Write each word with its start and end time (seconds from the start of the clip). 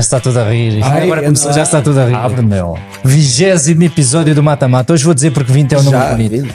Já 0.00 0.02
está 0.02 0.20
tudo 0.20 0.40
a 0.40 0.44
rir. 0.44 0.82
Ai, 0.82 1.02
agora 1.02 1.22
começou, 1.22 1.52
já 1.52 1.62
está 1.62 1.82
tudo 1.82 2.00
a 2.00 2.06
rir. 2.06 2.14
Abre, 2.14 2.40
meu. 2.40 2.78
Vigésimo 3.04 3.82
episódio 3.82 4.34
do 4.34 4.42
Mata 4.42 4.66
Mata. 4.66 4.94
Hoje 4.94 5.04
vou 5.04 5.12
dizer 5.12 5.30
porque 5.30 5.52
20 5.52 5.74
é 5.74 5.78
um 5.78 5.82
número 5.82 6.08
bonito. 6.08 6.54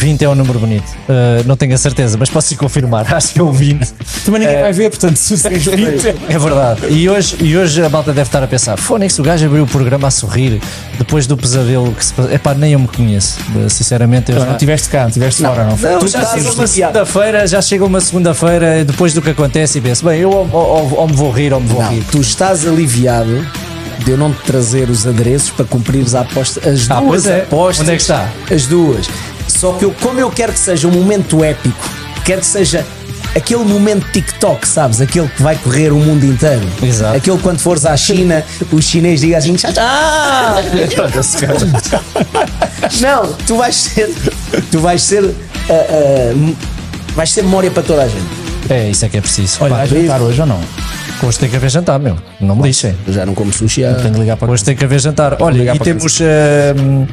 20 0.00 0.22
é 0.24 0.28
um 0.28 0.34
número 0.34 0.58
bonito. 0.58 0.84
Uh, 1.08 1.46
não 1.46 1.56
tenho 1.56 1.74
a 1.74 1.78
certeza, 1.78 2.16
mas 2.18 2.30
posso 2.30 2.56
confirmar. 2.56 3.06
Acho 3.14 3.34
que 3.34 3.40
é 3.40 3.42
o 3.42 3.52
20. 3.52 3.86
Também 4.24 4.40
ninguém 4.40 4.60
vai 4.62 4.72
ver, 4.72 4.88
portanto, 4.90 5.16
se 5.16 5.36
vocês 5.36 5.64
virem. 5.66 6.14
É 6.28 6.38
verdade. 6.38 6.86
E 6.88 7.08
hoje, 7.08 7.36
e 7.40 7.56
hoje 7.56 7.82
a 7.84 7.88
malta 7.88 8.12
deve 8.12 8.28
estar 8.28 8.42
a 8.42 8.46
pensar: 8.46 8.76
Fónix, 8.78 9.18
o 9.18 9.22
gajo 9.22 9.44
abriu 9.46 9.64
o 9.64 9.66
programa 9.66 10.08
a 10.08 10.10
sorrir 10.10 10.60
depois 10.98 11.26
do 11.26 11.36
pesadelo 11.36 11.92
que 11.92 12.04
se 12.04 12.14
passou. 12.14 12.32
Epá, 12.32 12.54
nem 12.54 12.72
eu 12.72 12.78
me 12.78 12.88
conheço. 12.88 13.38
Sinceramente, 13.68 14.32
eu 14.32 14.38
já. 14.38 14.46
Não 14.46 14.52
estiveste 14.52 14.88
cá, 14.88 15.00
não 15.02 15.08
estiveste 15.08 15.42
fora, 15.42 15.64
não. 15.64 15.76
Não, 15.76 15.98
Tu 15.98 16.08
já 16.08 16.20
estás 16.22 16.30
chega 16.42 16.52
uma 16.54 16.62
aliviado. 16.64 16.68
segunda-feira, 16.92 17.46
já 17.46 17.62
chega 17.62 17.84
uma 17.84 18.00
segunda-feira 18.00 18.84
depois 18.84 19.12
do 19.12 19.20
que 19.20 19.30
acontece 19.30 19.78
e 19.78 19.80
penso, 19.80 20.04
bem, 20.04 20.20
eu 20.20 20.30
ou, 20.30 20.48
ou- 20.50 20.94
ou 20.98 21.06
me 21.08 21.14
vou 21.14 21.30
rir 21.30 21.52
ou 21.52 21.60
me 21.60 21.68
vou 21.68 21.82
Não, 21.82 21.90
rir. 21.90 22.02
tu 22.10 22.20
estás 22.20 22.66
aliviado 22.66 23.46
de 24.04 24.12
eu 24.12 24.16
não 24.16 24.32
te 24.32 24.40
trazer 24.44 24.88
os 24.88 25.06
adereços 25.06 25.50
para 25.50 25.64
cumprires 25.66 26.14
a 26.14 26.20
aposta. 26.22 26.68
As 26.68 26.90
Ah, 26.90 27.00
duas 27.00 27.26
é. 27.26 27.40
apostas. 27.42 27.80
Onde 27.80 27.90
é 27.92 27.96
que 27.96 28.02
está? 28.02 28.28
As 28.50 28.66
duas. 28.66 29.06
Só 29.50 29.72
que 29.72 29.84
eu, 29.84 29.94
como 30.00 30.18
eu 30.20 30.30
quero 30.30 30.52
que 30.52 30.58
seja 30.58 30.88
um 30.88 30.92
momento 30.92 31.42
épico, 31.44 31.88
quero 32.24 32.40
que 32.40 32.46
seja 32.46 32.86
aquele 33.34 33.64
momento 33.64 34.06
TikTok, 34.12 34.66
sabes? 34.66 35.00
Aquele 35.00 35.28
que 35.28 35.42
vai 35.42 35.56
correr 35.56 35.92
o 35.92 35.98
mundo 35.98 36.24
inteiro. 36.24 36.66
Exato. 36.82 37.16
Aquele 37.16 37.38
quando 37.38 37.58
fores 37.60 37.84
à 37.86 37.96
China, 37.96 38.44
os 38.72 38.84
chineses 38.84 39.20
digam 39.20 39.38
assim, 39.38 39.54
tchau, 39.54 39.72
tchau. 39.72 39.82
Não, 43.00 43.32
tu 43.46 43.56
vais 43.56 43.74
ser. 43.74 44.14
Tu 44.70 44.78
vais 44.78 45.02
ser. 45.02 45.24
ah, 45.68 45.72
ah, 45.72 46.54
vais 47.14 47.30
ser 47.30 47.42
memória 47.42 47.70
para 47.70 47.82
toda 47.82 48.02
a 48.02 48.08
gente. 48.08 48.40
É, 48.68 48.90
isso 48.90 49.04
é 49.04 49.08
que 49.08 49.16
é 49.16 49.20
preciso. 49.20 49.58
Olha, 49.60 49.74
vais 49.74 49.90
jantar 49.90 50.20
hoje 50.20 50.40
ou 50.40 50.46
não? 50.46 50.60
hoje 51.22 51.38
tem 51.38 51.50
que 51.50 51.56
haver 51.56 51.70
jantar, 51.70 51.98
meu. 51.98 52.16
Não 52.40 52.56
me 52.56 52.62
lixem. 52.62 52.94
Eu 53.06 53.12
já 53.12 53.26
não 53.26 53.34
como 53.34 53.52
sushi 53.52 53.84
há. 53.84 53.94
Tenho 53.94 54.14
que 54.14 54.20
ligar 54.20 54.36
para 54.36 54.50
Hoje 54.50 54.64
tem 54.64 54.76
que 54.76 54.84
haver 54.84 55.00
jantar. 55.00 55.36
Olha, 55.40 55.74
e 55.74 55.78
temos, 55.78 56.18
hum, 56.20 57.06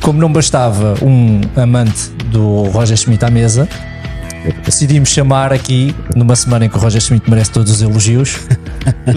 como 0.00 0.18
não 0.18 0.32
bastava 0.32 0.94
um 1.02 1.40
amante 1.56 2.10
do 2.26 2.64
Roger 2.64 2.96
Schmidt 2.96 3.24
à 3.24 3.30
mesa, 3.30 3.68
decidimos 4.64 5.08
chamar 5.08 5.52
aqui, 5.52 5.94
numa 6.14 6.36
semana 6.36 6.66
em 6.66 6.68
que 6.68 6.76
o 6.76 6.80
Roger 6.80 7.00
Schmidt 7.00 7.28
merece 7.28 7.50
todos 7.50 7.72
os 7.72 7.82
elogios, 7.82 8.40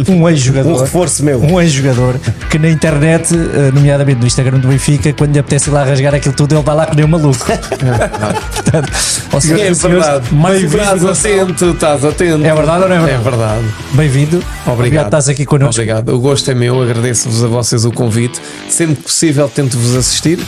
um 0.10 0.22
Um 0.23 0.30
ex-jogador. 0.30 0.82
reforço 0.82 1.23
meu. 1.23 1.40
Um 1.42 1.60
ex-jogador 1.62 2.16
que 2.50 2.58
na 2.58 2.70
internet, 2.70 3.34
eh, 3.34 3.72
nomeadamente 3.73 4.20
no 4.20 4.28
Instagram 4.28 4.60
do 4.60 4.68
Benfica, 4.68 5.12
quando 5.14 5.34
lhe 5.34 5.40
apetece 5.40 5.70
ir 5.70 5.73
lá 5.73 5.84
rasgar 5.84 6.14
aquilo 6.16 6.34
tudo, 6.34 6.56
ele 6.56 6.64
vai 6.64 6.76
lá 6.76 6.86
que 6.86 6.96
nem 6.96 7.06
um 7.06 7.08
maluco. 7.10 7.46
Portanto, 7.48 8.92
ou 9.32 9.42
seja, 9.42 9.62
É 9.64 9.73
verdade. 9.73 10.34
mais 10.34 10.64
Estás 10.64 11.06
atento, 11.06 11.72
estás 11.72 12.06
atento. 12.06 12.45
É 12.45 12.54
verdade 12.56 12.84
ou 12.84 12.90
não 12.90 12.95
é 12.95 13.00
verdade? 13.00 13.12
É 13.28 13.30
verdade. 13.30 13.66
Bem-vindo. 13.94 14.44
Obrigado. 14.66 15.06
Estás 15.06 15.30
aqui 15.30 15.45
connosco. 15.45 15.82
Obrigado. 15.82 16.10
O 16.14 16.20
gosto 16.20 16.50
é 16.52 16.54
meu, 16.54 16.82
agradeço-vos 16.82 17.44
a 17.44 17.48
vocês 17.48 17.86
o 17.86 17.92
convite. 17.92 18.40
Sempre 18.70 18.95
que 18.98 19.04
possível, 19.04 19.50
tento-vos 19.54 19.95
assistir. 19.95 20.40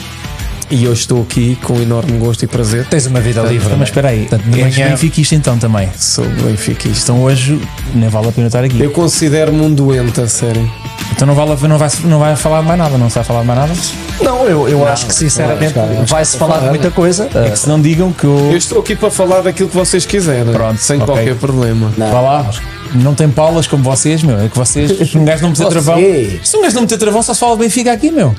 E 0.71 0.87
hoje 0.87 1.01
estou 1.01 1.23
aqui 1.23 1.57
com 1.63 1.75
enorme 1.81 2.11
gosto 2.19 2.43
e 2.43 2.47
prazer. 2.47 2.85
Tens 2.85 3.07
uma 3.07 3.19
vida 3.19 3.41
livre. 3.41 3.73
Mas 3.75 3.87
espera 3.89 4.09
aí, 4.09 4.27
Portanto, 4.27 4.43
és 4.55 4.75
amanhã- 4.75 4.89
benfiquista 4.91 5.33
então 5.33 5.57
também. 5.57 5.89
Sou 5.97 6.23
benfiquista. 6.25 7.11
Então 7.11 7.23
hoje 7.23 7.59
nem 7.95 8.07
vale 8.07 8.27
a 8.27 8.31
pena 8.31 8.47
estar 8.47 8.63
aqui. 8.63 8.79
Eu 8.79 8.91
considero-me 8.91 9.61
um 9.61 9.73
doente, 9.73 10.21
a 10.21 10.27
sério. 10.27 10.69
Então 11.11 11.25
não, 11.27 11.33
vale, 11.33 11.53
a- 11.53 11.67
não, 11.67 11.77
vai, 11.79 11.89
não 12.05 12.19
vai 12.19 12.35
falar 12.35 12.61
mais 12.61 12.77
nada, 12.77 12.97
não 12.99 13.09
se 13.09 13.15
vai 13.15 13.23
falar 13.23 13.43
mais 13.43 13.59
nada? 13.59 13.73
Não, 14.21 14.45
eu, 14.45 14.69
eu 14.69 14.87
acho 14.87 15.07
que 15.07 15.15
sinceramente 15.15 15.73
vai-se 16.05 16.37
falar 16.37 16.59
de 16.59 16.69
muita 16.69 16.91
coisa. 16.91 17.27
É 17.33 17.49
que 17.49 17.57
se 17.57 17.67
não 17.67 17.81
digam 17.81 18.13
que 18.13 18.25
eu. 18.25 18.37
Eu 18.51 18.57
estou 18.57 18.79
aqui 18.79 18.95
para 18.95 19.09
falar 19.09 19.41
daquilo 19.41 19.69
que 19.69 19.75
vocês 19.75 20.05
quiserem. 20.05 20.53
Pronto, 20.53 20.77
sem 20.79 21.01
ok. 21.01 21.07
qualquer 21.15 21.35
problema. 21.35 21.91
Vá 21.97 22.21
lá, 22.21 22.51
não 22.93 23.15
tem 23.15 23.27
paulas 23.27 23.65
como 23.65 23.83
vocês, 23.83 24.21
meu. 24.21 24.39
É 24.39 24.47
que 24.49 24.57
vocês, 24.57 25.09
se 25.09 25.17
um 25.17 25.25
gajo 25.25 25.41
não 25.41 25.49
meter 25.49 25.65
travão. 25.69 25.97
Se 26.43 26.57
um 26.57 26.61
gajo 26.61 26.75
não 26.75 26.81
meter 26.83 26.97
travão, 26.99 27.23
só 27.23 27.33
se 27.33 27.39
fala 27.39 27.55
Benfica 27.57 27.91
aqui, 27.91 28.11
meu. 28.11 28.35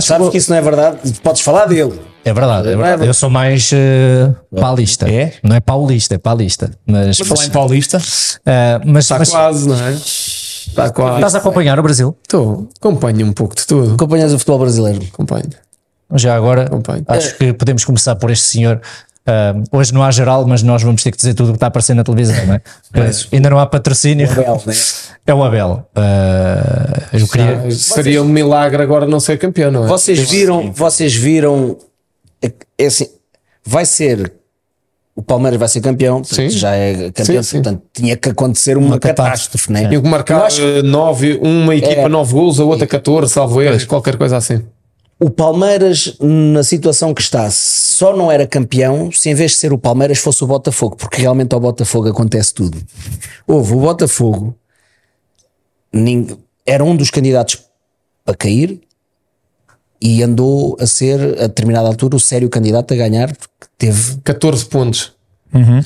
Sabes 0.00 0.28
que 0.28 0.38
isso 0.38 0.50
não 0.50 0.58
é 0.58 0.60
verdade? 0.60 0.98
Podes 1.22 1.40
falar 1.42 1.66
dele. 1.66 1.98
É 2.24 2.32
verdade, 2.32 2.68
é 2.68 2.76
verdade. 2.76 3.06
Eu 3.06 3.14
sou 3.14 3.28
mais 3.28 3.70
eh, 3.72 4.30
paulista. 4.54 5.10
É? 5.10 5.32
Não 5.42 5.56
é 5.56 5.60
paulista, 5.60 6.14
é 6.14 6.18
paulista. 6.18 6.70
Mas, 6.86 7.18
Falar 7.18 7.44
em 7.44 7.50
Paulista. 7.50 7.98
eh, 8.46 8.80
mas, 8.84 9.04
Está 9.04 9.18
mas 9.18 9.30
quase, 9.30 9.68
não 9.68 9.74
é? 9.74 9.92
Está 9.92 10.90
quase. 10.90 11.14
estás 11.16 11.34
a 11.34 11.38
acompanhar 11.38 11.78
o 11.80 11.82
Brasil? 11.82 12.16
Estou. 12.22 12.68
Acompanho 12.78 13.26
um 13.26 13.32
pouco 13.32 13.56
de 13.56 13.66
tudo. 13.66 13.94
Acompanhas 13.94 14.32
o 14.32 14.38
futebol 14.38 14.60
brasileiro. 14.60 15.00
Acompanho. 15.12 15.50
Já 16.14 16.36
agora, 16.36 16.64
Acompanho. 16.64 17.04
acho 17.08 17.36
que 17.36 17.52
podemos 17.52 17.84
começar 17.84 18.14
por 18.16 18.30
este 18.30 18.44
senhor. 18.46 18.80
Hoje 19.70 19.94
não 19.94 20.02
há 20.02 20.10
geral, 20.10 20.46
mas 20.46 20.62
nós 20.62 20.82
vamos 20.82 21.02
ter 21.02 21.10
que 21.10 21.16
dizer 21.16 21.34
tudo 21.34 21.50
o 21.50 21.52
que 21.52 21.56
está 21.56 21.66
a 21.66 21.68
aparecer 21.68 21.94
na 21.94 22.02
televisão, 22.02 22.44
não 22.46 22.54
é? 22.54 22.62
Porque 22.92 23.36
ainda 23.36 23.50
não 23.50 23.58
há 23.58 23.66
patrocínio. 23.66 24.30
Abel, 24.30 24.62
né? 24.66 24.74
É 25.26 25.34
o 25.34 25.42
Abel. 25.44 25.86
Eu 27.12 27.28
queria. 27.28 27.70
Seria 27.70 28.22
um 28.22 28.28
milagre 28.28 28.82
agora 28.82 29.06
não 29.06 29.20
ser 29.20 29.38
campeão, 29.38 29.70
não 29.70 29.84
é? 29.84 29.86
Vocês 29.86 30.30
viram, 30.30 30.72
vocês 30.72 31.14
viram, 31.14 31.76
é, 32.42 32.50
é 32.78 32.86
assim, 32.86 33.06
vai 33.64 33.84
ser, 33.86 34.32
o 35.14 35.22
Palmeiras 35.22 35.58
vai 35.58 35.68
ser 35.68 35.80
campeão, 35.80 36.24
Sim. 36.24 36.50
já 36.50 36.74
é 36.74 37.10
campeão, 37.12 37.42
Sim, 37.42 37.48
sim. 37.48 37.62
portanto 37.62 37.82
tinha 37.92 38.16
que 38.16 38.28
acontecer 38.30 38.76
uma, 38.76 38.98
catástrofe, 38.98 39.70
né? 39.70 39.86
Tinha 39.86 40.00
que 40.00 40.08
marcar 40.08 40.46
acho 40.46 40.62
eh, 40.62 40.82
nove, 40.82 41.38
uma 41.42 41.76
equipa 41.76 42.02
É. 42.02 42.08
9 42.08 42.32
gols, 42.32 42.58
a 42.58 42.64
outra 42.64 42.86
14, 42.86 43.32
salvo 43.32 43.62
erro, 43.62 43.86
qualquer 43.86 44.16
coisa 44.16 44.36
assim. 44.36 44.62
O 45.22 45.30
Palmeiras, 45.30 46.16
na 46.20 46.64
situação 46.64 47.14
que 47.14 47.22
está, 47.22 47.48
só 47.48 48.16
não 48.16 48.30
era 48.30 48.44
campeão 48.44 49.12
se 49.12 49.30
em 49.30 49.34
vez 49.34 49.52
de 49.52 49.58
ser 49.58 49.72
o 49.72 49.78
Palmeiras 49.78 50.18
fosse 50.18 50.42
o 50.42 50.48
Botafogo, 50.48 50.96
porque 50.96 51.20
realmente 51.20 51.54
ao 51.54 51.60
Botafogo 51.60 52.08
acontece 52.08 52.52
tudo. 52.52 52.76
Houve 53.46 53.72
o 53.74 53.78
Botafogo, 53.78 54.52
era 56.66 56.82
um 56.82 56.96
dos 56.96 57.08
candidatos 57.08 57.62
para 58.24 58.34
cair 58.34 58.80
e 60.00 60.24
andou 60.24 60.76
a 60.80 60.86
ser, 60.88 61.20
a 61.38 61.46
determinada 61.46 61.86
altura, 61.86 62.16
o 62.16 62.20
sério 62.20 62.48
candidato 62.48 62.92
a 62.92 62.96
ganhar, 62.96 63.28
porque 63.28 63.66
teve 63.78 64.16
14 64.24 64.64
pontos. 64.64 65.12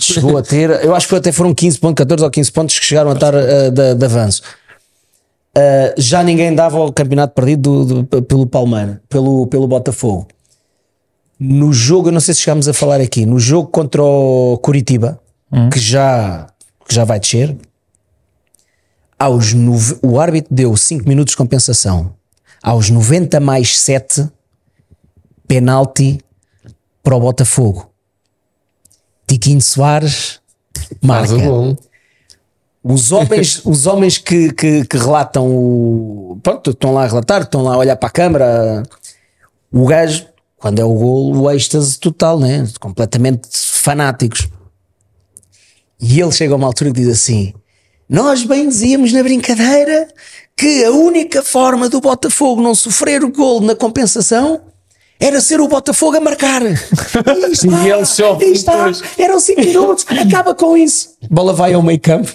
chegou 0.00 0.38
a 0.38 0.42
ter, 0.42 0.70
eu 0.82 0.94
acho 0.94 1.06
que 1.06 1.14
até 1.14 1.30
foram 1.30 1.54
15 1.54 1.78
pontos, 1.78 1.98
14 1.98 2.24
ou 2.24 2.30
15 2.30 2.52
pontos 2.52 2.78
que 2.78 2.86
chegaram 2.86 3.10
a 3.10 3.14
estar 3.14 3.34
uh, 3.34 3.70
de, 3.70 3.94
de 3.96 4.04
avanço. 4.06 4.40
Uh, 5.56 5.94
já 5.98 6.22
ninguém 6.22 6.54
dava 6.54 6.78
o 6.78 6.92
campeonato 6.92 7.32
perdido 7.34 7.84
do- 7.84 8.02
do- 8.02 8.22
pelo 8.22 8.46
Palmeiras, 8.46 8.98
pelo, 9.08 9.46
pelo 9.46 9.66
Botafogo. 9.66 10.26
No 11.40 11.72
jogo, 11.72 12.08
eu 12.08 12.12
não 12.12 12.20
sei 12.20 12.34
se 12.34 12.40
chegámos 12.42 12.68
a 12.68 12.74
falar 12.74 13.00
aqui, 13.00 13.24
no 13.24 13.38
jogo 13.38 13.68
contra 13.68 14.02
o 14.02 14.58
Curitiba, 14.58 15.18
que, 15.72 15.78
já, 15.78 16.46
que 16.86 16.94
já 16.94 17.04
vai 17.04 17.18
descer, 17.18 17.56
aos 19.18 19.54
nove- 19.54 19.98
o 20.02 20.20
árbitro 20.20 20.54
deu 20.54 20.76
5 20.76 21.08
minutos 21.08 21.32
de 21.32 21.36
compensação. 21.38 22.12
Aos 22.62 22.90
90 22.90 23.40
mais 23.40 23.78
7, 23.78 24.28
penalti 25.48 26.18
para 27.02 27.16
o 27.16 27.20
Botafogo. 27.20 27.90
Tiquinho 29.26 29.60
Soares 29.62 30.40
marca. 31.02 31.34
Os 32.88 33.10
homens, 33.10 33.60
os 33.66 33.86
homens 33.86 34.16
que, 34.18 34.52
que, 34.52 34.84
que 34.84 34.96
relatam 34.96 35.48
o. 35.48 36.38
Pronto, 36.42 36.70
estão 36.70 36.94
lá 36.94 37.04
a 37.04 37.08
relatar, 37.08 37.42
estão 37.42 37.64
lá 37.64 37.74
a 37.74 37.78
olhar 37.78 37.96
para 37.96 38.08
a 38.08 38.12
câmara. 38.12 38.82
O 39.72 39.86
gajo, 39.86 40.26
quando 40.56 40.78
é 40.78 40.84
o 40.84 40.94
gol, 40.94 41.36
o 41.36 41.50
êxtase 41.50 41.98
total, 41.98 42.38
né? 42.38 42.64
Completamente 42.78 43.48
fanáticos. 43.50 44.48
E 46.00 46.20
ele 46.20 46.30
chega 46.30 46.52
a 46.52 46.56
uma 46.56 46.68
altura 46.68 46.92
que 46.92 47.00
diz 47.00 47.08
assim: 47.08 47.52
Nós 48.08 48.44
bem 48.44 48.68
dizíamos 48.68 49.12
na 49.12 49.22
brincadeira 49.22 50.06
que 50.56 50.84
a 50.84 50.92
única 50.92 51.42
forma 51.42 51.88
do 51.88 52.00
Botafogo 52.00 52.62
não 52.62 52.74
sofrer 52.74 53.24
o 53.24 53.32
gol 53.32 53.60
na 53.60 53.74
compensação 53.74 54.60
era 55.18 55.40
ser 55.40 55.60
o 55.60 55.68
Botafogo 55.68 56.16
a 56.16 56.20
marcar. 56.20 56.62
E, 56.62 56.72
isto, 57.50 57.66
E 57.66 57.90
ele 57.90 58.04
sofre 58.04 58.46
e 58.48 58.52
está, 58.52 58.90
eram 59.18 59.40
5 59.40 59.60
minutos, 59.60 60.06
acaba 60.08 60.54
com 60.54 60.76
isso. 60.76 61.10
Bola 61.30 61.52
vai 61.52 61.74
ao 61.74 61.82
meio 61.82 62.00
campo. 62.00 62.30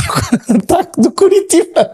Ataque 0.48 1.00
do 1.00 1.10
Curitiba. 1.10 1.90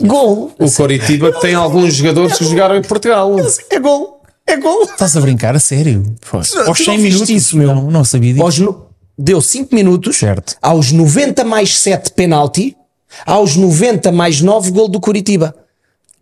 Gol. 0.00 0.52
O 0.58 0.70
Coritiba 0.70 1.32
tem 1.40 1.54
alguns 1.54 1.94
jogadores 1.94 2.36
que 2.36 2.44
jogaram 2.44 2.76
em 2.76 2.82
Portugal. 2.82 3.34
É 3.70 3.78
gol. 3.80 4.20
É 4.46 4.56
gol. 4.56 4.82
Estás 4.84 5.16
a 5.16 5.20
brincar 5.20 5.56
a 5.56 5.58
sério? 5.58 6.04
Tu 6.20 6.36
Aos 6.36 6.48
100 6.50 6.86
não 6.86 6.94
viste 6.96 7.02
minutos. 7.02 7.28
isso, 7.30 7.56
meu? 7.56 7.74
Não, 7.74 7.90
não 7.90 8.04
sabia 8.04 8.32
disso. 8.34 8.62
No- 8.64 8.86
Deu 9.18 9.40
5 9.40 9.74
minutos. 9.74 10.16
Certo. 10.18 10.56
Aos 10.60 10.92
90 10.92 11.42
mais 11.44 11.78
7 11.78 12.12
penalti. 12.12 12.76
Aos 13.24 13.56
90 13.56 14.12
mais 14.12 14.40
9 14.42 14.70
gol 14.70 14.88
do 14.88 15.00
Curitiba. 15.00 15.54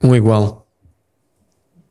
Um 0.02 0.14
igual. 0.14 0.63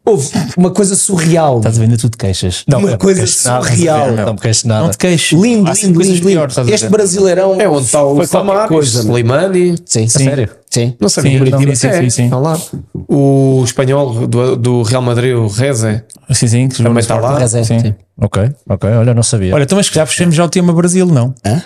Houve 0.05 0.29
uma 0.57 0.71
coisa 0.71 0.95
surreal. 0.95 1.57
Estás 1.57 1.75
a 1.75 1.79
ver, 1.79 1.85
ainda 1.85 1.97
tu 1.97 2.09
te 2.09 2.17
queixas. 2.17 2.63
Uma 2.67 2.79
não 2.79 2.87
me 2.89 2.97
coisa 2.97 3.21
queixo 3.21 3.47
nada, 3.47 3.65
surreal. 3.65 4.11
Não 4.11 4.33
me 4.33 4.39
queixo 4.39 4.67
nada. 4.67 4.83
Não 4.83 4.89
te 4.91 4.97
queixes. 4.97 5.39
Lindo, 5.39 5.71
lindo, 5.71 6.01
lindo, 6.01 6.71
Este 6.73 6.89
brasileirão 6.89 7.59
É 7.59 7.67
onde 7.69 7.85
está 7.85 8.03
o 8.03 8.13
meu. 8.15 8.83
Slimani. 8.83 9.75
Sim, 9.85 10.07
Sim. 10.07 10.23
Sério? 10.25 10.49
sim. 10.69 10.95
Não 10.99 11.09
sabia. 11.09 11.31
Sim, 11.31 11.37
Curitiba. 11.39 11.75
sim, 11.75 11.75
sim, 11.75 11.87
É, 11.87 12.01
sim, 12.01 12.09
sim. 12.09 12.23
está 12.25 12.37
lá. 12.37 12.59
O 13.07 13.61
espanhol 13.63 14.27
do, 14.27 14.55
do 14.55 14.81
Real 14.83 15.01
Madrid, 15.01 15.35
o 15.35 15.47
Reze, 15.47 16.03
Sim, 16.31 16.47
sim, 16.47 16.67
que 16.67 16.81
Também 16.81 16.99
está 16.99 17.19
lá. 17.19 17.41
É, 17.41 17.47
Sim. 17.47 17.63
sim. 17.63 17.95
Ok, 18.19 18.49
ok, 18.69 18.89
olha, 18.89 19.13
não 19.13 19.23
sabia. 19.23 19.53
Olha, 19.53 19.63
então 19.63 19.77
mas 19.77 19.89
que 19.89 19.95
já 19.95 20.05
puxamos 20.05 20.35
já 20.35 20.45
o 20.45 20.49
tema 20.49 20.71
Brasil, 20.73 21.05
não? 21.05 21.33
Hã? 21.45 21.61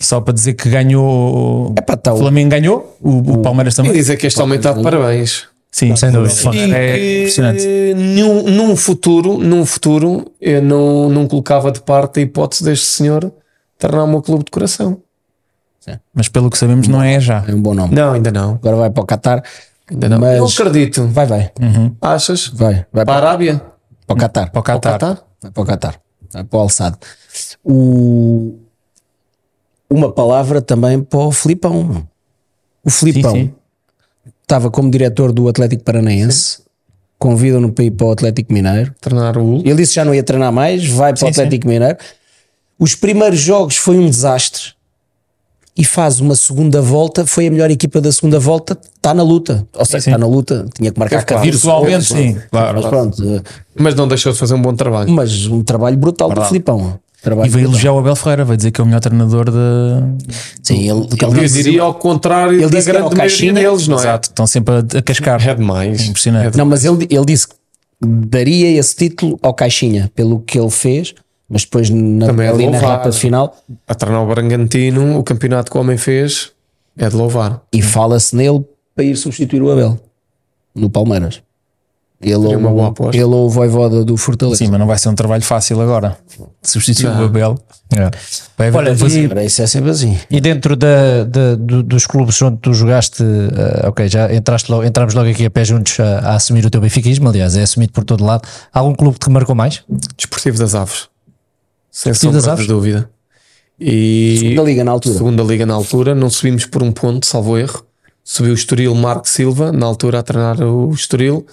Só 0.00 0.20
para 0.20 0.32
dizer 0.32 0.54
que 0.54 0.68
ganhou. 0.70 1.74
Epá, 1.76 1.96
tá 1.96 2.14
o 2.14 2.18
Flamengo 2.18 2.50
ganhou, 2.50 2.96
o, 3.00 3.18
o 3.34 3.38
Palmeiras 3.38 3.74
e 3.74 3.76
também. 3.78 3.92
dizer 3.92 4.16
que 4.16 4.28
este 4.28 4.40
homem 4.40 4.56
está 4.56 4.72
de 4.72 4.82
parabéns. 4.82 5.47
Sim, 5.70 5.94
Sem 5.96 6.10
dúvida. 6.10 6.34
É, 6.56 6.90
é 6.90 7.18
impressionante. 7.20 7.62
E, 7.66 7.94
num, 7.94 8.42
num 8.44 8.76
futuro, 8.76 9.38
num 9.38 9.64
futuro, 9.66 10.32
eu 10.40 10.62
não, 10.62 11.08
não 11.08 11.28
colocava 11.28 11.70
de 11.70 11.80
parte 11.80 12.20
a 12.20 12.22
hipótese 12.22 12.64
deste 12.64 12.86
senhor 12.86 13.30
tornar 13.78 14.04
o 14.04 14.06
meu 14.08 14.22
clube 14.22 14.44
de 14.44 14.50
coração. 14.50 15.00
Mas 16.12 16.28
pelo 16.28 16.50
que 16.50 16.58
sabemos, 16.58 16.86
não 16.88 17.02
é 17.02 17.18
já. 17.18 17.42
É 17.48 17.54
um 17.54 17.62
bom 17.62 17.72
nome. 17.72 17.94
Não, 17.94 18.12
ainda 18.12 18.30
não. 18.30 18.54
Agora 18.54 18.76
vai 18.76 18.90
para 18.90 19.02
o 19.02 19.06
Qatar. 19.06 19.42
Ainda 19.90 20.08
não. 20.08 20.18
Mas- 20.18 20.38
Não 20.38 20.46
acredito. 20.46 21.06
Vai, 21.06 21.24
vai. 21.26 21.50
Achas? 22.02 22.48
Vai. 22.48 22.74
Vai 22.74 22.86
Para 22.92 23.02
a 23.02 23.06
para, 23.06 23.26
Arábia? 23.28 23.62
para 24.06 24.14
o 24.14 24.18
Qatar. 24.18 24.50
Para 24.50 24.60
o 24.60 24.62
Qatar. 24.62 24.92
Qatar? 24.92 25.22
Vai 25.40 25.50
para 25.50 25.62
o 25.62 25.66
Qatar. 25.66 26.00
Vai 26.30 26.44
para 26.44 26.58
o 26.58 26.60
Alçado. 26.60 26.98
O... 27.64 28.58
Uma 29.88 30.12
palavra 30.12 30.60
também 30.60 31.00
para 31.02 31.20
o 31.20 31.32
Filipão. 31.32 32.06
O 32.84 32.90
Filipão 32.90 33.32
Sim, 33.32 33.44
sim. 33.44 33.54
Estava 34.48 34.70
como 34.70 34.90
diretor 34.90 35.30
do 35.30 35.46
Atlético 35.46 35.84
Paranaense. 35.84 36.60
Convidam-no 37.18 37.70
para 37.72 37.84
ir 37.84 37.90
para 37.90 38.06
o 38.06 38.10
Atlético 38.12 38.52
Mineiro. 38.52 38.94
Tornar 39.00 39.36
o 39.36 39.56
Ele 39.58 39.74
disse 39.74 39.90
que 39.90 39.96
já 39.96 40.04
não 40.04 40.14
ia 40.14 40.22
treinar 40.22 40.52
mais, 40.52 40.86
vai 40.88 41.12
para 41.12 41.16
o 41.24 41.28
Sim, 41.28 41.32
sim. 41.34 41.40
Atlético 41.40 41.68
Mineiro. 41.68 41.98
Os 42.78 42.94
primeiros 42.94 43.40
jogos 43.40 43.76
foi 43.76 43.98
um 43.98 44.08
desastre 44.08 44.72
e 45.76 45.84
faz 45.84 46.20
uma 46.20 46.34
segunda 46.36 46.80
volta. 46.80 47.26
Foi 47.26 47.48
a 47.48 47.50
melhor 47.50 47.70
equipa 47.70 48.00
da 48.00 48.10
segunda 48.12 48.38
volta. 48.38 48.78
Está 48.96 49.12
na 49.12 49.22
luta, 49.22 49.66
ou 49.74 49.84
seja, 49.84 50.00
sim. 50.00 50.10
está 50.10 50.18
na 50.18 50.26
luta. 50.26 50.66
Tinha 50.74 50.92
que 50.92 50.98
marcar 50.98 51.24
claro. 51.24 51.42
14 51.42 51.50
Virtualmente, 51.50 51.90
golos, 51.90 52.06
sim. 52.08 52.40
Claro. 52.50 52.80
Mas 52.80 52.86
pronto, 52.86 53.34
eh, 53.34 53.42
Mas 53.76 53.94
não 53.96 54.08
deixou 54.08 54.32
de 54.32 54.38
fazer 54.38 54.54
um 54.54 54.62
bom 54.62 54.74
trabalho. 54.74 55.10
mas 55.10 55.46
um 55.46 55.62
trabalho 55.62 55.96
brutal 55.96 56.30
do 56.30 56.44
Filipão. 56.44 56.98
Trabalho 57.20 57.46
E 57.48 57.50
veio 57.50 57.62
brutal. 57.64 57.72
elogiar 57.74 57.92
o 57.94 57.98
Abel 57.98 58.16
Ferreira, 58.16 58.44
vai 58.44 58.56
dizer 58.56 58.70
que 58.70 58.80
é 58.80 58.84
o 58.84 58.86
melhor 58.86 59.00
treinador 59.00 59.50
de. 59.50 60.24
Sim, 60.62 60.78
ele, 60.88 61.08
Eu 61.20 61.36
ele 61.36 61.48
diria 61.48 61.82
ao 61.82 61.94
contrário 61.94 62.54
Ele 62.54 62.62
da 62.62 62.68
disse 62.78 62.84
que 62.84 62.90
era 62.90 62.98
grande 63.00 63.14
o 63.14 63.18
maioria 63.18 63.36
Caixinha. 63.36 63.52
deles, 63.54 63.88
não 63.88 63.96
é? 63.96 64.00
Exato, 64.00 64.28
estão 64.28 64.46
sempre 64.46 64.74
a, 64.74 64.78
a 64.98 65.02
cascar. 65.02 65.48
É 65.48 65.54
demais. 65.54 66.06
Impressionante. 66.08 66.56
Não, 66.56 66.64
mas 66.64 66.84
ele, 66.84 67.06
ele 67.10 67.24
disse 67.24 67.48
que 67.48 67.54
daria 68.00 68.78
esse 68.78 68.94
título 68.94 69.38
ao 69.42 69.52
Caixinha 69.52 70.10
pelo 70.14 70.40
que 70.40 70.58
ele 70.58 70.70
fez, 70.70 71.12
mas 71.48 71.62
depois 71.64 71.90
na, 71.90 72.26
Também 72.26 72.46
é 72.46 72.50
de 72.52 72.54
ali 72.54 72.66
na 72.66 72.78
louvar. 72.78 72.98
reta 72.98 73.12
final 73.12 73.56
A 73.88 73.94
treinar 73.96 74.22
o 74.22 74.26
Bragantino, 74.26 75.18
o 75.18 75.24
campeonato 75.24 75.70
que 75.72 75.76
o 75.76 75.80
homem 75.80 75.96
fez 75.98 76.52
é 76.96 77.08
de 77.08 77.16
louvar. 77.16 77.62
e 77.72 77.82
fala-se 77.82 78.36
nele 78.36 78.64
para 78.94 79.04
ir 79.04 79.16
substituir 79.16 79.60
o 79.62 79.70
Abel 79.72 79.98
no 80.74 80.88
Palmeiras. 80.88 81.42
Ele 82.20 82.34
ou, 82.34 82.56
uma 82.56 82.70
boa 82.70 82.88
aposta. 82.88 83.16
ele 83.16 83.24
ou 83.26 83.46
o 83.46 83.48
Voivoda 83.48 84.04
do 84.04 84.16
Fortaleza. 84.16 84.58
Sim, 84.58 84.68
mas 84.68 84.80
não 84.80 84.86
vai 84.88 84.98
ser 84.98 85.08
um 85.08 85.14
trabalho 85.14 85.42
fácil 85.42 85.80
agora. 85.80 86.18
Substituir 86.62 87.06
o 87.08 87.24
Abel. 87.24 87.56
É. 87.92 88.10
Vai 88.58 88.68
haver 88.68 88.76
Olha, 88.78 88.90
e- 89.42 89.46
isso 89.46 89.62
é 89.62 89.66
sempre 89.68 89.90
assim. 89.90 90.18
E 90.28 90.40
dentro 90.40 90.74
da, 90.76 91.22
da- 91.24 91.54
do- 91.54 91.82
dos 91.82 92.06
clubes 92.06 92.42
onde 92.42 92.56
tu 92.58 92.74
jogaste, 92.74 93.22
eh, 93.22 93.86
ok, 93.88 94.08
já 94.08 94.34
entraste 94.34 94.70
logo, 94.70 94.82
entramos 94.84 95.14
logo 95.14 95.30
aqui 95.30 95.46
a 95.46 95.50
pé 95.50 95.64
juntos 95.64 95.98
a, 96.00 96.18
a 96.30 96.34
assumir 96.34 96.66
o 96.66 96.70
teu 96.70 96.80
benfiquismo, 96.80 97.28
aliás, 97.28 97.56
é 97.56 97.62
assumido 97.62 97.92
por 97.92 98.02
todo 98.04 98.24
lado. 98.24 98.42
Há 98.74 98.80
algum 98.80 98.94
clube 98.96 99.18
que 99.18 99.26
te 99.26 99.30
marcou 99.32 99.54
mais? 99.54 99.82
Desportivo 100.16 100.58
das 100.58 100.74
Aves. 100.74 101.08
Sem 101.90 102.10
Desportivo 102.12 102.32
das 102.40 102.48
Aves? 102.48 102.66
de 102.66 102.72
dúvida. 102.72 103.08
E 103.80 104.36
Segunda 104.40 104.62
liga 104.62 104.82
na 104.84 104.90
altura. 104.90 105.14
segunda 105.16 105.42
liga 105.44 105.64
na 105.64 105.74
altura, 105.74 106.14
não 106.16 106.28
subimos 106.28 106.66
por 106.66 106.82
um 106.82 106.90
ponto, 106.90 107.24
salvo 107.26 107.56
erro. 107.56 107.84
Subiu 108.24 108.50
o 108.50 108.54
Estoril 108.54 108.94
Marco 108.94 109.26
Silva, 109.28 109.70
na 109.72 109.86
altura 109.86 110.18
a 110.18 110.22
treinar 110.22 110.60
o 110.60 110.90
Estoril. 110.92 111.46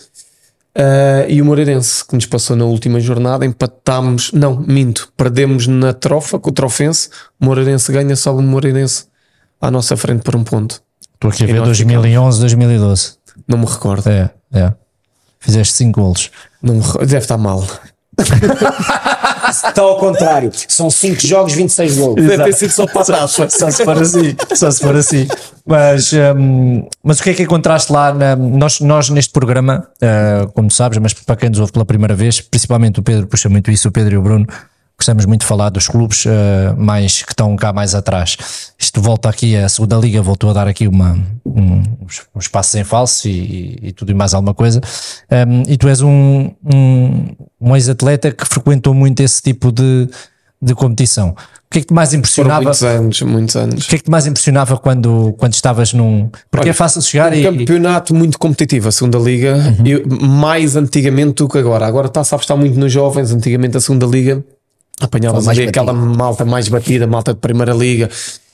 Ah, 0.75 1.25
e 1.29 1.41
o 1.41 1.45
Moreirense, 1.45 2.05
que 2.05 2.13
nos 2.15 2.25
passou 2.25 2.55
na 2.55 2.65
última 2.65 2.99
jornada, 2.99 3.45
empatámos, 3.45 4.31
não, 4.33 4.59
minto, 4.59 5.11
perdemos 5.15 5.67
na 5.67 5.93
trofa 5.93 6.37
com 6.37 6.49
o 6.49 6.53
Trofense. 6.53 7.09
O 7.39 7.45
Moreirense 7.45 7.91
ganha, 7.91 8.15
sobe 8.15 8.39
o 8.39 8.43
Moreirense 8.43 9.05
à 9.61 9.71
nossa 9.71 9.95
frente 9.95 10.21
por 10.21 10.35
um 10.35 10.43
ponto. 10.43 10.81
Estou 11.13 11.31
aqui 11.31 11.43
a 11.45 11.47
ver 11.47 11.59
nós 11.59 11.77
2011, 11.77 12.39
2012. 12.41 13.13
Não 13.47 13.57
me 13.57 13.65
recordo. 13.65 14.09
É, 14.09 14.29
é. 14.51 14.73
Fizeste 15.39 15.75
5 15.75 16.01
golos. 16.01 16.31
Não 16.61 16.75
me. 16.75 16.81
Deve 16.99 17.17
estar 17.17 17.37
mal. 17.37 17.65
Está 19.49 19.81
ao 19.81 19.97
contrário. 19.97 20.51
São 20.67 20.89
5 20.89 21.25
jogos, 21.25 21.53
26 21.53 21.97
gols. 21.97 22.15
Deve 22.15 22.43
ter 22.45 22.53
sido 22.53 22.71
só 22.71 22.85
para 22.87 23.05
taça. 23.05 23.49
Só 23.49 23.69
se 23.69 23.83
for 23.83 23.97
assim, 24.01 24.35
só 24.55 24.71
se 24.71 24.79
for 24.81 24.95
assim. 24.95 25.27
Mas, 25.65 26.11
hum, 26.13 26.87
mas 27.03 27.19
o 27.19 27.23
que 27.23 27.29
é 27.31 27.33
que 27.33 27.43
encontraste 27.43 27.91
lá? 27.91 28.13
na- 28.13 28.35
nós, 28.35 28.79
nós 28.81 29.09
neste 29.09 29.31
programa, 29.31 29.87
uh, 30.01 30.47
como 30.53 30.69
sabes, 30.71 30.97
mas 30.99 31.13
para 31.13 31.35
quem 31.35 31.49
nos 31.49 31.59
ouve 31.59 31.71
pela 31.71 31.85
primeira 31.85 32.13
vez, 32.15 32.39
principalmente 32.41 32.99
o 32.99 33.03
Pedro 33.03 33.27
puxa 33.27 33.49
muito 33.49 33.71
isso, 33.71 33.87
o 33.87 33.91
Pedro 33.91 34.13
e 34.13 34.17
o 34.17 34.21
Bruno, 34.21 34.45
gostamos 34.97 35.25
muito 35.25 35.41
de 35.41 35.47
falar 35.47 35.69
dos 35.69 35.87
clubes 35.87 36.25
uh, 36.25 36.29
mais 36.77 37.21
que 37.21 37.31
estão 37.31 37.55
cá 37.55 37.73
mais 37.73 37.93
atrás. 37.93 38.37
Isto 38.77 39.01
volta 39.01 39.29
aqui, 39.29 39.55
a 39.55 39.67
segunda 39.69 39.97
liga 39.97 40.21
voltou 40.21 40.49
a 40.49 40.53
dar 40.53 40.67
aqui 40.67 40.87
uma, 40.87 41.17
um, 41.45 41.83
um 42.33 42.39
espaço 42.39 42.71
sem 42.71 42.83
falso 42.83 43.27
e, 43.27 43.77
e 43.81 43.91
tudo 43.91 44.11
e 44.11 44.13
mais 44.13 44.33
alguma 44.33 44.53
coisa. 44.53 44.81
Um, 45.47 45.63
e 45.67 45.77
tu 45.77 45.87
és 45.87 46.01
um, 46.01 46.51
um, 46.73 47.25
um 47.59 47.75
ex-atleta 47.75 48.31
que 48.31 48.45
frequentou 48.45 48.93
muito 48.93 49.19
esse 49.21 49.41
tipo 49.41 49.71
de, 49.71 50.07
de 50.61 50.73
competição. 50.73 51.35
O 51.67 51.69
que 51.75 51.79
é 51.79 51.81
que 51.81 51.87
te 51.87 51.93
mais 51.93 52.13
impressionava? 52.13 52.61
muitos 52.61 52.83
anos, 52.83 53.21
muitos 53.23 53.55
anos. 53.57 53.85
O 53.85 53.89
que 53.89 53.95
é 53.95 53.97
que 53.97 54.03
te 54.05 54.11
mais 54.11 54.25
impressionava 54.25 54.77
quando, 54.77 55.33
quando 55.37 55.53
estavas 55.53 55.91
num. 55.91 56.29
Porque 56.49 56.67
Olha, 56.67 56.69
é 56.69 56.73
fácil 56.73 57.01
chegar 57.01 57.33
um 57.33 57.35
e. 57.35 57.43
campeonato 57.43 58.15
muito 58.15 58.39
competitivo, 58.39 58.87
a 58.87 58.91
segunda 58.93 59.17
liga, 59.17 59.57
eu- 59.83 60.03
mais 60.25 60.77
antigamente 60.77 61.33
do 61.43 61.49
que 61.49 61.57
agora. 61.57 61.85
Agora 61.85 62.07
está, 62.07 62.23
sabes, 62.23 62.43
está 62.45 62.55
muito 62.55 62.79
nos 62.79 62.93
jovens. 62.93 63.31
Antigamente 63.31 63.75
a 63.75 63.81
segunda 63.81 64.05
liga 64.05 64.41
apanhava 64.99 65.37
Foi 65.37 65.45
mais 65.45 65.57
ali 65.59 65.67
aquela 65.67 65.93
malta 65.93 66.45
mais 66.45 66.67
batida, 66.67 67.05
malta 67.07 67.33
de 67.33 67.39
primeira 67.39 67.73
liga. 67.73 68.09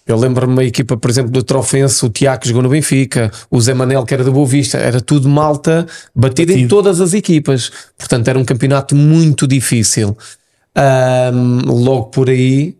Eu 0.06 0.18
lembro-me 0.18 0.52
uma 0.54 0.64
equipa, 0.64 0.98
por 0.98 1.10
exemplo, 1.10 1.32
do 1.32 1.44
Trofense, 1.44 2.04
o 2.06 2.10
Tiago 2.10 2.46
jogou 2.46 2.64
no 2.64 2.70
Benfica, 2.70 3.32
o 3.50 3.62
Zé 3.62 3.74
Manel 3.74 4.04
que 4.04 4.14
era 4.14 4.24
do 4.24 4.32
Boa 4.32 4.48
Vista, 4.48 4.78
era 4.78 5.00
tudo 5.00 5.30
malta 5.30 5.86
batida 6.14 6.54
em 6.54 6.68
todas 6.68 7.00
as 7.00 7.14
equipas. 7.14 7.72
Portanto, 7.98 8.28
era 8.28 8.38
um 8.38 8.44
campeonato 8.44 8.96
muito 8.96 9.48
difícil. 9.48 10.18
Ahm, 10.76 11.62
logo 11.66 12.06
por 12.06 12.30
aí, 12.30 12.76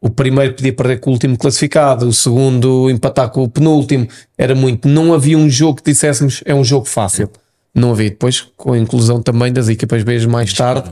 o 0.00 0.10
primeiro 0.10 0.54
podia 0.54 0.72
perder 0.72 1.00
com 1.00 1.10
o 1.10 1.12
último 1.12 1.38
classificado, 1.38 2.06
o 2.08 2.12
segundo 2.12 2.90
empatar 2.90 3.30
com 3.30 3.44
o 3.44 3.48
penúltimo, 3.48 4.08
era 4.36 4.54
muito. 4.54 4.88
Não 4.88 5.14
havia 5.14 5.38
um 5.38 5.48
jogo 5.48 5.76
que 5.76 5.90
disséssemos 5.90 6.42
é 6.44 6.54
um 6.54 6.64
jogo 6.64 6.86
fácil. 6.86 7.30
Não 7.74 7.92
havia. 7.92 8.10
Depois, 8.10 8.46
com 8.56 8.72
a 8.72 8.78
inclusão 8.78 9.22
também 9.22 9.52
das 9.52 9.68
equipas 9.68 10.02
B 10.02 10.26
mais 10.26 10.52
tarde, 10.52 10.90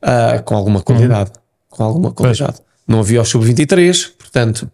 ah, 0.00 0.40
com 0.44 0.54
alguma 0.54 0.80
qualidade. 0.80 1.32
Com 1.72 1.84
alguma 1.84 2.12
qualidade. 2.12 2.58
Não 2.86 3.00
havia 3.00 3.20
o 3.20 3.24
sub-23, 3.24 4.10
portanto, 4.18 4.70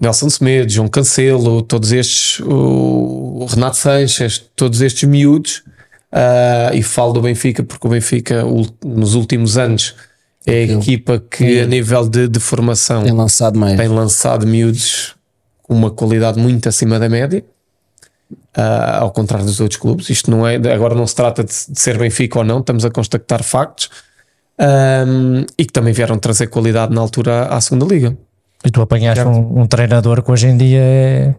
Nelson 0.00 0.30
Semedo, 0.30 0.72
João 0.72 0.88
Cancelo, 0.88 1.62
todos 1.62 1.92
estes, 1.92 2.40
o 2.40 3.46
Renato 3.48 3.76
Sanches, 3.76 4.38
todos 4.56 4.80
estes 4.80 5.08
miúdos, 5.08 5.62
ah, 6.10 6.70
e 6.72 6.82
falo 6.82 7.12
do 7.12 7.20
Benfica 7.20 7.62
porque 7.62 7.86
o 7.86 7.90
Benfica, 7.90 8.42
nos 8.84 9.14
últimos 9.14 9.58
anos, 9.58 9.94
é 10.46 10.52
a 10.52 10.62
equipa 10.62 11.22
que, 11.30 11.60
a 11.60 11.66
nível 11.66 12.08
de, 12.08 12.28
de 12.28 12.40
formação, 12.40 13.02
Tem 13.02 13.12
lançado 13.12 13.58
mais. 13.58 13.76
tem 13.76 13.88
lançado 13.88 14.46
miúdos 14.46 15.14
com 15.62 15.74
uma 15.74 15.90
qualidade 15.90 16.38
muito 16.38 16.68
acima 16.68 16.98
da 16.98 17.08
média, 17.08 17.44
ah, 18.54 19.00
ao 19.00 19.10
contrário 19.10 19.44
dos 19.44 19.60
outros 19.60 19.78
clubes. 19.78 20.08
Isto 20.08 20.30
não 20.30 20.46
é, 20.46 20.56
agora 20.72 20.94
não 20.94 21.06
se 21.06 21.14
trata 21.14 21.44
de, 21.44 21.52
de 21.52 21.80
ser 21.80 21.98
Benfica 21.98 22.38
ou 22.38 22.44
não, 22.44 22.60
estamos 22.60 22.84
a 22.84 22.90
constatar 22.90 23.42
factos. 23.42 23.90
Ahm, 24.58 25.44
e 25.58 25.64
que 25.64 25.72
também 25.72 25.92
vieram 25.92 26.18
trazer 26.18 26.46
qualidade 26.46 26.94
na 26.94 27.00
altura 27.00 27.46
à, 27.46 27.60
segunda 27.60 27.86
liga. 27.86 28.16
E 28.64 28.70
tu 28.70 28.80
apanhaste 28.80 29.24
um, 29.24 29.60
um 29.62 29.66
treinador 29.66 30.22
que 30.22 30.30
hoje 30.30 30.46
em 30.48 30.56
dia 30.56 30.80
é. 30.80 31.34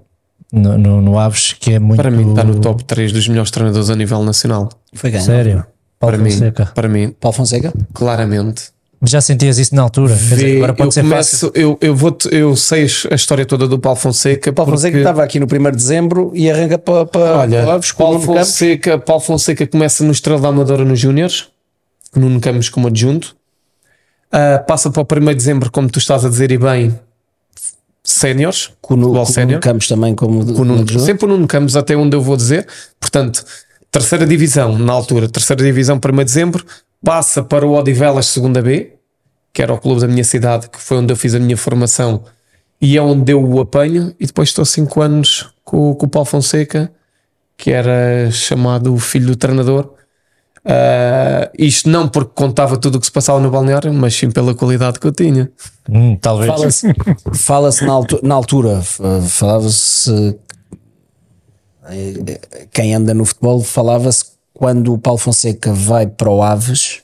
No, 0.52 0.78
no, 0.78 1.02
no 1.02 1.20
Aves, 1.20 1.54
que 1.54 1.74
é 1.74 1.80
muito. 1.80 1.98
Para 2.02 2.12
mim, 2.12 2.30
está 2.30 2.44
no 2.44 2.60
top 2.60 2.84
3 2.84 3.12
dos 3.12 3.28
melhores 3.28 3.52
treinadores 3.52 3.90
a 3.90 3.96
nível 3.96 4.24
nacional. 4.24 4.70
Foi 4.94 5.10
ganho. 5.10 5.24
Sério. 5.24 5.66
Paulo 6.00 6.18
Para 6.18 6.24
mim, 6.24 6.32
Fonseca. 6.32 6.72
para 6.76 6.88
mim, 6.90 7.16
Paulo 7.20 7.36
Fonseca? 7.36 7.74
claramente. 7.94 8.76
Mas 9.00 9.10
já 9.12 9.22
sentias 9.22 9.58
isso 9.60 9.76
na 9.76 9.82
altura? 9.82 10.14
Vê, 10.14 10.58
agora 10.58 10.74
pode 10.74 10.88
eu, 10.88 10.92
ser 10.92 11.04
fácil. 11.04 11.52
começo, 11.52 11.52
eu, 11.54 11.78
eu, 11.82 11.96
vou 11.96 12.18
eu 12.32 12.56
sei 12.56 12.88
a 13.12 13.16
história 13.16 13.46
toda 13.46 13.68
do 13.68 13.78
Paulo 13.80 13.98
Fonseca. 14.00 14.52
Paulo 14.54 14.72
Fonseca 14.72 14.92
porque- 14.92 15.02
estava 15.02 15.24
aqui 15.24 15.40
no 15.40 15.46
1 15.46 15.72
de 15.72 15.78
dezembro 15.78 16.32
e 16.34 16.50
arranca 16.50 16.78
para, 16.78 17.06
para, 17.06 17.38
Olha, 17.38 17.74
Aves, 17.74 17.92
com 17.92 18.04
o 18.04 18.06
Paulo. 18.08 18.22
Fonseca, 18.22 18.98
Paulo 18.98 19.22
Fonseca 19.22 19.68
começa 19.68 20.04
no 20.04 20.12
Estrela 20.12 20.40
da 20.40 20.48
Amadora 20.50 20.84
nos 20.86 21.00
Júniores, 21.00 21.48
Nuno 22.20 22.40
Campos 22.40 22.70
como 22.70 22.88
adjunto. 22.88 23.36
Ah, 24.32 24.60
passa 24.60 24.90
para 24.90 25.02
o 25.02 25.22
1 25.22 25.26
de 25.30 25.36
dezembro, 25.36 25.72
como 25.72 25.90
tu 25.90 26.00
estás 26.00 26.26
a 26.26 26.30
dizer, 26.30 26.52
e 26.52 26.58
bem, 26.58 26.98
séniores, 28.04 28.72
Com 28.82 28.96
o 28.96 29.14
com 29.14 29.26
sénior. 29.26 29.50
Nuno 29.52 29.62
Campos 29.62 29.88
também 29.88 30.16
como 30.16 30.46
Com 30.54 30.64
Nuno- 30.66 30.82
adjunto. 30.82 31.04
sempre 31.06 31.26
o 31.26 31.30
Nuno 31.30 31.48
Campos, 31.48 31.76
até 31.76 31.96
onde 31.96 32.16
eu 32.16 32.22
vou 32.22 32.36
dizer. 32.38 32.68
Portanto, 33.00 33.44
terceira 33.92 34.26
divisão, 34.26 34.78
na 34.78 34.94
altura, 34.94 35.28
terceira 35.30 35.64
divisão, 35.64 36.00
1 36.00 36.18
de 36.20 36.24
dezembro, 36.26 36.66
passa 37.04 37.44
para 37.44 37.66
o 37.66 37.74
Odivelas 37.74 38.28
segunda 38.28 38.62
B, 38.62 38.94
que 39.54 39.62
era 39.62 39.74
o 39.74 39.78
clube 39.78 40.02
da 40.02 40.08
minha 40.08 40.24
cidade, 40.24 40.70
que 40.70 40.80
foi 40.82 40.98
onde 40.98 41.12
eu 41.14 41.18
fiz 41.18 41.34
a 41.34 41.40
minha 41.40 41.56
formação 41.58 42.24
e 42.82 42.98
é 42.98 43.02
onde 43.02 43.32
eu 43.32 43.42
o 43.44 43.60
apanho. 43.62 44.14
E 44.20 44.26
depois 44.26 44.50
estou 44.50 44.66
5 44.66 45.02
anos 45.02 45.50
com, 45.64 45.94
com 45.96 46.06
o 46.06 46.10
Paulo 46.10 46.26
Fonseca, 46.26 46.92
que 47.58 47.72
era 47.72 48.30
chamado 48.32 48.94
o 48.94 49.00
filho 49.00 49.28
do 49.28 49.36
treinador. 49.36 49.94
Uh, 50.66 51.46
isto 51.60 51.88
não 51.88 52.08
porque 52.08 52.32
contava 52.34 52.76
tudo 52.76 52.96
o 52.96 53.00
que 53.00 53.06
se 53.06 53.12
passava 53.12 53.40
no 53.40 53.52
balneário, 53.52 53.94
mas 53.94 54.16
sim 54.16 54.32
pela 54.32 54.56
qualidade 54.56 55.00
que 55.00 55.06
eu 55.06 55.12
tinha. 55.12 55.52
Hum, 55.88 56.18
talvez. 56.20 56.52
Fala-se 56.52 56.94
fala 57.36 57.70
na, 57.84 57.94
altu 57.94 58.20
na 58.24 58.34
altura, 58.34 58.82
falava-se. 58.82 60.36
eh, 61.88 62.40
Quem 62.74 62.96
anda 62.96 63.14
no 63.14 63.26
futebol 63.26 63.62
falava-se 63.62 64.26
quando 64.56 64.94
o 64.94 64.98
Paulo 64.98 65.20
Fonseca 65.20 65.72
vai 65.72 66.08
para 66.08 66.32
o 66.32 66.42
Aves, 66.42 67.04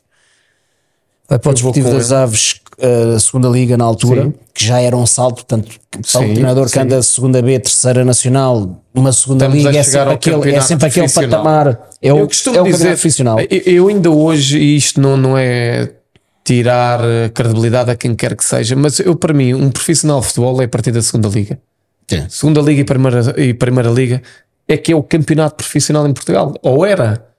vai 1.30 1.38
para 1.38 1.52
o 1.52 1.54
Desportivo 1.54 1.92
das 1.92 2.12
Aves, 2.12 2.61
uh, 2.82 3.20
segunda 3.20 3.48
liga 3.48 3.78
na 3.78 3.86
altura, 3.86 4.24
Sim. 4.24 4.34
que 4.54 4.66
já 4.66 4.80
era 4.82 4.96
um 4.96 5.06
salto. 5.06 5.36
Portanto, 5.46 5.70
para 5.90 6.00
um 6.00 6.04
Sim, 6.04 6.34
treinador 6.34 6.66
que 6.66 6.72
sim. 6.72 6.80
anda 6.80 7.02
segunda 7.02 7.42
B, 7.42 7.60
terceira 7.60 8.04
nacional, 8.04 8.84
uma 8.94 9.12
segunda 9.12 9.46
Estamos 9.46 9.66
a 9.66 9.70
liga, 9.70 9.80
é 9.80 9.84
chegar 9.84 10.10
sempre 10.10 10.14
aquele, 10.14 10.56
é 10.56 10.62
sempre 10.62 10.88
aquele 10.88 11.10
patamar. 11.10 11.90
É 12.02 12.14
o, 12.14 12.20
eu 12.20 12.28
costumo 12.28 12.58
é 12.58 12.62
o 12.62 12.64
dizer, 12.64 12.78
campeonato 12.78 13.02
profissional. 13.02 13.40
eu, 13.40 13.62
eu 13.66 13.88
ainda 13.88 14.10
hoje, 14.10 14.58
e 14.58 14.76
isto 14.76 15.00
não, 15.00 15.16
não 15.16 15.38
é 15.38 15.92
tirar 16.44 17.00
eh, 17.04 17.30
credibilidade 17.30 17.92
a 17.92 17.96
quem 17.96 18.16
quer 18.16 18.36
que 18.36 18.44
seja, 18.44 18.76
mas 18.76 19.00
eu, 19.00 19.16
para 19.16 19.34
mim, 19.34 19.54
um 19.54 19.70
profissional 19.70 20.20
de 20.22 20.28
futebol 20.28 20.62
é 20.62 20.66
a 20.66 20.68
partir 20.68 20.92
da 20.92 21.02
segunda 21.02 21.28
liga. 21.30 21.60
Sim. 22.08 22.26
Segunda 22.30 22.62
liga 22.62 22.82
e 22.82 22.84
primeira, 22.84 23.42
e 23.42 23.54
primeira 23.54 23.90
liga 23.90 24.22
é 24.68 24.78
que 24.78 24.92
é 24.92 24.96
o 24.96 25.04
campeonato 25.04 25.56
profissional 25.56 26.08
em 26.08 26.14
Portugal. 26.14 26.54
Ou 26.62 26.86
era. 26.86 27.31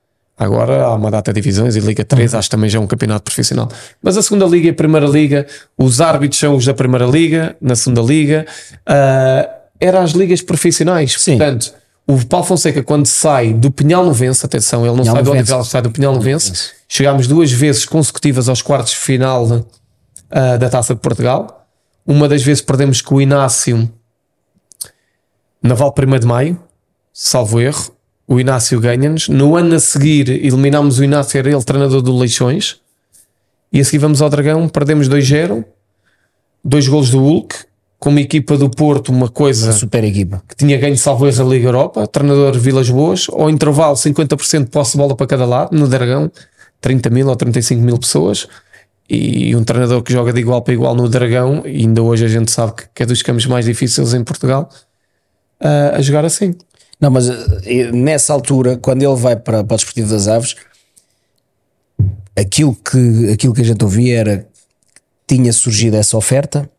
Agora 0.42 0.82
há 0.82 0.94
uma 0.96 1.08
data 1.08 1.32
de 1.32 1.40
divisões 1.40 1.76
e 1.76 1.80
Liga 1.80 2.04
3, 2.04 2.34
acho 2.34 2.48
que 2.48 2.56
também 2.56 2.68
já 2.68 2.76
é 2.76 2.82
um 2.82 2.86
campeonato 2.86 3.22
profissional. 3.22 3.68
Mas 4.02 4.16
a 4.16 4.22
segunda 4.22 4.44
liga 4.44 4.66
e 4.66 4.70
a 4.70 4.74
primeira 4.74 5.06
liga, 5.06 5.46
os 5.78 6.00
árbitros 6.00 6.40
são 6.40 6.56
os 6.56 6.64
da 6.64 6.74
primeira 6.74 7.06
liga, 7.06 7.56
na 7.60 7.76
segunda 7.76 8.02
liga, 8.02 8.44
ah, 8.84 9.48
eram 9.78 10.00
as 10.00 10.10
ligas 10.10 10.42
profissionais. 10.42 11.14
Sim. 11.16 11.38
Portanto, 11.38 11.72
o 12.08 12.26
Paulo 12.26 12.44
Fonseca, 12.44 12.82
quando 12.82 13.06
sai 13.06 13.54
do 13.54 13.70
Pinhal 13.70 14.04
Novense, 14.04 14.44
atenção, 14.44 14.84
ele 14.84 14.96
não 14.96 15.02
Pinhal 15.04 15.14
sai 15.14 15.22
do. 15.22 15.30
Odivelas, 15.30 15.68
sai 15.68 15.82
do 15.82 15.90
Pinhal 15.92 16.12
Novense. 16.12 16.72
Chegámos 16.88 17.28
duas 17.28 17.52
vezes 17.52 17.84
consecutivas 17.84 18.48
aos 18.48 18.60
quartos 18.60 18.94
de 18.94 18.98
final 18.98 19.64
ah, 20.28 20.56
da 20.56 20.68
Taça 20.68 20.92
de 20.92 21.00
Portugal. 21.00 21.68
Uma 22.04 22.28
das 22.28 22.42
vezes 22.42 22.60
perdemos 22.60 23.00
com 23.00 23.14
o 23.14 23.20
Inácio 23.20 23.88
na 25.62 25.76
Val 25.76 25.94
1 25.96 26.18
de 26.18 26.26
Maio, 26.26 26.60
salvo 27.12 27.60
erro. 27.60 27.94
O 28.32 28.40
Inácio 28.40 28.80
ganha-nos. 28.80 29.28
No 29.28 29.56
ano 29.56 29.74
a 29.74 29.78
seguir, 29.78 30.30
eliminámos 30.30 30.98
o 30.98 31.04
Inácio, 31.04 31.36
era 31.36 31.50
ele 31.50 31.62
treinador 31.62 32.00
do 32.00 32.16
Leixões. 32.16 32.78
E 33.70 33.78
a 33.78 33.84
seguir 33.84 33.98
vamos 33.98 34.22
ao 34.22 34.30
Dragão, 34.30 34.66
perdemos 34.70 35.06
2-0, 35.06 35.62
dois 36.64 36.88
golos 36.88 37.10
do 37.10 37.18
Hulk, 37.18 37.54
com 37.98 38.08
uma 38.08 38.22
equipa 38.22 38.56
do 38.56 38.70
Porto, 38.70 39.10
uma 39.12 39.28
coisa 39.28 39.70
Super 39.72 40.02
equipa. 40.04 40.42
que 40.48 40.56
tinha 40.56 40.78
ganho 40.78 40.96
salvo 40.96 41.26
erro 41.26 41.46
a 41.46 41.48
Liga 41.50 41.68
Europa, 41.68 42.06
treinador 42.06 42.58
Vilas 42.58 42.88
Boas, 42.88 43.26
ao 43.30 43.50
intervalo 43.50 43.96
50% 43.96 44.64
de 44.64 44.70
posse 44.70 44.92
de 44.92 44.98
bola 44.98 45.14
para 45.14 45.26
cada 45.26 45.44
lado, 45.44 45.76
no 45.76 45.86
Dragão, 45.86 46.32
30 46.80 47.10
mil 47.10 47.28
ou 47.28 47.36
35 47.36 47.82
mil 47.82 47.98
pessoas, 47.98 48.48
e 49.10 49.54
um 49.54 49.62
treinador 49.62 50.02
que 50.02 50.10
joga 50.10 50.32
de 50.32 50.40
igual 50.40 50.62
para 50.62 50.72
igual 50.72 50.94
no 50.94 51.06
Dragão, 51.06 51.64
e 51.66 51.82
ainda 51.82 52.02
hoje 52.02 52.24
a 52.24 52.28
gente 52.28 52.50
sabe 52.50 52.72
que- 52.76 52.84
que 52.94 53.02
é 53.02 53.06
dos 53.06 53.20
campos 53.20 53.44
mais 53.44 53.66
difíceis 53.66 54.14
em 54.14 54.24
Portugal, 54.24 54.70
ah, 55.60 55.96
a 55.96 56.00
jogar 56.00 56.24
assim. 56.24 56.54
Não, 57.02 57.10
mas 57.10 57.28
eh, 57.28 57.90
nessa 57.92 58.32
altura, 58.32 58.76
quando 58.76 59.02
ele 59.02 59.16
vai 59.16 59.34
para, 59.34 59.64
para 59.64 59.74
o 59.74 59.76
Desportivo 59.76 60.08
das 60.08 60.28
Aves, 60.28 60.54
aquilo 62.36 62.76
que, 62.76 63.30
aquilo 63.32 63.52
que 63.52 63.60
a 63.60 63.64
gente 63.64 63.82
ouvia 63.82 64.18
era 64.20 64.38
que 65.26 65.36
tinha 65.36 65.52
surgido 65.52 65.96
essa 65.96 66.16
oferta 66.16 66.70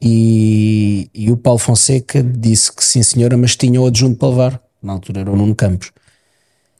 e, 0.00 1.08
e 1.14 1.32
o 1.32 1.38
Paulo 1.38 1.58
Fonseca 1.58 2.22
disse 2.22 2.70
que 2.70 2.84
sim, 2.84 3.02
senhora, 3.02 3.34
mas 3.38 3.56
tinha 3.56 3.80
o 3.80 3.86
adjunto 3.86 4.16
para 4.18 4.28
levar. 4.28 4.60
Na 4.82 4.92
altura 4.92 5.22
era 5.22 5.30
o 5.30 5.36
Nuno 5.36 5.54
Campos. 5.54 5.90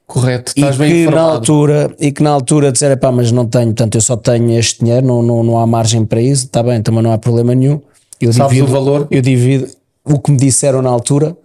Correto, 0.05 0.53
E 0.55 0.59
estás 0.61 0.77
bem 0.77 0.89
que, 0.89 0.95
na 0.97 1.01
informado. 1.09 1.31
altura, 1.31 1.95
e 1.99 2.11
que 2.11 2.23
na 2.23 2.29
altura 2.29 2.71
disseram, 2.71 2.95
pá, 2.95 3.11
mas 3.11 3.31
não 3.31 3.45
tenho, 3.45 3.65
portanto 3.65 3.95
eu 3.95 4.01
só 4.01 4.15
tenho 4.15 4.51
este 4.57 4.79
dinheiro, 4.79 5.05
não, 5.05 5.21
não, 5.21 5.43
não 5.43 5.57
há 5.59 5.65
margem 5.67 6.05
para 6.05 6.21
isso, 6.21 6.45
está 6.45 6.63
bem, 6.63 6.81
também 6.81 7.01
não 7.01 7.11
há 7.11 7.17
problema 7.17 7.53
nenhum. 7.53 7.81
Eu 8.21 8.31
Sabes 8.31 8.53
divido, 8.53 8.69
o 8.69 8.71
valor? 8.71 9.07
Eu 9.11 9.21
divido 9.21 9.67
o 10.05 10.19
que 10.19 10.31
me 10.31 10.37
disseram 10.37 10.81
na 10.81 10.89
altura, 10.89 11.35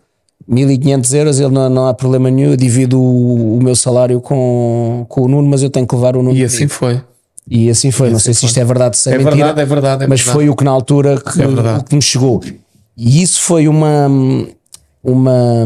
1500 0.52 1.14
euros, 1.14 1.40
ele 1.40 1.50
não, 1.50 1.68
não 1.70 1.86
há 1.88 1.94
problema 1.94 2.30
nenhum, 2.30 2.50
eu 2.50 2.56
divido 2.56 3.00
o, 3.00 3.56
o 3.58 3.62
meu 3.62 3.74
salário 3.74 4.20
com, 4.20 5.06
com 5.08 5.22
o 5.22 5.28
Nuno, 5.28 5.48
mas 5.48 5.62
eu 5.62 5.70
tenho 5.70 5.86
que 5.86 5.94
levar 5.94 6.16
o 6.16 6.22
Nuno. 6.22 6.36
E 6.36 6.44
assim 6.44 6.68
comigo. 6.68 6.74
foi. 6.74 7.00
E 7.50 7.68
assim 7.70 7.90
foi, 7.90 8.10
não 8.10 8.18
sei 8.18 8.34
se 8.34 8.46
isto 8.46 8.58
é 8.60 8.64
verdade, 8.64 8.96
se 8.96 9.10
é, 9.10 9.14
É 9.14 9.18
mentira, 9.18 9.34
verdade, 9.34 9.60
é 9.60 9.64
verdade. 9.64 10.04
é 10.04 10.06
mas 10.06 10.20
verdade. 10.20 10.36
foi 10.38 10.48
o 10.48 10.54
que 10.54 10.62
na 10.62 10.70
altura 10.70 11.20
que, 11.20 11.42
É 11.42 11.46
verdade. 11.46 11.80
o 11.80 11.84
que 11.84 11.94
me 11.96 12.02
chegou. 12.02 12.40
E 12.96 13.22
isso 13.22 13.40
foi 13.42 13.66
uma, 13.66 14.08
uma, 15.02 15.64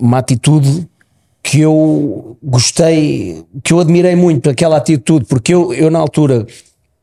uma 0.00 0.18
atitude 0.18 0.86
que 1.42 1.60
eu 1.60 2.36
gostei, 2.42 3.44
que 3.62 3.72
eu 3.72 3.80
admirei 3.80 4.14
muito, 4.16 4.50
aquela 4.50 4.76
atitude, 4.76 5.24
porque 5.26 5.54
eu, 5.54 5.72
eu 5.72 5.90
na 5.90 5.98
altura, 5.98 6.46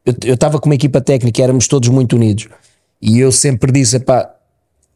eu 0.05 0.13
eu 0.25 0.33
estava 0.35 0.59
com 0.59 0.67
uma 0.69 0.75
equipa 0.75 0.99
técnica, 1.01 1.41
éramos 1.41 1.67
todos 1.67 1.89
muito 1.89 2.15
unidos, 2.15 2.47
e 3.01 3.19
eu 3.19 3.31
sempre 3.31 3.71
disse, 3.71 3.99
pá, 3.99 4.29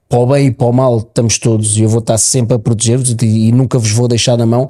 para 0.09 0.19
o 0.19 0.25
bem 0.27 0.47
e 0.47 0.51
para 0.51 0.67
o 0.67 0.71
mal 0.73 0.97
estamos 0.99 1.37
todos, 1.37 1.77
e 1.77 1.81
eu 1.81 1.89
vou 1.89 1.99
estar 1.99 2.17
sempre 2.17 2.55
a 2.55 2.59
proteger-vos 2.59 3.15
e, 3.21 3.25
e 3.47 3.51
nunca 3.51 3.77
vos 3.77 3.91
vou 3.91 4.07
deixar 4.07 4.37
na 4.37 4.45
mão. 4.45 4.69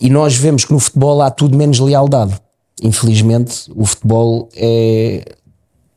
E 0.00 0.08
nós 0.08 0.36
vemos 0.36 0.64
que 0.64 0.72
no 0.72 0.78
futebol 0.78 1.20
há 1.22 1.30
tudo 1.30 1.56
menos 1.58 1.80
lealdade. 1.80 2.34
Infelizmente, 2.82 3.68
o 3.74 3.84
futebol 3.84 4.48
é, 4.54 5.24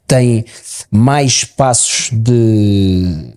tem 0.07 0.43
mais 0.89 1.31
espaços 1.33 2.09
de, 2.11 3.33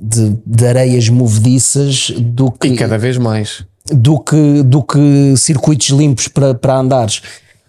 de, 0.00 0.36
de 0.44 0.66
areias 0.66 1.08
movediças 1.08 2.10
do 2.10 2.50
que, 2.50 2.68
E 2.68 2.76
cada 2.76 2.98
vez 2.98 3.16
mais. 3.16 3.64
do 3.90 4.20
que, 4.20 4.62
do 4.62 4.82
que 4.82 5.34
circuitos 5.38 5.88
limpos 5.88 6.28
para, 6.28 6.54
para 6.54 6.78
andares. 6.78 7.22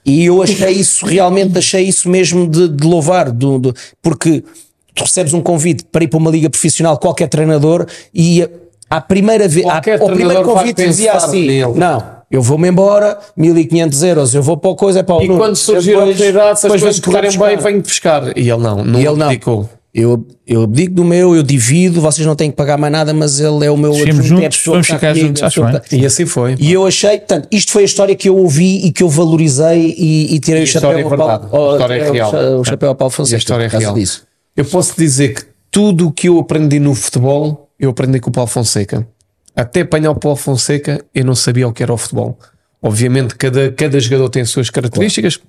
E 0.06 0.26
eu 0.26 0.42
achei 0.42 0.72
isso, 0.72 1.06
realmente 1.06 1.58
achei 1.58 1.84
isso 1.88 2.10
mesmo 2.10 2.48
de, 2.48 2.68
de 2.70 2.86
louvar, 2.86 3.32
do, 3.32 3.60
do- 3.60 3.76
porque 4.02 4.44
tu 4.98 5.04
recebes 5.04 5.34
um 5.34 5.42
convite 5.42 5.86
para 5.92 6.04
ir 6.04 6.08
para 6.08 6.18
uma 6.18 6.32
liga 6.32 6.50
profissional, 6.50 6.98
qualquer 6.98 7.28
treinador, 7.30 7.86
e 8.14 8.48
à 8.90 9.00
primeira 9.00 9.48
vez, 9.48 9.66
Qualquer 9.66 10.02
ao 10.02 10.08
primeiro 10.10 10.44
convite 10.44 10.86
dizia 10.86 11.14
assim: 11.14 11.46
nele. 11.46 11.74
não. 11.76 12.18
Eu 12.30 12.42
vou-me 12.42 12.68
embora, 12.68 13.18
1500 13.38 14.04
euros, 14.04 14.36
eu 14.36 14.44
vou 14.44 14.58
para 14.58 14.70
o 14.70 14.76
coisa, 14.76 15.00
é 15.00 15.04
para 15.04 15.16
o 15.16 15.22
E 15.24 15.28
Nuno. 15.30 15.40
quando 15.40 15.56
surgir 15.56 15.92
a 15.92 16.00
Depois- 16.00 16.10
oportunidade, 16.16 16.60
se 16.60 16.68
as 16.68 16.72
coisas 16.82 17.00
correrem 17.00 17.40
bem, 17.40 17.58
venho 17.58 17.82
pescar. 17.82 18.24
E 18.36 18.42
ele 18.50 18.58
não, 18.62 18.84
não 18.84 19.00
E 19.00 19.06
ele 19.06 19.16
não. 19.16 19.70
Eu, 19.94 20.28
eu 20.46 20.62
abdico 20.64 20.94
do 20.94 21.06
meu, 21.06 21.34
eu 21.36 21.42
divido, 21.42 22.02
vocês 22.02 22.28
não 22.28 22.36
têm 22.36 22.52
que 22.52 22.58
pagar 22.58 22.78
mais 22.78 22.92
nada, 22.92 23.14
mas 23.14 23.40
ele 23.40 23.66
é 23.66 23.72
o 23.72 23.78
meu 23.78 23.92
adjunto, 23.94 24.10
é 24.10 24.12
a 24.12 24.22
juntos, 24.22 24.58
pessoa 24.58 24.74
vamos 24.76 24.88
ficar 24.88 25.08
comigo, 25.14 25.28
juntos, 25.28 25.42
é 25.42 25.46
a 25.46 25.48
acho 25.48 25.64
bem. 25.64 25.80
que- 25.90 25.96
E 25.96 26.06
assim 26.06 26.26
foi. 26.26 26.56
E 26.60 26.72
eu 26.74 26.86
achei, 26.86 27.18
portanto, 27.18 27.48
isto 27.50 27.72
foi 27.72 27.84
a 27.84 27.86
história 27.86 28.14
que 28.14 28.28
eu 28.28 28.36
ouvi 28.38 28.86
e 28.86 28.92
que 28.92 29.02
eu 29.02 29.10
valorizei 29.10 29.96
e, 29.98 30.36
e 30.36 30.40
tirei 30.40 30.62
E 30.62 30.66
o 30.66 30.68
a 30.68 30.68
chapéu 30.68 30.92
é 30.92 31.02
ao 31.02 31.10
verdade. 31.10 31.48
Paulo, 31.50 31.70
A 31.70 31.74
história 31.76 31.94
é 31.96 32.08
ao- 32.08 32.14
real. 32.14 32.60
o 32.60 32.64
chapéu 32.66 32.90
ao 32.90 32.96
Paulo 32.96 33.12
E 33.14 33.16
Fonseca. 33.16 33.38
a 33.38 33.40
história 33.40 33.64
é 33.64 33.68
real. 33.70 33.94
disso. 33.96 34.27
Eu 34.58 34.66
posso 34.66 34.98
dizer 34.98 35.36
que 35.36 35.44
tudo 35.70 36.08
o 36.08 36.12
que 36.12 36.28
eu 36.28 36.40
aprendi 36.40 36.80
no 36.80 36.96
futebol, 36.96 37.70
eu 37.80 37.92
aprendi 37.92 38.20
com 38.20 38.32
o 38.32 38.34
Paulo 38.34 38.50
Fonseca. 38.50 39.08
Até 39.56 39.82
apanhar 39.82 40.10
o 40.10 40.16
Paulo 40.16 40.36
Fonseca, 40.36 41.00
eu 41.14 41.24
não 41.24 41.36
sabia 41.36 41.68
o 41.68 41.72
que 41.72 41.84
era 41.84 41.94
o 41.94 41.98
futebol. 41.98 42.40
Obviamente, 42.82 43.36
cada, 43.36 43.72
cada 43.72 44.00
jogador 44.00 44.30
tem 44.30 44.42
as 44.42 44.50
suas 44.50 44.72
características. 44.72 45.40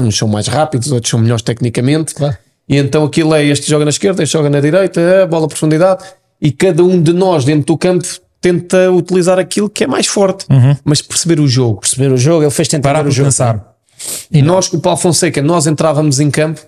Uns 0.00 0.18
são 0.18 0.26
mais 0.26 0.48
rápidos, 0.48 0.90
outros 0.90 1.10
são 1.10 1.20
melhores 1.20 1.42
tecnicamente. 1.42 2.12
Claro. 2.12 2.36
E 2.68 2.76
então 2.76 3.04
aquilo 3.04 3.32
é 3.34 3.44
este 3.44 3.70
joga 3.70 3.84
na 3.84 3.90
esquerda, 3.90 4.22
este 4.24 4.32
joga 4.32 4.50
na 4.50 4.60
direita, 4.60 5.22
a 5.22 5.26
bola 5.26 5.46
a 5.46 5.48
profundidade. 5.48 6.04
E 6.40 6.50
cada 6.50 6.82
um 6.82 7.00
de 7.00 7.12
nós 7.12 7.44
dentro 7.44 7.66
do 7.66 7.78
campo 7.78 8.04
tenta 8.40 8.90
utilizar 8.90 9.38
aquilo 9.38 9.70
que 9.70 9.84
é 9.84 9.86
mais 9.86 10.08
forte, 10.08 10.46
mas 10.84 11.00
perceber 11.00 11.38
o 11.38 11.46
jogo. 11.46 11.80
Perceber 11.82 12.10
o 12.10 12.16
jogo, 12.16 12.42
ele 12.42 12.50
fez 12.50 12.66
tentar 12.66 12.88
Parar 12.92 13.06
o 13.06 13.10
jogo. 13.12 13.28
pensar. 13.28 13.76
E 14.30 14.42
nós, 14.42 14.66
com 14.66 14.76
o 14.78 14.80
Paulo 14.80 14.98
Fonseca, 14.98 15.40
nós 15.40 15.66
entrávamos 15.66 16.18
em 16.18 16.30
campo 16.30 16.60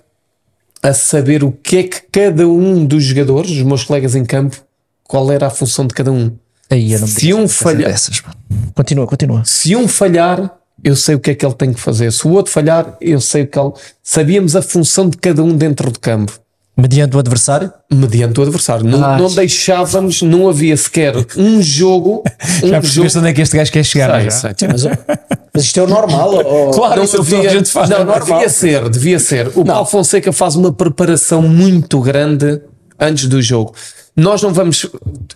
a 0.83 0.93
saber 0.93 1.43
o 1.43 1.51
que 1.51 1.77
é 1.77 1.83
que 1.83 2.01
cada 2.11 2.47
um 2.47 2.85
dos 2.85 3.03
jogadores, 3.05 3.49
os 3.51 3.61
meus 3.63 3.83
colegas 3.85 4.13
em 4.15 4.25
campo, 4.25 4.57
qual 5.03 5.31
era 5.31 5.47
a 5.47 5.49
função 5.49 5.87
de 5.87 5.93
cada 5.93 6.11
um. 6.11 6.31
Aí 6.69 6.91
eu 6.93 6.99
não 6.99 7.07
me 7.07 7.13
Se 7.13 7.33
um 7.33 7.37
coisas 7.37 7.55
falha- 7.55 7.87
dessas, 7.87 8.21
mano. 8.21 8.35
Continua, 8.75 9.07
continua. 9.07 9.43
Se 9.45 9.75
um 9.75 9.87
falhar, 9.87 10.53
eu 10.83 10.95
sei 10.95 11.15
o 11.15 11.19
que 11.19 11.31
é 11.31 11.35
que 11.35 11.45
ele 11.45 11.53
tem 11.55 11.71
que 11.73 11.79
fazer. 11.79 12.11
Se 12.11 12.27
o 12.27 12.31
outro 12.31 12.51
falhar, 12.51 12.97
eu 12.99 13.21
sei 13.21 13.43
o 13.43 13.47
que 13.47 13.57
ele. 13.57 13.71
Sabíamos 14.03 14.55
a 14.55 14.61
função 14.61 15.07
de 15.09 15.17
cada 15.17 15.41
um 15.43 15.55
dentro 15.55 15.89
do 15.89 15.99
campo, 15.99 16.37
Mediante 16.75 17.15
o 17.15 17.19
adversário? 17.19 17.71
mediante 17.91 18.39
o 18.39 18.43
adversário. 18.43 18.83
Não, 18.83 19.03
Ah, 19.03 19.15
não 19.17 19.31
deixávamos, 19.33 20.23
não 20.23 20.49
havia 20.49 20.75
sequer 20.75 21.13
um 21.37 21.61
jogo. 21.61 22.23
Um 22.63 22.67
Já 22.67 22.67
jogo 22.67 22.81
percebeste 22.81 23.17
onde 23.19 23.27
é 23.29 23.33
que 23.33 23.41
este 23.41 23.55
gajo 23.55 23.71
quer 23.71 23.83
chegar, 23.85 24.19
é? 24.25 24.29
Sei, 24.31 24.51
já? 24.59 24.77
sei. 24.77 24.91
Mas, 25.53 25.63
isto 25.65 25.79
é 25.79 25.83
o 25.83 25.87
normal. 25.87 26.33
ou- 26.45 26.71
Claro, 26.71 26.95
não 26.97 27.03
isso 27.03 27.15
é 27.15 27.17
toda 27.19 27.29
a 27.29 27.39
devia, 27.41 27.49
gente 27.49 27.71
faz. 27.71 27.89
não, 27.89 28.05
devia 28.19 28.49
ser, 28.49 28.89
devia 28.89 29.19
ser. 29.19 29.51
O 29.55 29.63
Paulo 29.63 29.85
Fonseca 29.85 30.31
faz 30.33 30.55
uma 30.55 30.71
preparação 30.73 31.41
muito 31.41 31.99
grande 32.01 32.61
antes 32.99 33.27
do 33.27 33.41
jogo. 33.41 33.73
Nós 34.15 34.41
não 34.41 34.53
vamos. 34.53 34.85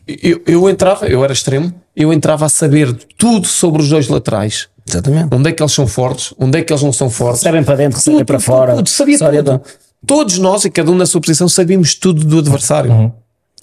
Eu, 0.08 0.42
eu 0.46 0.70
entrava, 0.70 1.08
eu 1.08 1.24
era 1.24 1.34
extremo, 1.34 1.74
eu 1.96 2.14
entrava 2.14 2.46
a 2.46 2.50
saber 2.50 2.94
tudo 3.18 3.48
sobre 3.48 3.82
os 3.82 3.90
dois 3.90 4.08
laterais. 4.08 4.68
Exatamente. 4.88 5.28
Onde 5.34 5.50
é 5.50 5.52
que 5.52 5.62
eles 5.62 5.74
são 5.74 5.86
fortes, 5.88 6.34
onde 6.40 6.60
é 6.60 6.62
que 6.64 6.72
eles 6.72 6.82
não 6.84 6.94
são 6.94 7.10
fortes. 7.10 7.42
Recebem 7.42 7.64
para 7.64 7.76
dentro, 7.76 7.98
recebem 7.98 8.24
para 8.24 8.40
fora. 8.40 8.76
Tudo, 8.76 8.90
sabia 8.90 9.18
tudo. 9.18 9.62
Todos 10.06 10.38
nós, 10.38 10.64
e 10.64 10.70
cada 10.70 10.90
um 10.92 10.96
na 10.96 11.06
sua 11.06 11.20
posição, 11.20 11.50
sabíamos 11.50 11.96
tudo 11.96 12.24
do 12.24 12.40
adversário. 12.40 13.12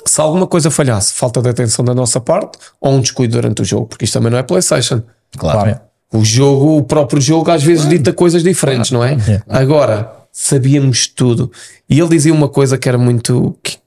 Se 0.04 0.20
alguma 0.20 0.46
coisa 0.46 0.70
falhasse, 0.70 1.14
falta 1.14 1.40
de 1.40 1.48
atenção 1.48 1.82
da 1.84 1.94
nossa 1.94 2.20
parte, 2.20 2.58
ou 2.80 2.92
um 2.92 3.00
descuido 3.00 3.34
durante 3.34 3.62
o 3.62 3.64
jogo, 3.64 3.86
porque 3.86 4.04
isto 4.04 4.12
também 4.14 4.30
não 4.30 4.38
é 4.38 4.42
PlayStation. 4.42 5.00
Claro. 5.38 5.80
O 6.14 6.24
jogo, 6.24 6.76
o 6.76 6.82
próprio 6.82 7.20
jogo, 7.20 7.50
às 7.50 7.62
vezes 7.62 7.88
dita 7.88 8.12
coisas 8.12 8.44
diferentes, 8.44 8.92
não 8.92 9.02
é? 9.02 9.16
Agora, 9.48 10.12
sabíamos 10.30 11.08
tudo. 11.08 11.50
E 11.90 11.98
ele 11.98 12.08
dizia 12.08 12.32
uma 12.32 12.48
coisa 12.48 12.78
que 12.78 12.88
era 12.88 12.96
muito. 12.96 13.58
que, 13.62 13.78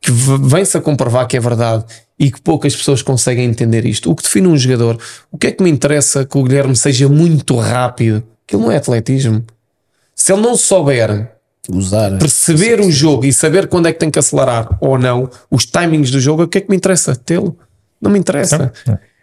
que 0.00 0.12
vem-se 0.12 0.76
a 0.76 0.80
comprovar 0.80 1.26
que 1.26 1.36
é 1.36 1.40
verdade 1.40 1.84
e 2.16 2.30
que 2.30 2.40
poucas 2.40 2.76
pessoas 2.76 3.02
conseguem 3.02 3.44
entender 3.44 3.84
isto. 3.84 4.08
O 4.08 4.14
que 4.14 4.22
define 4.22 4.46
um 4.46 4.56
jogador, 4.56 4.98
o 5.32 5.36
que 5.36 5.48
é 5.48 5.52
que 5.52 5.62
me 5.62 5.68
interessa 5.68 6.24
que 6.24 6.38
o 6.38 6.44
Guilherme 6.44 6.76
seja 6.76 7.08
muito 7.08 7.56
rápido? 7.56 8.22
Aquilo 8.46 8.62
não 8.62 8.72
é 8.72 8.76
atletismo. 8.76 9.44
Se 10.14 10.32
ele 10.32 10.42
não 10.42 10.56
souber 10.56 11.32
Usar. 11.68 12.18
perceber 12.18 12.80
o 12.80 12.90
jogo 12.90 13.26
e 13.26 13.32
saber 13.32 13.68
quando 13.68 13.86
é 13.86 13.92
que 13.92 13.98
tem 13.98 14.10
que 14.10 14.18
acelerar 14.18 14.78
ou 14.80 14.96
não, 14.96 15.28
os 15.50 15.66
timings 15.66 16.10
do 16.10 16.20
jogo, 16.20 16.44
o 16.44 16.48
que 16.48 16.58
é 16.58 16.60
que 16.60 16.70
me 16.70 16.76
interessa? 16.76 17.14
Tê-lo? 17.14 17.56
Não 18.00 18.10
me 18.10 18.18
interessa. 18.18 18.72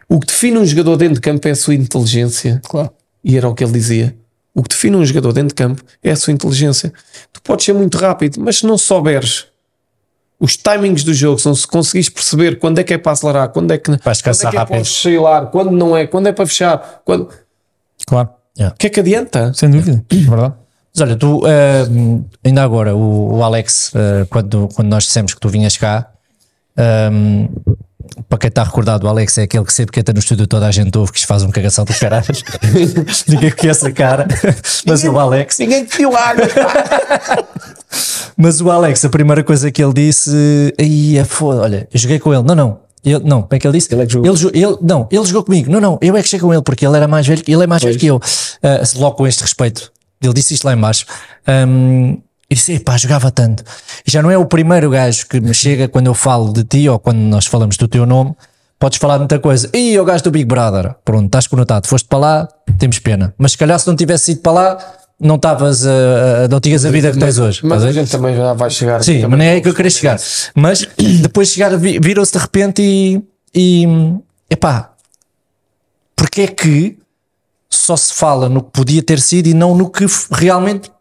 O 0.07 0.19
que 0.19 0.27
define 0.27 0.57
um 0.57 0.65
jogador 0.65 0.97
dentro 0.97 1.15
de 1.15 1.21
campo 1.21 1.47
é 1.47 1.51
a 1.51 1.55
sua 1.55 1.74
inteligência. 1.74 2.62
Claro. 2.63 2.91
E 3.24 3.38
era 3.38 3.50
o 3.50 3.55
que 3.55 3.63
ele 3.63 3.74
dizia. 3.74 4.15
O 4.53 4.63
que 4.63 4.69
define 4.69 4.95
um 4.95 5.05
jogador 5.05 5.33
dentro 5.33 5.50
de 5.50 5.55
campo 5.55 5.83
é 6.01 6.12
a 6.12 6.15
sua 6.15 6.31
inteligência. 6.31 6.93
Tu 7.33 7.41
podes 7.41 7.65
ser 7.65 7.74
muito 7.74 7.97
rápido, 7.97 8.39
mas 8.39 8.59
se 8.59 8.65
não 8.65 8.77
souberes 8.77 9.47
os 10.39 10.55
timings 10.55 11.03
do 11.03 11.13
jogo, 11.13 11.39
se 11.39 11.45
não 11.45 11.55
se 11.55 11.67
conseguires 11.67 12.09
perceber 12.09 12.59
quando 12.59 12.79
é 12.79 12.83
que 12.83 12.93
é 12.93 12.97
para 12.97 13.12
acelerar, 13.13 13.50
quando 13.50 13.71
é 13.71 13.77
que, 13.77 13.91
Vais 14.03 14.21
quando 14.21 14.35
é, 14.35 14.51
que 14.51 14.57
é 14.57 14.65
para 14.65 14.79
oscilar, 14.79 15.47
quando 15.47 15.71
não 15.71 15.97
é, 15.97 16.07
quando 16.07 16.27
é 16.27 16.31
para 16.31 16.45
fechar, 16.45 17.01
quando... 17.03 17.29
Claro. 18.05 18.29
o 18.59 18.71
que 18.77 18.88
é 18.88 18.89
que 18.89 19.00
adianta? 19.00 19.53
Sem 19.53 19.69
dúvida. 19.69 20.03
Verdade. 20.12 20.53
Mas 20.93 21.01
olha, 21.01 21.15
tu, 21.17 21.41
ah, 21.45 21.89
ainda 22.43 22.63
agora, 22.63 22.95
o, 22.95 23.35
o 23.38 23.43
Alex, 23.43 23.91
ah, 23.95 24.25
quando, 24.29 24.69
quando 24.74 24.88
nós 24.88 25.03
dissemos 25.03 25.33
que 25.33 25.39
tu 25.39 25.50
vinhas 25.50 25.75
cá, 25.75 26.09
ahm, 26.77 27.47
para 28.29 28.38
quem 28.39 28.47
está 28.47 28.63
recordado, 28.63 29.03
o 29.05 29.07
Alex 29.07 29.38
é 29.38 29.43
aquele 29.43 29.63
que 29.65 29.74
sempre 29.74 29.91
que 29.93 30.00
entra 30.00 30.13
no 30.13 30.19
estúdio 30.19 30.47
toda 30.47 30.67
a 30.67 30.71
gente 30.71 30.97
ouve 30.97 31.12
que 31.12 31.17
isto 31.19 31.27
faz 31.27 31.43
um 31.43 31.50
cagação 31.51 31.85
do 31.85 31.93
caralho. 31.93 32.25
Ninguém 33.27 33.51
conhece 33.51 33.88
a 33.88 33.91
cara, 33.91 34.27
mas 34.85 35.03
o 35.03 35.17
Alex. 35.19 35.59
Ninguém 35.59 35.85
pediu 35.85 36.15
água. 36.15 36.45
Mas 38.38 38.59
o 38.59 38.69
Alex, 38.69 39.05
a 39.05 39.09
primeira 39.09 39.43
coisa 39.45 39.71
que 39.71 39.81
ele 39.81 39.93
disse, 39.93 40.74
aí 40.77 41.17
é 41.17 41.24
foda, 41.24 41.62
olha, 41.62 41.88
eu 41.93 41.97
joguei 42.00 42.19
com 42.19 42.33
ele, 42.33 42.43
não, 42.43 42.53
não. 42.55 42.79
Ele, 43.03 43.19
não, 43.24 43.43
como 43.43 43.53
é 43.55 43.59
que 43.59 43.65
ele 43.67 43.77
disse? 43.77 43.93
Ele 43.93 44.01
é 44.01 44.05
que 44.05 44.12
jogou. 44.12 44.29
Ele, 44.35 44.47
ele- 44.53 44.77
não, 44.81 45.07
ele 45.09 45.24
jogou 45.24 45.43
comigo. 45.43 45.71
Não, 45.71 45.79
não, 45.79 45.97
eu 46.01 46.17
é 46.17 46.21
que 46.21 46.27
cheguei 46.27 46.41
com 46.45 46.51
ele, 46.53 46.62
porque 46.62 46.85
ele 46.85 46.97
era 46.97 47.07
mais 47.07 47.25
velho, 47.25 47.41
ele 47.47 47.63
é 47.63 47.67
mais 47.67 47.81
velho 47.81 47.97
que 47.97 48.07
eu. 48.07 48.19
Ah, 48.62 48.81
logo 48.97 49.15
com 49.15 49.27
este 49.27 49.41
respeito. 49.41 49.91
Ele 50.21 50.33
disse 50.33 50.53
isto 50.55 50.65
lá 50.65 50.74
em 50.74 50.77
baixo. 50.77 51.05
E 52.49 52.55
disse, 52.55 52.79
pá, 52.79 52.95
jogava 52.97 53.31
tanto. 53.31 53.63
E 54.07 54.11
já 54.11 54.21
não 54.21 54.29
é 54.29 54.37
o 54.37 54.45
primeiro 54.45 54.89
gajo 54.89 55.25
que 55.27 55.39
me 55.39 55.53
chega 55.53 55.87
quando 55.87 56.07
eu 56.07 56.13
falo 56.13 56.53
de 56.53 56.63
ti 56.63 56.87
ou 56.87 56.99
quando 56.99 57.17
nós 57.17 57.45
falamos 57.47 57.75
do 57.77 57.87
teu 57.87 58.05
nome. 58.05 58.35
Podes 58.77 58.99
falar 58.99 59.13
de 59.15 59.19
muita 59.21 59.39
coisa. 59.39 59.69
E 59.73 59.97
o 59.97 60.05
gajo 60.05 60.23
do 60.25 60.31
Big 60.31 60.45
Brother. 60.45 60.93
Pronto, 61.03 61.25
estás 61.25 61.47
conotado. 61.47 61.87
Foste 61.87 62.07
para 62.07 62.19
lá, 62.19 62.47
temos 62.77 62.99
pena. 62.99 63.33
Mas 63.37 63.53
se 63.53 63.57
calhar 63.57 63.79
se 63.79 63.87
não 63.87 63.95
tivesse 63.95 64.33
ido 64.33 64.41
para 64.41 64.51
lá, 64.51 64.77
não 65.19 65.35
estavas, 65.35 65.87
a- 65.87 66.43
a- 66.43 66.47
não 66.49 66.59
tinhas 66.59 66.85
a 66.85 66.91
vida 66.91 67.11
que 67.11 67.17
tens 67.17 67.39
hoje. 67.39 67.61
Mas 67.63 67.83
a 67.83 67.91
gente 67.91 68.11
também 68.11 68.35
já 68.35 68.53
vai 68.53 68.69
chegar. 68.69 69.01
Sim, 69.03 69.21
mas 69.27 69.39
não 69.39 69.45
é 69.45 69.49
aí 69.51 69.61
que 69.61 69.69
eu 69.69 69.73
queria 69.73 69.89
chegar. 69.89 70.19
Mas 70.53 70.87
depois 71.21 71.49
chegar, 71.49 71.75
vi- 71.77 71.99
virou-se 71.99 72.33
de 72.33 72.37
repente 72.37 72.81
e, 72.83 73.23
e 73.55 73.87
epá, 74.51 74.91
porque 76.15 76.41
é 76.41 76.47
que 76.47 76.97
só 77.69 77.95
se 77.97 78.13
fala 78.13 78.47
no 78.49 78.61
que 78.61 78.71
podia 78.71 79.01
ter 79.01 79.19
sido 79.19 79.47
e 79.47 79.53
não 79.53 79.75
no 79.75 79.89
que 79.89 80.05
realmente 80.31 80.91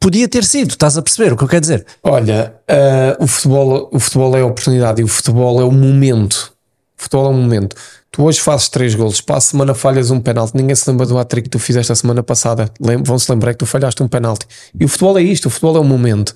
podia 0.00 0.26
ter 0.26 0.42
sido? 0.44 0.70
Estás 0.70 0.96
a 0.96 1.02
perceber 1.02 1.34
o 1.34 1.36
que 1.36 1.44
eu 1.44 1.48
quero 1.48 1.60
dizer? 1.60 1.86
Olha, 2.02 2.54
ah, 2.66 3.16
o, 3.20 3.26
futebol, 3.26 3.90
o 3.92 4.00
futebol 4.00 4.36
é 4.36 4.40
a 4.40 4.46
oportunidade 4.46 5.02
e 5.02 5.04
o 5.04 5.08
futebol 5.08 5.60
é 5.60 5.64
o 5.64 5.70
momento. 5.70 6.52
O 6.98 7.02
futebol 7.02 7.26
é 7.26 7.28
o 7.28 7.34
momento. 7.34 7.76
Tu 8.10 8.24
hoje 8.24 8.40
fazes 8.40 8.68
três 8.68 8.94
golos, 8.94 9.20
para 9.20 9.36
a 9.36 9.40
semana 9.40 9.72
falhas 9.72 10.10
um 10.10 10.18
penalti. 10.18 10.56
Ninguém 10.56 10.74
se 10.74 10.90
lembra 10.90 11.06
do 11.06 11.16
hat-trick 11.16 11.44
que 11.44 11.50
tu 11.50 11.60
fizeste 11.60 11.92
a 11.92 11.94
semana 11.94 12.22
passada. 12.22 12.68
Vão-se 13.04 13.30
lembrar 13.30 13.52
que 13.52 13.58
tu 13.58 13.66
falhaste 13.66 14.02
um 14.02 14.08
penalti. 14.08 14.46
E 14.78 14.84
o 14.84 14.88
futebol 14.88 15.16
é 15.16 15.22
isto, 15.22 15.46
o 15.46 15.50
futebol 15.50 15.76
é 15.76 15.80
o 15.80 15.84
momento. 15.84 16.34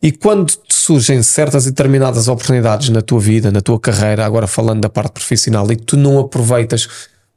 E 0.00 0.12
quando 0.12 0.52
surgem 0.68 1.22
certas 1.22 1.66
e 1.66 1.70
determinadas 1.70 2.28
oportunidades 2.28 2.90
na 2.90 3.00
tua 3.00 3.18
vida, 3.18 3.50
na 3.50 3.60
tua 3.60 3.80
carreira, 3.80 4.24
agora 4.24 4.46
falando 4.46 4.82
da 4.82 4.88
parte 4.88 5.12
profissional, 5.12 5.70
e 5.72 5.76
tu 5.76 5.96
não 5.96 6.18
aproveitas 6.18 6.88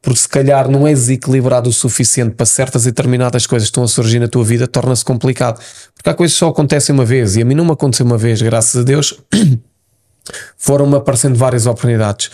porque 0.07 0.21
se 0.21 0.29
calhar 0.29 0.71
não 0.71 0.87
és 0.87 1.09
equilibrado 1.09 1.69
o 1.69 1.73
suficiente 1.73 2.33
para 2.33 2.45
certas 2.45 2.85
e 2.85 2.91
determinadas 2.91 3.45
coisas 3.45 3.67
que 3.67 3.71
estão 3.71 3.83
a 3.83 3.89
surgir 3.89 4.19
na 4.19 4.27
tua 4.29 4.41
vida, 4.41 4.65
torna-se 4.65 5.03
complicado. 5.03 5.61
Porque 5.93 6.09
há 6.09 6.13
coisas 6.13 6.33
que 6.33 6.39
só 6.39 6.47
acontecem 6.47 6.95
uma 6.95 7.03
vez, 7.03 7.35
e 7.35 7.41
a 7.41 7.45
mim 7.45 7.53
não 7.53 7.65
me 7.65 7.73
aconteceu 7.73 8.05
uma 8.05 8.17
vez, 8.17 8.41
graças 8.41 8.79
a 8.79 8.85
Deus, 8.85 9.19
foram-me 10.57 10.95
aparecendo 10.95 11.35
várias 11.35 11.65
oportunidades. 11.65 12.31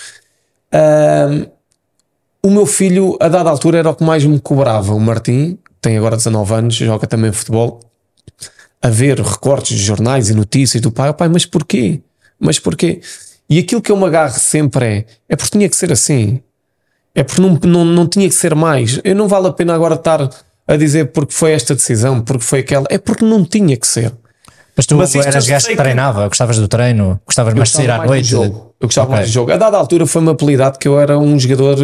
Ahm, 0.72 1.48
o 2.44 2.52
meu 2.52 2.68
filho, 2.68 3.18
a 3.20 3.28
dada 3.28 3.50
altura, 3.50 3.80
era 3.80 3.90
o 3.90 3.96
que 3.96 4.04
mais 4.04 4.24
me 4.24 4.40
cobrava. 4.40 4.94
O 4.94 5.00
Martim, 5.00 5.58
tem 5.82 5.98
agora 5.98 6.16
19 6.16 6.54
anos, 6.54 6.76
joga 6.76 7.08
também 7.08 7.32
futebol, 7.32 7.80
a 8.84 8.90
ver 8.90 9.20
recortes 9.20 9.76
de 9.76 9.84
jornais 9.84 10.30
e 10.30 10.36
notícias 10.36 10.80
do 10.80 10.92
pai. 10.92 11.10
"Oh, 11.10 11.16
pai, 11.16 11.28
mas 11.28 11.44
porquê? 11.44 12.02
Mas 12.40 12.60
porquê? 12.60 13.02
E 13.50 13.58
aquilo 13.58 13.82
que 13.82 13.92
eu 13.92 13.98
me 13.98 14.06
agarro 14.06 14.38
sempre 14.38 14.86
é: 14.86 15.06
é 15.28 15.36
porque 15.36 15.58
tinha 15.58 15.68
que 15.68 15.76
ser 15.76 15.92
assim. 15.92 16.40
É 17.16 17.24
porque 17.24 17.42
não, 17.42 17.60
não, 17.64 17.86
não 17.86 18.08
tinha 18.08 18.28
que 18.28 18.36
ser 18.36 18.56
mais. 18.56 19.00
Eu 19.04 19.16
não 19.16 19.28
vale 19.28 19.48
a 19.48 19.52
pena 19.52 19.74
agora 19.76 19.96
estar 19.96 20.30
a 20.68 20.76
dizer 20.76 21.12
porque 21.12 21.34
foi 21.34 21.52
esta 21.52 21.76
decisão, 21.76 22.22
porque 22.22 22.44
foi 22.44 22.60
aquela. 22.60 22.86
É 22.90 22.98
porque 22.98 23.24
não 23.24 23.46
tinha 23.46 23.78
que 23.78 23.88
ser. 23.88 24.12
Mas 24.76 24.88
tu 24.88 24.96
Mas 24.96 25.14
eras 25.16 25.46
gajo 25.48 25.68
que 25.68 25.76
treinava, 25.76 26.28
gostavas 26.28 26.58
do 26.58 26.68
treino, 26.68 27.20
gostavas 27.26 27.54
mais 27.54 27.70
de 27.70 27.76
sair 27.76 27.92
à 27.92 28.04
noite. 28.06 28.28
jogo. 28.28 28.74
Eu 28.82 28.88
gostava 28.88 29.06
Ok. 29.08 29.16
mais 29.18 29.30
do 29.30 29.34
jogo. 29.34 29.52
A 29.52 29.58
dada 29.58 29.78
altura 29.78 30.08
foi-me 30.08 30.32
apelidado 30.32 30.80
que 30.80 30.88
eu 30.88 31.00
era 31.00 31.18
um 31.20 31.40
jogador 31.40 31.78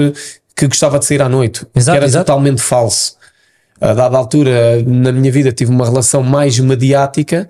que 0.56 0.68
gostava 0.68 0.98
de 0.98 1.06
sair 1.06 1.22
à 1.22 1.30
noite. 1.30 1.66
Exato, 1.76 1.94
que 1.94 1.98
era 1.98 2.06
exato. 2.08 2.26
totalmente 2.26 2.62
falso. 2.62 3.14
A 3.80 3.94
dada 3.94 4.18
altura, 4.18 4.82
na 4.86 5.12
minha 5.12 5.32
vida, 5.32 5.52
tive 5.52 5.70
uma 5.72 5.86
relação 5.86 6.24
mais 6.24 6.60
mediática 6.60 7.48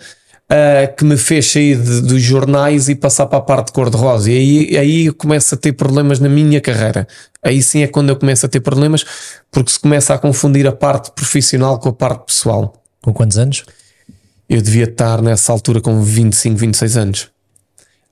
ah, 0.49 0.87
que 0.87 1.05
me 1.05 1.15
fez 1.17 1.51
sair 1.51 1.77
de- 1.77 2.01
dos 2.01 2.21
jornais 2.21 2.89
e 2.89 2.95
passar 2.95 3.27
para 3.27 3.37
a 3.37 3.41
parte 3.41 3.67
de 3.67 3.73
cor-de-rosa. 3.73 4.31
E 4.31 4.37
aí, 4.37 4.77
aí 4.77 5.05
eu 5.05 5.13
começo 5.13 5.53
a 5.53 5.57
ter 5.57 5.73
problemas 5.73 6.19
na 6.19 6.27
minha 6.29 6.59
carreira. 6.59 7.07
Aí 7.43 7.61
sim 7.61 7.83
é 7.83 7.87
quando 7.87 8.09
eu 8.09 8.15
começo 8.15 8.45
a 8.45 8.49
ter 8.49 8.59
problemas, 8.59 9.05
porque 9.51 9.71
se 9.71 9.79
começa 9.79 10.13
a 10.13 10.17
confundir 10.17 10.65
a 10.67 10.71
parte 10.71 11.11
profissional 11.11 11.77
com 11.79 11.89
a 11.89 11.93
parte 11.93 12.25
pessoal. 12.25 12.73
Com 13.01 13.13
quantos 13.13 13.37
anos? 13.37 13.63
Eu 14.49 14.61
devia 14.61 14.85
estar 14.85 15.21
nessa 15.21 15.51
altura 15.51 15.79
com 15.79 16.01
25, 16.01 16.57
26 16.57 16.97
anos. 16.97 17.27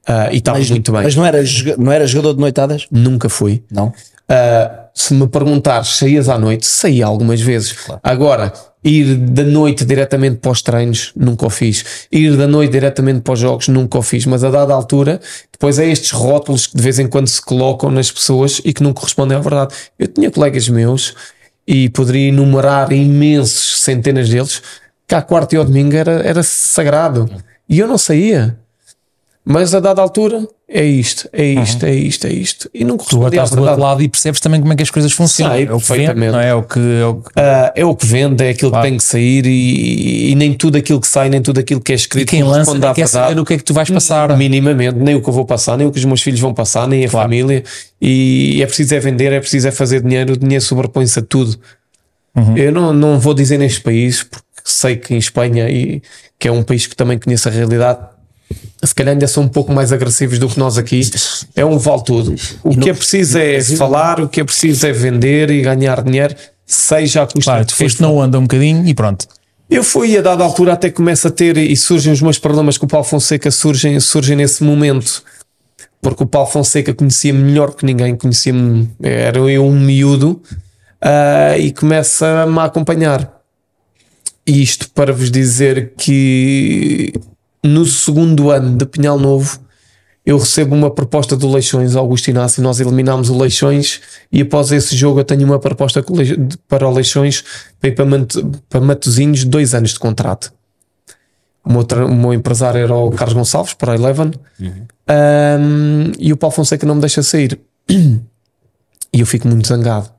Ah, 0.05 0.29
e 0.31 0.37
estava 0.37 0.59
muito 0.59 0.91
bem. 0.91 1.03
mas 1.03 1.15
não, 1.15 1.25
era, 1.25 1.39
não 1.77 1.91
era 1.91 2.07
jogador 2.07 2.33
de 2.35 2.39
noitadas? 2.39 2.87
Nunca 2.91 3.27
fui. 3.27 3.63
Não. 3.69 3.87
Uh, 3.87 4.86
se 4.97 5.13
me 5.13 5.27
perguntares, 5.27 5.89
saías 5.89 6.27
à 6.27 6.39
noite? 6.39 6.65
Saí 6.65 7.03
algumas 7.03 7.39
vezes. 7.39 7.75
Agora, 8.01 8.51
ir 8.83 9.15
da 9.15 9.43
noite 9.43 9.85
diretamente 9.85 10.37
para 10.37 10.49
os 10.49 10.63
treinos, 10.63 11.11
nunca 11.15 11.45
o 11.45 11.51
fiz. 11.51 12.07
Ir 12.11 12.35
da 12.35 12.47
noite 12.47 12.71
diretamente 12.71 13.21
para 13.21 13.35
os 13.35 13.39
jogos, 13.39 13.67
nunca 13.67 13.99
o 13.99 14.01
fiz. 14.01 14.25
Mas 14.25 14.43
a 14.43 14.49
dada 14.49 14.73
altura, 14.73 15.21
depois 15.51 15.77
é 15.77 15.87
estes 15.87 16.09
rótulos 16.09 16.65
que 16.65 16.75
de 16.75 16.81
vez 16.81 16.97
em 16.97 17.07
quando 17.07 17.27
se 17.27 17.39
colocam 17.39 17.91
nas 17.91 18.09
pessoas 18.09 18.59
e 18.65 18.73
que 18.73 18.81
não 18.81 18.91
correspondem 18.91 19.37
à 19.37 19.39
verdade. 19.39 19.75
Eu 19.99 20.07
tinha 20.07 20.31
colegas 20.31 20.67
meus 20.67 21.13
e 21.67 21.89
poderia 21.89 22.29
enumerar 22.29 22.91
imensos, 22.91 23.81
centenas 23.81 24.27
deles, 24.29 24.63
que 25.07 25.13
à 25.13 25.21
quarta 25.21 25.53
e 25.53 25.59
ao 25.59 25.65
domingo 25.65 25.95
era, 25.95 26.23
era 26.23 26.41
sagrado. 26.41 27.29
E 27.69 27.77
eu 27.77 27.87
não 27.87 27.99
saía. 27.99 28.57
Mas 29.49 29.73
a 29.73 29.79
dada 29.79 30.01
altura 30.01 30.45
é 30.67 30.83
isto, 30.83 31.29
é 31.31 31.45
isto, 31.45 31.85
é 31.85 31.93
isto, 31.95 32.27
é 32.27 32.33
isto. 32.33 32.69
E 32.73 32.83
não 32.83 32.97
Tu 32.97 33.25
estás 33.27 33.51
do 33.51 33.61
outro 33.61 33.79
lado 33.79 34.01
e 34.03 34.09
percebes 34.09 34.41
também 34.41 34.59
como 34.59 34.73
é 34.73 34.75
que 34.75 34.83
as 34.83 34.89
coisas 34.89 35.13
funcionam. 35.13 35.55
Sei 35.55 35.65
é 35.65 35.73
o 35.73 35.79
que 35.79 35.93
vende, 35.93 36.31
não 36.31 36.39
é? 36.39 36.49
É 36.49 36.53
o 36.53 36.63
que, 36.63 36.79
é 36.79 37.05
o 37.05 37.15
que- 37.15 37.29
Ah, 37.37 37.71
é 37.73 37.85
o 37.85 37.95
que 37.95 38.05
vende, 38.05 38.43
é 38.43 38.49
aquilo 38.49 38.71
Claro. 38.71 38.83
que 38.83 38.89
tem 38.91 38.97
que 38.97 39.03
sair 39.05 39.45
e, 39.45 40.31
e 40.31 40.35
nem 40.35 40.53
tudo 40.53 40.77
aquilo 40.77 40.99
que 40.99 41.07
sai, 41.07 41.29
nem 41.29 41.41
tudo 41.41 41.61
aquilo 41.61 41.79
que 41.79 41.93
é 41.93 41.95
E 41.95 41.97
escrito 41.97 42.27
quem 42.29 42.43
lança 42.43 42.71
à 42.71 42.73
quer 42.93 43.05
verdade. 43.05 43.09
saber 43.09 43.39
o 43.39 43.45
que 43.45 43.53
é 43.53 43.57
que 43.57 43.63
tu 43.63 43.73
vais 43.73 43.89
passar. 43.89 44.35
Minimamente, 44.37 44.97
nem 44.99 45.15
o 45.15 45.21
que 45.21 45.29
eu 45.29 45.33
vou 45.33 45.45
passar, 45.45 45.77
nem 45.77 45.87
o 45.87 45.91
que 45.91 45.99
os 45.99 46.03
meus 46.05 46.21
filhos 46.21 46.41
vão 46.41 46.53
passar, 46.53 46.85
nem 46.85 47.05
a 47.05 47.09
Claro. 47.09 47.25
família. 47.29 47.63
E 48.01 48.59
é 48.61 48.65
preciso 48.65 48.93
é 48.95 48.99
vender, 48.99 49.31
é 49.31 49.39
preciso 49.39 49.69
é 49.69 49.71
fazer 49.71 50.01
dinheiro, 50.01 50.33
o 50.33 50.37
dinheiro 50.37 50.63
sobrepõe-se 50.63 51.19
a 51.19 51.21
tudo. 51.21 51.57
Uhum. 52.35 52.57
Eu 52.57 52.71
não, 52.73 52.91
não 52.91 53.17
vou 53.17 53.33
dizer 53.33 53.57
neste 53.57 53.79
país, 53.79 54.23
porque 54.23 54.45
sei 54.65 54.97
que 54.97 55.13
em 55.13 55.17
Espanha, 55.17 55.69
e, 55.69 56.01
que 56.37 56.49
é 56.49 56.51
um 56.51 56.61
país 56.63 56.85
que 56.85 56.95
também 56.97 57.17
conheço 57.17 57.47
a 57.47 57.51
realidade, 57.51 57.99
se 58.83 58.93
calhar 58.93 59.13
ainda 59.13 59.27
são 59.27 59.43
um 59.43 59.47
pouco 59.47 59.71
mais 59.71 59.91
agressivos 59.91 60.37
do 60.37 60.47
que 60.47 60.59
nós 60.59 60.77
aqui. 60.77 61.01
É 61.55 61.65
um 61.65 61.77
vale 61.77 62.03
tudo. 62.03 62.35
O 62.63 62.77
que 62.77 62.89
é 62.89 62.93
preciso 62.93 63.37
é 63.37 63.61
falar, 63.61 64.19
o 64.21 64.29
que 64.29 64.41
é 64.41 64.43
preciso 64.43 64.85
é 64.85 64.91
vender 64.91 65.49
e 65.49 65.61
ganhar 65.61 66.03
dinheiro, 66.03 66.35
seja 66.65 67.23
a 67.23 67.25
custa 67.25 67.51
Claro, 67.51 67.65
tu 67.65 67.75
foste 67.75 68.01
na 68.01 68.09
onda 68.09 68.37
um 68.37 68.43
bocadinho 68.43 68.87
e 68.87 68.93
pronto. 68.93 69.27
Eu 69.69 69.83
fui 69.83 70.17
a 70.17 70.21
dada 70.21 70.43
altura 70.43 70.73
até 70.73 70.89
começa 70.89 71.27
a 71.27 71.31
ter 71.31 71.57
e 71.57 71.75
surgem 71.75 72.13
os 72.13 72.21
meus 72.21 72.39
problemas 72.39 72.77
com 72.77 72.85
o 72.85 72.89
Paulo 72.89 73.05
Fonseca 73.05 73.51
surgem, 73.51 73.99
surgem 73.99 74.35
nesse 74.37 74.63
momento. 74.63 75.23
Porque 76.01 76.23
o 76.23 76.27
Paulo 76.27 76.47
Fonseca 76.47 76.93
conhecia-me 76.93 77.39
melhor 77.39 77.73
que 77.73 77.85
ninguém, 77.85 78.15
conhecia-me, 78.15 78.89
era 79.01 79.39
eu 79.39 79.65
um 79.65 79.77
miúdo 79.77 80.41
ah, 81.01 81.57
e 81.57 81.73
começa-me 81.73 82.59
a 82.59 82.65
acompanhar. 82.65 83.41
E 84.45 84.61
isto 84.61 84.89
para 84.91 85.11
vos 85.11 85.29
dizer 85.29 85.93
que 85.97 87.13
no 87.67 87.85
segundo 87.85 88.49
ano 88.51 88.77
de 88.77 88.85
Pinhal 88.85 89.19
Novo 89.19 89.59
eu 90.25 90.37
recebo 90.37 90.75
uma 90.75 90.91
proposta 90.91 91.37
do 91.37 91.49
Leixões, 91.49 91.95
Augusto 91.95 92.29
Inácio, 92.29 92.61
nós 92.61 92.81
eliminámos 92.81 93.29
o 93.29 93.37
Leixões 93.37 94.01
e 94.29 94.41
após 94.41 94.73
esse 94.73 94.93
jogo 94.93 95.21
eu 95.21 95.23
tenho 95.23 95.45
uma 95.45 95.57
proposta 95.57 96.03
para 96.67 96.85
o 96.85 96.91
Leixões 96.91 97.45
para 97.79 97.89
ir 97.89 97.95
para, 98.67 98.81
Matosinhos, 98.81 99.45
dois 99.45 99.73
anos 99.73 99.91
de 99.91 99.99
contrato. 99.99 100.51
O 101.63 101.71
meu, 101.71 101.81
o 101.81 102.15
meu 102.15 102.33
empresário 102.33 102.81
era 102.81 102.93
o 102.93 103.09
Carlos 103.11 103.35
Gonçalves, 103.35 103.73
para 103.73 103.93
a 103.93 103.95
Eleven, 103.95 104.31
Um, 105.09 106.11
e 106.19 106.33
o 106.33 106.37
Paulo 106.37 106.53
Fonseca 106.53 106.85
não 106.85 106.95
me 106.95 107.01
deixa 107.01 107.23
sair. 107.23 107.59
E 109.13 109.21
eu 109.21 109.25
fico 109.25 109.47
muito 109.47 109.65
zangado, 109.65 110.11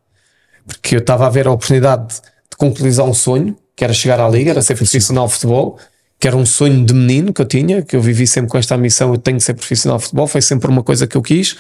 porque 0.67 0.97
eu 0.97 1.01
estava 1.01 1.27
a 1.27 1.31
ver 1.31 1.47
a 1.47 1.53
oportunidade 1.53 2.15
de 2.51 2.57
concretizar 2.57 3.05
um 3.05 3.13
sonho, 3.13 3.55
que 3.77 3.85
era 3.85 3.93
chegar 3.93 4.19
à 4.19 4.27
Liga, 4.27 4.51
era 4.51 4.63
ser 4.63 4.75
profissional 4.75 5.27
de 5.27 5.35
futebol, 5.35 5.79
que 6.19 6.27
era 6.27 6.37
um 6.37 6.45
sonho 6.45 6.85
de 6.85 6.93
menino 6.93 7.33
que 7.33 7.41
eu 7.41 7.47
tinha, 7.47 7.83
que 7.83 7.95
eu 7.95 8.01
vivi 8.01 8.27
sempre 8.27 8.51
com 8.51 8.59
esta 8.59 8.77
missão, 8.77 9.13
eu 9.13 9.19
tenho 9.19 9.39
que 9.39 9.45
ser 9.45 9.55
profissional 9.55 9.99
de 9.99 10.05
futebol, 10.05 10.27
foi 10.27 10.43
sempre 10.43 10.69
uma 10.69 10.83
coisa 10.83 11.07
que 11.07 11.17
eu 11.17 11.23
quis, 11.23 11.57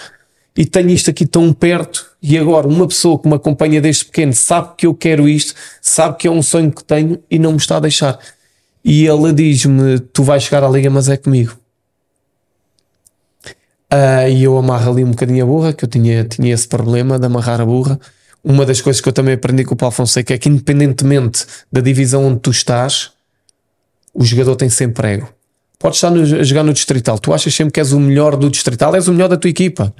e 0.56 0.66
tenho 0.66 0.90
isto 0.90 1.08
aqui 1.08 1.24
tão 1.24 1.52
perto, 1.52 2.06
e 2.20 2.36
agora 2.36 2.66
uma 2.66 2.88
pessoa 2.88 3.18
que 3.18 3.28
me 3.28 3.34
acompanha 3.34 3.80
desde 3.80 4.06
pequeno 4.06 4.32
sabe 4.32 4.70
que 4.76 4.86
eu 4.86 4.94
quero 4.94 5.28
isto, 5.28 5.54
sabe 5.80 6.16
que 6.16 6.26
é 6.26 6.30
um 6.30 6.42
sonho 6.42 6.72
que 6.72 6.82
tenho 6.82 7.22
e 7.30 7.38
não 7.38 7.52
me 7.52 7.58
está 7.58 7.76
a 7.76 7.80
deixar. 7.80 8.18
E 8.84 9.06
ele 9.06 9.32
diz-me: 9.32 10.00
Tu 10.00 10.22
vais 10.24 10.42
chegar 10.42 10.64
à 10.64 10.68
Liga, 10.68 10.90
mas 10.90 11.08
é 11.08 11.16
comigo. 11.16 11.56
Ah, 13.90 14.28
e 14.28 14.42
eu 14.42 14.56
amarro 14.58 14.92
ali 14.92 15.04
um 15.04 15.10
bocadinho 15.10 15.44
a 15.44 15.46
burra, 15.46 15.72
que 15.72 15.84
eu 15.84 15.88
tinha, 15.88 16.24
tinha 16.24 16.52
esse 16.52 16.66
problema 16.66 17.18
de 17.18 17.26
amarrar 17.26 17.60
a 17.60 17.66
burra. 17.66 17.98
Uma 18.42 18.66
das 18.66 18.80
coisas 18.80 19.00
que 19.00 19.08
eu 19.08 19.12
também 19.12 19.34
aprendi 19.34 19.64
com 19.64 19.74
o 19.74 19.76
Paulo 19.76 19.94
Fonseca 19.94 20.34
é 20.34 20.38
que, 20.38 20.48
independentemente 20.48 21.46
da 21.70 21.80
divisão 21.80 22.26
onde 22.26 22.40
tu 22.40 22.50
estás, 22.50 23.12
o 24.18 24.24
jogador 24.24 24.56
tem 24.56 24.68
sempre 24.68 25.12
ego. 25.14 25.28
Podes 25.78 25.98
estar 25.98 26.10
no- 26.10 26.22
a 26.40 26.42
jogar 26.42 26.64
no 26.64 26.72
Distrital, 26.72 27.18
tu 27.18 27.32
achas 27.32 27.54
sempre 27.54 27.72
que 27.72 27.80
és 27.80 27.92
o 27.92 28.00
melhor 28.00 28.36
do 28.36 28.50
Distrital, 28.50 28.94
és 28.96 29.06
o 29.06 29.12
melhor 29.12 29.28
da 29.28 29.36
tua 29.36 29.48
equipa. 29.50 29.94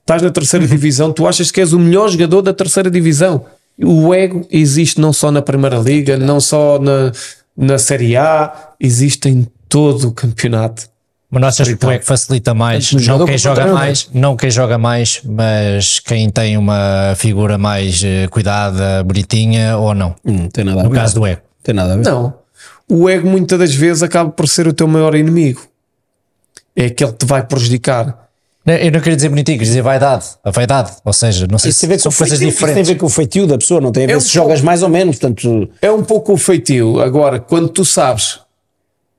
Estás 0.00 0.22
na 0.22 0.30
terceira 0.30 0.66
divisão, 0.66 1.12
tu 1.12 1.26
achas 1.26 1.50
que 1.50 1.60
és 1.60 1.72
o 1.72 1.78
melhor 1.78 2.08
jogador 2.08 2.42
da 2.42 2.52
terceira 2.54 2.90
divisão. 2.90 3.44
O 3.82 4.14
ego 4.14 4.46
existe 4.50 5.00
não 5.00 5.12
só 5.12 5.30
na 5.32 5.42
Primeira 5.42 5.76
Liga, 5.78 6.16
não 6.16 6.38
só 6.40 6.78
na, 6.78 7.10
na 7.56 7.78
Série 7.78 8.16
A, 8.16 8.70
existe 8.78 9.28
em 9.28 9.46
todo 9.68 10.08
o 10.08 10.12
campeonato. 10.12 10.84
Mas 11.28 11.40
não 11.40 11.48
achas 11.48 11.66
que 11.66 11.84
o 11.84 11.90
EC 11.90 12.04
facilita 12.04 12.54
mais? 12.54 12.92
Não 12.92 13.26
quem 13.26 13.38
joga 13.38 13.66
mais, 13.74 14.08
não 14.14 14.36
quem 14.36 14.50
joga 14.52 14.78
mais, 14.78 15.20
mas 15.24 15.98
quem 15.98 16.30
tem 16.30 16.56
uma 16.56 17.14
figura 17.16 17.58
mais 17.58 18.00
eh, 18.04 18.28
cuidada, 18.28 19.02
bonitinha 19.02 19.76
ou 19.78 19.92
não? 19.96 20.14
Hum, 20.24 20.42
Não 20.42 20.48
tem 20.48 20.62
nada 20.64 20.78
a 20.78 20.82
ver. 20.84 20.88
No 20.90 20.94
caso 20.94 21.14
do 21.16 21.26
EC. 21.26 21.40
Tem 21.64 21.74
nada 21.74 21.94
a 21.94 21.96
ver. 21.96 22.04
Não. 22.04 22.34
O 22.88 23.08
ego 23.08 23.28
muitas 23.28 23.58
das 23.58 23.74
vezes 23.74 24.02
acaba 24.02 24.30
por 24.30 24.46
ser 24.48 24.66
o 24.68 24.72
teu 24.72 24.86
maior 24.86 25.14
inimigo. 25.14 25.62
É 26.76 26.86
aquele 26.86 27.12
que 27.12 27.18
te 27.18 27.26
vai 27.26 27.42
prejudicar. 27.44 28.28
Não, 28.66 28.74
Eu 28.74 28.90
não 28.92 29.00
queria 29.00 29.16
dizer 29.16 29.28
bonitinho, 29.28 29.58
queria 29.58 29.70
dizer 29.70 29.82
vaidade. 29.82 30.24
A 30.42 30.50
vaidade, 30.50 30.92
ou 31.04 31.12
seja, 31.12 31.46
não 31.50 31.58
sei 31.58 31.70
Isso 31.70 31.80
se 31.80 31.86
tem 31.86 31.94
a 31.94 31.96
ver 31.96 32.02
com 32.02 32.10
são 32.10 32.12
o 32.12 32.14
coisas 32.14 32.38
feitio, 32.38 32.48
isso 32.48 32.58
tem 32.58 32.64
a 32.64 32.68
diferentes. 32.68 32.88
ver 32.92 32.98
com 32.98 33.06
o 33.06 33.10
feitio 33.10 33.46
da 33.46 33.58
pessoa, 33.58 33.80
não 33.80 33.92
tem 33.92 34.04
a 34.04 34.06
ver 34.06 34.12
É 34.14 34.16
um 34.16 34.20
se 34.20 34.32
jogas 34.32 34.60
mais 34.60 34.82
ou 34.82 34.88
menos. 34.88 35.18
Portanto, 35.18 35.68
É 35.80 35.90
um 35.90 36.02
pouco 36.02 36.32
o 36.32 36.36
feitio. 36.36 37.00
Agora, 37.00 37.38
quando 37.40 37.68
tu 37.68 37.84
sabes, 37.84 38.40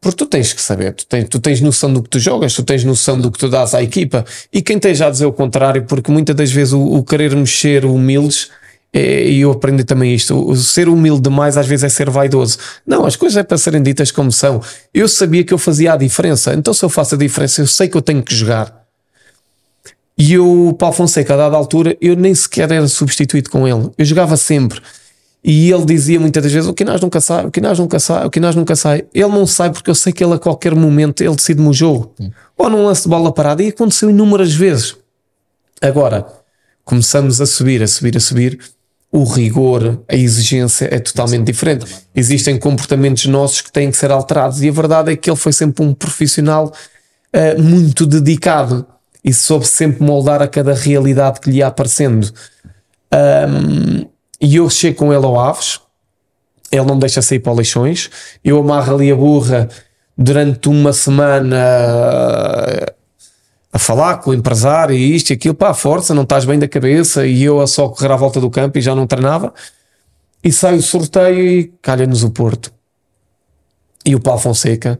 porque 0.01 0.17
tu 0.17 0.25
tens 0.25 0.51
que 0.54 0.62
saber, 0.62 0.93
tu 0.93 1.06
tens, 1.06 1.28
tu 1.30 1.39
tens 1.39 1.62
noção 1.62 1.91
do 1.93 2.01
que 2.04 2.10
tu 2.10 2.19
jogas, 2.19 2.54
tu 2.54 2.63
tens 2.63 2.84
noção 2.84 3.19
do 3.19 3.32
que 3.32 3.39
tu 3.39 3.49
dás 3.49 3.73
à 3.73 3.82
equipa. 3.82 4.25
E 4.51 4.62
quem 4.62 4.75
esteja 4.78 5.08
a 5.08 5.10
dizer 5.10 5.25
o 5.25 5.34
contrário, 5.34 5.84
porque 5.86 6.12
muitas 6.12 6.36
das 6.36 6.51
vezes 6.51 6.73
o, 6.73 6.82
o 6.82 7.04
querer 7.04 7.36
mexer 7.36 7.86
humildes, 7.86 8.49
e 8.97 9.41
eu 9.41 9.51
aprendi 9.51 9.84
também 9.84 10.15
isto, 10.15 10.34
o 10.34 10.55
ser 10.55 10.88
humilde 10.88 11.23
demais 11.23 11.58
às 11.58 11.67
vezes 11.67 11.84
é 11.84 11.89
ser 11.89 12.10
vaidoso. 12.10 12.58
Não, 12.88 13.05
as 13.05 13.15
coisas 13.15 13.36
é 13.36 13.43
para 13.43 13.58
serem 13.58 13.84
ditas 13.84 14.10
como 14.10 14.31
são. 14.31 14.62
Eu 14.93 15.08
sabia 15.10 15.43
que 15.43 15.53
eu 15.53 15.58
fazia 15.58 15.93
a 15.93 15.97
diferença, 15.97 16.53
então 16.53 16.73
se 16.73 16.84
eu 16.86 16.89
faço 16.89 17.15
a 17.15 17.17
diferença, 17.17 17.62
eu 17.62 17.67
sei 17.67 17.89
que 17.89 17.97
eu 17.97 18.01
tenho 18.01 18.23
que 18.23 18.34
jogar. 18.34 18.86
E 20.17 20.38
o 20.39 20.73
Paulo 20.73 20.95
Fonseca, 20.95 21.34
a 21.34 21.38
dada 21.38 21.58
altura, 21.58 21.97
eu 21.99 22.15
nem 22.15 22.34
sequer 22.34 22.71
era 22.71 22.88
substituído 22.88 23.49
com 23.49 23.67
ele. 23.67 23.91
Eu 23.97 24.05
jogava 24.05 24.38
sempre. 24.38 24.81
E 25.43 25.69
ele 25.69 25.86
dizia 25.86 26.19
muitas 26.19 26.41
das 26.41 26.51
vezes: 26.51 26.69
o 26.69 26.73
Quinás 26.73 27.01
nunca 27.01 27.19
sai, 27.19 27.45
o 27.45 27.51
Quinás 27.51 27.77
nunca 27.77 27.99
sai, 27.99 28.25
o 28.25 28.29
Quinás 28.29 28.55
nunca 28.55 28.75
sai. 28.75 29.05
Ele 29.13 29.27
não 29.27 29.45
sai 29.45 29.71
porque 29.71 29.89
eu 29.89 29.95
sei 29.95 30.13
que 30.13 30.23
ele 30.23 30.34
a 30.34 30.39
qualquer 30.39 30.73
momento 30.73 31.21
ele 31.21 31.36
decide-me 31.36 31.67
o 31.67 31.73
jogo. 31.73 32.13
Ou 32.58 32.69
num 32.69 32.86
lance 32.86 33.03
de 33.03 33.10
bola 33.10 33.31
parada. 33.31 33.62
E 33.62 33.67
aconteceu 33.67 34.10
inúmeras 34.10 34.53
vezes. 34.53 34.95
Agora, 35.81 36.25
começamos 36.86 37.41
a 37.41 37.45
subir, 37.45 37.84
a 37.84 37.88
subir, 37.88 38.15
a 38.15 38.19
subir. 38.19 38.60
O 39.15 39.23
rigor, 39.23 40.04
a 40.10 40.15
exigência 40.15 40.93
é 40.93 40.99
totalmente 40.99 41.45
diferente. 41.45 41.86
Existem 42.13 42.60
comportamentos 42.60 43.25
nossos 43.28 43.62
que 43.62 43.71
têm 43.71 43.89
que 43.89 43.95
ser 43.95 44.12
alterados. 44.12 44.62
E 44.62 44.67
a 44.67 44.71
verdade 44.73 45.13
é 45.13 45.15
que 45.15 45.30
ele 45.30 45.38
foi 45.38 45.54
sempre 45.54 45.86
um 45.86 45.93
profissional 45.93 46.73
eh, 47.32 47.56
muito 47.56 48.06
dedicado 48.06 48.86
e 49.23 49.32
soube 49.32 49.65
sempre 49.65 50.04
moldar 50.04 50.41
a 50.41 50.49
cada 50.49 50.73
realidade 50.73 51.39
que 51.39 51.49
lhe 51.49 51.60
ia 51.60 51.67
aparecendo. 51.67 52.30
Um, 53.13 54.06
e 54.41 54.58
eu 54.58 54.69
chego 54.69 54.97
com 54.97 55.13
ele 55.13 55.25
ao 55.25 55.39
Aves, 55.39 55.80
ele 56.69 56.84
não 56.84 56.99
deixa 56.99 57.21
sair 57.21 57.39
para 57.39 57.54
o 57.54 57.56
Leixões, 57.56 58.10
eu 58.43 58.60
amarro 58.60 58.95
ali 58.95 59.10
a 59.10 59.15
burra 59.15 59.69
durante 60.17 60.67
uma 60.67 60.91
semana 60.91 61.56
uh, 61.58 62.94
a 63.75 63.77
falar 63.77 64.19
com 64.19 64.29
o 64.29 64.33
empresário 64.33 64.95
e 64.95 65.15
isto 65.17 65.31
e 65.31 65.33
aquilo, 65.33 65.53
pá, 65.53 65.73
força, 65.73 66.13
não 66.13 66.23
estás 66.23 66.45
bem 66.45 66.57
da 66.57 66.65
cabeça, 66.65 67.27
e 67.27 67.43
eu 67.43 67.59
a 67.59 67.67
só 67.67 67.89
correr 67.89 68.09
à 68.09 68.15
volta 68.15 68.39
do 68.39 68.49
campo 68.49 68.77
e 68.77 68.81
já 68.81 68.95
não 68.95 69.05
treinava. 69.05 69.53
E 70.41 70.49
sai 70.49 70.77
o 70.77 70.81
sorteio 70.81 71.45
e 71.45 71.73
calha-nos 71.81 72.23
o 72.23 72.29
Porto. 72.29 72.71
E 74.05 74.15
o 74.15 74.19
Paulo 74.21 74.39
Fonseca, 74.39 74.97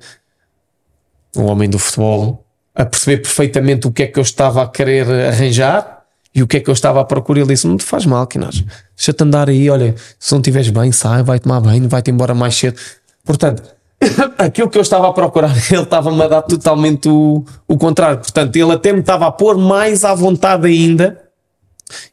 o 1.38 1.44
homem 1.44 1.70
do 1.70 1.80
futebol, 1.80 2.46
a 2.76 2.84
perceber 2.84 3.20
perfeitamente 3.20 3.88
o 3.88 3.94
que 3.94 4.04
é 4.04 4.08
que 4.08 4.20
eu 4.20 4.24
estava 4.24 4.64
a 4.64 4.68
querer 4.68 5.10
arranjar 5.10 6.04
e 6.34 6.44
o 6.44 6.48
que 6.48 6.58
é 6.58 6.60
que 6.60 6.70
eu 6.70 6.74
estava 6.74 7.00
à 7.00 7.06
procura. 7.06 7.40
Ele 7.40 7.48
disse: 7.48 7.66
Não 7.66 7.78
te 7.78 7.86
faz 7.86 8.06
mal, 8.06 8.28
Quinás, 8.28 8.62
deixa-te 8.94 9.24
andar 9.24 9.48
aí. 9.48 9.70
Olha, 9.70 9.96
se 10.20 10.34
não 10.34 10.40
estiveres 10.42 10.70
bem, 10.70 10.92
sai, 10.92 11.24
vai 11.24 11.40
tomar 11.40 11.62
banho, 11.62 11.88
vai-te 11.88 12.12
embora 12.12 12.36
mais 12.36 12.56
cedo. 12.56 12.78
Portanto, 13.24 13.75
aquilo 14.38 14.70
que 14.70 14.78
eu 14.78 14.82
estava 14.82 15.08
a 15.10 15.14
procurar, 15.14 15.52
ele 15.72 15.82
estava-me 15.84 16.22
a 16.22 16.28
dar 16.28 16.42
totalmente 16.42 17.08
o, 17.10 17.44
o 17.68 17.78
contrário. 17.78 18.18
Portanto, 18.20 18.56
ele 18.56 18.72
até 18.72 18.94
me 18.94 19.00
estava 19.00 19.28
a 19.28 19.32
pôr 19.32 19.58
mais 19.58 20.04
à 20.04 20.14
vontade 20.14 20.68
ainda 20.68 21.22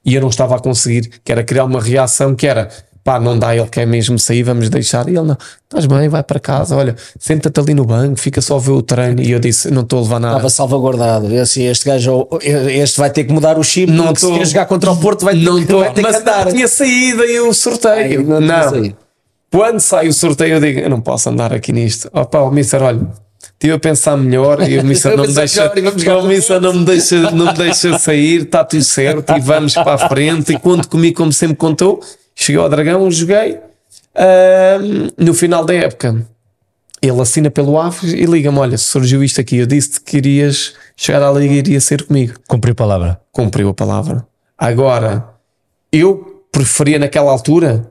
e 0.04 0.14
eu 0.14 0.20
não 0.20 0.28
estava 0.28 0.56
a 0.56 0.58
conseguir, 0.58 1.10
que 1.24 1.32
era 1.32 1.42
criar 1.42 1.64
uma 1.64 1.80
reação 1.80 2.34
que 2.34 2.46
era 2.46 2.68
pá, 3.04 3.18
não 3.18 3.36
dá, 3.36 3.56
ele 3.56 3.66
quer 3.66 3.84
mesmo 3.86 4.16
sair, 4.18 4.42
vamos 4.44 4.68
deixar. 4.68 5.08
E 5.08 5.16
ele 5.16 5.26
não, 5.26 5.36
estás 5.64 5.86
bem, 5.86 6.08
vai 6.08 6.22
para 6.22 6.38
casa, 6.38 6.76
olha, 6.76 6.94
senta-te 7.18 7.58
ali 7.58 7.74
no 7.74 7.84
banco, 7.84 8.20
fica 8.20 8.40
só 8.40 8.56
a 8.56 8.60
ver 8.60 8.70
o 8.70 8.82
treino. 8.82 9.20
E 9.20 9.32
eu 9.32 9.40
disse, 9.40 9.70
não 9.72 9.82
estou 9.82 9.98
a 9.98 10.02
levar 10.02 10.20
nada. 10.20 10.34
estava 10.36 10.50
salvaguardado. 10.50 11.28
E 11.32 11.38
assim, 11.38 11.64
este 11.64 11.84
gajo, 11.86 12.28
este 12.40 13.00
vai 13.00 13.10
ter 13.10 13.24
que 13.24 13.32
mudar 13.32 13.58
o 13.58 13.64
chip. 13.64 13.90
Não 13.90 14.06
porque 14.06 14.20
se 14.20 14.26
tô- 14.28 14.34
quer 14.38 14.46
jogar 14.46 14.66
contra 14.66 14.92
o 14.92 14.96
Porto, 14.96 15.24
vai, 15.24 15.34
não 15.34 15.58
estou, 15.58 15.80
vai 15.80 15.88
ter 15.92 16.02
que 16.02 16.02
mas 16.02 16.20
andar. 16.20 16.46
tinha 16.52 16.68
saído 16.68 17.22
aí 17.22 17.40
o 17.40 17.52
sorteio. 17.52 18.20
Ai, 18.20 18.24
não 18.24 18.40
não, 18.40 18.70
saído. 18.70 18.96
Quando 19.52 19.80
sai 19.80 20.08
o 20.08 20.12
sorteio, 20.14 20.54
eu 20.54 20.60
digo, 20.60 20.80
eu 20.80 20.88
não 20.88 21.00
posso 21.00 21.28
andar 21.28 21.52
aqui 21.52 21.72
nisto. 21.72 22.08
Opa, 22.12 22.40
o 22.40 22.50
Mister, 22.50 22.82
olha, 22.82 23.06
estive 23.52 23.74
a 23.74 23.78
pensar 23.78 24.16
melhor 24.16 24.66
e 24.66 24.78
o 24.78 24.84
Mister 24.86 25.14
não 25.16 25.26
me 25.26 25.32
deixa, 25.34 25.70
e 25.76 25.80
o 26.10 26.26
Mister 26.26 26.60
não 26.60 26.72
me 26.72 26.84
deixa, 26.86 27.30
não 27.30 27.46
me 27.46 27.52
deixa 27.52 27.98
sair, 27.98 28.42
está 28.42 28.64
tudo 28.64 28.82
certo 28.82 29.30
e 29.36 29.40
vamos 29.40 29.74
para 29.74 29.92
a 29.92 30.08
frente. 30.08 30.52
E 30.54 30.58
conto 30.58 30.88
comigo 30.88 31.16
como 31.18 31.32
sempre 31.32 31.56
contou. 31.56 32.00
Cheguei 32.34 32.60
ao 32.62 32.68
Dragão, 32.68 33.10
joguei. 33.10 33.58
Ahm, 34.16 35.08
no 35.18 35.34
final 35.34 35.64
da 35.66 35.74
época, 35.74 36.26
ele 37.02 37.20
assina 37.20 37.50
pelo 37.50 37.78
Aves 37.78 38.12
e 38.12 38.24
liga-me: 38.24 38.58
Olha, 38.58 38.78
surgiu 38.78 39.22
isto 39.22 39.40
aqui. 39.40 39.58
Eu 39.58 39.66
disse-te 39.66 40.00
que 40.00 40.16
irias 40.16 40.72
chegar 40.96 41.22
à 41.22 41.30
Liga 41.30 41.52
e 41.52 41.58
iria 41.58 41.80
ser 41.80 42.04
comigo 42.04 42.34
Cumpriu 42.48 42.74
palavra. 42.74 43.20
cumpriu 43.30 43.68
a 43.68 43.74
palavra. 43.74 44.26
Agora, 44.56 45.28
eu 45.92 46.44
preferia 46.50 46.98
naquela 46.98 47.30
altura 47.30 47.90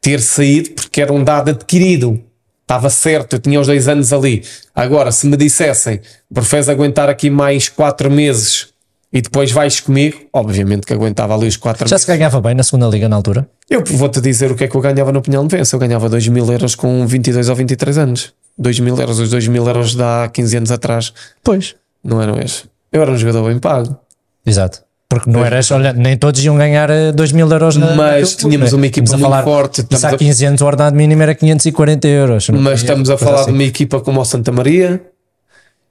ter 0.00 0.20
saído 0.20 0.70
porque 0.70 1.00
era 1.00 1.12
um 1.12 1.22
dado 1.22 1.50
adquirido. 1.50 2.20
Estava 2.62 2.88
certo, 2.88 3.34
eu 3.34 3.38
tinha 3.40 3.60
os 3.60 3.66
dois 3.66 3.88
anos 3.88 4.12
ali. 4.12 4.44
Agora, 4.74 5.10
se 5.10 5.26
me 5.26 5.36
dissessem, 5.36 6.00
preferes 6.32 6.68
aguentar 6.68 7.08
aqui 7.08 7.28
mais 7.28 7.68
quatro 7.68 8.08
meses 8.10 8.68
e 9.12 9.20
depois 9.20 9.50
vais 9.50 9.80
comigo, 9.80 10.16
obviamente 10.32 10.86
que 10.86 10.92
aguentava 10.92 11.34
ali 11.34 11.48
os 11.48 11.56
quatro 11.56 11.88
Já 11.88 11.94
meses. 11.94 12.06
se 12.06 12.12
ganhava 12.16 12.40
bem 12.40 12.54
na 12.54 12.62
segunda 12.62 12.86
liga 12.86 13.08
na 13.08 13.16
altura? 13.16 13.48
Eu 13.68 13.82
vou-te 13.84 14.20
dizer 14.20 14.52
o 14.52 14.54
que 14.54 14.62
é 14.64 14.68
que 14.68 14.76
eu 14.76 14.80
ganhava 14.80 15.10
no 15.10 15.20
Pinhal 15.20 15.44
de 15.46 15.56
Vença. 15.56 15.74
Eu 15.74 15.80
ganhava 15.80 16.08
2 16.08 16.28
mil 16.28 16.46
euros 16.50 16.76
com 16.76 17.04
22 17.06 17.48
ou 17.48 17.56
23 17.56 17.98
anos. 17.98 18.32
2 18.56 18.78
mil 18.80 18.96
euros, 19.00 19.18
os 19.18 19.30
2 19.30 19.48
mil 19.48 19.66
euros 19.66 19.96
de 19.96 20.02
há 20.02 20.30
15 20.32 20.56
anos 20.58 20.70
atrás, 20.70 21.12
Pois. 21.42 21.74
não 22.04 22.22
eram 22.22 22.38
esses. 22.38 22.66
Eu 22.92 23.02
era 23.02 23.10
um 23.10 23.16
jogador 23.18 23.48
bem 23.48 23.58
pago. 23.58 23.98
Exato. 24.46 24.82
Porque 25.10 25.28
não 25.28 25.44
eras, 25.44 25.68
olha, 25.72 25.92
nem 25.92 26.16
todos 26.16 26.42
iam 26.44 26.56
ganhar 26.56 26.88
2 27.12 27.32
mil 27.32 27.50
euros 27.50 27.76
na, 27.76 27.96
Mas 27.96 28.36
tínhamos 28.36 28.72
uma 28.72 28.86
equipa 28.86 29.06
Estamos 29.06 29.24
a 29.24 29.28
muito 29.28 29.42
falar- 29.42 29.42
forte, 29.42 29.80
estamos 29.80 30.04
há 30.04 30.10
a- 30.10 30.16
15 30.16 30.44
anos 30.46 30.60
o 30.60 30.64
ordenado 30.66 30.94
mínimo 30.96 31.20
era 31.20 31.34
540 31.34 32.06
euros. 32.06 32.48
Mas 32.50 32.80
estamos 32.80 33.10
a 33.10 33.18
falar 33.18 33.40
assim. 33.40 33.46
de 33.46 33.52
uma 33.52 33.64
equipa 33.64 34.00
como 34.00 34.20
o 34.20 34.24
Santa 34.24 34.52
Maria, 34.52 35.02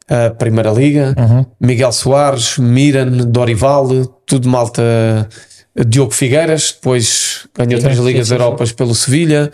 a 0.08 0.30
Primeira 0.30 0.72
Liga, 0.72 1.14
Uhum. 1.20 1.46
Miguel 1.60 1.92
Soares, 1.92 2.58
Miran, 2.58 3.12
Dorival, 3.28 3.90
tudo 4.26 4.48
malta. 4.48 4.82
Diogo 5.88 6.12
Figueiras, 6.14 6.72
depois 6.74 7.46
ganhou 7.54 7.80
três 7.82 8.00
Ligas 8.00 8.28
sim, 8.28 8.36
sim. 8.36 8.42
Europas 8.42 8.72
pelo 8.72 8.96
Sevilha. 8.96 9.52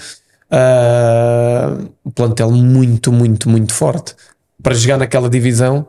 Ah, 0.49 1.75
um 2.05 2.11
plantel 2.11 2.51
muito, 2.51 3.11
muito, 3.11 3.49
muito 3.49 3.73
forte. 3.73 4.13
Para 4.61 4.73
jogar 4.75 4.97
naquela 4.97 5.29
divisão, 5.29 5.85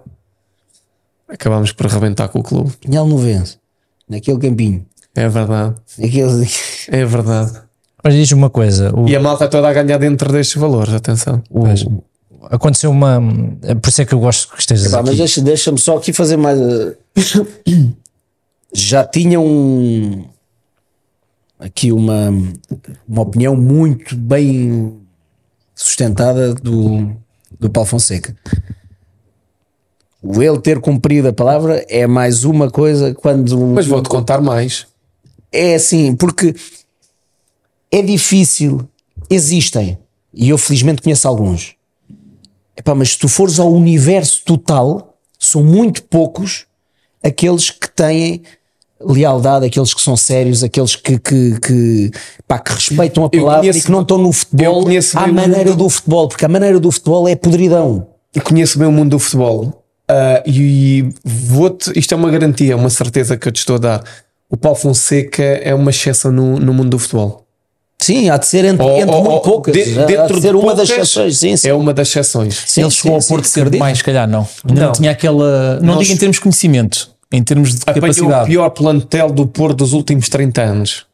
acabámos 1.29 1.73
por 1.73 1.87
arrebentar 1.87 2.29
com 2.29 2.41
o 2.41 2.43
clube. 2.43 2.73
Pinhal 2.81 3.07
não 3.07 3.19
vence. 3.19 3.57
Naquele 4.09 4.39
campinho. 4.39 4.87
É 5.15 5.29
verdade, 5.29 5.75
Naquele... 5.99 6.47
é 6.89 7.05
verdade. 7.05 7.53
Mas 8.05 8.15
diz 8.15 8.31
uma 8.33 8.51
coisa: 8.51 8.95
o- 8.95 9.09
E 9.09 9.17
a 9.17 9.21
malta 9.21 9.49
toda 9.49 9.69
a 9.69 9.73
ganhar 9.73 9.99
dentro 9.99 10.31
destes 10.33 10.61
valores, 10.61 10.93
atenção. 10.95 11.43
o- 11.51 11.65
aconteceu 12.51 12.91
uma. 12.91 13.21
é 13.63 13.75
Por 13.75 13.89
isso 13.89 14.03
é 14.03 14.05
que 14.05 14.13
eu 14.15 14.21
gosto 14.21 14.53
que 14.53 14.61
estejas 14.61 14.91
Pá, 14.93 14.99
aqui. 15.01 15.09
mas 15.09 15.19
deixa- 15.19 15.41
deixa-me 15.43 15.79
só 15.79 15.97
aqui 15.97 16.13
fazer 16.13 16.37
mais. 16.37 16.59
eh, 16.61 16.97
Já 18.73 19.05
tinha 19.05 19.41
um. 19.41 20.25
Aqui 21.59 21.91
uma, 21.91 22.29
uma 23.09 23.23
opinião 23.23 23.57
muito 23.57 24.15
bem 24.15 24.99
sustentada 25.75 26.55
do, 26.55 27.17
do 27.59 27.71
Paulo 27.71 27.89
Fonseca. 27.89 28.37
O 30.27 30.43
ele 30.43 30.59
ter 30.59 30.81
cumprido 30.81 31.29
a 31.29 31.33
palavra 31.33 31.85
é 31.89 32.07
mais 32.07 32.45
uma 32.45 32.71
coisa 32.71 33.15
quando. 33.15 33.57
Mas 33.59 33.87
vou-te 33.87 34.09
contar 34.09 34.41
mais. 34.41 34.87
É 35.53 35.75
assim, 35.77 36.15
porque 36.17 36.55
é 37.91 38.03
difícil, 38.03 38.87
existem, 39.31 39.97
e 40.35 40.49
eu 40.49 40.59
felizmente 40.59 41.03
conheço 41.03 41.27
alguns. 41.29 41.75
Epá, 42.77 42.95
mas 42.95 43.11
se 43.11 43.19
tu 43.19 43.29
fores 43.29 43.59
ao 43.59 43.73
universo 43.73 44.43
total, 44.45 45.15
são 45.39 45.63
muito 45.65 46.03
poucos 46.03 46.67
aqueles 47.23 47.71
que 47.71 47.89
têm 47.89 48.43
lealdade, 49.01 49.67
aqueles 49.67 49.95
que 49.95 50.01
são 50.03 50.17
sérios, 50.17 50.63
aqueles 50.65 50.97
que, 50.97 51.19
que, 51.19 51.61
que, 51.61 52.11
pá, 52.47 52.59
que 52.59 52.73
respeitam 52.73 53.25
a 53.25 53.31
Eu 53.33 53.41
palavra 53.43 53.61
conheço- 53.61 53.79
e 53.79 53.83
que 53.83 53.91
não 53.91 54.03
estão 54.03 54.19
no 54.19 54.29
eu 54.29 54.33
futebol 54.33 54.87
à 55.15 55.27
maneira 55.27 55.71
mundo- 55.71 55.77
do 55.85 55.89
futebol, 55.89 56.29
porque 56.29 56.45
a 56.45 56.49
maneira 56.49 56.81
do 56.81 56.91
futebol 56.91 57.29
é 57.29 57.35
podridão. 57.37 58.07
e 58.35 58.41
conheço 58.41 58.79
bem 58.79 58.89
o 58.89 58.93
mundo 58.93 59.11
do 59.11 59.19
futebol 59.19 59.83
ah, 60.09 60.43
e 60.47 61.09
vou-te, 61.25 61.93
isto 61.99 62.13
é 62.13 62.17
uma 62.17 62.31
garantia, 62.31 62.77
uma 62.77 62.91
certeza 62.91 63.37
que 63.37 63.49
eu 63.49 63.53
te 63.53 63.59
estou 63.59 63.77
a 63.77 63.79
dar. 63.79 64.05
O 64.49 64.57
Paulo 64.57 64.79
Fonseca 64.79 65.43
é 65.43 65.75
uma 65.75 65.91
exceção 65.91 66.31
no, 66.31 66.59
no 66.59 66.73
mundo 66.73 66.91
do 66.91 66.99
futebol. 66.99 67.45
Sim, 67.99 68.29
há 68.29 68.37
de 68.37 68.47
ser 68.47 68.65
entre, 68.67 68.85
Ou- 68.85 68.99
entre 68.99 69.11
ou- 69.15 69.23
muito 69.23 69.33
ou 69.35 69.41
poucas. 69.41 69.75
de- 69.75 69.99
há 69.99 70.05
de 70.05 70.17
dentro 70.17 70.37
de 70.37 70.43
ser 70.43 70.55
uma 70.55 70.75
das 70.75 70.89
exceções. 70.91 71.39
Sim, 71.39 71.57
sim. 71.57 71.69
É 71.69 71.75
uma 71.75 71.93
das 71.95 72.09
exceções. 72.09 72.63
Sim, 72.67 72.83
ele 72.83 72.91
chegou 72.91 73.15
ao 73.15 73.21
sim, 73.23 73.29
Porto 73.29 73.45
sim, 73.47 73.51
cedo 73.53 73.71
demais, 73.71 73.99
se 73.99 74.05
calhar 74.05 74.29
não. 74.29 74.47
Não, 74.65 74.75
Não. 74.75 74.93
tinha 74.93 75.11
aquela. 75.11 75.81
Não 75.81 75.95
Nós- 75.95 76.01
digo 76.01 76.13
em 76.13 76.17
termos 76.19 76.37
de 76.37 76.43
conhecimento, 76.43 77.11
em 77.33 77.43
termos 77.43 77.71
de 77.75 77.81
Apanhou 77.83 77.99
o 77.99 78.01
capacidade. 78.03 78.47
pior 78.51 78.69
plantel 78.71 79.31
do 79.33 79.47
Porto 79.47 79.79
dos 79.79 79.93
últimos 79.95 80.29
30 80.29 80.63
anos. 80.63 81.07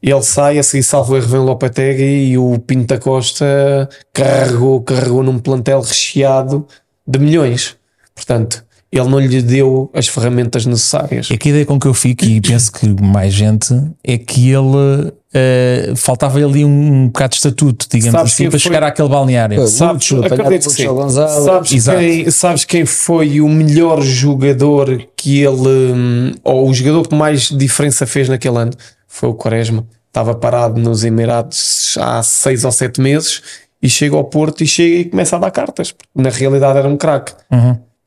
Ele 0.00 0.22
sai, 0.22 0.58
a 0.58 0.62
seguir 0.62 0.84
salvo 0.84 1.16
erro 1.16 1.26
vem 1.26 1.40
o 1.40 1.44
Lopetegui 1.44 2.30
e 2.30 2.38
o 2.38 2.56
Pinto 2.60 2.86
da 2.94 2.98
Costa 3.00 3.88
carregou, 4.12 4.80
carregou 4.82 5.24
num 5.24 5.38
plantel 5.40 5.80
recheado 5.80 6.64
de 7.04 7.18
milhões. 7.18 7.74
Portanto, 8.18 8.64
ele 8.90 9.06
não 9.08 9.20
lhe 9.20 9.40
deu 9.42 9.90
as 9.94 10.08
ferramentas 10.08 10.66
necessárias. 10.66 11.28
É 11.30 11.36
que 11.36 11.48
a 11.48 11.50
ideia 11.50 11.66
com 11.66 11.78
que 11.78 11.86
eu 11.86 11.94
fico, 11.94 12.24
e 12.24 12.40
penso 12.40 12.72
que 12.72 12.88
mais 13.00 13.32
gente, 13.32 13.72
é 14.02 14.16
que 14.18 14.50
ele 14.50 15.12
eh, 15.34 15.92
faltava 15.94 16.38
ali 16.38 16.64
um, 16.64 17.06
bocado 17.08 17.30
de 17.30 17.36
estatuto, 17.36 17.86
digamos 17.90 18.12
Sabes 18.18 18.32
assim, 18.32 18.44
para 18.44 18.50
foi- 18.52 18.58
chegar 18.58 18.82
àquele 18.82 19.08
balneário. 19.10 19.66
Sabes, 19.68 20.10
acredito 20.12 20.74
que 20.74 20.86
Gonzalo. 20.86 21.44
Sabes 21.44 21.72
Exato. 21.72 21.98
quem, 21.98 22.30
sabes 22.30 22.64
quem 22.64 22.86
foi 22.86 23.40
o 23.42 23.48
melhor 23.48 24.00
jogador 24.02 25.06
que 25.14 25.38
ele, 25.42 25.92
hum, 25.94 26.32
ou 26.42 26.68
o 26.70 26.74
jogador 26.74 27.06
que 27.06 27.14
mais 27.14 27.42
diferença 27.50 28.06
fez 28.06 28.28
naquele 28.28 28.56
ano? 28.56 28.72
Foi 29.06 29.28
o 29.28 29.34
Quaresma. 29.34 29.86
Estava 30.06 30.34
parado 30.34 30.80
nos 30.80 31.04
Emirados 31.04 31.94
há 32.00 32.22
seis 32.22 32.64
ou 32.64 32.72
sete 32.72 33.00
meses 33.02 33.42
e 33.82 33.88
chega 33.88 34.16
ao 34.16 34.24
Porto 34.24 34.64
e 34.64 34.66
chega 34.66 34.96
e 34.96 35.04
começa 35.04 35.36
a 35.36 35.38
dar 35.38 35.50
cartas. 35.50 35.94
Na 36.14 36.30
realidade 36.30 36.78
era 36.78 36.88
um 36.88 36.96
craque. 36.96 37.32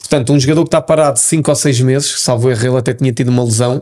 Portanto, 0.01 0.33
um 0.33 0.39
jogador 0.39 0.63
que 0.63 0.67
está 0.67 0.81
parado 0.81 1.17
cinco 1.17 1.49
ou 1.49 1.55
seis 1.55 1.79
meses, 1.79 2.19
salvo 2.19 2.49
erro, 2.49 2.67
ele 2.67 2.77
até 2.77 2.93
tinha 2.93 3.13
tido 3.13 3.29
uma 3.29 3.43
lesão, 3.43 3.81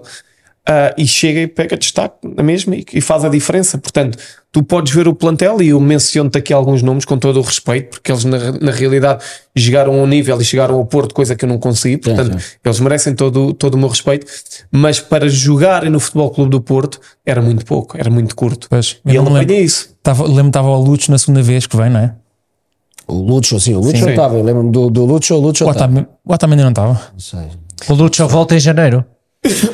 ah, 0.72 0.94
e 0.96 1.08
chega 1.08 1.40
e 1.40 1.48
pega 1.48 1.76
destaque 1.76 2.16
na 2.36 2.44
mesma 2.44 2.76
e, 2.76 2.86
e 2.94 3.02
faz 3.02 3.26
a 3.26 3.30
diferença. 3.30 3.76
Portanto, 3.80 4.20
tu 4.52 4.62
podes 4.62 4.94
ver 4.94 5.08
o 5.08 5.16
plantel 5.16 5.64
e 5.64 5.70
eu 5.70 5.80
menciono-te 5.80 6.38
aqui 6.38 6.54
alguns 6.54 6.84
nomes 6.84 7.06
com 7.06 7.18
todo 7.18 7.40
o 7.40 7.42
respeito, 7.42 7.90
porque 7.90 8.12
eles 8.12 8.24
na, 8.24 8.52
na 8.52 8.72
realidade 8.72 9.24
chegaram 9.58 10.00
ao 10.00 10.06
nível 10.06 10.40
e 10.40 10.46
chegaram 10.46 10.76
ao 10.76 10.86
Porto, 10.86 11.16
coisa 11.16 11.36
que 11.36 11.44
eu 11.44 11.50
não 11.50 11.58
consegui. 11.58 11.98
Portanto, 11.98 12.38
eles 12.64 12.80
merecem 12.80 13.16
todo, 13.16 13.52
todo 13.54 13.74
o 13.74 13.78
meu 13.80 13.88
respeito. 13.88 14.28
Mas 14.72 15.00
para 15.00 15.28
jogarem 15.28 15.90
no 15.90 16.00
Futebol 16.00 16.30
Clube 16.30 16.52
do 16.52 16.62
Porto 16.62 17.00
era 17.26 17.42
muito 17.42 17.66
pouco, 17.66 17.98
era 17.98 18.12
muito 18.12 18.36
curto. 18.36 18.68
Pois, 18.70 18.98
e 19.06 19.10
ele 19.10 19.18
não 19.22 19.36
apanha 19.36 19.60
isso. 19.60 19.96
Tava, 20.04 20.24
lembro 20.28 20.44
que 20.44 20.50
estava 20.50 20.70
o 20.70 20.84
Lutz 20.84 21.08
na 21.08 21.18
segunda 21.18 21.42
vez 21.42 21.66
que 21.66 21.76
vem, 21.76 21.90
não 21.90 22.00
é? 22.00 22.14
O 23.10 23.15
Lucho, 23.24 23.60
sim, 23.60 23.74
o 23.76 23.80
Lucho 23.80 23.98
Sim. 24.04 24.10
estava. 24.12 24.36
Eu 24.38 24.43
lembro-me 24.43 24.72
do, 24.72 24.89
do 24.89 25.06
Lucho, 25.06 25.34
o 25.36 25.39
Lucho 25.39 25.65
O 25.65 25.72
estava. 25.72 25.86
Otamendi 25.91 26.08
o 26.26 26.34
Otamendi 26.34 26.62
não 26.63 26.69
estava. 26.69 26.93
Não 27.13 27.19
sei. 27.19 27.39
O 27.89 27.93
Lúcio 27.93 28.28
volta 28.28 28.56
em 28.56 28.60
janeiro. 28.60 29.04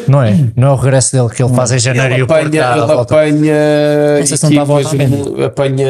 Não 0.08 0.22
é? 0.22 0.38
Não 0.56 0.68
é 0.68 0.72
o 0.72 0.76
regresso 0.76 1.12
dele 1.16 1.28
que 1.30 1.42
ele 1.44 1.54
faz 1.54 1.72
em 1.72 1.80
janeiro 1.80 2.14
Ele 2.14 2.20
e 2.20 2.24
o 2.24 2.28
Porto 2.28 2.42
apanha, 2.46 2.62
dá 2.62 2.74
a 2.74 2.78
ele 2.78 2.86
volta. 2.86 3.16
apanha 3.16 4.20
Não 4.20 4.26
sei 4.28 4.38
se 4.38 4.44
não 4.44 4.50
estava 4.52 4.74
equipas, 4.82 4.94
Otamendi. 4.94 5.44
apanha. 5.44 5.86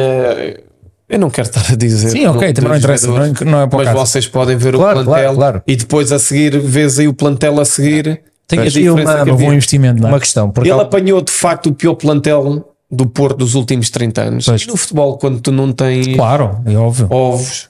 Eu 1.08 1.18
não 1.20 1.30
quero 1.30 1.48
estar 1.48 1.72
a 1.72 1.76
dizer. 1.76 2.08
Sim, 2.10 2.26
ok, 2.26 2.48
não- 2.48 2.54
também 2.54 2.64
não 2.64 2.70
dos 2.70 2.78
interessa, 2.84 3.06
não 3.06 3.22
é- 3.22 3.44
não 3.44 3.60
é 3.62 3.66
para 3.68 3.76
o 3.76 3.78
Mas 3.84 3.88
caso. 3.88 3.98
vocês 4.06 4.26
podem 4.26 4.56
ver 4.56 4.74
Claro, 4.74 5.00
o 5.00 5.04
plantel 5.04 5.22
claro, 5.22 5.36
claro. 5.36 5.62
e 5.66 5.76
depois 5.76 6.10
a 6.10 6.18
seguir 6.18 6.58
vês 6.58 6.98
aí 6.98 7.06
o 7.06 7.14
plantel 7.14 7.60
a 7.60 7.64
seguir. 7.64 8.22
Tem 8.48 8.58
a 8.58 8.62
aqui 8.62 8.70
diferença 8.72 9.02
uma- 9.02 9.24
que 9.24 9.30
Houve 9.30 9.42
um 9.42 9.46
havia. 9.46 9.56
investimento, 9.56 10.00
não 10.00 10.08
é? 10.08 10.12
Uma 10.12 10.20
questão, 10.20 10.50
porque 10.50 10.68
Ele 10.70 10.76
ele- 10.76 10.82
apanhou 10.86 11.20
de 11.20 11.30
facto 11.32 11.66
o 11.66 11.74
pior 11.74 11.94
plantel 11.96 12.64
do 12.90 13.06
Porto 13.06 13.36
dos 13.38 13.54
últimos 13.54 13.90
30 13.90 14.22
anos. 14.22 14.44
Pois. 14.46 14.62
E 14.62 14.66
no 14.68 14.76
futebol, 14.76 15.18
quando 15.18 15.40
tu 15.40 15.50
não 15.52 15.72
tens 15.72 16.06
Claro, 16.14 16.60
é 16.64 16.76
óbvio. 16.76 17.08
ovos, 17.10 17.68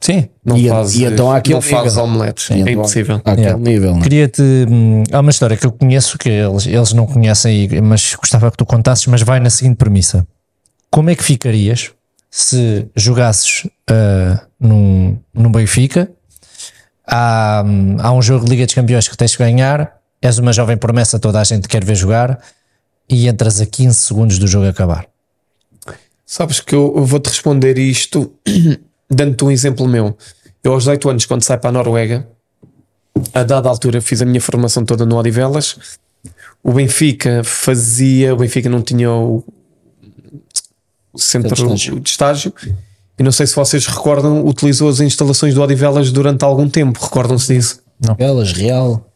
Sim. 0.00 0.28
não 0.44 0.56
E- 0.56 0.68
fazes, 0.68 0.96
e 1.00 1.04
então 1.04 1.30
há 1.30 1.36
aquele 1.36 1.54
não 1.54 1.62
fazes 1.62 1.94
nível. 1.96 2.04
omeletes. 2.04 2.50
É 2.50 2.58
então- 2.58 2.72
impossível. 2.72 3.16
Àquele 3.16 3.40
Yeah. 3.42 3.58
nível, 3.62 3.92
não 3.92 3.98
é? 4.00 4.02
Queria-te. 4.02 4.42
hum, 4.42 5.02
Há 5.12 5.20
uma 5.20 5.30
história 5.30 5.56
que 5.56 5.64
eu 5.66 5.72
conheço 5.72 6.18
que 6.18 6.28
eles, 6.28 6.66
eles 6.66 6.92
não 6.92 7.06
conhecem, 7.06 7.68
mas 7.82 8.14
gostava 8.14 8.50
que 8.50 8.56
tu 8.56 8.66
contasses, 8.66 9.06
mas 9.06 9.22
vai 9.22 9.38
na 9.40 9.50
seguinte 9.50 9.76
premissa: 9.76 10.26
Como 10.90 11.10
é 11.10 11.14
que 11.14 11.22
ficarias 11.22 11.90
se 12.30 12.86
jogasses 12.96 13.68
ah, 13.88 14.42
num, 14.60 15.16
num 15.32 15.50
Benfica? 15.52 16.10
Há, 17.06 17.62
hum, 17.64 17.96
há 18.00 18.12
um 18.12 18.20
jogo 18.20 18.44
de 18.44 18.50
Liga 18.50 18.66
dos 18.66 18.74
Campeões 18.74 19.06
que 19.08 19.16
tens 19.16 19.30
de 19.32 19.38
ganhar, 19.38 19.92
és 20.20 20.38
uma 20.38 20.52
jovem 20.52 20.76
promessa, 20.76 21.18
toda 21.20 21.40
a 21.40 21.44
gente 21.44 21.68
quer 21.68 21.84
ver 21.84 21.94
jogar, 21.94 22.38
e 23.08 23.28
entras 23.28 23.60
a 23.60 23.66
15 23.66 23.94
segundos 23.94 24.38
do 24.38 24.46
jogo 24.46 24.66
acabar. 24.66 25.06
Sabes 26.24 26.60
que 26.60 26.74
eu, 26.74 27.04
vou-te 27.04 27.28
responder 27.28 27.78
isto 27.78 28.32
dando-te 29.08 29.44
um 29.44 29.50
exemplo 29.50 29.86
meu. 29.86 30.16
Eu 30.62 30.72
aos 30.72 30.82
18 30.82 31.10
anos, 31.10 31.26
quando 31.26 31.42
saio 31.42 31.60
para 31.60 31.70
a 31.70 31.72
Noruega, 31.72 32.26
a 33.32 33.44
dada 33.44 33.68
altura 33.68 34.00
fiz 34.00 34.20
a 34.20 34.24
minha 34.24 34.40
formação 34.40 34.84
toda 34.84 35.06
no 35.06 35.16
Odivelas. 35.16 35.78
O 36.62 36.72
Benfica 36.72 37.42
fazia, 37.44 38.34
o 38.34 38.38
Benfica 38.38 38.68
não 38.68 38.82
tinha 38.82 39.10
o, 39.10 39.44
o 41.12 41.18
centro 41.18 41.54
De 41.54 41.62
estágio. 41.62 42.00
de 42.00 42.08
estágio. 42.08 42.52
E 43.18 43.22
não 43.22 43.30
sei 43.30 43.46
se 43.46 43.54
vocês 43.54 43.86
recordam, 43.86 44.44
utilizou 44.44 44.88
as 44.88 45.00
instalações 45.00 45.54
do 45.54 45.62
Odivelas 45.62 46.10
durante 46.10 46.44
algum 46.44 46.68
tempo. 46.68 46.98
Recordam-se 47.00 47.54
disso? 47.54 47.80
Belas, 48.16 48.52
Real. 48.52 49.08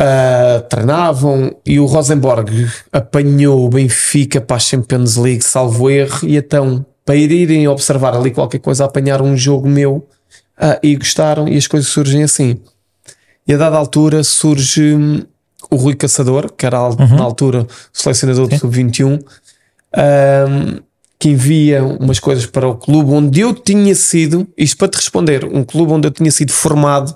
Uh, 0.00 0.62
treinavam 0.62 1.54
e 1.66 1.78
o 1.78 1.84
Rosenborg 1.84 2.50
apanhou 2.90 3.66
o 3.66 3.68
Benfica 3.68 4.40
para 4.40 4.56
a 4.56 4.58
Champions 4.58 5.16
League, 5.16 5.44
salvo 5.44 5.90
erro, 5.90 6.26
e 6.26 6.38
então 6.38 6.86
para 7.04 7.16
irem 7.16 7.68
observar 7.68 8.14
ali 8.16 8.30
qualquer 8.30 8.60
coisa, 8.60 8.86
apanharam 8.86 9.26
um 9.26 9.36
jogo 9.36 9.68
meu 9.68 9.96
uh, 10.58 10.78
e 10.82 10.96
gostaram, 10.96 11.46
e 11.46 11.54
as 11.58 11.66
coisas 11.66 11.90
surgem 11.90 12.22
assim. 12.22 12.58
E 13.46 13.52
a 13.52 13.58
dada 13.58 13.76
altura 13.76 14.24
surge 14.24 14.94
hum, 14.94 15.22
o 15.70 15.76
Rui 15.76 15.94
Caçador, 15.94 16.50
que 16.50 16.64
era 16.64 16.78
al- 16.78 16.96
na 16.96 17.22
altura 17.22 17.66
selecionador 17.92 18.48
do 18.48 18.56
Sub-21, 18.56 19.18
um, 19.18 20.80
que 21.18 21.28
envia 21.28 21.84
umas 21.84 22.18
coisas 22.18 22.46
para 22.46 22.66
o 22.66 22.74
clube 22.74 23.10
onde 23.10 23.40
eu 23.40 23.52
tinha 23.52 23.94
sido, 23.94 24.48
isto 24.56 24.78
para 24.78 24.88
te 24.88 24.96
responder, 24.96 25.44
um 25.44 25.62
clube 25.62 25.92
onde 25.92 26.08
eu 26.08 26.10
tinha 26.10 26.30
sido 26.30 26.52
formado 26.52 27.14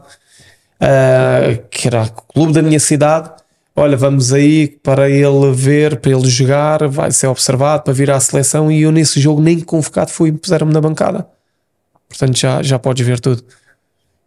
Uh, 0.85 1.67
que 1.71 1.89
era 1.89 2.03
o 2.03 2.11
clube 2.11 2.53
da 2.53 2.61
minha 2.61 2.79
cidade. 2.79 3.31
Olha, 3.75 3.97
vamos 3.97 4.33
aí 4.33 4.69
para 4.69 5.09
ele 5.09 5.51
ver, 5.53 5.97
para 5.97 6.13
ele 6.13 6.29
jogar, 6.29 6.87
vai 6.89 7.11
ser 7.11 7.27
observado 7.27 7.83
para 7.83 7.93
vir 7.93 8.11
à 8.11 8.21
seleção. 8.21 8.71
E 8.71 8.83
eu 8.83 8.93
nesse 8.93 9.19
jogo 9.21 9.41
nem 9.41 9.59
convocado 9.61 10.11
fui, 10.11 10.31
puseram-me 10.31 10.73
na 10.73 10.81
bancada. 10.81 11.27
Portanto, 12.09 12.37
já, 12.39 12.63
já 12.63 12.79
podes 12.79 13.05
ver 13.05 13.19
tudo. 13.19 13.43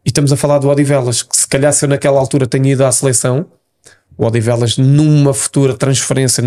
E 0.04 0.10
estamos 0.10 0.34
a 0.34 0.38
falar 0.38 0.58
do 0.60 0.67
Odivelas, 0.67 1.22
que 1.22 1.38
se 1.38 1.48
calhar 1.48 1.72
se 1.72 1.86
eu 1.86 1.89
naquela 1.89 2.20
altura 2.20 2.48
tenho 2.48 2.65
ido 2.65 2.84
à 2.84 2.91
seleção, 2.91 3.46
o 4.17 4.26
Odivelas 4.26 4.78
numa 4.78 5.34
futura 5.34 5.76
transferência, 5.76 6.43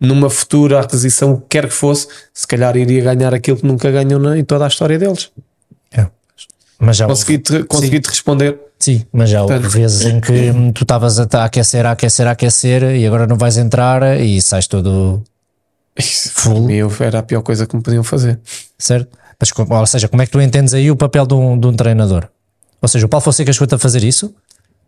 numa 0.00 0.30
futura 0.30 0.80
aquisição, 0.80 1.34
o 1.34 1.40
que 1.40 1.46
quer 1.50 1.68
que 1.68 1.74
fosse, 1.74 2.08
se 2.32 2.46
calhar 2.46 2.76
iria 2.76 3.02
ganhar 3.02 3.34
aquilo 3.34 3.58
que 3.58 3.66
nunca 3.66 3.90
ganhou 3.90 4.18
na- 4.18 4.38
em 4.38 4.44
toda 4.44 4.64
a 4.64 4.68
história 4.68 4.98
deles. 4.98 5.30
Mas 6.76 6.96
já 6.96 7.06
Consegui-te 7.06 7.62
consegui 7.64 8.00
responder. 8.04 8.58
Sim, 8.84 9.02
mas 9.12 9.30
já 9.30 9.42
houve 9.42 9.58
vezes 9.68 10.04
em 10.04 10.20
que 10.20 10.52
tu 10.74 10.82
estavas 10.82 11.18
a, 11.18 11.24
aquecer, 11.44 11.86
a 11.86 11.92
aquecer, 11.92 12.26
a 12.26 12.32
aquecer 12.32 12.82
e 12.96 13.06
agora 13.06 13.26
não 13.26 13.36
vais 13.36 13.56
entrar 13.56 14.20
e 14.20 14.42
sais 14.42 14.66
todo 14.66 15.22
Isso, 15.98 16.30
Full. 16.34 16.70
era 17.00 17.20
a 17.20 17.22
pior 17.22 17.40
coisa 17.42 17.66
que 17.66 17.74
me 17.76 17.82
podiam 17.82 18.04
fazer. 18.04 18.38
certo. 18.78 19.16
Mas, 19.40 19.50
ou 19.70 19.86
seja, 19.86 20.06
como 20.08 20.22
é 20.22 20.26
que 20.26 20.32
tu 20.32 20.40
entendes 20.40 20.74
aí 20.74 20.90
o 20.90 20.96
papel 20.96 21.26
de 21.26 21.34
um, 21.34 21.58
de 21.58 21.66
um 21.66 21.72
treinador? 21.72 22.28
Ou 22.82 22.88
seja, 22.88 23.06
o 23.06 23.08
Paulo 23.08 23.22
Fonseca 23.24 23.50
escuta 23.50 23.76
a 23.76 23.78
fazer 23.78 24.02
isso? 24.04 24.34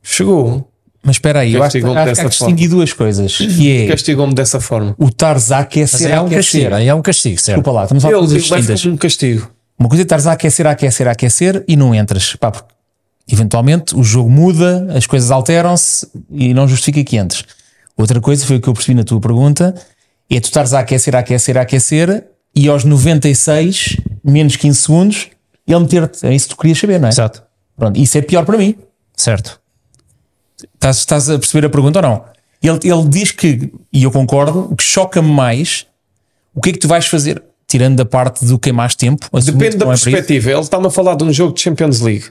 Chegou, 0.03 0.71
Mas 1.03 1.17
espera 1.17 1.41
aí, 1.41 1.55
eu 1.55 1.63
acho, 1.63 1.73
que- 1.73 1.81
Castigou-me 1.81 1.99
acho 2.01 2.11
que 2.13 2.69
duas 2.69 2.93
coisas. 2.93 3.37
Que 3.37 3.83
é 3.85 3.87
castigou-me 3.89 4.35
dessa 4.35 4.61
forma. 4.61 4.95
o 4.99 5.11
Mas 5.51 5.61
aquecer, 5.61 6.11
é 6.11 6.21
um 6.21 6.29
castigo, 6.29 6.75
é 6.75 6.95
um 6.95 7.03
castigo, 7.03 7.41
certo? 7.41 7.57
Desculpa 7.59 7.71
lá, 7.73 7.83
estamos 7.85 8.05
a 8.05 8.09
falar 8.09 8.21
de 8.21 8.27
coisas 8.29 8.43
distintas. 8.67 8.87
um 8.87 8.97
castigo. 8.97 9.51
Uma 9.79 9.89
coisa 9.89 10.03
é 10.03 10.07
a 10.27 10.33
aquecer, 10.33 10.67
a 10.67 10.71
aquecer, 10.73 11.09
a 11.09 11.11
aquecer 11.13 11.65
e 11.69 11.77
não 11.77 11.95
entras. 11.95 12.35
Pá, 12.37 12.51
porque 12.51 12.69
eventualmente 13.31 13.97
o 13.97 14.03
jogo 14.03 14.31
muda, 14.31 14.87
as 14.95 15.07
coisas 15.07 15.31
alteram-se 15.31 16.07
e 16.31 16.55
não 16.55 16.69
justifica 16.69 17.03
que 17.03 17.17
entres. 17.17 17.45
Outra 17.97 18.21
coisa 18.21 18.45
foi 18.45 18.57
o 18.57 18.61
que 18.61 18.69
eu 18.69 18.75
percebi 18.75 18.95
na 18.95 19.05
tua 19.05 19.21
pergunta: 19.21 19.75
é 20.31 20.41
tu 20.41 20.45
estares 20.45 20.73
a 20.75 20.81
aquecer, 20.81 21.17
a 21.17 21.21
aquecer, 21.21 21.57
a 21.57 21.63
aquecer 21.63 22.27
e 22.55 22.69
aos 22.69 22.85
96, 22.85 23.97
menos 24.25 24.57
15 24.57 24.79
segundos, 24.79 25.29
ele 25.67 25.81
meter-te. 25.81 26.27
É 26.27 26.35
isso 26.35 26.49
que 26.49 26.55
tu 26.55 26.59
querias 26.59 26.79
saber, 26.79 26.99
não 26.99 27.09
é? 27.09 27.11
Exato, 27.11 27.43
Pronto, 27.77 27.99
isso 27.99 28.17
é 28.17 28.23
pior 28.23 28.45
para 28.45 28.57
mim. 28.57 28.75
certo. 29.15 29.61
Estás, 30.75 30.97
estás 30.99 31.29
a 31.29 31.39
perceber 31.39 31.67
a 31.67 31.71
pergunta 31.71 31.99
ou 31.99 32.03
não? 32.03 32.25
Ele, 32.63 32.79
ele 32.91 33.09
diz 33.09 33.31
que, 33.31 33.71
e 33.93 34.05
eu 34.05 34.11
concordo, 34.11 34.69
o 34.71 34.77
que 34.77 34.83
choca-me 34.83 35.31
mais, 35.31 35.87
o 36.55 36.61
que 36.63 36.71
é 36.71 36.73
que 36.73 36.79
tu 36.79 36.89
vais 36.89 37.07
fazer? 37.07 37.43
Tirando 37.69 37.97
da 37.97 38.07
parte 38.07 38.45
do 38.45 38.59
que 38.59 38.71
é 38.71 38.73
mais 38.73 38.95
tempo, 38.95 39.29
Depende 39.45 39.77
da 39.77 39.85
é 39.85 39.89
perspectiva. 39.89 40.51
Ele 40.53 40.61
está-me 40.61 40.87
a 40.87 40.91
falar 40.91 41.15
de 41.17 41.25
um 41.25 41.33
jogo 41.33 41.53
de 41.53 41.61
Champions 41.61 42.01
League. 42.01 42.27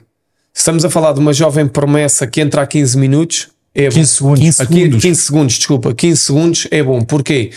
Estamos 0.58 0.86
a 0.86 0.90
falar 0.90 1.12
de 1.14 1.20
uma 1.20 1.34
jovem 1.34 1.68
promessa 1.68 2.26
que 2.26 2.40
entra 2.40 2.62
a 2.62 2.68
15 2.68 2.98
minutos. 2.98 3.50
É 3.74 3.90
15 3.90 4.00
bom. 4.00 4.06
segundos. 4.36 4.40
15 4.40 4.62
Aqui, 4.64 4.74
segundos. 4.76 5.02
15 5.04 5.22
segundos, 5.22 5.54
desculpa, 5.56 5.94
15 5.94 6.18
segundos 6.22 6.68
é 6.72 6.82
bom. 6.82 7.02
Porquê? 7.02 7.52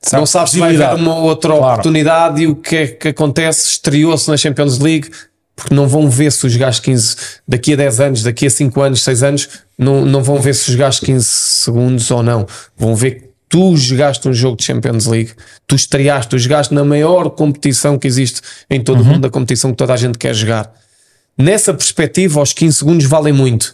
Sabe, 0.00 0.20
não 0.20 0.26
sabes 0.26 0.52
se 0.52 0.58
vai 0.58 0.74
haver 0.74 0.94
uma 0.94 1.16
outra 1.16 1.50
Claro. 1.54 1.72
oportunidade 1.72 2.42
e 2.42 2.46
o 2.46 2.56
que 2.56 2.76
é 2.76 2.86
que 2.86 3.08
acontece? 3.08 3.68
Estreou-se 3.72 4.30
na 4.30 4.38
Champions 4.38 4.78
League, 4.78 5.10
porque 5.54 5.74
não 5.74 5.86
vão 5.86 6.08
ver 6.08 6.32
se 6.32 6.46
os 6.46 6.56
gajos 6.56 6.80
15 6.80 7.16
daqui 7.46 7.74
a 7.74 7.76
10 7.76 8.00
anos, 8.00 8.22
daqui 8.22 8.46
a 8.46 8.50
5 8.50 8.80
anos, 8.80 9.02
6 9.02 9.22
anos, 9.22 9.48
não, 9.76 10.06
não 10.06 10.22
vão 10.22 10.40
ver 10.40 10.54
se 10.54 10.70
os 10.70 10.74
gajos 10.76 11.00
15 11.00 11.26
segundos 11.26 12.10
ou 12.10 12.22
não. 12.22 12.46
Vão 12.78 12.96
ver 12.96 13.10
que 13.16 13.24
tu 13.50 13.76
jogaste 13.76 14.26
um 14.26 14.32
jogo 14.32 14.56
de 14.56 14.64
Champions 14.64 15.04
League, 15.04 15.32
tu 15.66 15.76
estreaste, 15.76 16.30
tu 16.30 16.38
jogaste 16.38 16.72
na 16.72 16.82
maior 16.84 17.28
competição 17.28 17.98
que 17.98 18.06
existe 18.06 18.40
em 18.70 18.80
todo 18.80 19.02
o 19.02 19.04
mundo, 19.04 19.26
a 19.26 19.30
competição 19.30 19.72
que 19.72 19.76
toda 19.76 19.92
a 19.92 19.96
gente 19.98 20.16
quer 20.16 20.32
jogar. 20.34 20.72
Nessa 21.40 21.72
perspectiva, 21.74 22.40
os 22.42 22.52
15 22.52 22.76
segundos 22.78 23.06
valem 23.06 23.32
muito. 23.32 23.72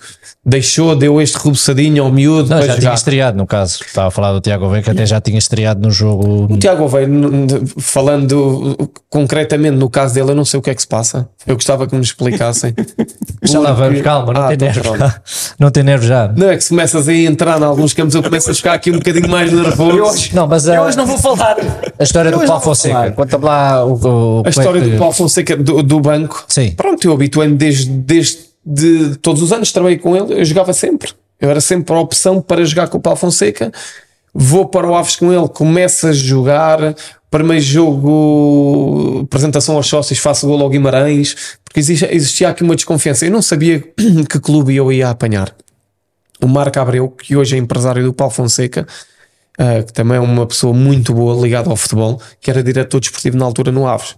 Deixou, 0.48 0.94
deu 0.94 1.20
este 1.20 1.37
rebuçadinho 1.38 2.05
ao 2.05 2.12
miúdo 2.12 2.48
Não, 2.50 2.59
já 2.59 2.68
tinha 2.68 2.76
jogar. 2.81 2.94
estreado, 2.94 3.37
no 3.37 3.48
caso. 3.48 3.81
Estava 3.85 4.07
a 4.07 4.11
falar 4.12 4.33
do 4.33 4.40
Tiago 4.40 4.66
Oveia, 4.66 4.81
que 4.81 4.88
até 4.90 5.05
já 5.05 5.20
tinha 5.20 5.38
estreado 5.38 5.81
no 5.83 5.90
jogo. 5.90 6.46
O 6.55 6.57
Tiago 6.57 6.88
n- 7.00 7.48
falando 7.79 8.76
concretamente 9.11 9.76
no 9.76 9.90
caso 9.90 10.14
dele, 10.14 10.31
eu 10.31 10.35
não 10.37 10.44
sei 10.44 10.61
o 10.61 10.62
que 10.62 10.70
é 10.70 10.74
que 10.74 10.81
se 10.83 10.87
passa. 10.87 11.29
Eu 11.44 11.57
gostava 11.57 11.85
que 11.88 11.96
me 11.96 12.00
explicassem. 12.02 12.72
Já 13.42 13.59
lá 13.59 13.72
vamos, 13.72 14.00
calma, 14.02 14.33
não 14.33 14.42
Ah, 14.42 14.46
tem 14.48 14.68
então 14.68 14.68
nervos. 14.85 15.14
Não 15.59 15.70
tem 15.70 15.83
nervos 15.83 16.07
já. 16.07 16.29
Não 16.37 16.50
é 16.50 16.57
que 16.57 16.62
se 16.62 16.68
começas 16.70 17.09
a 17.09 17.14
entrar 17.14 17.61
em 17.61 17.64
alguns 17.64 17.94
campos, 17.94 18.14
eu 18.14 18.22
começo 18.22 18.50
a 18.50 18.55
ficar 18.55 18.74
aqui 18.74 18.90
um 18.90 18.98
bocadinho 18.98 19.29
mais 19.29 19.50
nervoso. 19.52 20.29
Não, 20.35 20.46
mas 20.46 20.68
a, 20.68 20.90
vou 20.90 21.16
falar. 21.18 21.57
a 21.98 22.02
história 22.02 22.31
do 22.31 22.40
Paulo 22.40 22.61
Fonseca. 22.62 23.12
Conta-me 23.12 23.44
lá 23.44 23.85
o, 23.85 23.94
o, 23.94 24.42
A 24.44 24.50
história 24.50 24.81
do 24.81 24.98
Paulo 24.98 25.14
Fonseca 25.14 25.57
do, 25.57 25.83
do 25.83 26.00
banco. 26.00 26.44
Sim. 26.48 26.72
Pronto, 26.72 27.07
eu 27.07 27.12
habituei-me 27.12 27.56
desde, 27.57 27.90
desde 27.90 28.47
de, 28.64 29.16
todos 29.16 29.42
os 29.42 29.53
anos, 29.53 29.71
trabalhei 29.71 29.99
com 29.99 30.16
ele, 30.16 30.40
eu 30.40 30.45
jogava 30.45 30.73
sempre. 30.73 31.12
Eu 31.40 31.51
era 31.51 31.61
sempre 31.61 31.95
a 31.95 32.01
opção 32.01 32.42
para 32.42 32.64
jogar 32.64 32.88
com 32.88 32.99
o 32.99 33.01
Paulo 33.01 33.19
Fonseca. 33.19 33.71
Vou 34.35 34.66
para 34.66 34.88
o 34.88 34.95
Aves 34.95 35.16
com 35.16 35.33
ele, 35.33 35.49
começo 35.49 36.09
a 36.09 36.12
jogar. 36.12 36.95
Primeiro 37.31 37.62
jogo, 37.62 39.23
apresentação 39.25 39.77
aos 39.77 39.87
sócios, 39.87 40.19
faço 40.19 40.47
gol 40.47 40.61
ao 40.62 40.69
Guimarães, 40.69 41.59
porque 41.64 41.81
existia, 41.81 42.14
existia 42.14 42.49
aqui 42.49 42.62
uma 42.62 42.75
desconfiança. 42.75 43.27
Eu 43.27 43.31
não 43.31 43.42
sabia 43.42 43.81
que 44.29 44.40
clube 44.40 44.75
eu 44.75 44.90
ia 44.90 45.11
apanhar. 45.11 45.55
O 46.42 46.49
Marco 46.49 46.79
Abreu, 46.79 47.09
que 47.09 47.37
hoje 47.37 47.57
é 47.57 47.59
empresário 47.59 48.03
do 48.05 48.12
Paulo 48.12 48.33
Fonseca, 48.33 48.87
ah, 49.59 49.83
que 49.83 49.92
também 49.92 50.16
é 50.16 50.21
uma 50.21 50.47
pessoa 50.47 50.73
muito 50.73 51.14
boa 51.14 51.40
ligada 51.40 51.71
ao 51.71 51.77
futebol, 51.77 52.21
que 52.40 52.51
era 52.51 52.62
diretor 52.62 53.01
desportivo 53.01 53.37
na 53.37 53.45
altura 53.45 53.73
no 53.73 53.87
Aves. 53.87 54.16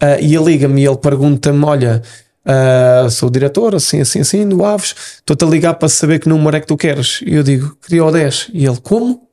Ah, 0.00 0.18
e 0.18 0.34
ele 0.34 0.44
liga-me 0.44 0.82
e 0.82 0.86
ele 0.86 0.96
pergunta-me: 0.96 1.64
Olha, 1.64 2.02
ah, 2.44 3.08
sou 3.10 3.28
o 3.28 3.32
diretor, 3.32 3.74
assim, 3.74 4.00
assim, 4.00 4.20
assim, 4.20 4.48
do 4.48 4.64
Aves, 4.64 4.94
estou-te 5.16 5.44
a 5.44 5.48
ligar 5.48 5.74
para 5.74 5.88
saber 5.88 6.18
que 6.18 6.28
número 6.28 6.56
é 6.56 6.60
que 6.60 6.66
tu 6.66 6.76
queres. 6.76 7.20
E 7.24 7.34
eu 7.34 7.42
digo: 7.42 7.76
Queria 7.84 8.04
o 8.04 8.10
10. 8.10 8.50
E 8.52 8.64
ele: 8.66 8.78
Como? 8.82 9.28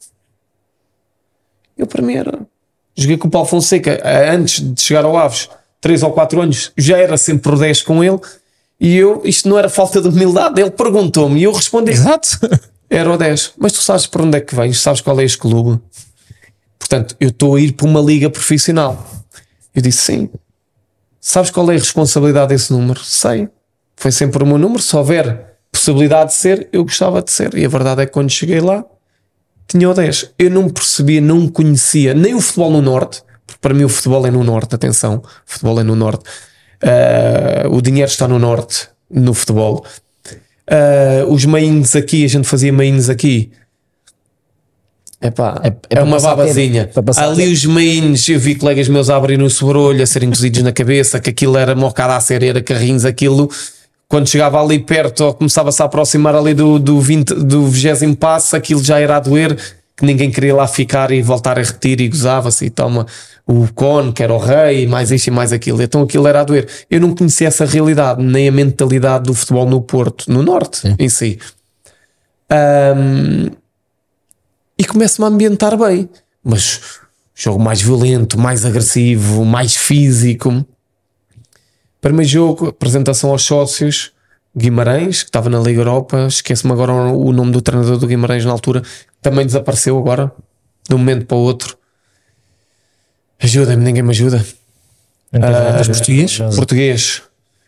Eu, 1.78 1.88
para 1.88 2.02
mim, 2.02 2.16
era. 2.16 2.40
Joguei 2.96 3.18
com 3.18 3.28
o 3.28 3.32
Paulo 3.32 3.48
Fonseca 3.48 4.02
ah, 4.04 4.32
antes 4.34 4.62
de 4.62 4.82
chegar 4.82 5.06
ao 5.06 5.18
Aves, 5.18 5.50
3 5.82 6.04
ou 6.04 6.12
4 6.12 6.42
anos, 6.42 6.72
já 6.78 6.98
era 6.98 7.18
sempre 7.18 7.54
o 7.54 7.58
10 7.58 7.84
com 7.84 8.04
ele. 8.04 8.20
E 8.80 8.96
eu, 8.96 9.22
isto 9.24 9.50
não 9.50 9.58
era 9.58 9.70
falta 9.70 10.02
de 10.02 10.08
humildade, 10.08 10.62
ele 10.62 10.72
perguntou-me 10.72 11.40
e 11.40 11.44
eu 11.44 11.52
respondi: 11.52 11.92
Exato. 11.92 12.40
era 12.90 13.12
o 13.12 13.18
10. 13.18 13.54
Mas 13.58 13.74
tu 13.74 13.82
sabes 13.82 14.08
para 14.08 14.24
onde 14.24 14.38
é 14.38 14.42
que 14.42 14.56
vens? 14.56 14.80
Sabes 14.80 15.02
qual 15.02 15.20
é 15.20 15.24
este 15.24 15.38
clube? 15.38 15.80
Portanto, 16.78 17.16
eu 17.20 17.30
estou 17.30 17.56
a 17.56 17.62
ir 17.62 17.74
para 17.74 17.86
uma 17.86 18.00
liga 18.00 18.30
profissional. 18.30 19.06
Eu 19.76 19.82
disse 19.82 20.00
sim. 20.04 20.30
Sabes 21.30 21.52
qual 21.52 21.70
é 21.70 21.76
a 21.76 21.78
responsabilidade 21.78 22.48
desse 22.48 22.72
número? 22.72 23.04
Sei. 23.04 23.50
Foi 23.98 24.14
sempre 24.14 24.42
o 24.42 24.48
meu 24.48 24.58
número. 24.58 24.82
Se 24.82 24.96
houver 24.96 25.58
possibilidade 25.70 26.30
de 26.30 26.38
ser, 26.38 26.70
eu 26.72 26.86
gostava 26.86 27.22
de 27.22 27.30
ser. 27.30 27.54
E 27.54 27.66
a 27.66 27.68
verdade 27.68 28.02
é 28.02 28.06
que 28.06 28.14
quando 28.14 28.30
cheguei 28.30 28.62
lá, 28.62 28.86
tinha 29.68 29.90
o 29.90 29.94
10. 29.94 30.36
Eu 30.40 30.50
não 30.50 30.70
percebia, 30.70 31.20
não 31.20 31.50
conhecia 31.50 32.14
nem 32.14 32.34
o 32.34 32.40
futebol 32.40 32.72
no 32.72 32.82
Norte, 32.82 33.22
porque 33.46 33.60
para 33.60 33.74
mim 33.74 33.84
o 33.84 33.90
futebol 33.90 34.26
é 34.26 34.32
no 34.32 34.42
Norte, 34.42 34.74
atenção, 34.74 35.16
o 35.16 35.24
futebol 35.46 35.78
é 35.82 35.84
no 35.84 35.98
Norte. 35.98 36.24
Ah, 36.82 37.68
o 37.72 37.82
dinheiro 37.82 38.10
está 38.10 38.26
no 38.26 38.40
Norte, 38.40 38.88
no 39.12 39.34
futebol. 39.34 39.86
Ah, 40.66 41.26
os 41.28 41.44
mains 41.44 41.94
aqui, 41.94 42.24
a 42.24 42.30
gente 42.30 42.48
fazia 42.48 42.72
mains 42.72 43.10
aqui. 43.10 43.52
Epá, 45.20 45.60
É- 45.64 45.70
é, 45.70 46.00
é 46.00 46.04
uma 46.04 46.20
babazinha. 46.20 46.90
passar 47.04 47.30
Ali 47.30 47.52
os 47.52 47.66
mains, 47.66 48.30
eu 48.30 48.40
vi 48.40 48.56
colegas 48.56 48.88
meus 48.88 49.10
a 49.10 49.16
abrirem 49.16 49.46
o 49.46 49.50
sobrolho, 49.50 50.04
a 50.04 50.06
serem 50.06 50.30
cozidos 50.30 50.62
na 50.62 50.72
cabeça, 50.72 51.20
que 51.20 51.32
aquilo 51.32 51.58
era 51.58 51.76
mocada 51.76 52.16
a 52.16 52.20
ser, 52.20 52.44
era 52.44 52.62
carrinhos, 52.62 53.04
aquilo. 53.04 53.50
Quando 54.08 54.28
chegava 54.30 54.62
ali 54.62 54.80
perto, 54.80 55.26
ou 55.26 55.34
começava-se 55.34 55.82
a 55.82 55.86
aproximar 55.86 56.36
ali 56.36 56.54
do, 56.54 56.78
do, 56.80 57.02
20, 57.02 57.34
do 57.34 57.66
20 57.66 58.16
passo, 58.16 58.56
aquilo 58.56 58.82
já 58.84 59.00
era 59.00 59.18
a 59.18 59.20
doer, 59.20 59.58
que 59.98 60.06
ninguém 60.06 60.30
queria 60.30 60.54
lá 60.56 60.68
ficar 60.68 61.12
e 61.12 61.22
voltar 61.22 61.58
a 61.58 61.64
repetir 61.64 62.00
e 62.00 62.08
gozava-se 62.08 62.66
e 62.66 62.70
toma 62.70 63.08
o 63.46 63.68
cone, 63.74 64.14
que 64.14 64.22
era 64.22 64.32
o 64.34 64.38
rei, 64.38 64.86
mais 64.86 65.10
isto 65.10 65.28
e 65.28 65.32
mais 65.32 65.52
aquilo. 65.52 65.82
Então 65.82 66.04
aquilo 66.04 66.28
era 66.28 66.42
a 66.42 66.44
doer. 66.44 66.68
Eu 66.92 67.02
não 67.02 67.16
conhecia 67.16 67.48
essa 67.48 67.66
realidade, 67.66 68.22
nem 68.24 68.48
a 68.48 68.52
mentalidade 68.52 69.24
do 69.26 69.34
futebol 69.34 69.68
no 69.68 69.82
Porto, 69.82 70.32
no 70.32 70.44
Norte 70.44 70.96
em 71.00 71.10
si. 71.10 71.40
Ahm, 72.50 73.50
e 74.78 74.86
começo-me 74.86 75.26
a 75.26 75.30
ambientar 75.30 75.78
bem. 75.78 76.10
Mas 76.44 77.00
jogo 77.34 77.60
mais 77.60 77.82
violento, 77.82 78.40
mais 78.40 78.66
agressivo, 78.66 79.44
mais 79.46 79.76
físico. 79.76 80.66
Primeiro 82.02 82.30
jogo, 82.30 82.68
apresentação 82.68 83.32
aos 83.32 83.44
sócios. 83.44 84.12
Guimarães, 84.56 85.22
que 85.22 85.30
estava 85.30 85.50
na 85.50 85.60
Liga 85.60 85.82
Europa. 85.82 86.26
Esqueço-me 86.28 86.74
agora 86.74 86.92
o 86.94 87.32
nome 87.32 87.52
do 87.52 87.62
treinador 87.62 87.98
do 87.98 88.08
Guimarães 88.08 88.44
na 88.44 88.52
altura. 88.52 88.82
Também 89.22 89.46
desapareceu 89.46 89.98
agora, 89.98 90.32
de 90.88 90.96
um 90.96 90.98
momento 90.98 91.26
para 91.26 91.38
o 91.38 91.42
outro. 91.42 91.78
Ajuda-me, 93.40 93.84
ninguém 93.84 94.02
me 94.02 94.10
ajuda. 94.10 94.44
Ah, 95.34 95.84
português? 95.86 96.40
Português. 96.56 97.22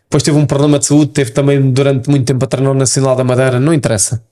Depois 0.05 0.23
teve 0.23 0.37
um 0.37 0.45
problema 0.45 0.79
de 0.79 0.87
saúde, 0.87 1.11
teve 1.11 1.29
também 1.29 1.71
durante 1.71 2.09
muito 2.09 2.25
tempo 2.25 2.43
a 2.43 2.47
treinar 2.47 2.73
no 2.73 2.79
Nacional 2.79 3.15
da 3.15 3.23
Madeira, 3.23 3.59
não 3.59 3.71
interessa. 3.71 4.23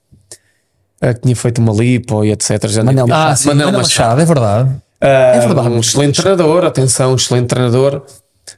Ah, 1.01 1.13
tinha 1.13 1.35
feito 1.35 1.59
uma 1.59 1.71
lipo 1.73 2.23
e 2.25 2.31
etc. 2.31 2.67
Já 2.67 2.83
Manel 2.83 3.05
Ah, 3.11 3.35
sim, 3.35 3.49
Manel 3.49 3.67
Manel 3.67 3.81
Machado. 3.81 4.17
Machado, 4.17 4.21
é 4.21 4.25
verdade. 4.25 4.75
é 4.99 5.39
verdade. 5.39 5.69
Um 5.69 5.79
excelente 5.79 6.21
treinador, 6.21 6.65
atenção, 6.65 7.11
um 7.11 7.15
excelente 7.15 7.47
treinador. 7.47 8.03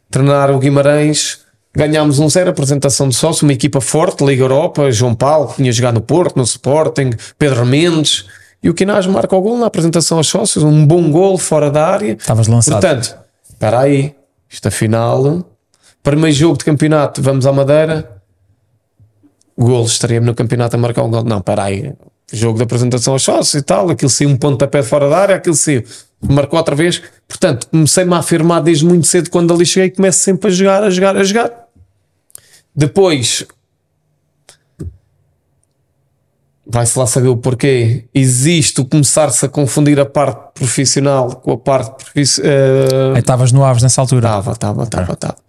Treinar 0.10 0.52
o 0.52 0.60
Guimarães, 0.60 1.40
ganhámos 1.76 2.20
um 2.20 2.30
zero, 2.30 2.50
apresentação 2.50 3.10
de 3.10 3.16
sócio, 3.16 3.46
uma 3.46 3.54
equipa 3.54 3.82
forte, 3.82 4.24
Liga 4.24 4.44
Europa, 4.44 4.92
João 4.92 5.14
Paulo, 5.14 5.50
que 5.50 5.56
tinha 5.58 5.72
jogado 5.72 5.96
no 5.96 6.02
Porto, 6.02 6.38
no 6.38 6.44
Sporting, 6.44 7.12
Pedro 7.38 7.66
Mendes. 7.66 8.26
E 8.62 8.70
o 8.70 8.74
Quinás 8.74 9.06
marca 9.08 9.36
o 9.36 9.42
gol 9.42 9.58
na 9.58 9.66
apresentação 9.68 10.18
aos 10.18 10.28
sócios, 10.28 10.64
um 10.64 10.86
bom 10.86 11.10
gol 11.12 11.38
fora 11.38 11.72
da 11.72 11.88
área. 11.88 12.14
Estavas 12.14 12.48
lançado. 12.48 12.74
Portanto, 12.80 13.18
espera 13.50 13.80
aí, 13.80 14.16
isto 14.50 14.68
afinal, 14.68 15.46
primeiro 16.04 16.36
jogo 16.36 16.58
de 16.58 16.66
campeonato, 16.66 17.22
vamos 17.22 17.46
à 17.46 17.52
Madeira. 17.54 18.18
Gol, 19.58 19.86
estaria-me 19.86 20.26
no 20.26 20.36
campeonato 20.36 20.76
a 20.76 20.80
marcar 20.80 21.04
um 21.04 21.10
gol. 21.12 21.24
Não, 21.24 21.38
espera 21.40 21.64
aí, 21.64 21.94
jogo 22.32 22.58
de 22.58 22.64
apresentação 22.64 23.14
aos 23.14 23.24
sócios 23.24 23.54
e 23.56 23.62
tal, 23.62 23.90
aquilo 23.90 24.10
saiu 24.10 24.30
um 24.30 24.38
pontapé 24.38 24.82
de 24.82 24.88
fora 24.88 25.10
da 25.10 25.18
área, 25.18 25.36
aquilo 25.36 25.56
saiu, 25.56 25.84
marcou 26.22 26.58
outra 26.58 26.76
vez. 26.76 27.02
Portanto, 27.28 27.68
comecei-me 27.68 28.14
a 28.14 28.18
afirmar 28.18 28.62
desde 28.62 28.86
muito 28.86 29.08
cedo 29.08 29.30
quando 29.30 29.54
ali 29.54 29.66
cheguei, 29.66 29.90
começo 29.90 30.20
sempre 30.20 30.50
a 30.50 30.52
jogar, 30.52 30.84
a 30.84 30.90
jogar, 30.90 31.18
a 31.18 31.24
jogar. 31.24 31.52
Depois, 32.76 33.46
vai-se 36.66 36.98
lá 36.98 37.08
saber 37.08 37.28
o 37.28 37.38
porquê. 37.38 38.06
Existe 38.14 38.80
o 38.80 38.86
começar-se 38.86 39.46
a 39.46 39.50
confundir 39.50 40.00
a 40.00 40.06
parte 40.06 40.54
profissional 40.54 41.36
com 41.36 41.52
a 41.52 41.58
parte 41.58 42.06
profissional. 42.06 42.54
Aí 43.16 43.20
estavas 43.20 43.52
no 43.52 43.66
Aves 43.66 43.82
nessa 43.82 44.00
altura. 44.00 44.28
Estava, 44.28 44.52
estava, 44.52 44.84
estava, 44.84 45.14
estava. 45.14 45.49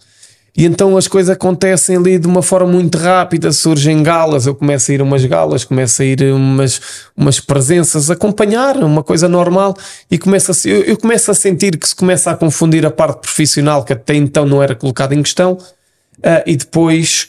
E 0.56 0.64
então 0.64 0.96
as 0.96 1.06
coisas 1.06 1.30
acontecem 1.30 1.96
ali 1.96 2.18
de 2.18 2.26
uma 2.26 2.42
forma 2.42 2.72
muito 2.72 2.98
rápida, 2.98 3.52
surgem 3.52 4.02
galas, 4.02 4.46
eu 4.46 4.54
começo 4.54 4.90
a 4.90 4.94
ir 4.94 5.00
a 5.00 5.04
umas 5.04 5.24
galas, 5.24 5.64
começo 5.64 6.02
a 6.02 6.04
ir 6.04 6.22
umas, 6.22 6.80
umas 7.16 7.38
presenças, 7.38 8.10
acompanhar, 8.10 8.76
uma 8.78 9.02
coisa 9.02 9.28
normal, 9.28 9.76
e 10.10 10.18
começo 10.18 10.50
a, 10.50 10.68
eu, 10.68 10.82
eu 10.82 10.98
começo 10.98 11.30
a 11.30 11.34
sentir 11.34 11.78
que 11.78 11.88
se 11.88 11.94
começa 11.94 12.30
a 12.30 12.36
confundir 12.36 12.84
a 12.84 12.90
parte 12.90 13.20
profissional, 13.20 13.84
que 13.84 13.92
até 13.92 14.14
então 14.14 14.44
não 14.44 14.62
era 14.62 14.74
colocada 14.74 15.14
em 15.14 15.22
questão, 15.22 15.52
uh, 15.52 16.42
e 16.44 16.56
depois 16.56 17.28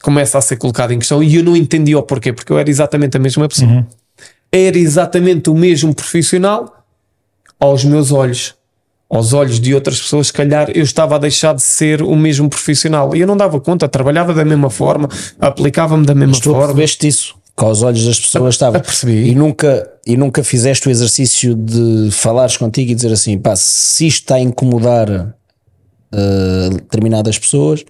começa 0.00 0.38
a 0.38 0.40
ser 0.40 0.56
colocada 0.56 0.94
em 0.94 0.98
questão, 0.98 1.22
e 1.22 1.36
eu 1.36 1.42
não 1.42 1.56
entendi 1.56 1.96
o 1.96 2.02
porquê, 2.02 2.32
porque 2.32 2.52
eu 2.52 2.58
era 2.58 2.70
exatamente 2.70 3.16
a 3.16 3.20
mesma 3.20 3.48
pessoa. 3.48 3.70
Uhum. 3.70 3.86
Era 4.52 4.78
exatamente 4.78 5.50
o 5.50 5.54
mesmo 5.54 5.94
profissional 5.94 6.84
aos 7.58 7.84
meus 7.84 8.12
olhos 8.12 8.54
aos 9.12 9.34
olhos 9.34 9.60
de 9.60 9.74
outras 9.74 10.00
pessoas, 10.00 10.28
se 10.28 10.32
calhar 10.32 10.70
eu 10.74 10.82
estava 10.82 11.16
a 11.16 11.18
deixar 11.18 11.54
de 11.54 11.60
ser 11.60 12.00
o 12.00 12.16
mesmo 12.16 12.48
profissional. 12.48 13.14
E 13.14 13.20
eu 13.20 13.26
não 13.26 13.36
dava 13.36 13.60
conta, 13.60 13.86
trabalhava 13.86 14.32
da 14.32 14.42
mesma 14.42 14.70
forma, 14.70 15.06
aplicava-me 15.38 16.06
da 16.06 16.14
mesma 16.14 16.30
Mas 16.30 16.40
tu 16.40 16.44
forma. 16.44 16.60
percebeste 16.68 17.06
isso, 17.06 17.34
que 17.54 17.62
aos 17.62 17.82
olhos 17.82 18.06
das 18.06 18.18
pessoas 18.18 18.54
estava. 18.54 18.80
percebi. 18.80 19.28
E 19.28 19.34
nunca, 19.34 19.86
e 20.06 20.16
nunca 20.16 20.42
fizeste 20.42 20.88
o 20.88 20.90
exercício 20.90 21.54
de 21.54 22.08
falares 22.10 22.56
contigo 22.56 22.90
e 22.90 22.94
dizer 22.94 23.12
assim: 23.12 23.36
pá, 23.38 23.54
se 23.54 24.06
isto 24.06 24.20
está 24.22 24.36
a 24.36 24.40
incomodar 24.40 25.10
uh, 25.10 26.70
determinadas 26.76 27.38
pessoas, 27.38 27.84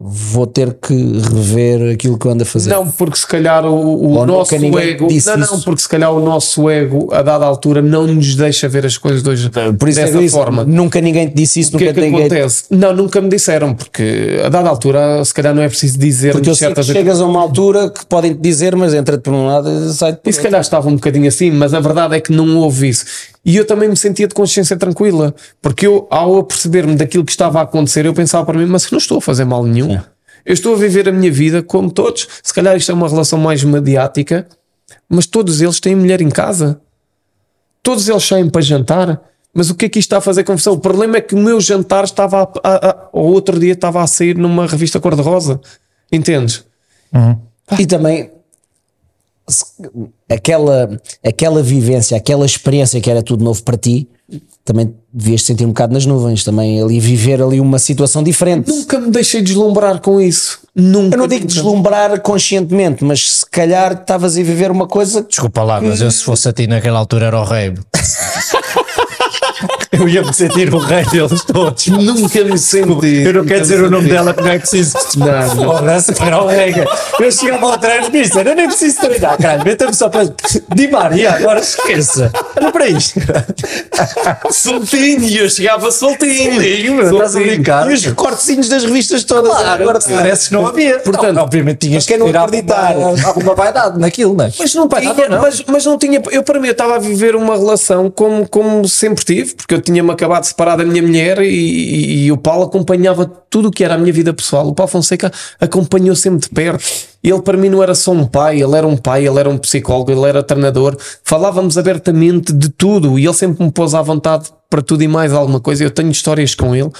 vou 0.00 0.46
ter 0.46 0.74
que 0.74 0.94
rever 0.94 1.92
aquilo 1.92 2.16
que 2.16 2.24
eu 2.26 2.30
ando 2.30 2.44
a 2.44 2.46
fazer. 2.46 2.70
Não, 2.70 2.88
porque 2.88 3.18
se 3.18 3.26
calhar 3.26 3.64
o, 3.64 4.12
o 4.20 4.24
nosso 4.26 4.54
ego. 4.54 5.08
Não, 5.26 5.36
não, 5.36 5.44
isso. 5.44 5.64
porque 5.64 5.82
se 5.82 5.88
calhar 5.88 6.12
o 6.12 6.20
nosso 6.20 6.70
ego, 6.70 7.12
a 7.12 7.20
dada 7.20 7.44
altura, 7.44 7.82
não 7.82 8.06
nos 8.06 8.36
deixa 8.36 8.68
ver 8.68 8.86
as 8.86 8.96
coisas 8.96 9.24
de 9.24 9.28
hoje 9.28 9.50
Por 9.76 9.88
isso 9.88 9.98
é 9.98 10.04
dessa 10.04 10.18
disse, 10.18 10.34
forma. 10.36 10.64
nunca 10.64 11.00
ninguém 11.00 11.28
te 11.28 11.34
disse 11.34 11.58
isso, 11.60 11.74
O 11.74 11.78
que 11.78 11.86
nunca 11.86 11.98
é 11.98 12.02
que 12.02 12.08
ninguém. 12.10 12.26
acontece? 12.26 12.64
Não, 12.70 12.94
nunca 12.94 13.20
me 13.20 13.28
disseram, 13.28 13.74
porque 13.74 14.40
a 14.44 14.48
dada 14.48 14.68
altura, 14.68 15.24
se 15.24 15.34
calhar 15.34 15.52
não 15.52 15.62
é 15.62 15.68
preciso 15.68 15.98
dizer 15.98 16.30
Porque 16.30 16.48
eu 16.48 16.54
sei 16.54 16.68
que 16.68 16.74
certas 16.76 16.86
chegas 16.86 17.20
a 17.20 17.26
uma 17.26 17.40
altura 17.40 17.90
que 17.90 18.06
podem 18.06 18.34
te 18.34 18.40
dizer, 18.40 18.76
mas 18.76 18.94
entra-te 18.94 19.22
por 19.22 19.32
um 19.32 19.46
lado 19.46 19.68
e 19.68 19.92
sai-te 19.94 20.20
por 20.22 20.30
E 20.30 20.32
se 20.32 20.40
calhar 20.40 20.60
estava 20.60 20.88
um 20.88 20.94
bocadinho 20.94 21.26
assim, 21.26 21.50
mas 21.50 21.74
a 21.74 21.80
verdade 21.80 22.14
é 22.14 22.20
que 22.20 22.30
não 22.32 22.58
houve 22.58 22.88
isso. 22.88 23.04
E 23.44 23.56
eu 23.56 23.66
também 23.66 23.88
me 23.88 23.96
sentia 23.96 24.26
de 24.26 24.34
consciência 24.34 24.76
tranquila, 24.76 25.34
porque 25.62 25.86
eu, 25.86 26.06
ao 26.10 26.42
perceber-me 26.44 26.96
daquilo 26.96 27.24
que 27.24 27.30
estava 27.30 27.60
a 27.60 27.62
acontecer, 27.62 28.04
eu 28.04 28.12
pensava 28.12 28.44
para 28.44 28.58
mim, 28.58 28.66
mas 28.66 28.84
eu 28.84 28.90
não 28.92 28.98
estou 28.98 29.18
a 29.18 29.20
fazer 29.20 29.44
mal 29.44 29.64
nenhum. 29.64 29.98
Eu 30.44 30.54
estou 30.54 30.74
a 30.74 30.78
viver 30.78 31.08
a 31.08 31.12
minha 31.12 31.30
vida 31.30 31.62
como 31.62 31.90
todos. 31.90 32.26
Se 32.42 32.52
calhar 32.54 32.76
isto 32.76 32.90
é 32.90 32.94
uma 32.94 33.08
relação 33.08 33.38
mais 33.38 33.62
mediática, 33.62 34.48
mas 35.08 35.26
todos 35.26 35.60
eles 35.60 35.80
têm 35.80 35.94
mulher 35.94 36.20
em 36.20 36.30
casa. 36.30 36.80
Todos 37.82 38.08
eles 38.08 38.24
saem 38.24 38.48
para 38.48 38.62
jantar. 38.62 39.20
Mas 39.52 39.70
o 39.70 39.74
que 39.74 39.86
é 39.86 39.88
que 39.88 39.98
isto 39.98 40.08
está 40.08 40.18
a 40.18 40.20
fazer 40.20 40.44
confusão? 40.44 40.74
O 40.74 40.78
problema 40.78 41.16
é 41.16 41.20
que 41.20 41.34
o 41.34 41.38
meu 41.38 41.60
jantar 41.60 42.04
estava 42.04 42.42
a, 42.42 42.68
a, 42.68 42.90
a, 42.90 43.08
ou 43.12 43.32
outro 43.32 43.58
dia 43.58 43.72
estava 43.72 44.02
a 44.02 44.06
sair 44.06 44.36
numa 44.36 44.66
revista 44.66 45.00
cor-de-rosa. 45.00 45.60
Entendes? 46.12 46.64
E 47.78 47.86
também 47.86 48.30
aquela, 50.28 51.00
aquela 51.24 51.62
vivência, 51.62 52.16
aquela 52.16 52.44
experiência 52.44 53.00
que 53.00 53.10
era 53.10 53.22
tudo 53.22 53.44
novo 53.44 53.62
para 53.62 53.76
ti, 53.76 54.08
também 54.64 54.94
devias 55.10 55.42
sentir 55.42 55.64
um 55.64 55.68
bocado 55.68 55.94
nas 55.94 56.04
nuvens, 56.04 56.44
também 56.44 56.80
ali 56.82 57.00
viver 57.00 57.40
ali 57.40 57.58
uma 57.58 57.78
situação 57.78 58.22
diferente. 58.22 58.68
Nunca 58.68 59.00
me 59.00 59.10
deixei 59.10 59.40
deslumbrar 59.40 60.00
com 60.00 60.20
isso. 60.20 60.60
Nunca. 60.74 61.16
Eu 61.16 61.20
não 61.20 61.26
digo 61.26 61.46
deslumbrar 61.46 62.20
conscientemente, 62.20 63.02
mas 63.02 63.38
se 63.38 63.46
calhar 63.50 63.92
estavas 63.92 64.36
a 64.36 64.42
viver 64.42 64.70
uma 64.70 64.86
coisa. 64.86 65.22
Desculpa 65.22 65.62
lá, 65.62 65.80
mas 65.80 66.02
eu 66.02 66.10
se 66.10 66.22
fosse 66.22 66.48
a 66.48 66.52
ti 66.52 66.66
naquela 66.66 66.98
altura 66.98 67.26
era 67.26 67.40
o 67.40 67.44
rei. 67.44 67.72
eu 69.90 70.08
ia 70.08 70.22
me 70.22 70.32
sentir 70.32 70.72
o 70.72 70.78
rei 70.78 71.04
deles 71.06 71.42
todos. 71.44 71.86
Nunca 71.86 72.44
me 72.44 72.58
senti. 72.58 73.22
Eu 73.24 73.32
não 73.32 73.44
quero 73.44 73.60
dizer 73.60 73.82
o 73.82 73.90
nome 73.90 74.08
dela, 74.08 74.34
que 74.34 74.42
não 74.42 74.50
é 74.50 74.58
preciso. 74.58 74.96
Não, 75.16 75.26
não. 75.26 75.64
Foda-se, 75.64 76.22
era 76.22 76.42
o. 76.42 76.48
Eu 76.50 77.32
chegava 77.32 77.66
ao 77.72 77.78
treino 77.78 78.06
e 78.08 78.22
disse: 78.22 78.38
Eu 78.38 78.44
nem 78.44 78.66
preciso 78.66 79.00
treinar, 79.00 79.38
caralho. 79.38 79.64
Meta-me 79.64 79.94
só 79.94 80.08
para. 80.08 80.32
Di 80.74 80.88
Maria, 80.88 81.32
agora 81.32 81.60
esqueça. 81.60 82.30
Olha 82.56 82.72
para 82.72 82.88
isto. 82.88 83.20
Soltinho, 84.50 85.24
e 85.24 85.38
eu 85.38 85.48
chegava 85.48 85.90
soltinho. 85.90 86.52
Soltinho, 86.52 87.02
estás 87.02 87.36
a 87.36 87.40
brincar? 87.40 87.90
E 87.90 87.94
os 87.94 88.04
recortezinhos 88.04 88.68
das 88.68 88.84
revistas 88.84 89.24
todas. 89.24 89.50
Claro, 89.50 89.82
agora 89.82 89.98
parece 90.00 90.48
que 90.48 90.54
não 90.54 90.66
havia. 90.66 90.98
Portanto, 90.98 91.38
obviamente 91.38 91.88
tinhas 91.88 92.04
que 92.04 92.12
quem 92.12 92.18
não 92.18 92.28
acreditar. 92.28 92.92
alguma, 92.92 93.26
alguma 93.26 93.54
vaidade 93.54 93.98
naquilo, 93.98 94.34
não 94.34 94.44
é? 94.44 94.52
Mas 94.58 94.74
não, 94.74 94.88
tinha, 94.88 95.28
não. 95.28 95.40
Mas, 95.40 95.64
mas 95.66 95.84
não 95.84 95.98
tinha. 95.98 96.22
Eu, 96.30 96.42
para 96.42 96.60
mim, 96.60 96.68
eu 96.68 96.72
estava 96.72 96.96
a 96.96 96.98
viver 96.98 97.34
uma 97.34 97.56
relação 97.56 98.10
como, 98.10 98.46
como 98.48 98.86
sempre 98.88 99.24
tive, 99.24 99.54
porque 99.54 99.74
eu 99.74 99.77
tinha-me 99.80 100.10
acabado 100.10 100.42
de 100.42 100.48
separar 100.48 100.76
da 100.76 100.84
minha 100.84 101.02
mulher 101.02 101.40
e, 101.40 101.48
e- 101.48 102.24
e 102.26 102.32
o 102.32 102.36
Paulo 102.36 102.64
acompanhava 102.64 103.24
tudo 103.50 103.68
o 103.68 103.70
que 103.70 103.82
era 103.84 103.94
a 103.94 103.98
minha 103.98 104.12
vida 104.12 104.32
pessoal. 104.32 104.66
O 104.68 104.74
Paulo 104.74 104.90
Fonseca 104.90 105.30
acompanhou 105.60 106.14
sempre 106.16 106.40
de 106.40 106.48
perto. 106.48 106.84
Ele, 107.22 107.42
para 107.42 107.56
mim, 107.56 107.68
não 107.68 107.82
era 107.82 107.94
só 107.94 108.12
um 108.12 108.26
pai, 108.26 108.62
ele 108.62 108.76
era 108.76 108.86
um 108.86 108.96
pai, 108.96 109.26
ele 109.26 109.38
era 109.38 109.48
um 109.48 109.58
psicólogo, 109.58 110.10
ele 110.10 110.24
era 110.24 110.42
treinador. 110.42 110.96
Falávamos 111.24 111.76
abertamente 111.78 112.52
de 112.52 112.68
tudo 112.68 113.18
e 113.18 113.24
ele 113.24 113.34
sempre 113.34 113.64
me 113.64 113.70
pôs 113.72 113.94
à 113.94 114.02
vontade 114.02 114.50
para 114.70 114.80
tudo 114.82 115.02
e 115.02 115.08
mais 115.08 115.32
alguma 115.32 115.60
coisa. 115.60 115.82
Eu 115.84 115.90
tenho 115.90 116.10
histórias 116.10 116.54
com 116.54 116.74
ele. 116.76 116.90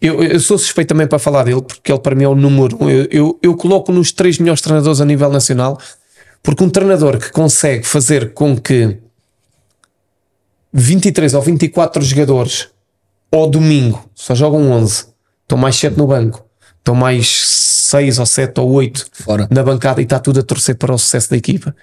Eu, 0.00 0.22
eu 0.22 0.40
sou 0.40 0.58
suspeito 0.58 0.88
também 0.88 1.06
para 1.06 1.18
falar 1.18 1.44
dele, 1.44 1.62
porque 1.62 1.92
ele 1.92 2.00
para 2.00 2.14
mim 2.14 2.24
é 2.24 2.28
o 2.28 2.34
número 2.34 2.76
um. 2.80 2.90
Eu, 2.90 3.06
eu, 3.10 3.38
eu 3.42 3.56
coloco 3.56 3.92
nos 3.92 4.10
três 4.10 4.36
melhores 4.38 4.60
treinadores 4.60 5.00
a 5.00 5.04
nível 5.04 5.30
nacional, 5.30 5.78
porque 6.42 6.64
um 6.64 6.68
treinador 6.68 7.18
que 7.18 7.30
consegue 7.30 7.86
fazer 7.86 8.34
com 8.34 8.56
que 8.56 8.96
23 10.72 11.34
ou 11.34 11.42
24 11.42 12.02
jogadores 12.02 12.68
ao 13.30 13.48
domingo 13.48 14.08
só 14.14 14.34
jogam 14.34 14.70
11, 14.70 15.06
estão 15.42 15.58
mais 15.58 15.76
7 15.76 15.96
no 15.96 16.06
banco, 16.06 16.44
estão 16.78 16.94
mais 16.94 17.28
6 17.46 18.18
ou 18.18 18.26
7 18.26 18.60
ou 18.60 18.70
8 18.72 19.06
Fora. 19.12 19.48
na 19.50 19.62
bancada 19.62 20.00
e 20.00 20.04
está 20.04 20.18
tudo 20.18 20.40
a 20.40 20.42
torcer 20.42 20.76
para 20.76 20.94
o 20.94 20.98
sucesso 20.98 21.30
da 21.30 21.36
equipa. 21.36 21.74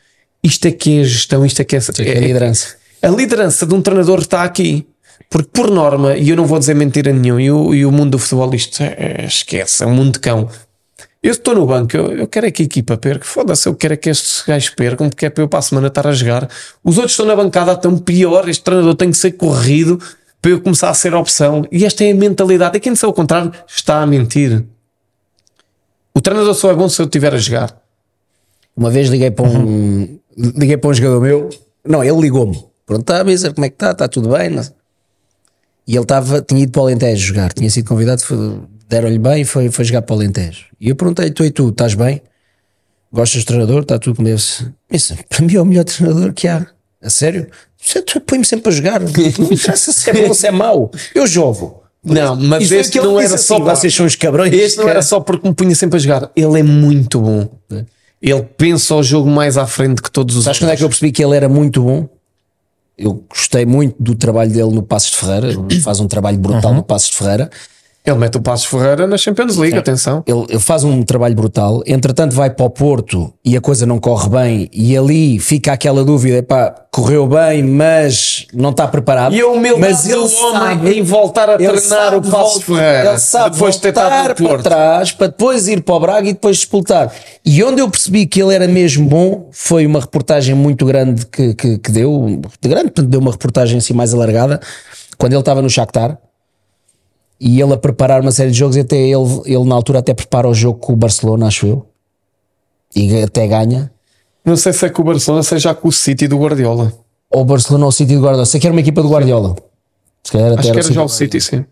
Isto 0.43 0.67
é 0.67 0.71
que 0.71 0.99
é 1.01 1.03
gestão, 1.03 1.45
isto 1.45 1.61
é 1.61 1.65
que 1.65 1.75
é, 1.75 1.79
que 1.79 2.01
é 2.01 2.19
liderança. 2.19 2.75
A 3.01 3.09
liderança 3.09 3.65
de 3.65 3.73
um 3.73 3.81
treinador 3.81 4.19
está 4.19 4.43
aqui. 4.43 4.87
Porque, 5.29 5.49
por 5.53 5.69
norma, 5.69 6.15
e 6.15 6.29
eu 6.29 6.35
não 6.35 6.45
vou 6.45 6.57
dizer 6.57 6.73
mentira 6.73 7.11
nenhuma, 7.13 7.41
e 7.41 7.51
o, 7.51 7.73
e 7.75 7.85
o 7.85 7.91
mundo 7.91 8.11
do 8.11 8.19
futebol, 8.19 8.53
isto 8.55 8.81
é, 8.81 8.95
é- 9.19 9.25
esquece, 9.25 9.83
é 9.83 9.85
um 9.85 9.93
mundo 9.93 10.13
de 10.13 10.19
cão. 10.19 10.49
Eu 11.21 11.31
estou 11.31 11.53
no 11.53 11.65
banco, 11.65 11.97
eu, 11.97 12.17
eu 12.17 12.27
quero 12.27 12.47
é 12.47 12.51
que 12.51 12.63
a 12.63 12.65
equipa 12.65 12.97
perca. 12.97 13.25
Foda-se, 13.25 13.67
eu 13.67 13.75
quero 13.75 13.93
é 13.93 13.97
que 13.97 14.09
estes 14.09 14.41
gajos 14.47 14.69
percam, 14.69 15.09
porque 15.09 15.25
é 15.25 15.29
para 15.29 15.43
eu 15.43 15.49
para 15.49 15.59
a 15.59 15.61
semana 15.61 15.87
estar 15.87 16.07
a 16.07 16.13
jogar. 16.13 16.47
Os 16.81 16.97
outros 16.97 17.11
estão 17.11 17.25
na 17.25 17.35
bancada, 17.35 17.73
estão 17.73 17.97
pior. 17.97 18.47
Este 18.47 18.63
treinador 18.63 18.95
tem 18.95 19.11
que 19.11 19.17
ser 19.17 19.33
corrido 19.33 19.99
para 20.41 20.51
eu 20.51 20.61
começar 20.61 20.89
a 20.89 20.93
ser 20.93 21.13
opção. 21.13 21.65
E 21.71 21.85
esta 21.85 22.05
é 22.05 22.11
a 22.11 22.15
mentalidade. 22.15 22.77
E 22.77 22.79
quem 22.79 22.93
disser 22.93 23.09
o 23.09 23.13
contrário 23.13 23.51
está 23.67 24.01
a 24.01 24.07
mentir. 24.07 24.63
O 26.13 26.21
treinador 26.21 26.53
só 26.53 26.71
é 26.71 26.73
bom 26.73 26.87
se 26.87 27.01
eu 27.01 27.05
estiver 27.05 27.33
a 27.33 27.37
jogar. 27.37 27.77
Uma 28.75 28.89
vez 28.89 29.09
liguei 29.09 29.29
para 29.29 29.45
um, 29.45 30.19
liguei 30.37 30.77
para 30.77 30.89
um 30.89 30.93
jogador 30.93 31.19
meu, 31.19 31.49
não, 31.85 32.01
ele 32.01 32.19
ligou-me. 32.21 32.63
Pronto, 32.85 33.01
está 33.01 33.19
a 33.19 33.23
dizer 33.23 33.53
como 33.53 33.65
é 33.65 33.69
que 33.69 33.75
está, 33.75 33.91
está 33.91 34.07
tudo 34.07 34.29
bem. 34.29 34.57
E 35.85 35.95
ele 35.95 36.01
estava, 36.01 36.41
tinha 36.41 36.63
ido 36.63 36.71
para 36.71 36.81
o 36.81 36.85
Alentejo 36.85 37.27
jogar, 37.27 37.51
tinha 37.51 37.69
sido 37.69 37.87
convidado, 37.87 38.21
deram-lhe 38.89 39.19
bem 39.19 39.41
e 39.41 39.45
foi, 39.45 39.69
foi 39.69 39.85
jogar 39.85 40.01
para 40.01 40.15
o 40.15 40.17
Alentejo. 40.17 40.65
E 40.81 40.89
eu 40.89 40.95
perguntei, 40.95 41.29
tu 41.31 41.45
e 41.45 41.51
tu, 41.51 41.69
estás 41.69 41.93
bem? 41.93 42.21
Gostas 43.13 43.43
do 43.43 43.47
treinador? 43.47 43.81
Está 43.83 43.97
tudo 43.99 44.15
como 44.17 44.27
deve. 44.27 44.41
Isso, 44.91 45.15
para 45.29 45.45
mim 45.45 45.55
é 45.55 45.61
o 45.61 45.65
melhor 45.65 45.83
treinador 45.85 46.33
que 46.33 46.47
há. 46.47 46.65
A 47.01 47.09
sério? 47.09 47.47
Tu 48.05 48.19
põe-me 48.21 48.43
sempre 48.43 48.69
a 48.69 48.75
jogar. 48.75 48.99
Não 49.39 49.51
interessa 49.51 49.93
se 49.93 50.09
é 50.09 50.13
bom 50.13 50.27
ou 50.27 50.33
se 50.33 50.47
é 50.47 50.51
mau. 50.51 50.91
Eu 51.15 51.25
jogo. 51.25 51.83
Não, 52.03 52.35
mas 52.35 52.71
este 52.71 52.97
aquilo 52.97 53.13
não 53.13 53.19
era 53.19 53.37
só 53.37 53.55
assim, 53.55 53.63
para- 53.63 53.75
vocês 53.75 53.93
são 53.93 54.05
os 54.05 54.15
cabrões. 54.15 54.53
Este 54.53 54.77
não 54.77 54.87
era 54.87 55.01
só 55.01 55.19
porque 55.19 55.45
me 55.45 55.53
punha 55.53 55.75
sempre 55.75 55.97
a 55.97 55.99
jogar. 55.99 56.31
Ele 56.33 56.59
é 56.59 56.63
muito 56.63 57.19
bom. 57.19 57.49
Ele 58.21 58.41
pensa 58.57 58.95
o 58.95 59.03
jogo 59.03 59.29
mais 59.29 59.57
à 59.57 59.67
frente 59.67 60.01
que 60.01 60.09
todos 60.09 60.35
os 60.37 60.45
Sabes 60.45 60.59
quando 60.59 60.71
é 60.71 60.77
que 60.77 60.83
eu 60.83 60.87
percebi 60.87 61.11
que 61.11 61.21
ele 61.23 61.35
era 61.35 61.49
muito 61.49 61.83
bom? 61.83 62.07
Eu 62.97 63.23
gostei 63.29 63.65
muito 63.65 63.95
do 64.01 64.15
trabalho 64.15 64.49
dele 64.51 64.71
no 64.73 64.81
Passos 64.81 65.11
de 65.11 65.17
Ferreira, 65.17 65.47
ele 65.51 65.81
faz 65.81 65.99
um 65.99 66.07
trabalho 66.07 66.37
brutal 66.37 66.73
no 66.73 66.83
Passos 66.83 67.09
de 67.09 67.17
Ferreira. 67.17 67.49
Ele 68.05 68.17
mete 68.17 68.37
o 68.37 68.41
Passos 68.41 68.65
Ferreira 68.65 69.05
na 69.05 69.17
Champions 69.17 69.57
League, 69.57 69.77
atenção. 69.77 70.23
Ele, 70.25 70.45
ele 70.49 70.59
faz 70.59 70.83
um 70.83 71.03
trabalho 71.03 71.35
brutal, 71.35 71.83
entretanto 71.85 72.33
vai 72.33 72.49
para 72.49 72.65
o 72.65 72.69
Porto 72.69 73.33
e 73.43 73.57
a 73.57 73.61
coisa 73.61 73.85
não 73.85 73.99
corre 73.99 74.29
bem, 74.29 74.69
e 74.73 74.97
ali 74.97 75.37
fica 75.37 75.73
aquela 75.73 76.03
dúvida: 76.03 76.37
epá, 76.37 76.73
correu 76.91 77.27
bem, 77.27 77.61
mas 77.61 78.47
não 78.53 78.69
está 78.69 78.87
preparado. 78.87 79.35
E 79.35 79.41
a 79.41 79.47
humildade 79.47 79.81
mas 79.81 80.09
ele 80.09 80.27
sabe, 80.27 80.91
em 80.91 81.03
voltar 81.03 81.49
a 81.49 81.57
treinar 81.57 82.15
o 82.15 82.21
Passos 82.21 82.63
Ferreira, 82.63 83.09
Ele 83.09 83.19
sabe 83.19 83.55
depois 83.55 83.75
de 83.75 83.81
ter 83.81 83.93
para 83.93 84.33
Porto. 84.33 84.63
trás 84.63 85.11
para 85.11 85.27
depois 85.27 85.67
ir 85.67 85.81
para 85.81 85.95
o 85.95 85.99
Braga 85.99 86.29
e 86.29 86.33
depois 86.33 86.57
disputar. 86.57 87.13
E 87.45 87.63
onde 87.63 87.81
eu 87.81 87.89
percebi 87.89 88.25
que 88.25 88.41
ele 88.41 88.55
era 88.55 88.67
mesmo 88.67 89.07
bom 89.07 89.49
foi 89.51 89.85
uma 89.85 89.99
reportagem 89.99 90.55
muito 90.55 90.85
grande 90.85 91.25
que, 91.25 91.53
que, 91.53 91.77
que 91.77 91.91
deu, 91.91 92.41
de 92.61 92.69
grande, 92.69 92.85
portanto, 92.85 93.09
deu 93.09 93.19
uma 93.19 93.31
reportagem 93.31 93.77
assim 93.77 93.93
mais 93.93 94.13
alargada, 94.13 94.59
quando 95.17 95.33
ele 95.33 95.41
estava 95.41 95.61
no 95.61 95.69
Shakhtar 95.69 96.17
e 97.39 97.61
ele 97.61 97.73
a 97.73 97.77
preparar 97.77 98.21
uma 98.21 98.31
série 98.31 98.51
de 98.51 98.57
jogos 98.57 98.75
e 98.75 98.81
até 98.81 98.97
ele, 98.97 99.41
ele 99.45 99.63
na 99.63 99.75
altura 99.75 99.99
até 99.99 100.13
prepara 100.13 100.47
o 100.47 100.53
jogo 100.53 100.79
com 100.79 100.93
o 100.93 100.95
Barcelona, 100.95 101.47
acho 101.47 101.65
eu. 101.67 101.85
E 102.95 103.21
até 103.21 103.47
ganha. 103.47 103.91
Não 104.43 104.55
sei 104.57 104.73
se 104.73 104.85
é 104.85 104.89
com 104.89 105.01
o 105.01 105.05
Barcelona, 105.05 105.43
seja 105.43 105.73
com 105.75 105.87
o 105.87 105.91
City 105.91 106.27
do 106.27 106.37
Guardiola. 106.37 106.91
Ou 107.29 107.41
o 107.41 107.45
Barcelona 107.45 107.85
ou 107.85 107.89
o 107.89 107.91
City 107.91 108.15
do 108.15 108.21
Guardiola. 108.21 108.45
Sei 108.45 108.59
que 108.59 108.65
era 108.67 108.73
uma 108.73 108.81
equipa 108.81 109.01
do 109.01 109.09
Guardiola. 109.09 109.55
Se 110.23 110.31
calhar 110.31 110.51
até 110.53 110.59
Acho 110.61 110.71
que 110.71 110.77
era 110.79 110.85
era 110.85 110.91
o 110.91 110.93
já 110.95 111.03
o 111.03 111.07
City. 111.09 111.39
Sim. 111.39 111.65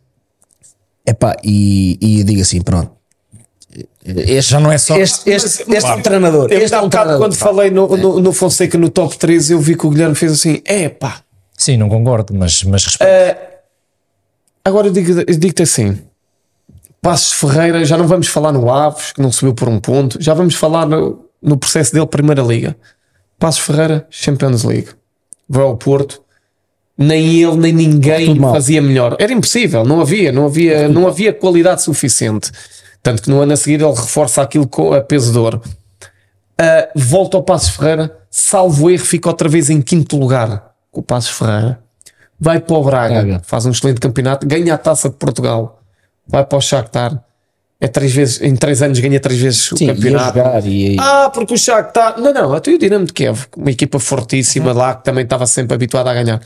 Epá, 1.05 1.35
e, 1.43 1.97
e 2.01 2.23
digo 2.23 2.41
assim, 2.41 2.61
pronto. 2.61 2.91
Este, 4.05 4.51
Já 4.51 4.59
não 4.59 4.71
é 4.71 4.77
só- 4.77 4.97
Este, 4.97 5.29
este, 5.29 5.63
este 5.63 5.89
é 5.89 5.93
um 5.95 6.01
treinador. 6.01 6.51
Eu 6.51 6.59
Este 6.59 6.73
é 6.73 6.77
há 6.77 6.81
um 6.81 6.85
bocado, 6.85 7.09
treinador. 7.09 7.19
quando 7.19 7.35
falei 7.35 7.69
no, 7.71 7.87
no, 7.97 8.19
no 8.21 8.33
Fonseca 8.33 8.77
no 8.77 8.89
top 8.89 9.17
13, 9.17 9.53
eu 9.53 9.59
vi 9.59 9.75
que 9.75 9.85
o 9.85 9.89
Guilherme 9.89 10.15
fez 10.15 10.31
assim: 10.31 10.61
é 10.65 10.87
pá. 10.89 11.21
Sim, 11.57 11.77
não 11.77 11.89
concordo, 11.89 12.33
mas, 12.33 12.63
mas 12.63 12.85
respeito. 12.85 13.11
Agora 14.67 14.87
eu 14.87 14.91
digo- 14.91 15.23
digo-te 15.25 15.63
assim: 15.63 15.97
Passos 17.01 17.31
Ferreira, 17.31 17.85
já 17.85 17.97
não 17.97 18.05
vamos 18.05 18.27
falar 18.27 18.51
no 18.51 18.69
Aves, 18.69 19.13
que 19.13 19.21
não 19.21 19.31
subiu 19.31 19.53
por 19.53 19.69
um 19.69 19.79
ponto, 19.79 20.17
já 20.21 20.33
vamos 20.33 20.55
falar 20.55 20.85
no, 20.85 21.25
no 21.41 21.57
processo 21.57 21.93
dele, 21.93 22.05
Primeira 22.05 22.41
Liga. 22.41 22.75
Passos 23.39 23.61
Ferreira, 23.61 24.05
Champions 24.09 24.63
League. 24.65 24.89
Vai 25.47 25.63
ao 25.63 25.77
Porto, 25.77 26.21
nem 26.97 27.41
ele 27.41 27.55
nem 27.55 27.71
ninguém 27.71 28.25
fazia 28.51 28.81
melhor. 28.81 29.15
Era 29.19 29.31
impossível, 29.31 29.85
não 29.85 30.01
havia, 30.01 30.33
não 30.33 30.45
havia, 30.47 30.89
não 30.89 31.07
havia 31.07 31.31
qualidade 31.31 31.81
suficiente. 31.83 32.51
Tanto 33.01 33.21
que 33.21 33.29
no 33.29 33.39
ano 33.39 33.53
a 33.53 33.55
seguir 33.55 33.81
ele 33.81 33.93
reforça 33.93 34.41
aquilo 34.41 34.67
com 34.67 34.91
a 34.91 34.99
peso 34.99 35.31
de 35.31 35.37
ouro. 35.37 35.61
Uh, 36.59 36.89
volta 36.93 37.37
ao 37.37 37.43
Passos 37.43 37.69
Ferreira, 37.69 38.17
salvo 38.29 38.89
erro, 38.89 39.05
fica 39.05 39.29
outra 39.29 39.47
vez 39.47 39.69
em 39.69 39.81
quinto 39.81 40.17
lugar 40.17 40.71
com 40.91 40.99
o 40.99 41.03
Passos 41.03 41.29
Ferreira. 41.29 41.79
Vai 42.39 42.59
para 42.59 42.75
o 42.75 42.83
Braga, 42.83 43.13
Braga. 43.23 43.41
faz 43.43 43.65
um 43.65 43.71
excelente 43.71 43.99
campeonato, 43.99 44.45
ganha 44.45 44.73
a 44.73 44.77
taça 44.77 45.09
de 45.09 45.15
Portugal, 45.15 45.81
vai 46.27 46.45
para 46.45 46.57
o 46.57 46.61
Shakhtar. 46.61 47.23
É 47.79 47.87
três 47.87 48.11
vezes, 48.11 48.41
em 48.41 48.55
três 48.55 48.81
anos 48.81 48.99
ganha 48.99 49.19
três 49.19 49.39
vezes 49.39 49.71
o 49.71 49.77
Sim, 49.77 49.85
ia 49.85 49.93
campeonato. 49.95 50.67
e, 50.67 50.97
Ah, 50.99 51.29
porque 51.31 51.53
o 51.53 51.57
Shakhtar. 51.57 52.19
Não, 52.19 52.33
não, 52.33 52.53
até 52.53 52.71
o 52.71 52.77
Dinamo 52.79 53.05
de 53.05 53.13
Kiev, 53.13 53.45
uma 53.55 53.69
equipa 53.69 53.99
fortíssima 53.99 54.73
lá 54.73 54.95
que 54.95 55.03
também 55.03 55.23
estava 55.23 55.45
sempre 55.45 55.75
habituada 55.75 56.09
a 56.09 56.13
ganhar. 56.13 56.41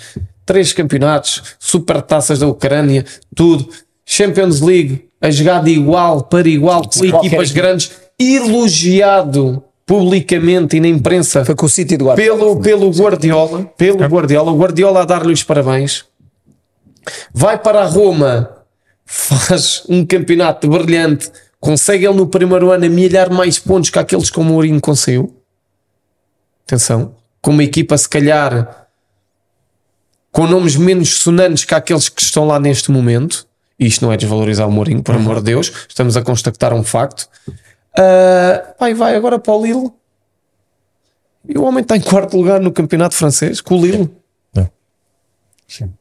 Três 0.46 0.74
campeonatos, 0.74 1.42
super 1.58 2.02
taças 2.02 2.40
da 2.40 2.48
Ucrânia, 2.48 3.06
tudo. 3.34 3.70
Champions 4.06 4.60
League, 4.60 5.08
a 5.22 5.32
jogar 5.32 5.64
de 5.64 5.72
igual 5.72 6.24
para 6.24 6.50
igual 6.50 6.82
com 6.82 7.06
equipas 7.06 7.24
equipa. 7.50 7.54
grandes, 7.54 7.92
elogiado 8.20 9.64
publicamente 9.92 10.78
e 10.78 10.80
na 10.80 10.88
imprensa 10.88 11.44
foi 11.44 11.54
com 11.54 11.66
o 11.66 11.70
City 11.70 11.96
Guardiola. 11.96 12.38
pelo, 12.38 12.62
pelo 12.62 12.90
Guardiola, 12.92 13.64
pelo 13.78 13.98
Guardiola, 13.98 14.50
o 14.50 14.58
Guardiola 14.58 15.02
a 15.02 15.06
dar-lhe 15.06 15.34
os 15.34 15.44
parabéns, 15.44 16.06
vai 17.34 17.58
para 17.58 17.82
a 17.82 17.86
Roma, 17.86 18.50
faz 19.06 19.84
um 19.90 20.06
campeonato 20.06 20.70
brilhante, 20.70 21.30
consegue 21.60 22.06
ele 22.06 22.16
no 22.16 22.26
primeiro 22.26 22.72
ano 22.72 22.86
amelhar 22.86 23.30
mais 23.30 23.60
pontos 23.60 23.90
que 23.90 24.00
aqueles 24.00 24.30
que 24.30 24.40
o 24.40 24.44
Mourinho 24.46 24.80
conseguiu. 24.80 25.36
Atenção, 26.66 27.14
com 27.42 27.52
uma 27.52 27.66
equipa 27.66 27.98
se 27.98 28.08
calhar 28.08 28.88
com 30.32 30.48
nomes 30.48 30.78
menos 30.78 31.16
sonantes 31.16 31.66
que 31.66 31.76
aqueles 31.76 32.08
que 32.08 32.22
estão 32.22 32.48
lá 32.48 32.58
neste 32.62 32.90
momento. 32.90 33.46
E 33.78 33.88
isto 33.88 34.06
não 34.06 34.14
é 34.14 34.16
desvalorizar 34.16 34.70
o 34.70 34.72
Mourinho, 34.72 35.04
por 35.04 35.16
amor 35.16 35.40
de 35.40 35.48
Deus, 35.48 35.70
estamos 35.90 36.16
a 36.16 36.22
constatar 36.22 36.74
um 36.74 36.82
facto. 36.82 37.28
Ah, 37.98 38.74
vai, 38.80 38.94
vai 38.94 39.16
agora 39.16 39.38
para 39.40 39.54
o 39.54 39.64
Lille. 39.64 39.92
E 41.48 41.58
o 41.58 41.64
homem 41.64 41.82
está 41.82 41.98
em 41.98 42.02
quarto 42.02 42.38
lugar 42.38 42.60
no 42.60 42.72
campeonato 42.72 43.16
francês 43.16 43.60
com 43.62 43.78
o 43.78 43.82
Lille. 43.86 44.10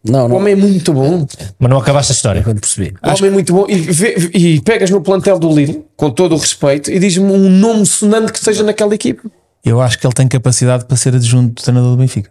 Não, 0.04 0.24
O 0.26 0.28
não. 0.30 0.36
homem 0.36 0.54
é 0.54 0.56
muito 0.56 0.92
bom. 0.92 1.24
Mas 1.56 1.70
não 1.70 1.78
acabaste 1.78 2.10
a 2.10 2.14
história. 2.14 2.42
Quando 2.42 2.58
percebi. 2.60 2.92
O 3.00 3.08
homem 3.08 3.26
é 3.26 3.30
muito 3.30 3.52
bom. 3.52 3.66
E, 3.68 3.76
vê- 3.76 4.16
e 4.34 4.60
pegas 4.62 4.90
no 4.90 5.00
plantel 5.00 5.38
do 5.38 5.48
Lille, 5.48 5.84
com 5.96 6.10
todo 6.10 6.34
o 6.34 6.38
respeito, 6.38 6.90
e 6.90 6.98
diz-me 6.98 7.30
um 7.32 7.48
nome 7.48 7.86
sonante 7.86 8.32
que 8.32 8.38
esteja 8.38 8.64
naquela 8.64 8.92
equipa. 8.96 9.30
Eu 9.64 9.80
acho 9.80 9.96
que 9.96 10.04
ele 10.04 10.12
tem 10.14 10.26
capacidade 10.26 10.86
para 10.86 10.96
ser 10.96 11.14
adjunto 11.14 11.54
do 11.54 11.62
treinador 11.62 11.90
do 11.92 11.96
Benfica. 11.98 12.30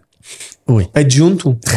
Adjunto. 0.94 1.58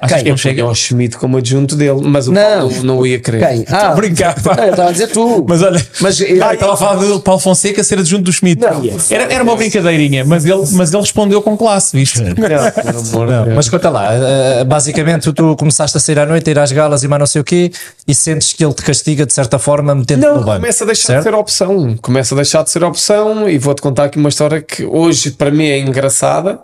Acho 0.00 0.14
que 0.16 0.20
Eu 0.20 0.30
não 0.30 0.36
chega. 0.36 0.36
cheguei 0.36 0.62
ao 0.62 0.74
Schmidt 0.74 1.16
como 1.16 1.36
adjunto 1.38 1.74
dele, 1.74 2.00
mas 2.02 2.28
o 2.28 2.32
Não. 2.32 2.68
Paulo 2.68 2.82
não 2.84 3.06
ia 3.06 3.18
querer. 3.18 3.46
Quem? 3.46 3.64
Ah, 3.76 3.94
não, 3.94 4.02
eu 4.02 4.70
estava 4.70 4.88
a 4.88 4.92
dizer 4.92 5.08
tu. 5.08 5.44
Mas 5.48 5.62
olha, 5.62 5.84
Mas, 6.00 6.20
ah, 6.20 6.24
eh, 6.24 6.32
eu 6.32 6.52
estava 6.52 6.74
a 6.74 6.76
falar 6.76 6.94
do 6.96 7.20
Paulo 7.20 7.40
Fonseca 7.40 7.82
ser 7.82 7.98
adjunto 7.98 8.24
do 8.24 8.32
Schmidt. 8.32 8.62
Era, 9.10 9.32
era 9.32 9.42
uma 9.42 9.56
brincadeirinha, 9.56 10.24
mas 10.24 10.44
ele, 10.44 10.62
mas 10.72 10.92
ele 10.92 11.02
respondeu 11.02 11.42
com 11.42 11.56
classe, 11.56 11.96
viste? 11.96 12.20
Não, 12.22 13.26
Não, 13.26 13.54
mas 13.54 13.68
conta 13.68 13.90
lá, 13.90 14.08
eh, 14.14 14.64
basicamente 14.64 15.24
tu, 15.24 15.32
tu 15.32 15.56
começaste 15.56 15.96
a 15.96 16.00
sair 16.00 16.18
à 16.18 16.26
noite, 16.26 16.48
a 16.48 16.50
ir 16.52 16.58
às 16.58 16.72
galas 16.72 17.02
e 17.02 17.08
mais 17.08 17.20
não 17.20 17.26
sei 17.26 17.40
o 17.40 17.44
quê, 17.44 17.70
e 18.06 18.14
sentes 18.14 18.52
que 18.52 18.64
ele 18.64 18.74
te 18.74 18.82
castiga 18.82 19.26
de 19.26 19.32
certa 19.32 19.58
forma 19.58 19.94
metendo 19.94 20.22
Não, 20.22 20.34
no 20.38 20.44
banco. 20.44 20.60
começa 20.60 20.84
a 20.84 20.86
deixar 20.86 21.06
certo? 21.06 21.18
de 21.24 21.30
ser 21.30 21.34
opção. 21.34 21.96
Começa 22.00 22.34
a 22.34 22.36
deixar 22.36 22.62
de 22.62 22.70
ser 22.70 22.84
opção 22.84 23.48
e 23.48 23.58
vou-te 23.58 23.82
contar 23.82 24.04
aqui 24.04 24.18
uma 24.18 24.28
história 24.28 24.60
que 24.62 24.84
hoje 24.84 25.30
para 25.32 25.50
mim 25.50 25.66
é 25.66 25.78
engraçada, 25.78 26.58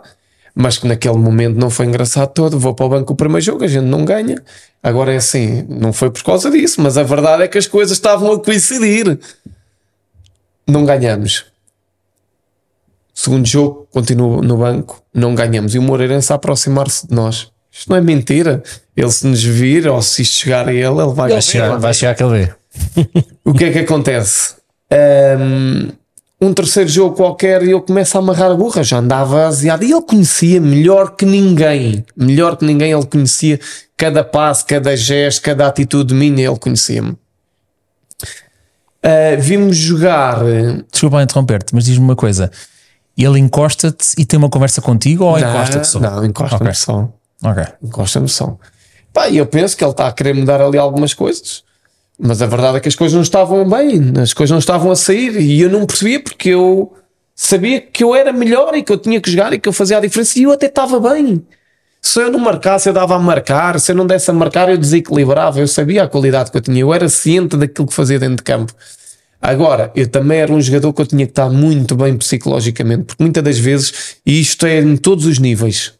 mas 0.55 0.77
que 0.77 0.87
naquele 0.87 1.17
momento 1.17 1.57
não 1.57 1.69
foi 1.69 1.85
engraçado 1.85 2.31
todo. 2.33 2.59
Vou 2.59 2.73
para 2.73 2.85
o 2.85 2.89
banco 2.89 3.13
o 3.13 3.15
primeiro 3.15 3.43
jogo, 3.43 3.63
a 3.63 3.67
gente 3.67 3.85
não 3.85 4.05
ganha. 4.05 4.41
Agora 4.81 5.13
é 5.13 5.17
assim, 5.17 5.65
não 5.69 5.91
foi 5.93 6.11
por 6.11 6.23
causa 6.23 6.51
disso, 6.51 6.81
mas 6.81 6.97
a 6.97 7.03
verdade 7.03 7.43
é 7.43 7.47
que 7.47 7.57
as 7.57 7.67
coisas 7.67 7.97
estavam 7.97 8.31
a 8.33 8.39
coincidir. 8.39 9.19
Não 10.67 10.85
ganhamos. 10.85 11.45
Segundo 13.13 13.45
jogo, 13.45 13.87
continuo 13.91 14.41
no 14.41 14.57
banco, 14.57 15.01
não 15.13 15.35
ganhamos. 15.35 15.75
E 15.75 15.79
o 15.79 15.81
Moreirense 15.81 16.31
a 16.31 16.35
aproximar-se 16.35 17.07
de 17.07 17.13
nós. 17.13 17.51
Isto 17.71 17.89
não 17.89 17.97
é 17.97 18.01
mentira. 18.01 18.61
Ele 18.95 19.11
se 19.11 19.25
nos 19.25 19.43
vir, 19.43 19.87
ou 19.87 20.01
se 20.01 20.21
isto 20.21 20.35
chegar 20.35 20.67
a 20.67 20.73
ele, 20.73 20.83
ele 20.85 21.13
vai, 21.13 21.31
Vai 21.31 21.41
chegar, 21.41 21.77
vai 21.77 21.93
chegar 21.93 22.11
aquele 22.11 22.29
ver. 22.29 22.57
o 23.43 23.53
que 23.53 23.65
é 23.65 23.71
que 23.71 23.79
acontece? 23.79 24.55
Um, 25.39 25.91
um 26.43 26.53
terceiro 26.53 26.89
jogo 26.89 27.15
qualquer 27.15 27.63
e 27.63 27.71
eu 27.71 27.81
começo 27.81 28.17
a 28.17 28.19
amarrar 28.19 28.51
a 28.51 28.55
burra, 28.55 28.83
já 28.83 28.97
andava 28.97 29.45
aziado 29.47 29.83
e 29.83 29.91
ele 29.91 30.01
conhecia 30.01 30.59
melhor 30.59 31.15
que 31.15 31.25
ninguém, 31.25 32.05
melhor 32.15 32.57
que 32.57 32.65
ninguém, 32.65 32.91
ele 32.91 33.05
conhecia 33.05 33.59
cada 33.95 34.23
passo, 34.23 34.65
cada 34.65 34.95
gesto, 34.95 35.41
cada 35.41 35.67
atitude 35.67 36.13
minha, 36.13 36.47
ele 36.47 36.59
conhecia-me. 36.59 37.11
Uh, 39.05 39.39
vimos 39.39 39.75
jogar, 39.75 40.39
Desculpa 40.91 41.21
interromper-te, 41.21 41.75
mas 41.75 41.85
diz-me 41.85 42.03
uma 42.03 42.15
coisa. 42.15 42.49
Ele 43.17 43.37
encosta-te 43.39 44.13
e 44.17 44.25
tem 44.25 44.37
uma 44.37 44.49
conversa 44.49 44.81
contigo 44.81 45.25
ou 45.25 45.37
encosta-te 45.37 45.87
só? 45.87 45.99
Não, 45.99 46.25
encosta-me 46.25 46.61
Ok. 46.69 46.73
só. 46.73 47.09
Ok. 47.43 47.63
Encosta-me 47.83 48.29
só. 48.29 48.57
Pá, 49.11 49.27
e 49.29 49.37
eu 49.37 49.45
penso 49.45 49.77
que 49.77 49.83
ele 49.83 49.91
está 49.91 50.07
a 50.07 50.11
querer 50.11 50.33
mudar 50.33 50.59
ali 50.61 50.77
algumas 50.77 51.13
coisas. 51.13 51.63
Mas 52.19 52.41
a 52.41 52.47
verdade 52.47 52.77
é 52.77 52.79
que 52.79 52.87
as 52.87 52.95
coisas 52.95 53.15
não 53.15 53.23
estavam 53.23 53.67
bem, 53.67 54.13
as 54.21 54.33
coisas 54.33 54.51
não 54.51 54.59
estavam 54.59 54.91
a 54.91 54.95
sair 54.95 55.39
e 55.39 55.61
eu 55.61 55.69
não 55.69 55.85
percebia 55.85 56.19
porque 56.19 56.49
eu 56.49 56.93
sabia 57.35 57.81
que 57.81 58.03
eu 58.03 58.13
era 58.15 58.31
melhor 58.31 58.75
e 58.75 58.83
que 58.83 58.91
eu 58.91 58.97
tinha 58.97 59.19
que 59.19 59.31
jogar 59.31 59.51
e 59.53 59.59
que 59.59 59.67
eu 59.67 59.73
fazia 59.73 59.97
a 59.97 60.01
diferença 60.01 60.39
e 60.39 60.43
eu 60.43 60.51
até 60.51 60.67
estava 60.67 60.99
bem. 60.99 61.43
Se 62.01 62.21
eu 62.21 62.29
não 62.29 62.39
marcasse, 62.39 62.89
eu 62.89 62.93
dava 62.93 63.15
a 63.15 63.19
marcar, 63.19 63.79
se 63.79 63.91
eu 63.91 63.95
não 63.95 64.05
desse 64.05 64.29
a 64.29 64.33
marcar, 64.33 64.69
eu 64.69 64.77
desequilibrava. 64.77 65.59
Eu 65.59 65.67
sabia 65.67 66.03
a 66.03 66.07
qualidade 66.07 66.51
que 66.51 66.57
eu 66.57 66.61
tinha, 66.61 66.81
eu 66.81 66.93
era 66.93 67.07
ciente 67.07 67.55
daquilo 67.55 67.87
que 67.87 67.93
fazia 67.93 68.19
dentro 68.19 68.35
de 68.35 68.43
campo. 68.43 68.73
Agora, 69.41 69.91
eu 69.95 70.07
também 70.07 70.39
era 70.39 70.53
um 70.53 70.61
jogador 70.61 70.93
que 70.93 71.01
eu 71.01 71.05
tinha 71.05 71.25
que 71.25 71.31
estar 71.31 71.49
muito 71.49 71.95
bem 71.95 72.15
psicologicamente, 72.17 73.03
porque 73.03 73.23
muitas 73.23 73.43
das 73.43 73.57
vezes, 73.57 74.17
e 74.25 74.39
isto 74.39 74.65
é 74.65 74.79
em 74.79 74.95
todos 74.95 75.25
os 75.25 75.39
níveis, 75.39 75.93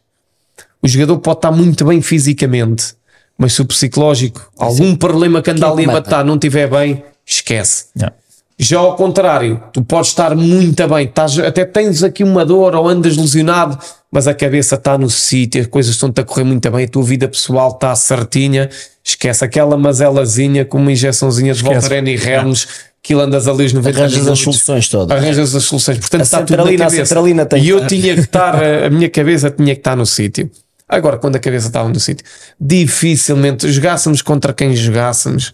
o 0.82 0.88
jogador 0.88 1.18
pode 1.20 1.40
estar 1.40 1.52
muito 1.52 1.86
bem 1.86 2.02
fisicamente, 2.02 2.96
mas 3.38 3.54
se 3.54 3.62
o 3.62 3.66
psicológico, 3.66 4.50
algum 4.58 4.96
problema 4.96 5.42
que 5.42 5.52
anda 5.52 5.66
Que 5.68 5.72
ali 5.74 5.84
a 5.84 5.88
mata. 5.88 6.00
matar, 6.00 6.26
não 6.26 6.36
estiver 6.36 6.70
bem, 6.70 7.04
esquece. 7.26 7.86
Yeah. 7.98 8.16
Já 8.60 8.80
ao 8.80 8.96
contrário, 8.96 9.62
tu 9.74 9.84
podes 9.84 10.10
estar 10.10 10.36
muito 10.36 10.88
bem, 10.88 11.06
estás, 11.08 11.38
até 11.40 11.66
tens 11.66 12.04
aqui 12.04 12.24
uma 12.24 12.46
dor 12.46 12.76
ou 12.76 12.88
andas 12.88 13.18
lesionado, 13.18 13.78
mas 14.12 14.28
a 14.28 14.34
cabeça 14.34 14.76
está 14.76 14.98
no 14.98 15.10
sítio, 15.10 15.60
as 15.62 15.68
coisas 15.68 15.94
estão-te 15.96 16.22
a 16.22 16.24
correr 16.24 16.44
muito 16.44 16.70
bem, 16.70 16.86
a 16.86 16.88
tua 16.88 17.04
vida 17.04 17.28
pessoal 17.28 17.72
está 17.72 17.96
certinha, 17.96 18.70
esquece 19.04 19.44
aquela 19.44 19.76
mazelazinha 19.76 20.64
com 20.66 20.78
uma 20.78 20.92
injeçãozinha 20.92 21.54
de 21.54 21.64
Voltaren 21.64 22.04
e 22.08 22.16
Ramos, 22.16 22.68
que 23.02 23.14
andas 23.16 23.48
ali 23.48 23.66
os 23.66 23.74
90 23.74 23.98
Arranjas 24.00 24.18
as 24.20 24.24
minutos, 24.24 24.44
soluções 24.44 24.88
todas. 24.88 25.18
arranjas 25.18 25.56
as 25.56 25.64
soluções, 25.64 25.98
portanto 25.98 26.22
A 26.22 26.24
está 26.24 26.44
tudo 26.44 26.58
na 26.64 26.78
cabeça. 26.78 27.58
e 27.58 27.70
eu 27.70 27.88
tinha 27.88 28.14
que 28.14 28.22
estar, 28.22 28.56
a 28.64 28.90
minha 28.90 29.10
cabeça 29.10 29.50
tinha 29.50 29.74
que 29.74 29.80
estar 29.82 29.98
no 29.98 30.06
sítio. 30.06 30.50
Agora, 30.94 31.18
quando 31.18 31.36
a 31.36 31.40
cabeça 31.40 31.68
estava 31.68 31.90
no 31.90 32.00
sítio, 32.00 32.26
dificilmente 32.60 33.72
jogássemos 33.72 34.22
contra 34.22 34.54
quem 34.54 34.76
jogássemos, 34.76 35.54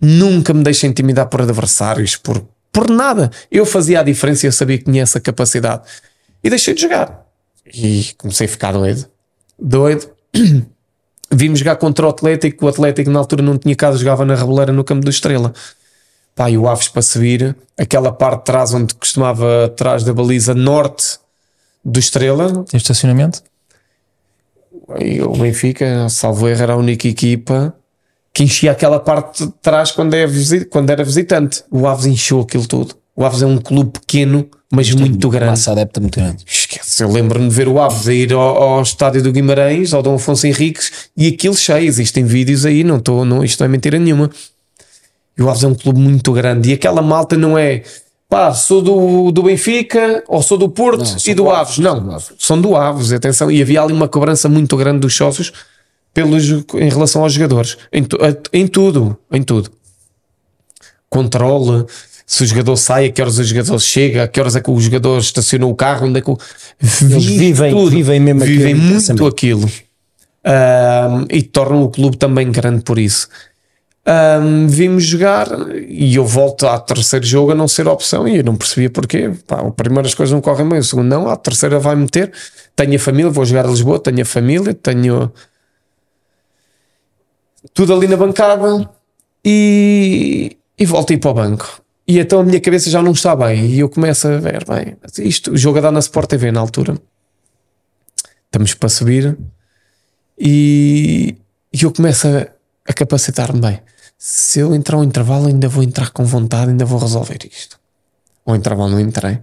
Nunca 0.00 0.52
me 0.52 0.62
deixei 0.62 0.90
intimidar 0.90 1.28
por 1.28 1.40
adversários, 1.40 2.14
por, 2.16 2.46
por 2.70 2.90
nada. 2.90 3.30
Eu 3.50 3.64
fazia 3.64 4.00
a 4.00 4.02
diferença 4.02 4.44
e 4.44 4.48
eu 4.48 4.52
sabia 4.52 4.76
que 4.76 4.84
tinha 4.84 5.02
essa 5.02 5.18
capacidade. 5.18 5.82
E 6.42 6.50
deixei 6.50 6.74
de 6.74 6.82
jogar. 6.82 7.26
E 7.72 8.08
comecei 8.18 8.46
a 8.46 8.50
ficar 8.50 8.72
doido. 8.72 9.06
Doido. 9.58 10.08
Vimos 11.32 11.58
jogar 11.58 11.76
contra 11.76 12.04
o 12.04 12.10
Atlético. 12.10 12.66
O 12.66 12.68
Atlético 12.68 13.10
na 13.10 13.18
altura 13.18 13.42
não 13.42 13.56
tinha 13.56 13.74
casa, 13.74 13.96
jogava 13.96 14.26
na 14.26 14.34
Rebeleira 14.34 14.72
no 14.72 14.84
campo 14.84 15.02
do 15.02 15.10
Estrela. 15.10 15.54
Pá, 16.34 16.50
e 16.50 16.58
o 16.58 16.68
Aves 16.68 16.88
para 16.88 17.00
subir, 17.00 17.56
aquela 17.78 18.12
parte 18.12 18.40
de 18.40 18.44
trás 18.44 18.74
onde 18.74 18.94
costumava 18.94 19.66
atrás 19.66 20.02
da 20.04 20.12
baliza 20.12 20.52
norte 20.52 21.18
do 21.84 21.98
Estrela, 21.98 22.64
Tem 22.64 22.76
estacionamento? 22.76 23.42
E 25.00 25.20
o 25.22 25.32
Benfica, 25.32 26.08
salvo 26.08 26.48
erro, 26.48 26.62
era 26.62 26.72
a 26.74 26.76
única 26.76 27.08
equipa 27.08 27.74
que 28.32 28.42
enchia 28.42 28.72
aquela 28.72 28.98
parte 28.98 29.46
de 29.46 29.52
trás 29.62 29.92
quando, 29.92 30.14
é 30.14 30.26
visi- 30.26 30.64
quando 30.64 30.90
era 30.90 31.04
visitante. 31.04 31.62
O 31.70 31.86
Aves 31.86 32.06
encheu 32.06 32.40
aquilo 32.40 32.66
tudo. 32.66 32.96
O 33.14 33.24
Aves 33.24 33.42
é 33.42 33.46
um 33.46 33.58
clube 33.58 33.92
pequeno, 33.92 34.48
mas 34.72 34.90
muito 34.92 35.28
grande. 35.28 35.50
Massa 35.50 35.70
adepta 35.70 36.00
muito 36.00 36.18
grande. 36.18 36.44
Esquece, 36.44 37.04
eu 37.04 37.10
lembro-me 37.12 37.48
de 37.48 37.54
ver 37.54 37.68
o 37.68 37.80
Aves 37.80 38.06
ir 38.08 38.32
ao, 38.32 38.40
ao 38.40 38.82
estádio 38.82 39.22
do 39.22 39.30
Guimarães, 39.30 39.94
ao 39.94 40.02
Dom 40.02 40.16
Afonso 40.16 40.46
Henriques, 40.48 40.90
e 41.16 41.28
aquilo 41.28 41.54
cheio. 41.54 41.86
Existem 41.86 42.24
vídeos 42.24 42.66
aí, 42.66 42.82
não 42.82 42.96
estou, 42.96 43.24
não, 43.24 43.44
isto 43.44 43.60
não 43.60 43.66
é 43.66 43.68
mentira 43.68 44.00
nenhuma. 44.00 44.28
E 45.38 45.42
o 45.42 45.48
Aves 45.48 45.62
é 45.62 45.68
um 45.68 45.74
clube 45.74 46.00
muito 46.00 46.32
grande. 46.32 46.70
E 46.70 46.72
aquela 46.72 47.02
malta 47.02 47.36
não 47.36 47.56
é 47.56 47.84
pá, 48.34 48.52
sou 48.52 48.82
do, 48.82 49.30
do 49.30 49.44
Benfica 49.44 50.24
ou 50.26 50.42
sou 50.42 50.58
do 50.58 50.68
Porto 50.68 51.04
Não, 51.04 51.16
e 51.24 51.34
do 51.34 51.48
Aves. 51.48 51.78
Aves, 51.78 51.78
Não, 51.78 52.18
são 52.36 52.60
do 52.60 52.74
Aves, 52.74 53.12
atenção. 53.12 53.48
E 53.48 53.62
havia 53.62 53.80
ali 53.80 53.92
uma 53.92 54.08
cobrança 54.08 54.48
muito 54.48 54.76
grande 54.76 54.98
dos 54.98 55.14
sócios 55.14 55.52
pelos, 56.12 56.44
em 56.74 56.88
relação 56.88 57.22
aos 57.22 57.32
jogadores. 57.32 57.76
Em, 57.92 58.04
em 58.52 58.66
tudo, 58.66 59.16
em 59.30 59.40
tudo. 59.40 59.70
Controle. 61.08 61.86
Se 62.26 62.42
o 62.42 62.46
jogador 62.46 62.76
sai, 62.76 63.06
a 63.06 63.12
que 63.12 63.20
horas 63.22 63.38
o 63.38 63.44
jogador 63.44 63.78
chega, 63.78 64.24
a 64.24 64.28
que 64.28 64.40
horas 64.40 64.56
é 64.56 64.60
que 64.60 64.70
o 64.70 64.80
jogador 64.80 65.18
estacionou 65.20 65.70
o 65.70 65.74
carro, 65.76 66.06
onde 66.08 66.18
é 66.18 66.22
que 66.22 66.30
o... 66.30 66.38
Eles 66.82 67.24
vivem- 67.24 67.88
vivem 67.88 68.18
mesmo 68.18 68.40
vivem 68.40 68.72
aquele 68.72 68.74
muito 68.80 68.94
pensamento. 68.94 69.26
aquilo. 69.26 69.70
Ahm, 70.44 71.26
e 71.30 71.42
tornam 71.42 71.84
o 71.84 71.88
clube 71.90 72.16
também 72.16 72.50
grande 72.50 72.82
por 72.82 72.98
isso. 72.98 73.28
Ahm, 74.06 74.66
vimos 74.66 75.02
jogar 75.02 75.48
e 75.88 76.14
eu 76.14 76.26
volto 76.26 76.66
ao 76.66 76.78
terceiro 76.78 77.24
jogo 77.24 77.52
a 77.52 77.54
não 77.54 77.66
ser 77.66 77.88
opção 77.88 78.28
e 78.28 78.36
eu 78.36 78.44
não 78.44 78.54
percebia 78.54 78.90
porquê. 78.90 79.32
Pá, 79.46 79.60
a 79.60 79.70
primeira 79.70 80.06
as 80.06 80.14
coisas 80.14 80.32
não 80.32 80.42
correm 80.42 80.68
bem, 80.68 80.78
o 80.78 80.84
segundo 80.84 81.08
não, 81.08 81.28
a 81.28 81.36
terceira 81.36 81.78
vai 81.78 81.96
meter. 81.96 82.30
Tenho 82.76 82.96
a 82.96 82.98
família, 82.98 83.30
vou 83.30 83.44
jogar 83.44 83.64
a 83.64 83.68
Lisboa, 83.68 83.98
tenho 83.98 84.20
a 84.20 84.24
família, 84.24 84.74
tenho 84.74 85.32
tudo 87.72 87.94
ali 87.94 88.06
na 88.06 88.16
bancada 88.16 88.90
e, 89.42 90.56
e 90.78 90.84
ir 90.84 91.18
para 91.18 91.30
o 91.30 91.34
banco. 91.34 91.82
E 92.06 92.18
então 92.18 92.40
a 92.40 92.44
minha 92.44 92.60
cabeça 92.60 92.90
já 92.90 93.00
não 93.00 93.12
está 93.12 93.34
bem 93.34 93.64
e 93.64 93.80
eu 93.80 93.88
começo 93.88 94.28
a 94.28 94.36
ver, 94.36 94.66
bem, 94.66 94.96
isto, 95.20 95.52
o 95.52 95.56
jogo 95.56 95.78
a 95.78 95.80
dar 95.80 95.90
na 95.90 96.00
Sport 96.00 96.28
TV 96.28 96.52
na 96.52 96.60
altura. 96.60 96.98
Estamos 98.46 98.74
para 98.74 98.90
subir 98.90 99.36
e, 100.38 101.36
e 101.72 101.82
eu 101.82 101.90
começo 101.90 102.28
a, 102.28 102.46
a 102.86 102.92
capacitar-me 102.92 103.60
bem. 103.60 103.80
Se 104.26 104.58
eu 104.60 104.74
entrar 104.74 104.96
um 104.96 105.04
intervalo, 105.04 105.48
ainda 105.48 105.68
vou 105.68 105.82
entrar 105.82 106.08
com 106.08 106.24
vontade, 106.24 106.70
ainda 106.70 106.86
vou 106.86 106.98
resolver 106.98 107.40
isto. 107.44 107.78
Ao 108.46 108.56
intervalo 108.56 108.88
não 108.88 108.98
entrei. 108.98 109.38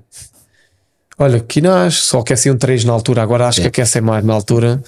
Olha, 1.19 1.39
Quinás, 1.39 1.97
só 1.97 2.21
aqueciam 2.21 2.57
3 2.57 2.83
na 2.85 2.91
altura, 2.91 3.21
agora 3.21 3.47
acho 3.47 3.61
que 3.61 3.67
aquecem 3.67 4.01
mais 4.01 4.25
na 4.25 4.33
altura. 4.33 4.81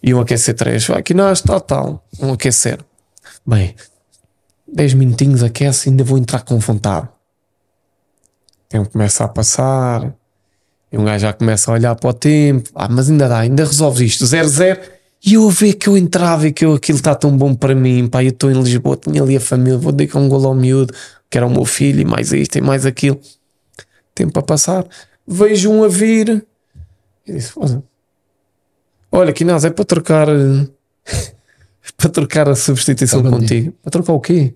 Iam 0.00 0.20
aquecer 0.20 0.54
3. 0.54 0.86
Vai, 0.86 1.02
Quinás, 1.02 1.40
tal, 1.40 1.60
tal. 1.60 2.06
Vão 2.16 2.32
aquecer. 2.32 2.78
Bem, 3.44 3.74
10 4.72 4.94
minutinhos 4.94 5.42
aquece, 5.42 5.88
ainda 5.88 6.04
vou 6.04 6.16
entrar 6.16 6.44
com 6.44 6.56
vontade. 6.60 7.08
O 7.08 8.68
tempo 8.68 8.88
começa 8.88 9.24
a 9.24 9.28
passar. 9.28 10.14
E 10.92 10.96
um 10.96 11.04
gajo 11.04 11.22
já 11.22 11.32
começa 11.32 11.72
a 11.72 11.74
olhar 11.74 11.96
para 11.96 12.10
o 12.10 12.12
tempo. 12.12 12.70
Ah, 12.72 12.88
mas 12.88 13.10
ainda 13.10 13.28
dá, 13.28 13.40
ainda 13.40 13.64
resolves 13.64 14.12
isto. 14.12 14.24
0-0. 14.26 14.78
E 15.24 15.34
eu 15.34 15.48
a 15.48 15.50
ver 15.50 15.74
que 15.74 15.88
eu 15.88 15.96
entrava 15.96 16.46
e 16.48 16.52
que 16.52 16.66
eu, 16.66 16.74
aquilo 16.74 16.98
está 16.98 17.14
tão 17.14 17.34
bom 17.34 17.54
para 17.54 17.74
mim. 17.74 18.06
Pá, 18.06 18.22
eu 18.22 18.28
estou 18.28 18.50
em 18.50 18.60
Lisboa, 18.60 18.96
tinha 18.96 19.22
ali 19.22 19.36
a 19.36 19.40
família, 19.40 19.78
vou 19.78 19.90
dedicar 19.90 20.18
um 20.18 20.28
golo 20.28 20.48
ao 20.48 20.54
miúdo, 20.54 20.92
que 21.30 21.38
era 21.38 21.46
o 21.46 21.50
meu 21.50 21.64
filho, 21.64 22.00
e 22.00 22.04
mais 22.04 22.30
isto 22.32 22.58
e 22.58 22.60
mais 22.60 22.84
aquilo. 22.84 23.18
Tempo 24.14 24.38
a 24.38 24.42
passar. 24.42 24.86
Vejo 25.26 25.70
um 25.70 25.82
a 25.82 25.88
vir. 25.88 26.44
E 27.26 27.32
disse: 27.32 27.54
"Olha, 29.10 29.32
Quinás, 29.32 29.64
é 29.64 29.70
para 29.70 29.84
trocar. 29.84 30.28
para 31.96 32.10
trocar 32.10 32.48
a 32.48 32.54
substituição 32.54 33.22
contigo. 33.22 33.72
Para 33.82 33.90
trocar 33.90 34.12
o 34.12 34.20
quê? 34.20 34.52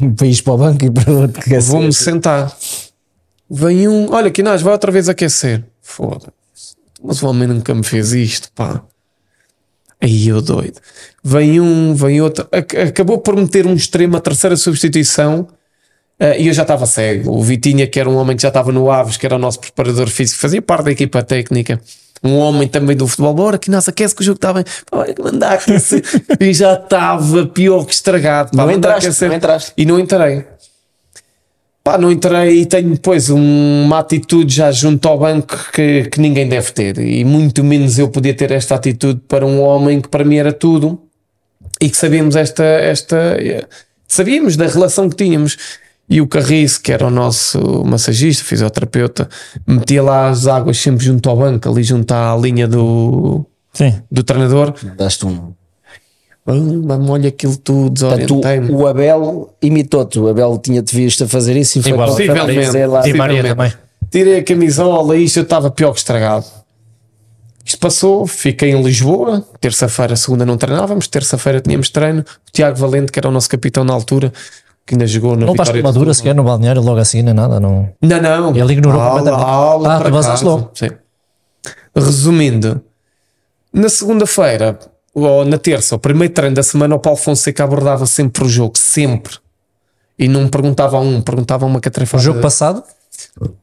Um 0.00 0.12
país 0.12 0.40
para 0.40 0.54
o 0.54 0.58
banco 0.58 0.84
e 0.84 0.90
para 0.90 1.12
outro 1.12 1.40
que. 1.40 1.56
Vou-me 1.60 1.92
sentar. 1.92 2.54
Vem 3.48 3.86
um, 3.86 4.10
olha, 4.12 4.30
Quinás, 4.30 4.60
vai 4.60 4.72
outra 4.72 4.90
vez 4.90 5.08
aquecer. 5.08 5.64
Foda-se. 5.80 6.74
Mas 7.00 7.22
o 7.22 7.28
homem 7.28 7.46
nunca 7.46 7.72
me 7.72 7.84
fez 7.84 8.12
isto, 8.12 8.50
pá. 8.52 8.82
Aí 10.04 10.28
eu 10.28 10.42
doido. 10.42 10.78
Vem 11.24 11.60
um, 11.60 11.94
vem 11.94 12.20
outro. 12.20 12.46
Ac- 12.52 12.76
Acabou 12.76 13.18
por 13.18 13.34
meter 13.36 13.66
um 13.66 13.74
extremo, 13.74 14.16
a 14.16 14.20
terceira 14.20 14.56
substituição. 14.56 15.48
eh, 16.20 16.42
e 16.42 16.46
eu 16.48 16.52
já 16.52 16.62
estava 16.62 16.84
cego. 16.86 17.30
O 17.32 17.42
Vitinha, 17.42 17.86
que 17.86 17.98
era 17.98 18.08
um 18.08 18.16
homem 18.16 18.36
que 18.36 18.42
já 18.42 18.48
estava 18.48 18.70
no 18.70 18.90
Aves, 18.90 19.16
que 19.16 19.24
era 19.26 19.34
o 19.36 19.38
nosso 19.38 19.58
preparador 19.60 20.08
físico, 20.08 20.38
fazia 20.40 20.60
parte 20.62 20.84
da 20.84 20.90
equipa 20.92 21.22
técnica. 21.22 21.80
Um 22.22 22.36
homem 22.38 22.68
também 22.68 22.96
do 22.96 23.06
futebol. 23.06 23.34
Bora, 23.34 23.58
que 23.58 23.70
nossa, 23.70 23.90
aquece 23.90 24.14
que 24.14 24.22
o 24.22 24.24
jogo 24.24 24.36
está 24.36 24.52
bem. 24.52 24.64
Pá, 24.90 24.98
Olha, 24.98 25.14
que 25.14 25.22
mandar 25.22 25.54
aquecer. 25.54 26.02
e 26.40 26.52
já 26.54 26.74
estava 26.74 27.46
pior 27.46 27.84
que 27.86 27.92
estragado. 27.94 28.50
Pá, 28.56 28.64
Não 28.64 28.70
entraste, 28.70 29.06
aquecer. 29.08 29.28
não 29.28 29.36
entraste. 29.36 29.72
E 29.76 29.84
não 29.86 29.98
entrei. 29.98 30.44
Pá, 31.84 31.98
não 31.98 32.10
entrei 32.10 32.62
e 32.62 32.66
tenho 32.66 32.92
depois 32.94 33.28
um- 33.28 33.84
uma 33.84 33.98
atitude 33.98 34.54
já 34.54 34.72
junto 34.72 35.06
ao 35.06 35.18
banco 35.18 35.54
que, 35.70 36.04
que 36.04 36.18
ninguém 36.18 36.48
deve 36.48 36.72
ter. 36.72 36.96
E 36.98 37.22
muito 37.26 37.62
menos 37.62 37.98
eu 37.98 38.08
podia 38.08 38.32
ter 38.32 38.50
esta 38.52 38.74
atitude 38.74 39.20
para 39.28 39.44
um 39.44 39.60
homem 39.60 40.00
que 40.00 40.08
para 40.08 40.24
mim 40.24 40.36
era 40.36 40.50
tudo 40.50 40.98
e 41.82 41.90
que 41.90 41.96
sabíamos 41.96 42.36
esta, 42.36 42.64
esta 42.64 43.36
sabíamos 44.08 44.56
da 44.56 44.66
relação 44.66 45.10
que 45.10 45.16
tínhamos. 45.16 45.58
E 46.08 46.20
o 46.20 46.26
Carriço, 46.26 46.80
que 46.82 46.92
era 46.92 47.06
o 47.06 47.10
nosso 47.10 47.58
massagista, 47.84 48.44
fisioterapeuta, 48.44 49.28
metia 49.66 50.02
lá 50.02 50.28
as 50.28 50.46
águas 50.46 50.78
sempre 50.78 51.04
junto 51.04 51.28
ao 51.30 51.36
banco, 51.36 51.68
ali 51.68 51.82
junto 51.82 52.12
à 52.12 52.36
linha 52.36 52.66
do, 52.68 53.44
Sim. 53.72 53.94
do 54.10 54.22
treinador. 54.22 54.74
Daste 54.96 55.24
um. 55.26 55.52
Olha 56.46 57.28
aquilo 57.28 57.56
tudo, 57.56 58.00
Portanto, 58.00 58.20
desorientei-me. 58.20 58.70
o, 58.70 58.86
Abel 58.86 59.50
imitou-te. 59.62 60.18
O 60.18 60.28
Abel 60.28 60.58
tinha-te 60.58 60.94
visto 60.94 61.24
a 61.24 61.28
fazer 61.28 61.56
isso 61.56 61.78
e 61.78 61.82
foi 61.82 61.92
Igual. 61.92 62.14
foi 62.14 62.28
dizer 62.54 62.86
lá. 62.86 63.02
Maria 63.16 63.42
também. 63.42 63.72
Tirei 64.10 64.38
a 64.38 64.44
camisola 64.44 65.16
e 65.16 65.24
isto 65.24 65.38
eu 65.38 65.42
estava 65.42 65.70
pior 65.70 65.92
que 65.92 65.98
estragado. 65.98 66.44
Isto 67.64 67.78
passou, 67.78 68.26
fiquei 68.26 68.72
em 68.72 68.82
Lisboa. 68.82 69.42
Terça-feira, 69.58 70.14
segunda 70.16 70.44
não 70.44 70.58
treinávamos. 70.58 71.08
Terça-feira 71.08 71.62
tínhamos 71.62 71.88
treino. 71.88 72.20
O 72.20 72.52
Tiago 72.52 72.76
Valente, 72.76 73.10
que 73.10 73.18
era 73.18 73.26
o 73.28 73.32
nosso 73.32 73.48
capitão 73.48 73.82
na 73.82 73.94
altura, 73.94 74.30
que 74.86 74.94
ainda 74.94 75.06
jogou 75.06 75.34
na 75.34 75.46
Não 75.46 75.52
estás 75.52 75.70
com 75.70 75.80
madura 75.80 76.12
sequer 76.12 76.34
no 76.34 76.44
balneário 76.44 76.82
logo 76.82 76.98
assim, 76.98 77.22
nem 77.22 77.32
nada. 77.32 77.58
Não. 77.58 77.88
Não, 78.02 78.20
não. 78.20 78.54
Ele 78.54 78.74
ignorou 78.74 79.00
aula, 79.00 79.16
completamente. 79.18 79.48
aula 79.48 79.94
Ah, 79.96 79.98
para 79.98 80.36
tu 80.36 80.44
logo. 80.44 80.70
Sim. 80.74 80.90
Resumindo, 81.96 82.82
na 83.72 83.88
segunda-feira 83.88 84.78
ou 85.14 85.44
na 85.44 85.58
terça, 85.58 85.94
o 85.94 85.98
primeiro 85.98 86.34
treino 86.34 86.56
da 86.56 86.62
semana, 86.62 86.94
o 86.94 86.98
Paulo 86.98 87.18
Fonseca 87.18 87.64
abordava 87.64 88.04
sempre 88.06 88.44
o 88.44 88.48
jogo, 88.48 88.76
sempre. 88.76 89.36
E 90.18 90.28
não 90.28 90.48
perguntava 90.48 90.96
a 90.96 91.00
um, 91.00 91.20
perguntava 91.20 91.64
a 91.64 91.68
uma 91.68 91.78
O 91.78 91.80
catrefada. 91.80 92.22
jogo 92.22 92.40
passado, 92.40 92.82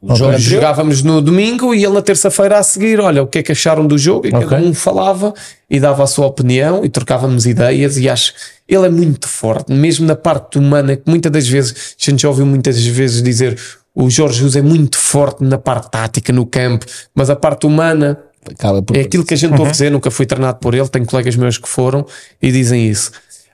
O 0.01 0.15
jogo 0.15 0.31
anterior. 0.31 0.39
Jogávamos 0.39 1.03
no 1.03 1.21
domingo 1.21 1.73
e 1.75 1.83
ele 1.83 1.93
na 1.93 2.01
terça-feira 2.01 2.57
a 2.57 2.63
seguir, 2.63 2.99
olha, 2.99 3.21
o 3.23 3.27
que 3.27 3.39
é 3.39 3.43
que 3.43 3.51
acharam 3.51 3.85
do 3.85 3.97
jogo? 3.97 4.27
E 4.27 4.31
cada 4.31 4.45
Ok. 4.45 4.57
um 4.59 4.73
falava 4.73 5.33
e 5.69 5.79
dava 5.79 6.03
a 6.03 6.07
sua 6.07 6.25
opinião 6.25 6.83
e 6.85 6.89
trocávamos 6.89 7.45
ideias 7.45 7.97
e 7.97 8.07
acho 8.09 8.33
ele 8.67 8.85
é 8.85 8.89
muito 8.89 9.27
forte, 9.27 9.71
mesmo 9.73 10.05
na 10.07 10.15
parte 10.15 10.57
humana, 10.57 10.95
que 10.95 11.03
muitas 11.05 11.29
das 11.31 11.45
vezes, 11.47 11.95
a 12.01 12.09
gente 12.11 12.21
já 12.21 12.29
ouviu 12.29 12.45
muitas 12.45 12.81
vezes 12.85 13.21
dizer 13.21 13.59
o 13.93 14.09
Jorge 14.09 14.35
Jesus 14.37 14.55
é 14.55 14.61
muito 14.61 14.97
forte 14.97 15.43
na 15.43 15.57
parte 15.57 15.91
tática, 15.91 16.31
no 16.31 16.45
campo, 16.45 16.85
mas 17.13 17.29
a 17.29 17.35
parte 17.35 17.65
humana 17.65 18.17
Acaba 18.49 18.81
por. 18.81 18.97
é 18.97 19.01
aquilo 19.01 19.23
que 19.23 19.33
a 19.33 19.37
gente 19.37 19.59
ouve 19.59 19.71
dizer, 19.71 19.91
nunca 19.91 20.09
fui 20.09 20.25
treinado 20.25 20.59
por 20.59 20.73
ele, 20.73 20.87
tenho 20.89 21.05
colegas 21.05 21.35
meus 21.35 21.57
que 21.57 21.69
foram 21.69 22.05
e 22.41 22.51
dizem 22.51 22.87
isso. 22.89 23.11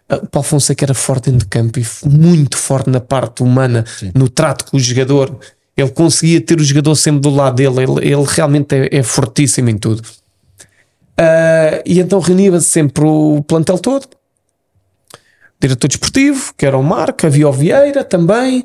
Ah, 0.07 0.17
O 0.17 0.27
Paulo 0.27 0.47
Fonseca 0.47 0.85
era 0.85 0.93
forte 0.93 1.29
dentro 1.29 1.45
de 1.45 1.49
campo 1.49 1.79
e 1.79 1.85
muito 2.07 2.57
forte 2.57 2.89
na 2.89 3.01
parte 3.01 3.43
humana, 3.43 3.83
no 4.15 4.29
trato 4.29 4.65
com 4.65 4.77
o 4.77 4.79
jogador. 4.79 5.37
Ele 5.75 5.89
conseguia 5.89 6.41
ter 6.41 6.59
o 6.59 6.63
jogador 6.63 6.95
sempre 6.95 7.21
do 7.21 7.29
lado 7.29 7.55
dele, 7.55 7.83
ele, 7.83 8.13
ele 8.13 8.25
realmente 8.27 8.73
é, 8.75 8.97
é 8.97 9.03
fortíssimo 9.03 9.69
em 9.69 9.77
tudo. 9.77 10.01
Ah, 11.17 11.81
e 11.85 11.99
então 11.99 12.19
reunia-se 12.19 12.65
sempre 12.65 13.03
o 13.03 13.43
plantel 13.43 13.77
todo. 13.79 14.07
Diretor 15.59 15.87
desportivo, 15.87 16.53
que 16.55 16.65
era 16.65 16.77
o 16.77 16.83
Marco, 16.83 17.25
havia 17.25 17.49
o 17.49 17.51
Vieira 17.51 18.03
também. 18.03 18.63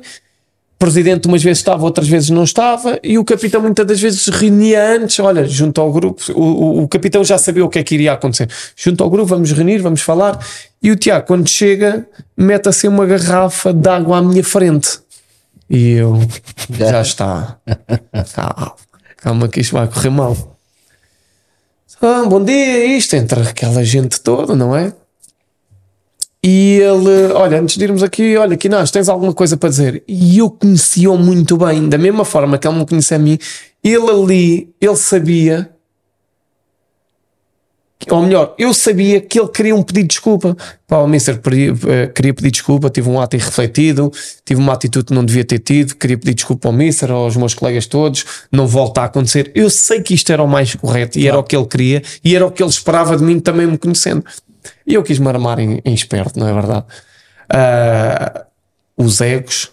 Presidente 0.83 1.29
umas 1.29 1.41
vezes 1.41 1.59
estava, 1.59 1.81
outras 1.85 2.09
vezes 2.09 2.29
não 2.29 2.43
estava, 2.43 2.99
e 3.01 3.17
o 3.17 3.23
capitão 3.23 3.61
muitas 3.61 3.87
das 3.87 4.01
vezes 4.01 4.27
reunia 4.27 4.97
antes, 4.97 5.17
olha, 5.19 5.45
junto 5.47 5.79
ao 5.79 5.89
grupo, 5.93 6.21
o, 6.33 6.41
o, 6.41 6.83
o 6.83 6.87
capitão 6.89 7.23
já 7.23 7.37
sabia 7.37 7.63
o 7.63 7.69
que 7.69 7.79
é 7.79 7.83
que 7.83 7.95
iria 7.95 8.11
acontecer. 8.11 8.49
Junto 8.75 9.01
ao 9.01 9.09
grupo, 9.09 9.27
vamos 9.27 9.49
reunir, 9.53 9.77
vamos 9.77 10.01
falar, 10.01 10.37
e 10.81 10.91
o 10.91 10.97
Tiago, 10.97 11.25
quando 11.25 11.47
chega, 11.47 12.05
mete 12.35 12.67
assim 12.67 12.89
uma 12.89 13.05
garrafa 13.05 13.71
de 13.71 13.87
água 13.87 14.17
à 14.17 14.21
minha 14.21 14.43
frente. 14.43 14.99
E 15.69 15.91
eu, 15.91 16.19
já 16.69 17.01
está. 17.01 17.57
Calma, 18.35 18.75
calma 19.15 19.47
que 19.47 19.61
isto 19.61 19.71
vai 19.71 19.87
correr 19.87 20.09
mal. 20.09 20.35
Ah, 22.01 22.25
bom 22.27 22.43
dia, 22.43 22.85
isto, 22.97 23.15
entre 23.15 23.39
aquela 23.39 23.85
gente 23.85 24.19
toda, 24.19 24.53
não 24.53 24.75
é? 24.75 24.91
E 26.45 26.79
ele, 26.81 27.31
olha, 27.33 27.61
antes 27.61 27.77
de 27.77 27.83
irmos 27.85 28.03
aqui, 28.03 28.35
olha, 28.35 28.57
Quinás, 28.57 28.91
tens 28.91 29.07
alguma 29.07 29.33
coisa 29.33 29.55
para 29.55 29.69
dizer? 29.69 30.03
E 30.05 30.39
eu 30.39 30.49
conhecia-o 30.49 31.17
muito 31.17 31.55
bem, 31.55 31.87
da 31.87 31.97
mesma 31.97 32.25
forma 32.25 32.57
que 32.57 32.67
ele 32.67 32.77
me 32.77 32.85
conhecia 32.85 33.15
a 33.15 33.19
mim, 33.19 33.39
ele 33.81 34.09
ali, 34.09 34.69
ele 34.81 34.95
sabia, 34.97 35.73
ou 38.09 38.21
melhor, 38.21 38.53
eu 38.57 38.73
sabia 38.73 39.21
que 39.21 39.39
ele 39.39 39.47
queria 39.47 39.75
um 39.75 39.81
pedido 39.81 40.03
de 40.03 40.07
desculpa. 40.09 40.57
Pá, 40.87 40.97
o 40.97 41.07
Mister 41.07 41.39
queria, 41.39 41.73
eh, 41.87 42.07
queria 42.07 42.33
pedir 42.33 42.51
desculpa, 42.51 42.89
tive 42.89 43.09
um 43.09 43.19
ato 43.19 43.35
irrefletido, 43.35 44.11
tive 44.45 44.59
uma 44.59 44.73
atitude 44.73 45.05
que 45.05 45.13
não 45.13 45.23
devia 45.23 45.43
ter 45.45 45.59
tido, 45.59 45.95
queria 45.95 46.17
pedir 46.17 46.33
desculpa 46.33 46.67
ao 46.67 46.73
Mister, 46.73 47.09
aos 47.11 47.37
meus 47.37 47.53
colegas 47.53 47.87
todos, 47.87 48.25
não 48.51 48.67
volta 48.67 49.01
a 49.01 49.05
acontecer. 49.05 49.51
Eu 49.55 49.69
sei 49.69 50.01
que 50.01 50.13
isto 50.13 50.31
era 50.31 50.43
o 50.43 50.47
mais 50.47 50.75
correto 50.75 51.17
e 51.17 51.27
era 51.27 51.37
o 51.37 51.43
que 51.43 51.55
ele 51.55 51.65
queria 51.65 52.03
e 52.23 52.35
era 52.35 52.45
o 52.45 52.51
que 52.51 52.61
ele 52.61 52.69
esperava 52.69 53.15
de 53.15 53.23
mim 53.23 53.39
também 53.39 53.65
me 53.65 53.77
conhecendo. 53.77 54.23
E 54.85 54.93
eu 54.93 55.03
quis 55.03 55.19
me 55.19 55.27
armar 55.27 55.59
em, 55.59 55.81
em 55.83 55.93
esperto, 55.93 56.39
não 56.39 56.47
é 56.47 56.53
verdade? 56.53 56.85
Ah, 57.49 58.45
os 58.97 59.21
egos. 59.21 59.71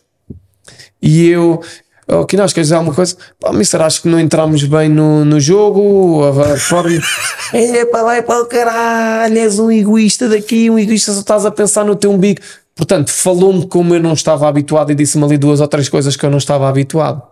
E 1.02 1.28
eu, 1.28 1.62
oh, 2.08 2.24
que 2.26 2.36
nós 2.36 2.52
queres 2.52 2.68
dizer 2.68 2.76
alguma 2.76 2.94
coisa? 2.94 3.16
Pá, 3.38 3.52
mister, 3.52 3.80
acho 3.80 4.02
que 4.02 4.08
não 4.08 4.20
entramos 4.20 4.62
bem 4.64 4.88
no, 4.88 5.24
no 5.24 5.40
jogo. 5.40 6.24
A, 6.24 6.54
a 6.54 6.56
forma. 6.58 6.98
é, 7.52 7.84
pá, 7.86 8.02
vai 8.02 8.22
para 8.22 8.42
o 8.42 8.46
caralho, 8.46 9.38
és 9.38 9.58
um 9.58 9.70
egoísta 9.70 10.28
daqui, 10.28 10.70
um 10.70 10.78
egoísta, 10.78 11.12
só 11.12 11.20
estás 11.20 11.46
a 11.46 11.50
pensar 11.50 11.84
no 11.84 11.96
teu 11.96 12.10
umbigo. 12.10 12.40
Portanto, 12.74 13.10
falou-me 13.10 13.66
como 13.66 13.94
eu 13.94 14.00
não 14.00 14.12
estava 14.12 14.48
habituado 14.48 14.90
e 14.92 14.94
disse-me 14.94 15.24
ali 15.24 15.36
duas 15.36 15.60
ou 15.60 15.68
três 15.68 15.88
coisas 15.88 16.16
que 16.16 16.24
eu 16.24 16.30
não 16.30 16.38
estava 16.38 16.68
habituado. 16.68 17.22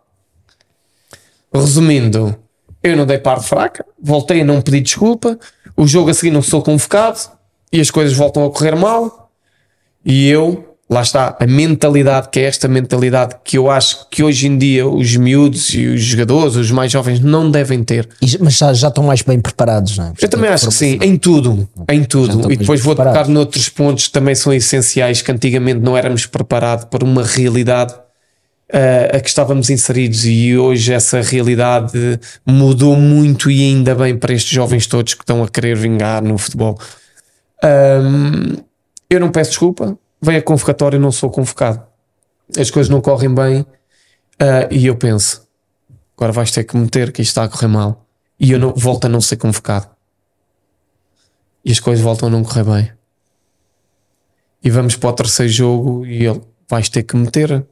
Resumindo, 1.53 2.37
eu 2.83 2.97
não 2.97 3.07
dei 3.07 3.19
parte 3.19 3.49
fraca, 3.49 3.85
voltei 4.01 4.43
a 4.43 4.45
não 4.45 4.61
pedir 4.61 4.83
desculpa, 4.83 5.39
o 5.75 5.87
jogo 5.87 6.11
a 6.11 6.15
seguir 6.15 6.31
não 6.31 6.43
sou 6.43 6.63
convocado 6.63 7.38
e 7.73 7.81
as 7.81 7.91
coisas 7.91 8.17
voltam 8.17 8.45
a 8.45 8.51
correr 8.51 8.75
mal. 8.75 9.31
E 10.05 10.29
eu, 10.29 10.77
lá 10.89 11.03
está, 11.03 11.37
a 11.39 11.47
mentalidade, 11.47 12.29
que 12.31 12.41
é 12.41 12.45
esta 12.45 12.67
mentalidade 12.67 13.37
que 13.45 13.59
eu 13.59 13.71
acho 13.71 14.09
que 14.11 14.23
hoje 14.23 14.47
em 14.47 14.57
dia 14.57 14.87
os 14.87 15.17
miúdos 15.17 15.75
e 15.75 15.87
os 15.87 16.01
jogadores, 16.01 16.57
os 16.57 16.71
mais 16.71 16.91
jovens, 16.91 17.21
não 17.21 17.51
devem 17.51 17.83
ter. 17.85 18.09
E 18.23 18.39
mas 18.41 18.57
já, 18.57 18.73
já 18.73 18.89
estão 18.89 19.05
mais 19.05 19.23
bem 19.23 19.39
preparados, 19.41 19.99
não 19.99 20.07
é? 20.07 20.13
Eu 20.21 20.29
também 20.29 20.51
acho 20.51 20.69
que 20.69 20.75
sim, 20.75 20.99
em 21.03 21.17
tudo, 21.17 21.69
em 21.91 22.05
tudo. 22.05 22.51
E 22.51 22.57
depois 22.57 22.81
vou 22.81 22.95
tocar 22.95 23.29
noutros 23.29 23.69
pontos 23.69 24.07
que 24.07 24.13
também 24.13 24.35
são 24.35 24.53
essenciais, 24.53 25.21
que 25.21 25.31
antigamente 25.31 25.81
não 25.81 25.97
éramos 25.97 26.27
preparados 26.27 26.87
para 26.87 27.05
uma 27.05 27.23
realidade 27.23 27.95
ah, 28.71 29.17
a 29.17 29.21
que 29.21 29.29
estávamos 29.29 29.71
inseridos 29.71 30.27
e 30.27 30.57
hoje 30.57 30.93
essa 30.93 31.23
realidade 31.23 32.21
mudou 32.45 32.97
muito 32.97 33.51
e 33.51 33.63
ainda 33.63 33.95
bem 33.95 34.15
para 34.15 34.35
estes 34.35 34.53
jovens 34.53 34.87
todos 34.87 35.15
que 35.15 35.23
estão 35.23 35.43
a 35.43 35.49
querer 35.49 35.75
vingar 35.75 36.23
no 36.23 36.37
futebol. 36.37 36.79
Ahm, 37.63 38.57
eu 39.11 39.21
não 39.21 39.31
peço 39.31 39.51
desculpa, 39.51 39.99
veio 40.21 40.39
a 40.39 40.43
convocatória 40.43 40.97
e 40.97 41.01
não 41.01 41.13
sou 41.13 41.31
convocado. 41.31 41.83
As 42.59 42.71
coisas 42.71 42.91
não 42.91 43.01
correm 43.01 43.35
bem 43.35 43.67
ah, 44.39 44.69
e 44.71 44.87
eu 44.87 44.97
penso, 44.97 45.47
agora 46.17 46.33
vais 46.33 46.51
ter 46.51 46.65
que 46.65 46.77
meter 46.77 47.13
que 47.13 47.23
isto 47.23 47.31
está 47.31 47.45
a 47.45 47.49
correr 47.49 47.69
mal. 47.69 48.07
E 48.39 48.53
eu 48.53 48.59
não, 48.59 48.73
volto 48.73 49.07
a 49.07 49.09
não 49.09 49.21
ser 49.21 49.37
convocado. 49.37 49.89
E 51.65 51.73
as 51.73 51.81
coisas 51.81 52.03
voltam 52.03 52.29
a 52.29 52.31
não 52.31 52.45
correr 52.45 52.65
bem. 52.65 52.93
E 54.63 54.71
vamos 54.71 54.97
para 54.97 55.11
o 55.11 55.13
terceiro 55.13 55.53
jogo 55.53 56.07
e 56.07 56.25
ele 56.25 56.41
vais 56.69 56.89
ter 56.89 57.03
que 57.03 57.17
meter. 57.17 57.67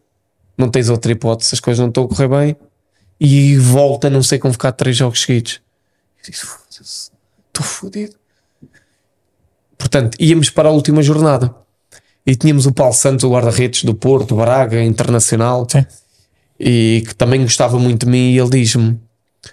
Não 0.59 0.69
tens 0.69 0.89
outra 0.89 1.13
hipótese, 1.13 1.55
as 1.55 1.61
coisas 1.61 1.81
não 1.81 1.89
estão 1.89 2.05
a 2.05 2.09
correr 2.09 2.29
bem. 2.29 2.57
E 3.21 3.57
volta 3.59 4.09
a 4.09 4.11
não 4.11 4.23
ser 4.23 4.39
convocado 4.39 4.77
três 4.77 4.97
jogos 4.97 5.23
seguidos. 5.23 5.61
Eu 6.19 6.31
disse, 6.31 6.45
"Foda-se, 6.45 7.11
Estou 7.49 7.65
fodido. 7.65 8.17
Portanto, 9.79 10.17
íamos 10.21 10.51
para 10.51 10.69
a 10.69 10.73
última 10.73 11.03
jornada. 11.03 11.55
E 12.27 12.35
tínhamos 12.35 12.67
o 12.67 12.73
Paulo 12.73 12.93
Santos, 12.93 13.25
o 13.25 13.31
guarda-redes 13.31 13.85
do 13.85 13.95
Porto, 13.95 14.35
Braga, 14.35 14.83
Internacional, 14.83 15.67
Sim. 15.71 15.87
e 16.59 17.05
que 17.07 17.15
também 17.15 17.43
gostava 17.43 17.79
muito 17.79 18.05
de 18.05 18.11
mim. 18.11 18.33
E 18.33 18.39
ele 18.39 18.51
diz-me: 18.51 18.99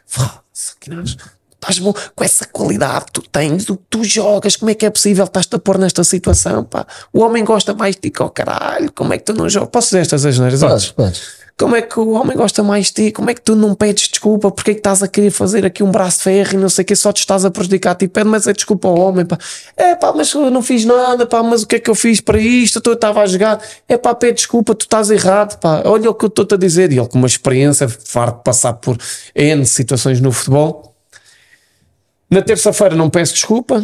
"Foda-se, 0.08 0.76
Quinás, 0.80 1.16
estás 1.54 1.78
bom 1.78 1.94
com 2.16 2.24
essa 2.24 2.46
qualidade 2.48 3.06
que 3.06 3.12
tu 3.12 3.22
tens, 3.22 3.70
o 3.70 3.78
que 3.78 3.84
tu 3.90 4.04
jogas, 4.04 4.56
como 4.56 4.72
é 4.72 4.74
que 4.74 4.86
é 4.86 4.90
possível 4.90 5.24
estás-te 5.26 5.56
a 5.56 5.60
pôr 5.60 5.78
nesta 5.78 6.04
situação? 6.04 6.64
Pá? 6.64 6.86
O 7.12 7.22
homem 7.22 7.44
gosta 7.44 7.76
mais 7.76 7.96
de 7.96 8.02
ti 8.02 8.10
que 8.10 8.22
ao 8.22 8.30
caralho, 8.32 8.92
como 8.92 9.14
é 9.14 9.18
que 9.20 9.26
tu 9.26 9.34
não 9.34 9.48
jogas? 9.48 9.70
Posso 9.70 9.88
dizer 9.90 10.00
estas 10.00 10.26
asneiras? 10.26 10.60
Podes, 10.60 10.92
podes. 10.92 11.43
Como 11.56 11.76
é 11.76 11.82
que 11.84 12.00
o 12.00 12.12
homem 12.12 12.36
gosta 12.36 12.64
mais 12.64 12.88
de 12.88 12.94
ti? 12.94 13.12
Como 13.12 13.30
é 13.30 13.34
que 13.34 13.42
tu 13.42 13.56
não 13.56 13.76
pedes 13.76 14.08
desculpa? 14.08 14.50
Porque 14.50 14.72
é 14.72 14.74
que 14.74 14.80
estás 14.80 15.04
a 15.04 15.08
querer 15.08 15.30
fazer 15.30 15.64
aqui 15.66 15.84
um 15.84 15.92
braço 15.92 16.18
de 16.18 16.24
ferro 16.24 16.54
e 16.56 16.58
não 16.58 16.68
sei 16.68 16.82
o 16.82 16.86
que, 16.86 16.96
só 16.96 17.14
te 17.14 17.20
estás 17.20 17.46
a 17.46 17.52
prejudicar 17.52 17.92
a 17.92 17.96
ti? 17.96 18.08
Pede, 18.08 18.28
mas 18.28 18.48
é 18.48 18.54
desculpa 18.54 18.88
ao 18.88 18.98
homem, 18.98 19.24
pá. 19.24 19.38
É 19.78 19.96
pá, 19.96 20.12
mas 20.16 20.34
eu 20.34 20.50
não 20.50 20.64
fiz 20.64 20.84
nada, 20.84 21.28
pá, 21.28 21.44
mas 21.44 21.62
o 21.62 21.68
que 21.68 21.76
é 21.76 21.80
que 21.80 21.90
eu 21.90 21.96
fiz 21.96 22.20
para 22.20 22.40
isto? 22.40 22.82
Eu 22.84 22.94
estava 22.94 23.22
a 23.22 23.26
jogar. 23.28 23.62
É 23.88 23.98
pá, 23.98 24.16
pede 24.16 24.38
desculpa, 24.38 24.74
tu 24.74 24.82
estás 24.82 25.12
errado, 25.12 25.60
pá. 25.60 25.84
Olha 25.86 26.10
o 26.10 26.16
que 26.16 26.26
eu 26.26 26.28
estou-te 26.28 26.56
a 26.56 26.58
dizer. 26.58 26.92
E 26.92 26.98
ele, 26.98 27.08
com 27.08 27.20
uma 27.20 27.28
experiência, 27.28 27.88
farto 27.88 28.38
de 28.38 28.44
passar 28.44 28.74
por 28.74 28.98
N 29.36 29.66
situações 29.66 30.20
no 30.20 30.32
futebol. 30.32 30.96
Na 32.32 32.42
terça-feira 32.42 32.96
não 32.96 33.12
peço 33.12 33.36
desculpa. 33.36 33.84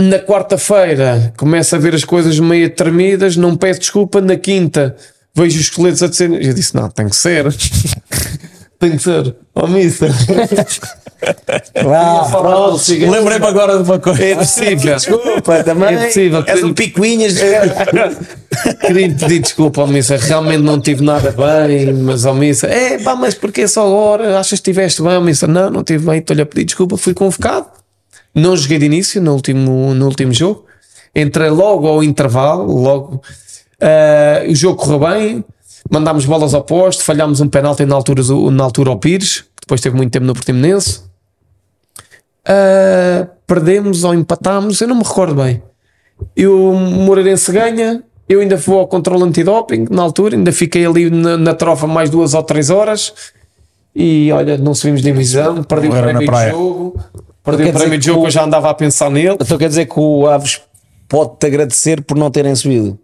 Na 0.00 0.20
quarta-feira 0.20 1.34
começo 1.36 1.74
a 1.74 1.78
ver 1.80 1.96
as 1.96 2.04
coisas 2.04 2.38
meio 2.38 2.70
tremidas, 2.70 3.36
não 3.36 3.56
peço 3.56 3.80
desculpa. 3.80 4.20
Na 4.20 4.36
quinta 4.36 4.96
vejo 5.38 5.60
os 5.60 5.70
coletes 5.70 6.02
a 6.02 6.08
dizer. 6.08 6.30
Eu 6.30 6.52
disse: 6.52 6.74
Não, 6.74 6.90
tem 6.90 7.08
que 7.08 7.16
ser. 7.16 7.44
tem 8.78 8.96
que 8.96 9.02
ser. 9.02 9.36
Oh, 9.54 9.66
mister. 9.66 10.10
Pronto. 11.80 12.80
Lembrei-me 13.10 13.46
agora 13.46 13.76
de 13.76 13.82
uma 13.82 13.98
coisa. 13.98 14.22
É 14.22 14.34
possível. 14.34 14.96
Desculpa, 14.96 15.64
também. 15.64 15.94
É 15.94 16.06
possível. 16.06 16.44
És 16.46 16.62
um 16.62 16.74
picuinhas. 16.74 17.36
Queria 18.80 19.08
pedir 19.14 19.38
desculpa 19.40 19.82
ao 19.82 19.86
Missa, 19.86 20.16
realmente 20.16 20.62
não 20.62 20.80
tive 20.80 21.02
nada 21.02 21.32
bem, 21.32 21.92
mas 21.92 22.26
ao 22.26 22.34
Missa, 22.34 22.66
é 22.66 22.98
pá, 22.98 23.14
mas 23.14 23.34
porquê 23.34 23.68
só 23.68 23.86
agora? 23.86 24.38
Achas 24.38 24.60
que 24.60 24.70
estiveste 24.70 25.00
bem? 25.00 25.14
Ao 25.14 25.22
Missa, 25.22 25.46
não, 25.46 25.70
não 25.70 25.80
estive 25.80 26.04
bem, 26.04 26.18
estou-lhe 26.18 26.42
a 26.42 26.46
pedir 26.46 26.64
desculpa, 26.64 26.96
fui 26.96 27.14
convocado. 27.14 27.66
Não 28.34 28.56
joguei 28.56 28.78
de 28.78 28.86
início 28.86 29.22
no 29.22 29.32
último, 29.32 29.94
no 29.94 30.06
último 30.06 30.32
jogo, 30.32 30.66
entrei 31.14 31.50
logo 31.50 31.86
ao 31.86 32.02
intervalo, 32.02 32.64
logo. 32.66 33.22
Ah, 33.80 34.42
o 34.48 34.54
jogo 34.54 34.76
correu 34.82 34.98
bem, 34.98 35.44
mandámos 35.90 36.24
bolas 36.24 36.54
ao 36.54 36.62
posto, 36.64 37.02
falhámos 37.02 37.40
um 37.40 37.48
penalti 37.48 37.84
na 37.84 37.94
altura, 37.94 38.22
na 38.50 38.64
altura 38.64 38.90
ao 38.90 38.98
Pires, 38.98 39.44
depois 39.60 39.80
teve 39.80 39.96
muito 39.96 40.10
tempo 40.12 40.24
no 40.26 40.34
Portimonense. 40.34 41.02
Ah, 42.46 43.26
perdemos 43.46 44.04
ou 44.04 44.14
empatámos, 44.14 44.80
eu 44.80 44.88
não 44.88 44.96
me 44.96 45.02
recordo 45.04 45.34
bem. 45.34 45.62
E 46.36 46.46
o 46.46 46.72
Moreirense 46.74 47.52
ganha, 47.52 48.02
eu 48.28 48.40
ainda 48.40 48.56
vou 48.56 48.80
ao 48.80 48.86
controle 48.88 49.22
antidoping 49.24 49.86
na 49.90 50.02
altura, 50.02 50.36
ainda 50.36 50.50
fiquei 50.52 50.84
ali 50.84 51.10
na, 51.10 51.36
na 51.36 51.54
trofa 51.54 51.86
mais 51.86 52.10
duas 52.10 52.34
ou 52.34 52.42
três 52.42 52.70
horas 52.70 53.12
e 53.94 54.30
olha, 54.32 54.56
não 54.58 54.74
subimos 54.74 55.00
de 55.02 55.10
divisão, 55.12 55.62
perdi 55.62 55.88
o 55.88 55.90
prémio 55.90 56.20
de 56.20 56.26
jogo, 56.50 57.00
perdi 57.44 57.62
Quer 57.64 57.70
o 57.70 57.72
prémio 57.78 57.98
de 57.98 58.06
jogo, 58.06 58.22
o- 58.22 58.26
eu 58.26 58.30
já 58.30 58.44
andava 58.44 58.68
a 58.70 58.74
pensar 58.74 59.10
nele. 59.10 59.36
Então 59.40 59.56
quer 59.58 59.68
dizer 59.68 59.86
que 59.86 59.98
o 59.98 60.26
Aves 60.26 60.60
pode-te 61.08 61.46
agradecer 61.46 62.02
por 62.02 62.16
não 62.16 62.30
terem 62.30 62.54
subido. 62.54 62.98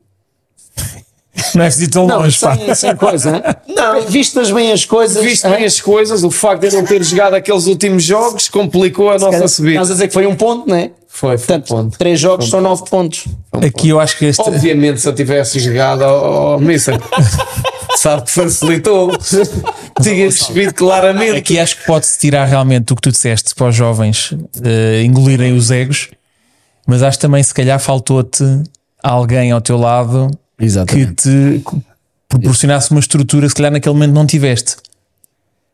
Não 1.55 1.65
é 1.65 1.69
de 1.69 1.89
tão 1.89 2.07
Não, 2.07 2.21
longe, 2.21 2.39
pá. 2.39 2.57
sem, 2.57 2.75
sem 2.75 2.97
coisa, 2.97 3.43
não. 3.67 4.03
Vistas 4.07 4.51
bem 4.51 4.73
as 4.73 4.85
coisas. 4.85 5.23
Visto 5.23 5.49
bem 5.49 5.65
as 5.65 5.81
coisas, 5.81 6.23
o 6.23 6.31
facto 6.31 6.61
de 6.63 6.69
eu 6.69 6.73
não 6.81 6.85
ter 6.85 7.03
jogado 7.03 7.35
aqueles 7.35 7.67
últimos 7.67 8.05
jogos 8.05 8.49
complicou 8.49 9.11
a 9.11 9.15
nossa 9.19 9.31
Calhar, 9.31 9.49
subida. 9.49 9.73
Estás 9.73 9.91
a 9.91 9.95
dizer 9.95 10.09
que 10.09 10.15
foi 10.15 10.27
um 10.27 10.37
ponto, 10.37 10.69
não 10.69 10.77
é? 10.77 10.91
Foi, 11.09 11.37
foi 11.39 11.57
um 11.57 11.61
Portanto, 11.61 11.69
ponto. 11.69 11.99
três 11.99 12.19
jogos 12.21 12.49
são 12.49 12.61
nove 12.61 12.85
pontos. 12.89 13.25
Aqui 13.53 13.89
eu 13.89 14.01
acho 14.01 14.17
que 14.19 14.27
este. 14.27 14.41
Obviamente, 14.43 15.01
se 15.01 15.09
eu 15.09 15.15
tivesse 15.15 15.59
jogado 15.59 16.03
ao, 16.03 16.53
ao 16.53 16.61
Missa, 16.61 16.93
sabe 17.97 18.23
que 18.23 18.31
facilitou. 18.31 19.13
Tinha 20.03 20.25
percebido 20.29 20.75
claramente. 20.75 21.39
Aqui 21.39 21.59
acho 21.59 21.79
que 21.79 21.87
pode-se 21.87 22.19
tirar 22.19 22.45
realmente 22.47 22.93
o 22.93 22.97
que 22.97 23.03
tu 23.03 23.11
disseste 23.13 23.55
para 23.55 23.69
os 23.69 23.77
jovens 23.77 24.35
eh, 24.65 25.03
engolirem 25.05 25.53
os 25.57 25.71
egos, 25.71 26.11
mas 26.87 27.03
acho 27.03 27.19
também 27.19 27.43
se 27.43 27.55
calhar 27.55 27.79
faltou-te 27.79 28.43
alguém 29.03 29.53
ao 29.53 29.61
teu 29.61 29.77
lado 29.77 30.31
que 30.57 30.65
Exatamente. 30.65 31.23
te 31.23 31.65
proporcionasse 32.29 32.91
uma 32.91 33.01
estrutura, 33.01 33.49
se 33.49 33.55
calhar 33.55 33.73
naquele 33.73 33.95
momento 33.95 34.13
não 34.13 34.27
tiveste. 34.27 34.77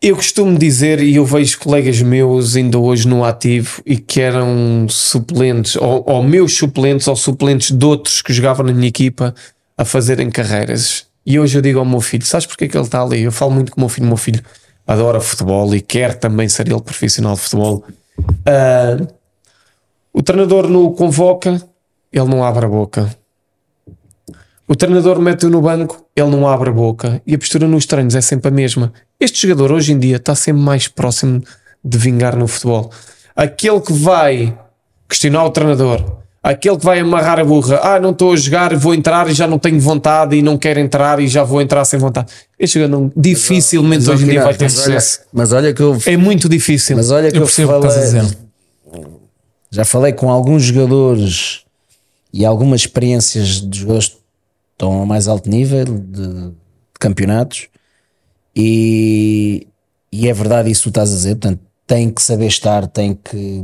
Eu 0.03 0.16
costumo 0.16 0.59
dizer, 0.59 1.03
e 1.03 1.16
eu 1.16 1.26
vejo 1.26 1.59
colegas 1.59 2.01
meus 2.01 2.57
ainda 2.57 2.78
hoje 2.78 3.07
no 3.07 3.22
ativo 3.22 3.83
e 3.85 3.99
que 3.99 4.20
eram 4.20 4.87
suplentes, 4.89 5.76
ou, 5.76 6.03
ou 6.07 6.22
meus 6.22 6.57
suplentes, 6.57 7.07
ou 7.07 7.14
suplentes 7.14 7.70
de 7.70 7.85
outros 7.85 8.22
que 8.22 8.33
jogavam 8.33 8.64
na 8.64 8.72
minha 8.72 8.89
equipa 8.89 9.35
a 9.76 9.85
fazerem 9.85 10.31
carreiras. 10.31 11.05
E 11.24 11.39
hoje 11.39 11.59
eu 11.59 11.62
digo 11.62 11.78
ao 11.78 11.85
meu 11.85 12.01
filho: 12.01 12.24
sabes 12.24 12.47
porque 12.47 12.64
é 12.64 12.68
que 12.68 12.76
ele 12.76 12.85
está 12.85 13.03
ali? 13.03 13.20
Eu 13.22 13.33
falo 13.33 13.51
muito 13.51 13.72
com 13.72 13.78
o 13.78 13.83
meu 13.83 13.91
filho. 13.91 14.07
O 14.07 14.09
meu 14.09 14.16
filho 14.16 14.43
adora 14.87 15.20
futebol 15.20 15.74
e 15.74 15.81
quer 15.83 16.14
também 16.14 16.49
ser 16.49 16.66
ele 16.66 16.81
profissional 16.81 17.35
de 17.35 17.41
futebol. 17.41 17.85
Ah, 18.47 19.07
o 20.12 20.22
treinador 20.22 20.66
no 20.68 20.93
convoca, 20.93 21.62
ele 22.12 22.24
não 22.24 22.43
abre 22.43 22.64
a 22.64 22.68
boca. 22.68 23.14
O 24.70 24.76
treinador 24.76 25.18
mete-o 25.20 25.50
no 25.50 25.60
banco, 25.60 26.06
ele 26.14 26.30
não 26.30 26.46
abre 26.46 26.70
a 26.70 26.72
boca. 26.72 27.20
E 27.26 27.34
a 27.34 27.38
postura 27.38 27.66
nos 27.66 27.86
treinos 27.86 28.14
é 28.14 28.20
sempre 28.20 28.46
a 28.46 28.50
mesma. 28.52 28.92
Este 29.18 29.48
jogador 29.48 29.72
hoje 29.72 29.92
em 29.92 29.98
dia 29.98 30.14
está 30.14 30.32
sempre 30.36 30.62
mais 30.62 30.86
próximo 30.86 31.42
de 31.84 31.98
vingar 31.98 32.36
no 32.36 32.46
futebol. 32.46 32.88
Aquele 33.34 33.80
que 33.80 33.92
vai 33.92 34.56
questionar 35.08 35.44
o 35.44 35.50
treinador, 35.50 36.18
aquele 36.40 36.76
que 36.78 36.84
vai 36.84 37.00
amarrar 37.00 37.40
a 37.40 37.44
burra, 37.44 37.80
ah, 37.82 37.98
não 37.98 38.10
estou 38.10 38.32
a 38.32 38.36
jogar, 38.36 38.72
vou 38.76 38.94
entrar 38.94 39.28
e 39.28 39.34
já 39.34 39.48
não 39.48 39.58
tenho 39.58 39.80
vontade 39.80 40.36
e 40.36 40.42
não 40.42 40.56
quero 40.56 40.78
entrar 40.78 41.18
e 41.18 41.26
já 41.26 41.42
vou 41.42 41.60
entrar 41.60 41.84
sem 41.84 41.98
vontade. 41.98 42.28
Este 42.56 42.78
jogador 42.78 42.96
não- 43.00 43.12
dificilmente 43.16 44.08
hoje 44.08 44.22
em 44.22 44.28
dia 44.28 44.44
vai 44.44 44.54
ter 44.54 44.66
mas, 44.66 44.74
olha, 44.78 45.00
sucesso. 45.00 45.20
mas 45.32 45.52
olha 45.52 45.74
que 45.74 45.82
eu, 45.82 45.98
É 46.06 46.16
muito 46.16 46.48
difícil. 46.48 46.96
mas 46.96 47.10
olha 47.10 47.28
que 47.32 47.36
Eu 47.38 47.42
eu, 47.42 47.46
falei, 47.48 48.22
já 49.68 49.84
falei 49.84 50.12
com 50.12 50.30
alguns 50.30 50.62
jogadores 50.62 51.62
e 52.32 52.44
algumas 52.46 52.82
experiências 52.82 53.68
de 53.68 53.80
jogadores 53.80 54.19
estão 54.81 55.03
a 55.03 55.07
mais 55.07 55.28
alto 55.28 55.49
nível 55.51 55.85
de, 55.85 56.26
de 56.26 56.53
campeonatos 56.99 57.68
e, 58.57 59.66
e 60.11 60.28
é 60.28 60.33
verdade 60.33 60.70
isso 60.70 60.81
que 60.83 60.85
tu 60.85 60.91
estás 60.91 61.12
a 61.12 61.16
dizer, 61.16 61.37
portanto 61.37 61.61
tem 61.87 62.09
que 62.09 62.22
saber 62.22 62.47
estar, 62.47 62.87
tem 62.87 63.14
que 63.14 63.62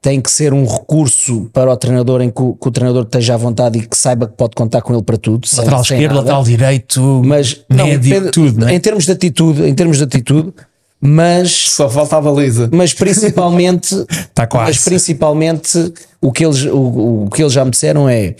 tem 0.00 0.20
que 0.20 0.30
ser 0.30 0.52
um 0.54 0.64
recurso 0.64 1.50
para 1.52 1.70
o 1.70 1.76
treinador 1.76 2.22
em 2.22 2.30
que 2.30 2.40
o, 2.40 2.54
que 2.54 2.68
o 2.68 2.70
treinador 2.70 3.02
esteja 3.02 3.34
à 3.34 3.36
vontade 3.36 3.78
e 3.78 3.86
que 3.86 3.96
saiba 3.96 4.26
que 4.28 4.34
pode 4.34 4.54
contar 4.54 4.80
com 4.80 4.94
ele 4.94 5.02
para 5.02 5.18
tudo. 5.18 5.46
Lateral 5.56 5.84
sem 5.84 5.96
esquerdo, 5.98 6.16
lateral 6.16 6.44
direito, 6.44 7.00
mas 7.24 7.60
não, 7.68 7.84
médio, 7.86 8.10
depende- 8.10 8.30
tudo, 8.30 8.60
não 8.60 8.68
é? 8.68 8.74
em 8.74 8.80
termos 8.80 9.04
de 9.04 9.12
atitude, 9.12 9.62
em 9.68 9.74
termos 9.74 9.98
de 9.98 10.04
atitude, 10.04 10.54
mas 11.00 11.50
Só 11.72 11.88
falta 11.90 12.16
a 12.16 12.20
baliza. 12.20 12.70
mas 12.72 12.94
principalmente 12.94 13.94
Tá 14.32 14.46
quase. 14.46 14.70
mas 14.70 14.84
principalmente 14.84 15.92
o 16.20 16.32
que 16.32 16.44
eles 16.46 16.64
o, 16.64 17.24
o 17.26 17.30
que 17.30 17.42
eles 17.42 17.52
já 17.52 17.64
me 17.64 17.70
disseram 17.72 18.08
é 18.08 18.36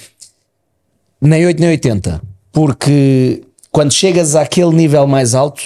nem 1.21 1.47
8 1.47 1.61
nem 1.61 1.71
80 1.71 2.21
porque 2.53 3.43
quando 3.71 3.93
chegas 3.93 4.35
àquele 4.35 4.75
nível 4.75 5.07
mais 5.07 5.35
alto 5.35 5.63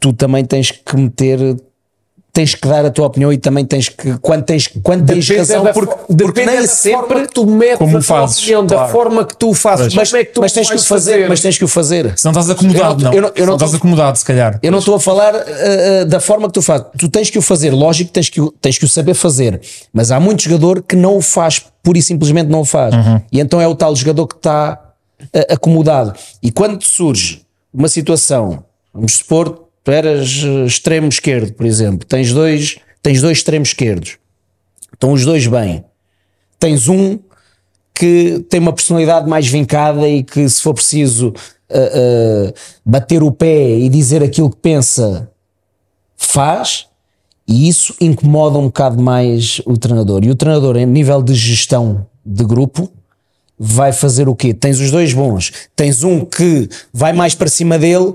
tu 0.00 0.12
também 0.12 0.44
tens 0.44 0.70
que 0.70 0.96
meter 0.96 1.56
tens 2.34 2.54
que 2.54 2.66
dar 2.66 2.82
a 2.86 2.90
tua 2.90 3.06
opinião 3.08 3.30
e 3.30 3.36
também 3.36 3.62
tens 3.64 3.90
que 3.90 4.16
quando 4.18 4.42
tens 4.44 4.66
quando 4.82 5.04
tens 5.04 5.26
Depende 5.28 5.38
razão 5.52 5.64
da 5.64 5.72
porque, 5.74 5.92
fo- 5.92 5.98
porque 6.06 6.14
depende 6.24 6.50
nem 6.52 6.60
da 6.62 6.66
sempre 6.66 7.00
forma 7.08 7.26
que 7.26 7.34
tu 7.34 7.46
metes 7.46 7.76
como 7.78 7.90
a 7.90 8.00
tua 8.00 8.02
fazes, 8.02 8.38
opinião, 8.38 8.64
da 8.66 8.74
claro. 8.76 8.92
forma 8.92 9.24
que 9.26 9.36
tu 9.36 9.52
fazes, 9.52 9.94
mas, 9.94 10.08
como 10.10 10.22
é 10.22 10.24
que 10.24 10.32
tu 10.32 10.40
mas 10.40 10.52
tens 10.52 10.66
que 10.68 10.74
o 10.74 10.78
vais 10.78 10.88
fazer, 10.88 11.28
mas 11.28 11.40
tens 11.40 11.58
que 11.58 11.64
o 11.64 11.68
fazer 11.68 12.18
Se 12.18 12.24
não 12.24 12.32
estás 12.32 12.48
acomodado, 12.48 13.04
Eu 13.04 13.04
não. 13.04 13.10
não- 13.10 13.14
eu 13.14 13.20
não- 13.22 13.28
eu 13.28 13.34
Se 13.36 13.46
não 13.46 13.54
estás 13.54 13.74
acomodado, 13.74 14.18
se 14.18 14.24
calhar. 14.24 14.58
Eu 14.62 14.72
não 14.72 14.78
estou 14.78 14.94
a 14.94 15.00
falar 15.00 15.34
uh, 15.34 16.06
da 16.06 16.20
forma 16.20 16.46
que 16.46 16.54
tu 16.54 16.62
fazes. 16.62 16.86
Tu 16.98 17.08
tens 17.10 17.28
que 17.28 17.38
o 17.38 17.42
fazer, 17.42 17.70
lógico 17.70 18.08
que 18.08 18.14
tens 18.14 18.30
que, 18.30 18.40
o- 18.40 18.50
tens 18.60 18.78
que 18.78 18.84
o 18.86 18.88
saber 18.88 19.12
fazer. 19.12 19.60
Mas 19.92 20.10
há 20.10 20.18
muito 20.18 20.42
jogador 20.42 20.82
que 20.82 20.96
não 20.96 21.18
o 21.18 21.20
faz, 21.20 21.62
pura 21.82 21.98
e 21.98 22.02
simplesmente 22.02 22.48
não 22.48 22.60
o 22.60 22.64
faz. 22.64 22.94
E 23.30 23.40
então 23.40 23.60
é 23.60 23.68
o 23.68 23.74
tal 23.74 23.94
jogador 23.94 24.26
que 24.26 24.36
está 24.36 24.78
uh, 25.22 25.52
acomodado. 25.52 26.14
E 26.42 26.50
quando 26.50 26.82
surge 26.82 27.42
uma 27.74 27.88
situação, 27.88 28.64
vamos 28.94 29.16
supor, 29.16 29.64
tu 29.84 29.90
eras 29.90 30.42
uh, 30.42 30.64
extremo 30.64 31.08
esquerdo, 31.08 31.52
por 31.52 31.66
exemplo, 31.66 32.06
tens 32.06 32.32
dois, 32.32 32.78
tens 33.02 33.20
dois 33.20 33.38
extremos 33.38 33.70
esquerdos, 33.70 34.18
estão 34.92 35.12
os 35.12 35.24
dois 35.24 35.46
bem. 35.46 35.84
Tens 36.58 36.88
um 36.88 37.18
que 37.94 38.44
tem 38.48 38.60
uma 38.60 38.72
personalidade 38.72 39.28
mais 39.28 39.46
vincada 39.46 40.08
e 40.08 40.22
que, 40.22 40.48
se 40.48 40.62
for 40.62 40.74
preciso 40.74 41.28
uh, 41.28 41.30
uh, 41.30 42.54
bater 42.84 43.22
o 43.22 43.32
pé 43.32 43.78
e 43.78 43.88
dizer 43.88 44.22
aquilo 44.22 44.50
que 44.50 44.56
pensa, 44.56 45.30
faz, 46.16 46.86
e 47.46 47.68
isso 47.68 47.94
incomoda 48.00 48.58
um 48.58 48.66
bocado 48.66 49.02
mais 49.02 49.60
o 49.66 49.76
treinador. 49.76 50.24
E 50.24 50.30
o 50.30 50.34
treinador, 50.34 50.76
em 50.76 50.86
nível 50.86 51.22
de 51.22 51.34
gestão 51.34 52.06
de 52.24 52.44
grupo, 52.44 52.90
vai 53.58 53.92
fazer 53.92 54.28
o 54.28 54.34
quê? 54.34 54.54
Tens 54.54 54.80
os 54.80 54.90
dois 54.90 55.12
bons, 55.12 55.52
tens 55.76 56.02
um 56.02 56.24
que 56.24 56.68
vai 56.92 57.12
mais 57.12 57.34
para 57.34 57.48
cima 57.48 57.78
dele, 57.78 58.14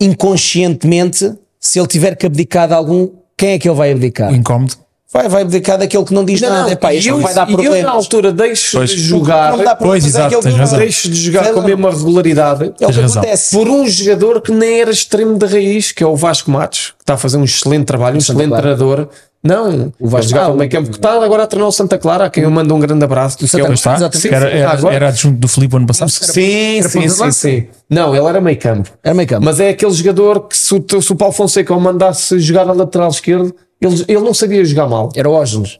inconscientemente, 0.00 1.32
se 1.60 1.78
ele 1.78 1.86
tiver 1.88 2.16
que 2.16 2.26
abdicar 2.26 2.68
de 2.68 2.74
algum, 2.74 3.08
quem 3.36 3.50
é 3.50 3.58
que 3.58 3.68
ele 3.68 3.76
vai 3.76 3.92
abdicar? 3.92 4.32
Incómodo. 4.32 4.74
Vai, 5.12 5.28
vai 5.28 5.42
abdicar 5.42 5.78
daquele 5.78 6.04
que 6.04 6.12
não 6.12 6.24
diz 6.24 6.40
nada. 6.40 6.72
Epá, 6.72 6.92
e 6.92 6.98
isto 6.98 7.08
eu, 7.08 7.14
não 7.16 7.22
vai 7.22 7.32
dar 7.34 7.48
e 7.48 7.52
eu, 7.52 7.56
na 7.56 7.62
problemas. 7.62 7.94
altura 7.94 8.32
deixo 8.32 8.76
Pois. 8.78 8.90
de 8.90 8.96
jogar, 8.98 9.52
Não 9.56 9.58
dá 9.64 9.76
para 9.76 9.86
Pois, 9.86 10.02
fazer 10.02 10.18
exato, 10.18 10.26
aquele 10.26 10.42
tens 10.42 10.52
que- 10.54 10.58
razão. 10.58 10.78
deixo 10.80 11.08
de 11.08 11.14
jogar 11.14 11.52
com 11.52 11.60
a 11.60 11.62
mesma 11.62 11.90
regularidade 11.92 12.64
É 12.80 12.86
o 12.86 12.92
que 12.92 13.00
acontece. 13.00 13.56
por 13.56 13.68
um 13.68 13.86
jogador 13.86 14.40
que 14.40 14.50
nem 14.50 14.80
era 14.80 14.90
extremo 14.90 15.38
de 15.38 15.46
raiz, 15.46 15.92
que 15.92 16.02
é 16.02 16.06
o 16.06 16.16
Vasco 16.16 16.50
Matos, 16.50 16.94
que 16.98 17.02
está 17.04 17.14
a 17.14 17.16
fazer 17.16 17.36
um 17.36 17.44
excelente 17.44 17.84
trabalho, 17.84 18.16
um 18.16 18.18
excelente 18.18 18.50
treinador. 18.56 19.08
Não, 19.44 19.92
o 20.00 20.08
Vasco- 20.08 20.38
Ah, 20.38 20.48
o- 20.48 20.56
campo 20.70 20.88
que 20.90 20.96
está 20.96 21.22
agora 21.22 21.42
a 21.42 21.46
treinar 21.46 21.68
o 21.68 21.72
Santa 21.72 21.98
Clara, 21.98 22.24
a 22.24 22.30
quem 22.30 22.44
eu 22.44 22.50
mando 22.50 22.74
um 22.74 22.80
grande 22.80 23.04
abraço. 23.04 23.38
Do 23.38 23.46
Santa 23.46 23.64
que 23.64 23.70
é 23.70 23.74
um- 23.74 23.76
Clara, 23.76 23.96
Está? 23.96 24.16
Exatamente. 24.18 24.34
Era, 24.34 24.50
era, 24.50 24.94
era 24.94 25.08
adjunto 25.08 25.38
do 25.38 25.46
Filipe 25.48 25.76
ano 25.76 25.86
passado. 25.86 26.08
Sim, 26.10 26.80
sim, 26.82 27.08
sim, 27.08 27.30
sim. 27.32 27.66
Não, 27.90 28.16
ele 28.16 28.26
era 28.26 28.40
meio 28.40 28.58
campo. 28.58 28.88
Era 29.02 29.14
meio 29.14 29.28
campo. 29.28 29.44
Mas 29.44 29.60
é 29.60 29.68
aquele 29.68 29.92
jogador 29.92 30.48
que 30.48 30.56
se 30.56 30.74
o, 30.74 31.02
se 31.02 31.12
o 31.12 31.14
Paulo 31.14 31.34
Fonseca 31.34 31.74
o 31.74 31.80
mandasse 31.80 32.38
jogar 32.38 32.66
a 32.68 32.72
lateral 32.72 33.10
esquerdo, 33.10 33.54
ele, 33.80 34.04
ele 34.08 34.20
não 34.20 34.32
sabia 34.32 34.64
jogar 34.64 34.88
mal. 34.88 35.10
Era 35.14 35.28
o 35.28 35.32
Ógenes. 35.32 35.78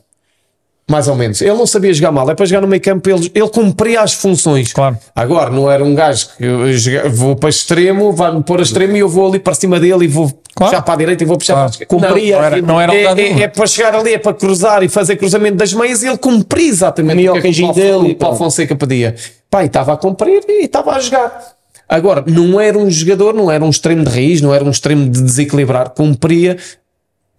Mais 0.91 1.09
ou 1.09 1.15
menos. 1.17 1.41
Ele 1.41 1.55
não 1.55 1.67
sabia 1.67 1.95
jogar 1.95 2.13
mal. 2.13 2.31
É 2.31 2.35
para 2.35 2.45
jogar 2.45 2.61
no 2.61 2.69
meio 2.69 2.83
campo, 2.83 3.09
ele, 3.09 3.31
ele 3.35 3.49
cumpria 3.49 4.03
as 4.03 4.13
funções. 4.13 4.71
Claro. 4.73 4.99
Agora, 5.17 5.49
não 5.51 5.71
era 5.71 5.83
um 5.83 5.95
gajo 5.95 6.29
que 6.37 6.45
eu 6.45 6.71
joga- 6.75 7.09
vou 7.09 7.35
para 7.37 7.49
extremo, 7.49 8.13
vai-me 8.13 8.43
pôr 8.43 8.61
a 8.61 8.63
extremo 8.63 8.95
e 8.95 9.01
eu 9.01 9.09
vou 9.09 9.27
ali 9.29 9.39
para 9.39 9.55
cima 9.55 9.81
dele 9.81 10.05
e 10.05 10.09
vou 10.09 10.31
Claro. 10.55 10.71
puxar 10.71 10.83
para 10.83 10.95
a 10.95 10.97
direita 10.99 11.25
e 11.25 11.27
vou 11.27 11.39
puxar 11.39 11.55
Claro. 11.55 11.71
para 11.73 11.79
a 11.81 11.83
esquerda. 11.85 12.07
Cumpria. 12.07 12.37
Não 12.37 12.45
era, 12.45 12.63
não 12.63 12.81
era 12.81 12.95
é, 12.95 13.03
é, 13.05 13.15
nenhum. 13.15 13.39
é 13.41 13.49
para 13.49 13.67
chegar 13.67 13.95
ali, 13.95 14.13
é 14.13 14.19
para 14.19 14.35
cruzar 14.35 14.83
e 14.83 14.89
fazer 14.89 15.17
cruzamento 15.17 15.57
das 15.57 15.73
meias 15.73 16.03
e 16.03 16.07
ele 16.07 16.19
cumpria 16.19 16.69
exatamente 16.69 17.29
o 17.29 17.33
que, 17.33 17.39
o 17.41 17.47
é 17.47 17.51
o 17.51 17.55
Paulo, 17.61 17.75
dele 17.75 18.13
o 18.13 18.17
Paulo. 18.17 18.37
Fonseca 18.37 18.77
pedia. 18.77 19.15
Pá, 19.51 19.63
e 19.63 19.67
estava 19.67 19.95
a 19.95 19.97
cumprir 19.97 20.43
e 20.49 20.65
estava 20.67 20.93
a 20.93 21.01
jogar. 21.01 21.55
Agora, 21.89 22.23
não 22.27 22.61
era 22.61 22.79
um 22.79 22.91
jogador, 22.91 23.35
não 23.35 23.51
era 23.51 23.65
um 23.65 23.71
extremo 23.71 24.05
de 24.05 24.11
raiz, 24.11 24.41
não 24.41 24.55
era 24.55 24.65
um 24.65 24.71
extremo 24.71 25.09
de 25.11 25.23
desequilibrar, 25.23 25.91
cumpria 25.91 26.57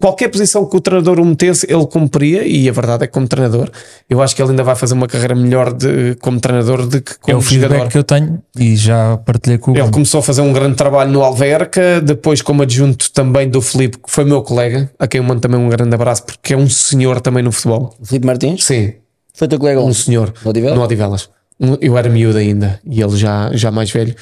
qualquer 0.00 0.28
posição 0.28 0.64
que 0.66 0.76
o 0.76 0.80
treinador 0.80 1.18
o 1.18 1.24
metesse, 1.24 1.66
ele 1.68 1.86
cumpria, 1.86 2.46
e 2.46 2.68
a 2.68 2.72
verdade 2.72 3.04
é 3.04 3.06
que 3.06 3.12
como 3.12 3.26
treinador, 3.26 3.70
eu 4.08 4.20
acho 4.22 4.34
que 4.36 4.42
ele 4.42 4.50
ainda 4.50 4.62
vai 4.62 4.74
fazer 4.76 4.94
uma 4.94 5.06
carreira 5.06 5.34
melhor 5.34 5.72
de, 5.72 6.14
como 6.20 6.38
treinador 6.40 6.86
do 6.86 7.00
que 7.00 7.12
É 7.12 7.16
como 7.20 7.38
o 7.38 7.40
feedback 7.40 7.70
jogador. 7.70 7.90
que 7.90 7.98
eu 7.98 8.04
tenho 8.04 8.42
e 8.58 8.76
já 8.76 9.16
partilhei 9.18 9.58
com 9.58 9.70
o 9.70 9.74
Ele 9.74 9.80
Bruno. 9.82 9.92
começou 9.92 10.20
a 10.20 10.22
fazer 10.22 10.42
um 10.42 10.52
grande 10.52 10.76
trabalho 10.76 11.10
no 11.10 11.22
Alverca, 11.22 12.00
depois 12.00 12.42
como 12.42 12.62
adjunto 12.62 13.10
também 13.12 13.48
do 13.48 13.60
Filipe, 13.62 13.98
que 13.98 14.10
foi 14.10 14.24
meu 14.24 14.42
colega, 14.42 14.90
a 14.98 15.06
quem 15.06 15.18
eu 15.20 15.24
mando 15.24 15.40
também 15.40 15.58
um 15.58 15.68
grande 15.68 15.94
abraço, 15.94 16.24
porque 16.24 16.54
é 16.54 16.56
um 16.56 16.68
senhor 16.68 17.20
também 17.20 17.42
no 17.42 17.50
futebol. 17.52 17.94
Filipe 18.02 18.26
Martins? 18.26 18.64
Sim, 18.64 18.92
Foi 19.34 19.48
teu 19.48 19.58
colega 19.58 19.80
um 19.80 19.86
onde? 19.86 19.94
senhor. 19.96 20.32
No 20.44 20.50
Odivelas? 20.50 20.76
No 20.78 20.84
Odivelas. 20.84 21.28
Um- 21.58 21.76
Eu 21.80 21.96
era 21.96 22.08
miúdo 22.10 22.36
ainda 22.38 22.78
e 22.84 23.00
ele 23.00 23.16
já, 23.16 23.50
já 23.54 23.70
mais 23.70 23.90
velho. 23.90 24.14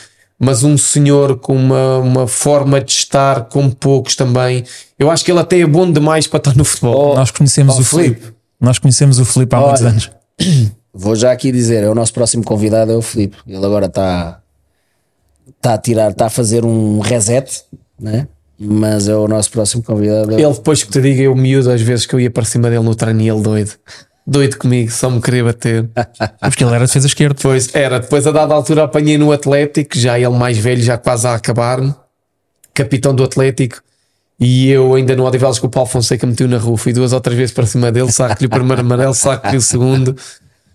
Mas 0.45 0.62
um 0.62 0.76
senhor 0.76 1.38
com 1.38 1.57
uma, 1.57 1.99
uma 1.99 2.26
forma 2.28 2.80
de 2.80 2.92
estar 2.92 3.45
com 3.45 3.70
poucos 3.70 4.14
também. 4.14 4.64
Eu 4.99 5.11
acho 5.11 5.24
que 5.24 5.32
ele 5.32 5.40
até 5.40 5.59
é 5.61 5.66
bom 5.66 5.90
demais 5.90 6.26
para 6.26 6.38
estar 6.38 6.55
no 6.55 6.64
futebol. 6.64 7.14
Nós 7.14 7.30
conhecemos 7.30 7.76
Oh, 7.76 7.80
o 7.80 7.84
Filipe. 7.84 8.34
Nós 8.61 8.78
conhecemos 8.78 9.18
o 9.18 9.24
Filipe 9.24 9.55
há 9.55 9.61
muitos 9.61 9.80
Olha. 9.82 9.90
anos. 9.90 10.11
Vou 10.92 11.16
já 11.16 11.32
aqui 11.32 11.51
dizer, 11.51 11.82
é 11.82 11.88
o 11.88 11.95
nosso 11.95 12.12
próximo 12.12 12.45
convidado 12.45 12.92
é 12.92 12.97
o 12.97 13.03
Filipe. 13.03 13.36
Ele 13.47 13.64
agora 13.64 13.86
está 13.86 14.40
está 15.57 15.74
a 15.74 15.78
tirar, 15.78 16.11
está 16.11 16.26
a 16.26 16.30
fazer 16.30 16.64
um 16.64 17.01
reset, 17.01 17.62
né? 17.99 18.28
Mas 18.59 19.09
é 19.09 19.16
o 19.16 19.26
nosso 19.26 19.51
próximo 19.51 19.82
convidado. 19.82 20.32
Ele 20.32 20.53
depois 20.53 20.82
que 20.84 20.90
te 20.90 21.01
diga, 21.01 21.22
eu 21.22 21.34
miúdo 21.34 21.70
às 21.70 21.80
vezes 21.80 22.07
que 22.07 22.14
eu 22.14 22.20
ia 22.20 22.30
para 22.30 22.45
cima 22.45 22.70
dele 22.70 22.84
no 22.84 22.95
treino 22.95 23.20
e 23.20 23.28
ele 23.28 23.40
doido. 23.40 23.72
Doido 24.27 24.57
comigo, 24.57 24.91
só 24.91 25.11
me 25.11 25.20
queria 25.20 25.45
bater. 25.45 25.89
Porque 26.41 26.64
ele 26.64 26.75
era 26.75 26.87
defesa 26.87 27.07
esquerda. 27.07 27.35
Depois 27.35 27.75
era, 27.75 28.01
depois 28.01 28.27
a 28.27 28.31
dada 28.31 28.55
altura 28.55 28.85
apanhei 28.85 29.18
no 29.18 29.33
Atlético, 29.33 29.99
já 29.99 30.18
ele 30.18 30.31
mais 30.31 30.57
velho, 30.57 30.83
já 30.83 30.97
quase 30.97 31.27
a 31.27 31.35
acabar, 31.35 31.79
capitão 32.72 33.14
do 33.14 33.22
Atlético. 33.22 33.83
E 34.41 34.70
eu 34.70 34.95
ainda 34.95 35.14
no 35.14 35.25
Odivelas 35.25 35.59
com 35.59 35.66
o 35.66 35.70
Paulo 35.70 35.89
Fonseca 35.89 36.27
meti-o 36.27 36.49
na 36.49 36.59
rua, 36.59 36.77
fui 36.77 36.93
duas 36.93 37.12
ou 37.12 37.20
três 37.20 37.39
vezes 37.39 37.55
para 37.55 37.66
cima 37.66 37.93
dele, 37.93 38.11
saco-lhe 38.11 38.47
o 38.47 38.51
primeiro 38.51 38.81
amarelo, 38.81 39.14
saco-lhe 39.14 39.57
o 39.57 39.61
segundo. 39.61 40.16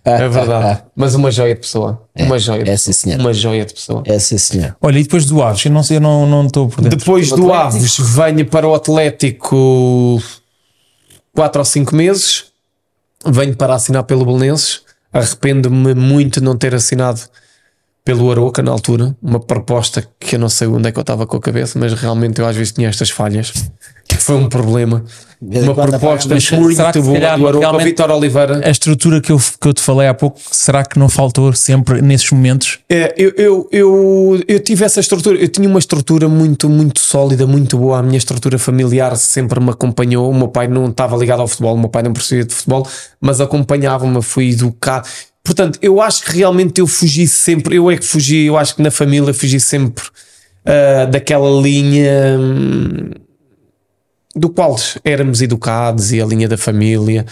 É 0.06 0.28
verdade. 0.28 0.84
Mas 0.96 1.14
uma 1.14 1.30
joia 1.30 1.54
de 1.54 1.62
pessoa. 1.62 2.02
Uma 2.18 2.40
joia. 2.40 2.64
de 2.64 2.70
é 2.70 2.78
sim, 2.78 2.94
senhor. 2.94 3.20
Uma 3.20 3.34
joia 3.34 3.66
de 3.66 3.74
pessoa. 3.74 4.02
É 4.06 4.18
sim, 4.18 4.38
senhor. 4.38 4.76
Olha, 4.82 5.00
e 5.00 5.04
depois 5.04 5.26
do 5.26 5.42
Aves, 5.42 5.66
eu 5.66 5.72
não 5.72 5.84
sei, 5.84 5.98
eu 5.98 6.02
não 6.02 6.26
não 6.26 6.46
estou 6.46 6.70
por 6.70 6.82
dentro. 6.82 6.98
Depois 6.98 7.30
do 7.30 7.52
Aves, 7.52 7.98
venho 8.00 8.46
para 8.46 8.68
o 8.68 8.74
Atlético 8.74 10.22
4 11.34 11.60
ou 11.60 11.66
5 11.66 11.96
meses. 11.96 12.46
Venho 13.26 13.56
para 13.56 13.76
assinar 13.76 14.04
pelo 14.04 14.26
Belenenses. 14.26 14.82
Arrependo-me 15.12 15.94
muito 15.94 16.40
de 16.40 16.46
não 16.46 16.56
ter 16.56 16.76
assinado 16.76 17.22
pelo 18.04 18.32
Aroca 18.32 18.62
na 18.62 18.72
altura. 18.72 19.16
Uma 19.22 19.40
proposta 19.40 20.08
que 20.20 20.36
eu 20.36 20.40
não 20.40 20.50
sei 20.50 20.68
onde 20.68 20.90
é 20.90 20.92
que 20.92 20.98
eu 20.98 21.02
estava 21.02 21.28
com 21.28 21.38
a 21.38 21.42
cabeça, 21.42 21.78
mas 21.78 21.94
realmente 21.94 22.40
eu 22.40 22.48
às 22.48 22.56
vezes 22.56 22.72
tinha 22.74 22.90
estas 22.90 23.10
falhas. 23.10 23.54
Foi 24.30 24.44
um 24.44 24.50
problema. 24.50 25.04
Uma 25.42 25.74
proposta 25.74 26.34
Mas 26.34 26.44
será 26.44 26.60
muito 26.60 26.76
que 26.76 26.94
se 26.94 27.00
boa 27.02 27.20
do 27.20 27.26
Arouca, 27.26 27.60
realmente- 27.60 27.86
Vitor 27.86 28.12
Oliveira. 28.12 28.62
A 28.66 28.70
estrutura 28.70 29.22
que 29.22 29.32
eu, 29.32 29.40
que 29.40 29.68
eu 29.68 29.74
te 29.74 29.82
falei 29.82 30.08
há 30.08 30.14
pouco, 30.14 30.40
será 30.52 30.84
que 30.84 31.00
não 31.00 31.08
faltou 31.08 31.54
sempre 31.54 32.02
nesses 32.02 32.30
momentos? 32.32 32.80
É, 32.90 33.14
eu, 33.18 33.32
eu, 33.38 33.70
eu, 33.72 34.44
eu 34.48 34.60
tive 34.60 34.84
essa 34.84 35.00
estrutura, 35.00 35.38
eu 35.38 35.48
tinha 35.48 35.68
uma 35.68 35.80
estrutura 35.80 36.28
muito, 36.28 36.68
muito 36.70 37.00
sólida, 37.00 37.48
muito 37.48 37.78
boa. 37.78 38.00
A 38.00 38.04
minha 38.04 38.18
estrutura 38.18 38.60
familiar 38.60 39.16
sempre 39.16 39.60
me 39.62 39.70
acompanhou. 39.70 40.30
O 40.30 40.36
meu 40.36 40.50
pai 40.50 40.68
não 40.68 40.88
estava 40.88 41.16
ligado 41.16 41.40
ao 41.40 41.48
futebol, 41.48 41.76
o 41.76 41.80
meu 41.80 41.90
pai 41.90 42.04
não 42.04 42.12
percebia 42.12 42.44
de 42.44 42.54
futebol, 42.54 42.86
mas 43.22 43.40
acompanhava-me, 43.40 44.22
fui 44.22 44.50
educado. 44.52 45.08
Portanto, 45.42 45.80
eu 45.82 46.02
acho 46.02 46.24
que 46.26 46.38
realmente 46.38 46.82
eu 46.82 46.86
fugi 46.86 47.26
sempre, 47.28 47.78
eu 47.78 47.90
é 47.90 47.98
que 47.98 48.06
fugi, 48.06 48.46
eu 48.46 48.58
acho 48.58 48.76
que 48.76 48.82
na 48.82 48.92
família 48.92 49.34
fugi 49.34 49.60
sempre 49.60 50.04
ah, 50.66 51.06
daquela 51.06 51.50
linha 51.62 52.38
hum, 52.38 53.12
do 54.36 54.50
qual 54.50 54.76
éramos 55.04 55.42
educados 55.42 56.12
e 56.12 56.22
a 56.22 56.26
linha 56.26 56.48
da 56.48 56.58
família. 56.58 57.26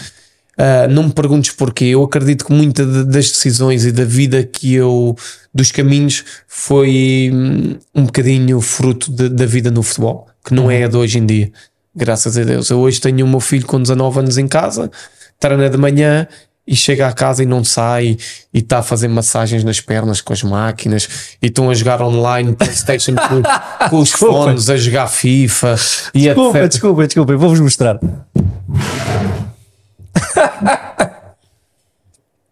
Uh, 0.58 0.90
não 0.90 1.04
me 1.04 1.12
perguntes 1.12 1.52
porquê. 1.52 1.84
Eu 1.86 2.02
acredito 2.02 2.44
que 2.44 2.52
muitas 2.52 3.06
das 3.06 3.30
decisões 3.30 3.84
e 3.84 3.92
da 3.92 4.04
vida 4.04 4.42
que 4.42 4.74
eu, 4.74 5.16
dos 5.54 5.70
caminhos, 5.70 6.24
foi 6.48 7.30
hum, 7.32 7.76
um 7.94 8.04
bocadinho 8.06 8.60
fruto 8.60 9.10
de- 9.12 9.28
da 9.28 9.46
vida 9.46 9.70
no 9.70 9.84
futebol, 9.84 10.26
que 10.44 10.52
não 10.52 10.68
é 10.68 10.82
a 10.82 10.88
de 10.88 10.96
hoje 10.96 11.18
em 11.18 11.26
dia. 11.26 11.52
Graças 11.94 12.36
a 12.36 12.42
Deus. 12.42 12.70
Eu 12.70 12.80
hoje 12.80 13.00
tenho 13.00 13.24
o 13.24 13.28
meu 13.28 13.38
filho 13.38 13.66
com 13.66 13.80
19 13.80 14.18
anos 14.18 14.36
em 14.36 14.48
casa, 14.48 14.90
treina 15.38 15.70
de 15.70 15.76
manhã 15.76 16.26
e 16.70 16.76
chega 16.76 17.06
à 17.08 17.12
casa 17.12 17.42
e 17.42 17.46
não 17.46 17.64
sai 17.64 18.18
e 18.52 18.58
está 18.58 18.80
a 18.80 18.82
fazer 18.82 19.08
massagens 19.08 19.64
nas 19.64 19.80
pernas 19.80 20.20
com 20.20 20.32
as 20.34 20.42
máquinas 20.42 21.08
e 21.40 21.46
estão 21.46 21.70
a 21.70 21.74
jogar 21.74 22.02
online 22.02 22.54
Playstation 22.54 23.14
com, 23.14 23.88
com 23.88 23.96
os 23.98 24.10
fones, 24.12 24.68
a 24.68 24.76
jogar 24.76 25.06
FIFA 25.08 25.74
e 26.14 26.20
Desculpa, 26.24 26.58
etc. 26.58 26.68
desculpa, 26.70 27.06
desculpa, 27.06 27.32
eu 27.32 27.38
vou-vos 27.38 27.60
mostrar. 27.60 27.98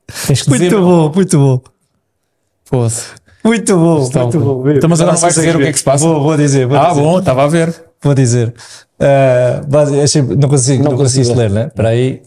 Que 0.07 0.33
dizer. 0.35 0.49
Muito 0.49 0.81
bom, 0.81 1.13
muito 1.15 1.39
bom. 1.39 1.61
Pô-se. 2.71 3.05
Muito 3.45 3.77
bom, 3.77 4.03
Estão- 4.03 4.23
muito 4.23 4.41
bom. 4.41 4.71
Então, 4.71 4.89
mas 4.91 5.01
agora 5.01 5.15
não 5.15 5.21
vais 5.21 5.35
dizer 5.35 5.55
o 5.55 5.59
que 5.61 5.67
é 5.67 5.73
que 5.73 5.79
se 5.79 5.85
passa? 5.85 6.05
Vou, 6.05 6.21
vou 6.23 6.37
dizer, 6.37 6.67
vou 6.67 6.77
Ah, 6.77 6.89
dizer. 6.89 7.01
bom, 7.01 7.19
estava 7.19 7.45
a 7.45 7.47
ver. 7.49 7.75
Vou 8.03 8.15
dizer. 8.15 8.53
Achei- 10.03 10.23
não 10.23 10.49
consigo, 10.49 10.83
não, 10.83 10.93
Não 10.93 10.99
consigo 10.99 11.25
consigo 11.29 11.39
ler, 11.39 11.51
né? 11.51 11.67
Espera 11.67 11.89
aí. 11.91 12.23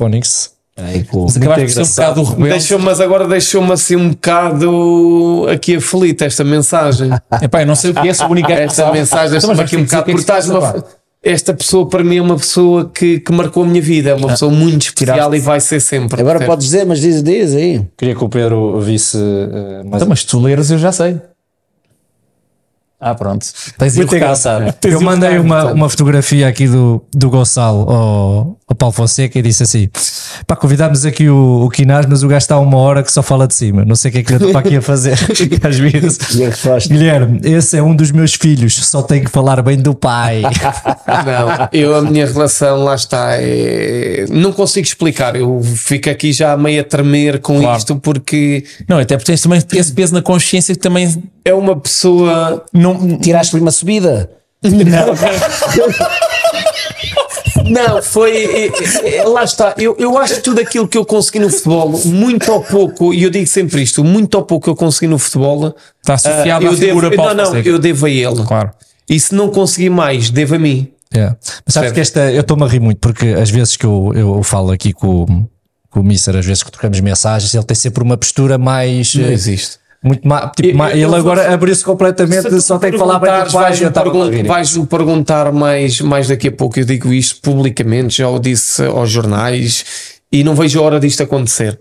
Phonics. 0.00 0.52
Mas 0.78 1.06
por 1.06 1.30
ser 1.30 1.82
um 1.82 1.84
bocado 1.84 2.20
o 2.22 2.24
rebelde. 2.24 2.50
Deixou, 2.52 2.78
mas 2.78 3.00
agora 3.00 3.28
deixou-me 3.28 3.70
assim 3.70 3.96
um 3.96 4.08
bocado 4.10 5.46
aqui 5.52 5.76
aflito 5.76 6.24
esta 6.24 6.42
mensagem. 6.42 7.10
Epá, 7.42 7.60
eu 7.62 7.66
não 7.66 7.74
sei 7.74 7.90
o 7.90 7.94
que 7.94 8.08
é, 8.08 8.14
sou 8.14 8.28
o 8.28 8.30
único 8.30 8.50
Esta 8.50 8.84
sabe. 8.84 8.98
mensagem 8.98 9.36
Então, 9.36 9.50
deixou-me 9.50 9.56
mas 9.56 9.66
aqui 9.66 9.76
um 9.76 9.84
bocado 9.84 10.02
o 10.02 10.80
que 10.80 10.86
é. 10.96 11.00
Esta 11.22 11.52
pessoa 11.52 11.86
para 11.86 12.02
mim 12.02 12.16
é 12.16 12.22
uma 12.22 12.36
pessoa 12.36 12.90
que, 12.94 13.20
que 13.20 13.30
marcou 13.30 13.62
a 13.62 13.66
minha 13.66 13.82
vida, 13.82 14.08
é 14.08 14.14
uma 14.14 14.28
pessoa 14.28 14.50
muito 14.50 14.86
especial 14.86 15.16
Tiraste- 15.16 15.36
e 15.36 15.40
vai 15.40 15.60
ser 15.60 15.80
sempre. 15.80 16.18
Agora 16.18 16.46
podes 16.46 16.64
dizer, 16.64 16.86
mas 16.86 16.98
diz, 16.98 17.22
diz 17.22 17.54
aí. 17.54 17.86
Queria 17.98 18.14
que 18.14 18.24
o 18.24 18.28
Pedro 18.30 18.80
visse 18.80 19.18
uh, 19.18 19.84
mais 19.84 19.96
Então, 19.96 20.08
mas 20.08 20.24
tu 20.24 20.40
leres, 20.40 20.70
eu 20.70 20.78
já 20.78 20.90
sei. 20.92 21.20
Ah, 23.00 23.14
pronto. 23.14 23.46
Tens 23.78 23.96
Muito 23.96 24.08
ido 24.10 24.16
engraçado. 24.16 24.72
Tens 24.74 24.92
Eu 24.92 25.00
mandei 25.00 25.38
uma, 25.38 25.72
uma 25.72 25.88
fotografia 25.88 26.46
aqui 26.46 26.68
do, 26.68 27.02
do 27.14 27.30
Gonçalo 27.30 27.90
ao, 27.90 28.58
ao 28.68 28.76
Paulo 28.76 28.92
Fonseca 28.92 29.38
e 29.38 29.42
disse 29.42 29.62
assim: 29.62 29.88
pá, 30.46 30.54
convidámos 30.54 31.06
aqui 31.06 31.26
o, 31.30 31.64
o 31.64 31.70
Quinás, 31.70 32.04
mas 32.04 32.22
o 32.22 32.28
gajo 32.28 32.38
está 32.38 32.58
uma 32.58 32.76
hora 32.76 33.02
que 33.02 33.10
só 33.10 33.22
fala 33.22 33.46
de 33.48 33.54
cima. 33.54 33.86
Não 33.86 33.96
sei 33.96 34.10
o 34.10 34.12
que 34.12 34.18
é 34.18 34.22
que 34.22 34.34
ele 34.34 34.46
está 34.48 34.58
aqui 34.58 34.76
a 34.76 34.82
fazer. 34.82 35.18
Às 35.66 35.78
vezes. 35.78 36.18
Guilherme, 36.88 37.40
esse 37.42 37.78
é 37.78 37.82
um 37.82 37.96
dos 37.96 38.10
meus 38.10 38.34
filhos, 38.34 38.74
só 38.86 39.02
tem 39.02 39.24
que 39.24 39.30
falar 39.30 39.62
bem 39.62 39.78
do 39.78 39.94
pai. 39.94 40.42
Não, 41.08 41.68
eu 41.72 41.96
a 41.96 42.02
minha 42.02 42.26
relação 42.26 42.84
lá 42.84 42.94
está. 42.94 43.30
é- 43.38 44.26
Não 44.28 44.52
consigo 44.52 44.86
explicar. 44.86 45.36
Eu 45.36 45.62
fico 45.62 46.10
aqui 46.10 46.32
já 46.34 46.54
meio 46.54 46.82
a 46.82 46.84
tremer 46.84 47.40
com 47.40 47.58
Claro. 47.60 47.78
isto 47.78 47.96
porque 47.96 48.62
Não, 48.86 48.98
até 48.98 49.16
porque 49.16 49.32
tens 49.32 49.40
também 49.40 49.58
esse 49.72 49.92
peso 49.92 50.12
na 50.12 50.20
consciência 50.22 50.74
que 50.74 50.80
também 50.80 51.22
é 51.44 51.52
uma 51.54 51.78
pessoa. 51.78 52.64
não. 52.72 53.18
Tiraste-lhe 53.18 53.60
uma 53.62 53.70
subida. 53.70 54.30
Não, 57.64 58.02
foi. 58.02 58.44
é- 58.44 59.16
é- 59.16 59.24
lá 59.24 59.44
está. 59.44 59.74
Eu, 59.78 59.94
eu 59.98 60.16
acho 60.18 60.36
que 60.36 60.40
tudo 60.40 60.60
aquilo 60.60 60.88
que 60.88 60.96
eu 60.98 61.04
consegui 61.04 61.38
no 61.38 61.50
futebol, 61.50 61.88
muito 62.06 62.50
ou 62.50 62.62
pouco, 62.62 63.14
e 63.14 63.22
eu 63.22 63.30
digo 63.30 63.46
sempre 63.46 63.82
isto: 63.82 64.02
muito 64.02 64.34
ou 64.34 64.42
pouco 64.44 64.64
que 64.64 64.70
eu 64.70 64.76
consegui 64.76 65.06
no 65.06 65.18
futebol, 65.18 65.74
Está 66.00 66.14
associado 66.14 66.66
ah, 66.66 66.70
à 66.70 66.74
figura 66.74 67.10
devo, 67.10 67.22
Não, 67.22 67.34
não, 67.34 67.56
eu 67.58 67.78
devo 67.78 68.06
a 68.06 68.10
ele. 68.10 68.44
Claro. 68.44 68.70
E 69.08 69.18
se 69.20 69.34
não 69.34 69.48
conseguir 69.50 69.90
mais, 69.90 70.30
devo 70.30 70.54
a 70.54 70.58
mim. 70.58 70.88
Yeah. 71.14 71.36
Mas 71.66 71.74
sabes 71.74 71.90
que 71.92 72.00
esta, 72.00 72.30
eu 72.30 72.40
estou-me 72.40 72.62
a 72.62 72.66
rir 72.68 72.78
muito 72.80 72.98
porque 72.98 73.26
às 73.28 73.50
vezes 73.50 73.76
que 73.76 73.84
eu, 73.84 74.12
eu 74.14 74.42
falo 74.44 74.70
aqui 74.70 74.92
com, 74.92 75.24
o- 75.24 75.48
com 75.90 76.00
o 76.00 76.04
Mister, 76.04 76.36
às 76.36 76.46
vezes 76.46 76.62
que 76.62 76.70
trocamos 76.70 77.00
mensagens, 77.00 77.52
ele 77.52 77.64
tem 77.64 77.74
sempre 77.74 78.02
uma 78.02 78.16
postura 78.16 78.56
mais. 78.58 79.14
Não 79.16 79.24
eh, 79.26 79.32
existe. 79.32 79.78
Muito 80.02 80.26
mais, 80.26 80.50
tipo, 80.56 80.78
Eu- 80.82 80.88
eu 80.88 80.90
ele 80.92 81.06
vou- 81.06 81.14
agora 81.16 81.52
abriu-se 81.52 81.84
completamente, 81.84 82.60
só 82.62 82.78
tem 82.78 82.90
que 82.90 82.96
falar 82.98 83.18
bem 83.18 83.30
do 83.44 83.52
pai. 83.52 83.70
eu 83.72 83.88
estava 83.88 84.00
a 84.00 84.10
pergun- 84.10 84.24
ouvir. 84.24 84.46
vais-me 84.46 84.86
perguntar 84.86 85.52
mais, 85.52 86.00
mais 86.00 86.28
daqui 86.28 86.48
a 86.48 86.52
pouco. 86.52 86.78
Eu 86.80 86.86
digo 86.86 87.12
isto 87.12 87.40
publicamente, 87.42 88.16
já 88.18 88.28
o 88.28 88.38
disse 88.38 88.82
aos 88.84 89.10
jornais 89.10 89.84
e 90.32 90.42
não 90.42 90.54
vejo 90.54 90.80
a 90.80 90.82
hora 90.82 90.98
disto 91.00 91.22
acontecer. 91.22 91.78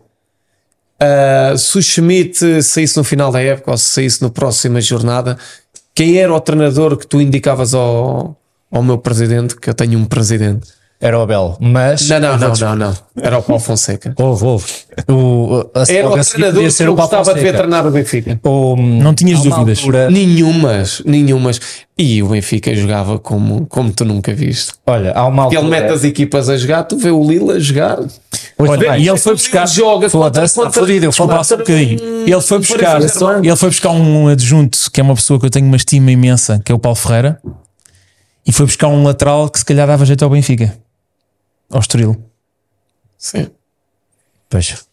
Ah, 0.99 1.53
se 1.57 1.77
o 1.77 1.81
Schmidt 1.81 2.61
saísse 2.61 2.97
no 2.97 3.03
final 3.05 3.31
da 3.31 3.41
época 3.41 3.71
ou 3.71 3.77
se 3.77 3.89
saísse 3.89 4.21
na 4.21 4.29
próxima 4.29 4.81
jornada, 4.81 5.37
quem 5.95 6.17
era 6.17 6.33
o 6.33 6.41
treinador 6.41 6.97
que 6.97 7.07
tu 7.07 7.21
indicavas 7.21 7.73
ao, 7.73 8.35
ao 8.69 8.83
meu 8.83 8.97
presidente? 8.97 9.55
Que 9.55 9.69
eu 9.69 9.73
tenho 9.73 9.97
um 9.97 10.03
presidente. 10.05 10.67
Era 11.01 11.17
o 11.17 11.21
Abel, 11.21 11.55
mas. 11.61 12.09
Não, 12.09 12.19
não, 12.19 12.37
não, 12.37 12.53
não, 12.53 12.75
não. 12.75 12.93
Era 13.21 13.37
o 13.37 13.41
Paulo 13.41 13.61
Fonseca. 13.61 14.13
Houve, 14.17 14.43
houve. 14.45 14.65
O, 15.07 15.65
a, 15.73 15.89
Era 15.89 16.09
o 16.09 16.13
a 16.15 16.19
treinador 16.21 16.61
que 16.61 16.83
o 16.83 16.85
Paulo 16.87 16.95
gostava 16.97 17.23
de 17.23 17.39
ver 17.39 17.39
Fonseca. 17.39 17.57
treinar 17.57 17.87
o 17.87 17.91
Benfica. 17.91 18.39
O- 18.43 18.75
Não 18.75 19.13
tinhas 19.13 19.41
dúvidas. 19.41 19.79
altura- 19.79 20.11
Nenhumas, 20.11 21.01
nenhumas. 21.05 21.61
E 21.97 22.21
o 22.21 22.27
Benfica 22.27 22.75
jogava 22.75 23.17
como, 23.17 23.65
como 23.67 23.93
tu 23.93 24.03
nunca 24.03 24.33
viste. 24.33 24.73
olha, 24.85 25.13
há 25.13 25.25
uma 25.25 25.47
Ele 25.47 25.55
altura. 25.55 25.81
mete 25.81 25.93
as 25.93 26.03
equipas 26.03 26.49
a 26.49 26.57
jogar, 26.57 26.83
tu 26.83 26.97
vê 26.97 27.11
o 27.11 27.23
Lila 27.23 27.53
a 27.53 27.59
jogar. 27.59 27.97
Olha, 28.57 28.97
e 28.97 29.07
ele 29.07 29.17
foi 29.17 29.33
buscar. 29.35 29.65
joga 29.69 30.09
Foda-se, 30.09 30.59
está 30.59 30.69
fodido, 30.69 31.05
eu 31.05 31.09
Desculpa, 31.11 31.41
só 31.45 31.55
um 31.55 31.57
bocadinho. 31.59 31.99
Ele 32.27 32.41
foi 32.41 32.57
buscar, 32.59 32.99
ele 33.41 33.55
foi 33.55 33.69
buscar 33.69 33.91
um 33.91 34.27
adjunto 34.27 34.77
que 34.91 34.99
é 34.99 35.03
uma 35.03 35.15
pessoa 35.15 35.39
que 35.39 35.45
eu 35.45 35.49
tenho 35.49 35.65
uma 35.65 35.77
estima 35.77 36.11
imensa, 36.11 36.61
que 36.63 36.73
é 36.73 36.75
o 36.75 36.79
Paulo 36.79 36.97
Ferreira, 36.97 37.39
e 38.45 38.51
foi 38.51 38.65
buscar 38.65 38.89
um 38.89 39.01
lateral 39.03 39.49
que 39.49 39.59
se 39.59 39.63
calhar 39.63 39.87
dava 39.87 40.05
jeito 40.05 40.23
ao 40.25 40.29
Benfica, 40.29 40.73
ao 41.69 41.79
Estoril, 41.79 42.15
Sim. 43.17 43.47
Pois. 44.49 44.87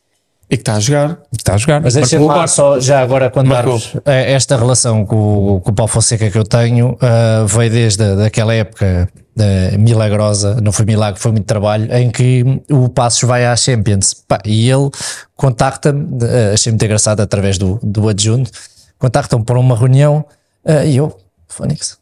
E 0.48 0.56
que 0.56 0.62
está 0.62 0.74
a 0.74 0.80
jogar. 0.80 1.16
que 1.16 1.36
está 1.38 1.54
a 1.54 1.56
jogar. 1.58 1.80
Mas 1.80 1.94
deixa 1.94 2.18
Marcou 2.20 2.36
lá 2.36 2.46
só 2.46 2.78
já 2.78 3.00
agora 3.00 3.28
contar-vos 3.30 3.96
eh, 4.04 4.32
esta 4.32 4.56
relação 4.56 5.04
com, 5.04 5.56
o- 5.56 5.60
com 5.60 5.70
o 5.70 5.74
Paulo 5.74 5.90
Fonseca 5.90 6.30
que 6.30 6.38
eu 6.38 6.44
tenho 6.44 6.96
eh, 7.00 7.44
veio 7.46 7.70
desde 7.70 8.02
a- 8.04 8.14
daquela 8.14 8.54
época 8.54 9.08
eh, 9.38 9.76
milagrosa, 9.76 10.60
não 10.60 10.70
foi 10.70 10.84
milagre, 10.84 11.20
foi 11.20 11.32
muito 11.32 11.46
trabalho, 11.46 11.92
em 11.92 12.10
que 12.12 12.44
o 12.70 12.88
Passos 12.88 13.22
vai 13.22 13.44
à 13.44 13.56
Champions 13.56 14.14
Pá, 14.14 14.38
e 14.44 14.70
ele 14.70 14.88
contacta-me, 15.34 16.18
eh, 16.24 16.52
achei 16.54 16.70
muito 16.70 16.84
engraçado 16.84 17.20
através 17.20 17.58
do, 17.58 17.80
do 17.82 18.08
adjunto, 18.08 18.50
contacta-me 18.98 19.44
para 19.44 19.58
uma 19.58 19.76
reunião 19.76 20.24
eh, 20.64 20.88
e 20.90 20.96
eu, 20.96 21.16
Fónix, 21.48 21.98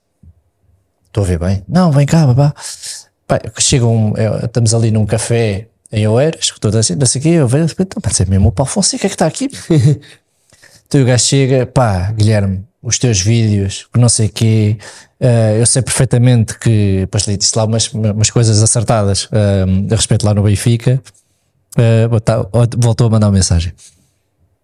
estou 1.06 1.24
a 1.24 1.26
ver 1.26 1.38
bem, 1.38 1.62
não, 1.68 1.90
vem 1.90 2.04
cá, 2.06 2.26
babá. 2.26 2.52
Pá, 3.26 3.40
chega 3.58 3.86
um, 3.86 4.12
eh, 4.16 4.44
estamos 4.44 4.74
ali 4.74 4.90
num 4.90 5.06
café 5.06 5.68
em 5.90 6.06
Oeiras, 6.08 6.50
que 6.50 6.60
toda 6.60 6.80
assim, 6.80 6.94
não 6.94 7.06
sei 7.06 7.20
o 7.20 7.22
quê, 7.22 7.28
eu 7.30 7.48
vejo, 7.48 7.74
então, 7.78 8.00
pode 8.00 8.16
ser 8.16 8.28
mesmo 8.28 8.48
o 8.48 8.52
Paulo 8.52 8.70
Fonseca 8.70 9.08
que 9.08 9.14
está 9.14 9.26
aqui. 9.26 9.48
então 10.86 11.00
o 11.02 11.04
gajo 11.04 11.24
chega, 11.24 11.66
pá, 11.66 12.12
Guilherme, 12.12 12.64
os 12.82 12.98
teus 12.98 13.20
vídeos, 13.20 13.86
que 13.92 13.98
não 13.98 14.08
sei 14.08 14.26
o 14.26 14.30
quê, 14.30 14.76
eh, 15.20 15.56
eu 15.60 15.66
sei 15.66 15.80
perfeitamente 15.82 16.58
que, 16.58 17.00
depois 17.00 17.26
lhe 17.26 17.36
disse 17.36 17.56
lá 17.56 17.64
umas, 17.64 17.90
umas 17.92 18.30
coisas 18.30 18.62
acertadas 18.62 19.28
eh, 19.32 19.64
a 19.92 19.96
respeito 19.96 20.26
lá 20.26 20.34
no 20.34 20.42
Benfica, 20.42 21.00
eh, 21.78 22.08
bota- 22.08 22.46
voltou 22.76 23.06
a 23.06 23.10
mandar 23.10 23.28
uma 23.28 23.32
mensagem. 23.32 23.72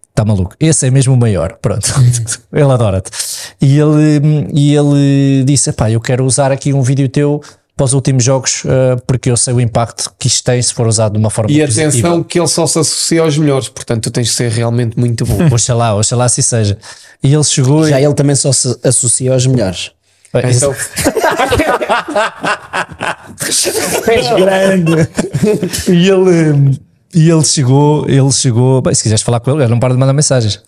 Está 0.09 0.25
maluco. 0.25 0.55
Esse 0.59 0.87
é 0.87 0.91
mesmo 0.91 1.13
o 1.13 1.17
maior. 1.17 1.57
Pronto. 1.61 1.87
ele 2.51 2.71
adora-te. 2.71 3.09
E 3.61 3.79
ele, 3.79 4.47
e 4.53 4.75
ele 4.75 5.43
disse: 5.45 5.71
pá, 5.71 5.89
eu 5.89 6.01
quero 6.01 6.25
usar 6.25 6.51
aqui 6.51 6.73
um 6.73 6.81
vídeo 6.81 7.07
teu 7.07 7.41
para 7.81 7.85
os 7.85 7.93
últimos 7.93 8.23
jogos 8.23 8.61
eh, 8.63 8.95
porque 9.07 9.31
eu 9.31 9.35
sei 9.35 9.55
o 9.55 9.59
impacto 9.59 10.13
que 10.19 10.27
isto 10.27 10.43
tem 10.43 10.61
se 10.61 10.71
for 10.71 10.85
usado 10.85 11.13
de 11.13 11.17
uma 11.17 11.31
forma 11.31 11.49
E 11.51 11.59
positiva. 11.59 11.87
atenção 11.89 12.21
que 12.21 12.39
ele 12.39 12.47
só 12.47 12.67
se 12.67 12.77
associa 12.77 13.21
aos 13.23 13.35
melhores, 13.35 13.69
portanto 13.69 14.03
tu 14.03 14.11
tens 14.11 14.27
de 14.27 14.33
ser 14.33 14.51
realmente 14.51 14.99
muito 14.99 15.25
bom. 15.25 15.39
Oxalá, 15.51 15.95
oxalá 15.95 16.25
assim 16.25 16.43
seja. 16.43 16.77
E 17.23 17.33
ele 17.33 17.43
chegou 17.43 17.87
Já 17.87 17.99
e. 17.99 18.05
ele 18.05 18.13
também 18.13 18.35
só 18.35 18.51
se 18.51 18.77
associa 18.83 19.33
aos 19.33 19.47
melhores. 19.47 19.89
Então, 20.55 20.73
grande. 24.37 25.09
e 25.89 26.09
ele. 26.09 26.79
E 27.13 27.29
ele 27.29 27.43
chegou, 27.43 28.07
ele 28.07 28.31
chegou. 28.31 28.81
Bem, 28.81 28.93
se 28.93 29.01
quiseres 29.03 29.21
falar 29.23 29.39
com 29.39 29.51
ele, 29.51 29.63
ele 29.63 29.71
não 29.71 29.79
para 29.79 29.93
de 29.93 29.99
mandar 29.99 30.13
mensagens. 30.13 30.61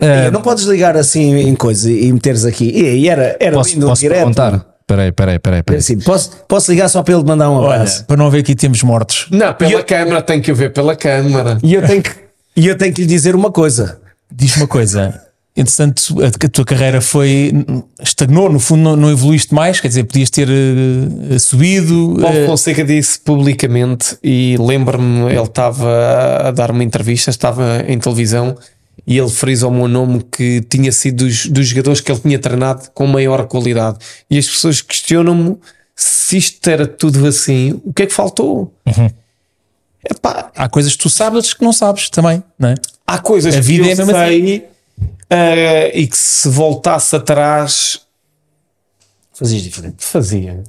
Eh, 0.00 0.30
Não 0.32 0.42
podes 0.42 0.64
ligar 0.64 0.96
assim 0.96 1.34
em 1.36 1.54
coisa 1.54 1.90
e 1.90 2.12
meteres 2.12 2.44
aqui. 2.44 2.64
E, 2.68 2.98
e 3.02 3.08
era, 3.08 3.36
era 3.40 3.56
posso 3.56 3.72
lindo 3.74 3.86
posso 3.86 4.00
direto. 4.02 4.18
perguntar? 4.18 4.66
Peraí, 4.92 5.10
peraí, 5.10 5.38
peraí. 5.38 5.62
peraí. 5.62 5.78
Assim, 5.78 5.98
posso, 5.98 6.30
posso 6.46 6.70
ligar 6.70 6.86
só 6.88 7.02
para 7.02 7.14
ele 7.14 7.24
mandar 7.24 7.48
um 7.48 7.54
Olha, 7.54 7.76
abraço? 7.76 8.04
para 8.04 8.16
não 8.16 8.30
ver 8.30 8.40
aqui 8.40 8.54
temos 8.54 8.82
mortos. 8.82 9.26
Não, 9.30 9.54
pela 9.54 9.82
câmara, 9.82 10.20
tem 10.20 10.40
que 10.40 10.52
o 10.52 10.54
ver 10.54 10.70
pela 10.70 10.94
câmara. 10.94 11.56
E 11.62 11.72
eu 11.72 11.86
tenho 11.86 12.02
que, 12.02 12.10
e 12.54 12.66
eu 12.66 12.76
tenho 12.76 12.92
que 12.92 13.00
lhe 13.00 13.06
dizer 13.06 13.34
uma 13.34 13.50
coisa. 13.50 13.98
Diz 14.30 14.54
uma 14.56 14.66
coisa. 14.66 15.18
Entretanto, 15.56 16.14
a, 16.22 16.26
a 16.26 16.48
tua 16.48 16.64
carreira 16.64 17.00
foi. 17.00 17.52
estagnou, 18.02 18.52
no 18.52 18.60
fundo, 18.60 18.82
não, 18.82 18.96
não 18.96 19.10
evoluíste 19.10 19.54
mais, 19.54 19.80
quer 19.80 19.88
dizer, 19.88 20.04
podias 20.04 20.28
ter 20.28 20.48
eh, 20.50 21.38
subido. 21.38 22.18
Paulo 22.20 22.38
eh, 22.38 22.46
Fonseca 22.46 22.84
disse 22.84 23.18
publicamente 23.18 24.18
e 24.22 24.56
lembro-me, 24.58 25.30
ele 25.30 25.42
estava 25.42 26.48
a 26.48 26.50
dar 26.50 26.70
uma 26.70 26.84
entrevista, 26.84 27.30
estava 27.30 27.82
em 27.88 27.98
televisão 27.98 28.56
e 29.06 29.18
ele 29.18 29.28
frisou 29.30 29.70
o 29.70 29.74
meu 29.74 29.88
nome 29.88 30.24
que 30.30 30.60
tinha 30.62 30.92
sido 30.92 31.24
dos, 31.24 31.46
dos 31.46 31.66
jogadores 31.66 32.00
que 32.00 32.10
ele 32.12 32.20
tinha 32.20 32.38
treinado 32.38 32.90
com 32.94 33.06
maior 33.06 33.46
qualidade. 33.46 33.98
E 34.30 34.38
as 34.38 34.46
pessoas 34.46 34.80
questionam-me 34.80 35.58
se 35.94 36.36
isto 36.36 36.68
era 36.68 36.86
tudo 36.86 37.26
assim, 37.26 37.80
o 37.84 37.92
que 37.92 38.04
é 38.04 38.06
que 38.06 38.12
faltou? 38.12 38.72
Epá, 40.08 40.50
há 40.56 40.68
coisas 40.68 40.92
que 40.92 40.98
tu 41.02 41.10
sabes, 41.10 41.52
que 41.52 41.64
não 41.64 41.72
sabes 41.72 42.08
também, 42.10 42.42
não 42.58 42.70
é? 42.70 42.74
há 43.06 43.18
coisas 43.18 43.54
A 43.54 43.60
vida 43.60 43.84
que 43.84 43.90
é 43.90 43.92
eu 43.92 43.96
mesmo 43.96 44.12
sei 44.12 44.68
eh, 45.30 45.98
e 45.98 46.06
que 46.06 46.16
se 46.16 46.48
voltasse 46.48 47.14
atrás 47.14 48.00
Fazias 49.32 49.62
diferente. 49.62 50.04
fazia. 50.04 50.62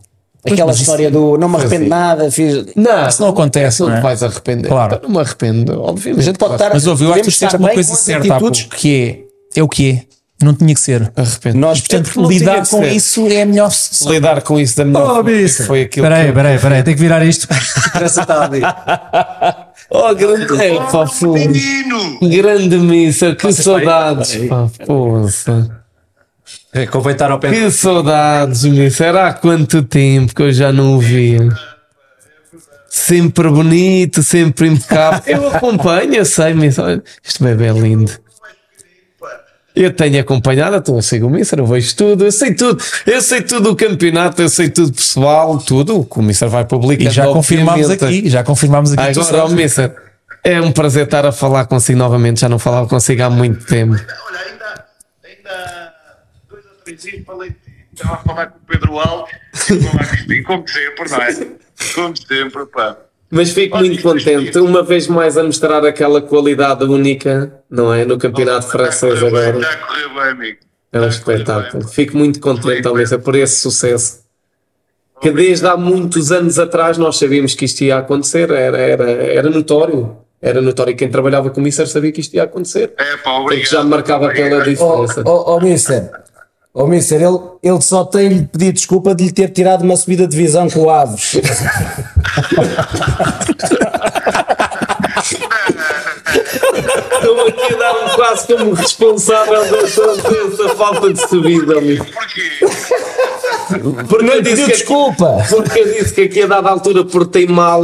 Aquela 0.45 0.67
mas 0.67 0.75
isso- 0.75 0.83
história 0.83 1.09
do 1.09 1.37
não 1.37 1.47
me 1.47 1.55
arrependo 1.55 1.87
nada, 1.87 2.29
fiz. 2.31 2.65
Não, 2.75 3.07
Isso 3.07 3.21
não 3.21 3.29
acontece, 3.29 3.81
não 3.81 3.89
não 3.89 3.97
é? 3.97 4.01
vais 4.01 4.21
arrepender. 4.23 4.67
Claro. 4.67 4.95
Então, 4.95 5.09
Não 5.09 5.15
me 5.15 5.21
arrependo, 5.21 5.81
obviamente. 5.81 6.19
A 6.19 6.23
gente 6.23 6.37
pode 6.37 6.53
estar. 6.55 6.71
Mas 6.73 6.85
ouve, 6.85 7.05
eu 7.05 7.13
acho 7.13 7.19
que 7.23 7.25
tens 7.27 7.41
estar 7.43 7.57
uma 7.57 7.67
bem 7.67 7.75
coisa 7.75 7.95
certa 7.95 8.33
atitudes. 8.35 8.67
que 8.75 9.25
é, 9.55 9.59
é 9.59 9.63
o 9.63 9.67
que 9.69 9.91
é. 9.91 10.13
Não 10.43 10.53
tinha 10.53 10.73
que 10.73 10.81
ser. 10.81 11.09
arrependo. 11.15 11.57
Nós, 11.57 11.79
Portanto, 11.79 12.27
lidar 12.27 12.67
com 12.67 12.81
ser. 12.81 12.91
isso 12.91 13.25
é 13.27 13.43
a 13.43 13.45
melhor 13.45 13.71
solução. 13.71 14.11
lidar 14.11 14.41
com 14.41 14.59
isso 14.59 14.75
da 14.75 14.83
melhor 14.83 15.19
Oh, 15.19 15.23
Mister. 15.23 15.65
foi 15.65 15.83
aquilo 15.83 16.05
Peraí, 16.05 16.25
que 16.27 16.33
peraí, 16.33 16.59
peraí, 16.59 16.83
tenho 16.83 16.97
que 16.97 17.01
virar 17.03 17.23
isto. 17.25 17.47
Oh, 19.89 20.13
grande 20.15 20.43
é, 20.63 20.75
pá, 20.75 21.05
pô. 21.19 21.35
Grande 22.27 22.77
missa, 22.77 23.35
que 23.35 23.53
saudades, 23.53 24.35
pá, 24.49 24.67
poça. 24.85 25.82
É, 26.73 26.87
Convém 26.87 27.13
estar 27.13 27.29
ao 27.29 27.39
pé. 27.39 27.51
Que 27.51 27.69
saudades, 27.69 28.63
missa. 28.63 29.05
Era 29.05 29.27
há 29.27 29.33
quanto 29.33 29.83
tempo 29.83 30.33
que 30.33 30.41
eu 30.41 30.51
já 30.51 30.71
não 30.71 30.95
o 30.95 30.99
via. 30.99 31.49
Sempre 32.89 33.49
bonito, 33.49 34.23
sempre 34.23 34.67
impecável. 34.67 35.21
Eu 35.25 35.47
acompanho, 35.49 36.13
eu 36.15 36.25
sei. 36.25 36.53
Olha, 36.53 37.03
Este 37.23 37.43
bebê 37.43 37.65
é 37.65 37.71
lindo. 37.71 38.11
Eu 39.75 39.91
tenho 39.91 40.21
acompanhado, 40.21 40.75
então 40.75 40.95
eu 40.95 41.01
sigo 41.01 41.25
o 41.25 41.29
Mister, 41.31 41.57
eu 41.57 41.65
vejo 41.65 41.95
tudo, 41.95 42.25
eu 42.25 42.31
sei 42.31 42.53
tudo, 42.53 42.83
eu 43.07 43.19
sei 43.19 43.41
tudo 43.41 43.71
do 43.71 43.75
campeonato, 43.75 44.39
eu 44.39 44.47
sei 44.47 44.69
tudo 44.69 44.93
pessoal, 44.93 45.57
tudo 45.57 45.99
o 45.99 46.05
que 46.05 46.19
o 46.19 46.21
Mister 46.21 46.47
vai 46.47 46.63
publicar. 46.63 47.09
E 47.09 47.11
já 47.11 47.25
confirmámos 47.25 47.89
aqui, 47.89 48.29
já 48.29 48.43
confirmámos 48.43 48.93
aqui. 48.93 49.01
Agora, 49.01 49.25
sabes. 49.25 49.53
Mister, 49.53 49.95
é 50.43 50.61
um 50.61 50.71
prazer 50.71 51.05
estar 51.05 51.25
a 51.25 51.31
falar 51.31 51.65
consigo 51.65 51.97
novamente. 51.97 52.41
Já 52.41 52.49
não 52.49 52.59
falava 52.59 52.87
consigo 52.87 53.23
há 53.23 53.31
muito 53.31 53.65
tempo. 53.65 53.93
Olha, 53.93 54.39
ainda, 54.39 54.85
ainda 55.25 55.82
falei, 57.25 57.51
estava 57.93 58.15
a 58.15 58.17
falar 58.17 58.45
com 58.47 58.57
o 58.57 58.61
Pedro 58.67 58.99
Alves 58.99 59.33
e 59.69 59.73
a 59.77 59.81
falar 59.91 60.17
contigo, 60.17 60.47
como 60.47 60.67
sempre, 60.67 61.09
não 61.09 61.21
é? 61.21 61.47
Como 61.95 62.17
sempre, 62.17 62.65
pá. 62.67 62.97
Mas 63.31 63.49
fico 63.49 63.77
muito 63.77 64.01
contente, 64.01 64.57
uma 64.59 64.83
vez 64.83 65.07
mais 65.07 65.37
a 65.37 65.43
mostrar 65.43 65.83
aquela 65.85 66.21
qualidade 66.21 66.83
única, 66.83 67.61
não 67.69 67.91
é? 67.93 68.05
No 68.05 68.17
campeonato 68.17 68.67
francês 68.67 69.23
agora. 69.23 69.57
Está 69.57 69.71
a 69.71 69.77
correr 69.77 70.09
bem, 70.09 70.23
amigo. 70.31 70.57
É 70.91 70.99
um 71.01 71.07
espetáculo. 71.07 71.87
Fico 71.87 72.15
muito 72.15 72.39
contente, 72.39 72.87
ó, 72.87 72.93
Mister, 72.93 73.19
por 73.19 73.35
esse 73.35 73.59
sucesso. 73.59 74.21
Que 75.19 75.31
desde 75.31 75.65
há 75.65 75.75
muitos 75.75 76.31
anos 76.31 76.59
atrás 76.59 76.97
nós 76.99 77.17
sabíamos 77.17 77.55
que 77.55 77.65
isto 77.65 77.81
ia 77.83 77.97
acontecer, 77.97 78.51
era, 78.51 78.77
era, 78.77 79.09
era 79.11 79.49
notório. 79.49 80.17
Era 80.39 80.61
notório. 80.61 80.95
Quem 80.95 81.09
trabalhava 81.09 81.49
com 81.49 81.59
o 81.59 81.63
Mister 81.63 81.87
sabia 81.87 82.11
que 82.11 82.19
isto 82.21 82.35
ia 82.35 82.43
acontecer. 82.43 82.93
É, 82.99 83.17
pá, 83.17 83.31
Porque 83.31 83.39
obrigado. 83.55 83.71
já 83.71 83.83
marcava 83.83 84.27
aquela 84.27 84.57
Oh, 84.61 84.63
diferença. 84.63 85.23
oh, 85.25 85.55
oh, 85.55 85.59
Mister, 85.61 86.11
oh, 86.73 86.87
Mister 86.87 87.21
ele, 87.21 87.39
ele 87.61 87.81
só 87.81 88.03
tem 88.03 88.29
de 88.29 88.45
pedir 88.45 88.73
desculpa 88.73 89.13
de 89.13 89.25
lhe 89.25 89.31
ter 89.31 89.49
tirado 89.49 89.83
uma 89.83 89.95
subida 89.95 90.27
de 90.27 90.35
divisão 90.35 90.69
com 90.69 90.81
o 90.81 90.89
Aves. 90.89 91.35
Estou 97.13 97.47
aqui 97.47 97.73
a 97.73 97.77
dar-me 97.77 98.15
quase 98.15 98.47
como 98.47 98.73
responsável 98.73 99.71
dessa, 99.71 100.15
dessa 100.15 100.69
falta 100.75 101.13
de 101.13 101.27
subida, 101.27 101.77
amigo. 101.77 102.05
Porquê? 102.05 103.12
Porque 104.07 104.25
eu 104.25 104.41
disse 104.41 104.55
Pediu 104.55 104.65
que, 104.65 104.71
desculpa. 104.71 105.37
porque 105.49 105.79
eu 105.79 105.93
disse 105.93 106.13
que 106.13 106.21
aqui 106.21 106.41
a 106.43 106.47
dada 106.47 106.69
altura 106.69 107.03
portei 107.05 107.47
mal 107.47 107.81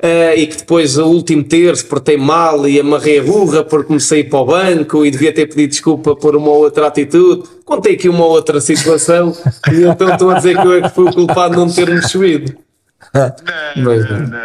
eh, 0.00 0.34
e 0.36 0.46
que 0.46 0.56
depois 0.58 0.96
o 0.98 1.06
último 1.06 1.42
terço 1.44 1.86
portei 1.86 2.16
mal 2.16 2.68
e 2.68 2.78
amarrei 2.80 3.20
a 3.20 3.22
burra 3.22 3.64
porque 3.64 3.86
comecei 3.86 4.18
a 4.18 4.24
ir 4.24 4.28
para 4.30 4.38
o 4.40 4.44
banco 4.46 5.04
e 5.04 5.10
devia 5.10 5.32
ter 5.32 5.46
pedido 5.46 5.70
desculpa 5.70 6.14
por 6.16 6.36
uma 6.36 6.50
outra 6.50 6.86
atitude. 6.86 7.42
Contei 7.64 7.94
aqui 7.94 8.08
uma 8.08 8.24
outra 8.26 8.60
situação 8.60 9.36
e 9.72 9.82
então 9.84 10.08
estou 10.12 10.30
a 10.30 10.34
dizer 10.34 10.60
que 10.60 10.66
eu 10.66 10.72
é 10.74 10.82
que 10.82 10.88
fui 10.90 11.08
o 11.08 11.12
culpado 11.12 11.54
de 11.54 11.60
não 11.60 11.70
termos 11.70 12.10
subido. 12.10 12.54
Não, 13.12 13.32
Mas- 13.84 14.10
não, 14.10 14.38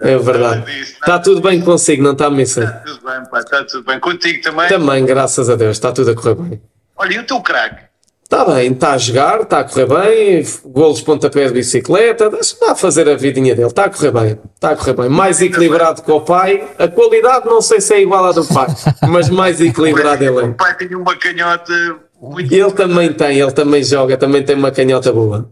É 0.00 0.18
verdade. 0.18 0.64
disso, 0.66 0.92
Está 0.94 1.18
tudo 1.18 1.40
bem 1.40 1.60
consigo, 1.60 2.02
não 2.02 2.12
está, 2.12 2.28
Missa? 2.28 2.82
Tudo 2.84 3.00
bem, 3.04 3.24
pá, 3.30 3.38
está 3.40 3.64
tudo 3.64 3.84
bem. 3.84 3.98
Contigo 4.00 4.42
também? 4.42 4.68
Também, 4.68 5.04
graças 5.04 5.48
a 5.48 5.54
Deus, 5.56 5.72
está 5.76 5.92
tudo 5.92 6.10
a 6.10 6.14
correr 6.14 6.34
bem. 6.34 6.60
Olha, 6.96 7.14
e 7.14 7.18
o 7.18 7.24
teu 7.24 7.40
craque? 7.40 7.84
Está 8.32 8.46
bem, 8.46 8.72
está 8.72 8.92
a 8.94 8.98
jogar, 8.98 9.42
está 9.42 9.58
a 9.58 9.64
correr 9.64 9.86
bem, 9.86 10.42
golos, 10.64 11.02
pontapés 11.02 11.48
de 11.48 11.58
bicicleta, 11.58 12.30
está 12.40 12.72
a 12.72 12.74
fazer 12.74 13.06
a 13.06 13.14
vidinha 13.14 13.54
dele, 13.54 13.68
está 13.68 13.84
a 13.84 13.90
correr 13.90 14.10
bem, 14.10 14.38
está 14.54 14.70
a 14.70 14.76
correr 14.76 14.94
bem. 14.94 15.10
Mais 15.10 15.42
equilibrado 15.42 16.00
que 16.00 16.10
o 16.10 16.18
pai, 16.18 16.66
a 16.78 16.88
qualidade 16.88 17.44
não 17.44 17.60
sei 17.60 17.78
se 17.82 17.92
é 17.92 18.00
igual 18.00 18.24
à 18.24 18.32
do 18.32 18.42
pai, 18.46 18.68
mas 19.06 19.28
mais 19.28 19.60
equilibrado 19.60 20.24
ele 20.24 20.30
O 20.30 20.40
é. 20.40 20.48
pai 20.48 20.74
tinha 20.78 20.98
uma 20.98 21.14
canhota 21.14 21.74
muito. 22.22 22.50
Ele 22.50 22.72
também 22.72 23.12
tem, 23.12 23.38
ele 23.38 23.52
também 23.52 23.84
joga, 23.84 24.16
também 24.16 24.42
tem 24.42 24.56
uma 24.56 24.70
canhota 24.70 25.12
boa. 25.12 25.50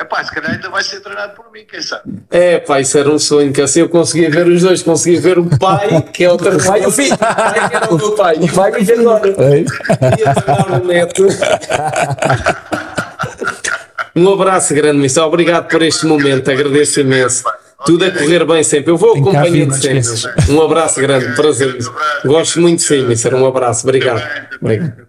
Epá, 0.00 0.24
se 0.24 0.34
calhar 0.34 0.50
ainda 0.50 0.68
vai 0.70 0.82
ser 0.82 1.00
treinado 1.00 1.34
por 1.34 1.52
mim, 1.52 1.64
quem 1.70 1.80
sabe? 1.80 2.02
É, 2.28 2.58
pá, 2.58 2.80
isso 2.80 2.98
era 2.98 3.08
um 3.08 3.18
sonho 3.18 3.52
que 3.52 3.62
assim 3.62 3.80
eu 3.80 3.88
conseguia 3.88 4.28
ver 4.28 4.46
os 4.48 4.60
dois, 4.60 4.82
conseguia 4.82 5.20
ver 5.20 5.38
o 5.38 5.44
pai, 5.58 6.02
que 6.12 6.24
é 6.24 6.32
o 6.32 6.36
pai 6.36 6.82
e 6.82 6.86
o 6.86 6.90
filho, 6.90 7.14
o 7.14 7.18
pai 7.18 7.68
que 7.68 7.76
era 7.76 7.90
o 7.90 7.96
meu 7.96 8.12
pai, 8.12 8.36
e 8.40 8.46
vai 8.50 8.72
me 8.72 8.82
ver 8.82 8.98
agora. 9.00 9.28
Ia 9.28 10.34
treinar 10.34 10.82
o 10.82 10.86
neto. 10.86 11.26
Um 14.16 14.32
abraço 14.32 14.74
grande, 14.74 14.98
Missa. 14.98 15.24
Obrigado 15.24 15.68
por 15.68 15.82
este 15.82 16.06
momento, 16.06 16.50
agradeço 16.50 17.00
imenso. 17.00 17.44
Tudo 17.86 18.04
a 18.04 18.10
correr 18.10 18.44
bem 18.44 18.64
sempre. 18.64 18.90
Eu 18.90 18.96
vou 18.96 19.12
acompanhando 19.12 19.74
sempre. 19.74 20.52
Um 20.52 20.60
abraço 20.60 21.00
grande, 21.00 21.36
prazer. 21.36 21.76
Gosto 22.24 22.60
muito 22.60 22.78
de 22.80 22.84
si, 22.84 22.98
Missa. 23.02 23.34
Um 23.34 23.46
abraço, 23.46 23.86
obrigado. 23.86 24.22
obrigado. 24.60 25.06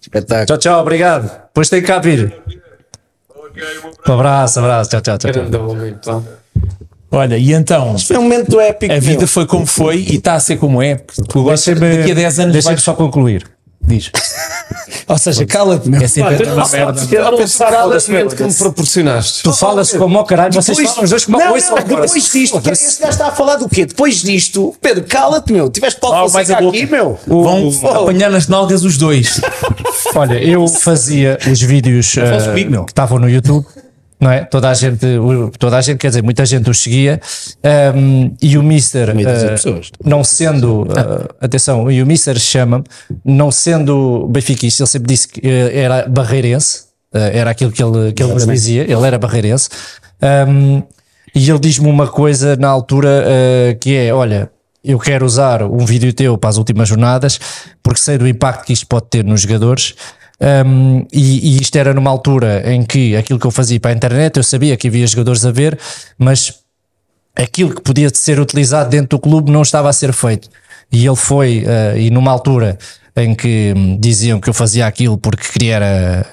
Espetáculo. 0.00 0.46
Tchau, 0.46 0.58
tchau, 0.58 0.80
obrigado. 0.80 1.30
Depois 1.46 1.68
tem 1.68 1.80
que 1.80 1.86
cá 1.86 1.98
vir. 1.98 2.34
Ok, 3.50 3.62
Um 4.08 4.12
abraço, 4.14 4.58
abraço. 4.58 4.90
Tchau, 4.90 5.00
tchau, 5.00 5.18
tchau. 5.18 5.32
tchau. 6.00 6.24
Olha, 7.12 7.36
e 7.36 7.52
então, 7.52 7.98
Foi 7.98 8.16
um 8.18 8.22
momento 8.22 8.60
épico. 8.60 8.92
a 8.94 8.98
vida 9.00 9.18
meu. 9.20 9.28
foi 9.28 9.44
como 9.46 9.66
foi 9.66 9.96
e 9.98 10.16
está 10.16 10.34
a 10.34 10.40
ser 10.40 10.56
como 10.58 10.80
é. 10.80 10.94
porque 10.94 11.22
Tu 11.22 11.40
agora, 11.40 11.56
daqui 11.56 12.12
a 12.12 12.14
10 12.14 12.38
anos 12.38 12.52
deixa-me 12.52 12.74
vais 12.74 12.82
só 12.84 12.94
concluir. 12.94 13.44
Diz. 13.82 14.10
Ou 15.08 15.18
seja, 15.18 15.44
cala-te, 15.46 15.88
meu. 15.88 16.00
É 16.00 16.06
sempre 16.06 16.34
a 16.34 16.38
mesma 16.38 16.68
merda. 16.68 17.08
Eu 17.10 17.24
não 17.24 17.38
nesse 17.88 18.10
momento 18.10 18.36
que 18.36 18.42
me 18.44 18.54
proporcionaste. 18.54 19.42
Tu 19.42 19.52
falas 19.52 19.90
como 19.92 20.18
ao 20.18 20.24
caralho, 20.24 20.52
vocês 20.52 20.76
Depois- 20.76 20.90
falam 20.94 21.04
os 21.04 21.10
dois 21.10 21.24
como 21.24 21.40
ao 21.40 21.54
agora. 21.78 22.02
depois 22.02 22.30
disto, 22.30 22.60
que 22.60 22.70
esse 22.70 23.00
gajo 23.00 23.10
está 23.12 23.28
a 23.28 23.32
falar 23.32 23.56
do 23.56 23.68
quê? 23.68 23.86
Depois 23.86 24.16
disto, 24.22 24.74
Pedro, 24.80 25.04
cala-te, 25.04 25.52
meu. 25.52 25.68
Tiveste 25.70 25.98
Paulo 25.98 26.28
Fonseca 26.28 26.60
boca. 26.60 26.76
aqui, 26.76 26.86
meu. 26.86 27.18
Vão 27.26 27.70
apanhar 28.02 28.30
nas 28.30 28.46
nalgas 28.48 28.84
os 28.84 28.96
dois. 28.96 29.40
Olha, 30.14 30.34
eu 30.42 30.68
fazia 30.68 31.38
os 31.50 31.60
vídeos 31.60 32.16
eh, 32.16 32.54
que 32.84 32.90
estavam 32.90 33.18
no 33.18 33.28
YouTube, 33.28 33.66
não 34.20 34.30
é? 34.30 34.44
Toda 34.44 34.68
a 34.68 34.74
gente, 34.74 35.06
o- 35.06 35.50
toda 35.58 35.78
a 35.78 35.80
gente, 35.80 35.98
quer 35.98 36.08
dizer, 36.08 36.22
muita 36.22 36.44
gente 36.44 36.68
os 36.68 36.78
seguia. 36.82 37.20
ehm, 37.62 38.32
e 38.42 38.58
o 38.58 38.62
Mister, 38.62 39.14
pessoas. 39.52 39.90
não 40.04 40.22
sendo, 40.22 40.86
eh, 40.96 41.28
atenção, 41.40 41.90
e 41.90 42.02
o 42.02 42.06
Mister 42.06 42.38
chama-me, 42.38 42.84
não 43.24 43.50
sendo 43.50 44.26
benfiquista, 44.28 44.82
ele 44.82 44.88
sempre 44.90 45.08
disse 45.08 45.26
que 45.28 45.40
eh, 45.46 45.78
era 45.80 46.06
barreirense, 46.08 46.84
eh, 47.14 47.38
era 47.38 47.50
aquilo 47.50 47.72
que 47.72 47.82
ele, 47.82 48.12
que 48.12 48.22
ele 48.22 48.32
nos 48.34 48.46
dizia, 48.46 48.82
ele 48.82 49.06
era 49.06 49.18
barreirense. 49.18 49.68
Ehm, 50.20 50.82
e 51.34 51.48
ele 51.48 51.58
diz-me 51.58 51.88
uma 51.88 52.06
coisa 52.08 52.56
na 52.56 52.68
altura 52.68 53.24
eh, 53.26 53.76
que 53.80 53.96
é: 53.96 54.12
olha, 54.12 54.50
eu 54.84 54.98
quero 54.98 55.24
usar 55.24 55.62
um 55.62 55.84
vídeo 55.86 56.12
teu 56.12 56.36
para 56.36 56.50
as 56.50 56.56
últimas 56.56 56.88
jornadas 56.88 57.38
porque 57.82 58.00
sei 58.00 58.18
do 58.18 58.26
impacto 58.26 58.64
que 58.64 58.72
isto 58.72 58.86
pode 58.86 59.06
ter 59.08 59.24
nos 59.24 59.42
jogadores. 59.42 59.94
Um, 60.40 61.06
e, 61.12 61.56
e 61.56 61.60
isto 61.60 61.76
era 61.76 61.92
numa 61.92 62.10
altura 62.10 62.62
em 62.72 62.82
que 62.82 63.14
aquilo 63.14 63.38
que 63.38 63.46
eu 63.46 63.50
fazia 63.50 63.78
para 63.78 63.90
a 63.90 63.94
internet 63.94 64.38
eu 64.38 64.42
sabia 64.42 64.74
que 64.74 64.88
havia 64.88 65.06
jogadores 65.06 65.44
a 65.44 65.50
ver, 65.50 65.78
mas 66.16 66.54
aquilo 67.36 67.74
que 67.74 67.82
podia 67.82 68.08
ser 68.12 68.40
utilizado 68.40 68.88
dentro 68.88 69.18
do 69.18 69.20
clube 69.20 69.52
não 69.52 69.62
estava 69.62 69.90
a 69.90 69.92
ser 69.92 70.12
feito. 70.12 70.48
E 70.90 71.06
ele 71.06 71.16
foi, 71.16 71.64
eh, 71.66 71.94
e 71.98 72.10
numa 72.10 72.30
altura 72.30 72.78
em 73.16 73.34
que 73.34 73.74
hum, 73.76 73.98
diziam 74.00 74.40
que 74.40 74.48
eu 74.48 74.54
fazia 74.54 74.86
aquilo 74.86 75.18
porque 75.18 75.46
queria 75.52 75.78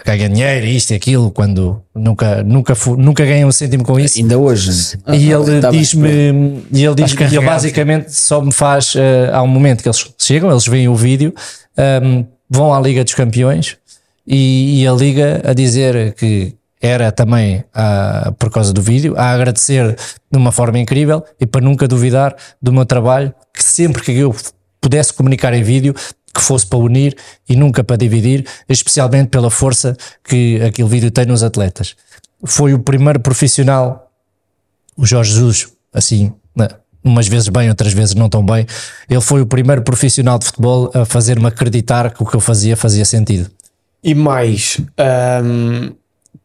ganhar 0.05 0.29
dinheiro, 0.29 0.65
isto 0.65 0.91
e 0.91 0.95
aquilo, 0.95 1.29
quando 1.29 1.81
nunca, 1.93 2.43
nunca, 2.43 2.73
nunca 2.97 3.25
ganhei 3.25 3.45
um 3.45 3.51
cêntimo 3.51 3.83
com 3.83 3.99
isso. 3.99 4.17
Ainda 4.17 4.37
hoje. 4.37 4.97
E 5.11 5.31
ele 5.31 5.61
Tá 5.61 5.69
diz-me, 5.69 6.63
e 6.71 6.83
ele 6.83 6.95
diz 6.95 7.13
que 7.13 7.23
ele 7.23 7.41
basicamente 7.41 8.13
só 8.13 8.41
me 8.41 8.51
faz, 8.51 8.93
eh, 8.95 9.29
há 9.33 9.43
um 9.43 9.47
momento 9.47 9.83
que 9.83 9.89
eles 9.89 10.05
chegam, 10.17 10.49
eles 10.49 10.65
veem 10.65 10.87
o 10.87 10.95
vídeo, 10.95 11.33
ehm, 11.77 12.23
vão 12.49 12.73
à 12.73 12.79
Liga 12.79 13.03
dos 13.03 13.13
Campeões 13.13 13.77
e, 14.27 14.81
e 14.81 14.87
a 14.87 14.91
Liga 14.91 15.41
a 15.45 15.53
dizer 15.53 16.13
que 16.13 16.55
era 16.81 17.11
também 17.11 17.63
ah, 17.73 18.33
por 18.37 18.51
causa 18.51 18.73
do 18.73 18.81
vídeo, 18.81 19.15
a 19.17 19.31
agradecer 19.31 19.95
de 20.31 20.37
uma 20.37 20.51
forma 20.51 20.77
incrível 20.77 21.23
e 21.39 21.45
para 21.45 21.61
nunca 21.61 21.87
duvidar 21.87 22.35
do 22.61 22.71
meu 22.71 22.85
trabalho, 22.85 23.33
que 23.53 23.63
sempre 23.63 24.03
que 24.03 24.11
eu 24.11 24.35
pudesse 24.79 25.13
comunicar 25.13 25.53
em 25.53 25.63
vídeo, 25.63 25.95
que 26.33 26.41
fosse 26.41 26.67
para 26.67 26.77
unir 26.77 27.15
e 27.49 27.55
nunca 27.55 27.83
para 27.83 27.95
dividir, 27.95 28.45
especialmente 28.69 29.29
pela 29.29 29.49
força 29.49 29.97
que 30.23 30.61
aquele 30.61 30.87
vídeo 30.87 31.09
tem 31.09 31.25
nos 31.25 31.41
atletas. 31.41 31.95
Foi 32.45 32.73
o 32.73 32.79
primeiro 32.79 33.19
profissional 33.19 34.07
o 34.97 35.05
Jorge 35.05 35.31
Jesus, 35.31 35.67
assim, 35.93 36.33
né, 36.55 36.67
umas 37.03 37.27
vezes 37.27 37.47
bem, 37.49 37.69
outras 37.69 37.93
vezes 37.93 38.15
não 38.15 38.27
tão 38.27 38.43
bem, 38.43 38.65
ele 39.07 39.21
foi 39.21 39.41
o 39.41 39.45
primeiro 39.45 39.83
profissional 39.83 40.39
de 40.39 40.45
futebol 40.45 40.91
a 40.93 41.05
fazer-me 41.05 41.45
acreditar 41.45 42.11
que 42.11 42.23
o 42.23 42.25
que 42.25 42.35
eu 42.35 42.39
fazia 42.39 42.75
fazia 42.75 43.05
sentido. 43.05 43.49
E 44.03 44.13
mais, 44.15 44.77
hum, 45.43 45.91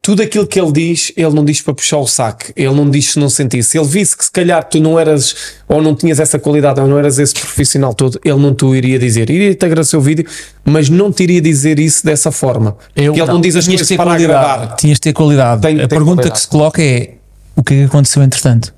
tudo 0.00 0.22
aquilo 0.22 0.46
que 0.48 0.60
ele 0.60 0.72
diz, 0.72 1.12
ele 1.16 1.30
não 1.30 1.44
diz 1.44 1.60
para 1.60 1.74
puxar 1.74 1.98
o 1.98 2.06
saco, 2.08 2.46
ele 2.56 2.74
não 2.74 2.90
diz 2.90 3.12
se 3.12 3.18
não 3.20 3.28
sentisse. 3.28 3.70
Se 3.70 3.78
ele 3.78 3.86
visse 3.86 4.16
que 4.16 4.24
se 4.24 4.30
calhar 4.32 4.64
tu 4.64 4.80
não 4.80 4.98
eras, 4.98 5.34
ou 5.68 5.80
não 5.80 5.94
tinhas 5.94 6.18
essa 6.18 6.38
qualidade, 6.40 6.80
ou 6.80 6.88
não 6.88 6.98
eras 6.98 7.18
esse 7.20 7.34
profissional 7.34 7.94
todo, 7.94 8.18
ele 8.24 8.38
não 8.38 8.52
te 8.54 8.64
iria 8.66 8.98
dizer. 8.98 9.30
Iria-te 9.30 9.64
agradecer 9.64 9.96
o 9.96 10.00
vídeo, 10.00 10.26
mas 10.64 10.88
não 10.88 11.12
te 11.12 11.22
iria 11.22 11.40
dizer 11.40 11.78
isso 11.78 12.04
dessa 12.04 12.32
forma. 12.32 12.76
Eu- 12.96 13.12
ele 13.12 13.20
não, 13.26 13.34
não, 13.34 13.40
diz 13.40 13.54
as 13.54 13.66
coisas 13.68 13.86
para 13.88 13.96
qualidade. 14.04 14.24
agradar. 14.34 14.76
Tinhas 14.76 14.96
de 14.96 15.00
ter 15.02 15.12
qualidade. 15.12 15.60
Tem- 15.62 15.76
a 15.76 15.78
tem 15.80 15.88
pergunta 15.88 16.14
qualidade. 16.22 16.32
que 16.32 16.40
se 16.40 16.48
coloca 16.48 16.82
é: 16.82 17.14
o 17.54 17.62
que 17.62 17.74
é 17.74 17.76
que 17.78 17.84
aconteceu 17.84 18.22
entretanto? 18.24 18.74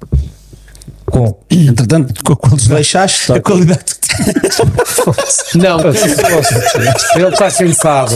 Com 1.07 1.39
Entretanto, 1.49 2.13
Com 2.25 2.33
a 2.33 2.37
qualidade, 2.37 2.69
deixaste 2.75 3.33
a 3.33 3.41
qualidade 3.41 3.85
que 4.01 4.15
Não, 5.55 5.79
cansou-se. 5.81 6.55
ele 7.17 7.29
está 7.29 7.51
cansado. 7.51 8.13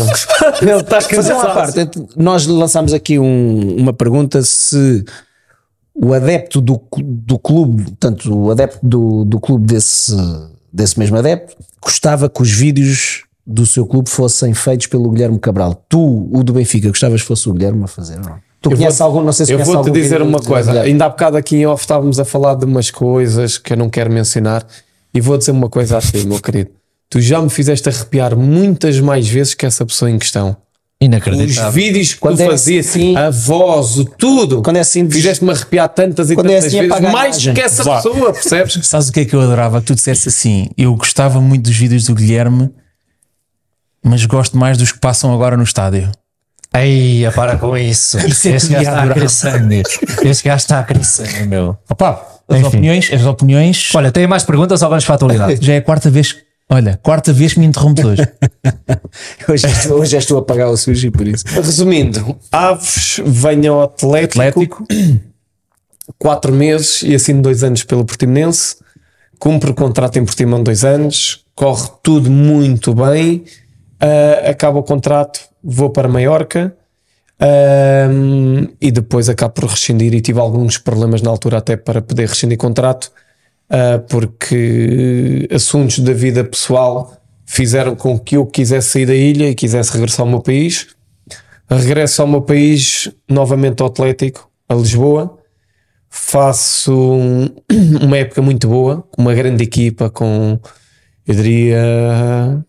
Ele 0.60 0.72
está 0.72 1.00
Fazer 1.00 1.32
uma 1.32 1.42
cansado. 1.42 1.54
parte, 1.54 1.80
ent- 1.80 1.96
nós 2.16 2.46
lançámos 2.46 2.92
aqui 2.92 3.18
um- 3.18 3.76
uma 3.76 3.92
pergunta 3.92 4.42
se 4.42 5.04
o 5.94 6.12
adepto 6.14 6.60
do, 6.60 6.80
do 7.02 7.38
clube, 7.38 7.84
portanto, 7.84 8.32
o 8.36 8.50
adepto 8.50 8.78
do, 8.82 9.24
do 9.24 9.40
clube 9.40 9.66
desse, 9.66 10.14
desse 10.72 10.98
mesmo 10.98 11.16
adepto, 11.16 11.56
gostava 11.82 12.28
que 12.28 12.40
os 12.42 12.50
vídeos 12.50 13.24
do 13.46 13.64
seu 13.66 13.86
clube 13.86 14.10
fossem 14.10 14.52
feitos 14.54 14.86
pelo 14.86 15.10
Guilherme 15.10 15.38
Cabral. 15.38 15.82
Tu, 15.88 16.28
o 16.32 16.42
do 16.44 16.52
Benfica, 16.52 16.88
gostavas 16.88 17.22
que 17.22 17.26
fosse 17.26 17.48
o 17.48 17.52
Guilherme 17.52 17.84
a 17.84 17.86
fazer, 17.88 18.18
não? 18.18 18.36
Tu 18.60 18.70
Eu 18.72 18.76
conheces 18.76 19.00
algum, 19.00 19.22
não 19.22 19.32
sei 19.32 19.46
se 19.46 19.52
Eu 19.52 19.64
vou-te 19.64 19.90
dizer 19.90 20.20
uma 20.20 20.40
coisa. 20.40 20.80
Ainda 20.82 21.06
há 21.06 21.08
bocado 21.08 21.36
aqui 21.36 21.56
em 21.56 21.66
off 21.66 21.80
estávamos 21.82 22.18
a 22.18 22.24
falar 22.24 22.56
de 22.56 22.64
umas 22.64 22.90
coisas 22.90 23.56
que 23.56 23.72
eu 23.72 23.76
não 23.76 23.88
quero 23.88 24.10
mencionar. 24.12 24.66
E 25.14 25.20
vou 25.20 25.36
dizer 25.38 25.50
uma 25.52 25.68
coisa 25.68 25.98
a 25.98 26.00
ti, 26.00 26.26
meu 26.26 26.38
querido. 26.40 26.70
Tu 27.10 27.20
já 27.20 27.40
me 27.40 27.48
fizeste 27.48 27.88
arrepiar 27.88 28.36
muitas 28.36 29.00
mais 29.00 29.26
vezes 29.28 29.54
que 29.54 29.64
essa 29.64 29.84
pessoa 29.86 30.10
em 30.10 30.18
questão. 30.18 30.50
Os 31.00 31.06
inacreditável. 31.06 31.70
vídeos 31.72 32.14
que 32.14 32.20
Quando 32.20 32.36
tu 32.38 32.42
é 32.42 32.46
fazias, 32.50 32.88
assim- 32.88 33.16
a 33.16 33.30
voz, 33.30 33.96
o 33.98 34.04
tudo. 34.04 34.62
Quando 34.62 34.76
é 34.76 34.80
assim, 34.80 35.08
Fizeste-me 35.08 35.50
arrepiar 35.52 35.88
tantas 35.88 36.28
e 36.30 36.34
Quando 36.34 36.50
é 36.50 36.56
tantas 36.56 36.66
assim, 36.74 36.88
vezes, 36.88 37.12
mais 37.12 37.36
que 37.38 37.60
essa 37.60 37.84
Vá. 37.84 37.96
pessoa, 37.96 38.32
percebes? 38.32 38.78
Sabes 38.86 39.08
o 39.08 39.12
que 39.12 39.20
é 39.20 39.24
que 39.24 39.34
eu 39.34 39.40
adorava? 39.40 39.80
Que 39.80 39.86
tu 39.86 39.94
dissesse 39.94 40.28
assim: 40.28 40.68
eu 40.76 40.94
gostava 40.96 41.40
muito 41.40 41.62
dos 41.62 41.76
vídeos 41.76 42.04
do 42.04 42.14
Guilherme, 42.14 42.68
mas 44.04 44.24
gosto 44.26 44.56
mais 44.58 44.76
dos 44.76 44.90
que 44.92 44.98
passam 44.98 45.32
agora 45.32 45.56
no 45.56 45.62
estádio. 45.62 46.10
Ei, 46.74 47.22
para 47.34 47.56
com 47.56 47.76
isso. 47.76 48.18
É 48.18 48.26
este 48.26 48.48
que 48.48 48.72
gajo 48.74 49.10
está 49.12 49.24
a 49.24 49.28
sangue. 49.28 49.82
Este 50.24 50.44
gajo 50.48 50.56
está 50.56 50.80
a 50.80 51.46
meu. 51.46 51.78
Opa, 51.88 52.26
as 52.48 52.56
Enfim. 52.58 52.66
opiniões, 52.68 53.10
as 53.12 53.24
opiniões. 53.24 53.90
Olha, 53.94 54.10
tem 54.10 54.26
mais 54.26 54.42
perguntas 54.42 54.82
ou 54.82 54.88
vamos 54.88 55.04
para 55.04 55.14
a 55.14 55.16
atualidade? 55.16 55.58
Já 55.64 55.74
é 55.74 55.76
a 55.78 55.82
quarta 55.82 56.10
vez. 56.10 56.36
Olha, 56.70 56.98
quarta 57.02 57.32
vez 57.32 57.54
que 57.54 57.60
me 57.60 57.66
interrompes 57.66 58.04
hoje. 58.04 58.22
Hoje, 59.48 59.66
és- 59.66 59.90
hoje 59.90 60.16
és 60.16 60.26
tu 60.26 60.36
a 60.36 60.42
pagar 60.42 60.68
o 60.68 60.76
sushi 60.76 61.10
por 61.10 61.26
isso. 61.26 61.42
Resumindo, 61.46 62.36
Aves 62.52 63.20
vem 63.24 63.66
ao 63.66 63.80
Atlético, 63.82 64.42
Atlético, 64.42 64.86
quatro 66.18 66.52
meses 66.52 67.02
e 67.02 67.14
assim 67.14 67.40
dois 67.40 67.64
anos 67.64 67.84
pelo 67.84 68.04
Portimonense, 68.04 68.76
cumpre 69.38 69.70
o 69.70 69.74
contrato 69.74 70.18
em 70.18 70.24
Portimão 70.24 70.62
dois 70.62 70.84
anos, 70.84 71.44
corre 71.54 71.88
tudo 72.02 72.30
muito 72.30 72.94
bem, 72.94 73.44
ah, 74.00 74.50
acaba 74.50 74.78
o 74.78 74.82
contrato, 74.82 75.40
vou 75.64 75.88
para 75.90 76.06
Maiorca 76.08 76.74
ahm, 77.40 78.66
e 78.80 78.90
depois 78.90 79.28
acabo 79.28 79.54
por 79.54 79.64
rescindir 79.64 80.14
e 80.14 80.20
tive 80.20 80.40
alguns 80.40 80.78
problemas 80.78 81.22
na 81.22 81.30
altura 81.30 81.58
até 81.58 81.76
para 81.76 82.00
poder 82.02 82.28
rescindir 82.28 82.58
contrato, 82.58 83.10
ah, 83.70 84.02
porque 84.08 85.48
assuntos 85.52 85.98
da 86.00 86.12
vida 86.12 86.42
pessoal 86.44 87.16
fizeram 87.46 87.94
com 87.96 88.18
que 88.18 88.36
eu 88.36 88.46
quisesse 88.46 88.90
sair 88.90 89.06
da 89.06 89.14
ilha 89.14 89.48
e 89.50 89.54
quisesse 89.54 89.92
regressar 89.92 90.20
ao 90.26 90.30
meu 90.30 90.40
país. 90.40 90.88
Regresso 91.70 92.22
ao 92.22 92.28
meu 92.28 92.40
país, 92.42 93.10
novamente 93.28 93.82
ao 93.82 93.88
Atlético, 93.88 94.50
a 94.68 94.74
Lisboa. 94.74 95.38
Faço 96.10 96.92
um- 96.92 97.48
uma 98.02 98.16
época 98.18 98.40
muito 98.42 98.66
boa, 98.68 99.02
com 99.10 99.20
uma 99.22 99.34
grande 99.34 99.62
equipa, 99.62 100.08
com, 100.08 100.58
eu 101.26 101.34
diria, 101.34 102.64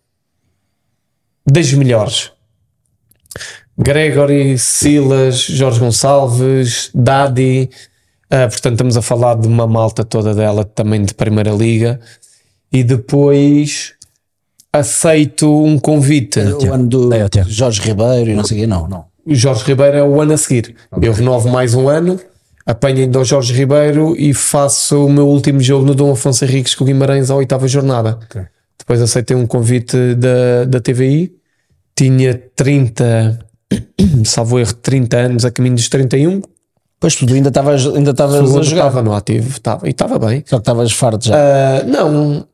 das 1.50 1.72
melhores. 1.72 2.32
Gregory, 3.80 4.58
Silas, 4.58 5.36
Jorge 5.40 5.80
Gonçalves, 5.80 6.90
Dadi, 6.94 7.70
ah, 8.30 8.46
portanto 8.46 8.74
estamos 8.74 8.96
a 8.96 9.02
falar 9.02 9.36
de 9.36 9.48
uma 9.48 9.66
malta 9.66 10.04
toda 10.04 10.34
dela 10.34 10.64
também 10.64 11.02
de 11.02 11.14
Primeira 11.14 11.50
Liga 11.50 11.98
e 12.70 12.84
depois 12.84 13.94
aceito 14.72 15.64
um 15.64 15.78
convite. 15.78 16.38
O 16.40 16.72
ano 16.72 16.86
do 16.86 17.12
É, 17.12 17.28
Tiago. 17.28 17.50
Jorge 17.50 17.80
Ribeiro 17.80 18.30
e 18.30 18.34
não 18.34 18.44
sei 18.44 18.58
o 18.58 18.60
quê, 18.60 18.66
não, 18.66 18.86
não. 18.86 19.04
O 19.26 19.34
Jorge 19.34 19.64
Ribeiro 19.64 19.96
é 19.96 20.02
o 20.02 20.20
ano 20.20 20.34
a 20.34 20.36
seguir. 20.36 20.74
Eu 21.00 21.12
renovo 21.12 21.48
mais 21.48 21.74
um 21.74 21.88
ano, 21.88 22.20
apanho 22.66 22.98
ainda 22.98 23.18
o 23.18 23.24
Jorge 23.24 23.52
Ribeiro 23.52 24.14
e 24.16 24.32
faço 24.34 25.06
o 25.06 25.10
meu 25.10 25.26
último 25.26 25.58
jogo 25.60 25.86
no 25.86 25.94
Dom 25.94 26.12
Afonso 26.12 26.44
Henriques 26.44 26.74
com 26.74 26.84
o 26.84 26.86
Guimarães 26.86 27.30
à 27.30 27.34
oitava 27.34 27.66
jornada. 27.66 28.18
Depois 28.78 29.00
aceitei 29.00 29.36
um 29.36 29.46
convite 29.46 29.96
da, 30.14 30.64
da 30.66 30.80
TVI, 30.80 31.32
tinha 31.96 32.40
30, 32.56 33.38
salvo 34.24 34.58
erro, 34.58 34.74
30 34.74 35.16
anos 35.16 35.44
a 35.44 35.50
caminho 35.50 35.74
dos 35.76 35.88
31. 35.88 36.42
Pois 36.98 37.14
tu 37.16 37.24
ainda 37.32 37.48
estavas 37.48 37.86
ainda 37.86 38.10
a 38.10 38.62
jogar, 38.62 38.62
Estava 38.88 39.02
no 39.02 39.14
ativo, 39.14 39.48
estava, 39.50 39.86
e 39.86 39.90
estava 39.90 40.18
bem. 40.18 40.44
só 40.46 40.56
que 40.56 40.62
estavas 40.62 40.92
farto 40.92 41.24
já. 41.26 41.34
Ah, 41.34 41.82
não, 41.84 42.44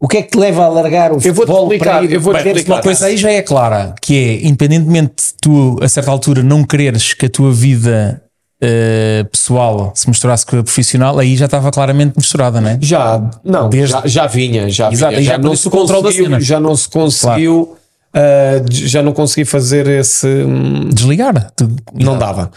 o 0.00 0.08
que 0.08 0.16
é 0.18 0.22
que 0.22 0.30
te 0.30 0.38
leva 0.38 0.64
a 0.64 0.68
largar 0.68 1.12
o 1.12 1.16
eu 1.16 1.20
futebol 1.34 1.64
explicar. 1.64 1.96
para 1.96 2.04
ir- 2.04 2.12
Eu 2.12 2.20
vou-te 2.20 2.42
Bem, 2.42 2.52
explicar. 2.52 2.74
uma 2.76 2.82
coisa 2.82 3.06
aí 3.06 3.16
já 3.18 3.30
é 3.30 3.42
clara, 3.42 3.94
que 4.00 4.14
é, 4.16 4.46
independentemente 4.46 5.14
de 5.26 5.34
tu, 5.42 5.76
a 5.82 5.88
certa 5.88 6.10
altura, 6.10 6.42
não 6.42 6.64
quereres 6.64 7.12
que 7.12 7.26
a 7.26 7.28
tua 7.28 7.52
vida 7.52 8.22
eh, 8.62 9.26
pessoal 9.30 9.92
se 9.94 10.08
misturasse 10.08 10.46
com 10.46 10.58
a 10.58 10.62
profissional, 10.62 11.18
aí 11.18 11.36
já 11.36 11.44
estava 11.44 11.70
claramente 11.70 12.14
misturada, 12.16 12.58
não 12.62 12.70
é? 12.70 12.78
Já, 12.80 13.22
não, 13.44 13.68
Desde- 13.68 13.92
já, 13.92 14.06
já 14.06 14.26
vinha, 14.26 14.70
já 14.70 14.90
Exato, 14.90 15.10
vinha. 15.16 15.22
Já, 15.22 15.32
já 15.32 15.38
não 15.38 15.54
se 15.54 15.68
conseguiu, 15.68 16.12
cena. 16.24 16.40
já 16.40 16.58
não 16.58 16.74
se 16.74 16.88
conseguiu, 16.88 17.76
ah, 18.12 18.64
já 18.70 19.02
não 19.02 19.12
consegui 19.12 19.44
fazer 19.44 19.86
esse. 19.86 20.26
hum, 20.26 20.88
Desligar. 20.90 21.52
Não 21.94 22.18
dava. 22.18 22.50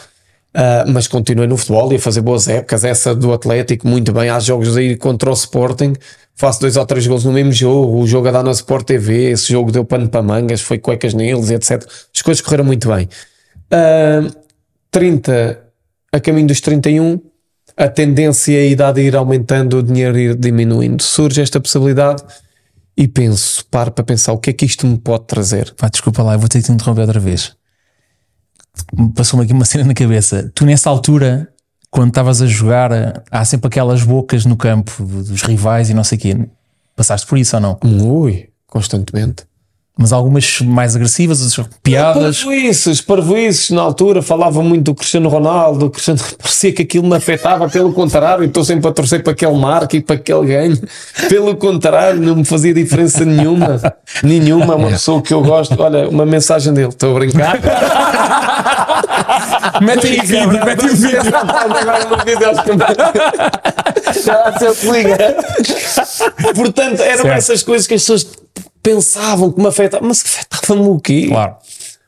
Ah, 0.53 0.85
mas 0.88 1.07
continuei 1.07 1.47
no 1.47 1.57
futebol 1.57 1.91
e 1.93 1.97
a 1.97 1.99
fazer 1.99 2.21
boas 2.21 2.47
épocas. 2.47 2.84
Essa 2.84 3.13
do 3.13 3.31
Atlético, 3.34 3.88
muito 3.88 4.11
bem. 4.11 4.30
Há 4.30 4.39
jogos 4.39 4.76
aí 4.77 4.95
contra 4.95 5.30
o 5.30 5.34
Sporting, 5.34 5.93
faço 6.35 6.61
dois 6.61 6.76
ou 6.76 6.85
três 6.85 7.05
gols 7.07 7.23
no 7.26 7.31
mesmo 7.31 7.51
jogo. 7.51 7.99
O 8.01 8.07
jogo 8.07 8.27
a 8.27 8.31
dar 8.31 8.43
na 8.43 8.51
Sport 8.51 8.85
TV, 8.85 9.31
esse 9.31 9.51
jogo 9.51 9.71
deu 9.71 9.85
pano 9.85 10.09
para 10.09 10.21
mangas, 10.21 10.61
foi 10.61 10.77
cuecas 10.80 11.13
neles, 11.13 11.49
etc. 11.51 11.85
As 12.15 12.21
coisas 12.21 12.41
correram 12.41 12.65
muito 12.65 12.88
bem. 12.88 13.07
Ah, 13.71 14.27
30 14.91 15.69
a 16.11 16.19
caminho 16.19 16.47
dos 16.47 16.59
31, 16.59 17.19
a 17.77 17.88
tendência 17.88 18.57
é 18.57 18.61
a 18.61 18.65
idade 18.65 18.99
a 18.99 19.03
ir 19.03 19.15
aumentando, 19.15 19.77
o 19.77 19.84
dinheiro 19.84 20.17
ir 20.17 20.35
diminuindo. 20.35 21.01
Surge 21.03 21.41
esta 21.41 21.59
possibilidade 21.59 22.23
e 22.99 23.07
penso, 23.07 23.65
paro 23.67 23.93
para 23.93 24.03
pensar 24.03 24.34
o 24.34 24.38
que 24.38 24.49
é 24.49 24.53
que 24.53 24.65
isto 24.65 24.85
me 24.85 24.97
pode 24.97 25.26
trazer. 25.26 25.73
Pá, 25.76 25.88
desculpa 25.88 26.21
lá, 26.21 26.34
eu 26.34 26.39
vou 26.39 26.49
ter 26.49 26.59
que 26.59 26.65
te 26.65 26.71
interromper 26.73 27.03
outra 27.03 27.17
vez. 27.17 27.55
Passou-me 29.15 29.45
aqui 29.45 29.53
uma 29.53 29.63
cena 29.63 29.85
na 29.85 29.93
cabeça. 29.93 30.51
Tu, 30.53 30.65
nessa 30.65 30.89
altura, 30.89 31.47
quando 31.89 32.09
estavas 32.09 32.41
a 32.41 32.45
jogar, 32.45 33.23
há 33.31 33.45
sempre 33.45 33.69
aquelas 33.69 34.03
bocas 34.03 34.43
no 34.43 34.57
campo 34.57 35.01
dos 35.01 35.41
rivais 35.43 35.89
e 35.89 35.93
não 35.93 36.03
sei 36.03 36.17
o 36.17 36.21
quê. 36.21 36.49
Passaste 36.93 37.26
por 37.26 37.38
isso 37.38 37.55
ou 37.55 37.61
não? 37.61 37.80
Ui, 37.85 38.49
constantemente. 38.67 39.45
Mas 40.01 40.13
algumas 40.13 40.61
mais 40.61 40.95
agressivas, 40.95 41.59
piadas. 41.84 42.38
Parvoices, 42.41 43.01
parvoices 43.01 43.69
na 43.71 43.81
altura 43.81 44.21
falava 44.21 44.63
muito 44.63 44.85
do 44.85 44.95
Cristiano 44.95 45.27
Ronaldo, 45.27 45.88
o 45.88 45.89
Cristiano 45.89 46.21
parecia 46.41 46.71
que 46.71 46.84
aquilo 46.84 47.05
me 47.05 47.17
afetava, 47.17 47.67
pelo 47.67 47.91
contrário, 47.91 48.45
estou 48.45 48.63
sempre 48.63 48.88
a 48.89 48.93
torcer 48.93 49.21
para 49.21 49.34
que 49.35 49.45
ele 49.45 49.57
marque 49.57 49.97
e 49.97 50.01
para 50.01 50.15
que 50.17 50.31
ele 50.31 50.47
ganhe. 50.47 50.81
Pelo 51.27 51.53
contrário, 51.57 52.21
não 52.21 52.38
me 52.38 52.45
fazia 52.45 52.73
diferença 52.73 53.26
nenhuma. 53.26 53.81
Nenhuma, 54.23 54.76
uma 54.76 54.88
pessoa 54.88 55.21
que 55.21 55.34
eu 55.34 55.43
gosto. 55.43 55.76
Olha, 55.77 56.07
uma 56.07 56.26
mensagem 56.26 56.73
dele, 56.73 56.88
estou 56.88 57.17
a 57.17 57.19
brincar. 57.19 57.59
Mete 59.81 60.07
aí 60.07 60.21
vídeo, 60.21 60.65
mete 60.65 60.85
aí 60.85 60.95
vídeo. 60.95 61.19
Agora 61.35 62.05
no 62.05 62.15
vídeo, 62.23 62.49
que- 64.13 64.21
Já 64.21 64.53
se 64.73 64.89
liga. 64.91 65.17
Portanto, 66.55 67.01
eram 67.01 67.23
Certo. 67.23 67.38
essas 67.38 67.63
coisas 67.63 67.85
que 67.88 67.95
as 67.95 68.01
pessoas 68.01 68.27
pensavam 68.89 69.51
que 69.51 69.61
me 69.61 69.67
afetavam, 69.67 70.07
mas 70.07 70.23
que 70.23 70.29
afetava-me 70.29 70.87
o 70.87 70.99
quê? 70.99 71.27
Claro. 71.27 71.55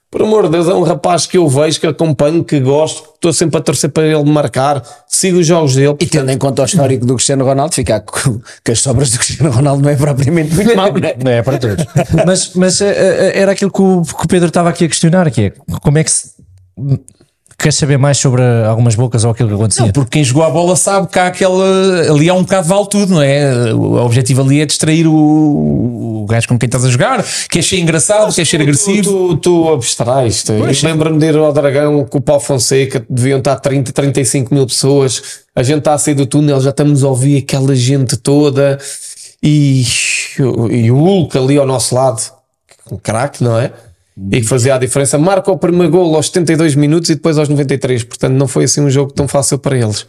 Por 0.09 0.21
amor 0.23 0.43
de 0.43 0.49
Deus, 0.49 0.67
é 0.67 0.73
um 0.73 0.83
rapaz 0.83 1.25
que 1.25 1.37
eu 1.37 1.47
vejo, 1.47 1.79
que 1.79 1.87
acompanho, 1.87 2.43
que 2.43 2.59
gosto, 2.59 3.11
estou 3.15 3.31
sempre 3.31 3.59
a 3.59 3.61
torcer 3.61 3.89
para 3.89 4.03
ele 4.05 4.29
marcar, 4.29 4.83
sigo 5.07 5.37
os 5.37 5.47
jogos 5.47 5.75
dele. 5.75 5.95
E 6.01 6.05
tendo 6.05 6.29
em 6.29 6.37
conta 6.37 6.63
o 6.63 6.65
histórico 6.65 7.05
do 7.05 7.15
Cristiano 7.15 7.45
Ronaldo, 7.45 7.73
ficar 7.73 8.01
com, 8.03 8.33
com 8.39 8.71
as 8.71 8.79
sobras 8.79 9.09
do 9.11 9.19
Cristiano 9.19 9.51
Ronaldo 9.51 9.81
não 9.81 9.89
é 9.89 9.95
propriamente 9.95 10.53
muito 10.53 10.75
mau, 10.75 10.91
não 10.91 11.07
é? 11.07 11.15
Não 11.23 11.31
é 11.31 11.41
para 11.41 11.57
todos. 11.57 11.85
mas 12.25 12.53
mas 12.55 12.81
eh, 12.81 12.89
eh, 12.89 13.39
era 13.39 13.53
aquilo 13.53 13.71
que 13.71 13.81
o, 13.81 14.01
que 14.01 14.25
o 14.25 14.27
Pedro 14.27 14.49
estava 14.49 14.69
aqui 14.69 14.83
a 14.83 14.89
questionar, 14.89 15.31
que 15.31 15.41
é 15.43 15.53
como 15.81 15.97
é 15.97 16.03
que 16.03 16.11
se. 16.11 16.31
Queres 17.61 17.75
saber 17.75 17.99
mais 17.99 18.17
sobre 18.17 18.41
algumas 18.65 18.95
bocas 18.95 19.23
ou 19.23 19.29
aquilo 19.29 19.49
que 19.49 19.53
acontecia? 19.53 19.85
Não, 19.85 19.91
porque 19.91 20.09
quem 20.09 20.23
jogou 20.23 20.41
a 20.41 20.49
bola 20.49 20.75
sabe 20.75 21.05
que 21.07 21.19
há 21.19 21.27
aquela. 21.27 22.11
Ali 22.11 22.27
há 22.27 22.33
um 22.33 22.41
bocado 22.41 22.67
vale 22.67 22.87
tudo, 22.89 23.13
não 23.13 23.21
é? 23.21 23.71
O 23.71 24.03
objetivo 24.03 24.41
ali 24.41 24.61
é 24.61 24.65
distrair 24.65 25.05
o, 25.05 26.23
o 26.23 26.25
gajo 26.25 26.47
com 26.47 26.57
quem 26.57 26.65
estás 26.65 26.83
a 26.83 26.89
jogar, 26.89 27.23
quer 27.47 27.63
ser 27.63 27.79
engraçado, 27.79 28.33
quer 28.33 28.47
ser 28.47 28.61
agressivo. 28.61 29.03
Tu, 29.03 29.37
tu, 29.37 29.37
tu 29.37 29.73
abstrais-te. 29.73 30.51
Eu 30.51 30.65
Lembro-me 30.89 31.19
de 31.19 31.27
ir 31.27 31.37
ao 31.37 31.53
Dragão 31.53 32.03
com 32.05 32.17
o 32.17 32.21
Paulo 32.21 32.41
Fonseca, 32.41 33.05
deviam 33.07 33.37
estar 33.37 33.57
30, 33.57 33.91
35 33.91 34.51
mil 34.51 34.65
pessoas. 34.65 35.21
A 35.55 35.61
gente 35.61 35.79
está 35.79 35.93
a 35.93 35.99
sair 35.99 36.15
do 36.15 36.25
túnel, 36.25 36.59
já 36.61 36.71
estamos 36.71 37.03
a 37.03 37.09
ouvir 37.09 37.37
aquela 37.43 37.75
gente 37.75 38.17
toda. 38.17 38.79
E, 39.43 39.83
e 40.71 40.89
o 40.89 40.97
Hulk 40.97 41.37
ali 41.37 41.57
ao 41.59 41.67
nosso 41.67 41.93
lado, 41.93 42.23
um 42.91 42.97
craque, 42.97 43.43
não 43.43 43.59
é? 43.59 43.71
E 44.31 44.41
que 44.41 44.47
fazia 44.47 44.75
a 44.75 44.77
diferença. 44.77 45.17
Marca 45.17 45.51
o 45.51 45.57
primeiro 45.57 45.91
gol 45.91 46.15
aos 46.15 46.27
72 46.27 46.75
minutos 46.75 47.09
e 47.09 47.15
depois 47.15 47.37
aos 47.37 47.47
93. 47.47 48.03
Portanto, 48.03 48.33
não 48.33 48.47
foi 48.47 48.65
assim 48.65 48.81
um 48.81 48.89
jogo 48.89 49.13
tão 49.13 49.27
fácil 49.27 49.57
para 49.57 49.77
eles. 49.77 50.05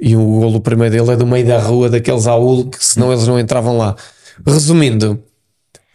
E 0.00 0.16
o 0.16 0.24
golo 0.24 0.60
primeiro 0.60 0.96
dele 0.96 1.12
é 1.12 1.16
do 1.16 1.26
meio 1.26 1.46
da 1.46 1.58
rua, 1.58 1.88
daqueles 1.88 2.26
ao 2.26 2.42
Hulk, 2.42 2.84
senão 2.84 3.12
eles 3.12 3.26
não 3.26 3.38
entravam 3.38 3.76
lá. 3.76 3.94
Resumindo, 4.44 5.22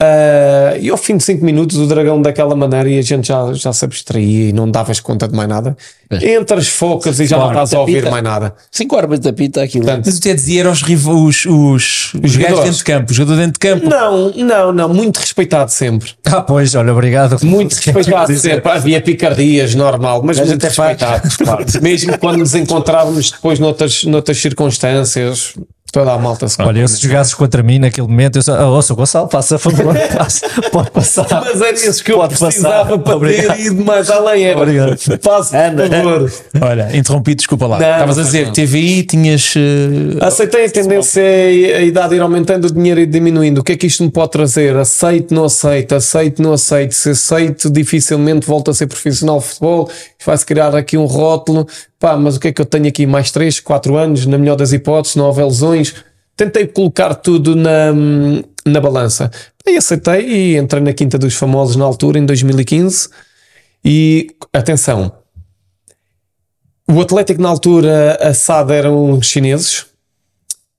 ah, 0.02 0.78
e 0.80 0.90
ao 0.90 0.98
fim 0.98 1.18
de 1.18 1.24
5 1.24 1.44
minutos 1.44 1.78
o 1.78 1.86
dragão 1.86 2.22
daquela 2.22 2.56
maneira 2.56 2.88
e 2.90 2.98
a 2.98 3.02
gente 3.02 3.28
já, 3.28 3.52
já 3.54 3.74
se 3.74 3.84
abstraía 3.84 4.50
e 4.50 4.54
não 4.54 4.70
davas 4.70 5.00
conta 5.00 5.28
de 5.28 5.36
mais 5.36 5.50
nada. 5.50 5.76
Entre 6.12 6.58
as 6.58 6.68
focas 6.68 7.20
e 7.20 7.28
já 7.28 7.38
não 7.38 7.50
estás 7.50 7.72
a 7.74 7.80
ouvir 7.82 8.10
mais 8.10 8.24
nada. 8.24 8.56
Cinco 8.72 8.96
horas 8.96 9.20
de 9.20 9.30
apita 9.30 9.62
aquilo. 9.62 9.86
Portanto, 9.86 10.06
Mas 10.08 10.18
o 10.18 10.22
que 10.22 10.30
eu 10.30 10.36
dizia 10.36 10.62
era 10.62 10.72
os, 10.72 10.82
riva- 10.82 11.12
os, 11.12 11.46
os, 11.46 12.14
os 12.14 12.14
gajos 12.14 12.32
jogadores. 12.34 12.64
dentro 12.64 12.78
de 12.78 12.84
campo, 12.84 13.12
o 13.12 13.14
jogador 13.14 13.36
dentro 13.38 13.54
de 13.54 13.60
campo. 13.60 13.90
não, 13.90 14.32
não, 14.32 14.72
não, 14.72 14.90
muito 14.90 15.18
respeitado 15.18 15.70
sempre. 15.70 16.10
Ah, 16.26 16.42
pois, 16.42 16.74
olha, 16.74 16.92
obrigado. 16.94 17.38
Muito 17.46 17.74
respeitado 17.78 18.36
sempre. 18.38 18.72
Havia 18.72 19.02
picardias, 19.02 19.76
normal, 19.76 20.24
mas, 20.24 20.40
Mas 20.40 20.48
muito 20.48 20.62
faz. 20.72 21.00
respeitado. 21.00 21.30
claro. 21.44 21.66
Mesmo 21.82 22.18
quando 22.18 22.38
nos 22.40 22.56
encontrávamos 22.56 23.30
depois 23.32 23.60
noutras, 23.60 24.04
noutras 24.06 24.38
circunstâncias, 24.40 25.54
toda 25.92 26.14
a 26.14 26.18
malta 26.18 26.48
se 26.48 26.62
Olha, 26.62 26.80
eu 26.80 26.88
se 26.88 27.02
jogasses 27.02 27.34
contra 27.34 27.62
mim 27.64 27.80
naquele 27.80 28.08
momento, 28.08 28.38
eu 28.38 28.42
só, 28.42 28.56
ah, 28.56 28.70
ouça, 28.70 28.94
Gonçalo, 28.94 29.30
faça 29.30 29.56
a 29.56 29.60
favor, 29.60 29.96
passa, 30.16 30.48
pode 30.72 30.92
passar. 30.92 31.28
Mas 31.32 31.62
era 31.62 31.72
isso 31.74 32.04
que 32.04 32.12
eu 32.12 32.18
Pode 32.18 32.38
precisava 32.38 32.86
passar. 32.86 33.00
para 33.00 33.16
Obrigado. 33.16 33.56
ter 33.58 33.64
ido 33.66 33.84
mais 33.86 34.10
além. 34.10 34.44
Era. 34.46 34.58
Obrigado. 34.60 34.98
Faça, 35.22 35.58
favor. 35.72 36.32
Olha, 36.62 36.96
interrompi, 36.98 37.36
desculpa 37.36 37.68
lá. 37.68 37.80
Não, 37.80 37.88
Estavas 37.92 38.18
a 38.18 38.22
não 38.22 38.26
dizer, 38.28 38.46
faz 38.46 38.56
TVI, 38.56 39.04
tinhas. 39.04 39.54
eh, 39.56 40.26
Aceitei 40.26 40.66
a 40.66 40.70
tendência 40.70 41.22
e 41.52 41.74
a 41.74 41.82
idade 41.82 42.16
ir 42.16 42.22
aumentando, 42.22 42.66
o 42.66 42.72
dinheiro 42.72 43.00
ir 43.00 43.06
diminuindo. 43.08 43.60
O 43.62 43.64
que 43.64 43.72
é 43.74 43.78
que 43.78 43.88
isto 43.88 44.04
me 44.04 44.12
pode 44.12 44.32
trazer? 44.32 44.76
Aceito, 44.78 45.34
não 45.34 45.46
aceito, 45.46 45.96
aceito, 45.96 46.42
não 46.42 46.54
aceito. 46.54 46.94
Se 46.94 47.10
aceito, 47.12 47.70
dificilmente 47.70 48.46
volto 48.46 48.72
a 48.72 48.74
ser 48.74 48.88
profissional 48.88 49.40
de 49.40 49.46
futebol. 49.46 49.90
Vai-se 50.26 50.46
criar 50.46 50.76
aqui 50.76 50.98
um 50.98 51.06
rótulo. 51.06 51.68
Pá, 52.00 52.16
mas 52.16 52.38
o 52.38 52.40
que 52.40 52.48
é 52.48 52.52
que 52.54 52.62
eu 52.62 52.66
tenho 52.66 52.88
aqui? 52.88 53.06
Mais 53.06 53.30
3, 53.30 53.60
4 53.60 53.98
anos, 53.98 54.26
na 54.26 54.38
melhor 54.38 54.56
das 54.56 54.72
hipóteses, 54.72 55.18
não 55.18 55.26
houver 55.26 55.46
lesões. 55.46 55.94
Tentei 56.36 56.66
colocar 56.66 57.14
tudo 57.16 57.56
na, 57.56 57.94
na 58.66 58.80
balança. 58.80 59.30
E 59.68 59.76
aceitei 59.76 60.22
e 60.22 60.58
entrei 60.58 60.82
na 60.82 60.94
Quinta 60.94 61.18
dos 61.18 61.36
Famosos 61.36 61.76
na 61.76 61.84
altura, 61.84 62.18
em 62.18 62.26
2015. 62.26 63.10
E 63.84 64.28
atenção, 64.54 65.12
o 66.88 67.00
Atlético 67.02 67.42
na 67.42 67.50
altura, 67.50 68.18
a 68.22 68.34
SAD 68.34 68.74
eram 68.74 69.22
chineses 69.22 69.86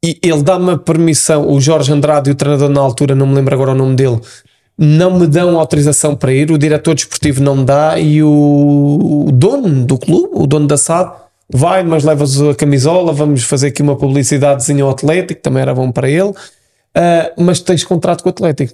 e 0.04 0.18
ele 0.22 0.42
dá-me 0.42 0.72
a 0.72 0.78
permissão, 0.78 1.46
o 1.48 1.60
Jorge 1.60 1.92
Andrade 1.92 2.30
o 2.30 2.34
treinador 2.34 2.68
na 2.68 2.80
altura, 2.80 3.14
não 3.14 3.26
me 3.26 3.34
lembro 3.34 3.54
agora 3.54 3.72
o 3.72 3.74
nome 3.74 3.94
dele, 3.94 4.20
não 4.82 5.18
me 5.18 5.26
dão 5.26 5.60
autorização 5.60 6.16
para 6.16 6.32
ir, 6.32 6.50
o 6.50 6.56
diretor 6.56 6.94
desportivo 6.94 7.42
não 7.42 7.56
me 7.56 7.64
dá 7.66 7.98
e 7.98 8.22
o, 8.22 9.26
o 9.26 9.30
dono 9.30 9.84
do 9.84 9.98
clube, 9.98 10.30
o 10.32 10.46
dono 10.46 10.66
da 10.66 10.78
SAD, 10.78 11.12
vai, 11.52 11.82
mas 11.82 12.02
levas 12.02 12.40
a 12.40 12.54
camisola, 12.54 13.12
vamos 13.12 13.44
fazer 13.44 13.66
aqui 13.68 13.82
uma 13.82 13.94
publicidadezinha 13.94 14.82
ao 14.82 14.88
Atlético, 14.88 15.42
também 15.42 15.60
era 15.60 15.74
bom 15.74 15.92
para 15.92 16.08
ele, 16.08 16.32
Ah, 16.94 17.30
mas 17.36 17.60
tens 17.60 17.84
contrato 17.84 18.22
com 18.22 18.30
o 18.30 18.32
Atlético. 18.32 18.72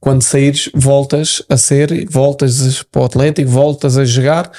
Quando 0.00 0.22
saíres, 0.22 0.70
voltas 0.72 1.42
a 1.48 1.56
ser, 1.56 2.06
voltas 2.08 2.84
para 2.84 3.02
o 3.02 3.04
Atlético, 3.04 3.50
voltas 3.50 3.98
a 3.98 4.04
jogar 4.04 4.52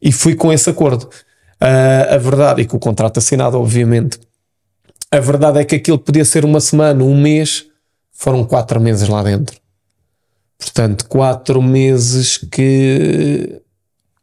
e 0.00 0.12
fui 0.12 0.36
com 0.36 0.52
esse 0.52 0.70
acordo. 0.70 1.10
Ah, 1.60 2.14
a 2.14 2.18
verdade, 2.18 2.62
e 2.62 2.64
com 2.64 2.76
o 2.76 2.80
contrato 2.80 3.18
assinado, 3.18 3.58
obviamente, 3.58 4.20
a 5.10 5.18
verdade 5.18 5.58
é 5.58 5.64
que 5.64 5.74
aquilo 5.74 5.98
podia 5.98 6.24
ser 6.24 6.44
uma 6.44 6.60
semana, 6.60 7.02
um 7.02 7.20
mês, 7.20 7.66
foram 8.12 8.44
quatro 8.44 8.80
meses 8.80 9.08
lá 9.08 9.22
dentro. 9.22 9.63
Portanto, 10.64 11.04
quatro 11.06 11.60
meses 11.60 12.38
que 12.38 13.60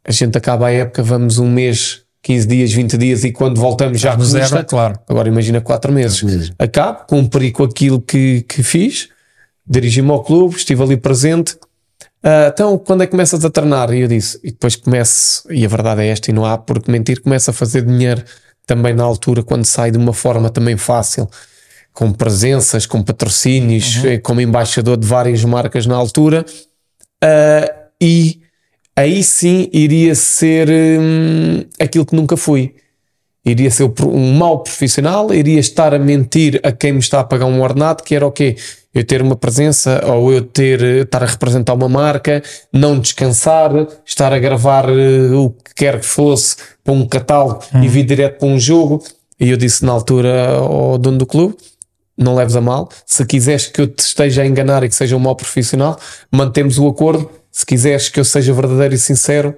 a 0.04 0.10
gente 0.10 0.36
acaba 0.36 0.66
a 0.66 0.72
época, 0.72 1.00
vamos 1.00 1.38
um 1.38 1.48
mês, 1.48 2.02
15 2.20 2.46
dias, 2.48 2.72
20 2.72 2.98
dias, 2.98 3.22
e 3.22 3.30
quando 3.30 3.60
voltamos 3.60 4.00
já 4.00 4.16
no 4.16 4.24
zero, 4.24 4.64
claro. 4.64 4.98
Agora 5.08 5.28
imagina 5.28 5.60
quatro 5.60 5.92
meses. 5.92 6.50
Acabo, 6.58 7.04
cumpri 7.06 7.52
com 7.52 7.62
aquilo 7.62 8.00
que, 8.00 8.42
que 8.42 8.60
fiz, 8.64 9.08
dirigi-me 9.64 10.10
ao 10.10 10.24
clube, 10.24 10.56
estive 10.56 10.82
ali 10.82 10.96
presente. 10.96 11.56
Ah, 12.20 12.50
então, 12.52 12.76
quando 12.76 13.04
é 13.04 13.06
que 13.06 13.12
começas 13.12 13.44
a 13.44 13.50
treinar? 13.50 13.92
E 13.92 14.00
eu 14.00 14.08
disse, 14.08 14.40
e 14.42 14.50
depois 14.50 14.74
começo, 14.74 15.44
e 15.48 15.64
a 15.64 15.68
verdade 15.68 16.02
é 16.02 16.08
esta, 16.08 16.28
e 16.28 16.34
não 16.34 16.44
há 16.44 16.58
por 16.58 16.82
que 16.82 16.90
mentir, 16.90 17.22
começo 17.22 17.50
a 17.50 17.52
fazer 17.52 17.82
dinheiro 17.86 18.24
também 18.66 18.94
na 18.94 19.04
altura, 19.04 19.44
quando 19.44 19.64
sai 19.64 19.92
de 19.92 19.98
uma 19.98 20.12
forma 20.12 20.50
também 20.50 20.76
fácil, 20.76 21.28
com 21.92 22.12
presenças, 22.12 22.86
com 22.86 23.02
patrocínios, 23.02 24.04
eh, 24.04 24.18
como 24.18 24.40
embaixador 24.40 24.96
de 24.96 25.06
várias 25.06 25.44
marcas 25.44 25.86
na 25.86 25.96
altura. 25.96 26.44
Ah, 27.22 27.70
e 28.00 28.40
aí 28.96 29.22
sim 29.22 29.68
iria 29.72 30.14
ser 30.14 30.68
hum, 30.68 31.64
aquilo 31.80 32.04
que 32.04 32.16
nunca 32.16 32.36
fui. 32.36 32.74
Iria 33.44 33.70
ser 33.70 33.92
um 34.04 34.34
mau 34.34 34.60
profissional, 34.60 35.32
iria 35.34 35.58
estar 35.58 35.92
a 35.94 35.98
mentir 35.98 36.60
a 36.62 36.70
quem 36.70 36.92
me 36.92 37.00
está 37.00 37.20
a 37.20 37.24
pagar 37.24 37.46
um 37.46 37.60
ordenado, 37.60 38.02
que 38.02 38.14
era 38.14 38.26
o 38.26 38.30
quê? 38.30 38.56
Eu 38.94 39.04
ter 39.04 39.22
uma 39.22 39.34
presença 39.34 40.02
ou 40.06 40.32
eu 40.32 40.42
ter, 40.42 40.82
eh, 40.82 41.00
estar 41.00 41.22
a 41.22 41.26
representar 41.26 41.74
uma 41.74 41.88
marca, 41.88 42.42
não 42.72 42.98
descansar, 42.98 43.70
estar 44.04 44.32
a 44.32 44.38
gravar 44.38 44.88
eh, 44.88 45.32
o 45.34 45.50
que 45.50 45.74
quer 45.74 46.00
que 46.00 46.06
fosse 46.06 46.56
para 46.84 46.92
um 46.92 47.06
catálogo 47.06 47.62
e 47.82 47.88
vir 47.88 48.04
direto 48.04 48.38
para 48.40 48.48
um 48.48 48.58
jogo. 48.58 49.02
E 49.40 49.50
eu 49.50 49.56
disse 49.56 49.84
na 49.84 49.92
altura 49.92 50.50
ao 50.50 50.98
dono 50.98 51.18
do 51.18 51.26
clube: 51.26 51.56
não 52.16 52.34
leves 52.34 52.56
a 52.56 52.60
mal. 52.60 52.88
Se 53.06 53.24
quiseres 53.24 53.66
que 53.66 53.80
eu 53.80 53.86
te 53.86 54.00
esteja 54.00 54.42
a 54.42 54.46
enganar 54.46 54.82
e 54.84 54.88
que 54.88 54.94
seja 54.94 55.16
um 55.16 55.20
mau 55.20 55.34
profissional, 55.34 55.98
mantemos 56.30 56.78
o 56.78 56.86
acordo. 56.86 57.30
Se 57.50 57.66
quiseres 57.66 58.08
que 58.08 58.20
eu 58.20 58.24
seja 58.24 58.52
verdadeiro 58.52 58.94
e 58.94 58.98
sincero, 58.98 59.54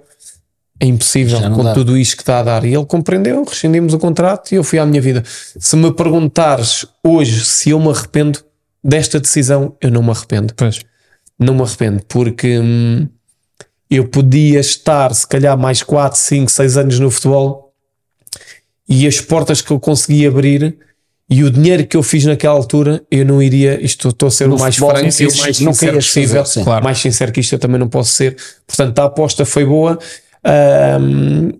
é 0.81 0.87
impossível 0.87 1.41
com 1.53 1.63
dá. 1.63 1.73
tudo 1.73 1.97
isto 1.97 2.17
que 2.17 2.23
está 2.23 2.41
a 2.41 2.43
dar. 2.43 2.65
E 2.65 2.75
ele 2.75 2.85
compreendeu, 2.85 3.45
rescindimos 3.45 3.95
o 3.95 3.99
contrato 3.99 4.53
e 4.53 4.57
eu 4.57 4.65
fui 4.65 4.79
à 4.79 4.87
minha 4.87 5.01
vida. 5.01 5.23
Se 5.27 5.77
me 5.77 5.93
perguntares 5.93 6.87
hoje 7.03 7.45
se 7.45 7.71
eu 7.71 7.81
me 7.81 7.89
arrependo 7.89 8.41
desta 8.83 9.21
decisão, 9.21 9.77
eu 9.81 9.91
não 9.91 10.03
me 10.03 10.11
arrependo. 10.11 10.53
Pois. 10.55 10.81
Não 11.39 11.55
me 11.55 11.63
arrependo, 11.63 12.03
porque 12.07 12.59
hum, 12.59 13.09
eu 13.91 14.09
podia 14.09 14.61
estar, 14.61 15.15
se 15.15 15.27
calhar, 15.27 15.57
mais 15.57 15.83
4, 15.83 16.19
5, 16.19 16.51
6 16.51 16.77
anos 16.77 16.99
no 16.99 17.11
futebol 17.11 17.73
e 18.89 19.07
as 19.07 19.21
portas 19.21 19.63
que 19.63 19.71
eu 19.71 19.81
consegui 19.81 20.27
abrir 20.27 20.77
e 21.29 21.43
o 21.43 21.51
dinheiro 21.51 21.87
que 21.87 21.97
eu 21.97 22.03
fiz 22.03 22.25
naquela 22.25 22.55
altura, 22.55 23.03
eu 23.11 23.25
não 23.25 23.43
iria. 23.43 23.83
Isto 23.83 24.09
estou 24.09 24.27
a 24.27 24.31
ser 24.31 24.47
No 24.47 24.57
o 24.57 24.59
mais 24.59 24.77
franco 24.77 24.99
e 24.99 25.27
o 25.27 25.37
mais 25.39 25.61
nunca 25.61 25.73
sincero 25.75 25.97
ias 25.97 26.07
fazer, 26.07 26.21
possível. 26.21 26.45
sim. 26.47 26.65
Claro. 26.65 26.85
Mais 26.85 26.99
sincero 26.99 27.33
que 27.33 27.41
isto 27.41 27.55
eu 27.55 27.59
também 27.59 27.79
não 27.79 27.89
posso 27.89 28.13
ser. 28.13 28.37
Portanto, 28.67 28.99
a 28.99 29.05
aposta 29.05 29.45
foi 29.47 29.65
boa. 29.65 29.99
Ahm, 30.45 31.51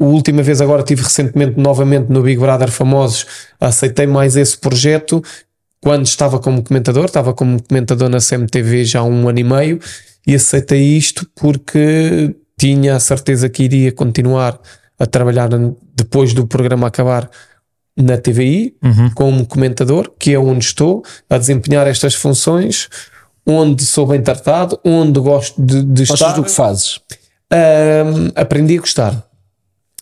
a 0.00 0.04
última 0.04 0.42
vez 0.42 0.60
agora 0.60 0.82
tive 0.82 1.02
recentemente 1.02 1.58
novamente 1.58 2.08
no 2.10 2.22
Big 2.22 2.40
Brother 2.40 2.70
Famosos, 2.70 3.26
aceitei 3.60 4.06
mais 4.06 4.36
esse 4.36 4.58
projeto 4.58 5.22
quando 5.80 6.06
estava 6.06 6.40
como 6.40 6.62
comentador, 6.64 7.04
estava 7.04 7.32
como 7.32 7.62
comentador 7.62 8.08
na 8.08 8.18
CMTV 8.18 8.84
já 8.84 9.00
há 9.00 9.04
um 9.04 9.28
ano 9.28 9.38
e 9.38 9.44
meio 9.44 9.78
e 10.26 10.34
aceitei 10.34 10.96
isto 10.96 11.28
porque 11.36 12.34
tinha 12.58 12.96
a 12.96 13.00
certeza 13.00 13.48
que 13.48 13.62
iria 13.62 13.92
continuar 13.92 14.58
a 14.98 15.06
trabalhar 15.06 15.48
depois 15.94 16.32
do 16.32 16.46
programa 16.46 16.86
acabar 16.86 17.30
na 17.96 18.16
TVI 18.18 18.74
como 19.14 19.46
comentador, 19.46 20.10
que 20.18 20.32
é 20.34 20.38
onde 20.38 20.64
estou 20.64 21.02
a 21.30 21.38
desempenhar 21.38 21.86
estas 21.86 22.14
funções, 22.14 22.88
onde 23.46 23.84
sou 23.84 24.06
bem 24.06 24.20
tratado, 24.22 24.78
onde 24.84 25.20
gosto 25.20 25.60
de, 25.62 25.82
de 25.84 26.02
Gostas 26.06 26.20
estar. 26.20 26.32
do 26.32 26.44
que 26.44 26.50
fazes? 26.50 26.98
Ahm, 27.52 28.30
aprendi 28.34 28.76
a 28.76 28.80
gostar. 28.80 29.24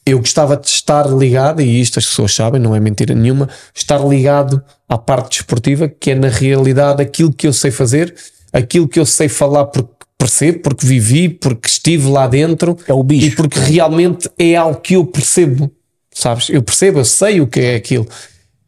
Eu 0.04 0.18
gostava 0.18 0.56
de 0.56 0.66
estar 0.66 1.06
ligado, 1.08 1.60
e 1.62 1.80
isto 1.80 1.98
as 1.98 2.06
pessoas 2.06 2.34
sabem, 2.34 2.60
não 2.60 2.74
é 2.74 2.80
mentira 2.80 3.14
nenhuma, 3.14 3.48
estar 3.74 3.98
ligado 3.98 4.60
à 4.88 4.98
parte 4.98 5.38
desportiva, 5.38 5.88
que 5.88 6.10
é 6.10 6.14
na 6.14 6.28
realidade 6.28 7.00
aquilo 7.02 7.32
que 7.32 7.46
eu 7.46 7.52
sei 7.52 7.70
fazer, 7.70 8.12
aquilo 8.52 8.88
que 8.88 8.98
eu 8.98 9.06
sei 9.06 9.28
falar 9.28 9.66
porque 9.66 9.92
percebo, 10.18 10.60
porque 10.60 10.86
vivi, 10.86 11.28
porque 11.28 11.68
estive 11.68 12.08
lá 12.08 12.26
dentro 12.26 12.76
É 12.86 12.92
o 12.94 13.02
bicho. 13.02 13.26
e 13.26 13.30
porque 13.36 13.58
realmente 13.60 14.28
é 14.38 14.56
algo 14.56 14.80
que 14.80 14.94
eu 14.94 15.04
percebo, 15.04 15.70
sabes? 16.12 16.48
Eu 16.48 16.62
percebo, 16.62 17.00
eu 17.00 17.04
sei 17.04 17.40
o 17.40 17.46
que 17.46 17.60
é 17.60 17.74
aquilo. 17.76 18.06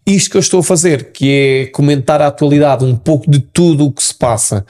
Isto 0.06 0.30
que 0.30 0.36
eu 0.36 0.40
estou 0.40 0.60
a 0.60 0.62
fazer, 0.62 1.12
que 1.12 1.30
é 1.30 1.66
comentar 1.66 2.20
a 2.20 2.26
atualidade, 2.26 2.84
um 2.84 2.96
pouco 2.96 3.30
de 3.30 3.38
tudo 3.38 3.86
o 3.86 3.92
que 3.92 4.02
se 4.02 4.14
passa, 4.14 4.66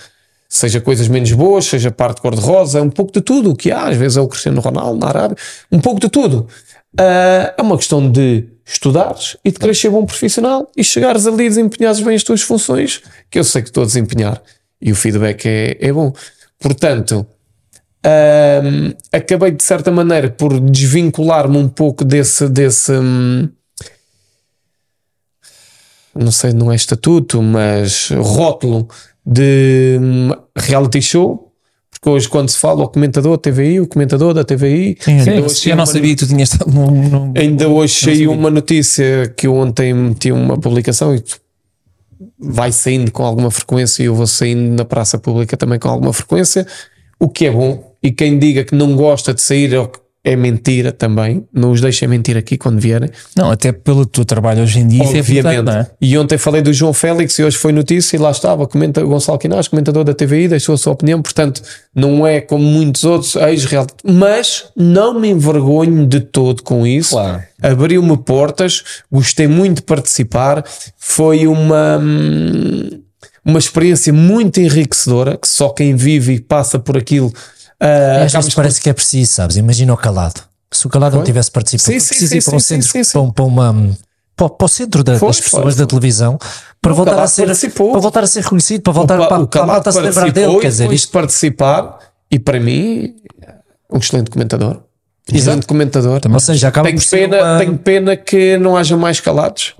seja 0.48 0.80
coisas 0.80 1.08
menos 1.08 1.32
boas, 1.32 1.64
seja 1.64 1.90
parte 1.90 2.20
cor-de-rosa, 2.20 2.80
um 2.80 2.90
pouco 2.90 3.12
de 3.12 3.20
tudo 3.20 3.50
o 3.50 3.56
que 3.56 3.72
há, 3.72 3.88
às 3.88 3.96
vezes 3.96 4.16
é 4.16 4.20
o 4.20 4.28
Cristiano 4.28 4.60
Ronaldo 4.60 4.98
na 4.98 5.08
Arábia, 5.08 5.36
um 5.72 5.80
pouco 5.80 6.00
de 6.00 6.08
tudo. 6.08 6.46
Ah, 6.96 7.54
é 7.56 7.62
uma 7.62 7.76
questão 7.76 8.10
de 8.10 8.44
estudares 8.64 9.36
e 9.44 9.50
de 9.50 9.74
ser 9.74 9.90
bom 9.90 10.06
profissional 10.06 10.70
e 10.76 10.82
chegares 10.82 11.26
ali 11.26 11.44
e 11.44 11.48
desempenhares 11.48 12.00
bem 12.00 12.14
as 12.14 12.22
tuas 12.22 12.42
funções, 12.42 13.02
que 13.30 13.38
eu 13.38 13.44
sei 13.44 13.62
que 13.62 13.68
estou 13.68 13.82
a 13.82 13.86
desempenhar 13.86 14.40
e 14.80 14.92
o 14.92 14.94
feedback 14.94 15.46
é, 15.46 15.76
é 15.80 15.92
bom. 15.92 16.12
Portanto, 16.58 17.26
Ahm, 18.06 18.92
acabei 19.10 19.50
de 19.52 19.62
certa 19.64 19.90
maneira 19.90 20.28
por 20.28 20.60
desvincular-me 20.60 21.56
um 21.56 21.68
pouco 21.68 22.04
desse, 22.04 22.48
desse 22.48 22.92
hum, 22.92 23.48
não 26.14 26.30
sei, 26.30 26.52
não 26.52 26.70
é 26.70 26.76
estatuto, 26.76 27.42
mas 27.42 28.10
rótulo 28.10 28.88
de 29.26 29.98
hum, 30.00 30.30
reality 30.56 31.00
show. 31.02 31.50
Porque 31.90 32.08
hoje, 32.10 32.28
quando 32.28 32.50
se 32.50 32.58
fala 32.58 32.84
o 32.84 32.88
comentador 32.88 33.32
da 33.36 33.38
TVI, 33.42 33.80
o 33.80 33.86
comentador 33.88 34.34
da 34.34 34.44
TVI, 34.44 34.98
ainda 35.06 35.24
hoje 35.46 35.70
eu 35.70 35.76
não 35.76 35.82
uma 35.84 35.86
sabia 35.86 36.10
que 36.14 36.16
tu 36.16 36.26
tinhas 36.28 36.52
estado 36.52 36.70
Ainda 37.36 37.68
hoje 37.68 37.94
saiu 38.04 38.32
uma 38.32 38.50
notícia 38.50 39.32
que 39.36 39.46
eu 39.46 39.54
ontem 39.54 39.94
meti 39.94 40.30
uma 40.30 40.58
publicação 40.58 41.14
e 41.14 41.20
tu- 41.20 41.40
vai 42.38 42.70
saindo 42.70 43.10
com 43.10 43.24
alguma 43.24 43.50
frequência 43.50 44.02
e 44.02 44.06
eu 44.06 44.14
vou 44.14 44.26
saindo 44.26 44.76
na 44.76 44.84
praça 44.84 45.16
pública 45.18 45.56
também 45.56 45.78
com 45.78 45.88
alguma 45.88 46.12
frequência, 46.12 46.66
o 47.18 47.28
que 47.28 47.46
é 47.46 47.50
bom. 47.50 47.93
E 48.04 48.12
quem 48.12 48.38
diga 48.38 48.62
que 48.64 48.74
não 48.74 48.94
gosta 48.94 49.32
de 49.32 49.40
sair 49.40 49.74
é 49.74 49.78
é 50.24 50.34
mentira 50.34 50.90
também. 50.90 51.46
Não 51.52 51.70
os 51.70 51.82
deixem 51.82 52.08
mentir 52.08 52.34
aqui 52.34 52.56
quando 52.56 52.80
vierem. 52.80 53.10
Não, 53.36 53.50
até 53.50 53.72
pelo 53.72 54.06
teu 54.06 54.24
trabalho 54.24 54.62
hoje 54.62 54.80
em 54.80 54.88
dia, 54.88 55.04
é 55.04 55.18
Obviamente. 55.18 55.62
não 55.62 55.72
é? 55.72 55.90
E 56.00 56.16
ontem 56.16 56.38
falei 56.38 56.62
do 56.62 56.72
João 56.72 56.94
Félix 56.94 57.38
e 57.38 57.44
hoje 57.44 57.58
foi 57.58 57.72
notícia 57.72 58.16
e 58.16 58.18
lá 58.18 58.30
estava, 58.30 58.66
comenta 58.66 59.02
Gonçalo 59.02 59.38
Quinás, 59.38 59.68
comentador 59.68 60.02
da 60.02 60.14
TVI, 60.14 60.48
deixou 60.48 60.74
a 60.74 60.78
sua 60.78 60.94
opinião, 60.94 61.20
portanto, 61.20 61.62
não 61.94 62.26
é 62.26 62.40
como 62.40 62.64
muitos 62.64 63.04
outros 63.04 63.36
ex-reality, 63.36 63.92
mas 64.02 64.64
não 64.74 65.20
me 65.20 65.28
envergonho 65.28 66.06
de 66.06 66.20
todo 66.20 66.62
com 66.62 66.86
isso. 66.86 67.10
Claro. 67.10 67.42
Abriu-me 67.60 68.16
portas, 68.16 68.82
gostei 69.12 69.46
muito 69.46 69.76
de 69.76 69.82
participar, 69.82 70.64
foi 70.96 71.46
uma 71.46 71.98
hum, 71.98 72.88
uma 73.44 73.58
experiência 73.58 74.10
muito 74.10 74.58
enriquecedora 74.58 75.36
que 75.36 75.46
só 75.46 75.68
quem 75.68 75.94
vive 75.94 76.32
e 76.32 76.40
passa 76.40 76.78
por 76.78 76.96
aquilo 76.96 77.30
ah, 77.84 78.24
Às 78.24 78.32
acaba 78.32 78.42
vezes 78.42 78.54
parece 78.54 78.80
que 78.80 78.88
é 78.90 78.92
preciso, 78.92 79.32
sabes? 79.32 79.56
Imagina 79.56 79.92
o 79.92 79.96
calado. 79.96 80.40
Se 80.72 80.86
o 80.86 80.90
calado 80.90 81.16
não 81.16 81.24
tivesse 81.24 81.50
participado, 81.50 81.92
Sim, 82.00 82.00
foi 82.00 82.26
sim, 82.26 82.36
ir 82.36 82.42
para 82.44 82.56
um 82.56 82.60
centro. 82.60 82.88
Para, 83.12 83.20
um- 83.20 83.30
para 83.30 83.44
uma. 83.44 83.96
Para, 84.36 84.48
para 84.50 84.64
o 84.64 84.68
centro 84.68 85.04
da- 85.04 85.16
Foi, 85.18 85.28
das 85.28 85.38
foi, 85.38 85.44
pessoas 85.44 85.74
foi. 85.76 85.84
da 85.84 85.86
televisão 85.88 86.36
para 86.82 86.92
O 86.92 86.96
voltar 86.96 87.18
a 87.20 87.26
ser 87.28 87.46
participou. 87.46 87.92
para 87.92 88.00
voltar 88.00 88.24
a 88.24 88.26
ser 88.26 88.42
reconhecido, 88.42 88.82
para 88.82 88.92
voltar 88.92 89.18
Pa- 89.18 89.26
para, 89.28 89.42
o 89.42 89.46
para 89.46 89.60
a 89.60 89.62
Calado 89.62 89.72
malta 89.76 89.92
se 89.92 90.00
lembrar 90.00 90.32
dele. 90.32 90.58
Quer 90.58 90.68
dizer, 90.68 90.92
isto 90.92 91.12
participar 91.12 91.98
e 92.28 92.38
para 92.40 92.58
mim 92.58 93.14
um 93.92 93.98
excelente 93.98 94.30
comentador 94.30 94.80
um 95.32 95.36
excelente 95.36 95.66
comentador 95.66 96.20
ou 96.28 96.40
seja, 96.40 96.66
acaba 96.68 96.88
tenho 96.88 97.00
pena, 97.08 97.36
uma- 97.42 97.58
tenho 97.58 97.78
pena 97.78 98.16
que 98.16 98.58
não 98.58 98.76
haja 98.76 98.96
mais 98.96 99.20
calados 99.20 99.74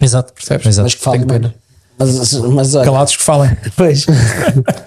Exato, 0.00 0.32
Percebes? 0.34 0.66
Exato. 0.66 0.82
Mas 0.86 0.94
que 0.96 1.00
fala 1.00 1.16
Tenho 1.16 1.28
pena. 1.28 1.54
Mas, 1.98 2.32
mas 2.34 2.74
olha, 2.74 2.84
Calados 2.84 3.16
que 3.16 3.22
falem. 3.22 3.50
Pois. 3.76 4.06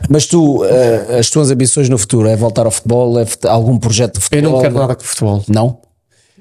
Mas 0.09 0.25
tu, 0.25 0.63
eh, 0.65 1.17
as 1.19 1.29
tuas 1.29 1.49
ambições 1.51 1.87
no 1.89 1.97
futuro 1.97 2.27
é 2.27 2.35
voltar 2.35 2.65
ao 2.65 2.71
futebol? 2.71 3.19
É 3.19 3.25
algum 3.47 3.77
projeto 3.77 4.13
de 4.13 4.17
eu 4.19 4.21
futebol? 4.23 4.51
não 4.51 4.61
quero 4.61 4.73
nada 4.75 4.95
com 4.95 5.03
futebol 5.03 5.43
Não? 5.47 5.79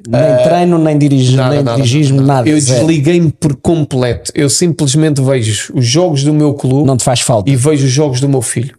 Nem 0.08 0.44
treino, 0.44 0.78
nem, 0.78 0.96
dirigi, 0.98 1.34
Nada, 1.36 1.54
nem 1.54 1.64
nada, 1.64 1.76
dirigismo, 1.76 2.20
nada. 2.20 2.48
eu 2.48 2.60
zero. 2.60 2.80
desliguei-me 2.86 3.32
por 3.32 3.56
completo 3.56 4.30
eu 4.34 4.48
simplesmente 4.48 5.20
vejo 5.22 5.72
os 5.74 5.84
jogos 5.86 6.22
do 6.22 6.32
meu 6.34 6.52
clube 6.54 6.86
Não 6.86 6.96
te 6.96 7.02
faz 7.02 7.20
falta. 7.20 7.50
e 7.50 7.56
vejo 7.56 7.86
os 7.86 7.90
jogos 7.92 8.20
do 8.20 8.28
meu 8.28 8.42
filho. 8.42 8.76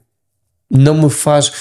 Não 0.69 0.93
me 0.93 1.09
faz. 1.09 1.51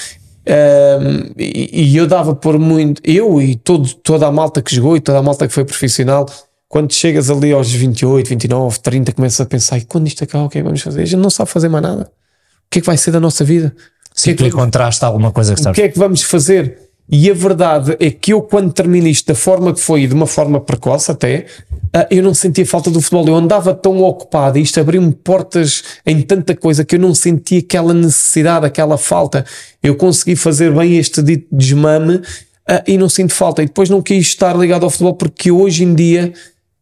Ahm, 0.47 1.31
e, 1.37 1.91
e 1.91 1.97
eu 1.97 2.05
dava 2.07 2.35
por 2.35 2.57
muito. 2.59 3.01
Eu 3.03 3.41
e 3.41 3.55
todo, 3.55 3.87
toda 3.95 4.27
a 4.27 4.31
malta 4.31 4.61
que 4.61 4.73
jogou 4.73 4.95
e 4.95 5.01
toda 5.01 5.17
a 5.17 5.23
malta 5.23 5.47
que 5.47 5.53
foi 5.53 5.65
profissional, 5.65 6.25
quando 6.67 6.93
chegas 6.93 7.29
ali 7.29 7.51
aos 7.51 7.71
28, 7.71 8.27
29, 8.29 8.79
30, 8.79 9.11
começas 9.13 9.39
a 9.39 9.45
pensar: 9.45 9.77
e 9.77 9.85
quando 9.85 10.07
isto 10.07 10.23
acabar, 10.23 10.45
o 10.45 10.49
que 10.49 10.57
é 10.57 10.61
que 10.61 10.65
vamos 10.65 10.81
fazer? 10.81 11.01
A 11.01 11.05
gente 11.05 11.19
não 11.19 11.29
sabe 11.29 11.49
fazer 11.49 11.69
mais 11.69 11.83
nada. 11.83 12.03
O 12.03 12.69
que 12.69 12.79
é 12.79 12.81
que 12.81 12.87
vai 12.87 12.97
ser 12.97 13.11
da 13.11 13.19
nossa 13.19 13.43
vida? 13.43 13.73
O 13.77 14.19
é 14.19 14.23
que 14.23 14.33
tu 14.33 14.39
vamos- 14.39 14.53
encontraste 14.53 15.05
alguma 15.05 15.31
coisa 15.31 15.53
que 15.53 15.59
o 15.61 15.63
sabes. 15.63 15.75
que 15.79 15.81
é 15.83 15.89
que 15.89 15.97
vamos 15.97 16.21
fazer? 16.23 16.79
E 17.09 17.31
a 17.31 17.33
verdade 17.33 17.95
é 18.01 18.11
que 18.11 18.33
eu, 18.33 18.41
quando 18.41 18.73
termino 18.73 19.07
isto 19.07 19.27
da 19.27 19.35
forma 19.35 19.73
que 19.73 19.79
foi, 19.79 20.01
e 20.01 20.07
de 20.07 20.13
uma 20.13 20.27
forma 20.27 20.59
precoce 20.59 21.09
até, 21.09 21.45
ah, 21.93 22.05
eu 22.11 22.21
não 22.21 22.33
sentia 22.33 22.65
falta 22.65 22.91
do 22.91 22.99
futebol. 22.99 23.25
Eu 23.29 23.35
andava 23.35 23.73
tão 23.73 24.01
ocupado 24.01 24.57
e 24.57 24.61
isto 24.61 24.77
abriu-me 24.77 25.13
portas 25.13 25.83
em 26.05 26.21
tanta 26.21 26.53
coisa 26.53 26.83
que 26.83 26.95
eu 26.95 26.99
não 26.99 27.15
sentia 27.15 27.59
aquela 27.59 27.93
necessidade, 27.93 28.65
aquela 28.65 28.97
falta. 28.97 29.45
Eu 29.81 29.95
consegui 29.95 30.35
fazer 30.35 30.73
bem 30.75 30.97
este 30.97 31.21
dito 31.21 31.47
desmame 31.49 32.21
ah, 32.67 32.83
e 32.85 32.97
não 32.97 33.07
sinto 33.07 33.33
falta. 33.33 33.63
E 33.63 33.67
depois 33.67 33.89
não 33.89 34.01
quis 34.01 34.27
estar 34.27 34.53
ligado 34.57 34.83
ao 34.83 34.89
futebol 34.89 35.13
porque 35.13 35.49
hoje 35.49 35.85
em 35.85 35.95
dia 35.95 36.33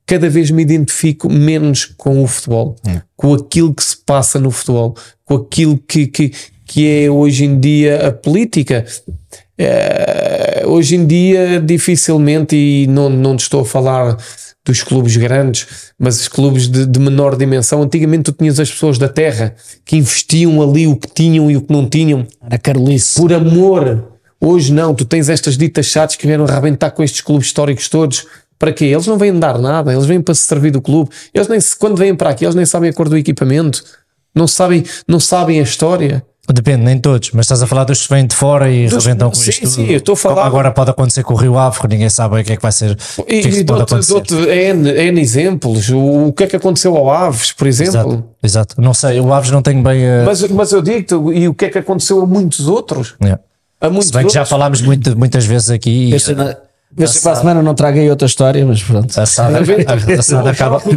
cada 0.05 0.29
vez 0.29 0.51
me 0.51 0.61
identifico 0.61 1.29
menos 1.29 1.85
com 1.85 2.23
o 2.23 2.27
futebol, 2.27 2.75
com 3.15 3.33
aquilo 3.33 3.73
que 3.73 3.83
se 3.83 3.97
passa 3.97 4.39
no 4.39 4.51
futebol, 4.51 4.95
com 5.23 5.35
aquilo 5.35 5.77
que, 5.77 6.07
que, 6.07 6.31
que 6.65 6.87
é 6.87 7.09
hoje 7.09 7.45
em 7.45 7.59
dia 7.59 8.07
a 8.07 8.11
política. 8.11 8.85
Eh, 9.57 10.63
hoje 10.65 10.95
em 10.95 11.07
dia, 11.07 11.61
dificilmente, 11.61 12.55
e 12.55 12.87
não, 12.87 13.09
não 13.09 13.35
te 13.35 13.41
estou 13.41 13.61
a 13.61 13.65
falar 13.65 14.17
dos 14.65 14.81
clubes 14.81 15.15
grandes, 15.15 15.93
mas 15.97 16.19
os 16.19 16.27
clubes 16.27 16.67
de, 16.67 16.85
de 16.85 16.99
menor 16.99 17.37
dimensão. 17.37 17.81
Antigamente, 17.83 18.23
tu 18.23 18.31
tinhas 18.31 18.59
as 18.59 18.69
pessoas 18.69 18.97
da 18.97 19.07
terra 19.07 19.55
que 19.85 19.95
investiam 19.95 20.61
ali 20.61 20.87
o 20.87 20.95
que 20.95 21.07
tinham 21.07 21.49
e 21.49 21.55
o 21.55 21.61
que 21.61 21.71
não 21.71 21.87
tinham 21.87 22.27
Era 22.41 22.57
Carolice. 22.57 23.19
por 23.19 23.31
amor. 23.31 24.11
Hoje 24.41 24.73
não, 24.73 24.93
tu 24.93 25.05
tens 25.05 25.29
estas 25.29 25.57
ditas 25.57 25.85
chatas 25.85 26.15
que 26.15 26.27
vieram 26.27 26.45
arrebentar 26.45 26.91
com 26.91 27.01
estes 27.01 27.21
clubes 27.21 27.47
históricos 27.47 27.87
todos. 27.87 28.25
Para 28.57 28.71
quê? 28.71 28.85
Eles 28.85 29.05
não 29.07 29.17
vêm 29.17 29.37
dar 29.37 29.57
nada, 29.59 29.91
eles 29.93 30.05
vêm 30.05 30.21
para 30.21 30.33
se 30.33 30.41
servir 30.47 30.71
do 30.71 30.81
clube. 30.81 31.09
Eles 31.33 31.47
nem, 31.47 31.59
se- 31.59 31.75
quando 31.77 31.95
vêm 31.97 32.15
para 32.15 32.29
aqui, 32.29 32.45
eles 32.45 32.55
nem 32.55 32.65
sabem 32.65 32.89
a 32.89 32.93
cor 32.93 33.09
do 33.09 33.17
equipamento, 33.17 33.83
não 34.33 34.47
sabem, 34.47 34.83
não 35.07 35.19
sabem 35.19 35.59
a 35.59 35.63
história. 35.63 36.23
Depende, 36.47 36.83
nem 36.83 36.99
todos, 36.99 37.31
mas 37.33 37.45
estás 37.47 37.63
a 37.63 37.67
falar 37.67 37.85
dos 37.85 38.03
que 38.05 38.13
vêm 38.13 38.27
de 38.27 38.35
fora 38.35 38.69
e 38.71 38.87
Dos- 38.87 39.03
rebentam 39.03 39.29
com 39.29 39.35
sim, 39.35 39.49
isto. 39.49 39.67
sim, 39.67 39.87
eu 39.89 39.97
estou 39.97 40.13
a 40.13 40.15
falar- 40.15 40.35
Como 40.35 40.47
agora 40.47 40.71
pode 40.71 40.91
acontecer 40.91 41.23
com 41.23 41.33
o 41.33 41.37
Rio 41.37 41.57
Ave, 41.57 41.79
que 41.79 41.87
ninguém 41.87 42.07
sabe 42.07 42.39
o 42.39 42.43
que 42.43 42.53
é 42.53 42.55
que 42.55 42.61
vai 42.61 42.71
ser. 42.71 42.91
o 43.17 43.23
que 43.23 43.33
é 43.35 43.41
que 43.41 43.47
E, 43.47 43.51
e 44.45 44.69
N, 44.69 44.89
N 44.91 45.19
exemplos. 45.19 45.89
O, 45.89 46.27
o 46.27 46.33
que 46.33 46.43
é 46.43 46.47
que 46.47 46.55
aconteceu 46.55 46.95
ao 46.95 47.09
Aves, 47.09 47.51
por 47.51 47.65
exemplo? 47.65 47.91
Exato, 47.99 48.23
exato. 48.43 48.75
Não 48.81 48.93
sei, 48.93 49.19
o 49.19 49.33
Aves 49.33 49.49
não 49.49 49.63
tem 49.63 49.81
bem. 49.81 50.07
a- 50.07 50.23
Mas, 50.23 50.47
mas 50.49 50.71
eu 50.71 50.83
digo-te, 50.83 51.15
e 51.35 51.47
o 51.47 51.53
que 51.55 51.65
é 51.65 51.69
que 51.69 51.79
aconteceu 51.79 52.21
a 52.21 52.27
muitos 52.27 52.67
outros? 52.67 53.15
É. 53.21 53.39
A 53.81 53.89
muitos 53.89 54.07
Se 54.09 54.13
bem 54.13 54.27
que 54.27 54.33
já 54.33 54.45
falámos 54.45 54.81
muito, 54.83 55.17
muitas 55.17 55.45
vezes 55.45 55.71
aqui. 55.71 56.11
Na- 56.97 57.05
vê 57.05 57.07
se 57.07 57.21
para 57.21 57.31
a 57.31 57.35
semana 57.35 57.61
não 57.61 57.73
traga 57.73 57.99
aí 57.99 58.09
outra 58.09 58.25
história, 58.25 58.65
mas 58.65 58.81
pronto. 58.83 59.11
A 59.19 59.23
assada, 59.23 59.57
a 59.59 60.19
assada 60.19 60.49
acaba. 60.51 60.77
O 60.77 60.81
que 60.81 60.89
é 60.89 60.91
é 60.91 60.95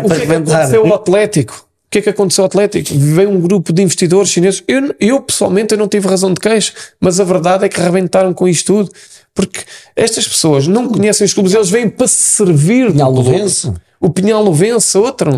para 0.00 0.14
o 0.14 0.16
que 0.16 0.22
é 0.22 0.24
aconteceu 0.34 0.86
ao 0.86 0.94
Atlético? 0.94 1.54
O 1.54 1.90
que 1.90 1.98
é 1.98 2.02
que 2.02 2.10
aconteceu 2.10 2.44
ao 2.44 2.46
Atlético? 2.46 2.90
Veio 2.98 3.30
um 3.30 3.40
grupo 3.40 3.72
de 3.72 3.82
investidores 3.82 4.30
chineses. 4.30 4.62
Eu, 4.68 4.94
eu 5.00 5.20
pessoalmente 5.22 5.72
eu 5.72 5.78
não 5.78 5.88
tive 5.88 6.06
razão 6.06 6.34
de 6.34 6.40
queixa, 6.40 6.72
mas 7.00 7.18
a 7.18 7.24
verdade 7.24 7.64
é 7.64 7.68
que 7.68 7.80
arrebentaram 7.80 8.34
com 8.34 8.46
isto 8.46 8.66
tudo. 8.74 8.90
Porque 9.34 9.60
estas 9.96 10.26
pessoas 10.28 10.66
não 10.66 10.88
conhecem 10.88 11.24
os 11.24 11.32
clubes, 11.32 11.54
eles 11.54 11.70
vêm 11.70 11.88
para 11.88 12.06
se 12.08 12.14
servir 12.36 12.88
do 12.88 12.92
Pinhal. 12.92 13.10
Luvense. 13.10 13.72
O 14.00 14.10
Pinhal 14.10 14.42
Luvense, 14.42 14.98
outro. 14.98 15.30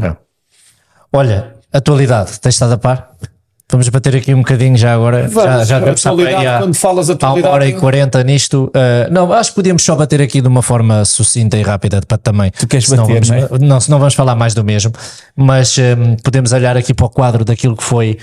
Olha, 1.12 1.54
atualidade, 1.72 2.40
tens 2.40 2.54
estado 2.54 2.72
a 2.72 2.78
par? 2.78 3.12
Vamos 3.70 3.88
bater 3.88 4.16
aqui 4.16 4.34
um 4.34 4.38
bocadinho 4.38 4.76
já 4.76 4.94
agora. 4.94 5.28
Vamos, 5.28 5.68
já 5.68 5.80
já 5.80 5.90
atualidade, 5.92 6.46
há- 6.46 6.58
quando 6.58 6.74
falas 6.74 7.08
há 7.08 7.12
uma 7.12 7.16
atualidade- 7.16 7.54
hora 7.54 7.66
e 7.68 7.72
40 7.74 8.24
nisto. 8.24 8.64
Uh, 8.74 9.10
não, 9.12 9.32
acho 9.32 9.50
que 9.50 9.56
podíamos 9.56 9.82
só 9.82 9.94
bater 9.94 10.20
aqui 10.20 10.40
de 10.40 10.48
uma 10.48 10.62
forma 10.62 11.04
sucinta 11.04 11.56
e 11.56 11.62
rápida 11.62 12.00
para 12.06 12.18
também. 12.18 12.50
Tu 12.50 12.66
queres 12.66 12.86
senão 12.86 13.06
bater, 13.06 13.24
vamos, 13.24 13.60
não 13.60 13.68
não, 13.68 13.80
senão 13.80 13.98
vamos 13.98 14.14
falar 14.14 14.34
mais 14.34 14.54
do 14.54 14.64
mesmo. 14.64 14.92
Mas 15.36 15.76
um, 15.78 16.16
podemos 16.16 16.52
olhar 16.52 16.76
aqui 16.76 16.92
para 16.92 17.06
o 17.06 17.10
quadro 17.10 17.44
daquilo 17.44 17.76
que 17.76 17.84
foi 17.84 18.18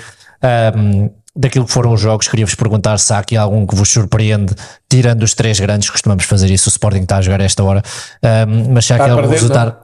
um, 0.76 1.10
daquilo 1.36 1.66
que 1.66 1.72
foram 1.72 1.94
os 1.94 2.02
jogos, 2.02 2.28
queria-vos 2.28 2.56
perguntar 2.56 2.98
se 2.98 3.14
há 3.14 3.20
aqui 3.20 3.38
algum 3.38 3.66
que 3.66 3.76
vos 3.76 3.90
surpreende, 3.90 4.54
tirando 4.90 5.22
os 5.24 5.34
três 5.34 5.60
grandes, 5.60 5.90
costumamos 5.90 6.24
fazer 6.26 6.50
isso, 6.50 6.68
o 6.68 6.72
Sporting 6.72 7.02
está 7.04 7.18
a 7.18 7.22
jogar 7.22 7.42
a 7.42 7.44
esta 7.44 7.64
hora, 7.64 7.84
um, 8.50 8.74
mas 8.74 8.86
se 8.86 8.94
há 8.94 8.96
aqui 8.98 9.10
algum 9.10 9.28
resultado, 9.28 9.76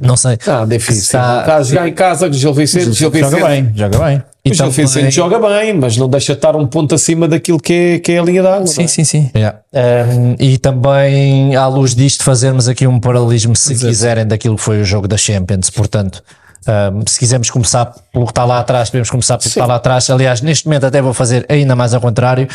não, 0.00 0.16
sei. 0.16 0.38
Ah, 0.46 0.64
difícil. 0.64 1.02
Está- 1.02 1.40
Está, 1.40 1.56
a 1.56 1.62
jogar 1.62 1.88
em 1.88 1.92
casa 1.92 2.28
com 2.28 2.34
o 2.34 2.38
Gil 2.38 2.54
Vicente. 2.54 2.92
Gil 2.92 3.10
Vicente, 3.10 3.30
Joga 3.32 3.46
bem, 3.48 3.72
joga 3.74 3.98
bem. 3.98 4.22
E 4.46 4.52
o 4.52 4.54
Gil 4.54 4.70
Vicente 4.70 5.10
joga 5.10 5.40
bem, 5.40 5.74
mas 5.74 5.96
não 5.96 6.08
deixa 6.08 6.32
de 6.32 6.38
estar 6.38 6.54
um 6.54 6.66
ponto 6.68 6.94
acima 6.94 7.26
daquilo 7.26 7.58
que 7.58 7.72
é, 7.72 7.98
que 7.98 8.12
é 8.12 8.18
a 8.20 8.22
linha 8.22 8.42
d'água. 8.44 8.66
Sim, 8.68 8.86
sim, 8.86 9.02
sim. 9.02 9.30
Yeah. 9.34 9.58
Um, 9.74 10.36
e 10.38 10.56
também, 10.56 11.56
à 11.56 11.66
luz 11.66 11.96
disto, 11.96 12.22
fazermos 12.22 12.68
aqui 12.68 12.86
um 12.86 13.00
paralelismo, 13.00 13.56
se 13.56 13.74
quiserem, 13.74 14.24
daquilo 14.24 14.54
que 14.54 14.62
foi 14.62 14.80
o 14.80 14.84
jogo 14.84 15.08
da 15.08 15.16
Champions. 15.16 15.68
Portanto, 15.70 16.22
um, 16.68 17.02
se 17.08 17.18
quisermos 17.18 17.50
começar 17.50 17.86
pelo 18.12 18.24
que 18.24 18.30
está 18.30 18.44
lá 18.44 18.60
atrás, 18.60 18.88
podemos 18.88 19.10
começar 19.10 19.36
pelo 19.36 19.42
que 19.42 19.48
está 19.48 19.66
lá 19.66 19.74
atrás. 19.74 20.08
Aliás, 20.10 20.40
neste 20.40 20.66
momento, 20.66 20.84
até 20.84 21.02
vou 21.02 21.12
fazer 21.12 21.44
ainda 21.48 21.74
mais 21.74 21.92
ao 21.92 22.00
contrário, 22.00 22.46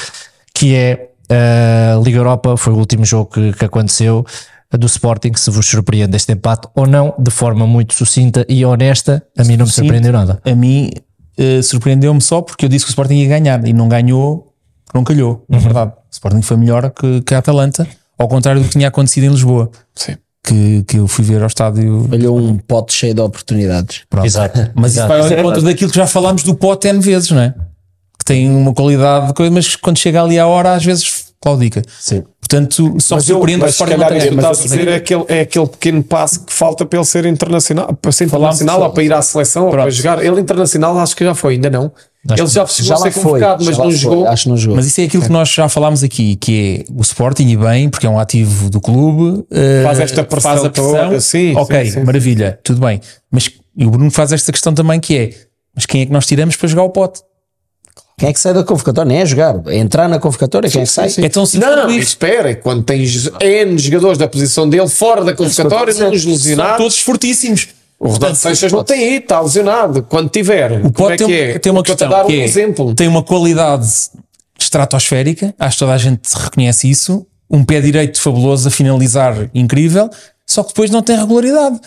que 0.53 0.73
é 0.73 1.09
a 1.29 1.99
Liga 2.01 2.19
Europa. 2.19 2.55
Foi 2.55 2.71
o 2.71 2.77
último 2.77 3.03
jogo 3.03 3.31
que, 3.31 3.51
que 3.51 3.65
aconteceu 3.65 4.25
do 4.71 4.87
Sporting. 4.87 5.33
Se 5.35 5.51
vos 5.51 5.65
surpreende 5.65 6.15
este 6.15 6.31
empate 6.31 6.69
ou 6.73 6.87
não, 6.87 7.13
de 7.19 7.31
forma 7.31 7.67
muito 7.67 7.93
sucinta 7.93 8.45
e 8.47 8.63
honesta, 8.63 9.21
a 9.37 9.43
mim 9.43 9.57
não 9.57 9.65
me 9.65 9.71
surpreendeu 9.73 10.13
nada. 10.13 10.41
A 10.45 10.55
mim 10.55 10.89
eh, 11.41 11.61
surpreendeu-me 11.63 12.21
só 12.21 12.41
porque 12.41 12.65
eu 12.65 12.69
disse 12.69 12.85
que 12.85 12.89
o 12.89 12.93
Sporting 12.93 13.15
ia 13.15 13.27
ganhar 13.27 13.67
e 13.67 13.73
não 13.73 13.89
ganhou, 13.89 14.53
não 14.93 15.03
calhou, 15.03 15.43
na 15.49 15.57
verdade. 15.57 15.91
O 15.91 16.11
Sporting 16.11 16.41
foi 16.43 16.57
melhor 16.57 16.91
que, 16.91 17.21
que 17.21 17.33
a 17.33 17.39
Atalanta, 17.39 17.87
ao 18.17 18.27
contrário 18.27 18.61
do 18.61 18.65
que 18.65 18.73
tinha 18.73 18.87
acontecido 18.87 19.23
em 19.23 19.29
Lisboa, 19.29 19.71
Sim. 19.95 20.17
que, 20.43 20.83
que 20.83 20.97
eu 20.97 21.07
fui 21.07 21.25
ver 21.25 21.41
ao 21.41 21.47
estádio. 21.47 22.07
Olhou 22.11 22.37
um 22.37 22.57
pote 22.57 22.93
cheio 22.93 23.15
de 23.15 23.21
oportunidades. 23.21 24.01
Pronto. 24.07 24.25
Exato. 24.25 24.71
Mas 24.75 24.91
isso 24.91 24.99
Exato. 24.99 25.07
vai 25.09 25.19
ao 25.21 25.39
encontro 25.39 25.61
daquilo 25.63 25.89
que 25.89 25.97
já 25.97 26.05
falámos 26.05 26.43
do 26.43 26.53
pote 26.53 26.87
N 26.87 26.99
vezes, 26.99 27.31
não 27.31 27.41
é? 27.41 27.55
Que 28.19 28.25
tem 28.25 28.47
uma 28.49 28.73
qualidade 28.73 29.27
de 29.27 29.33
coisa, 29.33 29.51
mas 29.51 29.75
quando 29.75 29.97
chega 29.97 30.21
ali 30.21 30.37
à 30.37 30.45
hora, 30.45 30.75
às 30.75 30.85
vezes 30.85 31.33
claudica. 31.41 31.81
Sim. 31.99 32.23
Portanto, 32.51 32.97
só 32.99 33.15
Mas, 33.15 33.29
eu, 33.29 33.35
surpreende 33.37 33.63
o 33.63 33.65
mas 33.65 33.79
não 33.79 33.87
calhar 33.87 34.17
isso 34.17 34.27
estás 34.33 34.59
a 34.59 34.63
dizer 34.63 34.87
é 34.89 34.95
aquele, 34.95 35.25
é 35.29 35.39
aquele 35.39 35.67
pequeno 35.67 36.03
passo 36.03 36.43
que 36.43 36.51
falta 36.51 36.85
para 36.85 36.99
ele 36.99 37.05
ser 37.05 37.25
internacional, 37.25 37.93
para 37.93 38.11
ser 38.11 38.25
internacional 38.25 38.81
ou 38.81 38.89
para 38.89 39.03
ir 39.03 39.13
à 39.13 39.21
seleção 39.21 39.67
ou 39.67 39.71
para 39.71 39.89
jogar. 39.89 40.23
Ele 40.23 40.41
internacional 40.41 40.99
acho 40.99 41.15
que 41.15 41.23
já 41.23 41.33
foi, 41.33 41.53
ainda 41.53 41.69
não. 41.69 41.89
ele 42.29 42.47
já 42.47 42.65
Já 42.65 42.95
a 42.95 42.97
lá 42.97 43.03
ser 43.05 43.11
foi. 43.11 43.23
convocado, 43.23 43.63
mas 43.63 43.77
já 43.77 43.83
não 43.83 43.89
foi, 43.89 43.99
jogou. 43.99 44.27
Acho 44.27 44.49
não 44.49 44.57
jogou. 44.57 44.75
Mas 44.75 44.85
isso 44.85 44.99
é 44.99 45.05
aquilo 45.05 45.23
que 45.23 45.31
nós 45.31 45.47
já 45.47 45.69
falámos 45.69 46.03
aqui, 46.03 46.35
que 46.35 46.85
é 46.89 46.91
o 46.93 47.01
Sporting 47.01 47.47
e 47.47 47.55
bem, 47.55 47.89
porque 47.89 48.05
é 48.05 48.09
um 48.09 48.19
ativo 48.19 48.69
do 48.69 48.81
clube, 48.81 49.45
eh, 49.49 49.83
Faz 49.85 50.01
esta 50.01 50.21
pressão 50.21 50.51
faz 50.51 50.65
a 50.65 50.69
pressão, 50.69 50.91
toda, 50.91 51.21
sim, 51.21 51.55
ok, 51.55 51.85
sim, 51.85 51.91
sim. 51.91 52.03
maravilha, 52.03 52.59
tudo 52.61 52.81
bem. 52.81 52.99
Mas 53.31 53.49
e 53.77 53.85
o 53.85 53.89
Bruno 53.89 54.11
faz 54.11 54.33
esta 54.33 54.51
questão 54.51 54.73
também 54.73 54.99
que 54.99 55.17
é, 55.17 55.29
mas 55.73 55.85
quem 55.85 56.01
é 56.01 56.05
que 56.05 56.11
nós 56.11 56.25
tiramos 56.25 56.57
para 56.57 56.67
jogar 56.67 56.83
o 56.83 56.89
pote? 56.89 57.21
Quem 58.21 58.29
é 58.29 58.33
que 58.33 58.39
sai 58.39 58.53
da 58.53 58.63
convocatória? 58.63 59.09
Nem 59.09 59.17
é 59.21 59.25
jogar. 59.25 59.55
É 59.65 59.77
entrar 59.77 60.07
na 60.07 60.19
convocatória. 60.19 60.69
Quem 60.69 60.83
é 60.83 60.85
que 60.85 60.91
sai? 60.91 61.09
É 61.17 61.27
tão 61.27 61.43
simples 61.43 61.67
Não, 61.75 61.89
isso. 61.89 61.99
espera, 62.09 62.53
quando 62.53 62.83
tens 62.83 63.27
N 63.41 63.75
jogadores 63.79 64.15
da 64.19 64.27
posição 64.27 64.69
dele 64.69 64.87
fora 64.87 65.23
da 65.23 65.33
convocatória, 65.33 65.91
não 65.95 66.11
os 66.11 66.21
São 66.21 66.31
lesionados. 66.31 66.77
todos 66.77 66.99
fortíssimos. 66.99 67.69
O 67.99 68.09
Renato 68.09 68.35
Seixas 68.35 68.71
não 68.71 68.83
tem 68.83 69.03
aí, 69.05 69.15
está 69.17 69.41
lesionado. 69.41 70.03
Quando 70.03 70.29
tiver, 70.29 70.71
O 70.73 70.81
como 70.81 70.93
pote 70.93 71.13
é 71.13 71.17
que 71.17 71.25
tem, 71.25 71.35
é? 71.35 71.57
tem 71.59 71.71
uma 71.71 71.81
questão 71.81 72.09
dar 72.09 72.25
que 72.27 72.37
um 72.37 72.41
é, 72.41 72.43
exemplo. 72.43 72.93
tem 72.93 73.07
uma 73.07 73.23
qualidade 73.23 73.87
estratosférica, 74.59 75.55
acho 75.57 75.77
que 75.77 75.79
toda 75.79 75.93
a 75.93 75.97
gente 75.97 76.21
reconhece 76.35 76.87
isso, 76.89 77.25
um 77.49 77.63
pé 77.63 77.81
direito 77.81 78.21
fabuloso 78.21 78.67
a 78.67 78.71
finalizar 78.71 79.49
incrível, 79.53 80.09
só 80.45 80.61
que 80.61 80.69
depois 80.69 80.91
não 80.91 81.01
tem 81.01 81.17
regularidade. 81.17 81.79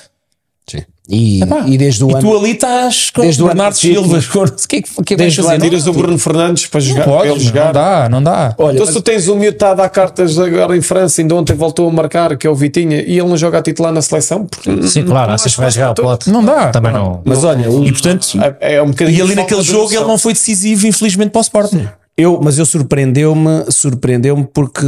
E, 1.07 1.43
Epá, 1.43 1.65
e 1.67 1.77
desde 1.77 2.03
o 2.03 2.09
e 2.11 2.13
ano. 2.15 2.21
tu 2.23 2.35
ali 2.39 2.53
estás 2.53 3.11
com 3.11 3.21
desde 3.21 3.43
o 3.43 3.47
Bernardo. 3.47 3.77
Silva. 3.77 4.19
O 4.35 4.67
que 4.67 4.77
é 4.77 4.83
que, 4.83 4.89
que, 4.91 5.01
é 5.01 5.03
que 5.05 5.17
vais 5.17 5.35
fazer? 5.37 5.59
Não, 5.59 5.69
Tiras 5.69 5.87
o 5.87 5.93
Bruno 5.93 6.19
Fernandes 6.19 6.67
para 6.67 6.81
jogar, 6.81 7.05
podes, 7.05 7.19
para 7.21 7.27
ele 7.31 7.39
não 7.39 7.47
jogar. 7.47 7.73
dá, 7.73 8.09
não 8.09 8.23
dá. 8.23 8.55
Olha, 8.57 8.75
Então, 8.77 8.87
mas- 8.87 8.95
se 8.95 9.01
tu 9.01 9.03
tens 9.03 9.29
o 9.29 9.37
miúdo 9.37 9.63
a 9.67 9.75
dar 9.75 9.89
cartas 9.91 10.39
agora 10.39 10.75
em 10.75 10.81
França, 10.81 11.21
ainda 11.21 11.35
ontem 11.35 11.53
voltou 11.55 11.87
a 11.87 11.93
marcar, 11.93 12.35
que 12.39 12.47
é 12.47 12.51
o 12.51 12.55
Vitinha, 12.55 13.03
e 13.03 13.19
ele 13.19 13.29
não 13.29 13.37
joga 13.37 13.59
a 13.59 13.63
titular 13.63 13.93
na 13.93 14.01
seleção, 14.01 14.47
porque 14.47 14.83
Sim, 14.89 15.05
claro, 15.05 15.33
achas 15.33 15.55
que 15.55 15.61
vai 15.61 15.71
jogar 15.71 15.91
o 15.91 15.95
pote? 15.95 16.31
Não 16.31 16.43
dá. 16.43 16.71
Também 16.71 16.93
não. 16.93 17.21
mas 17.23 17.45
olha, 17.45 17.69
E 17.69 17.93
portanto, 17.93 18.27
é, 18.61 18.77
é 18.77 18.83
um 18.83 18.89
bocadinho 18.89 19.19
e 19.19 19.21
ali 19.21 19.35
naquele 19.35 19.63
jogo 19.63 19.93
ele 19.93 20.05
não 20.05 20.17
foi 20.17 20.33
decisivo, 20.33 20.87
infelizmente, 20.87 21.31
para 21.31 21.41
o 21.41 21.43
Sporting. 21.43 21.87
eu, 22.17 22.41
mas 22.43 22.59
eu 22.59 22.65
surpreendeu-me, 22.65 23.65
surpreendeu-me 23.71 24.45
porque 24.55 24.87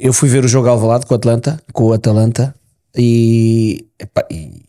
eu 0.00 0.14
fui 0.14 0.30
ver 0.30 0.42
o 0.42 0.48
jogo 0.48 0.68
ao 0.68 0.74
Alvalade 0.76 1.04
com 1.04 1.12
o 1.12 1.16
Atlanta, 1.18 1.60
com 1.72 1.84
o 1.84 1.92
Atalanta 1.92 2.54
e, 2.96 3.84
epá, 4.00 4.24
e, 4.30 4.62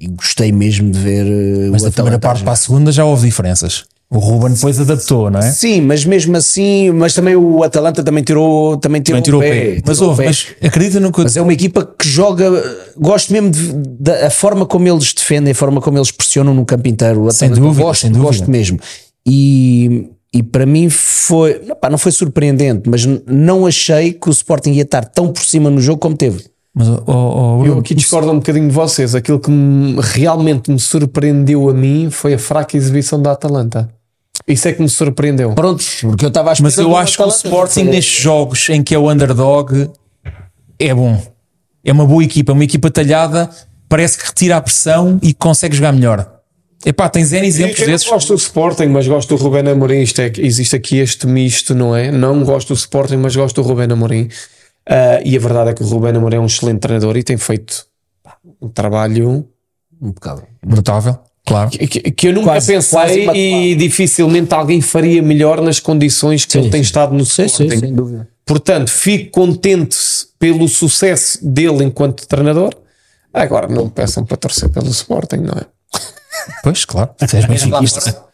e 0.00 0.06
gostei 0.08 0.50
mesmo 0.50 0.90
de 0.90 0.98
ver 0.98 1.26
eh, 1.26 1.68
Mas 1.70 1.82
da 1.82 1.90
primeira 1.90 2.16
Atalanta. 2.16 2.18
parte 2.20 2.42
para 2.42 2.52
a 2.52 2.56
segunda 2.56 2.90
já 2.90 3.04
houve 3.04 3.26
diferenças. 3.26 3.84
O 4.12 4.18
Ruben 4.18 4.52
depois 4.54 4.80
adaptou, 4.80 5.30
não 5.30 5.38
é? 5.38 5.52
Sim, 5.52 5.82
mas 5.82 6.04
mesmo 6.04 6.36
assim, 6.36 6.90
mas 6.90 7.14
também 7.14 7.36
o 7.36 7.62
Atalanta 7.62 8.02
também 8.02 8.24
tirou, 8.24 8.76
também 8.76 9.00
tirou, 9.00 9.20
Também 9.20 9.22
tirou 9.22 9.40
o 9.40 9.44
pé. 9.44 9.66
tirou 9.66 9.82
Mas 9.86 10.00
o 10.00 10.06
houve, 10.06 10.16
pé. 10.22 10.24
mas 10.26 10.46
acredita 10.60 10.98
no 10.98 11.12
que 11.12 11.22
Mas 11.22 11.36
é 11.36 11.40
uma 11.40 11.52
equipa 11.52 11.84
que 11.96 12.08
joga, 12.08 12.50
gosto 12.96 13.32
mesmo 13.32 13.50
de- 13.50 13.72
da 14.00 14.28
forma 14.30 14.66
como 14.66 14.88
eles 14.88 15.12
defendem, 15.14 15.52
a 15.52 15.54
forma 15.54 15.80
como 15.80 15.96
eles 15.96 16.10
pressionam 16.10 16.52
no 16.52 16.64
campo 16.64 16.88
inteiro. 16.88 17.22
O 17.22 17.30
Sem 17.30 17.46
Atalanta, 17.46 17.68
dúvida, 17.68 17.84
gosto, 17.84 18.00
sem 18.00 18.10
dúvida. 18.10 18.26
gosto 18.26 18.50
mesmo. 18.50 18.80
E, 19.24 20.08
e 20.34 20.42
para 20.42 20.66
mim 20.66 20.88
foi, 20.90 21.60
não, 21.64 21.76
pá, 21.76 21.88
não 21.88 21.98
foi 21.98 22.10
surpreendente, 22.10 22.88
mas 22.90 23.06
não 23.26 23.64
achei 23.66 24.12
que 24.12 24.28
o 24.28 24.32
Sporting 24.32 24.72
ia 24.72 24.82
estar 24.82 25.04
tão 25.04 25.28
por 25.32 25.44
cima 25.44 25.70
no 25.70 25.80
jogo 25.80 26.00
como 26.00 26.16
teve. 26.16 26.44
Mas, 26.80 26.88
oh, 27.06 27.60
oh, 27.60 27.66
Eu 27.66 27.78
aqui 27.78 27.94
discordo 27.94 28.30
um 28.30 28.36
bocadinho 28.36 28.66
de 28.68 28.74
vocês. 28.74 29.14
Aquilo 29.14 29.38
que 29.38 29.50
me- 29.50 29.98
realmente 30.00 30.70
me 30.70 30.78
surpreendeu 30.78 31.68
a 31.68 31.74
mim 31.74 32.08
foi 32.10 32.32
a 32.34 32.38
fraca 32.38 32.74
exibição 32.76 33.20
da 33.20 33.32
Atalanta. 33.32 33.88
Isso 34.48 34.66
é 34.66 34.72
que 34.72 34.80
me 34.80 34.88
surpreendeu. 34.88 35.52
Pronto, 35.52 35.84
porque 36.00 36.24
eu 36.24 36.28
estava 36.28 36.50
a 36.52 36.54
Mas 36.60 36.78
eu 36.78 36.96
acho 36.96 37.16
que 37.18 37.22
o. 37.22 37.28
Sporting 37.28 37.84
nestes 37.84 38.22
jogos 38.22 38.68
em 38.70 38.82
que 38.82 38.94
é 38.94 38.98
o 38.98 39.10
underdog 39.10 39.90
é 40.78 40.94
bom. 40.94 41.22
É 41.84 41.92
uma 41.92 42.06
boa 42.06 42.24
equipa, 42.24 42.52
uma 42.52 42.64
equipa 42.64 42.90
talhada, 42.90 43.50
parece 43.88 44.16
que 44.18 44.26
retira 44.26 44.56
a 44.56 44.60
pressão 44.60 45.18
e 45.22 45.34
consegue 45.34 45.76
jogar 45.76 45.92
melhor. 45.92 46.30
Epá, 46.84 47.10
tens 47.10 47.30
N 47.32 47.46
exemplos 47.46 47.78
Eu 47.80 47.86
desses. 47.88 48.08
gosto 48.08 48.28
do 48.28 48.36
Sporting, 48.38 48.86
mas 48.86 49.06
gosto 49.06 49.36
do 49.36 49.42
Rubén 49.42 49.68
Amorim. 49.70 50.00
Isto 50.00 50.22
é, 50.22 50.30
que 50.30 50.40
existe 50.40 50.74
aqui 50.74 50.96
este 50.96 51.26
misto, 51.26 51.74
não 51.74 51.94
é? 51.94 52.10
Não 52.10 52.42
gosto 52.42 52.68
do 52.68 52.74
Sporting, 52.74 53.16
mas 53.16 53.36
gosto 53.36 53.62
do 53.62 53.68
Rubén 53.68 53.92
Amorim. 53.92 54.28
Ah, 54.92 55.20
e 55.24 55.36
a 55.36 55.40
verdade 55.40 55.70
é 55.70 55.74
que 55.74 55.82
o 55.84 55.86
Rubén 55.86 56.16
Amorim 56.16 56.36
é 56.36 56.40
um 56.40 56.46
excelente 56.46 56.80
treinador 56.80 57.16
e 57.16 57.22
tem 57.22 57.36
feito 57.36 57.86
pá, 58.24 58.36
um 58.60 58.68
trabalho 58.68 59.46
Impecável. 60.02 60.46
Brutável, 60.66 61.18
claro. 61.46 61.70
que, 61.70 61.86
que- 61.86 62.10
que 62.10 62.28
eu 62.28 62.32
nunca 62.32 62.46
Quase- 62.52 62.72
pensei 62.72 62.98
quase 62.98 63.18
e 63.20 63.22
imaculado. 63.22 63.76
dificilmente 63.78 64.54
alguém 64.54 64.80
faria 64.80 65.22
melhor 65.22 65.60
nas 65.60 65.78
condições 65.78 66.44
que 66.44 66.56
ele 66.58 66.70
tem 66.70 66.80
estado 66.80 67.14
no 67.14 67.24
Sim, 67.24 67.46
sim, 67.48 67.64
Sporting. 67.64 67.78
sem 67.80 67.94
dúvida. 67.94 68.28
Portanto, 68.46 68.90
fico 68.90 69.30
contente 69.30 69.96
pelo 70.38 70.66
sucesso 70.66 71.38
dele 71.46 71.84
enquanto 71.84 72.26
treinador. 72.26 72.74
Agora, 73.32 73.68
não 73.68 73.84
me 73.84 73.90
peçam 73.90 74.24
para 74.24 74.36
torcer 74.38 74.68
pelo 74.70 74.88
Sporting, 74.88 75.36
não 75.36 75.54
é? 75.54 75.66
Pois, 76.64 76.84
claro. 76.84 77.10
Tu 77.16 77.36
és 77.36 77.44
benfiquista. 77.44 78.24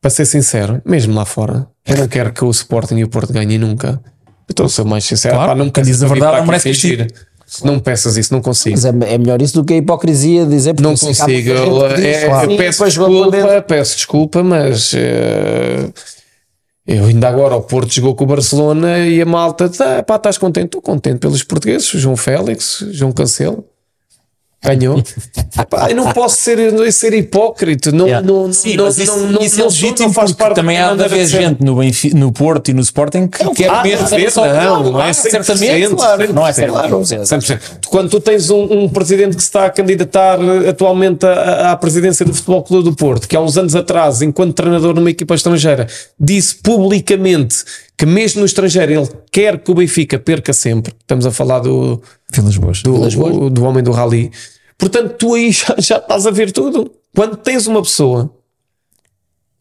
Para 0.00 0.10
ser 0.10 0.24
sincero, 0.24 0.80
mesmo 0.84 1.14
lá 1.14 1.24
fora, 1.26 1.68
eu 1.86 1.96
não 1.98 2.08
quero 2.08 2.32
que 2.32 2.42
o 2.44 2.50
Sporting 2.50 2.96
e 2.96 3.04
o 3.04 3.08
Porto 3.08 3.32
ganhem 3.32 3.58
nunca. 3.58 4.02
Eu 4.50 4.52
estou 4.52 4.66
a 4.66 4.68
ser 4.68 4.84
mais 4.84 5.04
sincero. 5.04 5.36
Claro, 5.36 5.50
Pá, 5.50 5.54
não 5.54 5.66
me 5.66 5.70
quem 5.70 5.84
peças 5.84 5.96
diz 5.98 6.02
a 6.02 6.08
verdade 6.08 6.38
não 6.38 6.46
merece 6.46 6.74
fingir. 6.74 7.12
Não 7.64 7.74
me 7.74 7.80
peças 7.80 8.16
isso, 8.16 8.32
não 8.34 8.40
consigo. 8.40 8.76
Mas 8.76 8.84
é, 8.84 9.14
é 9.14 9.18
melhor 9.18 9.40
isso 9.40 9.54
do 9.54 9.64
que 9.64 9.74
a 9.74 9.76
hipocrisia 9.76 10.44
de 10.44 10.50
dizer 10.50 10.74
porque 10.74 10.88
Não 10.88 10.96
consigo. 10.96 11.50
Eu, 11.50 11.88
diz, 11.94 12.04
é, 12.04 12.26
claro. 12.26 12.50
eu 12.50 12.56
peço 12.56 12.84
desculpa, 12.84 13.62
peço 13.62 13.96
desculpa, 13.96 14.42
mas 14.42 14.92
eh, 14.94 15.88
eu 16.86 17.04
ainda 17.04 17.28
agora 17.28 17.54
o 17.54 17.62
Porto 17.62 17.92
jogou 17.92 18.16
com 18.16 18.24
o 18.24 18.26
Barcelona 18.26 18.98
e 18.98 19.22
a 19.22 19.26
malta 19.26 19.68
tá, 19.68 20.02
pá, 20.02 20.16
estás 20.16 20.36
contente? 20.36 20.66
Estou 20.66 20.82
contente 20.82 21.18
pelos 21.18 21.44
portugueses, 21.44 21.86
João 21.86 22.16
Félix, 22.16 22.84
João 22.90 23.12
Cancelo. 23.12 23.64
Ganhou. 24.62 25.02
Pá, 25.70 25.88
eu 25.90 25.96
não 25.96 26.12
posso 26.12 26.36
ser, 26.36 26.92
ser 26.92 27.14
hipócrita. 27.14 27.90
Não, 27.90 28.06
Yeah. 28.06 28.26
não, 28.26 28.52
Sim, 28.52 28.76
não, 28.76 28.84
mas 28.84 28.98
isso, 28.98 29.16
não, 29.16 29.40
isso 29.40 29.56
não, 29.58 29.64
é 29.64 29.68
legítimo 29.68 30.08
não 30.08 30.12
faz 30.14 30.32
parte 30.32 30.56
também 30.56 30.78
há 30.78 30.90
de 30.90 30.96
não 30.98 31.04
haver 31.06 31.26
gente 31.26 31.64
no, 31.64 31.76
Benfi- 31.76 32.12
no 32.14 32.30
Porto 32.30 32.70
e 32.70 32.74
no 32.74 32.80
Sporting 32.82 33.26
que 33.28 33.38
quer 33.54 33.70
Ah, 33.70 33.80
haver, 33.80 33.98
não, 34.00 34.92
não 34.92 35.02
é 35.02 35.12
certamente, 35.12 35.86
100%, 35.86 35.96
claro, 35.96 36.32
não 36.34 36.46
é 36.46 36.52
certo. 36.52 36.74
100%. 36.74 37.60
Quando 37.88 38.10
tu 38.10 38.20
tens 38.20 38.50
um, 38.50 38.64
um 38.84 38.88
presidente 38.88 39.34
que 39.36 39.42
se 39.42 39.48
está 39.48 39.64
a 39.66 39.70
candidatar 39.70 40.38
eh, 40.40 40.68
atualmente 40.68 41.24
à, 41.24 41.72
à 41.72 41.76
presidência 41.76 42.26
do 42.26 42.34
Futebol 42.34 42.62
Clube 42.62 42.90
do 42.90 42.94
Porto, 42.96 43.26
que 43.28 43.34
há 43.36 43.40
uns 43.40 43.56
anos 43.56 43.74
atrás, 43.74 44.20
enquanto 44.20 44.52
treinador 44.54 44.94
numa 44.94 45.10
equipa 45.10 45.34
estrangeira, 45.34 45.86
disse 46.18 46.56
publicamente 46.56 47.64
que 47.96 48.04
mesmo 48.06 48.40
no 48.40 48.46
estrangeiro 48.46 48.92
ele 48.92 49.08
quer 49.30 49.58
que 49.58 49.70
o 49.70 49.74
Benfica 49.74 50.18
perca 50.18 50.52
sempre. 50.52 50.92
Estamos 51.00 51.24
a 51.26 51.30
falar 51.30 51.60
do, 51.60 52.02
Vilas 52.32 52.56
Boas. 52.56 52.82
do, 52.82 53.50
do 53.50 53.64
homem 53.64 53.82
do 53.82 53.90
rally. 53.92 54.30
Portanto, 54.78 55.14
tu 55.18 55.34
aí 55.34 55.50
já, 55.52 55.74
já 55.78 55.96
estás 55.98 56.26
a 56.26 56.30
ver 56.30 56.52
tudo. 56.52 56.90
Quando 57.14 57.36
tens 57.36 57.66
uma 57.66 57.82
pessoa 57.82 58.30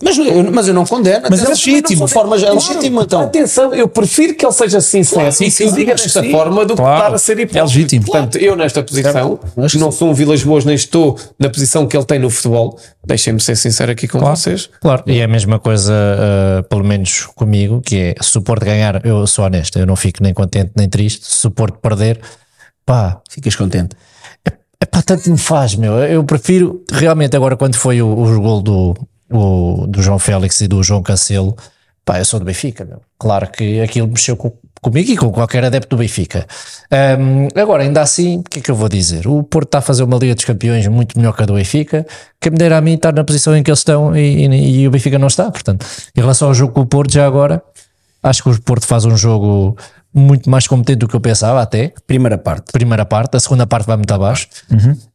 Mas, 0.01 0.17
eu, 0.17 0.49
mas 0.51 0.67
eu 0.67 0.73
não 0.73 0.85
condeno. 0.85 1.27
Mas 1.29 1.43
é 1.43 1.49
legítimo. 1.49 2.05
De 2.05 2.13
forma 2.13 2.37
é 2.37 2.51
legítimo, 2.51 3.01
então. 3.01 3.21
Atenção, 3.23 3.73
eu 3.73 3.85
prefiro 3.87 4.33
que 4.33 4.45
ele 4.45 4.53
seja 4.53 4.79
sincero 4.79 5.29
e 5.43 5.51
que 5.51 5.63
o 5.65 5.73
diga 5.73 5.93
desta 5.93 6.23
forma 6.23 6.63
do 6.65 6.73
que 6.75 6.81
Claro. 6.81 6.97
estar 7.03 7.15
a 7.15 7.17
ser 7.17 7.33
hipócrita. 7.33 7.59
É 7.59 7.63
legítimo. 7.63 8.05
Portanto, 8.05 8.37
eu 8.37 8.55
nesta 8.55 8.81
posição, 8.81 9.39
que 9.69 9.77
não 9.77 9.91
sou 9.91 10.09
um 10.09 10.13
Vilas 10.13 10.41
Boas, 10.41 10.63
nem 10.63 10.73
estou 10.75 11.17
na 11.37 11.49
posição 11.49 11.85
que 11.85 11.97
ele 11.97 12.05
tem 12.05 12.17
no 12.17 12.29
futebol. 12.29 12.79
Deixem-me 13.05 13.41
ser 13.41 13.57
sincero 13.57 13.91
aqui 13.91 14.07
com 14.07 14.19
vocês. 14.19 14.69
Claro, 14.79 15.03
e 15.05 15.19
é 15.19 15.23
a 15.25 15.27
mesma 15.27 15.59
coisa, 15.59 15.91
uh, 15.91 16.63
pelo 16.69 16.85
menos 16.85 17.25
comigo, 17.35 17.81
que 17.81 17.97
é 17.97 18.15
se 18.21 18.37
o 18.37 18.41
Porto 18.41 18.63
ganhar, 18.63 19.05
eu 19.05 19.27
sou 19.27 19.43
honesto, 19.43 19.77
eu 19.79 19.85
não 19.85 19.97
fico 19.97 20.23
nem 20.23 20.33
contente 20.33 20.71
nem 20.77 20.87
triste. 20.87 21.25
Se 21.25 21.45
o 21.45 21.51
Porto 21.51 21.77
perder, 21.81 22.21
pá, 22.89 23.21
Ficas 23.29 23.55
contente. 23.55 23.95
é 24.81 24.85
pá, 24.85 25.01
tanto 25.03 25.29
me 25.29 25.37
faz, 25.37 25.75
meu. 25.75 25.93
Eu 25.99 26.23
prefiro, 26.23 26.83
realmente, 26.91 27.35
agora, 27.35 27.55
quando 27.55 27.75
foi 27.75 28.01
o, 28.01 28.07
o 28.07 28.41
gol 28.41 28.61
do, 28.63 28.95
o- 29.31 29.85
do 29.87 30.01
João 30.01 30.17
Félix 30.17 30.59
e 30.61 30.67
do 30.67 30.81
João 30.81 31.03
Cancelo, 31.03 31.55
pá, 32.03 32.17
eu 32.17 32.25
sou 32.25 32.39
do 32.39 32.45
Benfica, 32.47 32.83
meu. 32.85 32.99
Claro 33.19 33.47
que 33.51 33.79
aquilo 33.79 34.07
mexeu 34.07 34.35
com- 34.35 34.53
comigo 34.81 35.11
e 35.11 35.17
com 35.17 35.29
qualquer 35.31 35.63
adepto 35.63 35.95
do 35.95 35.99
Benfica. 35.99 36.47
Ahm, 36.89 37.47
agora, 37.55 37.83
ainda 37.83 38.01
assim, 38.01 38.39
o 38.39 38.43
que 38.43 38.57
é 38.57 38.61
que 38.63 38.71
eu 38.71 38.75
vou 38.75 38.89
dizer? 38.89 39.27
O 39.27 39.43
Porto 39.43 39.67
está 39.67 39.77
a 39.79 39.81
fazer 39.81 40.01
uma 40.03 40.17
Liga 40.17 40.33
dos 40.33 40.45
Campeões 40.45 40.87
muito 40.87 41.15
melhor 41.15 41.35
que 41.35 41.43
a 41.43 41.45
do 41.45 41.53
Benfica, 41.53 42.07
que 42.41 42.49
me 42.49 42.57
dera 42.57 42.77
a 42.77 42.81
mim 42.81 42.93
estar 42.95 43.13
na 43.13 43.23
posição 43.23 43.55
em 43.55 43.61
que 43.61 43.69
eles 43.69 43.81
estão 43.81 44.15
e, 44.17 44.47
e- 44.47 44.79
e 44.81 44.87
o 44.87 44.91
Benfica 44.91 45.19
não 45.19 45.27
está. 45.27 45.51
Portanto, 45.51 45.85
em 46.17 46.21
relação 46.21 46.47
ao 46.47 46.53
jogo 46.55 46.73
com 46.73 46.81
o 46.81 46.85
Porto, 46.87 47.11
já 47.13 47.27
agora, 47.27 47.61
acho 48.23 48.41
que 48.41 48.49
o 48.49 48.61
Porto 48.61 48.87
faz 48.87 49.05
um 49.05 49.15
jogo 49.15 49.77
muito 50.13 50.49
mais 50.49 50.67
competente 50.67 50.99
do 50.99 51.07
que 51.07 51.15
eu 51.15 51.19
pensava, 51.19 51.61
até 51.61 51.93
Primeira 52.07 52.37
parte. 52.37 52.71
primeira 52.71 53.05
parte, 53.05 53.37
a 53.37 53.39
segunda 53.39 53.67
parte 53.67 53.85
vai 53.85 53.95
muito 53.95 54.11
abaixo. 54.13 54.47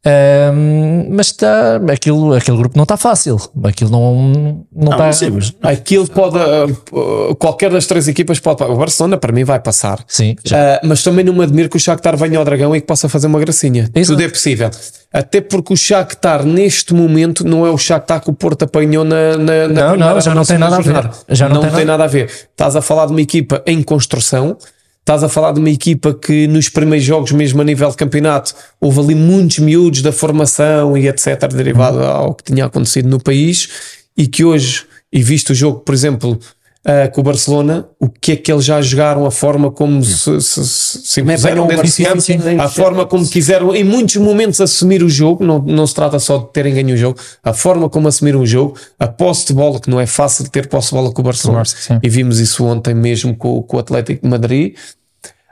Ahm, 0.06 1.06
mas 1.10 1.26
está, 1.28 1.76
aquilo, 1.92 2.34
aquele 2.34 2.56
grupo 2.56 2.76
não 2.76 2.82
está 2.84 2.96
fácil. 2.96 3.36
Aquilo 3.64 3.90
não, 3.90 4.64
não 4.74 4.92
está. 4.92 5.12
sim, 5.12 5.30
mas- 5.30 5.54
Aquilo 5.62 6.06
pode, 6.08 6.36
uh, 6.38 7.34
qualquer 7.36 7.70
das 7.70 7.86
três 7.86 8.06
equipas 8.08 8.38
pode. 8.38 8.62
O 8.62 8.76
Barcelona, 8.76 9.16
para 9.16 9.32
mim, 9.32 9.44
vai 9.44 9.58
passar. 9.60 10.04
Sim. 10.06 10.32
Uh, 10.46 10.86
mas 10.86 11.02
também 11.02 11.24
não 11.24 11.32
me 11.32 11.42
admiro 11.42 11.68
que 11.68 11.76
o 11.76 11.80
Shakhtar 11.80 12.16
venha 12.16 12.38
ao 12.38 12.44
Dragão 12.44 12.74
e 12.76 12.80
que 12.80 12.86
possa 12.86 13.08
fazer 13.08 13.26
uma 13.26 13.40
gracinha. 13.40 13.88
Exato. 13.94 14.16
Tudo 14.18 14.22
é 14.26 14.28
possível. 14.28 14.70
Até 15.16 15.40
porque 15.40 15.72
o 15.72 15.76
Shakhtar, 15.76 16.44
neste 16.44 16.92
momento, 16.92 17.46
não 17.46 17.64
é 17.64 17.70
o 17.70 17.78
Shakhtar 17.78 18.20
que 18.20 18.28
o 18.28 18.32
Porto 18.32 18.64
apanhou 18.64 19.04
na, 19.04 19.36
na, 19.36 19.68
na 19.68 19.68
Não, 19.68 19.96
não, 19.96 20.20
já 20.20 20.34
não 20.34 20.44
tem 20.44 20.58
nada 20.58 20.76
a 20.76 20.80
ver. 20.80 21.10
Já 21.28 21.48
não 21.48 21.54
não 21.54 21.62
tem 21.62 21.70
nada- 21.70 21.84
nada 21.84 22.04
a 22.04 22.06
ver. 22.08 22.28
Estás 22.50 22.74
a 22.74 22.82
falar 22.82 23.06
de 23.06 23.12
uma 23.12 23.20
equipa 23.20 23.62
em 23.64 23.80
construção. 23.80 24.56
Estás 24.98 25.22
a 25.22 25.28
falar 25.28 25.52
de 25.52 25.60
uma 25.60 25.70
equipa 25.70 26.12
que 26.14 26.48
nos 26.48 26.68
primeiros 26.68 27.06
jogos, 27.06 27.30
mesmo 27.30 27.60
a 27.60 27.64
nível 27.64 27.88
de 27.90 27.96
campeonato, 27.96 28.54
houve 28.80 28.98
ali 29.00 29.14
muitos 29.14 29.60
miúdos 29.60 30.02
da 30.02 30.10
formação 30.10 30.96
e 30.98 31.06
etc., 31.06 31.46
derivado 31.54 32.02
ao 32.02 32.34
que 32.34 32.42
tinha 32.42 32.64
acontecido 32.64 33.08
no 33.08 33.20
país, 33.22 33.68
e 34.16 34.26
que 34.26 34.44
hoje, 34.44 34.84
e 35.12 35.22
visto 35.22 35.50
o 35.50 35.54
jogo, 35.54 35.80
por 35.80 35.94
exemplo, 35.94 36.40
ah, 36.86 37.08
com 37.08 37.22
o 37.22 37.24
Barcelona, 37.24 37.86
o 37.98 38.10
que 38.10 38.32
é 38.32 38.36
que 38.36 38.52
eles 38.52 38.64
já 38.64 38.80
jogaram, 38.82 39.24
a 39.24 39.30
forma 39.30 39.70
como 39.70 40.04
se, 40.04 40.38
se, 40.40 40.64
se, 40.66 40.98
se 41.02 41.20
impuseram 41.22 41.66
dentro 41.66 41.86
de 41.86 42.04
campo, 42.04 42.20
sim. 42.20 42.38
a 42.58 42.68
forma 42.68 43.06
como 43.06 43.26
quiseram, 43.26 43.74
em 43.74 43.82
muitos 43.82 44.16
momentos, 44.16 44.60
assumir 44.60 45.02
o 45.02 45.08
jogo. 45.08 45.44
Não, 45.44 45.58
não 45.60 45.86
se 45.86 45.94
trata 45.94 46.18
só 46.18 46.36
de 46.36 46.52
terem 46.52 46.74
ganho 46.74 46.94
o 46.94 46.96
jogo, 46.96 47.18
a 47.42 47.54
forma 47.54 47.88
como 47.88 48.06
assumiram 48.06 48.40
o 48.40 48.46
jogo, 48.46 48.76
a 48.98 49.08
posse 49.08 49.46
de 49.46 49.54
bola, 49.54 49.80
que 49.80 49.88
não 49.88 49.98
é 49.98 50.04
fácil 50.04 50.46
ter 50.50 50.68
posse 50.68 50.90
de 50.90 50.96
bola 50.96 51.10
com 51.10 51.22
o 51.22 51.24
Barcelona, 51.24 51.60
Barça, 51.60 51.98
e 52.02 52.08
vimos 52.08 52.38
isso 52.38 52.64
ontem 52.66 52.94
mesmo 52.94 53.34
com, 53.34 53.62
com 53.62 53.78
o 53.78 53.80
Atlético 53.80 54.22
de 54.22 54.28
Madrid. 54.28 54.74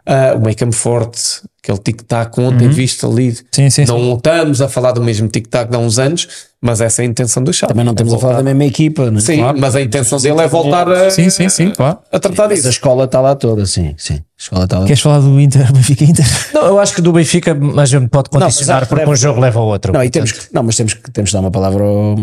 Ah, 0.05 0.35
o 0.37 0.41
make-up 0.41 0.75
forte, 0.75 1.21
aquele 1.63 1.79
tic-tac 1.79 2.37
ontem 2.41 2.69
visto 2.69 3.07
ali. 3.07 3.29
Uhum. 3.29 3.35
Sim, 3.53 3.71
sim, 3.71 3.85
não 3.85 4.17
estamos 4.17 4.61
a 4.61 4.69
falar 4.69 4.91
do 4.91 5.01
mesmo 5.01 5.29
tic-tac 5.29 5.71
de 5.71 5.77
há 5.77 5.79
uns 5.79 5.97
anos, 5.97 6.27
mas 6.61 6.81
essa 6.81 7.03
é 7.03 7.05
a 7.05 7.09
intenção 7.09 7.41
do 7.45 7.53
Xavi. 7.53 7.69
Também 7.73 7.85
não 7.85 7.93
É 7.93 8.03
a 8.03 8.05
falar 8.05 8.11
da 8.17 8.19
voltar- 8.21 8.43
mesma 8.43 8.65
equipa, 8.65 9.13
né? 9.13 9.21
Sim, 9.21 9.39
mas 9.59 9.77
a 9.77 9.81
intenção 9.81 10.19
dele 10.19 10.41
é 10.41 10.49
voltar 10.49 10.89
a, 10.91 11.09
Sim, 11.09 11.31
sim, 11.31 11.49
sim, 11.49 11.71
claro. 11.71 11.99
a 12.11 12.19
tratar 12.19 12.43
Mas 12.49 12.51
a 12.53 12.55
disso. 12.57 12.69
escola 12.69 13.05
está 13.05 13.21
lá 13.21 13.37
toda, 13.37 13.65
sim. 13.65 13.95
sim. 13.97 14.15
A 14.15 14.21
escola 14.43 14.65
está 14.65 14.81
lá. 14.81 14.87
Queres 14.87 15.01
falar 15.03 15.21
do 15.21 15.41
Inter, 15.41 15.73
Benfica 15.73 16.03
Inter? 16.05 16.27
Não, 16.53 16.67
eu 16.67 16.81
acho 16.81 16.95
que 16.97 17.01
do 17.01 17.13
Benfica 17.13 17.57
a 17.77 17.85
gente 17.85 18.09
pode 18.09 18.29
condicionar 18.29 18.83
há- 18.83 18.87
porque 18.87 18.97
deve- 19.03 19.11
um 19.13 19.17
jogo 19.17 19.41
leva 19.41 19.61
ao 19.61 19.67
outro. 19.67 19.93
Não, 19.93 20.03
e 20.03 20.11
temos 20.11 20.33
que, 20.33 20.53
não, 20.53 20.65
mas 20.65 20.75
temos 20.75 20.95
que, 20.95 21.11
temos 21.13 21.31
que 21.31 21.35
dar 21.35 21.41
uma 21.43 21.51
palavra 21.53 21.85
ao, 21.85 22.17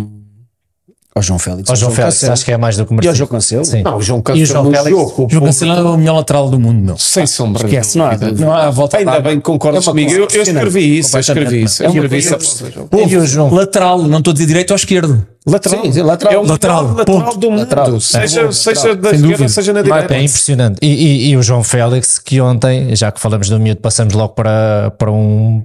ao 1.15 1.21
João 1.23 1.39
Félix. 1.39 1.69
Ao 1.69 1.75
João 1.75 1.91
Félix, 1.91 2.23
acho 2.23 2.45
que 2.45 2.51
é 2.51 2.57
mais 2.57 2.77
do 2.77 2.85
que 2.85 2.91
E 2.91 2.93
ao 2.93 2.97
merecido. 2.97 3.15
João 3.17 3.27
Cancelo. 3.27 3.65
Sim. 3.65 3.81
Não, 3.83 3.97
o 3.97 4.01
João 4.01 4.19
E 4.19 4.21
o 4.21 4.23
Cancelo 4.23 4.45
João 4.45 4.63
no 4.63 4.71
Félix? 4.71 4.89
jogo, 4.89 5.25
O 5.25 5.29
João 5.29 5.43
Cancelo 5.45 5.71
é 5.73 5.81
o 5.81 5.97
melhor 5.97 6.15
lateral 6.15 6.49
do 6.49 6.59
mundo, 6.59 6.81
meu. 6.85 6.97
sem 6.97 7.25
sombra 7.25 7.65
Esquece, 7.65 7.97
não 7.97 8.05
há. 8.05 8.17
Não 8.37 8.53
há 8.53 8.69
volta 8.69 8.97
Ainda 8.97 9.13
a 9.13 9.19
bem 9.19 9.37
que 9.37 9.41
concordas 9.43 9.83
É 9.85 9.89
comigo. 9.89 10.11
Eu, 10.11 10.27
eu 10.31 10.41
escrevi 10.43 10.99
isso, 10.99 11.17
eu 11.17 11.19
escrevi 11.19 11.63
isso. 11.63 11.83
É 11.83 11.85
Eu 11.87 11.89
uma 11.91 11.95
escrevi 12.05 12.17
isso 12.17 13.25
João? 13.27 13.53
Lateral, 13.53 14.03
não 14.03 14.19
estou 14.19 14.31
a 14.31 14.33
dizer 14.33 14.45
direito 14.47 14.69
ou 14.71 14.75
esquerdo. 14.75 15.25
Lateral. 15.45 15.83
Sim, 15.83 15.91
sim, 15.91 16.01
lateral. 16.01 16.33
É 16.33 16.37
o 16.37 16.43
Lateral, 16.45 16.93
lateral, 16.93 17.37
do 17.37 17.49
mundo. 17.49 17.59
Lateral. 17.59 17.99
Seja, 17.99 18.41
É, 18.41 18.51
seja 18.51 18.95
da 18.95 19.09
Sem 19.09 19.19
esquerda, 19.21 19.47
seja 19.49 19.73
na 19.73 19.79
É 19.79 19.83
direita. 19.83 20.17
impressionante. 20.17 20.77
E, 20.81 20.87
e- 20.87 21.29
e 21.31 21.37
o 21.37 21.41
João 21.43 21.63
Félix, 21.63 22.19
que 22.19 22.39
ontem, 22.39 22.95
já 22.95 23.11
que 23.11 23.19
falamos 23.19 23.49
do 23.49 23.59
miúdo, 23.59 23.81
passamos 23.81 24.13
logo 24.13 24.33
para, 24.33 24.91
para 24.97 25.11
um. 25.11 25.63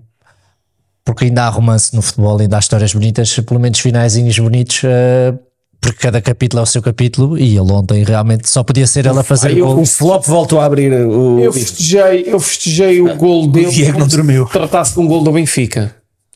Porque 1.04 1.26
ainda 1.26 1.44
há 1.44 1.48
romance 1.50 1.94
no 1.94 2.00
futebol, 2.00 2.38
ainda 2.40 2.56
há 2.56 2.58
histórias 2.60 2.94
bonitas, 2.94 3.38
pelo 3.40 3.60
menos 3.60 3.78
finaizinhos 3.78 4.38
bonitos, 4.38 4.80
eh, 4.84 5.34
porque 5.80 5.98
cada 5.98 6.18
capítulo 6.22 6.60
é 6.60 6.62
o 6.62 6.66
seu 6.66 6.80
capítulo. 6.80 7.36
E 7.38 7.58
ele 7.58 7.72
ontem 7.72 8.02
realmente 8.04 8.48
só 8.48 8.62
podia 8.62 8.86
ser 8.86 9.04
ele 9.06 9.18
a 9.18 9.22
fazer 9.22 9.48
Ai, 9.48 9.60
eu- 9.60 9.66
gol. 9.66 9.80
O 9.82 9.86
flop 9.86 10.24
voltou 10.26 10.60
a 10.60 10.64
abrir 10.64 10.90
o. 10.92 11.38
Eu 11.40 11.52
festejei, 11.52 12.24
eu 12.26 12.40
festejei 12.40 13.00
o 13.02 13.14
gol 13.16 13.46
dele 13.48 13.70
Diego 13.70 13.92
como 13.92 14.04
não 14.04 14.08
dormiu. 14.08 14.46
tratasse 14.46 14.94
de 14.94 15.00
um 15.00 15.06
gol 15.06 15.22
do 15.22 15.30
Benfica 15.30 15.94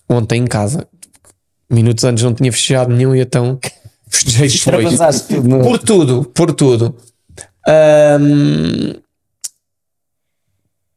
ontem 0.08 0.42
em 0.42 0.46
casa. 0.46 0.86
Minutos 1.70 2.04
antes 2.04 2.22
não 2.22 2.34
tinha 2.34 2.52
festejado 2.52 2.92
nenhum 2.94 3.14
e 3.14 3.20
então 3.20 3.58
festejei 4.10 4.48
depois. 4.86 5.20
Tudo. 5.22 5.48
no- 5.48 5.60
Por 5.64 5.78
tudo, 5.78 6.24
por 6.34 6.52
tudo. 6.52 6.94
Ahm, 7.66 8.94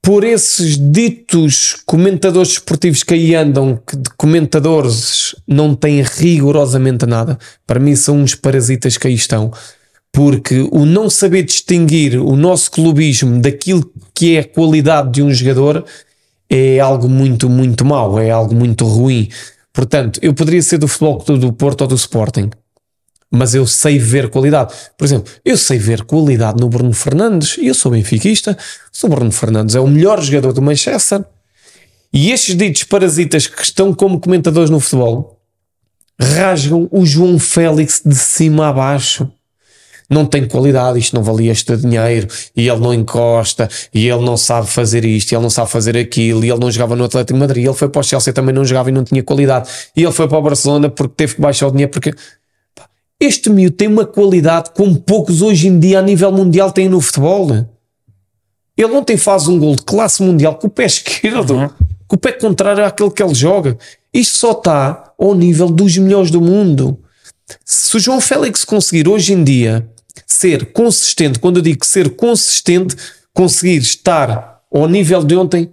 por 0.02 0.24
esses 0.24 0.78
ditos 0.78 1.78
comentadores 1.86 2.54
esportivos 2.54 3.04
que 3.04 3.14
aí 3.14 3.36
andam, 3.36 3.80
que 3.86 3.96
de 3.96 4.10
comentadores 4.18 5.36
não 5.48 5.76
têm 5.76 6.02
rigorosamente 6.02 7.06
nada, 7.06 7.38
para 7.68 7.80
mim 7.80 7.96
são 7.96 8.18
uns 8.18 8.34
parasitas 8.34 8.98
que 8.98 9.08
aí 9.08 9.14
estão. 9.14 9.52
Porque 10.12 10.68
o 10.72 10.86
não 10.86 11.10
saber 11.10 11.44
distinguir 11.44 12.20
o 12.20 12.36
nosso 12.36 12.72
clubismo 12.72 13.40
daquilo 13.40 13.90
que 14.14 14.36
é 14.36 14.40
a 14.40 14.44
qualidade 14.44 15.12
de 15.12 15.22
um 15.22 15.34
jogador 15.34 15.86
é 16.50 16.80
algo 16.80 17.08
muito, 17.08 17.50
muito 17.50 17.86
mau, 17.86 18.20
é 18.20 18.30
algo 18.30 18.54
muito 18.54 18.86
ruim. 18.86 19.30
Portanto, 19.72 20.20
eu 20.22 20.34
poderia 20.34 20.62
ser 20.62 20.80
do 20.80 20.88
Futebol 20.88 21.38
do 21.38 21.54
Porto 21.54 21.82
ou 21.82 21.88
do 21.88 21.96
Sporting, 21.96 22.50
mas 23.32 23.56
eu 23.56 23.66
sei 23.66 23.98
ver 23.98 24.30
qualidade. 24.30 24.74
Por 24.98 25.06
exemplo, 25.06 25.32
eu 25.46 25.56
sei 25.56 25.78
ver 25.78 26.04
qualidade 26.04 26.60
no 26.60 26.68
Bruno 26.68 26.94
Fernandes 26.94 27.58
e 27.58 27.68
eu 27.68 27.74
sou 27.74 27.94
benfiquista. 27.94 28.58
O 29.02 29.08
Bruno 29.08 29.32
Fernandes 29.32 29.74
é 29.74 29.80
o 29.80 29.88
melhor 29.88 30.22
jogador 30.22 30.52
do 30.52 30.62
Manchester. 30.62 31.24
E 32.14 32.32
estes 32.32 32.56
ditos 32.56 32.84
parasitas 32.84 33.48
que 33.48 33.64
estão 33.64 33.94
como 33.94 34.20
comentadores 34.20 34.70
no 34.70 34.82
futebol 34.82 35.40
rasgam 36.20 36.88
o 36.92 37.06
João 37.06 37.40
Félix 37.40 38.02
de 38.06 38.16
cima 38.16 38.68
a 38.68 38.74
baixo. 38.74 39.32
Não 40.10 40.26
tem 40.26 40.46
qualidade, 40.46 41.00
isto 41.00 41.16
não 41.16 41.24
valia 41.24 41.54
este 41.54 41.78
dinheiro, 41.78 42.28
e 42.54 42.68
ele 42.68 42.82
não 42.82 42.94
encosta, 42.94 43.70
e 43.94 44.10
ele 44.10 44.22
não 44.26 44.36
sabe 44.36 44.68
fazer 44.68 45.06
isto, 45.06 45.32
e 45.32 45.36
ele 45.36 45.42
não 45.42 45.50
sabe 45.50 45.72
fazer 45.72 45.96
aquilo, 45.96 46.44
e 46.44 46.50
ele 46.50 46.60
não 46.60 46.70
jogava 46.70 46.98
no 46.98 47.06
Atlético 47.06 47.40
Madrid, 47.40 47.64
ele 47.64 47.74
foi 47.74 47.88
para 47.88 48.02
o 48.02 48.04
Chelsea 48.04 48.34
também 48.34 48.54
não 48.54 48.66
jogava 48.66 48.90
e 48.90 48.92
não 48.92 49.06
tinha 49.06 49.24
qualidade, 49.24 49.70
e 49.96 50.04
ele 50.04 50.12
foi 50.12 50.28
para 50.28 50.38
o 50.38 50.42
Barcelona 50.42 50.90
porque 50.90 51.14
teve 51.16 51.36
que 51.36 51.42
baixar 51.42 51.68
o 51.68 51.72
dinheiro, 51.72 51.90
porque 51.94 52.14
este 53.22 53.52
miúdo 53.52 53.76
tem 53.76 53.88
uma 53.88 54.04
qualidade 54.04 54.72
como 54.76 55.00
poucos 55.00 55.44
hoje 55.44 55.68
em 55.68 55.80
dia 55.80 56.00
a 56.00 56.02
nível 56.02 56.32
mundial 56.32 56.72
têm 56.72 56.90
no 56.90 57.00
futebol. 57.00 57.52
Ele 58.76 58.94
ontem 58.94 59.16
faz 59.16 59.48
um 59.48 59.60
gol 59.60 59.76
de 59.76 59.84
classe 59.84 60.24
mundial 60.24 60.56
com 60.56 60.66
o 60.66 60.70
pé 60.72 60.86
esquerdo, 60.86 61.72
com 62.08 62.16
o 62.16 62.20
pé 62.20 62.32
contrário 62.32 62.84
àquele 62.84 63.12
que 63.12 63.22
ele 63.22 63.36
joga. 63.36 63.78
Isto 64.12 64.38
só 64.40 64.52
está 64.54 65.14
ao 65.20 65.36
nível 65.36 65.70
dos 65.70 65.96
melhores 66.00 66.32
do 66.32 66.42
mundo. 66.42 66.98
Se 67.64 67.96
o 67.96 68.00
João 68.00 68.20
Félix 68.20 68.66
conseguir 68.66 69.08
hoje 69.08 69.34
em 69.34 69.44
dia 69.44 69.88
ser 70.26 70.74
consistente, 70.74 71.38
quando 71.38 71.58
eu 71.58 71.62
digo 71.62 71.86
ser 71.86 72.16
consistente, 72.16 72.96
conseguir 73.36 73.78
estar 73.78 74.62
ao 74.74 74.88
nível 74.88 75.24
de 75.24 75.36
ontem 75.36 75.72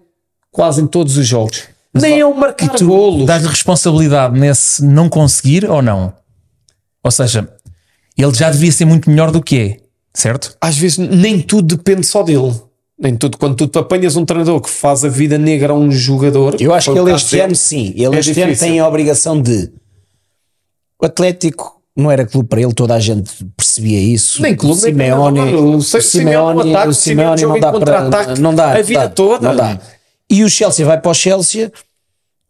quase 0.53 0.83
em 0.83 0.87
todos 0.87 1.17
os 1.17 1.27
jogos. 1.27 1.63
Nem 1.95 2.21
é 2.21 2.27
o 2.27 2.37
marcar 2.37 2.79
golos. 2.83 3.25
dás-lhe 3.25 3.49
responsabilidade 3.49 4.39
nesse 4.39 4.85
não 4.85 5.09
conseguir 5.09 5.65
ou 5.65 5.81
não? 5.81 6.13
Ou 7.05 7.11
seja, 7.11 7.49
ele 8.17 8.35
já 8.35 8.51
devia 8.51 8.73
ser 8.73 8.85
muito 8.85 9.09
melhor 9.11 9.31
do 9.31 9.43
que 9.43 9.59
é, 9.59 9.77
certo? 10.13 10.57
às 10.61 10.77
vezes 10.77 10.99
nem 10.99 11.41
tudo 11.41 11.77
depende 11.77 12.07
só 12.07 12.23
dele. 12.23 12.55
Nem 13.01 13.15
tudo, 13.15 13.39
quando 13.39 13.69
tu 13.69 13.79
apanhas 13.79 14.17
um 14.17 14.25
treinador 14.25 14.61
que 14.61 14.69
faz 14.69 15.05
a 15.05 15.09
vida 15.09 15.39
negra 15.39 15.73
a 15.73 15.77
um 15.77 15.89
jogador. 15.91 16.57
Eu 16.61 16.75
acho 16.75 16.93
que 16.93 16.99
o 16.99 17.07
ele 17.09 17.15
este 17.17 17.39
ano 17.39 17.55
sim. 17.55 17.93
Ele 17.95 18.17
é 18.17 18.19
este 18.19 18.41
ano 18.41 18.51
difícil. 18.51 18.67
tem 18.69 18.81
a 18.81 18.89
obrigação 18.89 19.41
de. 19.41 19.71
O 21.01 21.07
Atlético 21.07 21.81
não 21.97 22.11
era 22.11 22.27
clube 22.27 22.49
para 22.49 22.61
ele, 22.61 22.75
toda 22.75 22.95
a 22.95 22.99
gente 22.99 23.31
percebia 23.57 24.01
isso. 24.01 24.43
Nem 24.43 24.57
clube, 24.57 24.81
o 24.81 24.85
nem 24.85 24.93
Simeone, 24.93 25.41
treinador. 25.41 25.65
o 25.65 25.77
O 25.77 25.83
Simeone, 25.83 26.75
o 26.75 26.89
o 26.89 26.93
Simeone 26.93 26.95
Simeone 26.95 27.43
não 27.43 27.61
dá 27.61 27.71
para. 27.71 27.79
contra-ataque 27.79 28.41
Não 28.41 28.53
dá. 28.55 28.73
a 28.73 28.83
vida 28.83 29.01
dá, 29.03 29.09
toda. 29.09 29.49
Não 29.49 29.57
dá. 29.57 29.79
E 30.29 30.43
o 30.43 30.51
Chelsea 30.51 30.85
vai 30.85 31.01
para 31.01 31.11
o 31.11 31.15
Chelsea 31.15 31.73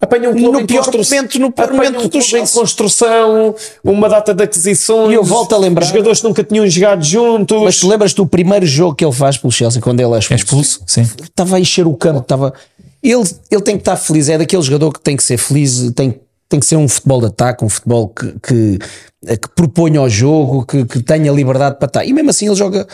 Apanha 0.01 0.31
um 0.31 0.33
clube 0.33 0.53
No 0.53 0.61
em 0.61 0.67
pior 0.67 0.85
construção- 0.85 1.17
momento- 1.19 1.39
no 1.41 1.51
pior 1.51 1.73
momento 1.73 1.99
um 1.99 2.03
do 2.05 2.09
clube 2.11 2.37
em 2.39 2.47
construção, 2.47 3.55
uma 3.83 4.09
data 4.09 4.33
de 4.33 4.45
aquisições. 4.45 5.11
E 5.11 5.15
eu 5.15 5.25
volto 5.25 5.55
a 5.55 5.59
lembrar- 5.59 5.87
Jogadores 5.87 6.21
que 6.21 6.29
nunca 6.29 6.45
tinham 6.45 6.67
jogado 6.69 7.05
juntos. 7.05 7.61
Mas 7.63 7.79
tu 7.81 7.89
lembras 7.89 8.15
do 8.15 8.25
primeiro 8.25 8.65
jogo 8.65 8.95
que 8.95 9.05
ele 9.05 9.13
faz 9.13 9.37
pelo 9.37 9.51
Chelsea 9.53 9.83
quando 9.83 9.99
ele 9.99 10.13
é 10.13 10.17
É 10.17 10.19
expulso? 10.19 10.35
expulso? 10.37 10.81
Sim. 10.87 11.03
Estava 11.03 11.57
a 11.57 11.61
encher 11.61 11.85
o 11.87 11.97
campo, 11.97 12.21
estava. 12.21 12.53
Ele, 13.03 13.25
ele 13.51 13.63
tem 13.63 13.75
que 13.77 13.81
estar 13.83 13.97
feliz, 13.97 14.29
é 14.29 14.39
daquele 14.39 14.63
jogador 14.63 14.93
que 14.93 15.01
tem 15.01 15.17
que 15.17 15.23
ser 15.23 15.37
feliz, 15.37 15.91
tem, 15.97 16.21
tem 16.49 16.61
que 16.61 16.67
ser 16.67 16.77
um 16.77 16.87
futebol 16.89 17.21
de 17.21 17.27
ataque, 17.27 17.65
um 17.65 17.69
futebol 17.69 18.09
que, 18.09 18.33
que, 18.41 18.79
que 19.37 19.49
proponha 19.57 19.99
ao 19.99 20.09
jogo, 20.09 20.65
que, 20.65 20.85
que 20.85 21.03
tenha 21.03 21.33
liberdade 21.33 21.77
para 21.77 21.87
estar. 21.87 22.05
E 22.05 22.13
mesmo 22.13 22.31
assim 22.31 22.47
ele 22.47 22.55
joga 22.55 22.87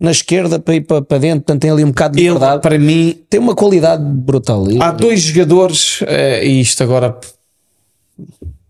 na 0.00 0.10
esquerda 0.10 0.58
para 0.58 0.74
ir 0.76 0.80
para, 0.80 1.02
para 1.02 1.18
dentro, 1.18 1.40
portanto 1.44 1.60
tem 1.60 1.70
ali 1.70 1.84
um 1.84 1.88
bocado 1.88 2.16
de 2.16 2.22
ele, 2.22 2.32
liberdade. 2.32 2.62
para 2.62 2.78
mim, 2.78 3.20
Tem 3.28 3.38
uma 3.38 3.54
qualidade 3.54 4.02
brutal. 4.02 4.66
Ele- 4.68 4.82
há 4.82 4.90
dois 4.90 5.20
jogadores, 5.20 6.00
eh, 6.06 6.44
e 6.46 6.60
isto 6.60 6.82
agora 6.82 7.16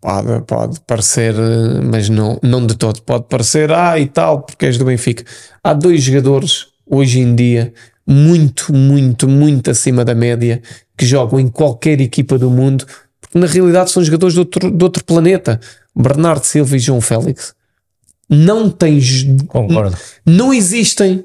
pode, 0.01 0.43
pode 0.47 0.81
parecer, 0.81 1.35
eh, 1.35 1.81
mas 1.85 2.09
não, 2.09 2.39
não 2.43 2.67
de 2.67 2.75
todo, 2.77 3.01
pode 3.03 3.25
parecer, 3.29 3.71
ah, 3.73 3.99
e 3.99 4.07
tal, 4.07 4.43
porque 4.43 4.67
és 4.67 4.79
do 4.79 4.85
Benfica. 4.85 5.25
Há 5.63 5.73
dois 5.73 6.03
jogadores 6.03 6.67
hoje 6.87 7.21
em 7.21 7.35
dia 7.35 7.73
muito, 8.07 8.73
muito, 8.75 9.29
muito 9.29 9.71
acima 9.71 10.05
da 10.05 10.15
média 10.15 10.61
que 10.97 11.07
jogam 11.07 11.39
em 11.39 11.49
qualquer 11.49 12.01
equipa 12.01 12.37
do 12.39 12.51
mundo, 12.51 12.85
porque 13.21 13.39
na 13.39 13.47
realidade 13.47 13.91
são 13.91 14.03
jogadores 14.03 14.35
de 14.35 14.41
outro, 14.41 14.71
de 14.71 14.85
outro 14.85 15.05
planeta. 15.05 15.61
Bernardo 15.95 16.45
Silva 16.45 16.77
e 16.77 16.79
João 16.79 17.01
Félix. 17.01 17.55
Não 18.31 18.71
tens 18.71 19.25
Concordo. 19.49 19.97
não 20.25 20.55
existem. 20.55 21.25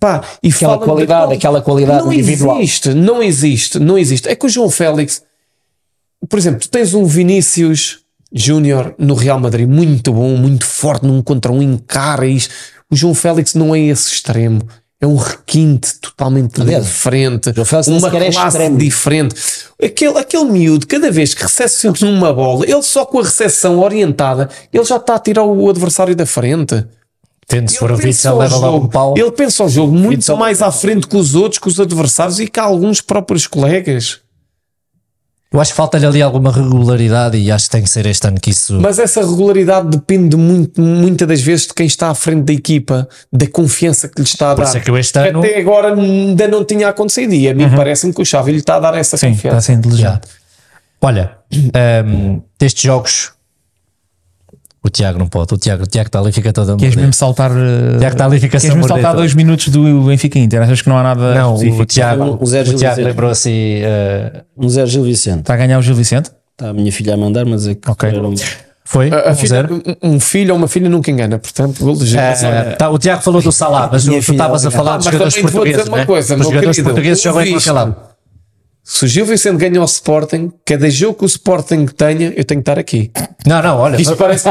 Pá, 0.00 0.20
e 0.42 0.48
Aquela 0.48 0.76
de 0.78 0.84
qualidade, 0.84 1.22
qual- 1.26 1.32
aquela 1.36 1.62
qualidade 1.62 2.04
não 2.04 2.12
individual. 2.12 2.58
existe, 2.58 2.92
não 2.92 3.22
existe, 3.22 3.78
não 3.78 3.96
existe. 3.96 4.28
É 4.28 4.34
que 4.34 4.44
o 4.46 4.48
João 4.48 4.68
Félix, 4.68 5.22
por 6.28 6.36
exemplo, 6.38 6.58
tu 6.60 6.68
tens 6.68 6.92
um 6.92 7.04
Vinícius 7.04 8.00
Júnior 8.34 8.94
no 8.98 9.14
Real 9.14 9.38
Madrid 9.38 9.68
muito 9.68 10.12
bom, 10.12 10.36
muito 10.36 10.66
forte, 10.66 11.06
num 11.06 11.22
contra 11.22 11.52
um, 11.52 11.62
encara. 11.62 12.26
O 12.90 12.96
João 12.96 13.14
Félix 13.14 13.54
não 13.54 13.72
é 13.74 13.78
esse 13.80 14.12
extremo. 14.12 14.62
É 15.02 15.06
um 15.06 15.16
requinte 15.16 15.96
totalmente 16.00 16.60
Aliás, 16.60 16.84
diferente, 16.86 17.50
uma 17.50 18.08
é 18.24 18.30
classe 18.30 18.56
extremo. 18.56 18.78
diferente. 18.78 19.34
Aquele, 19.82 20.16
aquele 20.16 20.44
miúdo, 20.44 20.86
cada 20.86 21.10
vez 21.10 21.34
que 21.34 21.42
recepciona 21.42 21.96
uma 22.08 22.32
bola, 22.32 22.64
ele 22.64 22.82
só 22.84 23.04
com 23.04 23.18
a 23.18 23.24
recepção 23.24 23.80
orientada, 23.80 24.48
ele 24.72 24.84
já 24.84 24.96
está 24.98 25.16
a 25.16 25.18
tirar 25.18 25.42
o 25.42 25.68
adversário 25.68 26.14
da 26.14 26.24
frente. 26.24 26.84
Tendo 27.48 27.68
se 27.68 27.78
for 27.78 27.90
o 27.90 27.94
Ele 27.96 28.02
pensa 28.04 28.30
Witzel, 28.30 28.32
ao 28.32 28.38
leva 28.38 28.56
logo 28.56 28.72
jogo- 28.74 28.86
um 28.86 28.88
pau. 28.88 29.14
Ele 29.18 29.32
pensa 29.32 29.64
o 29.64 29.68
jogo 29.68 29.92
muito 29.92 30.36
mais 30.36 30.62
à 30.62 30.70
frente 30.70 31.08
que 31.08 31.16
os 31.16 31.34
outros, 31.34 31.58
que 31.58 31.66
os 31.66 31.80
adversários 31.80 32.38
e 32.38 32.46
que 32.46 32.60
alguns 32.60 33.00
próprios 33.00 33.48
colegas. 33.48 34.20
Eu 35.52 35.60
acho 35.60 35.72
que 35.72 35.76
falta-lhe 35.76 36.06
ali 36.06 36.22
alguma 36.22 36.50
regularidade 36.50 37.36
e 37.36 37.50
acho 37.50 37.66
que 37.66 37.70
tem 37.72 37.82
que 37.82 37.90
ser 37.90 38.06
este 38.06 38.26
ano 38.26 38.40
que 38.40 38.50
isso. 38.50 38.80
Mas 38.80 38.98
essa 38.98 39.20
regularidade 39.20 39.88
depende 39.88 40.34
muito, 40.36 40.80
muitas 40.80 41.28
das 41.28 41.40
vezes 41.42 41.66
de 41.66 41.74
quem 41.74 41.84
está 41.86 42.08
à 42.08 42.14
frente 42.14 42.44
da 42.44 42.52
equipa, 42.54 43.06
da 43.30 43.46
confiança 43.46 44.08
que 44.08 44.20
lhe 44.22 44.26
está 44.26 44.52
a 44.52 44.54
Por 44.54 44.64
dar. 44.64 44.76
é 44.76 44.80
que 44.80 44.90
este 44.92 45.18
ano- 45.18 45.40
Até 45.40 45.58
agora 45.60 45.94
ainda 45.94 46.48
não 46.48 46.64
tinha 46.64 46.88
acontecido 46.88 47.34
e 47.34 47.48
a 47.50 47.54
mim 47.54 47.68
parece-me 47.76 48.14
que 48.14 48.22
o 48.22 48.24
Xavi 48.24 48.52
lhe 48.52 48.58
está 48.58 48.76
a 48.76 48.80
dar 48.80 48.94
essa 48.96 49.16
Sim, 49.18 49.26
está 49.32 49.48
a 49.48 49.50
confiança. 49.52 49.60
ser 49.66 49.72
inteligente. 49.74 50.20
Olha, 51.02 51.32
ehm, 51.74 52.40
destes 52.58 52.82
jogos, 52.84 53.32
o 54.84 54.90
Tiago 54.90 55.18
não 55.18 55.26
pode. 55.28 55.54
O 55.54 55.56
Tiago, 55.56 55.84
o 55.84 55.86
Tiago 55.86 56.08
está 56.08 56.18
ali 56.18 56.30
e 56.30 56.32
fica 56.32 56.52
todo 56.52 56.72
a 56.72 56.76
Queres 56.76 56.96
mesmo 56.96 57.12
saltar. 57.12 57.50
uh, 57.52 57.98
Tiago 57.98 58.14
está 58.14 58.24
ali 58.26 58.36
e 58.36 58.40
fica 58.40 58.58
Queres 58.58 58.74
mesmo 58.76 58.88
saltar 58.88 59.14
dois 59.14 59.34
minutos 59.34 59.68
do 59.68 60.02
Benfica 60.02 60.38
Inter? 60.38 60.62
Achas 60.62 60.82
que 60.82 60.88
não 60.88 60.98
há 60.98 61.02
nada. 61.02 61.34
Não, 61.34 61.54
específico? 61.54 61.82
o 61.82 61.86
Tiago, 61.86 62.38
O 62.40 62.46
Zé 62.46 62.62
o 62.62 62.64
Gil 62.66 62.76
Tiago 62.76 62.94
Vicente. 62.96 63.08
lembrou 63.10 63.30
assim. 63.30 63.50
eh, 63.82 64.42
Um 64.56 64.68
Zé 64.68 64.86
Gil 64.86 65.04
Vicente. 65.04 65.40
Está 65.40 65.54
a 65.54 65.56
ganhar 65.56 65.78
o 65.78 65.82
Gil 65.82 65.94
Vicente? 65.94 66.30
Está 66.52 66.70
a 66.70 66.72
minha 66.72 66.90
filha 66.92 67.14
a 67.14 67.16
mandar, 67.16 67.44
mas 67.46 67.66
é 67.66 67.74
que 67.74 67.90
Ok. 67.90 68.10
um- 68.20 68.34
foi? 68.84 69.10
A- 69.10 69.28
a 69.28 69.32
Um 69.32 69.34
filha- 69.36 69.68
um- 70.02 70.20
filho 70.20 70.52
ou 70.52 70.58
uma 70.58 70.68
filha 70.68 70.88
nunca 70.88 71.10
engana, 71.10 71.38
portanto, 71.38 71.94
jeito. 72.04 72.44
Eh, 72.44 72.74
tá, 72.76 72.90
o 72.90 72.98
Tiago 72.98 73.22
falou 73.22 73.40
do 73.40 73.50
Salah, 73.52 73.88
mas 73.90 74.04
tu 74.04 74.12
estavas 74.18 74.66
a 74.66 74.70
falar 74.70 74.94
Ah, 74.94 74.96
dos 74.98 75.06
mas 75.06 75.12
jogadores 75.12 75.34
também 75.34 75.48
te 75.48 75.52
vou 75.54 75.64
dizer 75.64 75.76
portugueses. 75.76 75.88
uma 75.88 75.96
né? 75.98 76.04
coisa, 76.06 76.34
Os 76.36 76.42
jogadores 76.44 76.76
querido, 76.76 76.84
portugueses 76.90 77.20
o 77.20 77.24
jogam 77.24 77.42
em 77.42 77.50
qualquer 77.52 77.72
lado. 77.72 77.96
Se 78.84 79.04
o 79.04 79.08
Gil 79.08 79.24
Vicente 79.24 79.58
ganha 79.58 79.78
ao 79.78 79.84
Sporting, 79.84 80.50
cada 80.66 80.90
jogo 80.90 81.18
que 81.18 81.24
o 81.24 81.26
Sporting 81.26 81.86
tenha, 81.86 82.32
eu 82.36 82.44
tenho 82.44 82.60
que 82.60 82.68
estar 82.70 82.78
aqui. 82.80 83.12
Não, 83.46 83.62
não, 83.62 83.78
olha. 83.78 83.96
Isto 84.00 84.16
parece. 84.16 84.48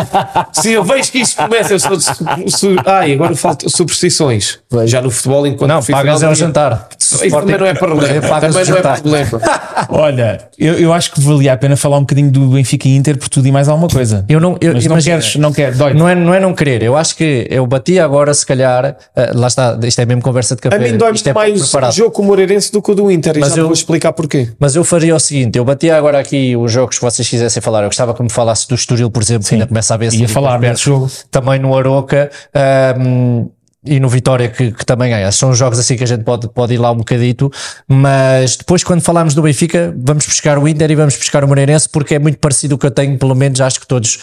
Se 0.53 0.71
eu 0.71 0.83
vejo 0.85 1.11
que 1.11 1.19
isto 1.19 1.35
começa, 1.35 1.73
eu 1.73 1.79
sou. 1.79 1.97
de 1.97 2.03
su- 2.03 2.13
su- 2.57 2.75
Ai, 2.85 3.13
agora 3.13 3.35
falta 3.35 3.67
superstições. 3.69 4.59
Já 4.85 5.01
no 5.01 5.11
futebol, 5.11 5.45
enquanto 5.45 5.69
Não, 5.69 5.83
pagas 5.83 6.23
é 6.23 6.29
o 6.29 6.33
jantar. 6.35 6.87
Isso 7.15 7.29
também 7.39 7.57
não 7.57 7.65
é 7.65 7.73
problema. 7.73 8.21
Pagas 8.27 8.53
Também 8.55 8.69
não 8.69 8.77
é 8.77 8.81
problema. 8.81 9.41
Olha, 9.89 10.47
eu, 10.57 10.73
eu 10.79 10.93
acho 10.93 11.11
que 11.11 11.21
valia 11.21 11.53
a 11.53 11.57
pena 11.57 11.75
falar 11.75 11.97
um 11.97 12.01
bocadinho 12.01 12.31
do 12.31 12.47
Benfica 12.47 12.87
e 12.87 12.95
Inter 12.95 13.17
por 13.17 13.29
tudo 13.29 13.47
e 13.47 13.51
mais 13.51 13.67
alguma 13.67 13.87
coisa. 13.87 14.25
Eu 14.29 14.39
não, 14.39 14.57
eu, 14.61 14.73
Mas 14.73 14.85
não 14.85 14.91
imagina, 14.93 15.17
queres, 15.19 15.35
não 15.35 15.51
quer, 15.51 15.73
dói. 15.73 15.93
Não 15.93 16.07
é, 16.07 16.15
não 16.15 16.33
é 16.33 16.39
não 16.39 16.53
querer, 16.53 16.83
eu 16.83 16.95
acho 16.95 17.15
que 17.15 17.47
eu 17.49 17.65
bati 17.67 17.99
agora, 17.99 18.33
se 18.33 18.45
calhar, 18.45 18.95
eh, 19.15 19.31
lá 19.33 19.47
está, 19.47 19.77
isto 19.83 19.99
é 19.99 20.05
mesmo 20.05 20.21
conversa 20.21 20.55
de 20.55 20.61
café. 20.61 20.75
A 20.75 20.79
mim 20.79 20.97
dói 20.97 21.09
é 21.25 21.33
mais 21.33 21.51
pouco 21.51 21.57
o 21.59 21.69
preparado. 21.69 21.93
jogo 21.93 22.11
com 22.11 22.21
o 22.21 22.25
Moreirense 22.25 22.71
do 22.71 22.81
que 22.81 22.91
o 22.91 22.95
do 22.95 23.11
Inter. 23.11 23.37
E 23.37 23.39
Mas 23.39 23.49
já 23.51 23.57
eu- 23.57 23.65
vou 23.65 23.73
explicar 23.73 24.13
porquê. 24.13 24.49
Mas 24.59 24.75
eu 24.75 24.83
faria 24.83 25.15
o 25.15 25.19
seguinte: 25.19 25.57
eu 25.57 25.65
batia 25.65 25.97
agora 25.97 26.19
aqui 26.19 26.55
os 26.55 26.71
jogos 26.71 26.97
que 26.97 27.03
vocês 27.03 27.27
quisessem 27.27 27.61
falar. 27.61 27.79
Eu 27.83 27.87
gostava 27.89 28.13
que 28.13 28.21
me 28.23 28.29
falasse 28.31 28.67
do 28.67 28.75
Estoril, 28.75 29.09
por 29.09 29.21
exemplo, 29.21 29.47
que 29.47 29.55
ainda 29.55 29.67
começa 29.67 29.93
a 29.93 29.97
ver 29.97 30.13
Ia 30.13 30.27
falar 30.29 30.59
desse 30.59 30.83
jogo. 30.85 31.09
Também 31.29 31.59
no 31.59 31.75
Aroca 31.77 32.29
ahm, 32.53 33.45
e 33.83 33.99
no 33.99 34.07
Vitória, 34.09 34.47
que, 34.49 34.71
que 34.71 34.85
também 34.85 35.09
ganha. 35.09 35.31
São 35.31 35.53
jogos 35.55 35.79
assim 35.79 35.95
que 35.95 36.03
a 36.03 36.07
gente 36.07 36.23
pode, 36.23 36.47
pode 36.49 36.73
ir 36.73 36.77
lá 36.77 36.91
um 36.91 36.97
bocadito. 36.97 37.51
Mas 37.87 38.55
depois, 38.55 38.83
quando 38.83 39.01
falarmos 39.01 39.33
do 39.33 39.41
Benfica, 39.41 39.93
vamos 39.97 40.25
buscar 40.25 40.57
o 40.59 40.67
Inter 40.67 40.91
e 40.91 40.95
vamos 40.95 41.15
buscar 41.17 41.43
o 41.43 41.47
Moreirense, 41.47 41.89
porque 41.89 42.15
é 42.15 42.19
muito 42.19 42.37
parecido 42.37 42.75
o 42.75 42.77
que 42.77 42.85
eu 42.85 42.91
tenho, 42.91 43.17
pelo 43.17 43.33
menos 43.35 43.59
acho 43.59 43.79
que 43.79 43.87
todos. 43.87 44.19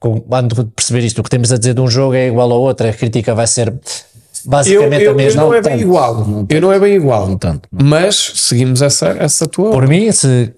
Com, 0.00 0.24
ando 0.32 0.54
de 0.64 0.70
perceber 0.70 1.04
isto, 1.04 1.18
o 1.20 1.22
que 1.22 1.28
temos 1.30 1.52
a 1.52 1.58
dizer 1.58 1.74
de 1.74 1.80
um 1.80 1.88
jogo 1.88 2.14
é 2.14 2.28
igual 2.28 2.50
ao 2.50 2.60
outro, 2.60 2.88
a 2.88 2.92
crítica 2.92 3.34
vai 3.34 3.46
ser 3.46 3.68
Eu, 3.68 3.78
basicamente 4.46 5.02
eu, 5.04 5.10
a 5.10 5.12
eu 5.12 5.14
mesma. 5.16 5.42
não 5.42 5.52
é 5.54 5.60
tanto. 5.60 5.72
bem 5.74 5.80
igual. 5.82 6.46
Eu 6.48 6.60
não 6.62 6.72
é 6.72 6.78
bem 6.80 6.94
igual. 6.94 7.28
Não 7.28 7.36
tanto. 7.36 7.68
Mas 7.70 8.16
seguimos 8.36 8.80
essa, 8.82 9.08
essa 9.18 9.46
tua. 9.46 9.70
Por 9.70 9.86
mim, 9.86 10.10
se. 10.10 10.52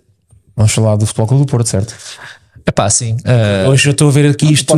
Vamos 0.56 0.72
falar 0.72 0.96
do 0.96 1.04
Futebol 1.06 1.26
Clube 1.26 1.44
do 1.44 1.50
Porto, 1.50 1.68
certo? 1.68 1.94
Epá, 2.66 2.88
sim. 2.88 3.16
ah, 3.24 3.68
Hoje 3.68 3.88
eu 3.88 3.92
estou 3.92 4.08
a 4.08 4.12
ver 4.12 4.30
aqui 4.30 4.52
isto. 4.52 4.72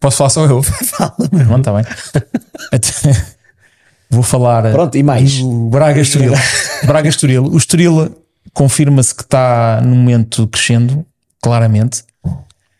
Posso 0.00 0.16
falar 0.16 0.30
só 0.30 0.46
eu? 0.46 0.62
Fala, 0.64 1.14
não, 1.30 1.58
está 1.58 1.72
bem. 1.72 1.84
Vou 4.10 4.22
falar 4.24 4.72
Pronto, 4.72 4.96
e 4.96 5.02
mais? 5.02 5.38
do 5.38 5.68
Braga 5.68 6.00
Estoril. 6.00 6.32
Braga 6.84 7.08
Estoril. 7.08 7.44
O 7.44 7.56
Estoril 7.56 8.16
confirma-se 8.52 9.14
que 9.14 9.22
está 9.22 9.80
no 9.84 9.94
momento 9.94 10.48
crescendo, 10.48 11.04
claramente. 11.40 12.02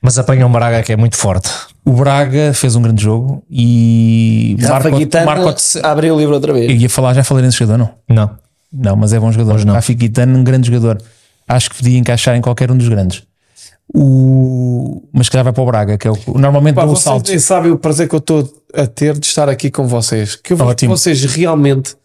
mas 0.03 0.19
apanha 0.19 0.47
um 0.47 0.51
Braga 0.53 0.83
que 0.83 0.93
é 0.93 0.97
muito 0.97 1.17
forte. 1.17 1.49
O 1.85 1.93
Braga 1.93 2.53
fez 2.53 2.75
um 2.75 2.83
grande 2.83 3.03
jogo 3.03 3.45
e 3.49 4.57
Rafa 4.61 4.75
Marco, 4.85 4.99
Guitano 4.99 5.27
Marco 5.27 5.55
abriu 5.83 6.15
o 6.15 6.19
livro 6.19 6.35
outra 6.35 6.51
eu 6.51 6.55
vez. 6.55 6.83
ia 6.83 6.91
falar, 6.91 7.15
já 7.15 7.23
falei 7.23 7.45
nesse 7.45 7.59
jogador, 7.59 7.79
não? 7.79 7.91
Não. 8.09 8.31
Não, 8.73 8.97
mas 8.97 9.13
é 9.13 9.21
bom 9.21 9.31
jogador. 9.31 9.65
não. 9.65 9.75
Rafa 9.75 9.93
Guitano, 9.93 10.37
um 10.39 10.43
grande 10.45 10.69
jogador. 10.69 11.01
Acho 11.49 11.71
que 11.71 11.77
podia 11.77 11.99
encaixar 11.99 12.37
em 12.37 12.41
qualquer 12.41 12.71
um 12.71 12.77
dos 12.77 12.89
grandes. 12.89 13.23
O... 13.93 15.03
Mas 15.13 15.29
que 15.29 15.37
já 15.37 15.43
vai 15.43 15.53
para 15.53 15.63
o 15.63 15.67
Braga, 15.67 15.99
que 15.99 16.07
é 16.07 16.11
o 16.11 16.17
normalmente 16.35 16.75
Pá, 16.77 16.83
dá 16.83 16.87
o 16.87 16.91
vocês 16.91 17.05
salto. 17.05 17.29
nem 17.29 17.39
sabem 17.39 17.73
o 17.73 17.79
prazer 17.79 18.09
que 18.09 18.15
eu 18.15 18.19
estou 18.19 18.49
a 18.73 18.87
ter 18.87 19.19
de 19.19 19.27
estar 19.27 19.49
aqui 19.49 19.71
com 19.71 19.87
vocês. 19.87 20.37
Que 20.37 20.53
eu 20.53 20.57
vejo 20.57 20.75
que 20.75 20.87
vocês 20.87 21.25
realmente 21.25 21.97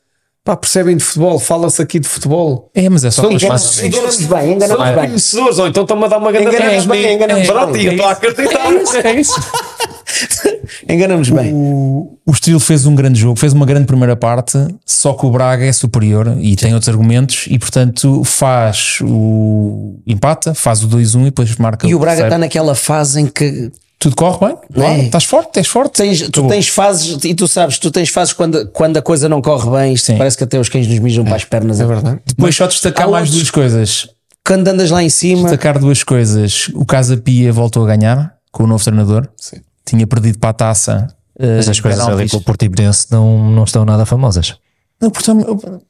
pá, 0.45 0.55
percebem 0.55 0.95
de 0.95 1.03
futebol, 1.03 1.39
fala-se 1.39 1.81
aqui 1.81 1.99
de 1.99 2.07
futebol. 2.07 2.69
É, 2.73 2.87
mas 2.87 3.03
é 3.03 3.09
só 3.09 3.23
São 3.23 3.31
que 3.31 3.37
enganamos, 3.37 3.83
Enganamos 3.83 4.15
bem, 4.17 4.53
enganamos 4.53 4.95
bem. 4.95 5.07
conhecedores, 5.07 5.57
ou 5.59 5.67
então 5.67 5.83
estão-me 5.83 6.05
a 6.05 6.07
dar 6.07 6.17
uma 6.19 6.31
grande 6.31 6.49
Enganamos 6.49 6.85
bem, 6.85 7.15
enganamos 7.15 7.47
Pronto, 7.47 7.73
bem. 7.73 7.81
e 7.81 7.85
eu 7.87 7.91
estou 7.93 8.05
a 8.05 8.11
acreditar. 8.11 8.71
é 9.03 9.19
isso. 9.19 9.33
Enganamos 10.87 11.29
bem. 11.31 11.51
O, 11.51 12.19
o 12.25 12.31
Estoril 12.31 12.59
fez 12.59 12.85
um 12.85 12.93
grande 12.93 13.19
jogo, 13.19 13.39
fez 13.39 13.53
uma 13.53 13.65
grande 13.65 13.87
primeira 13.87 14.15
parte, 14.15 14.57
só 14.85 15.13
que 15.13 15.25
o 15.25 15.31
Braga 15.31 15.65
é 15.65 15.73
superior 15.73 16.37
e 16.39 16.55
tem 16.55 16.73
outros 16.73 16.89
argumentos 16.89 17.45
e, 17.49 17.57
portanto, 17.57 18.23
faz 18.23 18.99
o 19.01 19.95
empata, 20.05 20.53
faz 20.53 20.83
o 20.83 20.87
2-1 20.87 21.21
e 21.21 21.23
depois 21.25 21.55
marca 21.57 21.87
E 21.87 21.95
o 21.95 21.99
Braga 21.99 22.23
está 22.23 22.37
naquela 22.37 22.75
fase 22.75 23.19
em 23.19 23.25
que 23.25 23.71
Tudo 23.99 24.15
corre 24.15 24.47
bem? 24.47 24.57
Claro, 24.73 24.93
É. 24.93 25.03
estás 25.05 25.23
forte, 25.23 25.57
és 25.57 25.67
forte. 25.67 25.93
tens, 25.97 26.29
tu 26.29 26.47
tens 26.47 26.67
fases, 26.67 27.17
e 27.23 27.33
tu 27.33 27.47
sabes, 27.47 27.79
tu 27.79 27.89
tens 27.89 28.09
fases 28.09 28.33
quando, 28.33 28.67
quando 28.69 28.97
a 28.97 29.01
coisa 29.01 29.27
não 29.29 29.41
corre 29.41 29.69
bem, 29.71 29.93
isto 29.93 30.07
Sim. 30.07 30.17
parece 30.17 30.37
que 30.37 30.43
até 30.43 30.59
os 30.59 30.69
cães 30.69 30.87
nos 30.87 30.99
mijam 30.99 31.23
para 31.23 31.35
as 31.37 31.43
pernas. 31.45 31.79
É 31.79 31.85
verdade. 31.85 32.19
Depois 32.25 32.55
só 32.55 32.67
destacar 32.67 33.09
mais 33.09 33.23
outros- 33.29 33.37
duas 33.37 33.51
coisas. 33.51 34.07
Quando 34.45 34.67
andas 34.67 34.91
lá 34.91 35.01
em 35.01 35.09
cima, 35.09 35.43
Destacar 35.43 35.79
duas 35.79 36.03
coisas. 36.03 36.69
O 36.75 36.85
Casa 36.85 37.17
Pia 37.17 37.51
voltou 37.51 37.83
a 37.83 37.87
ganhar 37.95 38.35
com 38.51 38.63
o 38.63 38.67
novo 38.67 38.83
treinador. 38.83 39.27
Sim. 39.37 39.57
Tinha 39.83 40.05
perdido 40.05 40.37
para 40.37 40.51
a 40.51 40.53
taça. 40.53 41.07
eh, 41.39 41.57
Mas 41.57 41.67
as 41.69 41.79
coisas 41.79 42.07
ali 42.07 42.29
com 42.29 42.37
o 42.37 42.41
Porto 42.41 42.63
Ibenense 42.63 43.07
não, 43.11 43.49
não 43.51 43.63
estão 43.63 43.83
nada 43.85 44.05
famosas. 44.05 44.55
Não, 45.01 45.09
portanto, 45.09 45.81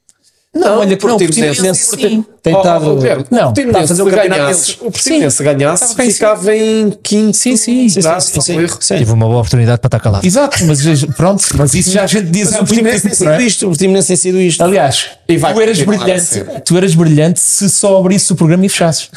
Não, 0.56 0.80
olha 0.80 0.96
que 0.96 1.06
não, 1.06 1.16
o 1.16 1.20
Portimonense- 1.20 1.74
sim. 1.74 2.26
Tem 2.42 2.56
Oh, 2.56 2.96
Guilherme, 2.96 3.26
Não, 3.30 3.50
o 3.50 3.54
está 3.54 3.80
a 3.80 3.88
fazer 3.88 4.02
o 4.04 4.06
se 4.10 4.16
campeonato 4.16 4.78
o 4.82 4.92
Portimonense 4.92 5.36
Sim. 5.38 5.44
ganhasse, 5.44 6.02
em 6.02 6.12
ficava 6.12 6.56
em 6.56 6.92
quinto. 7.04 7.36
Sim, 7.36 7.58
sim, 7.58 7.90
sim, 7.90 8.02
sim, 8.02 8.42
Sim, 8.42 8.68
sim. 8.80 8.98
Tive 8.98 9.12
uma 9.12 9.26
boa 9.26 9.40
oportunidade 9.40 9.82
para 9.82 9.88
estar 9.88 10.00
calado. 10.00 10.26
Exato, 10.26 10.64
mas 10.66 11.04
pronto, 11.18 11.44
mas 11.58 11.74
isso 11.74 11.92
já 11.92 12.04
a 12.04 12.08
gente 12.08 12.30
diz 12.30 12.54
O 12.54 12.60
Portimonense 12.60 13.02
tem 13.02 13.14
sido 13.14 13.30
é? 13.32 13.42
isto. 13.44 13.66
O 13.66 13.70
Portimonense 13.70 14.08
tem 14.08 14.16
sido 14.16 14.40
isto. 14.40 14.64
Aliás, 14.64 15.10
tu 15.28 15.62
eras 15.62 15.82
brilhante, 15.82 16.46
tu 16.64 16.78
eras 16.78 16.96
brilhante 16.96 17.40
se 17.42 17.70
só 17.70 17.98
abrisse 18.00 18.32
o 18.32 18.36
programa 18.36 18.66
e 18.66 18.70
fechasses. 18.70 19.10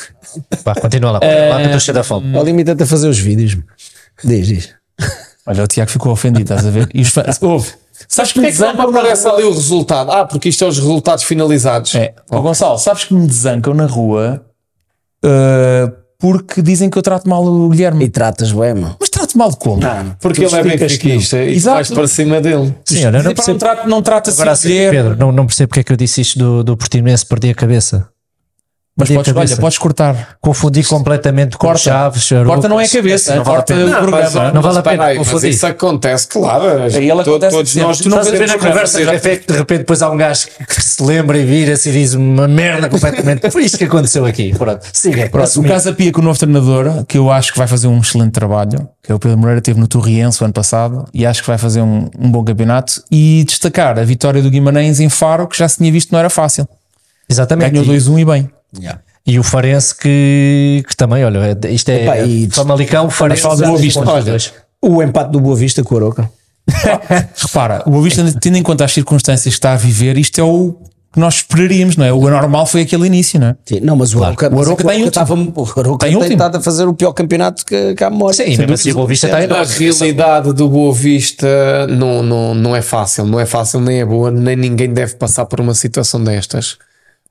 Pá, 0.65 0.74
continua 0.74 1.12
lá, 1.12 1.20
lá 1.23 1.69
que 1.69 1.74
eu 1.74 1.81
cheio 1.81 1.94
da 1.94 2.02
fome. 2.02 2.36
Ao 2.36 2.44
limite 2.44 2.70
a 2.70 2.86
fazer 2.86 3.09
os 3.09 3.19
vídeos. 3.19 3.56
Diz, 4.24 4.47
diz. 4.48 4.69
Olha, 5.47 5.65
o 5.65 5.66
Tiago 5.66 5.90
ficou 5.90 6.12
ofendido, 6.12 6.43
estás 6.43 6.66
a 6.66 6.70
ver? 6.70 6.89
E 6.93 7.01
os 7.01 7.09
fãs, 7.09 7.39
ouve, 7.40 7.70
sabes 8.07 8.33
que 8.33 8.41
me 8.41 8.47
Porquê 8.47 8.55
é 8.55 8.57
que 8.57 8.61
não 8.61 8.73
desancam 8.73 8.93
na 8.93 8.99
aparece 9.01 9.29
ali 9.29 9.43
o 9.45 9.53
resultado? 9.53 10.11
Ah, 10.12 10.25
porque 10.25 10.49
isto 10.49 10.65
é 10.65 10.69
os 10.69 10.79
resultados 10.79 11.25
finalizados. 11.25 11.95
É, 11.95 12.15
Ó, 12.31 12.41
Gonçalo, 12.41 12.79
sabes 12.79 13.05
que 13.05 13.15
me 13.15 13.27
desancam 13.27 13.75
na 13.75 13.87
rua 13.87 14.45
uh, 15.25 15.93
porque 16.19 16.61
dizem 16.61 16.91
que 16.91 16.99
eu 16.99 17.03
trato 17.03 17.29
mal 17.29 17.45
o 17.45 17.69
Guilherme. 17.69 18.05
E 18.05 18.09
tratas 18.09 18.51
bem, 18.53 18.75
mano. 18.75 18.97
Mas 18.99 19.09
trato 19.09 19.39
mal 19.39 19.55
como? 19.57 19.81
Porque 20.20 20.45
ele 20.45 20.55
é 20.55 20.62
benfiquista 20.62 21.39
e 21.43 21.53
tu 21.53 21.57
Exato. 21.57 21.75
vais 21.77 21.91
para 21.91 22.09
cima 22.09 22.41
dele. 22.41 22.75
Sim, 22.85 23.07
olha, 23.07 23.23
não 23.23 23.23
Dizer, 23.23 23.23
pá, 23.23 23.29
não 23.29 23.35
percebo. 23.35 23.59
trato, 23.59 23.89
não 23.89 24.03
trato 24.03 24.31
assim 24.31 24.41
Agora, 24.41 24.53
assim. 24.53 24.69
Pedro, 24.69 25.16
não, 25.16 25.31
não 25.33 25.47
percebo 25.47 25.69
porque 25.69 25.81
é 25.81 25.85
que 25.85 25.93
eu 25.93 25.97
disse 25.97 26.20
isto 26.20 26.39
do, 26.39 26.65
do 26.65 26.77
Portimonense, 26.77 27.25
perdi 27.25 27.51
a 27.51 27.55
cabeça. 27.55 28.09
Mas 28.99 29.11
podes, 29.11 29.35
olha, 29.37 29.57
podes 29.57 29.79
cortar. 29.79 30.37
Confundi 30.41 30.83
completamente 30.83 31.57
com 31.57 31.66
Corta. 31.69 31.79
Chaves. 31.81 32.29
Corta 32.45 32.69
não 32.69 32.81
é 32.81 32.85
a 32.85 32.89
cabeça, 32.89 33.37
Não 33.37 33.45
vale 33.45 33.57
a 33.57 33.61
corta 33.61 33.75
pena. 33.75 33.87
o 33.87 34.03
programa. 34.03 34.51
não 34.53 34.61
vale 34.62 34.79
a 34.79 34.83
pena 34.83 35.05
aí, 35.05 35.19
mas 35.19 35.29
confundir. 35.29 35.51
isso 35.51 35.66
acontece, 35.66 36.27
claro. 36.27 36.65
Aí 36.83 37.09
ela 37.09 37.23
todos 37.23 37.49
sempre. 37.70 37.83
nós 37.87 37.99
Tu 37.99 38.09
não 38.09 38.19
Estás 38.19 38.35
a 38.35 38.39
ver 38.39 38.49
na 38.49 38.59
conversa, 38.59 38.99
de 38.99 39.05
repente, 39.05 39.47
de 39.47 39.53
repente 39.57 39.79
depois 39.79 40.03
há 40.03 40.11
um 40.11 40.16
gajo 40.16 40.49
que 40.66 40.83
se 40.83 41.03
lembra 41.03 41.39
e 41.39 41.45
vira-se 41.47 41.89
e 41.89 41.93
diz 41.93 42.15
uma 42.15 42.49
merda 42.49 42.89
completamente. 42.89 43.51
Foi 43.51 43.65
isto 43.65 43.79
que 43.79 43.85
aconteceu 43.85 44.27
aqui. 44.27 44.53
Pronto, 44.59 44.85
siga. 44.93 45.31
O. 45.57 45.62
Casa 45.62 45.93
Pia 45.93 46.11
com 46.11 46.20
o 46.20 46.25
novo 46.25 46.39
treinador, 46.39 47.05
que 47.07 47.16
eu 47.19 47.31
acho 47.31 47.53
que 47.53 47.59
vai 47.59 47.69
fazer 47.69 47.87
um 47.87 48.01
excelente 48.01 48.33
trabalho, 48.33 48.89
que 49.03 49.12
é 49.12 49.15
o 49.15 49.19
Pedro 49.20 49.39
Moreira, 49.39 49.61
teve 49.61 49.79
no 49.79 49.87
Torriense 49.87 50.43
o 50.43 50.45
ano 50.45 50.53
passado, 50.53 51.05
e 51.15 51.25
acho 51.25 51.41
que 51.43 51.47
vai 51.49 51.59
fazer 51.59 51.81
um, 51.83 52.11
um 52.19 52.31
bom 52.31 52.43
campeonato. 52.43 53.01
E 53.12 53.45
destacar 53.47 53.97
a 53.99 54.03
vitória 54.03 54.43
do 54.43 54.51
Guimarães 54.51 54.99
em 54.99 55.09
Faro, 55.09 55.47
que 55.47 55.57
já 55.57 55.69
se 55.69 55.77
tinha 55.79 55.93
visto 55.93 56.09
que 56.09 56.12
não 56.12 56.19
era 56.19 56.29
fácil. 56.31 56.69
Exatamente. 57.29 57.70
Ganhou 57.70 57.85
E- 57.85 57.99
2-1 57.99 58.19
e 58.20 58.25
bem. 58.25 58.51
E 59.27 59.39
o 59.39 59.43
Farense 59.43 59.95
que, 59.95 60.82
que 60.89 60.97
também, 60.97 61.24
olha, 61.24 61.59
é- 61.62 61.70
isto 61.70 61.89
é 61.90 62.03
Epá, 62.03 62.19
e- 62.20 62.49
Famalicão, 62.51 63.11
Farense. 63.11 63.43
do 63.43 63.57
Boa 63.57 63.78
Vista. 63.78 64.01
Olha. 64.11 64.36
O 64.81 65.03
empate 65.03 65.31
do 65.32 65.40
Boa 65.40 65.57
Vista 65.57 65.82
com 65.85 65.95
o 65.95 65.99
Aroca. 65.99 66.31
Repara, 67.36 67.82
o 67.86 67.90
Boa 67.90 68.03
Vista, 68.03 68.24
tendo 68.40 68.57
em 68.57 68.62
conta 68.62 68.85
as 68.85 68.93
circunstâncias 68.93 69.55
que 69.55 69.59
está 69.59 69.73
a 69.73 69.77
viver, 69.77 70.16
isto 70.19 70.39
é 70.40 70.45
o 70.45 70.74
que 71.12 71.19
nós 71.19 71.36
esperaríamos, 71.36 71.97
não 71.97 72.05
é? 72.05 72.12
O 72.12 72.27
anormal 72.28 72.66
foi 72.66 72.82
aquele 72.82 73.07
início, 73.07 73.40
não 73.40 73.49
é? 73.49 73.57
Sim, 73.65 73.81
Não, 73.81 73.97
mas 73.97 74.15
o 74.15 74.23
Aroca, 74.23 74.55
O 74.55 74.61
Aroca 74.61 74.85
tem 74.85 75.03
último. 75.03 75.09
estava, 75.09 75.35
o 75.35 75.62
Aroca 75.81 75.99
Tem 76.07 76.11
tem, 76.11 76.16
último. 76.16 76.32
estado 76.35 76.57
a 76.57 76.61
fazer 76.61 76.86
o 76.86 76.93
pior 76.95 77.12
campeonato 77.12 77.65
que, 77.65 77.95
que 77.95 78.05
há 78.05 78.11
memória. 78.11 78.35
Sim, 78.35 78.57
mesmo 78.59 78.74
assim, 78.74 78.90
o 78.90 78.95
Boa 78.95 79.07
Vista 79.07 79.27
está 79.27 79.39
A 79.39 79.65
realidade 79.65 80.53
do 80.53 80.69
Boa 80.69 80.93
Vista 80.93 81.86
não, 81.89 82.23
não, 82.23 82.55
não 82.55 82.77
é 82.77 82.82
fácil, 82.82 83.24
não 83.24 83.40
é 83.40 83.47
fácil, 83.47 83.81
nem 83.81 84.01
é 84.01 84.05
boa, 84.05 84.31
nem 84.31 84.55
ninguém 84.55 84.93
deve 84.93 85.15
passar 85.15 85.47
por 85.47 85.61
uma 85.61 85.74
situação 85.74 86.23
destas. 86.23 86.77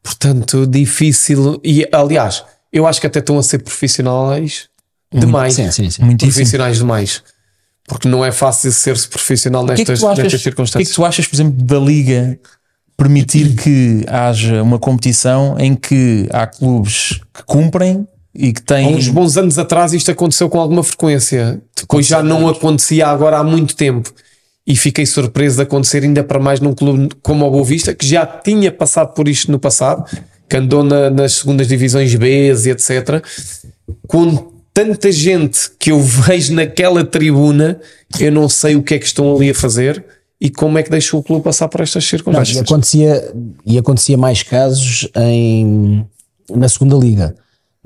Portanto, 0.07 0.65
difícil. 0.65 1.59
E 1.61 1.85
aliás, 1.91 2.41
eu 2.71 2.87
acho 2.87 3.01
que 3.01 3.07
até 3.07 3.19
estão 3.19 3.37
a 3.37 3.43
ser 3.43 3.59
profissionais 3.59 4.69
demais. 5.13 5.55
Sim, 5.55 5.69
sim, 5.69 5.89
sim. 5.89 6.01
Muitíssimo. 6.01 6.33
Profissionais 6.33 6.77
demais. 6.77 7.23
Porque 7.85 8.07
não 8.07 8.23
é 8.23 8.31
fácil 8.31 8.71
ser-se 8.71 9.05
profissional 9.05 9.65
que, 9.65 9.73
é 9.73 9.75
que 9.75 9.81
nestas, 9.91 10.03
achas, 10.03 10.17
nestas 10.17 10.25
o 10.25 10.29
que 10.29 10.35
é 10.35 10.37
que 10.37 10.43
circunstâncias. 10.43 10.95
tu 10.95 11.05
achas, 11.05 11.27
por 11.27 11.35
exemplo, 11.35 11.61
da 11.61 11.77
Liga 11.77 12.39
permitir 12.95 13.55
que 13.55 14.05
haja 14.07 14.63
uma 14.63 14.79
competição 14.79 15.57
em 15.59 15.75
que 15.75 16.27
há 16.31 16.47
clubes 16.47 17.19
que 17.33 17.43
cumprem 17.45 18.07
e 18.33 18.53
que 18.53 18.61
Há 18.61 18.75
têm. 18.75 18.95
uns 18.95 19.09
bons 19.09 19.35
anos 19.35 19.59
atrás 19.59 19.91
isto 19.93 20.09
aconteceu 20.09 20.49
com 20.49 20.59
alguma 20.59 20.83
frequência. 20.83 21.61
Depois 21.75 22.07
já 22.07 22.23
não 22.23 22.47
acontecia 22.47 23.07
agora 23.07 23.39
há 23.39 23.43
muito 23.43 23.75
tempo. 23.75 24.13
E 24.67 24.75
fiquei 24.75 25.05
surpreso 25.05 25.55
de 25.55 25.61
acontecer 25.63 26.03
ainda 26.03 26.23
para 26.23 26.39
mais 26.39 26.59
num 26.59 26.73
clube 26.73 27.07
como 27.23 27.45
o 27.47 27.49
Boa 27.51 27.63
Vista, 27.63 27.95
que 27.95 28.05
já 28.05 28.25
tinha 28.25 28.69
passado 28.71 29.13
por 29.13 29.27
isto 29.29 29.49
no 29.49 29.57
passado, 29.57 30.03
que 30.49 30.57
andou 30.57 30.83
na- 30.83 31.09
nas 31.09 31.33
segundas 31.35 31.67
divisões 31.69 32.13
B 32.15 32.51
e 32.53 32.69
etc. 32.69 33.23
Com 34.07 34.51
tanta 34.73 35.11
gente 35.11 35.71
que 35.79 35.91
eu 35.91 35.99
vejo 36.03 36.53
naquela 36.53 37.03
tribuna, 37.05 37.79
eu 38.19 38.31
não 38.31 38.49
sei 38.49 38.75
o 38.75 38.83
que 38.83 38.95
é 38.95 38.99
que 38.99 39.05
estão 39.05 39.33
ali 39.35 39.49
a 39.49 39.55
fazer 39.55 40.03
e 40.39 40.49
como 40.49 40.77
é 40.77 40.83
que 40.83 40.89
deixou 40.91 41.19
o 41.19 41.23
clube 41.23 41.43
passar 41.43 41.67
por 41.69 41.81
estas 41.81 42.03
Não, 42.03 42.07
e, 42.07 42.09
circunstâncias. 42.09 42.57
acontecia, 42.61 43.33
e 43.65 43.77
acontecia 43.77 44.17
mais 44.17 44.43
casos 44.43 45.07
em, 45.15 46.05
na 46.53 46.67
segunda 46.69 46.95
liga. 46.97 47.35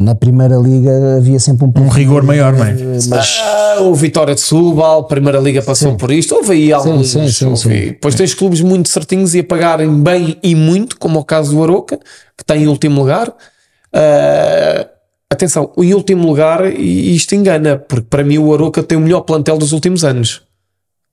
Na 0.01 0.15
primeira 0.15 0.55
liga 0.57 1.17
havia 1.17 1.39
sempre 1.39 1.65
um, 1.65 1.71
Um 1.83 1.87
rigor 1.89 2.23
maior, 2.23 2.53
não 2.53 2.65
é? 2.65 2.75
Mas 3.09 3.39
Ah, 3.41 3.77
o 3.81 3.93
Vitória 3.93 4.33
de 4.35 4.41
Setúbal, 4.41 5.05
Primeira 5.05 5.39
Liga 5.39 5.61
passou 5.61 5.95
por 5.95 6.11
isto, 6.11 6.35
houve 6.35 6.53
aí 6.53 6.73
alguns. 6.73 7.09
sim, 7.09 7.27
sim, 7.29 7.55
sim. 7.55 7.69
Depois 7.69 8.15
tens 8.15 8.33
clubes 8.33 8.61
muito 8.61 8.89
certinhos 8.89 9.33
e 9.35 9.39
a 9.39 9.43
pagarem 9.43 9.89
bem 10.01 10.37
e 10.43 10.55
muito, 10.55 10.97
como 10.97 11.19
o 11.19 11.23
caso 11.25 11.51
do 11.55 11.63
Aroca, 11.63 11.97
que 12.35 12.43
está 12.43 12.57
em 12.57 12.67
último 12.67 12.99
lugar. 12.99 13.33
Ah, 13.93 14.87
atenção, 15.29 15.71
em 15.77 15.93
último 15.93 16.27
lugar, 16.27 16.65
e 16.73 17.15
isto 17.15 17.33
engana, 17.35 17.77
porque 17.77 18.05
para 18.09 18.23
mim 18.23 18.37
o 18.37 18.53
Aroca 18.53 18.83
tem 18.83 18.97
o 18.97 19.01
melhor 19.01 19.21
plantel 19.21 19.57
dos 19.57 19.71
últimos 19.71 20.03
anos. 20.03 20.41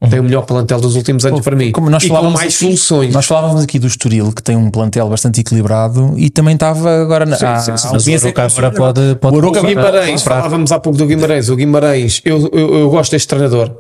Tem 0.08 0.20
o 0.20 0.22
melhor 0.22 0.42
plantel 0.46 0.80
dos 0.80 0.94
últimos 0.94 1.26
anos 1.26 1.40
para 1.40 1.56
mim. 1.56 1.72
Como 1.72 1.90
nós 1.90 2.04
e 2.04 2.08
com 2.08 2.14
falávamos 2.14 2.38
mais 2.40 2.54
aqui, 2.54 2.64
soluções. 2.64 3.12
Nós 3.12 3.26
falávamos 3.26 3.64
aqui 3.64 3.80
do 3.80 3.88
Estoril, 3.88 4.32
que 4.32 4.40
tem 4.40 4.54
um 4.54 4.70
plantel 4.70 5.08
bastante 5.08 5.40
equilibrado 5.40 6.14
e 6.16 6.30
também 6.30 6.54
estava 6.54 7.02
agora 7.02 7.26
na. 7.26 7.34
há- 7.34 7.58
sim, 7.58 7.76
sim. 7.76 8.28
há 8.28 8.32
que 8.32 8.40
Aroca 8.40 8.42
agora 8.44 8.70
pode, 8.70 9.14
pode 9.16 9.34
O 9.34 9.38
Aroca 9.40 9.60
Guimarães, 9.60 10.22
falávamos 10.22 10.70
há 10.70 10.78
pouco 10.78 10.96
do 10.96 11.04
Guimarães. 11.04 11.48
O 11.48 11.56
Guimarães, 11.56 12.22
eu, 12.24 12.48
eu, 12.52 12.78
eu 12.78 12.90
gosto 12.90 13.10
deste 13.10 13.26
treinador. 13.26 13.72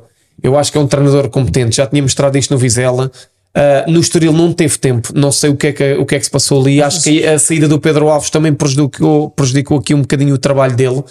Eu 0.42 0.58
acho 0.58 0.72
que 0.72 0.78
é 0.78 0.80
um 0.80 0.88
treinador 0.88 1.28
competente. 1.30 1.76
Já 1.76 1.86
tinha 1.86 2.02
mostrado 2.02 2.36
isto 2.36 2.52
no 2.52 2.58
Vizela. 2.58 3.10
Ah, 3.54 3.84
no 3.86 4.00
Estoril 4.00 4.32
não 4.32 4.52
teve 4.52 4.76
tempo. 4.76 5.12
Não 5.14 5.30
sei 5.30 5.50
o 5.50 5.56
que 5.56 5.68
é 5.68 5.72
que, 5.72 5.94
o 5.94 6.04
que, 6.04 6.16
é 6.16 6.18
que 6.18 6.24
se 6.24 6.30
passou 6.30 6.60
ali. 6.60 6.82
Acho 6.82 7.00
que 7.02 7.24
a 7.24 7.38
saída 7.38 7.68
do 7.68 7.78
Pedro 7.80 8.08
Alves 8.08 8.28
também 8.30 8.52
prejudicou, 8.52 9.30
prejudicou 9.30 9.78
aqui 9.78 9.94
um 9.94 10.00
bocadinho 10.00 10.34
o 10.34 10.38
trabalho 10.38 10.74
dele. 10.74 11.02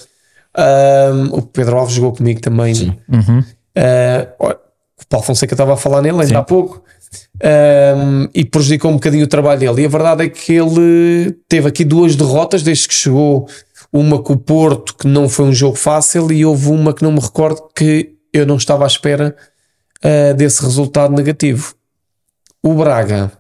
Ah, 0.54 1.12
o 1.32 1.42
Pedro 1.42 1.78
Alves 1.78 1.96
jogou 1.96 2.12
comigo 2.12 2.42
também. 2.42 2.98
Ah, 3.76 4.28
olha, 4.40 4.58
o 5.00 5.08
Paulo 5.08 5.26
Fonseca 5.26 5.54
estava 5.54 5.74
a 5.74 5.78
falar 5.78 6.02
nele 6.02 6.22
ainda 6.22 6.40
há 6.40 6.44
pouco. 6.44 6.84
Um, 7.44 8.28
e 8.34 8.44
prejudicou 8.44 8.92
um 8.92 8.96
bocadinho 8.96 9.24
o 9.24 9.28
trabalho 9.28 9.60
dele. 9.60 9.84
E 9.84 9.86
a 9.86 9.90
verdade 9.90 10.26
é 10.26 10.30
que 10.30 10.54
ele 10.54 11.38
teve 11.48 11.68
aqui 11.68 11.86
duas 11.86 12.16
derrotas 12.16 12.64
desde 12.64 12.88
que 12.88 12.94
chegou. 12.94 13.48
Uma 13.94 14.22
com 14.22 14.34
o 14.34 14.38
Porto, 14.38 14.96
que 14.96 15.08
não 15.08 15.30
foi 15.30 15.46
um 15.46 15.54
jogo 15.54 15.78
fácil, 15.78 16.32
e 16.32 16.46
houve 16.46 16.70
uma 16.70 16.94
que 16.94 17.04
não 17.04 17.12
me 17.12 17.20
recordo 17.20 17.62
que 17.76 18.16
eu 18.34 18.46
não 18.46 18.58
estava 18.58 18.84
à 18.84 18.88
espera 18.88 19.36
uh, 20.04 20.34
desse 20.34 20.62
resultado 20.62 21.16
negativo. 21.16 21.74
O 22.62 22.74
Braga, 22.74 23.32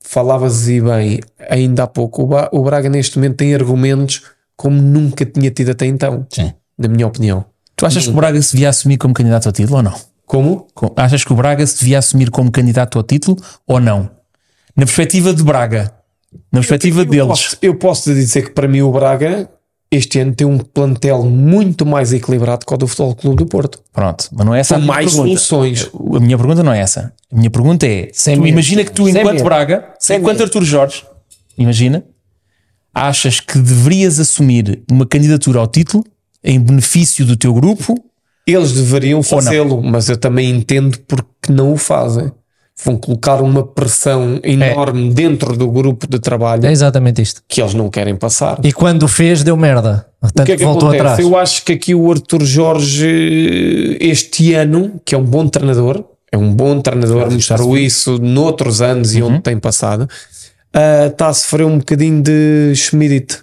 falavas 0.00 0.68
e 0.68 0.80
bem 0.80 1.20
ainda 1.48 1.84
há 1.84 1.86
pouco, 1.86 2.28
o, 2.52 2.62
Braga 2.62 2.88
neste 2.88 3.18
momento 3.18 3.38
tem 3.38 3.54
argumentos 3.54 4.22
como 4.56 4.80
nunca 4.80 5.24
tinha 5.24 5.50
tido 5.50 5.70
até 5.70 5.86
então, 5.86 6.26
Sim. 6.30 6.52
na 6.78 6.88
minha 6.88 7.06
opinião. 7.06 7.44
Tu 7.74 7.86
achas 7.86 8.04
que 8.04 8.10
o 8.10 8.14
Braga 8.14 8.40
se 8.42 8.52
devia 8.52 8.68
assumir 8.68 8.98
como 8.98 9.14
candidato 9.14 9.46
ao 9.46 9.52
título 9.52 9.78
ou 9.78 9.82
não? 9.82 10.09
Como? 10.30 10.68
Com- 10.74 10.92
Achas 10.96 11.24
que 11.24 11.32
o 11.32 11.36
Braga 11.36 11.66
se 11.66 11.80
devia 11.80 11.98
assumir 11.98 12.30
como 12.30 12.52
candidato 12.52 12.96
ao 12.96 13.02
título 13.02 13.36
ou 13.66 13.80
não? 13.80 14.08
Na 14.76 14.84
perspectiva 14.86 15.34
de 15.34 15.42
Braga, 15.42 15.92
na 16.52 16.60
perspectiva 16.60 17.00
eu 17.00 17.04
deles. 17.04 17.26
Posso, 17.26 17.56
eu 17.60 17.74
posso 17.74 18.14
dizer 18.14 18.42
que 18.44 18.50
para 18.52 18.68
mim 18.68 18.80
o 18.80 18.92
Braga 18.92 19.50
este 19.90 20.20
ano 20.20 20.32
tem 20.32 20.46
um 20.46 20.56
plantel 20.58 21.24
muito 21.24 21.84
mais 21.84 22.12
equilibrado 22.12 22.64
que 22.64 22.72
o 22.72 22.76
do 22.76 22.86
Futebol 22.86 23.16
Clube 23.16 23.36
do 23.38 23.46
Porto. 23.46 23.80
Pronto, 23.92 24.28
mas 24.30 24.46
não 24.46 24.54
é 24.54 24.60
essa 24.60 24.74
Com 24.74 24.78
a 24.78 24.82
minha 24.82 24.94
mais 24.94 25.06
pergunta. 25.06 25.26
soluções. 25.40 25.90
A 26.14 26.20
minha 26.20 26.38
pergunta 26.38 26.62
não 26.62 26.72
é 26.72 26.78
essa. 26.78 27.12
A 27.32 27.36
minha 27.36 27.50
pergunta 27.50 27.84
é: 27.88 28.08
Sem 28.12 28.36
tu 28.36 28.42
medo. 28.42 28.52
imagina 28.52 28.84
que 28.84 28.92
tu, 28.92 29.08
enquanto 29.08 29.32
medo. 29.32 29.42
Braga, 29.44 29.92
enquanto 30.10 30.26
medo. 30.38 30.42
Artur 30.44 30.62
Jorge, 30.62 31.04
imagina, 31.58 32.04
achas 32.94 33.40
que 33.40 33.58
deverias 33.58 34.20
assumir 34.20 34.80
uma 34.88 35.04
candidatura 35.04 35.58
ao 35.58 35.66
título 35.66 36.04
em 36.44 36.60
benefício 36.60 37.26
do 37.26 37.36
teu 37.36 37.52
grupo? 37.52 37.96
Eles 38.46 38.72
deveriam 38.72 39.22
fazê-lo, 39.22 39.82
mas 39.82 40.08
eu 40.08 40.16
também 40.16 40.50
entendo 40.50 40.98
porque 41.06 41.52
não 41.52 41.72
o 41.72 41.76
fazem. 41.76 42.32
Vão 42.82 42.96
colocar 42.96 43.42
uma 43.42 43.62
pressão 43.62 44.40
enorme 44.42 45.12
dentro 45.12 45.54
do 45.54 45.70
grupo 45.70 46.06
de 46.08 46.18
trabalho 46.18 46.64
É 46.64 46.72
exatamente 46.72 47.20
isto. 47.20 47.42
que 47.46 47.60
eles 47.60 47.74
não 47.74 47.90
querem 47.90 48.16
passar. 48.16 48.58
E 48.64 48.72
quando 48.72 49.06
fez, 49.06 49.44
deu 49.44 49.54
merda. 49.54 50.06
O 50.16 50.20
Portanto, 50.22 50.46
que 50.46 50.52
é 50.52 50.56
que 50.56 50.64
voltou 50.64 50.88
acontece? 50.88 51.02
atrás. 51.12 51.18
Eu 51.20 51.36
acho 51.36 51.62
que 51.64 51.72
aqui 51.72 51.94
o 51.94 52.10
Arthur 52.10 52.42
Jorge, 52.42 53.98
este 54.00 54.54
ano, 54.54 55.00
que 55.04 55.14
é 55.14 55.18
um 55.18 55.24
bom 55.24 55.46
treinador, 55.46 56.04
é 56.32 56.38
um 56.38 56.52
bom 56.54 56.80
treinador, 56.80 57.30
mostrou 57.30 57.76
isso 57.76 58.18
noutros 58.18 58.80
anos 58.80 59.14
e 59.14 59.22
onde 59.22 59.40
tem 59.40 59.58
passado, 59.58 60.08
ah, 60.72 61.06
está 61.08 61.28
a 61.28 61.34
sofrer 61.34 61.66
um 61.66 61.78
bocadinho 61.78 62.22
de 62.22 62.72
schmidite. 62.74 63.38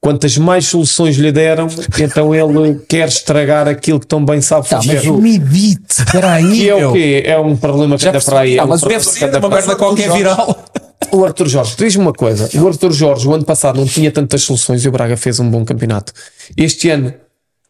Quantas 0.00 0.38
mais 0.38 0.66
soluções 0.66 1.16
lhe 1.16 1.32
deram, 1.32 1.66
então 2.00 2.32
ele 2.34 2.80
quer 2.88 3.08
estragar 3.08 3.66
aquilo 3.66 3.98
que 3.98 4.06
tão 4.06 4.24
bem 4.24 4.40
sabe 4.40 4.68
Tá, 4.68 4.76
fazer. 4.76 4.94
mas 4.94 5.06
o- 5.06 5.18
Me 5.18 5.38
dite, 5.38 5.82
espera 5.90 6.34
aí. 6.34 6.62
E 6.62 6.68
é 6.68 6.86
o 6.86 6.92
quê? 6.92 7.22
É 7.26 7.38
um 7.38 7.56
problema 7.56 7.98
que 7.98 8.06
anda 8.08 8.20
para 8.20 8.40
aí. 8.40 8.56
é 8.58 8.64
um 8.64 8.68
mas 8.68 8.80
deve 8.80 8.94
que 9.04 9.04
ser 9.12 9.24
anda 9.24 9.38
uma 9.40 9.48
merda 9.48 9.74
qualquer 9.76 10.10
viral. 10.12 10.64
O 11.10 11.24
Arthur 11.24 11.48
Jorge, 11.48 11.74
diz-me 11.78 12.02
uma 12.02 12.12
coisa: 12.12 12.50
o 12.60 12.68
Arthur 12.68 12.92
Jorge, 12.92 13.26
o 13.26 13.32
ano 13.32 13.44
passado, 13.44 13.76
não 13.78 13.86
tinha 13.86 14.10
tantas 14.10 14.42
soluções 14.42 14.84
e 14.84 14.88
o 14.88 14.92
Braga 14.92 15.16
fez 15.16 15.40
um 15.40 15.48
bom 15.48 15.64
campeonato. 15.64 16.12
Este 16.56 16.90
ano 16.90 17.14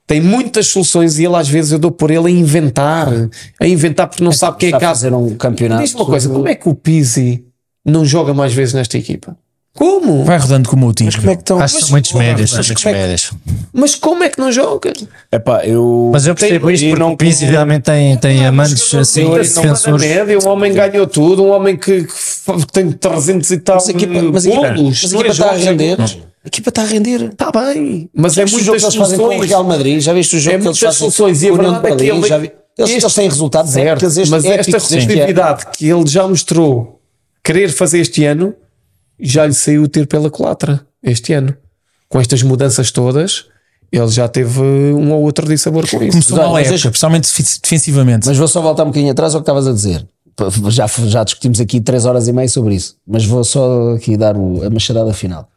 tem 0.09 0.21
muitas 0.21 0.67
soluções 0.69 1.19
e 1.19 1.25
ele, 1.27 1.37
às 1.37 1.49
vezes, 1.49 1.71
eu 1.71 1.79
dou 1.79 1.91
por 1.93 2.11
ele 2.11 2.27
a 2.27 2.31
inventar, 2.31 3.07
a 3.61 3.67
inventar 3.69 4.09
porque 4.09 4.25
não 4.25 4.33
sabe 4.33 4.57
é 4.65 4.67
Está 4.67 4.79
que 4.79 4.85
a 4.85 4.89
há. 4.91 4.95
fazer 4.95 5.13
um 5.15 5.37
campeonato. 5.37 5.83
Diz-me 5.83 6.01
uma 6.01 6.07
coisa: 6.07 6.29
como 6.29 6.49
é 6.49 6.55
que 6.55 6.69
o 6.69 6.75
Pizzi 6.75 7.45
não 7.85 8.05
joga 8.05 8.35
mais 8.35 8.53
vezes 8.53 8.75
nesta 8.75 8.99
equipa? 8.99 9.37
Como? 9.79 10.25
Vai 10.25 10.39
rodando 10.39 10.69
como 10.69 10.89
o 10.89 10.93
time. 10.93 11.07
Mas 11.09 11.15
como 11.15 11.31
é 11.31 11.37
que 11.37 11.43
estão? 11.43 11.61
Acho 11.61 11.75
que 11.77 11.81
são 11.83 11.91
muitos 11.91 12.13
médios. 12.13 12.53
mas 12.53 12.67
muitos 12.67 12.83
como 12.83 12.95
é 12.95 12.99
que- 12.99 13.05
médios. 13.07 13.33
Mas 13.73 13.95
como 13.95 14.25
é 14.25 14.29
que 14.29 14.39
não 14.41 14.51
joga? 14.51 14.93
Epá, 15.31 15.65
eu. 15.65 16.11
Mas 16.13 16.27
eu 16.27 16.35
percebo 16.35 16.69
isto 16.69 16.83
e 16.85 16.89
porque 16.89 17.01
não 17.01 17.13
o 17.13 17.17
Pizzi 17.17 17.45
realmente 17.45 17.83
tem, 17.85 18.17
tem 18.17 18.45
amantes 18.45 18.93
assim, 18.93 19.27
Tem 19.31 19.39
acima 19.41 19.63
da 19.63 19.63
defensores. 19.63 20.03
média, 20.03 20.39
um 20.45 20.49
homem 20.49 20.73
ganhou 20.73 21.07
tudo, 21.07 21.45
um 21.45 21.51
homem 21.51 21.77
que, 21.77 22.05
tem 22.73 22.91
300 22.91 23.49
e 23.53 23.59
tal 23.59 23.77
Mas 23.77 23.89
a 23.89 23.93
equipa, 23.93 24.13
mas 24.33 24.47
a 24.47 24.49
equipa, 24.49 24.63
mas 24.73 25.15
a 25.15 25.17
equipa 25.17 25.29
está 25.31 25.45
a 25.45 25.49
jogos 25.53 25.65
render. 25.65 26.01
A 26.01 26.49
equipa 26.49 26.69
está 26.71 26.83
a 26.83 26.85
render. 26.87 27.23
Está 27.31 27.51
bem, 27.53 28.11
mas 28.13 28.35
Já 28.35 28.43
é 28.43 28.45
viste 28.47 28.61
o 28.61 28.65
jogo 28.65 28.79
que 28.79 28.85
eles 28.85 28.95
fazem 28.97 29.17
com 29.19 29.25
o. 29.27 29.41
Real 29.41 29.63
Madrid? 29.65 30.01
Já 30.01 30.13
viste 30.13 30.35
o 30.37 30.41
jogo 30.41 30.57
É 30.57 30.59
que 30.59 30.67
eles 30.67 30.81
muitas 30.81 30.81
fazem 30.81 30.99
soluções 30.99 31.43
e 31.43 31.47
a 31.47 31.51
com 31.51 31.55
o 31.57 31.59
União 31.61 31.73
verdade 31.75 31.87
é 31.87 31.97
que 31.97 32.03
Berlim? 32.05 32.19
ele- 32.19 32.29
Já 32.29 32.39
vi- 32.39 32.53
Eles, 32.79 32.91
este- 32.91 33.05
eles 33.05 33.15
têm 33.15 33.29
resultados 33.29 33.77
épicos, 33.77 34.29
mas 34.29 34.45
esta 34.45 34.73
receptividade 34.79 35.67
que 35.77 35.89
ele 35.89 36.05
já 36.09 36.27
mostrou 36.27 37.01
querer 37.45 37.69
fazer 37.71 38.01
este 38.01 38.25
ano, 38.25 38.55
já 39.21 39.47
lhe 39.47 39.55
saiu 39.55 39.83
o 39.83 39.89
tiro 39.89 40.07
pela 40.07 40.31
culatra 40.31 40.87
este 41.03 41.33
ano. 41.33 41.57
Com 42.09 42.21
estas 42.21 42.43
mudanças 42.43 42.91
todas, 42.91 43.47
ele 43.93 44.09
já 44.09 44.27
teve 44.29 44.61
um 44.61 45.13
ou 45.13 45.23
outro 45.23 45.47
dissabor 45.47 45.89
com 45.89 46.03
isso. 46.03 46.11
Começou 46.13 46.37
Mas, 46.39 46.47
mal 46.47 46.59
época, 46.59 46.69
deixa- 46.71 46.91
principalmente 46.91 47.29
defensivamente. 47.63 48.27
Mas 48.27 48.37
vou 48.37 48.49
só 48.49 48.61
voltar 48.63 48.85
um 48.85 48.87
bocadinho 48.87 49.13
atrás 49.13 49.35
ao 49.35 49.41
que 49.41 49.45
estavas 49.45 49.67
a 49.67 49.73
dizer. 49.73 50.07
Já, 50.71 50.87
já 50.87 51.25
discutimos 51.25 51.61
aqui 51.61 51.81
três 51.81 52.05
horas 52.07 52.29
e 52.29 52.33
meia 52.33 52.49
sobre 52.49 52.75
isso, 52.77 52.97
mas 53.07 53.25
vou 53.25 53.43
só 53.43 53.95
aqui 53.95 54.17
dar 54.17 54.37
o- 54.37 54.65
a 54.65 54.71
machadada 54.71 55.13
final. 55.13 55.49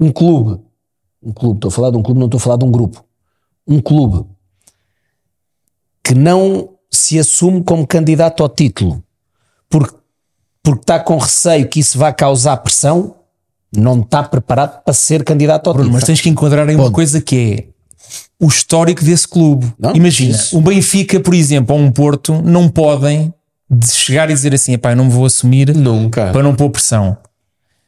Um 0.00 0.10
clube, 0.10 0.58
um 1.22 1.32
clube, 1.32 1.58
estou 1.58 1.68
a 1.68 1.72
falar 1.72 1.90
de 1.90 1.96
um 1.98 2.02
clube, 2.02 2.18
não 2.18 2.26
estou 2.26 2.38
a 2.38 2.40
falar 2.40 2.56
de 2.56 2.64
um 2.64 2.70
grupo. 2.70 3.04
Um 3.68 3.80
clube 3.80 4.24
que 6.02 6.14
não 6.14 6.70
se 6.90 7.18
assume 7.18 7.62
como 7.62 7.86
candidato 7.86 8.42
ao 8.42 8.48
título 8.48 9.02
porque, 9.68 9.94
porque 10.66 10.80
está 10.80 10.98
com 10.98 11.16
receio 11.16 11.68
que 11.68 11.78
isso 11.78 11.96
vá 11.96 12.12
causar 12.12 12.56
pressão, 12.56 13.14
não 13.72 14.00
está 14.00 14.24
preparado 14.24 14.82
para 14.82 14.92
ser 14.92 15.22
candidato 15.22 15.68
ao 15.68 15.74
Bruno, 15.74 15.90
título. 15.90 15.94
mas 16.00 16.04
tens 16.04 16.20
que 16.20 16.28
enquadrar 16.28 16.68
aí 16.68 16.74
uma 16.74 16.90
coisa 16.90 17.20
que 17.20 17.36
é 17.36 17.64
o 18.44 18.48
histórico 18.48 19.04
desse 19.04 19.28
clube. 19.28 19.72
Não, 19.78 19.94
Imagina, 19.94 20.34
isso. 20.34 20.58
um 20.58 20.60
Benfica, 20.60 21.20
por 21.20 21.34
exemplo, 21.34 21.76
ou 21.76 21.80
um 21.80 21.92
Porto, 21.92 22.42
não 22.42 22.68
podem 22.68 23.32
de 23.70 23.86
chegar 23.92 24.28
e 24.28 24.34
dizer 24.34 24.52
assim: 24.54 24.72
"Epá, 24.72 24.90
eu 24.90 24.96
não 24.96 25.04
me 25.04 25.12
vou 25.12 25.24
assumir 25.24 25.72
Nunca. 25.72 26.32
para 26.32 26.42
não 26.42 26.52
pôr 26.52 26.68
pressão. 26.70 27.16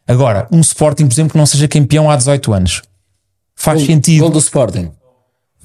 Agora, 0.07 0.47
um 0.53 0.61
Sporting, 0.61 1.07
por 1.09 1.15
exemplo, 1.15 1.33
que 1.33 1.39
não 1.39 1.47
seja 1.47 1.67
campeão 1.67 2.09
há 2.09 2.15
18 2.15 2.53
anos, 2.53 2.83
faz 3.57 3.83
sentido. 3.85 4.21
Gol 4.21 4.31
do 4.31 4.39
Sporting. 4.39 4.93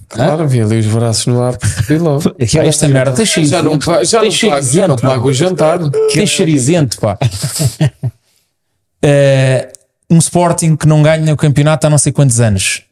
Claro, 0.10 0.48
vi 0.48 0.62
ali 0.62 0.80
os 0.80 0.86
braços 0.88 1.26
no 1.28 1.42
ar. 1.42 1.58
percebi 1.58 1.98
logo. 2.00 2.36
Esta 2.40 2.88
merda, 2.88 3.26
cheio 3.26 3.48
Já 3.48 3.62
não, 3.62 3.80
já 4.04 4.22
não, 4.22 4.30
pago, 4.30 4.64
já 4.64 4.88
não 4.88 4.96
pago 4.96 5.30
o 5.30 5.34
jantar. 5.34 5.80
Tens 6.14 6.30
charizento, 6.30 7.00
pá. 7.00 7.18
Eh, 9.06 9.70
um 10.10 10.18
Sporting 10.18 10.78
que 10.78 10.88
não 10.88 11.04
ganha 11.04 11.34
o 11.34 11.36
campeonato 11.36 11.86
há 11.86 11.90
não 11.90 11.98
sei 11.98 12.14
quantos 12.14 12.40
anos, 12.40 12.84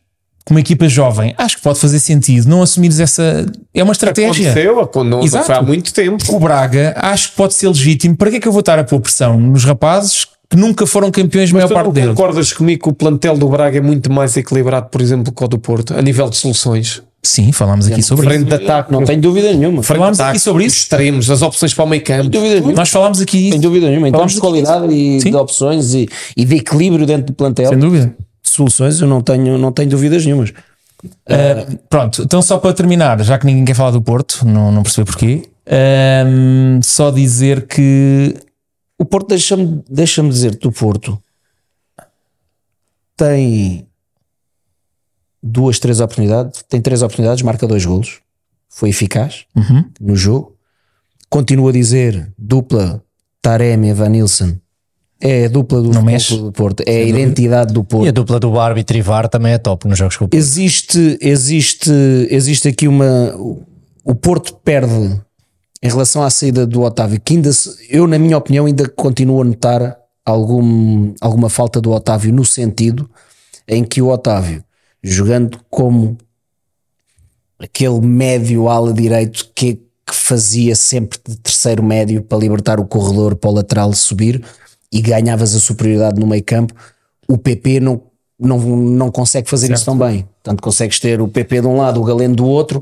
com 0.43 0.53
uma 0.53 0.59
equipa 0.59 0.87
jovem, 0.89 1.33
acho 1.37 1.55
que 1.55 1.61
pode 1.61 1.79
fazer 1.79 1.99
sentido 1.99 2.49
não 2.49 2.61
assumires 2.61 2.99
essa. 2.99 3.45
É 3.73 3.81
uma 3.81 3.93
estratégia. 3.93 4.51
Aconteceu, 4.51 4.89
não, 4.95 5.03
não 5.03 5.23
Exato. 5.23 5.45
foi 5.45 5.55
há 5.55 5.61
muito 5.61 5.93
tempo. 5.93 6.35
O 6.35 6.39
Braga 6.39 6.93
acho 6.97 7.29
que 7.29 7.35
pode 7.37 7.53
ser 7.53 7.67
legítimo. 7.69 8.17
Para 8.17 8.29
que 8.29 8.37
é 8.37 8.39
que 8.41 8.47
eu 8.47 8.51
vou 8.51 8.59
estar 8.59 8.77
a 8.77 8.83
pôr 8.83 8.99
pressão 8.99 9.39
nos 9.39 9.63
rapazes 9.63 10.27
que 10.51 10.57
nunca 10.57 10.85
foram 10.85 11.09
campeões, 11.09 11.49
a 11.49 11.53
maior 11.53 11.67
tu 11.69 11.73
parte 11.73 11.91
deles? 11.93 12.09
concordas 12.09 12.51
comigo 12.51 12.83
que 12.83 12.89
o 12.89 12.93
plantel 12.93 13.37
do 13.37 13.47
Braga 13.47 13.77
é 13.77 13.81
muito 13.81 14.11
mais 14.11 14.35
equilibrado, 14.35 14.89
por 14.89 15.01
exemplo, 15.01 15.31
que 15.33 15.43
o 15.43 15.47
do 15.47 15.57
Porto, 15.57 15.95
a 15.97 16.01
nível 16.01 16.29
de 16.29 16.35
soluções? 16.35 17.01
Sim, 17.23 17.51
falámos 17.51 17.87
aqui 17.87 18.01
sobre 18.03 18.25
Frente 18.25 18.47
isso. 18.49 18.57
de 18.57 18.63
ataque, 18.65 18.91
Não 18.91 19.05
tenho 19.05 19.21
dúvida 19.21 19.53
nenhuma. 19.53 19.81
frente 19.83 19.97
falámos 19.99 20.19
aqui 20.19 20.39
sobre 20.39 20.65
isso. 20.65 20.77
Extremos, 20.77 21.29
as 21.29 21.41
opções 21.41 21.73
para 21.73 21.85
o 21.85 21.87
meio 21.87 22.03
campo. 22.03 22.29
Dúvida 22.29 22.55
nenhuma. 22.55 22.73
Nós 22.73 22.89
falámos 22.89 23.21
aqui, 23.21 23.51
Sem 23.51 23.59
dúvida 23.61 23.87
nenhuma. 23.87 24.09
Em 24.09 24.11
termos 24.11 24.33
de 24.33 24.39
qualidade 24.39 24.93
e 24.93 25.21
Sim. 25.21 25.29
de 25.29 25.35
opções 25.37 25.93
e, 25.93 26.09
e 26.35 26.43
de 26.43 26.55
equilíbrio 26.55 27.05
dentro 27.05 27.27
do 27.27 27.33
plantel, 27.33 27.69
sem 27.69 27.77
dúvida. 27.77 28.07
de 28.43 28.49
soluções, 28.49 28.99
eu 28.99 29.07
não 29.07 29.21
tenho, 29.21 29.57
não 29.57 29.71
tenho 29.71 29.89
dúvidas 29.89 30.25
nenhumas. 30.25 30.51
Pronto, 31.89 32.23
então 32.23 32.41
só 32.41 32.57
para 32.57 32.73
terminar, 32.73 33.21
já 33.23 33.37
que 33.37 33.45
ninguém 33.45 33.65
quer 33.65 33.75
falar 33.75 33.91
do 33.91 34.01
Porto, 34.01 34.45
não, 34.45 34.71
não 34.71 34.83
percebi 34.83 35.05
porquê, 35.05 35.43
ehm, 35.65 36.79
só 36.83 37.09
dizer 37.11 37.67
que 37.67 38.35
O 39.01 39.05
Porto, 39.05 39.29
deixa-me 39.29 39.81
deixa 39.89 40.21
dizer-te, 40.21 40.67
o 40.67 40.71
Porto 40.71 41.17
tem 43.17 43.87
duas, 45.41 45.79
três 45.79 45.99
oportunidades, 45.99 46.63
tem 46.67 46.81
três 46.81 47.01
oportunidades, 47.01 47.41
marca 47.43 47.67
dois 47.67 47.85
golos, 47.85 48.19
foi 48.69 48.89
eficaz 48.89 49.45
no 49.99 50.15
jogo. 50.15 50.55
Continuo 51.29 51.69
a 51.69 51.71
dizer, 51.71 52.31
dupla 52.37 53.03
Taremi 53.41 53.89
e 53.89 53.93
Van 53.93 54.09
Nilsson 54.09 54.55
é 55.19 55.45
a 55.45 55.49
dupla 55.49 55.81
do, 55.81 55.91
do 56.37 56.51
Porto, 56.51 56.83
é 56.85 56.97
a 56.97 57.03
identidade 57.03 57.73
do 57.73 57.83
Porto. 57.83 58.05
E 58.05 58.09
a 58.09 58.11
dupla 58.11 58.39
do 58.39 58.59
árbitro 58.59 58.97
e 58.97 59.01
VAR 59.01 59.27
também 59.29 59.53
é 59.53 59.57
top 59.57 59.87
nos 59.87 59.97
jogos 59.97 60.17
com 60.17 60.25
o 60.25 60.27
Porto. 60.27 60.39
existe, 60.39 61.17
existe, 61.21 61.91
existe 62.29 62.67
aqui 62.67 62.87
uma. 62.87 63.35
o- 63.35 63.63
O 64.03 64.15
Porto 64.15 64.55
perde 64.63 65.21
em 65.81 65.89
relação 65.89 66.21
à 66.21 66.29
saída 66.29 66.65
do 66.65 66.81
Otávio, 66.81 67.19
que 67.19 67.33
ainda, 67.33 67.49
eu, 67.89 68.05
na 68.05 68.19
minha 68.19 68.37
opinião, 68.37 68.65
ainda 68.65 68.87
continuo 68.87 69.41
a 69.41 69.45
notar 69.45 69.97
algum, 70.23 71.13
alguma 71.19 71.49
falta 71.49 71.81
do 71.81 71.91
Otávio 71.91 72.31
no 72.31 72.45
sentido 72.45 73.09
em 73.67 73.83
que 73.83 74.01
o 74.01 74.09
Otávio, 74.09 74.63
jogando 75.01 75.59
como 75.69 76.17
aquele 77.57 77.99
médio 78.01 78.69
ala 78.69 78.93
direito 78.93 79.49
que, 79.55 79.75
que 79.75 80.15
fazia 80.15 80.75
sempre 80.75 81.19
de 81.27 81.37
terceiro 81.37 81.83
médio 81.83 82.21
para 82.21 82.37
libertar 82.37 82.79
o 82.79 82.85
corredor 82.85 83.35
para 83.35 83.49
o 83.49 83.53
lateral 83.53 83.93
subir 83.93 84.43
e 84.91 85.01
ganhavas 85.01 85.55
a 85.55 85.59
superioridade 85.59 86.19
no 86.19 86.27
meio 86.27 86.43
campo, 86.43 86.75
o 87.27 87.37
PP 87.37 87.79
não, 87.79 88.01
não, 88.37 88.59
não 88.59 89.11
consegue 89.11 89.49
fazer 89.49 89.71
isso 89.71 89.85
tão 89.85 89.97
bem. 89.97 90.27
Portanto, 90.43 90.61
consegues 90.61 90.99
ter 90.99 91.21
o 91.21 91.27
PP 91.27 91.61
de 91.61 91.67
um 91.67 91.77
lado, 91.77 92.01
o 92.01 92.03
Galeno 92.03 92.35
do 92.35 92.45
outro 92.45 92.81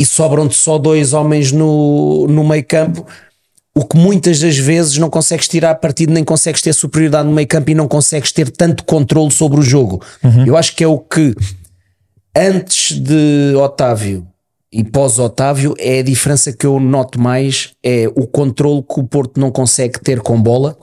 e 0.00 0.04
sobram-te 0.06 0.56
só 0.56 0.78
dois 0.78 1.12
homens 1.12 1.52
no, 1.52 2.26
no 2.26 2.42
meio 2.42 2.64
campo. 2.64 3.06
O 3.76 3.84
que 3.84 3.98
muitas 3.98 4.40
das 4.40 4.56
vezes 4.56 4.96
não 4.96 5.10
consegues 5.10 5.46
tirar 5.46 5.74
partido, 5.74 6.12
nem 6.12 6.24
consegues 6.24 6.62
ter 6.62 6.72
superioridade 6.72 7.28
no 7.28 7.34
meio 7.34 7.46
campo 7.46 7.70
e 7.70 7.74
não 7.74 7.86
consegues 7.86 8.32
ter 8.32 8.50
tanto 8.50 8.82
controle 8.84 9.30
sobre 9.30 9.60
o 9.60 9.62
jogo. 9.62 10.02
Eu 10.46 10.56
acho 10.56 10.74
que 10.74 10.82
é 10.82 10.88
o 10.88 10.98
que 10.98 11.34
antes 12.34 12.98
de 12.98 13.54
Otávio 13.56 14.26
e 14.72 14.82
pós-Otávio 14.82 15.74
é 15.78 15.98
a 15.98 16.02
diferença 16.02 16.50
que 16.50 16.64
eu 16.64 16.80
noto 16.80 17.20
mais 17.20 17.72
é 17.82 18.08
o 18.08 18.26
controle 18.26 18.82
que 18.82 19.00
o 19.00 19.04
Porto 19.04 19.38
não 19.38 19.50
consegue 19.50 20.00
ter 20.00 20.20
com 20.20 20.40
bola. 20.40 20.76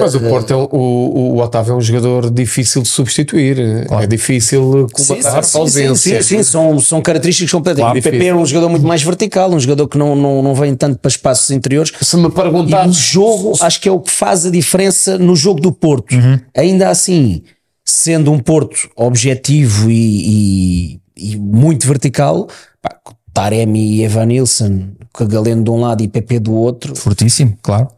Mas 0.00 0.14
o 0.14 0.20
Porto 0.20 0.52
é 0.52 0.56
um- 0.56 0.68
o, 0.70 1.34
o 1.34 1.38
Otávio 1.40 1.72
é 1.72 1.76
um 1.76 1.80
jogador 1.80 2.30
difícil 2.30 2.82
de 2.82 2.88
substituir. 2.88 3.58
É 3.90 4.06
difícil 4.06 4.86
comatar 4.92 5.34
a 5.34 5.58
ausência. 5.58 6.22
Sim, 6.22 6.36
sim, 6.38 6.42
são, 6.44 6.78
são 6.78 7.02
características 7.02 7.50
completamente. 7.50 7.84
Claro, 7.84 7.98
o 7.98 8.02
PP 8.20 8.26
é 8.26 8.34
um 8.34 8.46
jogador 8.46 8.68
muito 8.68 8.86
mais 8.86 9.02
vertical, 9.02 9.50
um 9.50 9.58
jogador 9.58 9.88
que 9.88 9.98
não, 9.98 10.14
não, 10.14 10.40
não 10.42 10.54
vem 10.54 10.74
tanto 10.76 10.98
para 10.98 11.08
espaços 11.08 11.50
interiores. 11.50 11.92
Se 12.00 12.16
me 12.16 12.28
E 12.28 12.30
perguntar 12.30 12.86
o 12.88 12.92
jogo, 12.92 13.52
acho 13.60 13.80
que 13.80 13.88
é 13.88 13.92
o 13.92 13.98
que 13.98 14.10
faz 14.12 14.46
a 14.46 14.50
diferença 14.50 15.18
no 15.18 15.34
jogo 15.34 15.60
do 15.60 15.72
Porto. 15.72 16.14
Ainda 16.56 16.88
assim, 16.88 17.42
sendo 17.84 18.30
um 18.30 18.38
Porto 18.38 18.88
objetivo 18.96 19.90
e, 19.90 20.94
e- 21.16 21.32
e 21.32 21.36
muito 21.36 21.88
vertical, 21.88 22.46
pá, 22.80 22.96
Taremi 23.34 23.96
e 23.96 24.04
Evan 24.04 24.26
Nilsson, 24.26 24.90
com 25.12 25.24
a 25.24 25.26
Galeno 25.26 25.64
de 25.64 25.70
um 25.70 25.80
lado 25.80 26.02
e 26.04 26.08
PP 26.08 26.38
do 26.38 26.52
outro, 26.54 26.94
fortíssimo, 26.94 27.56
claro. 27.62 27.88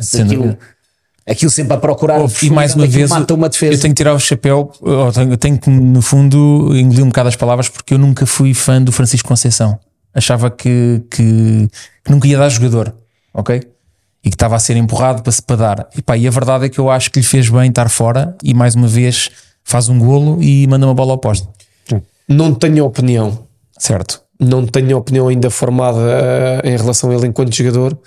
Sem 0.00 0.22
aquilo. 0.24 0.56
Aquilo 1.26 1.50
sempre 1.50 1.74
a 1.74 1.78
procurar. 1.78 2.20
E 2.42 2.50
mais 2.50 2.74
uma 2.74 2.86
vez, 2.86 3.10
mata 3.10 3.34
uma 3.34 3.48
defesa. 3.48 3.74
eu 3.74 3.80
tenho 3.80 3.94
que 3.94 3.98
tirar 3.98 4.14
o 4.14 4.20
chapéu, 4.20 4.72
eu 4.82 5.12
tenho, 5.12 5.32
eu 5.32 5.36
tenho 5.36 5.58
que, 5.58 5.70
no 5.70 6.02
fundo, 6.02 6.70
engolir 6.76 7.04
um 7.04 7.08
bocado 7.08 7.28
as 7.28 7.36
palavras, 7.36 7.68
porque 7.68 7.94
eu 7.94 7.98
nunca 7.98 8.26
fui 8.26 8.52
fã 8.54 8.80
do 8.80 8.92
Francisco 8.92 9.28
Conceição. 9.28 9.78
Achava 10.12 10.50
que, 10.50 11.02
que, 11.10 11.68
que 12.04 12.10
nunca 12.10 12.28
ia 12.28 12.38
dar 12.38 12.48
jogador, 12.48 12.94
ok? 13.32 13.62
E 14.22 14.30
que 14.30 14.36
estava 14.36 14.54
a 14.54 14.58
ser 14.58 14.76
empurrado 14.76 15.22
para 15.22 15.32
se 15.32 15.42
para 15.42 15.56
dar. 15.56 15.88
E, 15.96 16.02
pá, 16.02 16.16
e 16.16 16.26
a 16.26 16.30
verdade 16.30 16.66
é 16.66 16.68
que 16.68 16.78
eu 16.78 16.90
acho 16.90 17.10
que 17.10 17.18
lhe 17.18 17.26
fez 17.26 17.48
bem 17.48 17.68
estar 17.68 17.88
fora 17.88 18.36
e, 18.42 18.54
mais 18.54 18.74
uma 18.74 18.86
vez, 18.86 19.30
faz 19.64 19.88
um 19.88 19.98
golo 19.98 20.42
e 20.42 20.66
manda 20.66 20.86
uma 20.86 20.94
bola 20.94 21.12
ao 21.12 21.18
poste. 21.18 21.48
não 22.28 22.54
tenho 22.54 22.84
opinião. 22.84 23.46
Certo. 23.76 24.22
Não 24.38 24.66
tenho 24.66 24.96
opinião 24.96 25.28
ainda 25.28 25.50
formada 25.50 26.00
eh, 26.00 26.70
em 26.72 26.76
relação 26.76 27.10
a 27.10 27.14
ele 27.14 27.26
enquanto 27.26 27.54
jogador. 27.54 27.98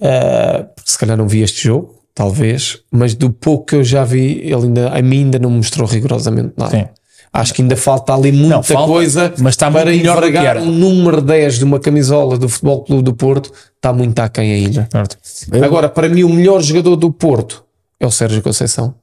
Eh, 0.00 0.66
porque 0.74 0.90
se 0.90 0.98
calhar 0.98 1.16
não 1.16 1.26
vi 1.26 1.42
este 1.42 1.64
jogo, 1.64 2.03
talvez, 2.14 2.78
mas 2.90 3.14
do 3.14 3.30
pouco 3.30 3.66
que 3.66 3.76
eu 3.76 3.84
já 3.84 4.04
vi, 4.04 4.38
ele 4.42 4.54
ainda, 4.54 4.88
a 4.90 5.02
mim 5.02 5.24
ainda 5.24 5.38
não 5.38 5.50
mostrou 5.50 5.86
rigorosamente 5.88 6.52
nada. 6.56 6.70
Sim. 6.70 6.84
Acho 7.32 7.52
que 7.52 7.62
ainda 7.62 7.76
falta 7.76 8.14
ali 8.14 8.30
muita 8.30 8.54
Não, 8.56 8.62
falta, 8.62 8.92
coisa 8.92 9.34
mas 9.38 9.54
está 9.54 9.68
para 9.68 9.92
envergar 9.92 10.56
um 10.58 10.70
número 10.70 11.20
10 11.20 11.58
de 11.58 11.64
uma 11.64 11.80
camisola 11.80 12.38
do 12.38 12.48
Futebol 12.48 12.84
Clube 12.84 13.02
do 13.02 13.12
Porto, 13.14 13.50
está 13.74 13.92
muito 13.92 14.16
aquém 14.20 14.52
ainda. 14.52 14.88
certo. 14.92 15.18
Agora, 15.64 15.88
para 15.88 16.08
mim, 16.08 16.22
o 16.22 16.28
melhor 16.28 16.62
jogador 16.62 16.94
do 16.94 17.10
Porto 17.12 17.64
é 17.98 18.06
o 18.06 18.10
Sérgio 18.12 18.40
Conceição. 18.40 18.94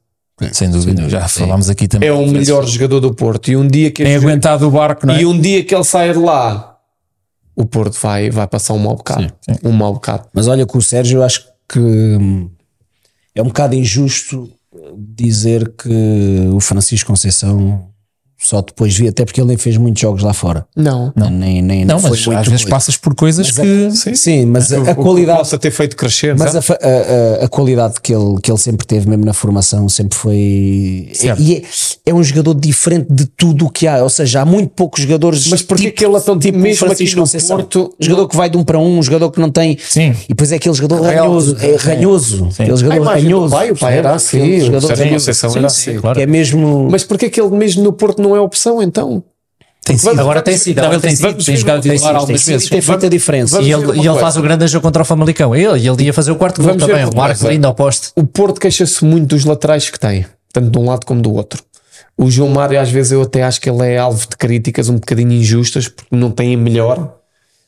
Sem 0.53 0.71
dúvida. 0.71 1.07
Já 1.09 1.27
falámos 1.27 1.69
aqui 1.69 1.87
também. 1.89 2.07
É 2.07 2.13
o 2.13 2.25
melhor 2.25 2.65
jogador 2.65 2.99
do 3.01 3.13
Porto. 3.13 3.51
E 3.51 3.57
um 3.57 3.67
dia 3.67 3.91
que 3.91 4.01
Tem 4.03 4.13
este- 4.13 4.25
aguentado 4.25 4.65
o 4.65 4.71
barco, 4.71 5.05
não 5.05 5.13
é? 5.13 5.21
e 5.21 5.25
um 5.25 5.37
dia 5.39 5.63
que 5.63 5.75
ele 5.75 5.83
sair 5.83 6.13
de 6.13 6.19
lá, 6.19 6.77
o 7.55 7.65
Porto 7.65 7.99
vai, 8.01 8.29
vai 8.31 8.47
passar 8.47 8.73
um 8.73 8.79
mau 8.79 8.95
bocado. 8.95 9.27
Um 9.63 9.71
mau 9.73 9.93
bocado. 9.93 10.23
Mas 10.33 10.47
olha 10.47 10.65
que 10.65 10.75
o 10.77 10.81
Sérgio, 10.81 11.19
eu 11.19 11.23
acho 11.23 11.43
que 11.69 11.79
hum, 11.79 12.49
é 13.35 13.41
um 13.41 13.45
bocado 13.45 13.75
injusto 13.75 14.49
dizer 14.97 15.73
que 15.75 15.89
o 16.53 16.59
Francisco 16.59 17.07
Conceição 17.07 17.90
só 18.43 18.61
depois 18.61 18.95
vi, 18.97 19.07
até 19.07 19.23
porque 19.23 19.39
ele 19.39 19.47
nem 19.49 19.57
fez 19.57 19.77
muitos 19.77 20.01
jogos 20.01 20.23
lá 20.23 20.33
fora. 20.33 20.65
Não. 20.75 21.13
Nem, 21.31 21.61
nem, 21.61 21.85
Não, 21.85 21.99
foi 21.99 22.09
mas 22.11 22.27
às 22.39 22.47
vezes 22.47 22.65
passas 22.65 22.97
por 22.97 23.13
coisas 23.13 23.51
Mas 23.51 23.55
que. 24.03 24.09
a- 24.09 24.15
sim, 24.15 24.45
mas 24.45 24.71
a, 24.73 24.77
a 24.77 24.81
O 24.81 24.85
que 24.85 24.95
qualidade 24.95 25.37
possa 25.39 25.57
ter 25.57 25.71
feito 25.71 25.95
crescer. 25.95 26.35
Mas 26.37 26.51
sabe? 26.51 26.65
a, 27.41 27.45
a- 27.45 27.47
qualidade 27.47 27.95
que 28.01 28.13
ele, 28.13 28.39
que 28.41 28.49
ele 28.51 28.57
sempre 28.57 28.85
teve, 28.87 29.07
mesmo 29.07 29.25
na 29.25 29.33
formação, 29.33 29.87
sempre 29.87 30.17
foi. 30.17 31.09
Certo. 31.13 31.41
E 31.41 31.57
é, 31.57 31.61
é 32.07 32.13
um 32.13 32.23
jogador 32.23 32.53
diferente 32.55 33.07
de 33.11 33.25
tudo 33.25 33.65
o 33.65 33.69
que 33.69 33.87
há. 33.87 34.01
Ou 34.03 34.09
seja, 34.09 34.41
há 34.41 34.45
muito 34.45 34.69
poucos 34.69 35.01
jogadores. 35.03 35.47
Mas 35.47 35.61
porquê 35.61 35.91
que 35.91 36.03
ele 36.03 36.15
é 36.15 36.19
tão 36.19 36.37
tipo, 36.39 36.57
mesmo 36.57 36.77
Francisco 36.87 37.03
aqui 37.13 37.15
Conceição. 37.21 37.57
Porto, 37.57 37.93
Um 37.99 38.03
jogador 38.03 38.27
que 38.27 38.35
vai 38.35 38.49
de 38.49 38.57
um 38.57 38.63
para 38.63 38.79
um, 38.79 38.97
um 38.99 39.03
jogador 39.03 39.29
que 39.31 39.39
não 39.39 39.51
tem. 39.51 39.77
Sim. 39.79 40.15
E 40.25 40.29
depois 40.29 40.51
é 40.51 40.55
aquele 40.55 40.73
jogador 40.75 41.01
Real. 41.01 41.27
ranhoso. 41.27 41.57
É 41.59 41.75
ranhoso. 41.75 42.49
Aquele 42.51 42.71
A 42.71 42.75
jogador 42.75 43.03
ranhoso. 43.05 43.51
pai, 43.55 43.71
o 43.71 43.75
pai 43.77 43.97
era 43.97 44.13
assim, 44.15 44.37
Aquele 44.39 44.61
o 44.61 44.65
jogador 44.65 44.87
ranhoso. 44.97 45.13
Conceição 45.13 45.55
era 45.55 45.67
assim. 45.67 45.99
Que 46.15 46.21
é 46.21 46.25
mesmo. 46.25 46.87
Mas 46.89 47.03
porquê 47.03 47.29
que 47.29 47.39
ele 47.39 47.51
mesmo 47.55 47.83
no 47.83 47.93
Porto 47.93 48.21
não 48.21 48.30
é 48.35 48.39
opção 48.39 48.81
então? 48.81 49.23
Tem 49.83 49.97
sido. 49.97 50.19
Agora 50.19 50.41
tem 50.41 50.57
sido, 50.57 50.77
Não, 50.77 50.85
agora 50.85 50.99
tem 51.01 51.15
sido. 51.15 51.43
Tem 51.43 51.55
jogado 51.57 51.81
titular 51.81 52.15
algumas 52.15 52.45
tem 52.45 52.53
vezes. 52.53 52.69
tem 52.69 52.81
feito 52.81 53.05
a 53.05 53.09
diferença. 53.09 53.55
Vamos 53.55 53.67
E 53.67 53.71
ele, 53.71 53.99
e 53.99 54.07
ele 54.07 54.19
faz 54.19 54.37
o 54.37 54.41
grande 54.41 54.67
jogo 54.67 54.83
contra 54.83 55.01
o 55.01 55.05
Famalicão. 55.05 55.55
Ele, 55.55 55.87
ele 55.87 56.03
ia 56.03 56.13
fazer 56.13 56.31
o 56.31 56.35
quarto 56.35 56.61
gol 56.61 56.67
Vamos 56.67 56.85
também. 56.85 57.03
O 57.03 57.15
Marco 57.15 57.39
coisa. 57.39 57.51
lindo 57.51 57.65
ao 57.65 57.73
poste. 57.73 58.11
O 58.15 58.23
Porto 58.23 58.61
queixa-se 58.61 59.03
muito 59.03 59.27
dos 59.27 59.43
laterais 59.43 59.89
que 59.89 59.99
tem, 59.99 60.25
tanto 60.53 60.69
de 60.69 60.77
um 60.77 60.85
lado 60.85 61.05
como 61.05 61.21
do 61.21 61.33
outro. 61.33 61.63
O 62.15 62.29
João 62.29 62.49
Mário, 62.49 62.79
às 62.79 62.91
vezes, 62.91 63.11
eu 63.11 63.23
até 63.23 63.41
acho 63.41 63.59
que 63.59 63.69
ele 63.69 63.83
é 63.83 63.97
alvo 63.97 64.19
de 64.29 64.37
críticas 64.37 64.87
um 64.87 64.95
bocadinho 64.95 65.31
injustas 65.31 65.87
porque 65.87 66.15
não 66.15 66.29
tem 66.29 66.53
a 66.53 66.57
melhor. 66.57 67.15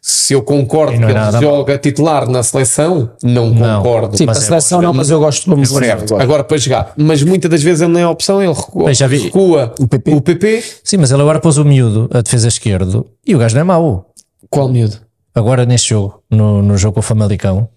Se 0.05 0.33
eu 0.33 0.41
concordo 0.41 0.97
que 0.97 1.03
é 1.05 1.09
ele 1.11 1.39
joga 1.41 1.77
titular 1.77 2.29
na 2.29 2.43
seleção, 2.43 3.11
não, 3.23 3.49
Não. 3.51 3.81
concordo. 3.81 4.17
Sim, 4.17 4.25
para 4.25 4.35
a 4.35 4.37
é 4.37 4.41
seleção 4.41 4.81
não, 4.81 4.93
mas 4.93 5.09
eu 5.09 5.17
gosto 5.17 5.49
como 5.49 5.65
Certo, 5.65 6.17
agora 6.17 6.43
para 6.43 6.57
jogar. 6.57 6.91
Mas 6.97 7.23
muitas 7.23 7.49
das 7.49 7.63
vezes 7.63 7.81
ele 7.81 7.93
não 7.93 7.99
é 8.01 8.05
opção, 8.07 8.43
ele 8.43 8.51
recua, 8.51 8.83
Bem, 8.87 8.93
já 8.93 9.07
vi- 9.07 9.19
recua 9.19 9.73
o, 9.79 9.87
PP. 9.87 10.11
o 10.13 10.19
PP. 10.21 10.61
Sim, 10.83 10.97
mas 10.97 11.09
ele 11.09 11.21
agora 11.21 11.39
pôs 11.39 11.57
o 11.57 11.63
miúdo, 11.63 12.09
a 12.13 12.19
defesa 12.21 12.49
esquerdo, 12.49 13.05
e 13.25 13.33
o 13.33 13.39
gajo 13.39 13.55
não 13.55 13.61
é 13.61 13.63
mau. 13.63 14.11
Qual 14.49 14.67
miúdo? 14.67 14.97
Agora 15.33 15.65
neste 15.65 15.91
jogo, 15.91 16.21
no, 16.29 16.61
no 16.61 16.77
jogo 16.77 16.95
com 16.95 16.99
o 16.99 17.03
Famalicão, 17.03 17.69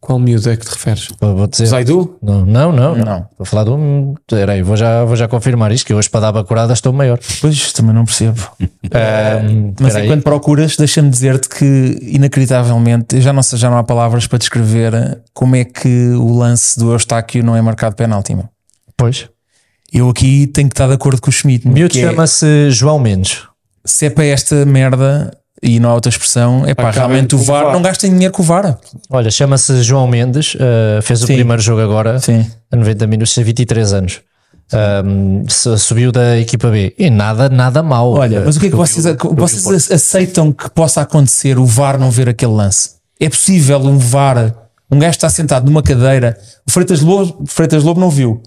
Qual 0.00 0.18
miúdo 0.18 0.48
é 0.48 0.56
que 0.56 0.64
te 0.64 0.70
referes? 0.70 1.08
vou 1.20 1.36
vou 1.36 1.46
dizer. 1.48 1.66
Zaidu? 1.66 2.16
Não, 2.22 2.46
não, 2.46 2.70
não. 2.72 2.94
Não. 2.94 3.18
Estou 3.30 3.42
a 3.42 3.44
falar 3.44 3.64
do. 3.64 4.14
Peraí, 4.28 4.62
vou 4.62 4.76
já, 4.76 5.04
vou 5.04 5.16
já 5.16 5.26
confirmar 5.26 5.72
isto, 5.72 5.84
que 5.86 5.92
hoje 5.92 6.08
para 6.08 6.20
dar 6.20 6.32
bacurada 6.32 6.72
estou 6.72 6.92
maior. 6.92 7.18
Pois, 7.40 7.72
também 7.72 7.92
não 7.94 8.04
percebo. 8.04 8.40
Mas 9.80 9.92
peraí. 9.92 10.06
enquanto 10.06 10.22
procuras, 10.22 10.76
deixa-me 10.76 11.10
dizer-te 11.10 11.48
que, 11.48 11.98
inacreditavelmente, 12.02 13.20
já 13.20 13.32
não, 13.32 13.42
sei- 13.42 13.58
já 13.58 13.68
não 13.70 13.78
há 13.78 13.82
palavras 13.84 14.26
para 14.26 14.38
descrever 14.38 15.20
como 15.34 15.56
é 15.56 15.64
que 15.64 16.08
o 16.10 16.36
lance 16.36 16.78
do 16.78 16.92
Eustáquio 16.92 17.42
não 17.44 17.56
é 17.56 17.60
marcado 17.62 17.96
penalti. 17.96 18.34
meu. 18.34 18.48
Pois. 18.96 19.28
Eu 19.92 20.08
aqui 20.10 20.46
tenho 20.46 20.68
que 20.68 20.74
estar 20.74 20.86
de 20.86 20.94
acordo 20.94 21.20
com 21.20 21.30
o 21.30 21.32
Schmidt. 21.32 21.66
O 21.66 21.70
miúdo 21.70 21.96
é- 21.98 22.00
chama-se 22.00 22.70
João 22.70 22.98
Mendes. 22.98 23.42
se 23.84 24.06
é 24.06 24.10
para 24.10 24.24
esta 24.26 24.64
merda 24.66 25.30
e 25.62 25.80
não 25.80 25.90
há 25.90 25.94
outra 25.94 26.08
expressão, 26.10 26.64
é 26.66 26.74
pá, 26.74 26.90
realmente 26.90 27.34
o 27.34 27.38
VAR, 27.38 27.64
VAR. 27.64 27.72
não 27.72 27.82
gastem 27.82 28.10
dinheiro 28.12 28.32
com 28.32 28.42
o 28.42 28.44
VAR. 28.46 28.78
Olha, 29.10 29.30
chama-se 29.30 29.82
João 29.82 30.06
Mendes, 30.06 30.56
ah, 30.60 31.00
fez 31.02 31.22
o 31.22 31.26
Sim. 31.26 31.34
primeiro 31.34 31.60
jogo 31.62 31.80
agora, 31.82 32.18
Sim. 32.20 32.46
a 32.70 32.76
90 32.76 33.06
minutos, 33.06 33.34
tem 33.34 33.42
23 33.44 33.92
anos. 33.92 34.20
Su- 35.48 35.78
subiu 35.78 36.12
da 36.12 36.38
equipa 36.38 36.68
B 36.70 36.94
e 36.98 37.08
nada, 37.10 37.48
nada 37.48 37.82
mal. 37.82 38.12
Olha, 38.12 38.42
mas 38.44 38.56
o 38.56 38.60
que 38.60 38.66
é 38.66 38.70
que 38.70 38.76
vocês, 38.76 39.04
vocês 39.34 39.90
aceitam 39.90 40.52
que 40.52 40.68
possa 40.70 41.00
acontecer 41.00 41.58
o 41.58 41.64
VAR 41.64 41.98
não 41.98 42.10
ver 42.10 42.28
aquele 42.28 42.52
lance? 42.52 42.90
É 43.18 43.28
possível 43.28 43.78
um 43.80 43.98
VAR, 43.98 44.54
um 44.90 44.98
gajo 44.98 45.12
está 45.12 45.28
sentado 45.30 45.64
numa 45.66 45.82
cadeira, 45.82 46.36
o 46.66 46.70
Freitas 46.70 47.00
Lobo, 47.00 47.44
Freitas 47.46 47.82
Lobo 47.82 47.98
não 48.00 48.10
viu. 48.10 48.42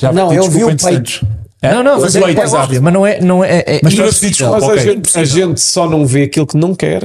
Já 0.00 0.12
Não, 0.12 0.28
desculpa, 0.28 0.54
viu 0.56 0.68
o 0.68 0.76
peito. 0.76 1.26
É? 1.60 1.72
Não, 1.74 1.82
não, 1.82 1.94
Mas 2.00 2.14
mas, 2.14 2.16
é, 2.16 2.20
é 2.20 2.48
óbvio, 2.60 2.82
mas 2.82 2.92
não 2.94 3.06
é. 3.06 3.20
Não 3.20 3.44
é, 3.44 3.64
é 3.66 3.80
Mas 3.82 3.94
tu 3.94 4.00
é 4.00 4.04
não 4.04 4.12
pediste 4.12 4.26
impossível. 4.44 4.52
Mas 4.52 4.62
Ok, 4.62 4.74
a, 4.78 4.82
gente, 4.84 5.18
a 5.18 5.24
gente 5.24 5.60
só 5.60 5.88
não 5.90 6.06
vê 6.06 6.22
aquilo 6.24 6.46
que 6.46 6.56
não 6.56 6.74
quer. 6.74 7.02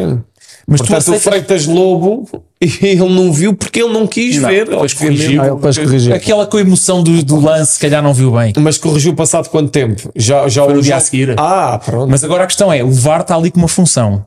Mas 0.65 0.79
tu 0.79 0.87
Portanto, 0.87 1.07
o 1.07 1.15
aceitas- 1.15 1.23
Freitas 1.23 1.65
Lobo, 1.65 2.25
ele 2.61 2.95
não 3.09 3.33
viu 3.33 3.53
porque 3.53 3.81
ele 3.81 3.91
não 3.91 4.07
quis 4.07 4.37
ver. 4.37 4.65
depois 4.69 4.93
corrigiu. 4.93 5.41
Ah, 5.41 5.49
depois 5.49 5.77
corrigiu. 5.77 6.15
Aquela 6.15 6.45
com 6.47 6.55
a 6.57 6.61
emoção 6.61 7.03
do, 7.03 7.21
do 7.23 7.39
lance, 7.39 7.73
se 7.73 7.79
calhar 7.79 8.01
não 8.01 8.13
viu 8.13 8.31
bem. 8.31 8.53
Mas 8.57 8.77
corrigiu 8.77 9.13
passado 9.13 9.49
quanto 9.49 9.71
tempo? 9.71 10.09
Já, 10.15 10.47
já 10.47 10.63
Foi 10.63 10.77
o 10.77 10.81
dia 10.81 10.95
a 10.95 10.99
seguir. 10.99 11.33
Ah, 11.37 11.79
pronto. 11.83 12.01
Mas, 12.09 12.21
Mas 12.21 12.23
agora 12.23 12.43
a 12.43 12.47
questão 12.47 12.71
é: 12.71 12.83
o 12.83 12.91
VAR 12.91 13.21
está 13.21 13.35
ali 13.35 13.51
com 13.51 13.57
uma 13.59 13.67
função. 13.67 14.25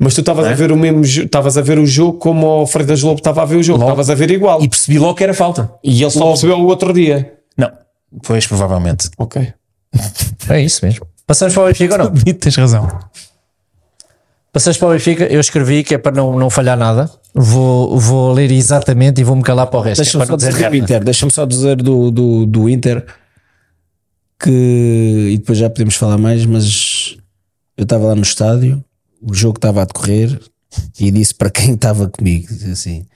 tu 0.00 0.06
estavas 0.08 0.46
a 0.46 0.54
ver 0.54 0.72
o 0.72 0.76
mesmo 0.76 1.02
estavas 1.04 1.58
a 1.58 1.60
ver 1.62 1.78
o 1.78 1.84
jogo 1.84 2.16
como 2.18 2.46
o 2.62 2.66
Freitas 2.66 3.02
Lobo 3.02 3.18
estava 3.18 3.42
a 3.42 3.44
ver 3.44 3.56
o 3.56 3.62
jogo. 3.62 3.80
Logo. 3.80 3.90
Estavas 3.90 4.08
a 4.08 4.14
ver 4.14 4.30
igual. 4.30 4.62
E 4.62 4.64
E, 4.64 4.68
percebi 4.70 4.98
logo 4.98 5.14
que 5.16 5.24
era 5.24 5.34
falta. 5.34 5.70
ele 5.84 6.08
só 6.10 6.28
percebeu 6.28 6.58
o 6.60 6.66
outro 6.66 6.92
dia. 6.94 7.34
Pois 8.22 8.46
provavelmente. 8.46 9.10
Ok. 9.18 9.52
É 10.48 10.60
isso 10.60 10.84
mesmo. 10.84 11.06
Passamos 11.26 11.54
para 11.54 11.62
o 11.64 11.66
Benfica 11.66 11.94
ou 11.94 11.98
não? 11.98 12.14
Tens 12.34 12.56
razão. 12.56 12.88
Passamos 14.52 14.78
para 14.78 14.88
o 14.88 14.92
Benfica, 14.92 15.24
eu 15.24 15.40
escrevi 15.40 15.84
que 15.84 15.94
é 15.94 15.98
para 15.98 16.16
não, 16.16 16.38
não 16.38 16.48
falhar 16.48 16.76
nada. 16.76 17.10
Vou, 17.34 17.98
vou 17.98 18.32
ler 18.32 18.50
exatamente 18.50 19.20
e 19.20 19.24
vou-me 19.24 19.42
calar 19.42 19.66
para 19.66 19.78
o 19.78 19.82
resto. 19.82 20.00
é 20.00 20.04
Deixa-me 20.04 20.26
para 20.26 20.32
só 20.32 20.36
dizer 20.36 20.52
dizer 20.52 20.70
do. 20.70 20.76
Inter. 20.76 21.04
Deixa-me 21.04 21.32
só 21.32 21.46
dizer 21.46 21.76
do, 21.76 22.10
do, 22.10 22.46
do 22.46 22.68
Inter 22.68 23.04
que 24.40 25.30
e 25.32 25.38
depois 25.38 25.58
já 25.58 25.68
podemos 25.68 25.96
falar 25.96 26.16
mais, 26.16 26.46
mas 26.46 27.18
eu 27.76 27.82
estava 27.82 28.06
lá 28.06 28.14
no 28.14 28.22
estádio, 28.22 28.84
o 29.20 29.34
jogo 29.34 29.58
estava 29.58 29.82
a 29.82 29.84
decorrer 29.84 30.40
e 30.98 31.10
disse 31.10 31.34
para 31.34 31.50
quem 31.50 31.74
estava 31.74 32.08
comigo, 32.08 32.48
assim: 32.70 33.06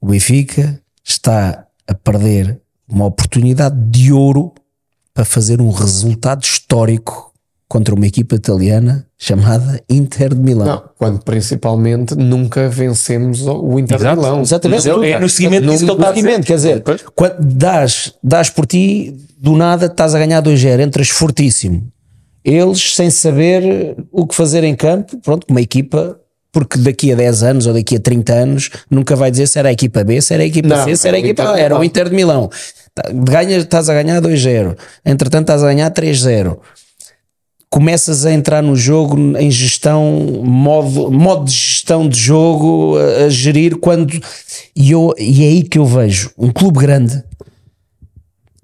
o 0.00 0.08
Benfica 0.08 0.80
está 1.04 1.66
a 1.86 1.94
perder 1.94 2.60
uma 2.88 3.06
oportunidade 3.06 3.76
de 3.90 4.12
ouro 4.12 4.52
para 5.12 5.24
fazer 5.24 5.60
um 5.60 5.70
resultado 5.70 6.42
histórico 6.42 7.32
contra 7.68 7.94
uma 7.94 8.06
equipa 8.06 8.36
italiana 8.36 9.06
chamada 9.18 9.82
Inter 9.88 10.34
de 10.34 10.40
Milão. 10.40 10.66
Não, 10.66 10.82
quando 10.96 11.22
principalmente 11.24 12.14
nunca 12.14 12.68
vencemos 12.68 13.46
o 13.46 13.78
Inter 13.78 13.96
de 13.96 14.04
Exato. 14.04 14.20
Milão. 14.20 14.40
Exatamente. 14.40 14.88
Mas 14.88 15.04
é 15.04 15.18
no 15.18 15.28
seguimento 15.28 15.66
disso 15.66 15.84
que 15.84 15.90
ele 15.90 16.00
está. 16.00 16.14
Seguimento, 16.14 16.46
quer 16.46 16.54
dizer, 16.54 16.84
quando 17.14 17.36
dás, 17.40 18.14
dás 18.22 18.50
por 18.50 18.66
ti, 18.66 19.16
do 19.38 19.56
nada 19.56 19.86
estás 19.86 20.14
a 20.14 20.18
ganhar 20.18 20.42
2-0, 20.42 20.80
entras 20.80 21.08
fortíssimo. 21.08 21.90
Eles, 22.44 22.94
sem 22.94 23.10
saber 23.10 23.96
o 24.12 24.26
que 24.26 24.34
fazer 24.34 24.62
em 24.62 24.76
campo, 24.76 25.18
pronto, 25.18 25.44
uma 25.50 25.60
equipa, 25.60 26.20
porque 26.56 26.78
daqui 26.78 27.12
a 27.12 27.14
10 27.14 27.42
anos 27.42 27.66
ou 27.66 27.74
daqui 27.74 27.96
a 27.96 28.00
30 28.00 28.32
anos 28.32 28.70
nunca 28.90 29.14
vai 29.14 29.30
dizer 29.30 29.46
se 29.46 29.58
era 29.58 29.68
a 29.68 29.72
equipa 29.72 30.02
B, 30.02 30.22
se 30.22 30.32
era 30.32 30.42
a 30.42 30.46
equipa 30.46 30.68
Não, 30.68 30.84
C, 30.84 30.96
se 30.96 31.06
era 31.06 31.18
a 31.18 31.20
o 31.20 31.22
equipa 31.22 31.52
A, 31.52 31.60
era 31.60 31.78
o. 31.78 31.84
Inter 31.84 32.08
de 32.08 32.16
Milão. 32.16 32.48
Tá, 32.94 33.02
Ganhas, 33.12 33.64
estás 33.64 33.90
a 33.90 33.92
ganhar 33.92 34.22
2-0, 34.22 34.74
entretanto 35.04 35.42
estás 35.42 35.62
a 35.62 35.66
ganhar 35.66 35.90
3-0 35.90 36.56
começas 37.68 38.24
a 38.24 38.32
entrar 38.32 38.62
no 38.62 38.74
jogo 38.74 39.18
em 39.36 39.50
gestão, 39.50 40.42
modo, 40.42 41.10
modo 41.10 41.44
de 41.44 41.52
gestão 41.52 42.08
de 42.08 42.18
jogo, 42.18 42.96
a, 42.96 43.24
a 43.24 43.28
gerir 43.28 43.76
quando. 43.76 44.18
E, 44.74 44.92
eu, 44.92 45.12
e 45.18 45.44
é 45.44 45.48
aí 45.48 45.62
que 45.62 45.78
eu 45.78 45.84
vejo 45.84 46.30
um 46.38 46.50
clube 46.50 46.78
grande 46.78 47.22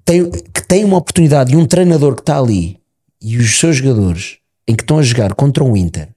tem, 0.03 0.31
que 0.31 0.67
tem 0.67 0.83
uma 0.83 0.97
oportunidade 0.97 1.53
e 1.53 1.55
um 1.55 1.67
treinador 1.67 2.15
que 2.15 2.21
está 2.21 2.39
ali 2.39 2.79
e 3.21 3.37
os 3.37 3.59
seus 3.59 3.75
jogadores 3.75 4.37
em 4.67 4.73
que 4.73 4.81
estão 4.81 4.97
a 4.97 5.03
jogar 5.03 5.35
contra 5.35 5.63
um 5.63 5.77
Inter 5.77 6.09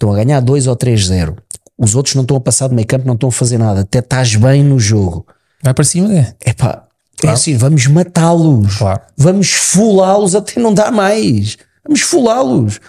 estão 0.00 0.12
a 0.12 0.16
ganhar 0.16 0.40
2 0.40 0.66
ou 0.66 0.76
3-0. 0.76 1.36
Os 1.76 1.94
outros 1.94 2.14
não 2.14 2.22
estão 2.22 2.36
a 2.36 2.40
passar 2.40 2.68
de 2.68 2.74
meio 2.74 2.86
campo, 2.86 3.06
não 3.06 3.14
estão 3.14 3.28
a 3.28 3.32
fazer 3.32 3.58
nada, 3.58 3.80
até 3.80 3.98
estás 3.98 4.34
bem 4.34 4.64
no 4.64 4.78
jogo. 4.78 5.26
Vai 5.62 5.74
para 5.74 5.84
cima, 5.84 6.12
é. 6.14 6.34
Epá, 6.44 6.86
é 7.22 7.28
assim, 7.28 7.56
vamos 7.56 7.86
matá-los. 7.86 8.78
Claro. 8.78 9.00
Vamos 9.16 9.50
fulá-los 9.50 10.34
até 10.34 10.58
não 10.58 10.72
dar 10.72 10.90
mais. 10.90 11.58
Vamos 11.84 12.00
fulá-los. 12.00 12.80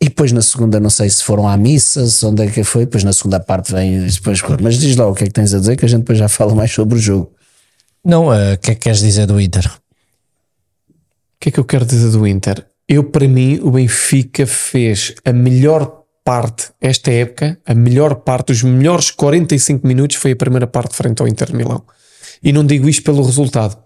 E 0.00 0.06
depois 0.06 0.32
na 0.32 0.42
segunda, 0.42 0.80
não 0.80 0.90
sei 0.90 1.08
se 1.08 1.22
foram 1.22 1.46
à 1.46 1.56
missa, 1.56 2.06
se 2.06 2.24
onde 2.26 2.42
é 2.42 2.46
que 2.48 2.64
foi, 2.64 2.84
depois 2.84 3.04
na 3.04 3.12
segunda 3.12 3.38
parte 3.38 3.72
vem 3.72 4.06
depois, 4.06 4.42
mas 4.60 4.78
diz 4.78 4.96
lá 4.96 5.06
o 5.06 5.14
que 5.14 5.24
é 5.24 5.26
que 5.28 5.32
tens 5.32 5.54
a 5.54 5.60
dizer, 5.60 5.76
que 5.76 5.84
a 5.84 5.88
gente 5.88 6.00
depois 6.00 6.18
já 6.18 6.28
fala 6.28 6.54
mais 6.54 6.72
sobre 6.72 6.96
o 6.96 6.98
jogo. 6.98 7.32
Não, 8.04 8.34
eh, 8.34 8.54
o 8.54 8.58
que 8.58 8.72
é 8.72 8.74
que 8.74 8.80
queres 8.80 8.98
dizer 8.98 9.26
do 9.26 9.40
Inter? 9.40 9.64
O 9.68 11.38
que 11.38 11.48
é 11.50 11.52
que 11.52 11.60
eu 11.60 11.64
quero 11.64 11.84
dizer 11.86 12.10
do 12.10 12.26
Inter? 12.26 12.66
Eu, 12.88 13.04
para 13.04 13.28
mim, 13.28 13.60
o 13.62 13.70
Benfica 13.70 14.44
fez 14.44 15.14
a 15.24 15.32
melhor 15.32 16.01
parte, 16.24 16.70
esta 16.80 17.10
época, 17.10 17.58
a 17.66 17.74
melhor 17.74 18.16
parte, 18.16 18.52
os 18.52 18.62
melhores 18.62 19.10
45 19.10 19.86
minutos 19.86 20.16
foi 20.16 20.32
a 20.32 20.36
primeira 20.36 20.66
parte 20.66 20.94
frente 20.94 21.20
ao 21.20 21.28
Inter 21.28 21.54
Milão. 21.54 21.82
E 22.42 22.52
não 22.52 22.64
digo 22.64 22.88
isto 22.88 23.02
pelo 23.02 23.22
resultado, 23.24 23.76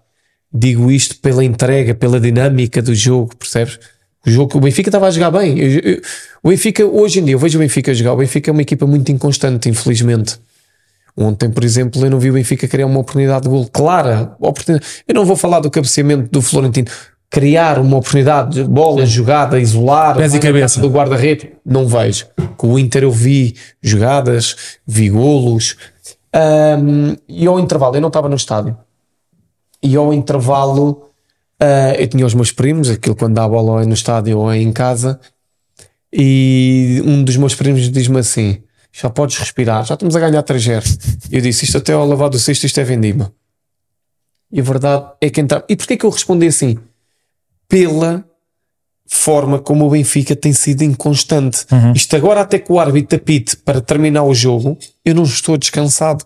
digo 0.53 0.91
isto 0.91 1.17
pela 1.19 1.43
entrega, 1.43 1.93
pela 1.95 2.19
dinâmica 2.19 2.81
do 2.81 2.93
jogo, 2.93 3.35
percebes? 3.35 3.79
O 4.25 4.29
jogo 4.29 4.51
que 4.51 4.57
o 4.57 4.59
Benfica 4.59 4.89
estava 4.89 5.07
a 5.07 5.11
jogar 5.11 5.31
bem. 5.31 5.57
Eu- 5.57 5.79
eu- 5.79 6.01
o 6.43 6.49
Benfica, 6.49 6.85
hoje 6.85 7.19
em 7.19 7.25
dia, 7.25 7.35
eu 7.35 7.39
vejo 7.39 7.57
o 7.57 7.61
Benfica 7.61 7.93
jogar. 7.93 8.13
O 8.13 8.17
Benfica 8.17 8.49
é 8.49 8.53
uma 8.53 8.61
equipa 8.61 8.85
muito 8.85 9.11
inconstante, 9.11 9.69
infelizmente. 9.69 10.37
Ontem, 11.15 11.49
por 11.49 11.63
exemplo, 11.63 12.03
eu 12.05 12.11
não 12.11 12.19
vi 12.19 12.29
o 12.29 12.33
Benfica 12.33 12.67
criar 12.67 12.85
uma 12.87 12.99
oportunidade 12.99 13.43
de 13.43 13.49
gol 13.49 13.67
clara. 13.67 14.35
Oportunidade. 14.39 14.85
Eu 15.07 15.15
não 15.15 15.25
vou 15.25 15.35
falar 15.35 15.59
do 15.61 15.71
cabeceamento 15.71 16.29
do 16.29 16.41
Florentino. 16.41 16.87
Criar 17.29 17.79
uma 17.79 17.97
oportunidade 17.97 18.55
de 18.55 18.63
bola 18.63 19.05
jogada, 19.05 19.59
isolar, 19.59 20.15
Pés 20.15 20.33
e 20.33 20.39
cabeça. 20.39 20.79
do 20.79 20.89
guarda-redes, 20.89 21.49
não 21.65 21.85
vejo. 21.85 22.25
Com 22.55 22.73
o 22.73 22.79
Inter 22.79 23.03
eu 23.03 23.11
vi 23.11 23.55
jogadas, 23.81 24.77
vi 24.85 25.09
golos. 25.09 25.75
Ahm, 26.33 27.15
e 27.27 27.45
ao 27.45 27.59
intervalo, 27.59 27.95
eu 27.95 28.01
não 28.01 28.07
estava 28.07 28.29
no 28.29 28.35
estádio. 28.35 28.77
E 29.83 29.95
ao 29.95 30.13
intervalo, 30.13 31.11
ah, 31.59 31.93
eu 31.97 32.07
tinha 32.07 32.25
os 32.25 32.33
meus 32.33 32.51
primos, 32.51 32.89
aquilo 32.89 33.15
quando 33.15 33.35
dá 33.35 33.43
a 33.43 33.49
bola 33.49 33.73
ou 33.73 33.81
é 33.81 33.85
no 33.85 33.93
estádio 33.93 34.37
ou 34.37 34.51
é 34.51 34.57
em 34.57 34.71
casa, 34.71 35.19
e 36.11 37.01
um 37.05 37.23
dos 37.23 37.35
meus 37.35 37.55
primos 37.55 37.89
diz-me 37.91 38.19
assim: 38.19 38.61
já 38.91 39.09
podes 39.09 39.37
respirar, 39.37 39.85
já 39.85 39.95
estamos 39.95 40.15
a 40.15 40.19
ganhar 40.19 40.43
3-0. 40.43 41.27
Eu 41.31 41.41
disse: 41.41 41.65
isto 41.65 41.77
até 41.77 41.93
ao 41.93 42.07
lavar 42.07 42.29
do 42.29 42.39
cesto, 42.39 42.65
isto 42.65 42.79
é 42.79 42.83
vendima. 42.83 43.33
E 44.51 44.59
a 44.59 44.63
verdade 44.63 45.05
é 45.19 45.29
que 45.29 45.41
entrar. 45.41 45.63
E 45.67 45.75
porquê 45.75 45.97
que 45.97 46.05
eu 46.05 46.09
respondi 46.09 46.47
assim? 46.47 46.77
Pela 47.67 48.25
forma 49.09 49.59
como 49.59 49.85
o 49.85 49.89
Benfica 49.89 50.35
tem 50.35 50.53
sido 50.53 50.83
inconstante. 50.83 51.65
Isto 51.95 52.15
agora, 52.15 52.41
até 52.41 52.59
que 52.59 52.71
o 52.71 52.79
árbitro 52.79 53.17
apite 53.17 53.55
para 53.57 53.81
terminar 53.81 54.23
o 54.23 54.33
jogo, 54.33 54.77
eu 55.03 55.15
não 55.15 55.23
estou 55.23 55.57
descansado. 55.57 56.25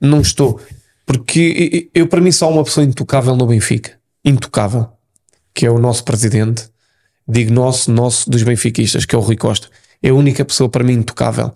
Não 0.00 0.20
estou. 0.20 0.60
Porque 1.04 1.88
eu, 1.94 2.08
para 2.08 2.20
mim, 2.20 2.32
só 2.32 2.46
há 2.46 2.48
uma 2.48 2.64
pessoa 2.64 2.84
intocável 2.84 3.36
no 3.36 3.46
Benfica. 3.46 3.92
Intocável. 4.24 4.88
Que 5.54 5.66
é 5.66 5.70
o 5.70 5.78
nosso 5.78 6.04
presidente. 6.04 6.68
Digo 7.28 7.52
nosso, 7.52 7.90
nosso 7.90 8.30
dos 8.30 8.42
benfiquistas, 8.42 9.04
que 9.04 9.14
é 9.14 9.18
o 9.18 9.20
Rui 9.20 9.36
Costa. 9.36 9.68
É 10.02 10.10
a 10.10 10.14
única 10.14 10.44
pessoa 10.44 10.68
para 10.68 10.84
mim 10.84 10.94
intocável. 10.94 11.52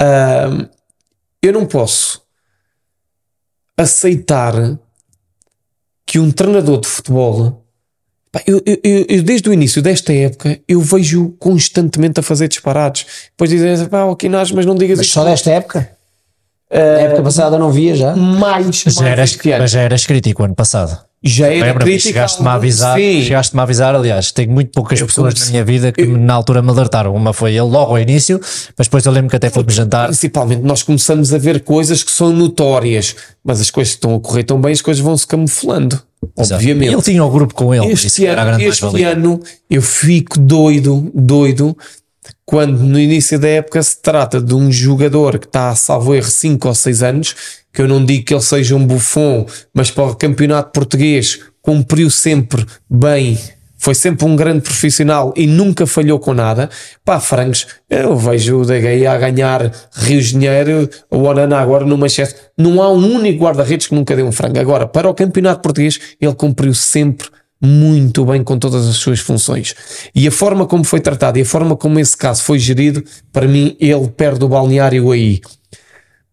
Ahm, 0.00 0.68
eu 1.40 1.52
não 1.52 1.66
posso 1.66 2.22
aceitar 3.76 4.78
que 6.04 6.18
um 6.18 6.30
treinador 6.30 6.80
de 6.80 6.88
futebol 6.88 7.65
eu, 8.46 8.60
eu- 8.66 8.78
eu- 8.82 9.06
eu 9.08 9.22
desde 9.22 9.48
o 9.48 9.52
início 9.52 9.80
desta 9.80 10.12
época 10.12 10.58
eu 10.68 10.80
vejo 10.80 11.34
constantemente 11.38 12.20
a 12.20 12.22
fazer 12.22 12.48
disparados 12.48 13.06
depois 13.30 13.50
dizem 13.50 13.86
pá, 13.88 14.04
o 14.04 14.16
Quinás, 14.16 14.50
mas 14.50 14.66
não 14.66 14.74
digas 14.74 14.98
Mas 14.98 15.08
só 15.08 15.24
desta 15.24 15.50
época? 15.50 15.90
Na 16.68 16.78
época 16.80 17.22
passada 17.22 17.56
não 17.58 17.70
via 17.70 17.94
já. 17.94 18.16
mais, 18.16 18.76
Já 18.84 19.02
mais 19.02 19.18
eras, 19.18 19.38
mas 19.60 19.70
já 19.70 19.80
eras 19.82 20.04
crítico 20.04 20.42
ano 20.42 20.54
passado. 20.54 20.98
já 21.22 21.46
era 21.46 21.54
Lembra-me, 21.66 21.90
crítica 21.92 22.08
chegaste-me 22.08 22.48
a 22.48 22.52
avisar, 22.54 22.98
chegaste-me 22.98 23.60
a 23.60 23.62
avisar, 23.62 23.94
aliás, 23.94 24.32
tenho 24.32 24.50
muito 24.50 24.72
poucas 24.72 25.00
Eu 25.00 25.06
pessoas 25.06 25.38
na 25.38 25.46
minha 25.46 25.64
vida 25.64 25.92
que 25.92 26.04
na 26.04 26.34
altura 26.34 26.60
me 26.62 26.70
alertaram. 26.70 27.14
Uma 27.14 27.32
foi 27.32 27.50
ele 27.52 27.60
logo 27.60 27.92
ao 27.92 27.98
início, 28.00 28.40
mas 28.76 28.88
depois 28.88 29.06
eu 29.06 29.12
lembro 29.12 29.30
que 29.30 29.36
até 29.36 29.48
fomos 29.48 29.74
jantar. 29.74 30.06
principalmente 30.08 30.62
nós 30.62 30.82
começamos 30.82 31.32
a 31.32 31.38
ver 31.38 31.60
coisas 31.62 32.02
que 32.02 32.10
são 32.10 32.32
notórias 32.32 33.14
mas 33.44 33.60
as 33.60 33.70
coisas 33.70 33.92
que 33.94 33.98
estão 33.98 34.16
a 34.16 34.20
correr 34.20 34.42
tão 34.42 34.60
bem 34.60 34.72
as 34.72 34.82
coisas 34.82 35.00
vão 35.02 35.16
se 35.16 35.26
camuflando. 35.26 36.02
Obviamente 36.36 36.92
Ele 36.92 37.02
tinha 37.02 37.24
o 37.24 37.30
grupo 37.30 37.54
com 37.54 37.74
ele, 37.74 37.92
este 37.92 38.26
ano, 38.26 38.60
este 38.60 39.02
ano 39.02 39.40
eu 39.68 39.82
fico 39.82 40.38
doido, 40.38 41.10
doido, 41.14 41.76
quando 42.44 42.78
no 42.78 42.98
início 42.98 43.38
da 43.38 43.48
época 43.48 43.82
se 43.82 44.00
trata 44.00 44.40
de 44.40 44.54
um 44.54 44.70
jogador 44.70 45.38
que 45.38 45.46
está 45.46 45.70
a 45.70 45.74
salvo 45.74 46.14
erro 46.14 46.30
5 46.30 46.68
ou 46.68 46.74
6 46.74 47.02
anos, 47.02 47.34
que 47.72 47.82
eu 47.82 47.88
não 47.88 48.04
digo 48.04 48.24
que 48.24 48.32
ele 48.32 48.40
seja 48.40 48.74
um 48.74 48.86
bufão, 48.86 49.46
mas 49.74 49.90
para 49.90 50.04
o 50.04 50.14
campeonato 50.14 50.72
português 50.72 51.40
cumpriu 51.60 52.08
sempre 52.08 52.64
bem. 52.88 53.38
Foi 53.78 53.94
sempre 53.94 54.24
um 54.24 54.34
grande 54.34 54.62
profissional 54.62 55.32
e 55.36 55.46
nunca 55.46 55.86
falhou 55.86 56.18
com 56.18 56.32
nada. 56.32 56.68
Pá, 57.04 57.20
frangos, 57.20 57.66
eu 57.88 58.16
vejo 58.16 58.60
o 58.60 58.64
DGI 58.64 59.06
a 59.06 59.18
ganhar 59.18 59.70
Rio 59.94 60.20
de 60.20 60.28
Janeiro, 60.28 60.88
o 61.10 61.18
Onaná 61.18 61.60
agora 61.60 61.84
no 61.84 61.96
Manchester. 61.96 62.50
Não 62.56 62.82
há 62.82 62.90
um 62.90 63.14
único 63.14 63.44
guarda-redes 63.44 63.86
que 63.86 63.94
nunca 63.94 64.16
deu 64.16 64.26
um 64.26 64.32
frango. 64.32 64.58
Agora, 64.58 64.86
para 64.86 65.08
o 65.08 65.14
campeonato 65.14 65.60
português, 65.60 66.00
ele 66.20 66.34
cumpriu 66.34 66.74
sempre 66.74 67.28
muito 67.60 68.24
bem 68.24 68.42
com 68.42 68.58
todas 68.58 68.86
as 68.86 68.96
suas 68.96 69.20
funções. 69.20 69.74
E 70.14 70.26
a 70.26 70.30
forma 70.30 70.66
como 70.66 70.84
foi 70.84 71.00
tratado 71.00 71.38
e 71.38 71.42
a 71.42 71.46
forma 71.46 71.76
como 71.76 71.98
esse 71.98 72.16
caso 72.16 72.42
foi 72.42 72.58
gerido, 72.58 73.02
para 73.32 73.46
mim, 73.46 73.76
ele 73.80 74.08
perde 74.08 74.44
o 74.44 74.48
balneário 74.48 75.10
aí. 75.10 75.40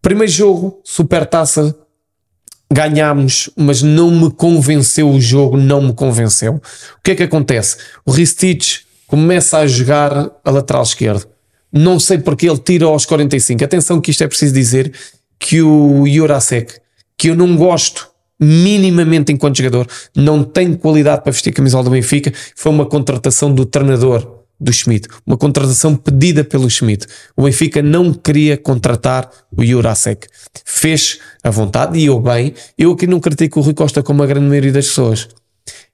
Primeiro 0.02 0.30
jogo, 0.30 0.80
supertaça, 0.84 1.74
ganhámos, 2.74 3.48
mas 3.56 3.82
não 3.82 4.10
me 4.10 4.30
convenceu 4.32 5.08
o 5.08 5.20
jogo, 5.20 5.56
não 5.56 5.80
me 5.80 5.92
convenceu. 5.92 6.54
O 6.54 7.02
que 7.04 7.12
é 7.12 7.14
que 7.14 7.22
acontece? 7.22 7.76
O 8.04 8.10
Ristich 8.10 8.80
começa 9.06 9.58
a 9.58 9.66
jogar 9.66 10.28
a 10.44 10.50
lateral 10.50 10.82
esquerdo. 10.82 11.28
Não 11.72 12.00
sei 12.00 12.18
porque 12.18 12.48
ele 12.48 12.58
tira 12.58 12.86
aos 12.86 13.06
45. 13.06 13.64
Atenção 13.64 14.00
que 14.00 14.10
isto 14.10 14.24
é 14.24 14.26
preciso 14.26 14.52
dizer 14.52 14.92
que 15.38 15.62
o 15.62 16.04
Jurasek, 16.06 16.74
que 17.16 17.28
eu 17.28 17.36
não 17.36 17.56
gosto 17.56 18.08
minimamente 18.40 19.32
enquanto 19.32 19.58
jogador, 19.58 19.86
não 20.14 20.42
tem 20.42 20.74
qualidade 20.74 21.22
para 21.22 21.30
vestir 21.30 21.50
a 21.50 21.52
camisola 21.52 21.84
do 21.84 21.90
Benfica, 21.90 22.32
foi 22.56 22.72
uma 22.72 22.86
contratação 22.86 23.54
do 23.54 23.64
treinador 23.64 24.43
do 24.58 24.72
Schmidt, 24.72 25.08
uma 25.26 25.36
contratação 25.36 25.96
pedida 25.96 26.44
pelo 26.44 26.70
Schmidt. 26.70 27.06
O 27.36 27.42
Benfica 27.42 27.82
não 27.82 28.12
queria 28.12 28.56
contratar 28.56 29.30
o 29.56 29.64
Jurasek. 29.64 30.26
Fez 30.64 31.18
a 31.42 31.50
vontade 31.50 31.98
e 31.98 32.06
eu 32.06 32.20
bem. 32.20 32.54
Eu 32.78 32.92
aqui 32.92 33.06
não 33.06 33.20
critico 33.20 33.60
o 33.60 33.62
Rui 33.62 33.74
Costa 33.74 34.02
como 34.02 34.22
a 34.22 34.26
grande 34.26 34.46
maioria 34.46 34.72
das 34.72 34.86
pessoas. 34.86 35.28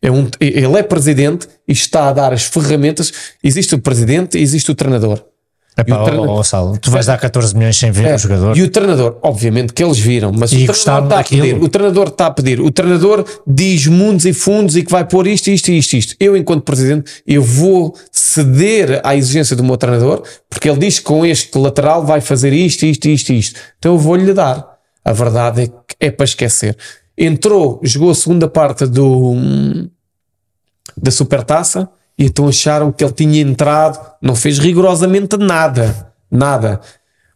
É 0.03 0.11
um, 0.11 0.29
ele 0.41 0.79
é 0.79 0.83
presidente 0.83 1.47
e 1.67 1.73
está 1.73 2.09
a 2.09 2.13
dar 2.13 2.33
as 2.33 2.45
ferramentas. 2.45 3.13
Existe 3.43 3.75
o 3.75 3.79
presidente 3.79 4.39
e 4.39 4.43
existe 4.43 4.71
o 4.71 4.75
treinador. 4.75 5.30
Epá, 5.77 6.05
E 6.07 6.13
o 6.13 6.29
ó, 6.29 6.43
Salo, 6.43 6.77
tu 6.79 6.91
vais 6.91 7.07
dar 7.07 7.19
14 7.19 7.57
milhões 7.57 7.77
sem 7.77 7.91
ver 7.91 8.07
É, 8.07 8.15
o 8.15 8.19
jogador. 8.19 8.57
E 8.57 8.63
o 8.63 8.71
treinador, 8.71 9.19
obviamente 9.23 9.73
que 9.73 9.83
eles 9.83 9.99
viram, 9.99 10.33
mas 10.33 10.53
E 10.53 10.65
o 10.65 10.73
treinador 10.73 11.05
está 11.05 11.21
a 11.21 11.25
pedir. 11.25 11.63
O 11.63 11.69
treinador 11.69 12.09
está 12.09 12.27
a 12.27 12.31
pedir. 12.31 12.61
O 12.61 12.71
treinador 12.71 13.25
diz 13.47 13.87
mundos 13.87 14.27
e 14.27 14.33
fundos 14.33 14.77
e 14.77 14.83
que 14.83 14.91
vai 14.91 15.05
pôr 15.05 15.27
isto, 15.27 15.49
isto, 15.49 15.71
isto, 15.71 15.97
isto. 15.97 16.17
Eu, 16.19 16.37
enquanto 16.37 16.65
presidente, 16.65 17.23
eu 17.27 17.43
vou 17.43 17.95
ceder 18.11 19.01
à 19.05 19.17
exigência 19.17 19.57
do 19.57 19.65
meu 19.65 19.77
treinador, 19.77 20.23
porque 20.49 20.69
ele 20.69 20.79
diz 20.79 20.99
que 20.99 21.05
com 21.05 21.25
este 21.25 21.57
lateral 21.57 22.05
vai 22.05 22.21
fazer 22.21 22.53
isto, 22.53 22.85
isto, 22.85 23.09
isto, 23.09 23.33
isto. 23.33 23.61
Então 23.79 23.93
eu 23.93 23.99
vou-lhe 23.99 24.33
dar. 24.35 24.69
A 25.05 25.13
verdade 25.13 25.63
é 25.63 25.67
que 25.67 25.97
é 25.99 26.11
para 26.11 26.25
esquecer. 26.25 26.77
Entrou, 27.17 27.81
jogou 27.83 28.11
a 28.11 28.15
segunda 28.15 28.49
parte 28.49 28.87
do 28.87 29.35
da 30.97 31.11
supertaça 31.11 31.89
e 32.21 32.27
então 32.27 32.49
acharam 32.49 32.93
que 32.93 33.03
ele 33.03 33.15
tinha 33.15 33.41
entrado, 33.41 33.99
não 34.21 34.37
fez 34.37 34.59
rigorosamente 34.59 35.39
nada, 35.39 36.13
nada. 36.31 36.79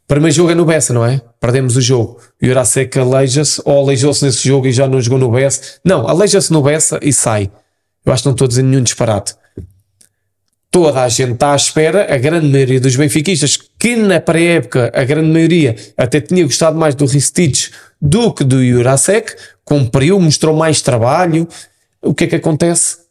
Primeiro 0.06 0.36
jogo 0.36 0.50
é 0.50 0.54
no 0.54 0.66
Bessa, 0.66 0.92
não 0.92 1.06
é? 1.06 1.22
Perdemos 1.40 1.74
o 1.74 1.80
jogo. 1.80 2.18
E 2.40 2.44
o 2.44 2.48
Jurasek 2.50 2.98
aleija-se, 2.98 3.62
ou 3.64 3.82
aleijou-se 3.82 4.22
nesse 4.22 4.46
jogo 4.46 4.66
e 4.66 4.72
já 4.72 4.86
não 4.86 5.00
jogou 5.00 5.18
no 5.18 5.30
Bessa. 5.30 5.78
Não, 5.82 6.06
aleija-se 6.06 6.52
no 6.52 6.60
Bessa 6.60 7.00
e 7.00 7.14
sai. 7.14 7.50
Eu 8.04 8.12
acho 8.12 8.24
que 8.24 8.28
não 8.28 8.34
estou 8.34 8.44
a 8.44 8.48
dizer 8.48 8.62
nenhum 8.62 8.82
disparate. 8.82 9.34
Toda 10.70 11.02
a 11.02 11.08
gente 11.08 11.32
está 11.32 11.54
à 11.54 11.56
espera, 11.56 12.14
a 12.14 12.18
grande 12.18 12.48
maioria 12.48 12.78
dos 12.78 12.94
benfiquistas, 12.94 13.56
que 13.78 13.96
na 13.96 14.20
pré-época, 14.20 14.92
a 14.94 15.02
grande 15.04 15.30
maioria 15.30 15.76
até 15.96 16.20
tinha 16.20 16.44
gostado 16.44 16.76
mais 16.76 16.94
do 16.94 17.06
Ristich 17.06 17.70
do 17.98 18.34
que 18.34 18.44
do 18.44 18.62
Jurasek, 18.62 19.34
cumpriu, 19.64 20.20
mostrou 20.20 20.54
mais 20.54 20.82
trabalho. 20.82 21.48
O 22.02 22.12
que 22.12 22.24
é 22.24 22.26
que 22.26 22.36
acontece? 22.36 23.03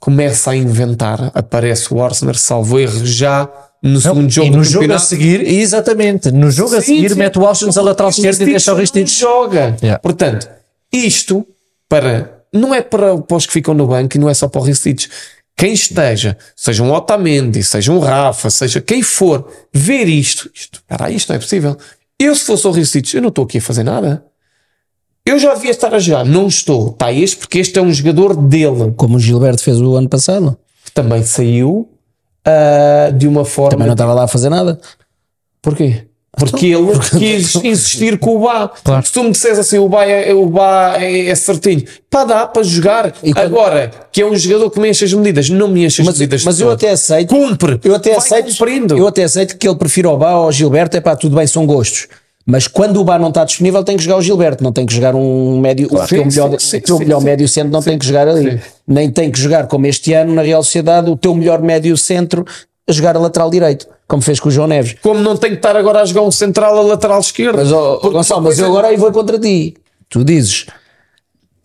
Começa 0.00 0.50
a 0.50 0.56
inventar. 0.56 1.30
Aparece 1.34 1.92
o 1.94 2.02
Arsenal, 2.02 2.34
salvo 2.34 2.78
erro, 2.80 3.04
já 3.06 3.48
no 3.82 4.00
segundo 4.00 4.28
jogo 4.28 4.46
e 4.48 4.50
no 4.50 4.64
jogo 4.64 4.92
a 4.92 4.98
seguir, 4.98 5.46
exatamente, 5.46 6.30
no 6.30 6.50
jogo 6.50 6.74
a 6.76 6.80
Sim, 6.80 6.96
seguir 6.96 7.10
sim. 7.10 7.14
mete 7.16 7.38
o 7.38 7.46
Austin 7.46 7.70
a 7.74 7.82
lateral 7.82 8.10
esquerda 8.10 8.42
e 8.42 8.46
deixa 8.46 8.72
o 8.72 8.76
Ristich. 8.76 9.18
joga. 9.18 9.76
Yeah. 9.82 9.98
Portanto, 9.98 10.48
isto 10.92 11.46
para 11.88 12.40
não 12.52 12.74
é 12.74 12.82
para, 12.82 13.16
para 13.18 13.36
os 13.36 13.46
que 13.46 13.52
ficam 13.52 13.74
no 13.74 13.86
banco 13.86 14.16
e 14.16 14.20
não 14.20 14.28
é 14.28 14.34
só 14.34 14.48
para 14.48 14.60
o 14.60 14.64
Ristich. 14.64 15.08
Quem 15.56 15.72
esteja, 15.74 16.36
seja 16.56 16.82
um 16.82 16.90
Otamendi, 16.92 17.62
seja 17.62 17.92
um 17.92 17.98
Rafa, 17.98 18.48
seja 18.48 18.80
quem 18.80 19.02
for, 19.02 19.46
ver 19.72 20.08
isto, 20.08 20.50
isto, 20.54 20.82
isto 21.10 21.28
não 21.28 21.36
é 21.36 21.38
possível. 21.38 21.76
Eu, 22.18 22.34
se 22.34 22.44
fosse 22.44 22.66
o 22.66 22.70
Ristich, 22.70 23.14
eu 23.14 23.22
não 23.22 23.28
estou 23.28 23.44
aqui 23.44 23.58
a 23.58 23.62
fazer 23.62 23.82
nada. 23.82 24.24
Eu 25.30 25.38
já 25.38 25.54
devia 25.54 25.70
estar 25.70 25.94
a 25.94 25.98
jogar, 25.98 26.24
não 26.24 26.46
estou. 26.48 26.88
Está 26.90 27.12
este 27.12 27.36
porque 27.36 27.58
este 27.58 27.78
é 27.78 27.82
um 27.82 27.92
jogador 27.92 28.34
dele, 28.36 28.92
Como 28.96 29.16
o 29.16 29.20
Gilberto 29.20 29.62
fez 29.62 29.80
o 29.80 29.94
ano 29.94 30.08
passado. 30.08 30.56
que 30.84 30.90
também 30.92 31.22
saiu 31.22 31.88
ah, 32.44 33.10
de 33.14 33.28
uma 33.28 33.44
forma. 33.44 33.70
Também 33.70 33.86
não 33.86 33.94
estava 33.94 34.12
lá 34.14 34.24
a 34.24 34.28
fazer 34.28 34.48
nada. 34.48 34.80
Porquê? 35.62 36.06
Porque 36.38 36.66
ele 36.66 36.92
quis 37.18 37.54
insistir 37.56 38.18
com 38.18 38.36
o 38.36 38.40
Bá. 38.40 38.70
Se 39.04 39.12
tu 39.12 39.22
me 39.24 39.30
disseres 39.32 39.58
assim, 39.58 39.78
o 39.78 39.88
Bá 39.88 40.04
é, 40.06 40.32
o 40.32 40.46
Bá 40.46 40.94
é, 40.96 41.26
é 41.26 41.34
certinho, 41.34 41.84
pá, 42.08 42.24
dá 42.24 42.46
para 42.46 42.62
jogar. 42.62 43.12
Quando- 43.12 43.36
Agora, 43.38 43.90
que 44.12 44.22
é 44.22 44.26
um 44.26 44.34
jogador 44.36 44.70
que 44.70 44.80
me 44.80 44.88
enche 44.88 45.04
as 45.04 45.12
medidas, 45.12 45.50
não 45.50 45.68
me 45.68 45.84
enche 45.84 46.00
as 46.02 46.06
Mas, 46.06 46.18
medidas. 46.18 46.44
mas 46.44 46.60
eu 46.60 46.68
todo. 46.68 46.74
até 46.76 46.90
aceito. 46.90 47.28
Cumpre. 47.34 47.80
Eu 47.84 47.94
até 47.94 48.10
Vai 48.10 48.18
aceito. 48.18 48.50
cumprindo. 48.52 48.96
Eu 48.96 49.06
até 49.08 49.24
aceito 49.24 49.56
que 49.58 49.68
ele 49.68 49.76
prefira 49.76 50.08
o 50.08 50.16
Bá 50.16 50.30
ao 50.30 50.50
Gilberto. 50.52 50.96
É 50.96 51.00
pá, 51.00 51.14
tudo 51.16 51.36
bem, 51.36 51.46
são 51.46 51.66
gostos. 51.66 52.06
Mas 52.46 52.66
quando 52.66 53.00
o 53.00 53.04
Bá 53.04 53.18
não 53.18 53.28
está 53.28 53.44
disponível, 53.44 53.84
tem 53.84 53.96
que 53.96 54.02
jogar 54.02 54.16
o 54.16 54.22
Gilberto, 54.22 54.64
não 54.64 54.72
tem 54.72 54.86
que 54.86 54.92
jogar 54.94 55.14
um 55.14 55.60
médio. 55.60 55.86
o 55.92 56.06
teu 56.06 56.24
melhor, 56.24 56.58
sim, 56.58 56.78
o 56.78 56.80
teu 56.82 56.96
sim, 56.96 57.04
melhor 57.04 57.18
sim. 57.20 57.24
médio 57.26 57.48
centro 57.48 57.70
não 57.70 57.82
tem 57.82 57.98
que 57.98 58.06
jogar 58.06 58.26
ali. 58.26 58.60
Nem 58.86 59.10
tem 59.10 59.30
que 59.30 59.38
jogar 59.38 59.66
como 59.66 59.86
este 59.86 60.12
ano 60.14 60.34
na 60.34 60.42
Real 60.42 60.62
Sociedade. 60.62 61.10
O 61.10 61.16
teu 61.16 61.34
melhor 61.34 61.60
médio 61.62 61.96
centro 61.96 62.44
a 62.88 62.92
jogar 62.92 63.14
a 63.16 63.20
lateral 63.20 63.50
direito, 63.50 63.86
como 64.08 64.20
fez 64.22 64.40
com 64.40 64.48
o 64.48 64.52
João 64.52 64.66
Neves. 64.66 64.96
Como 65.02 65.20
não 65.20 65.36
tem 65.36 65.50
que 65.50 65.56
estar 65.58 65.76
agora 65.76 66.00
a 66.00 66.04
jogar 66.04 66.22
um 66.22 66.30
central 66.30 66.76
a 66.76 66.82
lateral 66.82 67.20
esquerdo. 67.20 67.56
Mas, 67.56 67.68
Porque 67.70 68.10
Gonçalo, 68.16 68.42
mas 68.42 68.58
eu 68.58 68.64
coisa- 68.64 68.66
agora 68.78 68.88
aí 68.88 68.96
vou 68.96 69.12
contra 69.12 69.38
ti. 69.38 69.76
Tu 70.08 70.24
dizes, 70.24 70.66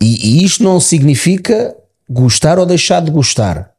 e, 0.00 0.40
e 0.40 0.44
isto 0.44 0.62
não 0.62 0.78
significa 0.78 1.74
gostar 2.08 2.58
ou 2.60 2.66
deixar 2.66 3.00
de 3.00 3.10
gostar. 3.10 3.70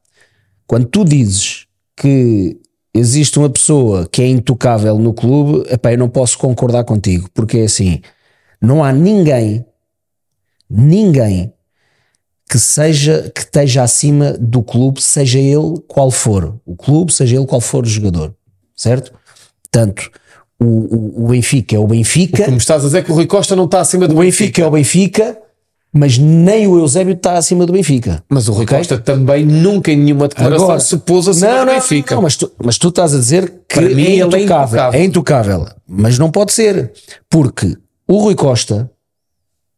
Quando 0.65 0.85
tu 0.87 1.05
dizes 1.05 1.67
que 1.95 2.57
existe 2.97 3.37
uma 3.39 3.49
pessoa 3.49 4.07
que 4.11 4.21
é 4.21 4.27
intocável 4.27 4.97
no 4.97 5.13
clube, 5.13 5.67
epá, 5.71 5.91
eu 5.91 5.97
não 5.97 6.09
posso 6.09 6.37
concordar 6.37 6.83
contigo, 6.83 7.29
porque 7.33 7.59
é 7.59 7.63
assim, 7.63 8.01
não 8.61 8.83
há 8.83 8.91
ninguém, 8.91 9.65
ninguém 10.69 11.53
que 12.49 12.57
seja 12.59 13.31
que 13.33 13.41
esteja 13.41 13.83
acima 13.83 14.33
do 14.33 14.63
clube, 14.63 15.01
seja 15.01 15.37
ele 15.37 15.81
qual 15.87 16.09
for 16.09 16.59
o 16.65 16.75
clube, 16.75 17.11
seja 17.11 17.35
ele 17.35 17.45
qual 17.45 17.59
for 17.59 17.83
o 17.83 17.87
jogador, 17.87 18.33
certo? 18.75 19.11
Portanto, 19.63 20.09
o, 20.59 20.65
o, 20.65 21.25
o 21.25 21.27
Benfica 21.27 21.75
é 21.75 21.79
o 21.79 21.87
Benfica, 21.87 22.45
Como 22.45 22.57
estás 22.57 22.83
a 22.83 22.87
dizer 22.87 23.03
que 23.03 23.11
o 23.11 23.15
Rui 23.15 23.27
Costa 23.27 23.55
não 23.55 23.65
está 23.65 23.81
acima 23.81 24.07
do 24.07 24.15
o 24.15 24.19
Benfica. 24.19 24.61
é 24.61 24.65
o 24.65 24.71
Benfica, 24.71 25.37
mas 25.93 26.17
nem 26.17 26.67
o 26.67 26.77
Eusébio 26.77 27.13
está 27.13 27.37
acima 27.37 27.65
do 27.65 27.73
Benfica. 27.73 28.23
Mas 28.29 28.47
o 28.47 28.53
Rui 28.53 28.63
Ok? 28.63 28.77
Costa 28.77 28.97
também 28.99 29.45
nunca 29.45 29.91
em 29.91 29.97
nenhuma 29.97 30.27
declaração 30.27 30.65
Agora, 30.65 30.79
se 30.79 30.97
pôs 30.97 31.27
acima 31.27 31.47
não, 31.51 31.59
do 31.59 31.65
não, 31.65 31.73
Benfica. 31.73 32.15
não, 32.15 32.21
mas 32.21 32.35
tu, 32.35 32.51
mas 32.63 32.77
tu 32.77 32.89
estás 32.89 33.13
a 33.15 33.17
dizer 33.17 33.61
que 33.67 33.75
Para 33.79 33.89
mim 33.89 34.03
é, 34.05 34.11
é 34.11 34.15
intocável, 34.17 34.43
intocável. 34.43 34.99
é 34.99 35.03
intocável. 35.03 35.67
Mas 35.87 36.19
não 36.19 36.29
pode 36.29 36.53
ser, 36.53 36.91
porque 37.29 37.75
o 38.07 38.17
Rui 38.19 38.35
Costa, 38.35 38.89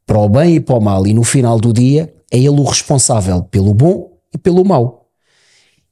para 0.05 0.17
o 0.19 0.27
bem 0.27 0.55
e 0.55 0.59
para 0.59 0.75
o 0.75 0.81
mal, 0.81 1.05
e 1.07 1.13
no 1.13 1.23
final 1.23 1.59
do 1.59 1.71
dia, 1.71 2.11
é 2.31 2.37
ele 2.37 2.49
o 2.49 2.63
responsável 2.63 3.43
pelo 3.43 3.73
bom 3.73 4.11
e 4.33 4.37
pelo 4.37 4.65
mau. 4.65 5.05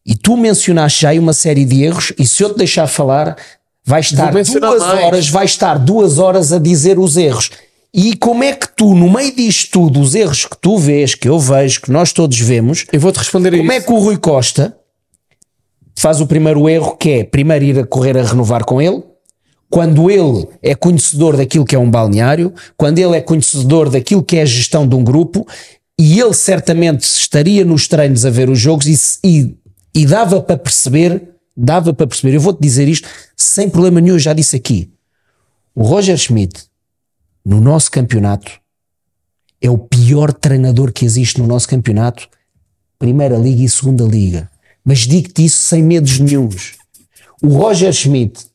E 0.06 0.16
tu 0.16 0.36
mencionaste 0.38 1.02
já 1.02 1.10
aí 1.10 1.20
uma 1.20 1.34
série 1.34 1.66
de 1.66 1.84
erros, 1.84 2.14
e 2.18 2.26
se 2.26 2.44
eu 2.44 2.52
te 2.54 2.58
deixar 2.58 2.88
falar, 2.88 3.36
vai 3.86 4.00
estar 4.02 4.32
duas 4.32 4.50
mais. 4.54 5.04
horas, 5.04 5.30
vai 5.30 5.46
estar 5.46 5.78
duas 5.78 6.18
horas 6.18 6.52
a 6.52 6.60
dizer 6.60 6.98
os 6.98 7.16
erros. 7.18 7.52
E 8.00 8.16
como 8.16 8.44
é 8.44 8.54
que 8.54 8.70
tu, 8.76 8.94
no 8.94 9.12
meio 9.12 9.36
disto 9.36 9.72
tudo, 9.72 10.00
os 10.00 10.14
erros 10.14 10.46
que 10.46 10.56
tu 10.56 10.78
vês, 10.78 11.16
que 11.16 11.28
eu 11.28 11.40
vejo, 11.40 11.82
que 11.82 11.92
nós 11.92 12.14
todos 12.14 12.40
vemos, 12.40 12.86
Eu 12.94 13.00
vou-te 13.00 13.18
responder 13.18 13.58
como 13.58 13.72
é 13.72 13.82
que 13.82 13.92
o 13.92 13.98
Rui 13.98 14.18
Costa 14.18 14.78
faz 15.96 16.22
o 16.22 16.28
primeiro 16.28 16.70
erro, 16.70 16.96
que 16.96 17.10
é 17.10 17.24
primeiro 17.24 17.66
ir 17.66 17.80
a 17.80 17.88
correr 17.88 18.16
a 18.16 18.22
renovar 18.22 18.64
com 18.66 18.80
ele, 18.80 19.02
quando 19.68 20.12
ele 20.12 20.48
é 20.62 20.76
conhecedor 20.76 21.36
daquilo 21.36 21.66
que 21.66 21.76
é 21.76 21.80
um 21.80 21.90
balneário, 21.90 22.54
quando 22.78 23.00
ele 23.00 23.18
é 23.18 23.22
conhecedor 23.22 23.90
daquilo 23.90 24.22
que 24.22 24.38
é 24.38 24.44
a 24.44 24.46
gestão 24.46 24.88
de 24.88 24.94
um 24.94 25.04
grupo, 25.04 25.48
e 26.00 26.20
ele 26.20 26.36
certamente 26.36 27.02
estaria 27.02 27.66
nos 27.66 27.88
treinos 27.88 28.28
a 28.28 28.30
ver 28.30 28.48
os 28.48 28.60
jogos 28.60 28.86
e, 28.86 29.28
e, 29.28 29.58
e 29.96 30.06
dava 30.06 30.40
para 30.40 30.56
perceber, 30.56 31.30
dava 31.58 31.92
para 31.96 32.06
perceber, 32.06 32.36
eu 32.36 32.42
vou-te 32.42 32.62
dizer 32.62 32.88
isto 32.88 33.10
sem 33.36 33.68
problema 33.68 34.00
nenhum, 34.00 34.18
eu 34.18 34.20
já 34.20 34.34
disse 34.34 34.56
aqui, 34.56 34.92
o 35.74 35.82
Roger 35.82 36.16
Schmidt, 36.16 36.68
no 37.48 37.62
nosso 37.62 37.90
campeonato, 37.90 38.52
é 39.62 39.70
o 39.70 39.78
pior 39.78 40.34
treinador 40.34 40.92
que 40.92 41.06
existe 41.06 41.40
no 41.40 41.48
nosso 41.48 41.66
campeonato, 41.70 42.28
Primeira 43.00 43.38
Liga 43.38 43.64
e 43.64 43.70
Segunda 43.70 44.04
Liga. 44.04 44.52
Mas 44.84 45.00
digo-te 45.00 45.46
isso 45.46 45.60
sem 45.60 45.82
medos 45.82 46.20
nenhuns. 46.20 46.76
O 47.42 47.48
Roger 47.48 47.94
Schmidt, 47.94 48.46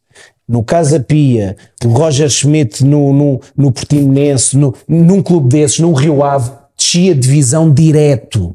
no 0.47 0.63
Casa 0.63 1.01
Pia, 1.01 1.57
o 1.83 1.89
Roger 1.89 2.29
Schmidt 2.29 2.85
no, 2.85 3.15
no, 3.15 3.41
no 3.57 3.73
Portimonense, 3.73 4.59
no, 4.59 4.75
num 4.87 5.23
clube 5.23 5.49
desses, 5.49 5.79
num 5.79 5.95
Rio 5.95 6.23
Ave, 6.23 6.51
descia 6.77 7.15
divisão 7.15 7.73
direto. 7.73 8.55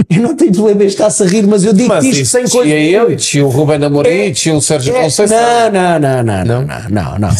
Eu 0.08 0.22
não 0.22 0.36
tenho 0.36 0.52
problema 0.52 0.84
em 0.84 0.86
estar-se 0.86 1.22
a 1.22 1.26
rir, 1.26 1.46
mas 1.46 1.64
eu 1.64 1.72
digo 1.72 1.88
mas 1.88 2.04
isto 2.04 2.24
sem 2.24 2.48
coisa. 2.48 2.74
E 2.74 2.92
eu, 2.92 3.10
e 3.10 3.42
o 3.42 3.48
Ruben 3.48 3.84
Amorim, 3.84 4.08
é, 4.08 4.52
o 4.52 4.60
Sérgio 4.60 4.96
é, 4.96 5.02
Conceição. 5.02 5.38
Não, 5.38 5.98
não, 5.98 6.22
não, 6.22 6.44
não, 6.44 6.88
não, 6.88 7.18
não, 7.18 7.30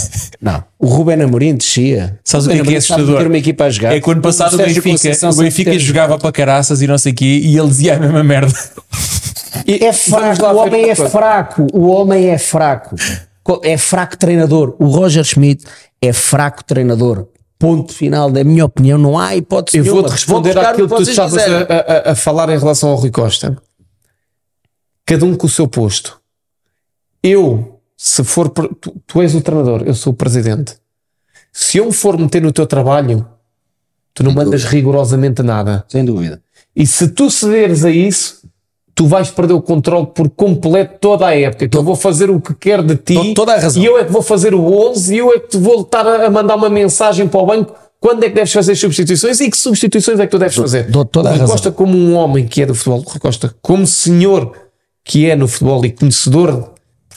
não, 0.40 0.64
O 0.78 0.86
Ruben 0.86 1.22
Amorim 1.22 1.54
descia. 1.54 2.18
Sabes 2.24 2.46
o 2.46 2.50
que 2.50 2.58
é 2.58 2.62
que 2.62 2.74
é 2.74 2.78
assustador? 2.78 3.26
uma 3.26 3.38
equipa 3.38 3.64
a 3.64 3.70
jogar. 3.70 3.96
É 3.96 4.00
quando 4.00 4.20
passado 4.20 4.54
o 4.54 4.56
Benfica, 4.58 5.28
o 5.28 5.34
Benfica 5.34 5.78
jogava 5.78 6.18
para 6.18 6.32
caraças 6.32 6.82
e 6.82 6.86
não 6.86 6.98
sei 6.98 7.12
o 7.12 7.14
quê, 7.14 7.40
e 7.42 7.56
ele 7.56 7.68
dizia 7.68 7.96
a 7.96 7.98
mesma 7.98 8.22
merda. 8.22 8.52
É, 9.66 9.86
é 9.86 9.92
fraco, 9.92 10.44
o 10.44 10.56
homem 10.56 10.90
é 10.90 10.94
fraco, 10.94 11.66
o 11.72 11.86
homem 11.88 12.28
é 12.28 12.38
fraco. 12.38 12.96
É 13.62 13.76
fraco 13.76 14.16
treinador. 14.16 14.76
O 14.78 14.86
Roger 14.86 15.24
Schmidt 15.24 15.64
é 16.00 16.12
fraco 16.12 16.64
treinador. 16.64 17.26
Ponto 17.60 17.92
final, 17.92 18.30
da 18.30 18.42
minha 18.42 18.64
opinião, 18.64 18.96
não 18.96 19.18
há 19.18 19.36
hipótese 19.36 19.76
Eu 19.76 19.84
nenhuma. 19.84 20.00
vou-te 20.00 20.12
responder 20.14 20.54
Vou 20.54 20.62
àquilo 20.62 20.88
que 20.88 20.94
tu 20.96 21.02
estavas 21.02 21.36
a, 21.42 22.08
a- 22.08 22.10
a- 22.12 22.14
falar 22.14 22.48
em 22.48 22.58
relação 22.58 22.88
ao 22.88 22.96
Rui 22.96 23.10
Costa. 23.10 23.54
Cada 25.04 25.26
um 25.26 25.36
com 25.36 25.46
o 25.46 25.50
seu 25.50 25.68
posto. 25.68 26.18
Eu, 27.22 27.78
se 27.98 28.24
for. 28.24 28.48
Tu, 28.48 28.96
tu 29.06 29.20
és 29.20 29.34
o 29.34 29.42
treinador, 29.42 29.82
eu 29.84 29.94
sou 29.94 30.14
o 30.14 30.16
presidente. 30.16 30.76
Se 31.52 31.76
eu 31.76 31.84
me 31.84 31.92
for 31.92 32.18
meter 32.18 32.40
no 32.40 32.50
teu 32.50 32.66
trabalho, 32.66 33.26
tu 34.14 34.22
não 34.22 34.32
mandas 34.32 34.64
rigorosamente 34.64 35.42
nada. 35.42 35.84
Sem 35.86 36.02
dúvida. 36.02 36.42
E 36.74 36.86
se 36.86 37.08
tu 37.08 37.30
cederes 37.30 37.84
a 37.84 37.90
isso, 37.90 38.48
tu 39.00 39.06
vais 39.06 39.30
perder 39.30 39.54
o 39.54 39.62
controle 39.62 40.08
por 40.14 40.28
completo 40.28 40.98
toda 41.00 41.26
a 41.26 41.34
época. 41.34 41.66
Que 41.66 41.74
eu 41.78 41.82
vou 41.82 41.96
fazer 41.96 42.28
o 42.28 42.38
que 42.38 42.52
quero 42.52 42.82
de 42.82 42.96
ti. 42.96 43.14
To- 43.14 43.32
toda 43.32 43.54
a 43.54 43.58
razão. 43.58 43.82
E 43.82 43.86
eu 43.86 43.96
é 43.98 44.04
que 44.04 44.12
vou 44.12 44.20
fazer 44.20 44.52
o 44.52 44.62
11 44.90 45.14
e 45.14 45.18
eu 45.18 45.30
é 45.32 45.38
que 45.38 45.48
te 45.48 45.56
vou 45.56 45.80
estar 45.80 46.06
a 46.06 46.28
mandar 46.28 46.54
uma 46.56 46.68
mensagem 46.68 47.26
para 47.26 47.40
o 47.40 47.46
banco. 47.46 47.74
Quando 47.98 48.22
é 48.24 48.28
que 48.28 48.34
deves 48.34 48.52
fazer 48.52 48.72
as 48.72 48.78
substituições 48.78 49.40
e 49.40 49.50
que 49.50 49.56
substituições 49.56 50.20
é 50.20 50.26
que 50.26 50.30
tu 50.30 50.38
deves 50.38 50.54
fazer? 50.54 50.90
dou 50.90 51.06
toda 51.06 51.28
o 51.28 51.28
a 51.28 51.30
Rui 51.30 51.40
razão. 51.40 51.54
Costa, 51.54 51.72
como 51.72 51.96
um 51.96 52.14
homem 52.14 52.46
que 52.46 52.60
é 52.60 52.66
do 52.66 52.74
futebol, 52.74 52.98
o 52.98 53.02
Rui 53.08 53.18
Costa, 53.18 53.54
como 53.62 53.86
senhor 53.86 54.52
que 55.02 55.30
é 55.30 55.34
no 55.34 55.48
futebol 55.48 55.82
e 55.86 55.90
conhecedor, 55.90 56.72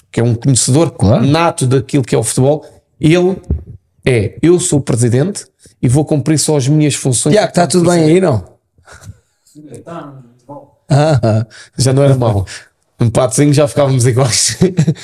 que 0.09 0.21
é 0.21 0.23
um 0.23 0.35
conhecedor 0.35 0.89
Claro. 0.91 1.25
nato 1.25 1.67
daquilo 1.67 2.01
que 2.03 2.15
é 2.15 2.17
o 2.17 2.23
futebol, 2.23 2.63
ele 2.97 3.35
é, 4.05 4.37
eu 4.41 4.57
sou 4.57 4.79
o 4.79 4.81
presidente 4.81 5.45
e 5.81 5.89
vou 5.89 6.05
cumprir 6.05 6.37
só 6.39 6.55
as 6.55 6.65
minhas 6.65 6.95
funções. 6.95 7.33
Tiago, 7.35 7.49
está 7.49 7.67
tudo 7.67 7.89
bem 7.89 8.03
aí, 8.05 8.21
não? 8.21 8.41
Ah, 9.85 10.13
ah. 10.93 11.45
Já 11.77 11.91
não 11.93 12.03
era 12.03 12.15
mau. 12.15 12.45
Um 12.99 13.09
patozinho 13.09 13.53
já 13.53 13.67
ficávamos 13.67 14.05
iguais. 14.05 14.57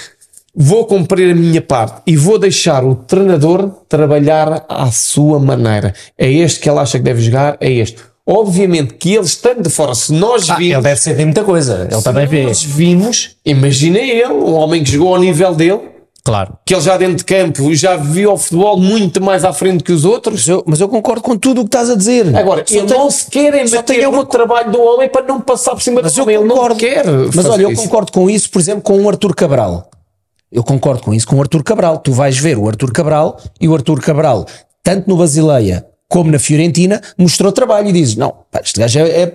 vou 0.56 0.86
cumprir 0.86 1.32
a 1.32 1.36
minha 1.36 1.61
parte 1.61 2.02
e 2.07 2.16
vou 2.18 2.38
deixar 2.40 2.84
o 2.84 2.95
treinador 2.95 3.70
trabalhar 3.88 4.66
à 4.68 4.91
sua 4.91 5.40
maneira. 5.40 5.94
É 6.18 6.32
este 6.32 6.60
que 6.60 6.70
ele 6.70 6.80
acha 6.80 6.98
que 6.98 7.03
deve 7.03 7.22
jogar, 7.22 7.57
é 7.60 7.72
este. 7.72 7.98
Obviamente 8.26 8.94
que 8.94 9.16
ele 9.16 9.26
estando 9.26 9.64
de 9.64 9.70
fora, 9.70 9.95
se 9.95 10.14
nós 10.14 10.49
Ah, 10.49 10.56
vimos, 10.56 10.74
ele 10.74 10.82
deve 10.84 10.99
sentir 11.02 11.26
muita 11.26 11.44
coisa. 11.44 11.88
Ele 11.91 12.02
também 12.02 12.28
vê. 12.28 12.44
nós 12.44 12.64
vimos, 12.64 13.36
imagina 13.44 13.98
ele, 13.98 14.28
um 14.28 14.53
homem 14.53 14.84
que 14.84 14.91
jogou 14.91 15.16
ao 15.16 15.20
nível 15.20 15.56
dele, 15.56 15.80
Claro. 16.30 16.57
que 16.65 16.73
ele 16.76 16.81
já 16.81 16.95
dentro 16.97 17.15
de 17.15 17.26
campo 17.26 17.73
já 17.73 17.95
viu 17.95 18.34
o 18.34 18.38
futebol 18.38 18.77
muito 18.80 19.22
mais 19.22 19.43
à 19.43 19.51
frente 19.51 19.84
que 19.84 19.91
os 19.91 20.06
outros. 20.06 20.41
Mas, 20.41 20.47
eu, 20.47 20.64
mas 20.68 20.80
eu 20.80 20.88
concordo 20.88 21.22
com 21.23 21.35
tudo 21.38 21.61
o 21.61 21.64
que 21.64 21.69
estás 21.69 21.89
a 21.89 21.95
dizer. 21.95 22.35
Agora, 22.35 22.64
Só 22.68 22.76
ele 22.76 22.88
tenho- 22.88 22.99
não 22.99 23.10
se 23.10 23.26
querem 23.30 23.65
só 23.68 23.77
meter 23.77 24.11
no 24.11 24.26
trabalho 24.26 24.72
do 24.72 24.80
homem 24.81 25.10
para 25.10 25.26
não 25.26 25.41
passar 25.41 25.72
por 25.72 25.81
cima 25.81 26.01
Mas 26.03 26.14
do 26.14 26.19
eu 26.19 26.23
homem. 26.23 26.35
Ele 26.35 26.45
não 26.45 26.56
concordo. 26.56 26.76
quer. 26.77 27.03
Mas 27.35 27.45
olha, 27.45 27.64
eu 27.64 27.72
isso. 27.72 27.81
concordo 27.84 28.11
com 28.11 28.30
isso, 28.30 28.49
por 28.51 28.60
exemplo, 28.60 28.81
com 28.84 29.01
o 29.01 29.10
Arthur 29.10 29.34
Cabral. 29.34 29.89
Eu 30.51 30.64
concordo 30.64 31.01
com 31.03 31.14
isso 31.14 31.27
com 31.27 31.35
o 31.35 31.41
Arthur 31.41 31.64
Cabral. 31.64 31.97
Tu 31.97 32.11
vais 32.11 32.38
ver 32.38 32.57
o 32.57 32.68
Arthur 32.68 32.91
Cabral 32.91 33.39
e 33.60 33.68
o 33.68 33.73
Arthur 33.76 33.99
Cabral, 34.01 34.45
tanto 34.84 35.07
no 35.10 35.18
Basileia 35.18 35.85
como 36.07 36.31
na 36.31 36.39
Fiorentina, 36.39 37.01
mostrou 37.18 37.51
trabalho 37.51 37.89
e 37.89 37.91
dizes: 37.91 38.15
Não, 38.15 38.34
pá, 38.51 38.60
este 38.64 38.80
gajo 38.80 38.99
é, 38.99 39.22
é, 39.23 39.31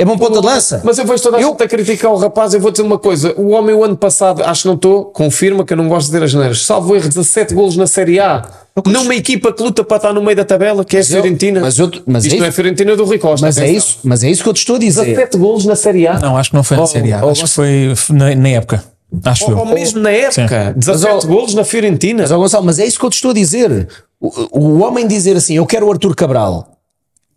é 0.00 0.04
bom 0.04 0.16
ponta 0.18 0.40
de 0.40 0.46
lança. 0.46 0.80
Mas 0.84 0.98
eu 0.98 1.04
vejo 1.06 1.22
toda 1.22 1.36
a 1.36 1.42
gente 1.42 1.62
a 1.62 1.68
criticar 1.68 2.10
o 2.12 2.16
rapaz. 2.16 2.54
Eu 2.54 2.60
vou 2.60 2.70
dizer 2.70 2.82
uma 2.82 2.98
coisa: 2.98 3.34
o 3.36 3.50
homem, 3.50 3.74
o 3.74 3.84
ano 3.84 3.96
passado, 3.96 4.42
acho 4.44 4.62
que 4.62 4.68
não 4.68 4.74
estou, 4.74 5.04
confirma 5.06 5.64
que 5.64 5.72
eu 5.72 5.76
não 5.76 5.88
gosto 5.88 6.06
de 6.06 6.12
dizer 6.12 6.24
as 6.24 6.34
neiras. 6.34 6.64
Salvo 6.64 6.94
erro, 6.96 7.08
17 7.08 7.54
golos 7.54 7.76
na 7.76 7.86
Série 7.86 8.18
A. 8.18 8.42
Numa 8.86 9.14
equipa 9.14 9.52
que 9.52 9.62
luta 9.62 9.84
para 9.84 9.96
estar 9.98 10.12
no 10.12 10.22
meio 10.22 10.36
da 10.36 10.44
tabela, 10.44 10.84
que 10.84 10.96
é 10.96 11.00
a 11.00 11.02
eu- 11.02 11.06
Fiorentina. 11.06 11.60
mas 11.60 11.78
eu- 11.78 11.90
mas 12.06 12.24
Isto 12.24 12.36
é 12.36 12.38
não 12.40 12.46
é 12.46 12.52
Fiorentina 12.52 12.96
do 12.96 13.04
Rui 13.04 13.18
Costa. 13.18 13.44
Mas 13.44 13.58
é, 13.58 13.62
atenção. 13.62 13.78
isso, 13.78 13.98
mas 14.04 14.24
é 14.24 14.30
isso 14.30 14.42
que 14.42 14.48
eu 14.48 14.52
te 14.54 14.58
estou 14.58 14.76
a 14.76 14.78
dizer. 14.78 15.04
17 15.04 15.36
golos 15.36 15.66
na 15.66 15.76
Série 15.76 16.06
A. 16.06 16.18
Não, 16.18 16.36
acho 16.36 16.50
que 16.50 16.56
não 16.56 16.62
foi 16.62 16.76
na 16.78 16.82
Oh, 16.84 16.86
Série 16.86 17.12
A. 17.12 17.24
oh, 17.24 17.30
acho 17.30 17.44
que 17.44 17.50
foi 17.50 17.94
na, 18.10 18.34
na 18.34 18.48
época. 18.48 18.82
Acho 19.24 19.44
Ou, 19.46 19.50
eu. 19.50 19.58
ou 19.58 19.66
mesmo 19.66 20.00
na 20.00 20.10
época, 20.12 20.72
17 20.76 21.04
Mas, 21.14 21.24
ó, 21.24 21.26
golos 21.28 21.52
na 21.54 21.64
Fiorentina. 21.64 22.22
Mas, 22.22 22.30
Gonçalo, 22.30 22.64
mas 22.64 22.78
é 22.78 22.86
isso 22.86 22.98
que 22.98 23.04
eu 23.04 23.10
te 23.10 23.16
estou 23.16 23.32
a 23.32 23.34
dizer. 23.34 23.88
O, 24.20 24.58
o 24.60 24.78
homem 24.82 25.06
dizer 25.06 25.36
assim, 25.36 25.56
eu 25.56 25.66
quero 25.66 25.86
o 25.86 25.90
Arthur 25.92 26.14
Cabral. 26.14 26.68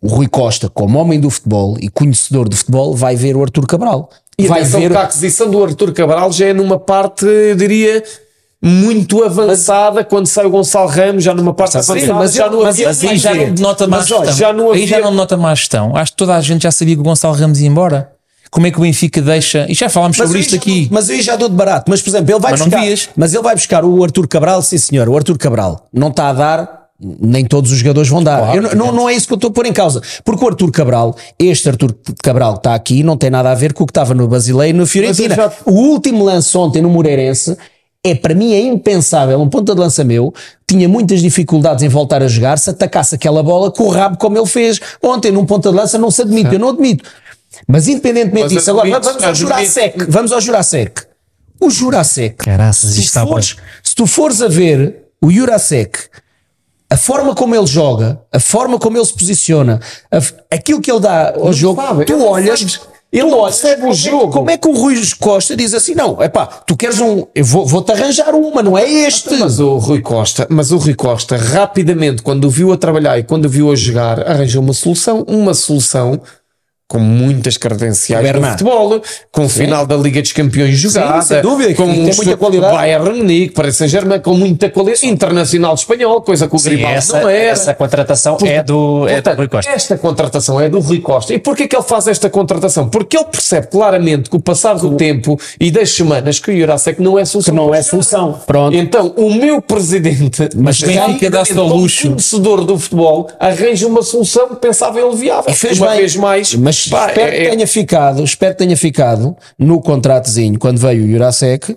O 0.04 0.08
Rui 0.08 0.28
Costa, 0.28 0.68
como 0.68 0.98
homem 0.98 1.18
do 1.18 1.30
futebol 1.30 1.76
e 1.80 1.88
conhecedor 1.88 2.46
do 2.46 2.54
futebol, 2.54 2.94
vai 2.94 3.16
ver 3.16 3.34
o 3.36 3.42
Arthur 3.42 3.66
Cabral. 3.66 4.10
E 4.38 4.46
vai 4.46 4.60
atenção 4.60 4.80
ver. 4.80 4.90
que 4.90 4.96
a 4.98 5.02
aquisição 5.02 5.50
do 5.50 5.64
Arthur 5.64 5.92
Cabral 5.94 6.30
já 6.30 6.46
é 6.48 6.52
numa 6.52 6.78
parte, 6.78 7.24
eu 7.24 7.56
diria, 7.56 8.02
muito 8.62 9.22
avançada. 9.24 10.04
quando 10.04 10.26
sai 10.26 10.44
o 10.46 10.50
Gonçalo 10.50 10.88
Ramos, 10.88 11.24
já 11.24 11.34
numa 11.34 11.54
parte 11.54 11.72
Sim, 11.72 11.78
avançada, 11.78 12.14
mas 12.14 12.34
já 12.34 12.44
eu- 12.46 12.50
não 12.52 12.62
mas 12.62 12.68
havia. 12.74 12.86
Mas 12.88 13.04
aí 13.04 13.16
já 13.18 13.34
não 13.34 13.52
denota 13.54 13.86
má 13.86 13.96
Mas, 13.98 14.06
gestão. 14.08 14.32
já 14.34 14.52
não 14.52 14.72
Aí 14.72 14.86
já 14.86 14.96
havia- 14.96 15.04
não 15.06 15.10
denota 15.12 15.36
má 15.36 15.54
gestão. 15.54 15.96
Acho 15.96 16.12
que 16.12 16.16
toda 16.18 16.34
a 16.34 16.40
gente 16.40 16.62
já 16.62 16.70
sabia 16.70 16.94
que 16.94 17.00
o 17.00 17.04
Gonçalo 17.04 17.34
Ramos 17.34 17.60
ia 17.60 17.68
embora. 17.68 18.10
Como 18.50 18.66
é 18.66 18.70
que 18.70 18.78
o 18.78 18.82
Benfica 18.82 19.20
deixa. 19.20 19.66
E 19.68 19.74
já 19.74 19.88
falámos 19.88 20.16
sobre 20.16 20.38
isto 20.38 20.54
aqui. 20.54 20.86
mas 20.90 21.10
aí 21.10 21.20
já 21.22 21.34
dou 21.34 21.48
de 21.48 21.56
barato. 21.56 21.90
Mas, 21.90 22.00
por 22.00 22.10
exemplo, 22.10 22.30
ele 22.32 22.40
vai 22.40 22.52
Mas 22.52 22.60
buscar. 22.60 22.84
Mas 23.16 23.34
ele 23.34 23.42
vai 23.42 23.54
buscar 23.54 23.84
o 23.84 24.04
Arthur 24.04 24.28
Cabral, 24.28 24.62
sim 24.62 24.78
senhor. 24.78 25.08
O 25.08 25.16
Arthur 25.16 25.36
Cabral 25.38 25.86
não 25.92 26.08
está 26.08 26.28
a 26.28 26.32
dar 26.32 26.83
nem 27.20 27.44
todos 27.44 27.70
os 27.70 27.78
jogadores 27.78 28.08
vão 28.08 28.22
dar. 28.22 28.54
Eu 28.56 28.62
não- 28.74 28.92
não, 28.92 29.08
é 29.08 29.14
isso 29.14 29.26
que 29.26 29.32
eu 29.32 29.36
estou 29.36 29.50
a 29.50 29.52
pôr 29.52 29.66
em 29.66 29.72
causa. 29.72 30.00
Porque 30.24 30.44
o 30.44 30.48
Arthur 30.48 30.70
Cabral, 30.70 31.16
este 31.38 31.68
Arthur 31.68 31.94
Cabral 32.22 32.54
que 32.54 32.58
está 32.60 32.74
aqui, 32.74 33.02
não 33.02 33.16
tem 33.16 33.30
nada 33.30 33.50
a 33.50 33.54
ver 33.54 33.72
com 33.72 33.84
o 33.84 33.86
que 33.86 33.90
estava 33.90 34.14
no 34.14 34.26
Basileiro 34.26 34.76
e 34.76 34.78
no 34.80 34.86
Fiorentina. 34.86 35.34
já- 35.34 35.52
O 35.66 35.72
último 35.72 36.24
lance 36.24 36.56
ontem 36.56 36.80
no 36.80 36.88
Moreirense 36.88 37.56
é 38.02 38.14
para 38.14 38.34
mim 38.34 38.52
é 38.54 38.60
impensável. 38.60 39.40
Um 39.40 39.48
ponta 39.48 39.74
de 39.74 39.80
lança 39.80 40.02
meu 40.04 40.32
tinha 40.68 40.88
muitas 40.88 41.20
dificuldades 41.20 41.82
em 41.82 41.88
voltar 41.88 42.22
a 42.22 42.28
jogar 42.28 42.58
se 42.58 42.70
atacasse 42.70 43.14
aquela 43.14 43.42
bola 43.42 43.70
com 43.70 43.84
o 43.84 43.88
rabo 43.88 44.16
como 44.18 44.38
ele 44.38 44.46
fez 44.46 44.80
ontem 45.02 45.30
num 45.30 45.44
ponta 45.44 45.70
de 45.70 45.76
lança. 45.76 45.98
Não 45.98 46.10
se 46.10 46.22
admite, 46.22 46.52
eu 46.54 46.58
não 46.58 46.70
admito. 46.70 47.04
Mas 47.68 47.86
independentemente 47.86 48.44
Mas 48.44 48.52
disso, 48.52 48.70
agora 48.70 48.88
vamos 48.90 49.06
ao 49.06 49.14
admito. 49.14 49.34
Jurasek. 49.36 50.04
Vamos 50.08 50.32
ao 50.32 50.40
Jurasek. 50.40 51.02
O 51.60 51.70
Jurasek 51.70 52.36
Caraças, 52.36 52.90
se 52.94 53.18
bom. 53.20 53.28
fores, 53.28 53.56
se 53.82 53.94
tu 53.94 54.06
fores 54.06 54.42
a 54.42 54.48
ver 54.48 55.04
o 55.22 55.30
Jurasek, 55.30 55.98
a 56.90 56.96
forma 56.96 57.34
como 57.34 57.54
ele 57.54 57.66
joga, 57.66 58.20
a 58.32 58.38
forma 58.38 58.78
como 58.78 58.96
ele 58.96 59.04
se 59.04 59.14
posiciona, 59.14 59.80
a 60.12 60.18
aquilo 60.54 60.80
que 60.80 60.90
ele 60.90 61.00
dá 61.00 61.34
ao 61.36 61.52
jogo, 61.52 61.80
sabe, 61.80 62.04
tu 62.04 62.16
não 62.16 62.26
olhas, 62.28 62.60
sabe. 62.60 62.80
ele 63.12 63.32
olha, 63.32 63.44
percebe 63.44 63.82
o 63.86 63.90
é 63.90 63.94
jogo. 63.94 64.32
Como 64.32 64.50
é 64.50 64.56
que 64.56 64.68
o 64.68 64.72
Rui 64.72 64.94
Costa 65.18 65.56
diz 65.56 65.74
assim: 65.74 65.94
não, 65.94 66.22
é 66.22 66.28
pá, 66.28 66.46
tu 66.46 66.76
queres 66.76 67.00
um, 67.00 67.26
eu 67.34 67.44
vou- 67.44 67.66
vou-te 67.66 67.90
arranjar 67.90 68.34
uma, 68.34 68.62
não 68.62 68.76
é 68.78 68.88
este. 68.88 69.34
Mas 69.36 69.58
o 69.58 69.78
Rui 69.78 70.00
Costa, 70.00 70.46
mas 70.50 70.70
o 70.70 70.76
Rui 70.76 70.94
Costa 70.94 71.36
rapidamente, 71.36 72.22
quando 72.22 72.44
o 72.44 72.50
viu 72.50 72.72
a 72.72 72.76
trabalhar 72.76 73.18
e 73.18 73.24
quando 73.24 73.46
o 73.46 73.48
viu 73.48 73.72
a 73.72 73.76
jogar, 73.76 74.20
arranjou 74.28 74.62
uma 74.62 74.72
solução, 74.74 75.24
uma 75.26 75.54
solução 75.54 76.20
com 76.86 76.98
muitas 76.98 77.56
credenciais 77.56 78.24
no 78.24 78.32
Bernardo. 78.32 78.58
futebol, 78.58 79.02
com 79.32 79.46
o 79.46 79.48
final 79.48 79.86
da 79.86 79.96
Liga 79.96 80.20
dos 80.20 80.32
Campeões 80.32 80.76
jogada, 80.78 81.22
sem 81.22 81.40
dúvida, 81.40 81.70
que 81.70 81.74
com 81.76 81.86
tem 81.86 82.02
muita 82.04 82.36
qualidade. 82.36 82.76
Bayern 82.76 83.10
Munique, 83.18 83.54
Paris 83.54 83.76
Saint-Germain, 83.76 84.20
com 84.20 84.34
muita 84.34 84.68
qualidade, 84.68 85.06
internacional 85.06 85.74
espanhol, 85.74 86.20
coisa 86.20 86.46
que 86.46 86.54
o 86.54 86.58
Sim, 86.58 86.70
Grimaldo 86.70 87.06
não 87.12 87.28
era. 87.28 87.32
essa 87.32 87.74
contratação 87.74 88.36
é 88.44 88.62
do, 88.62 89.08
é 89.08 89.14
do 89.16 89.22
Portanto, 89.22 89.38
Rui 89.38 89.48
Costa. 89.48 89.70
Esta 89.72 89.98
contratação 89.98 90.60
é 90.60 90.68
do 90.68 90.78
Rui 90.78 91.00
Costa. 91.00 91.32
E 91.34 91.38
porquê 91.38 91.66
que 91.66 91.74
ele 91.74 91.82
faz 91.82 92.06
esta 92.06 92.28
contratação? 92.28 92.88
Porque 92.88 93.16
ele 93.16 93.26
percebe 93.26 93.66
claramente 93.68 94.28
que 94.28 94.36
o 94.36 94.40
passar 94.40 94.74
do 94.74 94.94
tempo 94.96 95.40
e 95.58 95.70
das 95.70 95.90
semanas 95.90 96.38
que 96.38 96.50
o 96.50 96.56
Jurasek 96.56 97.00
não 97.00 97.18
é 97.18 97.24
solução. 97.24 97.54
Que 97.54 97.60
não 97.60 97.74
é 97.74 97.82
solução. 97.82 98.40
Pronto. 98.46 98.76
Então, 98.76 99.14
o 99.16 99.32
meu 99.34 99.60
presidente, 99.62 100.48
Mas 100.54 100.80
Benfica 100.80 101.30
dá-se 101.30 101.52
ao 101.58 101.66
como 101.68 101.80
luxo. 101.80 102.08
conhecedor 102.08 102.64
do 102.64 102.78
futebol, 102.78 103.28
arranja 103.40 103.86
uma 103.86 104.02
solução 104.02 104.48
que 104.50 104.56
pensava 104.56 105.00
ele 105.00 105.16
viável. 105.16 105.50
E 105.50 105.54
fez 105.54 105.78
uma 105.78 105.88
bem. 105.88 105.98
vez 105.98 106.16
mais, 106.16 106.54
mas 106.54 106.73
pá, 106.90 107.08
espero, 107.08 107.34
é- 107.34 107.44
que 107.44 107.50
tenha 107.50 107.66
ficado, 107.66 108.24
espero 108.24 108.54
que 108.54 108.58
tenha 108.58 108.76
ficado 108.76 109.36
no 109.58 109.80
contratozinho 109.80 110.58
quando 110.58 110.78
veio 110.78 111.04
o 111.04 111.08
Jurasek 111.10 111.76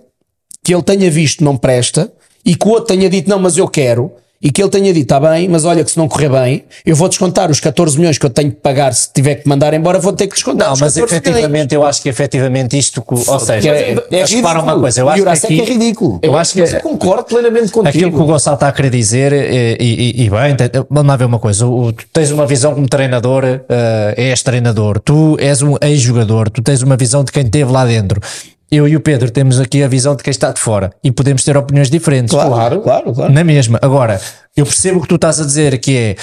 que 0.64 0.74
ele 0.74 0.84
tenha 0.84 1.10
visto 1.10 1.44
não 1.44 1.56
presta 1.56 2.12
e 2.46 2.56
que 2.56 2.68
o 2.68 2.72
outro 2.72 2.96
tenha 2.96 3.10
dito 3.10 3.30
não, 3.30 3.40
mas 3.40 3.58
eu 3.58 3.68
quero. 3.68 4.12
E 4.40 4.52
que 4.52 4.62
ele 4.62 4.70
tenha 4.70 4.94
dito, 4.94 5.02
está 5.04 5.20
bem, 5.20 5.50
mas 5.50 5.66
olha 5.66 5.84
que 5.84 5.90
se 5.90 5.98
não 5.98 6.08
correr 6.08 6.30
bem, 6.30 6.64
eu 6.86 6.96
vou 6.96 7.10
descontar 7.10 7.50
os 7.50 7.60
14 7.60 7.98
milhões 7.98 8.20
que 8.20 8.26
eu 8.26 8.30
tenho 8.30 8.52
que 8.52 8.58
pagar 8.58 8.94
se 8.94 9.12
tiver 9.12 9.36
que 9.36 9.50
mandar 9.50 9.74
embora, 9.74 9.98
vou 9.98 10.14
ter 10.14 10.28
que 10.28 10.36
descontar. 10.36 10.68
Não, 10.70 10.76
mas 10.78 10.94
14 10.94 11.02
milhões. 11.02 11.22
efetivamente, 11.28 11.74
eu 11.74 11.84
acho 11.84 12.02
que 12.04 12.10
efetivamente 12.10 12.78
isto, 12.78 13.04
ou 13.08 13.40
seja, 13.40 13.70
é- 13.72 13.94
é 13.94 14.22
mas 14.22 14.32
repara 14.32 14.60
uma 14.60 14.74
ridículo. 14.74 14.82
coisa, 14.82 15.00
eu 15.02 15.06
O 15.06 15.10
acho 15.10 15.16
que 15.16 15.20
Jurasek 15.24 15.54
aqui, 15.54 15.62
é 15.62 15.74
ridículo. 15.74 16.20
Eu 16.22 16.38
acho 16.38 16.54
que 16.54 16.60
eu 16.62 16.80
concordo 16.82 17.24
plenamente 17.24 17.72
contigo. 17.72 17.90
aquilo 17.90 18.12
que 18.12 18.18
o 18.20 18.26
Gonçalo 18.26 18.54
está 18.56 18.68
a 18.68 18.72
querer 18.72 18.92
dizer, 18.92 19.34
e, 19.34 19.78
e- 19.80 20.24
e 20.26 20.30
bem, 20.30 20.56
vamos 20.88 21.08
lá 21.10 21.16
ver 21.16 21.26
uma 21.26 21.40
coisa: 21.40 21.66
o- 21.66 21.92
tu 21.92 22.06
tens 22.14 22.30
uma 22.30 22.46
visão 22.46 22.76
como 22.76 22.88
treinador, 22.88 23.44
eh, 23.44 24.14
és 24.18 24.44
treinador, 24.44 25.00
tu 25.00 25.36
és 25.40 25.64
um 25.64 25.78
ex-jogador, 25.82 26.50
tu 26.52 26.62
tens 26.62 26.84
uma 26.84 26.96
visão 26.96 27.24
de 27.24 27.32
quem 27.32 27.44
esteve 27.44 27.72
lá 27.72 27.86
dentro. 27.86 28.22
Eu 28.70 28.88
e 28.88 28.96
o 28.96 29.00
Pedro 29.00 29.32
temos 29.32 29.60
aqui 29.60 29.82
a 29.82 29.88
visão 29.88 30.16
de 30.16 30.24
quem 30.24 30.32
está 30.32 30.52
de 30.52 30.60
fora 30.60 30.92
e 31.04 31.12
podemos 31.12 31.44
ter 31.44 31.56
opiniões 31.56 31.90
diferentes. 31.90 32.34
Claro, 32.34 32.82
claro, 32.82 33.14
claro. 33.14 33.32
Na 33.32 33.44
mesma. 33.44 33.80
Agora, 33.82 34.20
eu 34.56 34.66
percebo 34.66 35.00
o 35.00 35.02
que 35.02 35.08
tu 35.08 35.16
estás 35.16 35.40
a 35.40 35.46
dizer, 35.46 35.78
que 35.80 35.96
é 35.96 36.16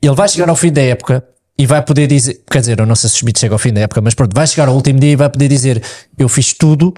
ele 0.00 0.14
vai 0.14 0.28
chegar 0.28 0.48
ao 0.48 0.54
fim 0.54 0.72
da 0.72 0.82
época 0.82 1.24
e 1.58 1.66
vai 1.66 1.82
poder 1.82 2.06
dizer, 2.06 2.40
quer 2.48 2.60
dizer, 2.60 2.78
eu 2.78 2.86
não 2.86 2.94
sei 2.94 3.10
se 3.10 3.16
o 3.16 3.18
Schmidt 3.18 3.40
chega 3.40 3.54
ao 3.54 3.58
fim 3.58 3.72
da 3.72 3.80
época, 3.80 4.00
mas 4.00 4.14
pronto, 4.14 4.32
vai 4.32 4.46
chegar 4.46 4.68
ao 4.68 4.74
último 4.74 5.00
dia 5.00 5.10
e 5.10 5.16
vai 5.16 5.28
poder 5.28 5.48
dizer: 5.48 5.82
Eu 6.16 6.28
fiz 6.28 6.52
tudo, 6.52 6.94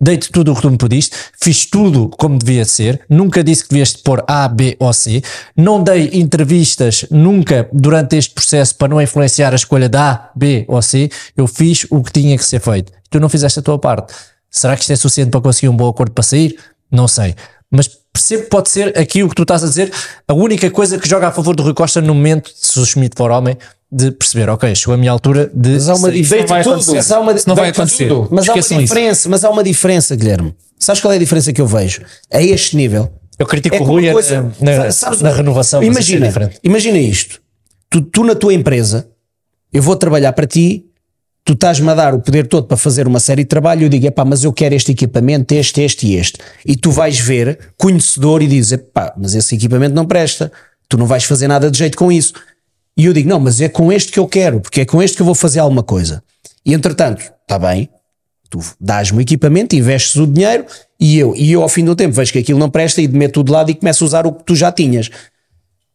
dei-te 0.00 0.30
tudo 0.30 0.52
o 0.52 0.54
que 0.54 0.62
tu 0.62 0.70
me 0.70 0.76
pediste, 0.76 1.16
fiz 1.40 1.66
tudo 1.66 2.08
como 2.18 2.38
devia 2.38 2.64
ser, 2.64 3.00
nunca 3.08 3.42
disse 3.42 3.64
que 3.64 3.70
devias 3.70 3.94
pôr 3.94 4.22
A, 4.26 4.46
B 4.48 4.76
ou 4.78 4.92
C, 4.92 5.22
não 5.56 5.82
dei 5.82 6.10
entrevistas 6.12 7.06
nunca 7.10 7.68
durante 7.72 8.16
este 8.16 8.34
processo 8.34 8.74
para 8.76 8.88
não 8.88 9.00
influenciar 9.00 9.52
a 9.52 9.56
escolha 9.56 9.88
de 9.88 9.96
A, 9.96 10.30
B 10.34 10.64
ou 10.68 10.80
C, 10.82 11.10
eu 11.36 11.46
fiz 11.46 11.86
o 11.90 12.02
que 12.02 12.12
tinha 12.12 12.36
que 12.36 12.44
ser 12.44 12.60
feito. 12.60 12.92
Tu 13.10 13.18
não 13.18 13.28
fizeste 13.28 13.58
a 13.58 13.62
tua 13.62 13.78
parte. 13.78 14.12
Será 14.50 14.74
que 14.74 14.82
isto 14.82 14.92
é 14.92 14.96
suficiente 14.96 15.30
para 15.30 15.40
conseguir 15.40 15.68
um 15.68 15.76
bom 15.76 15.88
acordo 15.88 16.12
para 16.12 16.24
sair? 16.24 16.56
Não 16.90 17.08
sei. 17.08 17.34
Mas 17.70 17.88
que 18.28 18.38
pode 18.38 18.70
ser 18.70 18.98
aqui 18.98 19.22
o 19.22 19.28
que 19.28 19.34
tu 19.34 19.42
estás 19.42 19.62
a 19.62 19.66
dizer, 19.66 19.92
a 20.26 20.34
única 20.34 20.70
coisa 20.70 20.98
que 20.98 21.08
joga 21.08 21.28
a 21.28 21.32
favor 21.32 21.54
do 21.54 21.62
Rui 21.62 21.74
Costa 21.74 22.00
no 22.00 22.14
momento, 22.14 22.50
se 22.54 22.78
o 22.80 22.86
Schmidt 22.86 23.14
for 23.16 23.30
homem, 23.30 23.56
de 23.90 24.10
perceber, 24.10 24.48
ok, 24.48 24.74
chegou 24.74 24.94
a 24.94 24.96
minha 24.98 25.10
altura 25.12 25.50
de. 25.54 25.70
Mas 25.70 25.88
há 25.88 25.94
uma 25.94 26.10
diferença. 26.10 26.46
vai 26.48 26.62
tudo. 26.62 26.72
acontecer. 26.72 26.94
Mas 26.96 27.10
há 27.12 27.20
uma, 27.20 27.32
Isso 27.32 27.48
não 27.48 27.54
vai 27.56 27.68
acontecer. 27.70 28.08
tudo. 28.08 28.28
Mas 28.32 28.48
há 28.48 28.52
uma 28.52 28.58
Esqueçam 28.58 28.80
isso. 28.82 28.94
diferença, 28.94 29.28
mas 29.28 29.44
há 29.44 29.50
uma 29.50 29.62
diferença, 29.64 30.16
Guilherme. 30.16 30.54
Sabes 30.78 31.00
qual 31.00 31.12
é 31.12 31.16
a 31.16 31.18
diferença 31.18 31.52
que 31.52 31.60
eu 31.60 31.66
vejo? 31.66 32.02
A 32.32 32.42
este 32.42 32.76
nível. 32.76 33.10
Eu 33.38 33.46
critico 33.46 33.76
É 33.76 33.80
o 33.80 33.84
Rui 33.84 34.02
uma 34.02 34.08
na- 34.08 34.12
coisa- 34.12 34.52
na, 34.60 34.90
sabes- 34.90 35.20
na 35.20 35.30
renovação. 35.30 35.82
é 35.82 35.86
Imagina, 35.86 36.26
diferente. 36.26 36.58
imagina 36.64 36.98
isto. 36.98 37.40
Tu, 37.90 38.00
tu 38.00 38.24
na 38.24 38.34
tua 38.34 38.52
empresa, 38.54 39.08
eu 39.72 39.82
vou 39.82 39.94
trabalhar 39.94 40.32
para 40.32 40.46
ti, 40.46 40.86
tu 41.44 41.52
estás-me 41.52 41.88
a 41.90 41.94
dar 41.94 42.14
o 42.14 42.20
poder 42.20 42.46
todo 42.48 42.66
para 42.66 42.76
fazer 42.76 43.06
uma 43.06 43.20
série 43.20 43.42
de 43.44 43.48
trabalho, 43.48 43.84
eu 43.84 43.88
digo, 43.88 44.06
epá, 44.06 44.24
mas 44.24 44.42
eu 44.42 44.52
quero 44.52 44.74
este 44.74 44.90
equipamento, 44.92 45.52
este, 45.54 45.80
este 45.82 46.06
e 46.08 46.16
este. 46.16 46.38
E 46.64 46.76
tu 46.76 46.90
vais 46.90 47.18
ver, 47.20 47.58
conhecedor, 47.78 48.42
e 48.42 48.46
dizes, 48.48 48.72
epá, 48.72 49.14
mas 49.16 49.34
esse 49.34 49.54
equipamento 49.54 49.94
não 49.94 50.06
presta, 50.06 50.50
tu 50.88 50.96
não 50.98 51.06
vais 51.06 51.22
fazer 51.24 51.46
nada 51.46 51.70
de 51.70 51.78
jeito 51.78 51.96
com 51.96 52.10
isso. 52.10 52.32
E 52.96 53.04
eu 53.04 53.12
digo, 53.12 53.28
não, 53.28 53.38
mas 53.38 53.60
é 53.60 53.68
com 53.68 53.92
este 53.92 54.10
que 54.10 54.18
eu 54.18 54.26
quero, 54.26 54.60
porque 54.60 54.80
é 54.80 54.84
com 54.84 55.02
este 55.02 55.16
que 55.16 55.22
eu 55.22 55.26
vou 55.26 55.34
fazer 55.34 55.60
alguma 55.60 55.82
coisa. 55.82 56.22
E 56.64 56.72
entretanto, 56.72 57.20
está 57.42 57.58
bem, 57.58 57.90
tu 58.48 58.60
dás-me 58.80 59.18
o 59.18 59.20
equipamento, 59.20 59.76
investes 59.76 60.16
o 60.16 60.26
dinheiro 60.26 60.64
e 60.98 61.18
eu, 61.18 61.34
e 61.36 61.52
eu 61.52 61.62
ao 61.62 61.68
fim 61.68 61.84
do 61.84 61.94
tempo 61.94 62.14
vejo 62.14 62.32
que 62.32 62.38
aquilo 62.38 62.58
não 62.58 62.70
presta 62.70 63.02
e 63.02 63.08
meto 63.08 63.44
de 63.44 63.52
lado 63.52 63.70
e 63.70 63.74
começo 63.74 64.02
a 64.02 64.06
usar 64.06 64.26
o 64.26 64.32
que 64.32 64.44
tu 64.44 64.54
já 64.54 64.72
tinhas. 64.72 65.10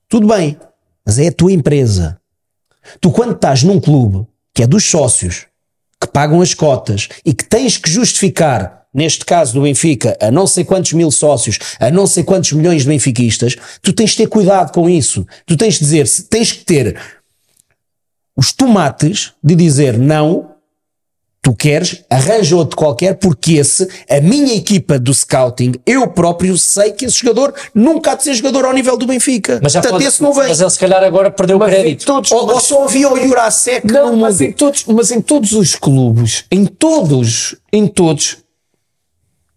Tudo 0.08 0.28
bem, 0.28 0.58
mas 1.06 1.18
é 1.18 1.28
a 1.28 1.32
tua 1.32 1.52
empresa. 1.52 2.20
Tu, 3.00 3.12
quando 3.12 3.34
estás 3.34 3.64
num 3.64 3.80
clube 3.80 4.28
que 4.54 4.64
é 4.64 4.68
dos 4.68 4.84
sócios, 4.84 5.48
que 6.00 6.08
pagam 6.08 6.42
as 6.42 6.54
cotas 6.54 7.10
e 7.26 7.34
que 7.34 7.46
tens 7.46 7.78
que 7.78 7.90
justificar, 7.90 8.81
neste 8.94 9.24
caso 9.26 9.54
do 9.54 9.62
Benfica, 9.62 10.18
a 10.22 10.30
não 10.32 10.46
sei 10.46 10.64
quantos 10.66 10.94
mil 10.94 11.10
sócios, 11.12 11.58
a 11.80 11.90
não 11.90 12.06
sei 12.06 12.24
quantos 12.24 12.52
milhões 12.52 12.82
de 12.84 12.90
benfiquistas, 12.90 13.56
tu 13.82 13.94
tens 13.94 14.12
de 14.12 14.18
ter 14.18 14.28
cuidado 14.28 14.72
com 14.74 14.90
isso. 14.90 15.26
Tu 15.46 15.56
tens 15.56 15.76
de 15.76 15.80
dizer, 15.80 16.08
tens 16.30 16.52
que 16.52 16.66
ter 16.66 17.00
os 18.36 18.52
tomates 18.52 19.34
de 19.44 19.56
dizer 19.56 19.98
não, 19.98 20.52
tu 21.42 21.54
queres, 21.56 22.04
arranja 22.10 22.56
outro 22.56 22.78
qualquer, 22.78 23.16
porque 23.16 23.54
esse, 23.54 23.88
a 24.10 24.22
minha 24.22 24.54
equipa 24.56 25.00
do 25.00 25.14
scouting, 25.14 25.74
eu 25.86 26.08
próprio 26.08 26.58
sei 26.58 26.92
que 26.92 27.06
esse 27.06 27.18
jogador 27.20 27.54
nunca 27.74 28.12
há 28.12 28.16
de 28.16 28.24
ser 28.24 28.34
jogador 28.36 28.66
ao 28.66 28.74
nível 28.74 28.96
do 28.98 29.08
Benfica. 29.08 29.60
Mas, 29.62 29.72
já 29.74 29.80
Portanto, 29.82 30.00
pode- 30.00 30.06
esse 30.08 30.22
não 30.22 30.34
vem. 30.34 30.48
mas 30.48 30.62
ele 30.62 30.70
se 30.70 30.80
calhar 30.80 31.04
agora 31.04 31.32
perdeu 31.32 31.58
o 31.58 31.60
Mas 31.60 31.72
em 31.74 31.76
crédito. 31.82 32.06
todos, 32.06 32.32
Ou, 32.32 32.48
ou 32.52 32.60
só 32.60 32.84
havia 32.84 33.12
o 33.12 33.18
Jurasek 33.20 33.88
Não, 33.88 34.16
mas 34.18 34.40
em 34.40 34.52
todos, 34.52 34.86
mas 34.86 35.12
em 35.12 35.20
todos 35.22 35.54
os 35.54 35.76
clubes, 35.76 36.46
em 36.52 36.66
todos, 36.66 37.56
em 37.74 37.88
todos, 37.88 38.38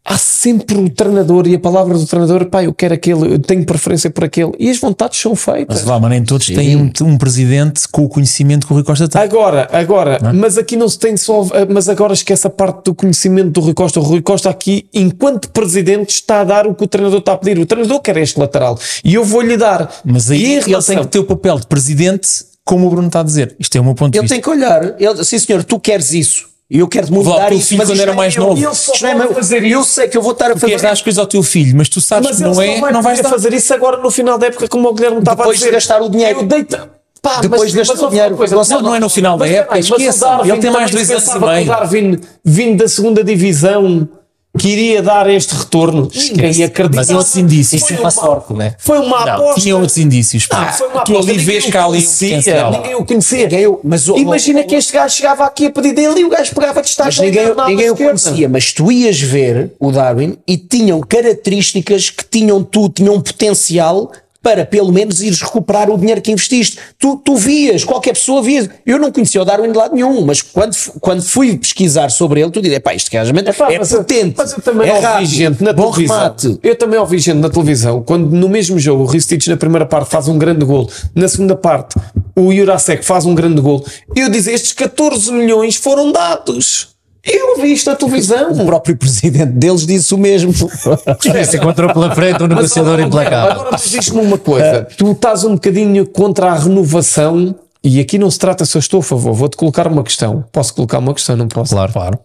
há 0.05 0.19
sempre 0.19 0.77
o 0.77 0.91
treinador 0.91 1.47
e 1.47 1.55
a 1.55 1.59
palavra 1.59 1.97
do 1.97 2.05
treinador, 2.07 2.45
pá, 2.47 2.63
eu 2.63 2.75
quero 2.75 2.93
aquele, 2.95 3.35
eu 3.35 3.39
tenho 3.39 3.65
preferência 3.65 4.11
por 4.11 4.25
aquele. 4.25 4.53
E 4.59 4.69
as 4.71 4.79
vontades 4.79 5.19
são 5.19 5.35
feitas. 5.35 5.79
Mas 5.79 5.85
vá, 5.85 5.99
mas 5.99 6.11
nem 6.11 6.23
todos 6.23 6.47
têm 6.47 6.77
um, 6.77 6.91
um 7.03 7.17
presidente 7.17 7.89
com 7.89 8.05
o 8.05 8.09
conhecimento 8.09 8.67
que 8.67 8.73
o 8.73 8.77
Rui 8.77 8.85
Costa 8.85 9.09
tem. 9.09 9.21
Agora, 9.23 9.69
agora, 9.73 10.19
mas 10.35 10.59
aqui 10.59 10.77
não 10.77 10.89
se 10.89 10.99
tem 10.99 11.17
só, 11.17 11.47
mas 11.71 11.89
agora 11.89 12.13
esquece 12.13 12.47
a 12.47 12.51
parte 12.51 12.85
do 12.85 12.95
conhecimento 12.95 13.51
do 13.51 13.61
Rui 13.61 13.75
Costa. 13.75 13.99
O 13.99 14.03
Rui 14.03 14.21
Costa 14.21 14.51
aqui, 14.51 14.87
enquanto 14.93 15.49
presidente, 15.51 16.11
está 16.11 16.41
a 16.43 16.45
dar 16.45 16.67
o 16.67 16.75
que 16.75 16.85
o 16.85 16.87
treinador 16.87 17.21
está 17.21 17.33
a 17.33 17.37
pedir. 17.39 17.59
O 17.61 17.67
treinador 17.67 18.01
quer 18.01 18.17
este 18.19 18.39
lateral 18.39 18.79
e 19.03 19.15
eu 19.15 19.25
vou-lhe 19.25 19.57
dar. 19.57 19.91
Mas 20.05 20.31
aí 20.31 20.39
e 20.43 20.47
em 20.47 20.53
ele 20.57 20.65
relação- 20.67 20.95
tem 20.97 21.05
que 21.05 21.11
ter 21.11 21.19
o 21.21 21.25
papel 21.25 21.59
de 21.59 21.67
presidente, 21.67 22.29
como 22.65 22.87
o 22.87 22.91
Bruno 22.91 23.07
está 23.09 23.21
a 23.21 23.23
dizer. 23.23 23.55
Isto 23.59 23.77
é 23.77 23.81
o 23.81 23.85
meu 23.85 23.95
ponto 23.95 24.13
de 24.13 24.19
Ele 24.19 24.23
vista. 24.23 24.35
tem 24.35 24.43
que 24.43 24.51
olhar. 24.51 24.95
Ele, 25.01 25.25
sim, 25.25 25.39
senhor, 25.39 25.65
tu 25.65 25.79
queres 25.81 26.13
isso. 26.13 26.47
E 26.71 26.79
eu 26.79 26.89
quero-te 26.89 27.13
muito 27.13 27.29
Vá, 27.29 27.51
isso. 27.51 27.69
filho 27.69 27.79
mas 27.79 27.89
quando 27.89 28.01
era 28.01 28.07
não 28.07 28.15
é 28.15 28.17
mais 28.17 28.37
novo. 28.37 28.61
Eu, 28.63 28.73
não 29.03 29.09
é 29.09 29.15
meu. 29.15 29.35
fazer. 29.35 29.65
Eu 29.65 29.85
sei 29.85 30.09
que 30.09 30.17
eu 30.17 30.23
vou 30.23 30.33
estar 30.33 30.47
a 30.51 30.55
fazer 30.55 30.67
queres 30.67 30.83
dar 30.83 30.91
as 30.93 31.03
coisas 31.03 31.19
ao 31.19 31.27
teu 31.27 31.43
filho, 31.43 31.77
mas 31.77 31.89
tu 31.89 32.01
sabes 32.01 32.27
Mas 32.29 32.37
que 32.39 32.43
não 32.43 32.61
é, 32.63 32.81
vai 32.81 32.93
não 32.93 33.03
vais 33.03 33.21
dar. 33.21 33.29
fazer 33.29 33.53
isso 33.53 33.73
agora 33.75 33.99
no 33.99 34.11
final 34.11 34.39
da 34.39 34.47
época, 34.47 34.67
como 34.67 34.89
o 34.89 34.95
Guilherme 34.95 35.19
estava 35.19 35.37
Depois 35.43 35.57
a 35.57 35.59
de 35.59 35.65
dizer. 35.65 35.73
gastar 35.73 36.01
o 36.03 36.09
dinheiro. 36.09 36.41
Eu 36.41 36.47
deito. 36.47 36.89
Pá, 37.21 37.41
Depois 37.41 37.71
de 37.71 37.79
gastar 37.79 37.95
mas 37.95 38.03
o 38.03 38.09
dinheiro. 38.11 38.37
coisa, 38.37 38.57
Não, 38.57 38.83
não 38.83 38.95
é 38.95 39.01
no 39.01 39.09
final 39.09 39.37
da 39.39 39.45
mas 39.47 39.55
época, 39.55 39.77
mas 39.77 39.85
esqueça. 39.91 40.41
Ele 40.45 40.59
tem 40.59 40.71
mais 40.71 40.91
dois 40.91 41.11
anos 41.11 41.23
e 41.23 41.27
pensava 41.27 41.47
que 41.47 41.53
meio. 41.55 41.65
O 41.65 41.69
Darwin, 41.69 42.21
vindo 42.45 42.79
da 42.83 42.89
segunda 42.89 43.23
divisão, 43.25 44.09
que 44.57 44.69
iria 44.69 45.03
dar 45.03 45.29
este 45.29 45.55
retorno. 45.55 46.09
Ninguém 46.15 46.63
acredita. 46.65 46.97
Mas 46.97 47.11
outros 47.11 47.37
indícios. 47.37 47.83
Isso 47.83 47.93
é 47.95 47.99
uma 47.99 48.11
sorte, 48.11 48.53
né? 48.53 48.75
Foi 48.79 48.99
uma 49.01 49.25
Não, 49.27 49.35
aposta. 49.35 49.61
tinha 49.61 49.77
outros 49.77 49.99
indícios. 49.99 50.47
pá. 50.47 50.69
Ah, 50.69 50.73
foi 50.73 50.87
uma 50.89 51.03
tu 51.05 51.13
aposta. 51.13 51.31
ali 51.33 51.41
vês 51.41 51.65
o 51.65 51.85
ali 51.87 52.01
um. 52.01 52.71
Ninguém 52.71 52.95
o 52.95 53.05
conhecia. 53.05 53.43
Ninguém 53.43 53.67
o- 53.67 53.81
mas 53.83 54.09
o- 54.09 54.17
Imagina 54.17 54.63
que 54.63 54.75
este 54.77 54.93
gajo 54.93 55.15
chegava 55.17 55.45
aqui 55.45 55.67
a 55.67 55.71
pedir 55.71 55.93
dele 55.93 56.21
e 56.21 56.25
o 56.25 56.29
gajo 56.29 56.55
pegava 56.55 56.81
de 56.83 56.89
estar 56.89 57.11
ninguém, 57.21 57.47
ninguém 57.67 57.91
o 57.91 57.97
conhecia, 57.97 58.49
mas 58.49 58.73
tu 58.73 58.93
ias 58.93 59.21
ver 59.21 59.73
o 59.81 59.91
Darwin 59.91 60.39
e 60.47 60.57
tinham 60.57 61.01
características 61.01 62.11
que 62.11 62.25
tinham 62.25 62.63
tu, 62.63 62.89
tinham 62.89 63.15
um 63.15 63.21
potencial 63.21 64.11
para 64.45 64.67
pelo 64.67 64.93
menos 64.93 65.23
ires 65.23 65.41
recuperar 65.41 65.91
o 65.91 65.97
dinheiro 65.97 66.21
que 66.21 66.31
investiste. 66.31 66.79
Tu, 66.99 67.17
tu 67.25 67.35
vias, 67.35 67.83
qualquer 67.83 68.13
pessoa 68.13 68.43
via. 68.43 68.71
Eu 68.85 68.99
não 68.99 69.11
conhecia 69.11 69.41
o 69.41 69.45
Darwin 69.45 69.73
de 69.73 69.79
lado 69.79 69.95
nenhum, 69.95 70.21
mas 70.21 70.43
quando, 70.43 70.77
quando 71.01 71.23
fui 71.23 71.57
pesquisar 71.57 72.11
sobre 72.11 72.43
ele, 72.43 72.51
tu 72.51 72.61
dizes, 72.61 72.79
pá, 72.81 72.95
isto 72.95 73.11
gajo 73.11 73.33
Epá, 73.35 73.73
é 73.73 73.79
mas 73.79 73.91
potente. 73.91 74.35
Mas 74.37 74.53
eu 74.53 74.61
também 74.61 74.89
é 74.89 74.93
ouvi 74.93 75.05
rápido, 75.07 75.29
gente 75.29 75.65
na 75.65 75.73
bom 75.73 75.91
televisão. 75.91 76.19
remate. 76.19 76.59
Eu 76.63 76.77
também 76.77 77.01
ouvi 77.01 77.19
gente 77.19 77.39
na 77.39 77.49
televisão 77.49 78.03
quando 78.03 78.31
no 78.31 78.49
mesmo 78.49 78.79
jogo 78.79 79.05
o 79.05 79.07
Ristich 79.07 79.49
na 79.49 79.57
primeira 79.57 79.87
parte 79.87 80.11
faz 80.11 80.29
um 80.29 80.37
grande 80.37 80.65
gol, 80.65 80.91
na 81.15 81.27
segunda 81.27 81.57
parte 81.57 81.97
o 82.37 82.53
Jurasek 82.53 83.05
faz 83.05 83.25
um 83.25 83.35
grande 83.35 83.61
gol. 83.61 83.85
Eu 84.15 84.29
dizer 84.29 84.53
estes 84.53 84.73
14 84.73 85.33
milhões 85.33 85.77
foram 85.77 86.13
dados. 86.13 86.94
Eu 87.25 87.57
vi 87.61 87.73
isto 87.73 87.89
na 87.91 87.97
televisão. 87.97 88.53
O 88.53 88.67
próprio 88.67 88.97
presidente 88.97 89.53
deles 89.53 89.87
disse 89.87 90.15
o 90.15 90.19
mesmo. 90.19 90.53
Se 90.53 91.57
encontrou 91.57 91.93
pela 91.93 92.15
frente 92.15 92.43
um 92.43 92.47
negociador 92.47 92.99
Mas, 92.99 93.07
implacável. 93.07 93.53
Agora 93.53 93.69
mas 93.73 93.91
diz-me 93.91 94.21
uma 94.21 94.39
coisa: 94.39 94.87
tu 94.97 95.13
estás 95.13 95.45
um 95.45 95.55
bocadinho 95.55 96.07
contra 96.07 96.53
a 96.53 96.59
renovação. 96.59 97.55
E 97.83 98.01
aqui 98.01 98.19
não 98.19 98.31
se 98.31 98.39
trata 98.39 98.65
se 98.65 98.77
eu 98.77 98.81
estou 98.81 99.01
a 99.01 99.03
favor, 99.03 99.35
vou-te 99.35 99.59
colocar 99.59 99.87
uma 99.87 100.03
questão. 100.03 100.43
Posso 100.51 100.73
colocar 100.75 100.99
uma 100.99 101.13
questão? 101.13 101.37
Não 101.37 101.49
posso? 101.49 101.75
Claro, 101.75 101.93
claro. 101.93 102.19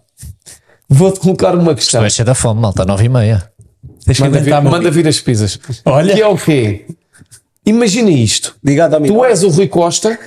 Vou-te 0.87 1.19
colocar 1.19 1.53
uma 1.53 1.75
questão. 1.75 1.99
Vai 1.99 2.09
ser 2.09 2.23
da 2.23 2.33
fome, 2.33 2.61
malta, 2.61 2.85
nove 2.85 3.05
e 3.05 3.09
meia. 3.09 3.51
Deixa 4.05 4.23
Manda 4.23 4.39
vir, 4.39 4.61
manda 4.61 4.89
vir 4.89 5.07
as 5.07 5.19
pizzas. 5.19 5.59
Olha. 5.83 6.15
Que 6.15 6.21
é 6.21 6.27
o 6.27 6.37
quê? 6.37 6.85
Imagina 7.65 8.09
isto. 8.09 8.55
Diga 8.63 8.85
a 8.85 8.87
Domingo. 8.87 9.13
Tu 9.13 9.25
és 9.25 9.43
o 9.43 9.49
Rui 9.49 9.67
Costa, 9.67 10.17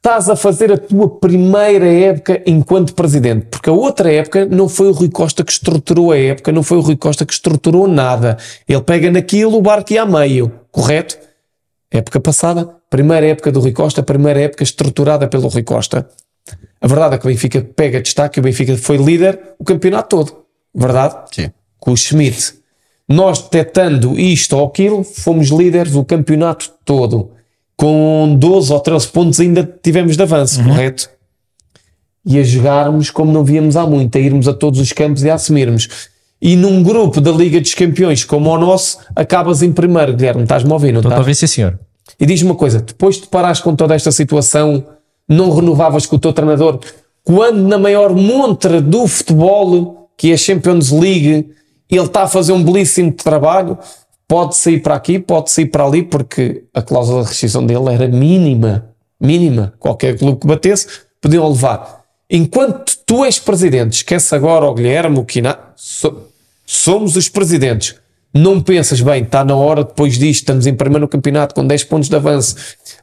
estás 0.00 0.30
a 0.30 0.34
fazer 0.34 0.72
a 0.72 0.78
tua 0.78 1.10
primeira 1.10 1.86
época 1.86 2.42
enquanto 2.46 2.94
presidente, 2.94 3.46
porque 3.50 3.68
a 3.68 3.72
outra 3.72 4.10
época 4.10 4.46
não 4.46 4.66
foi 4.66 4.88
o 4.88 4.92
Rui 4.92 5.10
Costa 5.10 5.44
que 5.44 5.52
estruturou 5.52 6.10
a 6.10 6.18
época, 6.18 6.50
não 6.50 6.62
foi 6.62 6.78
o 6.78 6.80
Rui 6.80 6.96
Costa 6.96 7.26
que 7.26 7.34
estruturou 7.34 7.86
nada. 7.86 8.38
Ele 8.66 8.80
pega 8.80 9.10
naquilo, 9.10 9.58
o 9.58 9.62
barco 9.62 9.92
ia 9.92 10.02
a 10.02 10.06
meio, 10.06 10.50
correto? 10.72 11.18
Época 11.90 12.18
passada, 12.18 12.66
primeira 12.88 13.26
época 13.26 13.52
do 13.52 13.60
Rui 13.60 13.72
Costa, 13.72 14.02
primeira 14.02 14.40
época 14.40 14.62
estruturada 14.62 15.28
pelo 15.28 15.48
Rui 15.48 15.62
Costa. 15.62 16.08
A 16.80 16.86
verdade 16.86 17.16
é 17.16 17.18
que 17.18 17.26
o 17.26 17.28
Benfica 17.28 17.60
pega 17.60 18.00
destaque, 18.00 18.40
o 18.40 18.42
Benfica 18.42 18.74
foi 18.78 18.96
líder 18.96 19.38
o 19.58 19.64
campeonato 19.64 20.16
todo. 20.16 20.44
Verdade? 20.74 21.14
Sim. 21.30 21.50
Com 21.78 21.92
o 21.92 21.96
Schmidt. 21.96 22.54
Nós 23.06 23.42
detectando 23.42 24.18
isto 24.18 24.56
ou 24.56 24.66
aquilo, 24.66 25.04
fomos 25.04 25.48
líderes 25.48 25.94
o 25.94 26.04
campeonato 26.04 26.72
todo. 26.86 27.32
Com 27.80 28.36
12 28.38 28.74
ou 28.74 28.78
13 28.78 29.08
pontos 29.08 29.40
ainda 29.40 29.66
tivemos 29.82 30.14
de 30.14 30.22
avanço, 30.22 30.62
correto? 30.62 31.08
E 32.26 32.38
a 32.38 32.42
jogarmos 32.42 33.10
como 33.10 33.32
não 33.32 33.42
víamos 33.42 33.74
há 33.74 33.86
muito, 33.86 34.18
a 34.18 34.20
irmos 34.20 34.46
a 34.46 34.52
todos 34.52 34.78
os 34.78 34.92
campos 34.92 35.22
e 35.22 35.30
a 35.30 35.34
assumirmos. 35.36 35.88
E 36.42 36.56
num 36.56 36.82
grupo 36.82 37.22
da 37.22 37.30
Liga 37.30 37.58
dos 37.58 37.72
Campeões 37.72 38.22
como 38.22 38.50
o 38.50 38.58
nosso, 38.58 38.98
acabas 39.16 39.62
em 39.62 39.72
primeiro, 39.72 40.12
Guilherme. 40.12 40.42
Estás-me 40.42 40.70
a 40.70 40.74
ouvir, 40.74 40.92
não 40.92 40.98
Estou 41.00 41.08
a 41.08 41.14
estás? 41.14 41.20
ouvir, 41.20 41.34
sim, 41.34 41.46
senhor. 41.46 41.78
E 42.20 42.26
diz-me 42.26 42.50
uma 42.50 42.54
coisa: 42.54 42.80
depois 42.80 43.18
de 43.18 43.26
parares 43.28 43.60
com 43.60 43.74
toda 43.74 43.94
esta 43.94 44.12
situação, 44.12 44.84
não 45.26 45.50
renovavas 45.50 46.04
com 46.04 46.16
o 46.16 46.18
teu 46.18 46.34
treinador? 46.34 46.80
Quando 47.24 47.66
na 47.66 47.78
maior 47.78 48.14
montra 48.14 48.82
do 48.82 49.06
futebol, 49.08 50.10
que 50.18 50.32
é 50.32 50.34
a 50.34 50.36
Champions 50.36 50.90
League, 50.90 51.48
ele 51.90 52.04
está 52.04 52.24
a 52.24 52.28
fazer 52.28 52.52
um 52.52 52.62
belíssimo 52.62 53.10
trabalho, 53.10 53.78
pode 54.30 54.54
sair 54.54 54.78
para 54.78 54.94
aqui, 54.94 55.18
pode 55.18 55.50
sair 55.50 55.66
para 55.66 55.84
ali, 55.84 56.04
porque 56.04 56.62
a 56.72 56.80
cláusula 56.80 57.24
de 57.24 57.30
rescisão 57.30 57.66
dele 57.66 57.92
era 57.92 58.06
mínima. 58.06 58.86
Mínima. 59.20 59.74
Qualquer 59.80 60.16
clube 60.16 60.38
que 60.38 60.46
batesse, 60.46 60.86
podiam 61.20 61.48
levar. 61.48 62.04
Enquanto 62.30 62.96
tu 63.04 63.24
és 63.24 63.40
presidente, 63.40 63.94
esquece 63.94 64.32
agora 64.32 64.66
o 64.66 64.72
Guilherme, 64.74 65.18
o 65.18 65.24
Quina, 65.24 65.58
so- 65.74 66.28
somos 66.64 67.16
os 67.16 67.28
presidentes. 67.28 67.96
Não 68.32 68.60
pensas, 68.60 69.00
bem, 69.00 69.24
está 69.24 69.44
na 69.44 69.56
hora, 69.56 69.82
depois 69.82 70.16
disto, 70.16 70.42
estamos 70.42 70.64
em 70.64 70.74
primeiro 70.74 71.00
no 71.00 71.08
campeonato 71.08 71.52
com 71.52 71.66
10 71.66 71.82
pontos 71.82 72.08
de 72.08 72.14
avanço, 72.14 72.54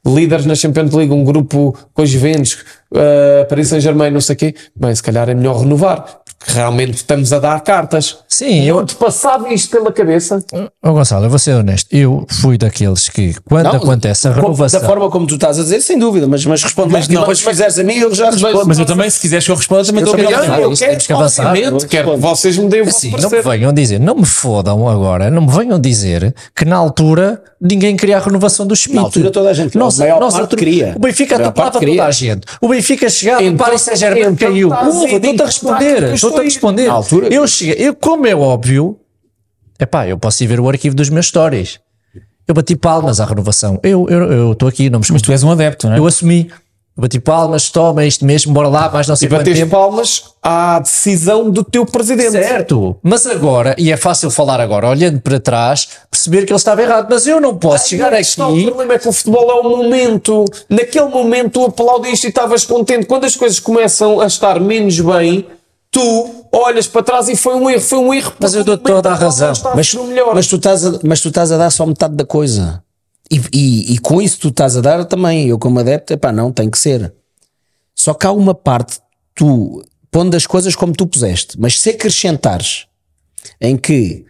líderes 0.07 0.45
na 0.45 0.55
Champions 0.55 0.93
League, 0.93 1.11
um 1.13 1.23
grupo 1.23 1.75
com 1.93 2.01
os 2.01 2.09
Juventus, 2.09 2.57
uh, 2.93 3.45
Paris 3.49 3.67
Saint-Germain, 3.69 4.11
não 4.11 4.21
sei 4.21 4.34
o 4.35 4.38
quê. 4.38 4.55
Bem, 4.75 4.93
se 4.95 5.03
calhar 5.03 5.29
é 5.29 5.34
melhor 5.35 5.59
renovar, 5.61 6.05
porque 6.39 6.53
realmente 6.53 6.95
estamos 6.95 7.34
a 7.34 7.39
dar 7.39 7.59
cartas. 7.61 8.17
Sim, 8.27 8.63
eu, 8.63 8.85
te 8.85 8.93
passava 8.95 9.51
isto 9.51 9.71
pela 9.71 9.91
cabeça? 9.91 10.43
Ó 10.84 10.91
Gonçalo, 10.93 11.25
eu 11.25 11.29
vou 11.29 11.39
ser 11.39 11.53
honesto. 11.55 11.88
Eu 11.91 12.25
fui 12.29 12.57
daqueles 12.57 13.09
que, 13.09 13.35
quando 13.49 13.65
Não, 13.65 13.75
acontece 13.75 14.27
a 14.27 14.31
renovação. 14.34 14.79
Da 14.79 14.85
forma 14.85 15.09
como 15.09 15.25
tu 15.25 15.35
estás 15.35 15.59
a 15.59 15.63
dizer, 15.63 15.81
sem 15.81 15.97
dúvida, 15.97 16.27
mas, 16.27 16.45
mas 16.45 16.61
responde 16.63 16.91
Mas 16.93 17.07
mas 17.07 17.15
não, 17.15 17.21
depois 17.21 17.43
mas- 17.43 17.51
fizeres 17.53 17.79
a 17.79 17.84
mim, 17.84 17.95
eu 17.97 18.13
já 18.13 18.29
respondo. 18.29 18.65
Mas 18.67 18.77
eu 18.79 18.85
também, 18.85 19.09
se 19.09 19.19
quiseres 19.19 19.45
que 19.45 19.51
eu 19.51 19.55
responda, 19.55 19.84
também 19.85 20.03
estou 20.03 20.13
a 20.13 20.17
quero. 20.17 20.35
ouvir. 20.38 20.61
Eu 20.61 20.88
temos 20.88 21.07
que 21.07 21.13
avançar. 21.13 21.47
obviamente, 21.47 21.84
Eu 21.84 21.89
quero 21.89 22.11
que 22.11 22.17
vocês 22.17 22.57
me 22.57 22.69
deem 22.69 22.81
o 22.84 22.91
Sim, 22.91 23.11
não 23.11 23.29
me 23.29 23.41
venham 23.41 23.73
dizer, 23.73 23.99
não 23.99 24.15
me 24.15 24.25
fodam 24.25 24.88
agora, 24.88 25.29
não 25.31 25.41
me 25.41 25.51
venham 25.51 25.79
dizer 25.79 26.34
que 26.55 26.63
na 26.65 26.75
altura 26.75 27.41
ninguém 27.59 27.95
queria 27.97 28.17
a 28.17 28.19
renovação 28.19 28.65
do 28.67 28.75
Schmidt. 28.75 28.95
Na 28.95 29.01
altura 29.03 29.31
toda 29.31 29.49
a 29.49 29.53
gente 29.53 29.71
queria, 29.71 29.79
Nossa, 30.06 30.40
nossa 30.40 30.56
queria. 30.56 30.94
O 30.95 30.99
Benfica 30.99 31.36
atropelava 31.36 31.80
toda 31.80 32.06
a 32.06 32.11
gente. 32.11 32.41
O 32.61 32.68
Benfica 32.68 33.10
chegava, 33.10 33.44
Então- 33.44 33.56
o 33.56 33.57
Paris 33.57 33.82
Saint-Germain 33.82 34.22
então 34.22 34.36
caiu. 34.36 34.68
estás 34.69 34.84
a 34.84 34.88
Ouve, 34.88 35.06
dizer 35.06 35.15
Estou-te 35.18 35.28
a 35.28 35.38
que 35.38 35.44
responder, 35.45 36.03
eu 36.03 36.14
estou-te 36.15 36.40
a 36.40 36.44
responder. 36.44 36.88
Altura- 36.90 37.28
Eu 37.34 37.48
cheguei, 37.48 37.76
eu, 37.88 37.95
como 37.95 38.28
é 38.28 38.36
óbvio, 38.36 38.99
epá, 39.80 40.07
eu 40.07 40.18
posso 40.18 40.44
ir 40.44 40.48
ver 40.48 40.60
o 40.60 40.68
arquivo 40.69 40.95
dos 40.95 41.10
meus 41.10 41.28
stories. 41.28 41.80
Eu 42.48 42.53
bati 42.56 42.76
palmas 42.78 43.19
à 43.19 43.26
renovação. 43.26 43.78
Eu 43.84 44.03
estou 44.03 44.18
eu, 44.32 44.52
estou 44.53 44.69
aqui, 44.69 44.90
não 44.90 44.99
me 44.99 45.06
Mas 45.10 45.22
tu 45.22 45.32
és 45.34 45.44
um 45.44 45.52
adepto, 45.52 45.88
não 45.88 45.95
é? 45.95 45.99
Eu 45.99 46.06
assumi. 46.07 46.49
Eu 46.98 47.02
bati 47.02 47.19
palmas, 47.19 47.69
toma 47.69 48.03
isto 48.06 48.26
mesmo, 48.26 48.52
bora 48.53 48.68
lá, 48.68 48.90
mais 48.90 49.07
não 49.07 49.15
sei 49.15 49.28
E 49.28 49.30
quanto 49.30 49.44
tempo. 49.44 49.69
palmas 49.69 50.24
à 50.41 50.80
decisão 50.80 51.48
do 51.52 51.64
teu 51.64 51.86
presidente. 51.86 52.32
Certo, 52.32 52.98
mas 53.03 53.28
agora, 53.28 53.76
e 53.78 53.91
é 53.91 53.98
fácil 53.98 54.32
falar 54.32 54.60
agora, 54.60 54.90
olhando 54.90 55.22
para 55.22 55.40
trás, 55.40 55.88
perceber 56.10 56.45
que 56.45 56.52
ele 56.52 56.57
estava 56.57 56.82
errado, 56.82 57.06
mas 57.07 57.28
eu 57.28 57.40
não 57.40 57.56
posso 57.56 57.90
chegar 57.90 58.11
Aí 58.14 58.22
é 58.22 58.24
que 58.24 58.30
está, 58.30 58.48
O 58.48 58.53
aqui. 58.53 58.65
problema 58.65 58.94
é 58.95 58.98
que 58.98 59.07
o 59.07 59.11
futebol 59.11 59.48
é 59.52 59.53
o 59.53 59.64
momento. 59.69 60.44
Naquele 60.68 61.10
momento 61.10 61.52
tu 61.60 61.65
aplaudiste 61.65 62.26
e 62.26 62.30
estavas 62.30 62.65
contente. 62.65 63.06
Quando 63.06 63.26
as 63.26 63.36
coisas 63.36 63.60
começam 63.60 64.19
a 64.19 64.26
estar 64.26 64.60
menos 64.60 64.99
bem, 64.99 65.45
tu 65.91 66.48
olhas 66.52 66.88
para 66.88 67.03
trás 67.03 67.30
e 67.30 67.36
foi 67.36 67.53
um 67.53 67.69
erro, 67.69 67.82
foi 67.82 67.99
um 67.99 68.11
erro. 68.11 68.34
Mas 68.40 68.56
eu 68.56 68.64
dou 68.64 68.76
toda 68.76 69.11
a 69.11 69.14
razão. 69.14 69.53
não 69.64 69.76
Mas, 69.76 69.95
mas, 70.34 70.48
tu 70.48 70.56
estás 70.56 70.84
a, 70.84 70.99
mas 71.03 71.22
tu 71.22 71.28
estás 71.28 71.52
a 71.52 71.57
dar 71.57 71.69
só 71.69 71.86
metade 71.86 72.15
da 72.15 72.26
coisa. 72.26 72.82
E, 73.29 73.41
e, 73.53 73.93
e 73.93 73.97
com 73.99 74.21
isso 74.21 74.39
tu 74.39 74.47
estás 74.49 74.77
a 74.77 74.81
dar 74.81 75.05
também. 75.05 75.47
Eu, 75.47 75.59
como 75.59 75.79
adepto, 75.79 76.13
epá, 76.13 76.31
não, 76.31 76.51
tem 76.51 76.69
que 76.69 76.77
ser. 76.77 77.13
Só 77.95 78.13
que 78.13 78.25
há 78.25 78.31
uma 78.31 78.53
parte, 78.53 78.99
tu 79.33 79.83
pondo 80.11 80.35
as 80.35 80.45
coisas 80.45 80.75
como 80.75 80.93
tu 80.93 81.05
puseste, 81.05 81.59
mas 81.59 81.79
se 81.79 81.89
acrescentares 81.89 82.87
em 83.59 83.75
que 83.75 84.25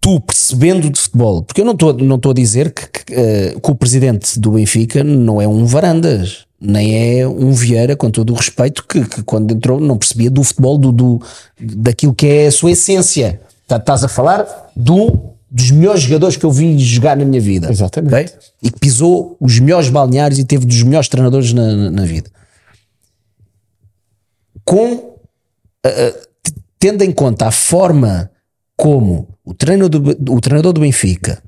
tu 0.00 0.20
percebendo 0.20 0.90
de 0.90 1.00
futebol, 1.00 1.42
porque 1.42 1.60
eu 1.60 1.64
não 1.64 1.74
estou 1.74 1.92
não 1.94 2.18
a 2.28 2.34
dizer 2.34 2.72
que, 2.74 2.88
que, 2.88 3.14
eh, 3.14 3.56
que 3.62 3.70
o 3.70 3.74
presidente 3.74 4.38
do 4.38 4.50
Benfica 4.52 5.04
não 5.04 5.40
é 5.40 5.46
um 5.46 5.64
Varandas, 5.64 6.44
nem 6.60 7.20
é 7.20 7.26
um 7.26 7.52
Vieira, 7.52 7.94
com 7.94 8.10
todo 8.10 8.32
o 8.32 8.36
respeito, 8.36 8.84
que, 8.86 9.04
que 9.04 9.22
quando 9.22 9.52
entrou 9.52 9.78
não 9.78 9.96
percebia 9.96 10.28
do 10.28 10.42
futebol, 10.42 10.76
do, 10.76 10.90
do, 10.90 11.22
daquilo 11.60 12.14
que 12.14 12.26
é 12.26 12.46
a 12.48 12.52
sua 12.52 12.72
essência. 12.72 13.40
Tá- 13.68 13.76
Estás 13.76 14.02
a 14.02 14.08
falar 14.08 14.70
do, 14.74 15.31
dos 15.54 15.70
melhores 15.70 16.02
jogadores 16.02 16.36
que 16.36 16.44
eu 16.46 16.50
vi 16.50 16.78
jogar 16.78 17.14
na 17.16 17.24
minha 17.26 17.40
vida. 17.40 17.70
Exatamente. 17.70 18.14
ok? 18.14 18.38
E 18.62 18.70
que 18.70 18.78
pisou 18.80 19.36
os 19.38 19.58
melhores 19.58 19.90
balneários 19.90 20.38
e 20.38 20.44
teve 20.44 20.64
dos 20.64 20.82
melhores 20.82 21.08
treinadores 21.08 21.52
na, 21.52 21.76
na- 21.76 21.90
na 21.90 22.04
vida. 22.06 22.30
Com 24.64 25.16
t- 25.82 26.14
tendo 26.78 27.02
em 27.02 27.12
conta 27.12 27.46
a 27.48 27.50
forma 27.50 28.30
como 28.76 29.28
o 29.44 29.52
treinador 29.52 30.00
do, 30.00 30.32
o 30.34 30.40
treinador 30.40 30.72
do 30.72 30.80
Benfica 30.80 31.42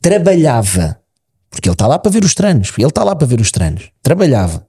trabalhava, 0.00 1.00
porque 1.48 1.68
ele 1.68 1.74
está 1.74 1.86
lá 1.86 1.98
para 1.98 2.10
ver 2.10 2.24
os 2.24 2.34
treinos, 2.34 2.72
ele 2.76 2.88
está 2.88 3.04
lá 3.04 3.14
para 3.16 3.26
ver 3.26 3.40
os 3.40 3.50
treinos, 3.50 3.90
trabalhava, 4.02 4.66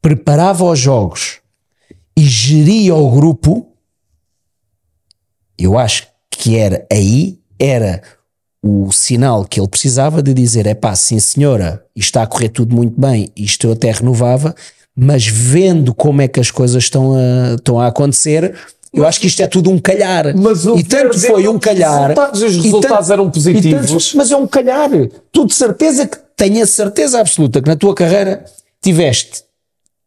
preparava 0.00 0.64
os 0.64 0.78
jogos 0.78 1.40
e 2.16 2.22
geria 2.24 2.94
o 2.94 3.10
grupo, 3.10 3.74
eu 5.58 5.78
acho 5.78 6.06
que 6.36 6.56
era 6.56 6.86
aí, 6.90 7.38
era 7.58 8.02
o 8.62 8.90
sinal 8.92 9.44
que 9.44 9.60
ele 9.60 9.68
precisava 9.68 10.22
de 10.22 10.32
dizer: 10.34 10.66
é 10.66 10.74
pá, 10.74 10.94
sim 10.94 11.18
senhora, 11.18 11.84
isto 11.94 12.08
está 12.08 12.22
a 12.22 12.26
correr 12.26 12.48
tudo 12.48 12.74
muito 12.74 12.98
bem, 13.00 13.28
isto 13.36 13.66
eu 13.66 13.72
até 13.72 13.90
renovava, 13.90 14.54
mas 14.96 15.26
vendo 15.26 15.94
como 15.94 16.22
é 16.22 16.28
que 16.28 16.40
as 16.40 16.50
coisas 16.50 16.84
estão 16.84 17.14
a, 17.14 17.54
estão 17.56 17.78
a 17.80 17.86
acontecer, 17.88 18.54
eu 18.92 19.06
acho 19.06 19.20
que 19.20 19.26
isto 19.26 19.42
é 19.42 19.46
tudo 19.46 19.70
um 19.70 19.78
calhar. 19.78 20.36
Mas 20.36 20.64
o 20.66 20.78
e 20.78 20.84
tanto 20.84 21.18
foi 21.18 21.48
um 21.48 21.58
calhar. 21.58 22.02
resultados, 22.08 22.42
os 22.42 22.56
resultados 22.64 23.10
eram 23.10 23.26
e 23.26 23.30
positivos. 23.32 23.90
tanto- 24.10 24.16
mas 24.16 24.30
é 24.30 24.36
um 24.36 24.46
calhar. 24.46 24.88
Tu 25.32 25.46
de 25.46 25.54
certeza 25.54 26.06
que 26.06 26.16
tenho 26.36 26.62
a 26.62 26.66
certeza 26.66 27.20
absoluta 27.20 27.60
que 27.60 27.68
na 27.68 27.76
tua 27.76 27.94
carreira 27.94 28.44
tiveste 28.82 29.42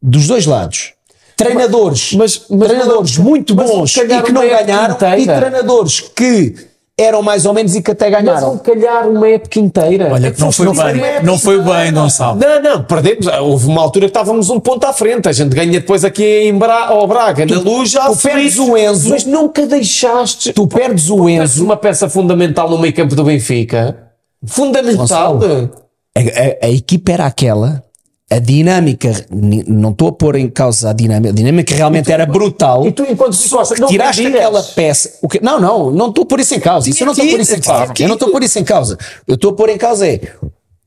dos 0.01 0.25
dois 0.27 0.45
lados. 0.45 0.93
Treinadores, 1.37 2.13
Mas- 2.13 2.45
mas- 2.49 2.67
treinadores 2.67 3.17
mas- 3.17 3.25
muito 3.27 3.55
mas 3.55 3.69
bons 3.69 3.95
e 3.95 4.21
que 4.23 4.31
não 4.31 4.41
ganharam, 4.41 4.93
e 5.17 5.21
inteira. 5.21 5.39
treinadores 5.39 5.99
que 6.15 6.55
eram 6.99 7.21
mais 7.21 7.45
ou 7.45 7.53
menos 7.53 7.75
e 7.75 7.81
que 7.83 7.91
até 7.91 8.09
Mas 8.09 8.23
ganharam. 8.23 8.47
vão 8.47 8.57
calhar 8.57 9.07
uma 9.07 9.29
época 9.29 9.59
inteira. 9.59 10.09
Olha 10.11 10.31
que 10.31 10.39
não 10.41 10.51
foi 10.51 10.65
uma 10.67 10.83
bem, 10.85 10.99
época 11.03 11.23
não 11.27 11.37
foi 11.37 11.61
bem, 11.61 11.93
Gonçalo. 11.93 12.39
Não, 12.39 12.59
não, 12.59 12.83
perdemos. 12.83 13.27
Houve 13.27 13.67
uma 13.67 13.81
altura 13.83 14.07
que 14.07 14.09
estávamos 14.09 14.49
um 14.49 14.59
ponto 14.59 14.83
à 14.87 14.91
frente. 14.93 15.29
A 15.29 15.31
gente 15.31 15.55
ganha 15.55 15.73
depois 15.73 16.03
aqui 16.03 16.23
em 16.23 16.57
Bra 16.57 16.87
ao 16.87 17.05
Braga, 17.05 17.45
na 17.45 17.59
luz, 17.59 17.91
já 17.91 18.09
tu 18.09 18.17
perdes 18.17 18.57
o 18.57 18.75
Enzo. 18.75 19.11
Mas 19.11 19.23
nunca 19.25 19.67
deixaste. 19.67 20.51
Tu 20.53 20.65
perdes 20.67 21.07
o 21.11 21.29
Enzo. 21.29 21.63
uma 21.63 21.77
peça 21.77 22.09
fundamental 22.09 22.67
no 22.67 22.79
meio 22.79 22.95
campo 22.95 23.13
do 23.15 23.23
Benfica. 23.23 23.95
Fundamental. 24.43 24.97
Gonçalo. 25.37 25.71
A, 26.15 26.19
a- 26.19 26.65
a 26.65 26.69
equipa 26.71 27.11
era 27.11 27.25
aquela, 27.27 27.83
a 28.29 28.39
dinâmica, 28.39 29.25
não 29.31 29.91
estou 29.91 30.09
a 30.09 30.11
pôr 30.11 30.35
em 30.35 30.49
causa 30.49 30.89
a 30.89 30.93
dinâmica, 30.93 31.29
a 31.29 31.33
dinâmica 31.33 31.73
realmente 31.73 32.11
era 32.11 32.25
brutal. 32.25 32.85
E 32.85 32.91
tu, 32.91 33.03
enquanto 33.03 33.33
Só 33.33 33.63
que 33.63 33.85
tiraste 33.85 34.27
aquela 34.27 34.61
peça. 34.61 35.17
O 35.21 35.29
que, 35.29 35.39
não, 35.41 35.59
não, 35.59 35.91
não 35.91 36.09
estou 36.09 36.23
a 36.23 36.25
pôr 36.25 36.39
isso 36.41 36.53
em 36.53 36.59
causa. 36.59 36.89
Isso 36.89 37.03
eu 37.03 37.05
não 37.05 37.13
estou 37.13 37.25
a 37.25 37.29
pôr 37.29 37.39
isso 37.39 37.55
em 37.55 37.61
causa. 37.61 37.93
Eu 37.99 38.07
não 38.07 38.13
estou 38.15 38.27
a 38.27 38.31
pôr 38.31 38.43
isso 38.43 38.59
em 38.59 38.63
causa. 38.63 38.97
Eu 39.25 39.35
estou 39.35 39.51
a 39.51 39.55
pôr 39.55 39.69
em 39.69 39.77
causa 39.77 40.07
é 40.07 40.19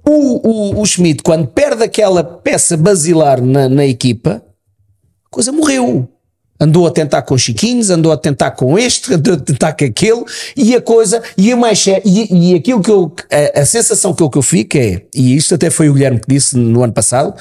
o, 0.06 0.76
o, 0.76 0.80
o 0.80 0.86
Schmidt, 0.86 1.22
quando 1.22 1.46
perde 1.46 1.82
aquela 1.82 2.24
peça 2.24 2.76
basilar 2.76 3.40
na, 3.40 3.68
na 3.68 3.86
equipa, 3.86 4.42
a 5.26 5.30
coisa 5.30 5.52
morreu. 5.52 6.08
Andou 6.60 6.86
a 6.86 6.90
tentar 6.90 7.22
com 7.22 7.38
Chiquinhos, 7.38 7.88
andou 7.90 8.12
a 8.12 8.16
tentar 8.16 8.50
com 8.50 8.78
este, 8.78 9.12
andou 9.14 9.34
a 9.34 9.36
tentar 9.38 9.72
com 9.72 9.84
aquele, 9.84 10.24
e 10.56 10.74
a 10.74 10.80
coisa, 10.80 11.22
e, 11.36 11.50
a 11.50 11.56
mais, 11.56 11.84
e, 11.86 12.50
e 12.50 12.54
aquilo 12.54 12.82
que 12.82 12.90
eu, 12.90 13.12
a, 13.56 13.60
a 13.60 13.64
sensação 13.64 14.14
que 14.14 14.22
eu, 14.22 14.28
que 14.28 14.38
eu 14.38 14.42
fico 14.42 14.76
é, 14.76 15.02
e 15.14 15.36
isto 15.36 15.54
até 15.54 15.70
foi 15.70 15.88
o 15.88 15.94
Guilherme 15.94 16.20
que 16.20 16.28
disse 16.28 16.56
no 16.56 16.82
ano 16.82 16.92
passado, 16.92 17.34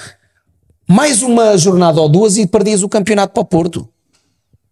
mais 0.88 1.22
uma 1.22 1.58
jornada 1.58 2.00
ou 2.00 2.08
duas 2.08 2.38
e 2.38 2.48
perdias 2.48 2.82
o 2.82 2.90
campeonato 2.90 3.34
para 3.34 3.42
o 3.42 3.46
Porto 3.46 3.90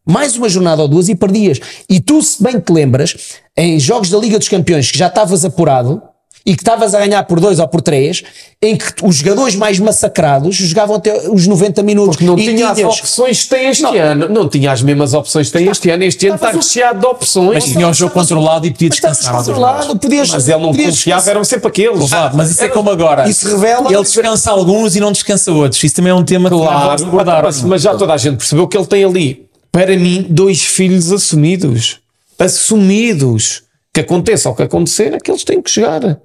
mais 0.08 0.38
uma 0.38 0.48
jornada 0.48 0.82
ou 0.82 0.88
duas 0.88 1.10
e 1.10 1.16
perdias. 1.16 1.60
E 1.90 2.00
tu, 2.00 2.22
se 2.22 2.42
bem 2.42 2.62
te 2.62 2.72
lembras, 2.72 3.42
em 3.58 3.78
jogos 3.78 4.10
da 4.10 4.18
Liga 4.18 4.40
dos 4.40 4.48
Campeões 4.48 4.90
que 4.90 4.98
já 4.98 5.08
estavas 5.08 5.44
apurado 5.44 6.02
e 6.48 6.56
que 6.56 6.62
estavas 6.62 6.96
a 6.96 7.00
ganhar 7.00 7.22
por 7.24 7.42
dois 7.42 7.60
ou 7.60 7.68
por 7.68 7.82
três, 7.82 8.24
em 8.62 8.78
que 8.78 8.86
os 9.04 9.18
jogadores 9.18 9.54
mais 9.54 9.78
massacrados 9.80 10.56
jogavam 10.56 10.96
até 10.96 11.30
os 11.30 11.46
90 11.46 11.84
minutos. 11.84 12.16
Porque 12.16 12.26
não 12.26 12.40
e 12.40 12.46
tinha 12.46 12.70
as 12.70 12.78
tinhas- 12.78 13.00
opções 13.00 13.44
que 13.44 13.50
tem 13.50 13.68
este 13.68 13.86
ano. 13.98 14.30
Não 14.30 14.48
tinha 14.48 14.72
as 14.72 14.82
mesmas 14.82 15.14
opções 15.14 15.48
que 15.48 15.58
tem 15.58 15.68
este 15.68 15.90
ano. 15.90 16.04
Este 16.06 16.28
ano 16.28 16.36
está 16.36 16.52
recheado 16.52 17.02
de 17.02 17.06
opções. 17.06 17.54
Mas 17.56 17.66
tinha 17.66 17.86
o 17.90 17.94
jogo 17.94 18.14
controlado 18.14 18.66
e 18.66 18.72
podia 18.72 18.88
Mas 18.88 18.98
descansar. 18.98 19.36
controlado, 19.36 20.00
podias, 20.00 20.30
Mas 20.30 20.48
ele 20.48 20.58
não 20.62 20.72
podias 20.72 20.90
confiava, 20.92 21.30
eram 21.30 21.44
sempre 21.44 21.68
aqueles. 21.68 22.10
Claro, 22.10 22.38
mas 22.38 22.50
isso 22.50 22.64
é 22.64 22.70
como 22.70 22.90
agora. 22.90 23.28
Isso 23.28 23.46
revela- 23.50 23.92
Ele 23.94 24.02
descansa 24.04 24.50
alguns 24.52 24.96
e 24.96 25.02
não 25.02 25.12
descansa 25.12 25.52
outros. 25.52 25.84
Isso 25.84 25.96
também 25.96 26.12
é 26.12 26.16
um 26.16 26.24
tema 26.24 26.50
que 26.50 26.56
Claro, 26.56 26.86
vamos 26.88 27.04
abordar. 27.04 27.44
mas, 27.44 27.62
mas 27.62 27.82
já 27.82 27.94
toda 27.94 28.14
a 28.14 28.18
gente 28.18 28.38
percebeu 28.38 28.66
que 28.70 28.78
ele 28.78 28.86
tem 28.88 29.04
ali, 29.04 29.46
para 29.70 29.98
mim, 29.98 30.26
dois 30.30 30.62
filhos 30.64 31.12
assumidos. 31.12 32.00
Assumidos. 32.40 33.64
Que 33.94 34.02
aconteça 34.02 34.50
o 34.50 34.56
que 34.56 34.62
acontecer, 34.64 35.14
é 35.14 35.18
que 35.20 35.32
eles 35.32 35.44
têm 35.44 35.60
que 35.62 35.72
chegar. 35.72 36.20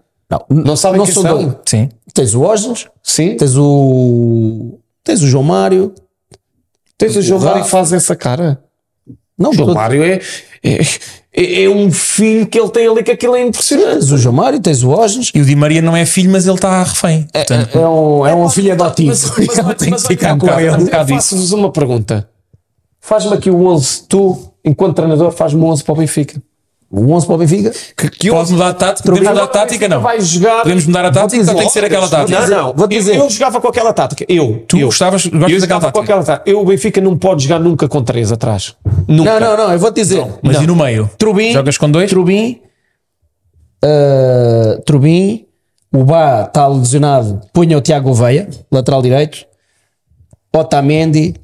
Não, 0.49 0.63
Não 0.65 0.77
sabem 0.77 0.99
não 0.99 1.05
quem 1.05 1.15
são. 1.15 1.61
Sim. 1.67 1.89
Tens 2.15 2.35
o 2.35 2.43
Osnes, 2.43 2.87
Sim. 3.03 3.37
tens 3.37 3.57
o. 3.57 4.79
Tens 5.05 5.23
o 5.23 5.27
João 5.27 5.45
Mário. 5.45 5.93
Tens 6.99 7.17
o 7.17 7.23
João 7.23 7.41
Mário 7.41 7.59
Rafa. 7.59 7.71
faz 7.71 7.93
essa 7.93 8.15
cara. 8.15 8.63
Não, 9.39 9.51
O 9.51 9.55
João 9.55 9.69
todo- 9.69 9.75
Mário 9.77 10.03
é, 10.05 10.21
é, 10.63 10.79
é, 11.35 11.63
é 11.65 11.69
um 11.69 11.91
filho 11.91 12.47
que 12.47 12.61
ele 12.61 12.69
tem 12.71 12.87
ali 12.87 13.03
que 13.03 13.11
aquilo 13.11 13.35
é 13.35 13.43
impressionante. 13.43 13.95
tens 14.01 14.13
o 14.13 14.19
João 14.19 14.35
Mário, 14.35 14.61
tens 14.61 14.83
o 14.85 14.91
Osnes. 14.91 15.31
E 15.35 15.41
o 15.41 15.45
Di 15.45 15.57
Maria 15.57 15.83
não 15.83 15.97
é 15.97 16.07
filho, 16.07 16.31
mas 16.31 16.47
ele 16.47 16.55
está 16.55 16.83
refém. 16.83 17.27
Portanto, 17.33 17.77
É 17.79 17.89
um, 17.89 18.27
é 18.27 18.35
um 18.35 18.49
filho 18.49 18.73
adotivo. 18.73 19.09
Mas, 19.09 19.25
mas, 19.25 19.59
Ele 19.59 19.75
tem 19.75 19.93
que 19.95 20.01
ficar 20.03 20.39
com 20.39 20.47
ele. 20.49 20.71
um. 20.85 20.87
Faço-vos 21.09 21.53
uma 21.53 21.73
pergunta. 21.73 22.29
Faz-me 23.01 23.33
aqui 23.35 23.51
o 23.51 23.67
11, 23.67 24.03
tu, 24.09 24.53
enquanto 24.65 24.95
treinador, 24.95 25.33
faz-me 25.33 25.61
o 25.61 25.65
11 25.67 25.83
para 25.83 25.95
o 25.95 25.97
Benfica. 25.97 26.41
O 26.95 27.11
11 27.11 27.25
para 27.27 27.35
o 27.35 27.39
Benfica. 27.39 27.73
Que, 27.97 28.11
que 28.11 28.31
pode 28.31 28.53
mudar 28.53 28.69
a 28.69 28.75
tática? 28.75 29.09
Podemos 29.09 29.31
mudar 29.31 29.45
a 29.45 29.47
tática? 29.47 29.89
Não. 29.89 30.03
Vai 30.03 30.21
jogar. 30.21 30.63
Podemos 30.63 30.85
mudar 30.85 31.05
a 31.07 31.11
tática 31.11 31.51
ou 31.51 31.57
tem 31.57 31.67
que 31.67 31.73
ser 31.73 31.85
aquela 31.87 32.07
tática? 32.07 32.41
Não, 32.47 32.49
não. 32.67 32.73
Vou 32.75 32.87
dizer. 32.87 33.17
Eu, 33.17 33.25
eu 33.25 33.31
jogava 33.31 33.61
com 33.63 33.69
aquela 33.69 33.95
tática. 33.95 34.27
Eu. 34.29 34.63
Tu 34.69 34.77
eu. 34.79 34.87
gostavas- 34.89 35.25
gostas 35.25 35.35
eu 35.53 35.61
daquela 35.61 35.61
jogava 35.61 35.87
com 35.87 36.01
tática? 36.01 36.01
aquela 36.03 36.23
tática. 36.23 36.51
Eu, 36.51 36.61
o 36.61 36.65
Benfica, 36.67 37.01
não 37.01 37.17
pode 37.17 37.45
jogar 37.45 37.59
nunca 37.61 37.89
com 37.89 38.03
três 38.05 38.31
atrás. 38.31 38.77
Nunca. 39.09 39.41
Não, 39.41 39.57
não, 39.57 39.57
não, 39.57 39.73
eu 39.73 39.79
vou 39.79 39.91
te 39.91 40.03
dizer. 40.03 40.23
Mas 40.43 40.61
e 40.61 40.67
no 40.67 40.77
meio? 40.77 41.09
Trubin. 41.17 41.53
Jogas 41.55 41.79
com 41.79 41.91
dois? 41.91 42.11
Trubin. 42.11 42.61
uh, 43.83 44.83
Trubin. 44.85 45.47
O 45.95 46.05
Bá 46.05 46.45
está 46.45 46.67
lesionado. 46.69 47.41
Punha 47.53 47.77
o 47.77 47.81
Tiago 47.81 48.09
Gouveia, 48.09 48.49
lateral 48.71 49.01
direito. 49.03 49.47
Otamendi. 50.55 51.35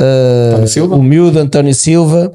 uh, 0.00 0.94
o 0.94 1.02
miúdo 1.02 1.38
António 1.38 1.74
Silva. 1.74 2.32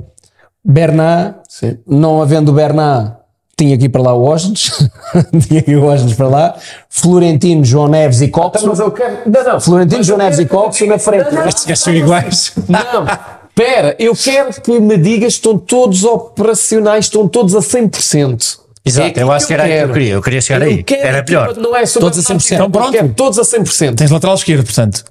Bernat. 0.64 1.36
Sim. 1.48 1.78
Não 1.88 2.22
havendo 2.22 2.52
o 2.52 2.54
Bernat, 2.54 3.14
tinha 3.58 3.76
aqui 3.76 3.90
para 3.90 4.02
lá 4.02 4.14
o 4.14 4.24
Osnes. 4.24 4.90
tinha 5.48 5.60
aqui 5.60 5.76
o 5.76 5.84
Osnes 5.86 6.14
para 6.14 6.28
lá. 6.28 6.56
Florentino, 6.90 7.64
João 7.66 7.88
Neves 7.88 8.22
e 8.22 8.28
Cox. 8.30 8.64
Mas 8.64 8.80
eu 8.80 8.92
quero. 8.92 9.18
Não, 9.26 9.44
não. 9.44 9.60
Florentino, 9.60 10.04
João 10.04 10.18
Neves 10.20 10.40
e 10.40 10.46
Cox 10.46 10.80
na 10.82 10.98
frente. 11.00 11.28
Estes 11.48 11.66
gajos 11.66 11.84
são 11.84 11.94
iguais. 11.94 12.54
Não. 12.68 13.06
Espera, 13.50 13.94
eu 14.00 14.16
quero 14.16 14.62
que 14.62 14.80
me 14.80 14.98
digas 14.98 15.34
estão 15.34 15.58
todos 15.58 16.06
operacionais, 16.06 17.06
estão 17.06 17.28
todos 17.28 17.54
a 17.56 17.60
100%. 17.60 18.60
Exato, 18.86 19.20
É 19.20 19.24
eu 19.24 19.32
acho 19.32 19.46
que 19.48 19.54
era 19.54 19.64
aí 19.64 19.72
que 19.78 19.84
eu 19.84 19.92
queria. 19.94 20.14
Eu 20.14 20.22
queria 20.22 20.42
chegar 20.42 20.66
Eu 20.66 20.72
aí. 20.72 20.84
quero 20.84 21.06
Era 21.08 21.24
melhor. 21.24 21.56
Não 21.58 21.76
é 21.76 21.86
sobre 21.86 22.10
Todos 22.10 22.32
a 22.32 22.34
100%. 22.34 22.54
Então 22.54 22.72
pronto. 22.72 22.98
pronto. 22.98 23.14
Todos 23.16 23.38
a 23.40 23.42
100%. 23.42 23.96
Tens 23.96 24.10
lateral 24.12 24.36
esquerdo, 24.36 24.64
portanto. 24.64 25.04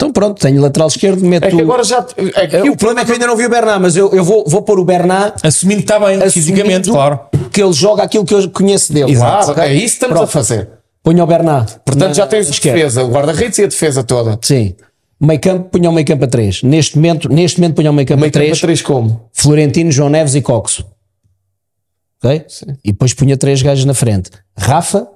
Então 0.00 0.12
pronto, 0.12 0.40
tenho 0.40 0.60
lateral 0.62 0.86
esquerdo, 0.88 1.24
meto 1.24 1.44
É 1.44 1.50
que 1.50 1.60
agora 1.60 1.82
já. 1.82 2.06
É 2.36 2.46
que 2.46 2.70
o 2.70 2.76
problema 2.76 3.00
é 3.00 3.04
que 3.04 3.10
eu 3.10 3.14
ainda 3.14 3.26
não 3.26 3.36
vi 3.36 3.46
o 3.46 3.50
Bernat, 3.50 3.80
mas 3.80 3.96
eu, 3.96 4.12
eu 4.14 4.22
vou, 4.24 4.44
vou 4.46 4.62
pôr 4.62 4.78
o 4.78 4.84
Bernat 4.84 5.44
Assumindo 5.44 5.82
que 5.82 5.90
está 5.92 5.98
bem, 5.98 6.20
fisicamente, 6.30 6.88
claro. 6.88 7.20
que 7.50 7.60
ele 7.62 7.72
joga 7.72 8.04
aquilo 8.04 8.24
que 8.24 8.32
eu 8.32 8.48
conheço 8.50 8.92
dele. 8.92 9.10
Exato, 9.10 9.50
Ok? 9.50 9.62
é 9.64 9.74
isso 9.74 9.80
que 9.80 9.84
estamos 9.86 10.16
Pronto. 10.16 10.28
a 10.28 10.32
fazer. 10.32 10.70
Punha 11.02 11.24
o 11.24 11.26
Bernat. 11.26 11.78
Portanto, 11.84 12.08
na 12.08 12.14
já 12.14 12.26
tens 12.28 12.46
a 12.46 12.50
defesa, 12.50 13.02
o 13.04 13.08
guarda-redes 13.10 13.58
e 13.58 13.64
a 13.64 13.66
defesa 13.66 14.04
toda. 14.04 14.38
Sim. 14.42 14.74
Meio 15.20 15.40
campo, 15.40 15.68
punha 15.70 15.90
o 15.90 15.92
meio 15.92 16.06
campo 16.06 16.24
a 16.24 16.28
3. 16.28 16.62
Neste 16.62 16.96
momento, 16.96 17.28
neste 17.28 17.60
momento 17.60 17.74
punha 17.74 17.90
o 17.90 17.94
meio 17.94 18.06
campo 18.06 18.18
a 18.18 18.20
Meio 18.20 18.32
campo 18.32 18.44
3. 18.44 18.56
a 18.58 18.60
três 18.60 18.82
como? 18.82 19.28
Florentino, 19.32 19.90
João 19.90 20.08
Neves 20.08 20.36
e 20.36 20.40
Coxo. 20.40 20.86
Ok? 22.22 22.46
E 22.84 22.92
depois 22.92 23.14
punha 23.14 23.36
três 23.36 23.60
gajos 23.62 23.84
na 23.84 23.94
frente. 23.94 24.30
Rafa, 24.56 25.08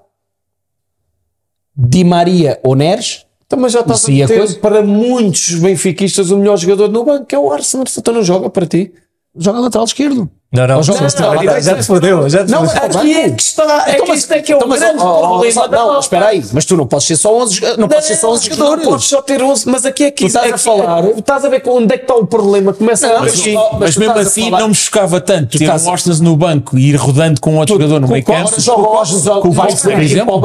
Di 1.76 2.02
Maria 2.04 2.58
ou 2.64 2.74
Neres. 2.74 3.24
Então, 3.52 3.60
mas 3.60 3.72
já 3.72 3.80
estás 3.80 3.98
Isso 4.00 4.06
a 4.10 4.14
a 4.14 4.16
meter 4.16 4.38
coisa- 4.38 4.58
para 4.60 4.80
muitos 4.82 5.54
benfiquistas 5.56 6.30
o 6.30 6.38
melhor 6.38 6.56
jogador 6.56 6.88
no 6.88 7.04
banco, 7.04 7.26
que 7.26 7.34
é 7.34 7.38
o 7.38 7.52
Arsenal. 7.52 7.84
Então 7.98 8.14
não 8.14 8.22
joga 8.22 8.48
para 8.48 8.64
ti. 8.64 8.90
Joga 9.36 9.60
lateral 9.60 9.84
esquerdo. 9.84 10.26
Não, 10.50 10.66
não, 10.66 10.82
joga 10.82 10.98
não, 11.00 11.06
lateral 11.06 11.32
não, 11.34 11.40
direito. 11.40 11.62
já 11.64 11.74
te 11.76 11.82
fodeu. 11.84 12.28
Já 12.30 12.44
te 12.46 12.50
Não, 12.50 12.60
mas- 12.62 12.76
Aqui 12.76 13.14
é 13.14 13.30
que 13.30 13.42
está, 13.42 13.84
é 13.86 13.92
Então, 13.92 14.04
que 14.04 14.10
mas- 14.12 14.18
isto 14.20 14.32
é 14.32 14.40
que 14.42 14.52
é 14.52 14.54
o 14.54 14.58
então, 14.58 14.68
mas, 14.68 14.80
grande 14.80 15.02
ó, 15.02 15.18
problema 15.38 15.68
Não, 15.68 16.00
espera 16.00 16.26
aí. 16.28 16.42
Mas 16.52 16.64
tu 16.64 16.76
não 16.78 16.86
podes 16.86 17.06
ser 17.06 17.16
só 17.16 17.34
11, 17.36 17.54
joga- 17.56 17.76
não 17.76 17.88
podes 17.88 18.06
ser 18.06 18.16
só 18.16 18.30
11 18.30 18.48
Não 18.50 18.56
jogadores. 18.56 18.84
podes 18.88 19.04
só 19.06 19.22
ter 19.22 19.42
11, 19.42 19.68
mas 19.68 19.84
aqui 19.86 20.04
é 20.04 20.10
que 20.10 20.24
estás 20.26 20.46
é 20.46 20.48
a 20.48 20.52
que- 20.52 20.58
falar- 20.58 21.04
Estás 21.10 21.44
a 21.44 21.48
ver 21.50 21.60
com 21.60 21.70
onde 21.76 21.94
é 21.94 21.98
que 21.98 22.04
está 22.04 22.14
o 22.14 22.26
problema? 22.26 22.72
Começa 22.72 23.06
Não, 23.06 23.16
a 23.16 23.20
mas- 23.20 23.34
Mas, 23.78 23.94
tu 23.94 24.00
mesmo 24.00 24.18
assim 24.18 24.50
não 24.50 24.68
me 24.68 24.74
chocava 24.74 25.20
tanto 25.20 25.58
ter 25.58 25.70
Ostens 25.70 26.20
no 26.20 26.36
banco 26.36 26.78
e 26.78 26.88
ir 26.90 26.96
rodando 26.96 27.38
com 27.40 27.56
outro 27.56 27.74
jogador 27.74 28.00
no 28.00 28.08
meio 28.08 28.24
campo. 28.24 28.60
Joga 28.60 28.80
o 28.88 28.94
Osnes, 28.96 29.22
joga 29.24 29.48
o 29.48 29.54
por 29.54 30.00
exemplo. 30.02 30.42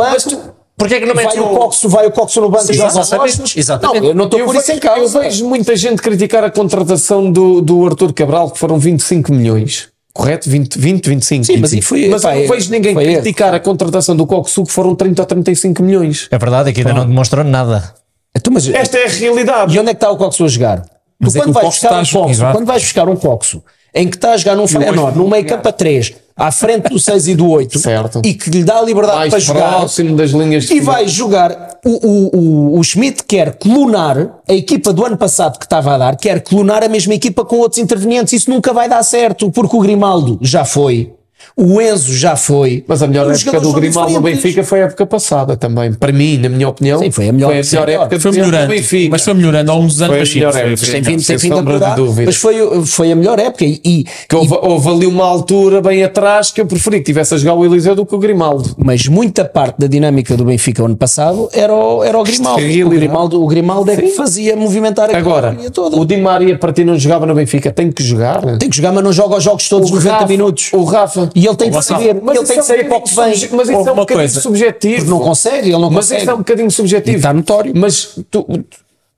O. 0.77 0.79
Porquê 0.79 0.95
é 0.95 0.99
que 0.99 1.05
não 1.05 1.15
Vai 1.15 1.25
mete 1.25 1.39
o 1.39 1.47
Coxo, 1.49 1.89
vai 1.89 2.05
o 2.05 2.11
Coxo 2.11 2.39
no 2.39 2.49
banco 2.49 2.65
e 2.71 2.79
o 2.79 2.85
exatamente, 2.85 3.59
exatamente. 3.59 4.01
Não, 4.01 4.07
eu 4.09 4.15
não 4.15 4.25
estou 4.25 4.39
por 4.45 4.55
isso 4.55 4.71
em 4.71 4.75
vejo, 4.75 4.81
causa. 4.87 5.17
eu 5.17 5.23
vejo 5.23 5.47
muita 5.47 5.75
gente 5.75 6.01
criticar 6.01 6.43
a 6.43 6.51
contratação 6.51 7.31
do, 7.31 7.61
do 7.61 7.85
Arthur 7.85 8.13
Cabral, 8.13 8.51
que 8.51 8.59
foram 8.59 8.77
25 8.77 9.33
milhões. 9.33 9.89
Correto? 10.13 10.49
20, 10.49 10.79
20 10.79 11.09
25. 11.09 11.45
Sim, 11.45 11.57
mas 11.57 11.73
aí 11.73 11.81
foi- 11.81 12.07
Mas 12.09 12.21
pá, 12.23 12.33
não 12.35 12.47
vejo 12.47 12.71
ninguém 12.71 12.95
criticar 12.95 13.53
a 13.53 13.59
contratação 13.59 14.15
do 14.15 14.25
Coxu, 14.25 14.63
que 14.63 14.71
foram 14.71 14.95
30 14.95 15.21
ou 15.21 15.25
35 15.25 15.83
milhões. 15.83 16.27
É 16.31 16.37
verdade, 16.37 16.69
é 16.69 16.73
que 16.73 16.79
ainda 16.81 16.93
não 16.93 17.05
demonstrou 17.07 17.43
nada. 17.43 17.93
Então, 18.35 18.51
mas- 18.53 18.67
Esta 18.67 18.97
é 18.97 19.05
a 19.05 19.09
realidade. 19.09 19.75
E 19.75 19.79
onde 19.79 19.89
é 19.89 19.93
que 19.93 19.97
está 19.97 20.09
o 20.11 20.17
Coxo 20.17 20.43
a 20.45 20.47
jogar? 20.47 20.83
Mas 21.19 21.33
tu 21.33 21.37
é 21.37 21.41
quando 21.41 21.45
que 21.45 21.49
o 21.49 21.53
vais 21.53 21.65
Coxo 21.65 21.81
buscar 21.81 21.93
um 21.95 22.05
Coxo, 22.27 22.41
quando 22.51 22.65
vais 22.67 22.83
buscar 22.83 23.09
um 23.09 23.15
Coxo 23.15 23.63
em 23.95 24.07
que 24.07 24.15
está 24.17 24.31
a 24.33 24.37
jogar 24.37 24.55
num 24.55 24.67
Feyenoord, 24.67 25.17
no 25.17 25.27
meio 25.27 25.45
campo 25.45 25.67
a 25.67 25.71
3, 25.71 26.13
à 26.37 26.51
frente 26.51 26.89
do 26.89 26.99
6 26.99 27.27
e 27.29 27.35
do 27.35 27.49
8, 27.49 27.79
Certo. 27.79 28.21
e 28.23 28.33
que 28.33 28.49
lhe 28.51 28.63
dá 28.63 28.77
a 28.79 28.81
liberdade 28.83 29.17
Mais 29.17 29.29
para 29.31 29.39
jogar, 29.39 29.75
próximo 29.77 30.15
das 30.15 30.29
linhas 30.31 30.65
e 30.65 30.67
fundo. 30.67 30.83
vai 30.83 31.07
jogar. 31.07 31.77
O, 31.85 31.89
o, 32.07 32.37
o, 32.75 32.79
o 32.79 32.83
Schmidt 32.83 33.23
quer 33.23 33.55
clonar 33.55 34.39
a 34.47 34.53
equipa 34.53 34.91
do 34.93 35.05
ano 35.05 35.17
passado 35.17 35.57
que 35.57 35.65
estava 35.65 35.93
a 35.95 35.97
dar, 35.97 36.15
quer 36.17 36.41
clonar 36.41 36.83
a 36.83 36.87
mesma 36.89 37.13
equipa 37.13 37.43
com 37.45 37.57
outros 37.57 37.79
intervenientes. 37.81 38.33
Isso 38.33 38.49
nunca 38.49 38.73
vai 38.73 38.87
dar 38.89 39.01
certo, 39.03 39.49
porque 39.51 39.75
o 39.75 39.79
Grimaldo 39.79 40.37
já 40.41 40.63
foi, 40.65 41.13
o 41.57 41.81
Enzo 41.81 42.13
já 42.15 42.35
foi. 42.35 42.83
Mas 42.87 43.01
a 43.01 43.07
melhor 43.07 43.27
e 43.27 43.31
os 43.31 43.41
época 43.41 43.59
do 43.59 43.73
Grimaldo 43.73 44.13
no. 44.13 44.21
Benfica 44.21 44.63
foi 44.63 44.81
a 44.81 44.85
época 44.85 45.05
passada 45.07 45.57
também. 45.57 45.91
Para 45.93 46.11
mim, 46.11 46.37
na 46.37 46.49
minha 46.49 46.69
opinião, 46.69 46.99
Sim, 46.99 47.09
foi 47.09 47.29
a 47.29 47.33
melhor- 47.33 47.63
sim, 47.63 47.75
melhor. 47.75 47.89
época 47.89 48.19
Foi 48.19 48.31
do 48.31 48.37
melhorando, 48.37 48.67
Benfica. 48.67 49.09
mas 49.11 49.23
foi 49.23 49.33
melhorando 49.33 49.71
longo 49.71 49.87
dos 49.87 50.01
anos. 50.01 50.07
Foi 50.09 50.17
a 50.17 50.19
mas 50.21 50.29
sim, 50.29 50.35
melhor 50.35 50.51
foi- 50.53 50.61
época. 50.61 50.77
foi- 50.77 50.85
Sem 51.19 51.35
a 51.35 51.55
sombra 51.55 51.79
de 51.79 51.95
dúvida. 51.95 52.25
mas 52.27 52.35
foi, 52.35 52.85
foi 52.85 53.11
a 53.11 53.15
melhor 53.15 53.39
época. 53.39 53.65
E, 53.65 53.81
e- 53.83 54.05
Que 54.29 54.35
houve, 54.35 54.53
houve 54.61 54.89
ali 54.89 55.05
uma 55.07 55.25
altura 55.25 55.81
bem 55.81 56.03
atrás 56.03 56.51
que 56.51 56.61
eu 56.61 56.65
preferi 56.67 56.99
que 56.99 57.05
tivesse 57.05 57.33
a 57.33 57.37
jogar 57.37 57.55
o 57.55 57.65
Eliseu 57.65 57.95
do 57.95 58.05
que 58.05 58.13
o 58.13 58.19
Grimaldo. 58.19 58.75
mas 58.77 59.07
muita 59.07 59.43
parte 59.43 59.79
da 59.79 59.87
dinâmica 59.87 60.37
do 60.37 60.45
Benfica 60.45 60.83
ano 60.85 60.95
passado 60.95 61.49
era 61.53 61.73
o, 61.73 62.03
era 62.03 62.17
o 62.19 62.23
Grimaldo. 62.23 62.59
Realidade. 62.59 62.83
O 62.83 62.89
Grimaldo, 62.89 63.43
o 63.43 63.47
Grimaldo 63.47 63.91
é 63.91 63.95
que 63.95 64.07
fazia 64.09 64.55
movimentar 64.55 65.05
aquela 65.05 65.19
Agora, 65.19 65.57
toda. 65.73 65.97
o 65.97 66.05
Di 66.05 66.17
Maria 66.17 66.57
para 66.57 66.71
ti 66.71 66.83
não 66.83 66.97
jogava 66.97 67.25
no 67.25 67.33
Benfica, 67.33 67.71
tem 67.71 67.91
que 67.91 68.03
jogar. 68.03 68.57
Tem 68.57 68.69
que 68.69 68.75
jogar, 68.77 68.91
mas 68.91 69.03
não 69.03 69.11
joga 69.11 69.37
os 69.37 69.43
jogos 69.43 69.67
todos 69.67 69.89
O 69.89 69.95
90 69.95 70.13
Rafa- 70.13 70.27
minutos. 70.27 70.69
O 70.73 70.83
Rafa. 70.83 71.29
E 71.35 71.46
ele 71.47 71.55
tem 71.57 71.71
que 71.71 71.81
saber, 71.81 72.09
ele 72.15 72.45
tem 72.45 72.57
que 72.57 72.63
saber 72.63 72.83
para 72.87 72.97
o 72.97 73.01
que 73.01 73.15
vem. 73.15 73.25
Mas 73.25 73.69
isso 73.69 73.71
é 73.73 73.77
um 73.77 73.81
Uma 73.81 73.93
bocadinho 73.95 74.05
coisa. 74.19 74.41
subjetivo. 74.41 75.09
Não 75.09 75.19
consegue, 75.19 75.67
ele 75.69 75.71
não 75.73 75.89
Mas 75.89 76.05
consegue. 76.05 76.21
isso 76.21 76.29
é 76.31 76.33
um 76.33 76.37
bocadinho 76.37 76.71
subjetivo. 76.71 77.15
E 77.15 77.19
está 77.19 77.33
notório. 77.33 77.73
Mas 77.75 78.17
tu- 78.29 78.45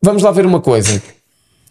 vamos 0.02 0.24
lá 0.24 0.32
ver 0.32 0.46
uma 0.46 0.62
coisa. 0.62 1.02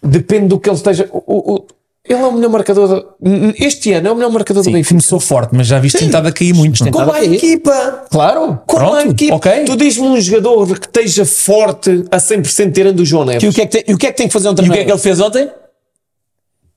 Depende 0.02 0.48
do 0.48 0.58
que 0.60 0.68
ele 0.68 0.76
esteja. 0.76 1.08
o- 1.12 1.54
o- 1.54 1.66
ele 2.08 2.20
é 2.20 2.24
o 2.26 2.32
melhor 2.32 2.50
marcador. 2.50 3.04
de- 3.20 3.64
Este 3.64 3.92
ano 3.92 4.08
é 4.08 4.12
o 4.12 4.14
melhor 4.14 4.30
marcador 4.30 4.62
do 4.62 4.66
Sim, 4.66 4.72
Benfica. 4.72 4.94
começou 4.94 5.20
forte, 5.20 5.50
mas 5.54 5.66
já 5.66 5.78
viste 5.78 5.98
tentado 5.98 6.26
a 6.28 6.32
cair 6.32 6.54
muito. 6.54 6.78
Como 6.90 7.10
a 7.10 7.16
a 7.16 7.18
cair. 7.18 7.34
equipa. 7.34 8.04
Claro. 8.10 8.58
Como 8.66 8.86
a 8.86 8.90
Pronto, 8.90 9.10
equipa. 9.10 9.34
ok. 9.34 9.64
Tu 9.66 9.76
dizes-me 9.76 10.06
um 10.06 10.20
jogador 10.20 10.78
que 10.78 10.86
esteja 10.86 11.26
forte 11.26 12.04
a 12.10 12.18
100% 12.18 12.72
tirando 12.72 13.00
o 13.00 13.04
João 13.04 13.24
Neves. 13.24 13.42
E 13.42 13.48
o 13.48 13.52
que 13.52 13.60
é 13.60 13.66
que 13.66 13.72
tem, 13.72 13.84
e 13.88 13.94
o 13.94 13.98
que, 13.98 14.06
é 14.06 14.10
que, 14.12 14.16
tem 14.16 14.26
que 14.28 14.32
fazer 14.32 14.48
um 14.48 14.52
E 14.52 14.68
o 14.68 14.72
que 14.72 14.78
é 14.78 14.84
que 14.84 14.90
ele 14.90 14.98
fez 14.98 15.20
ontem? 15.20 15.50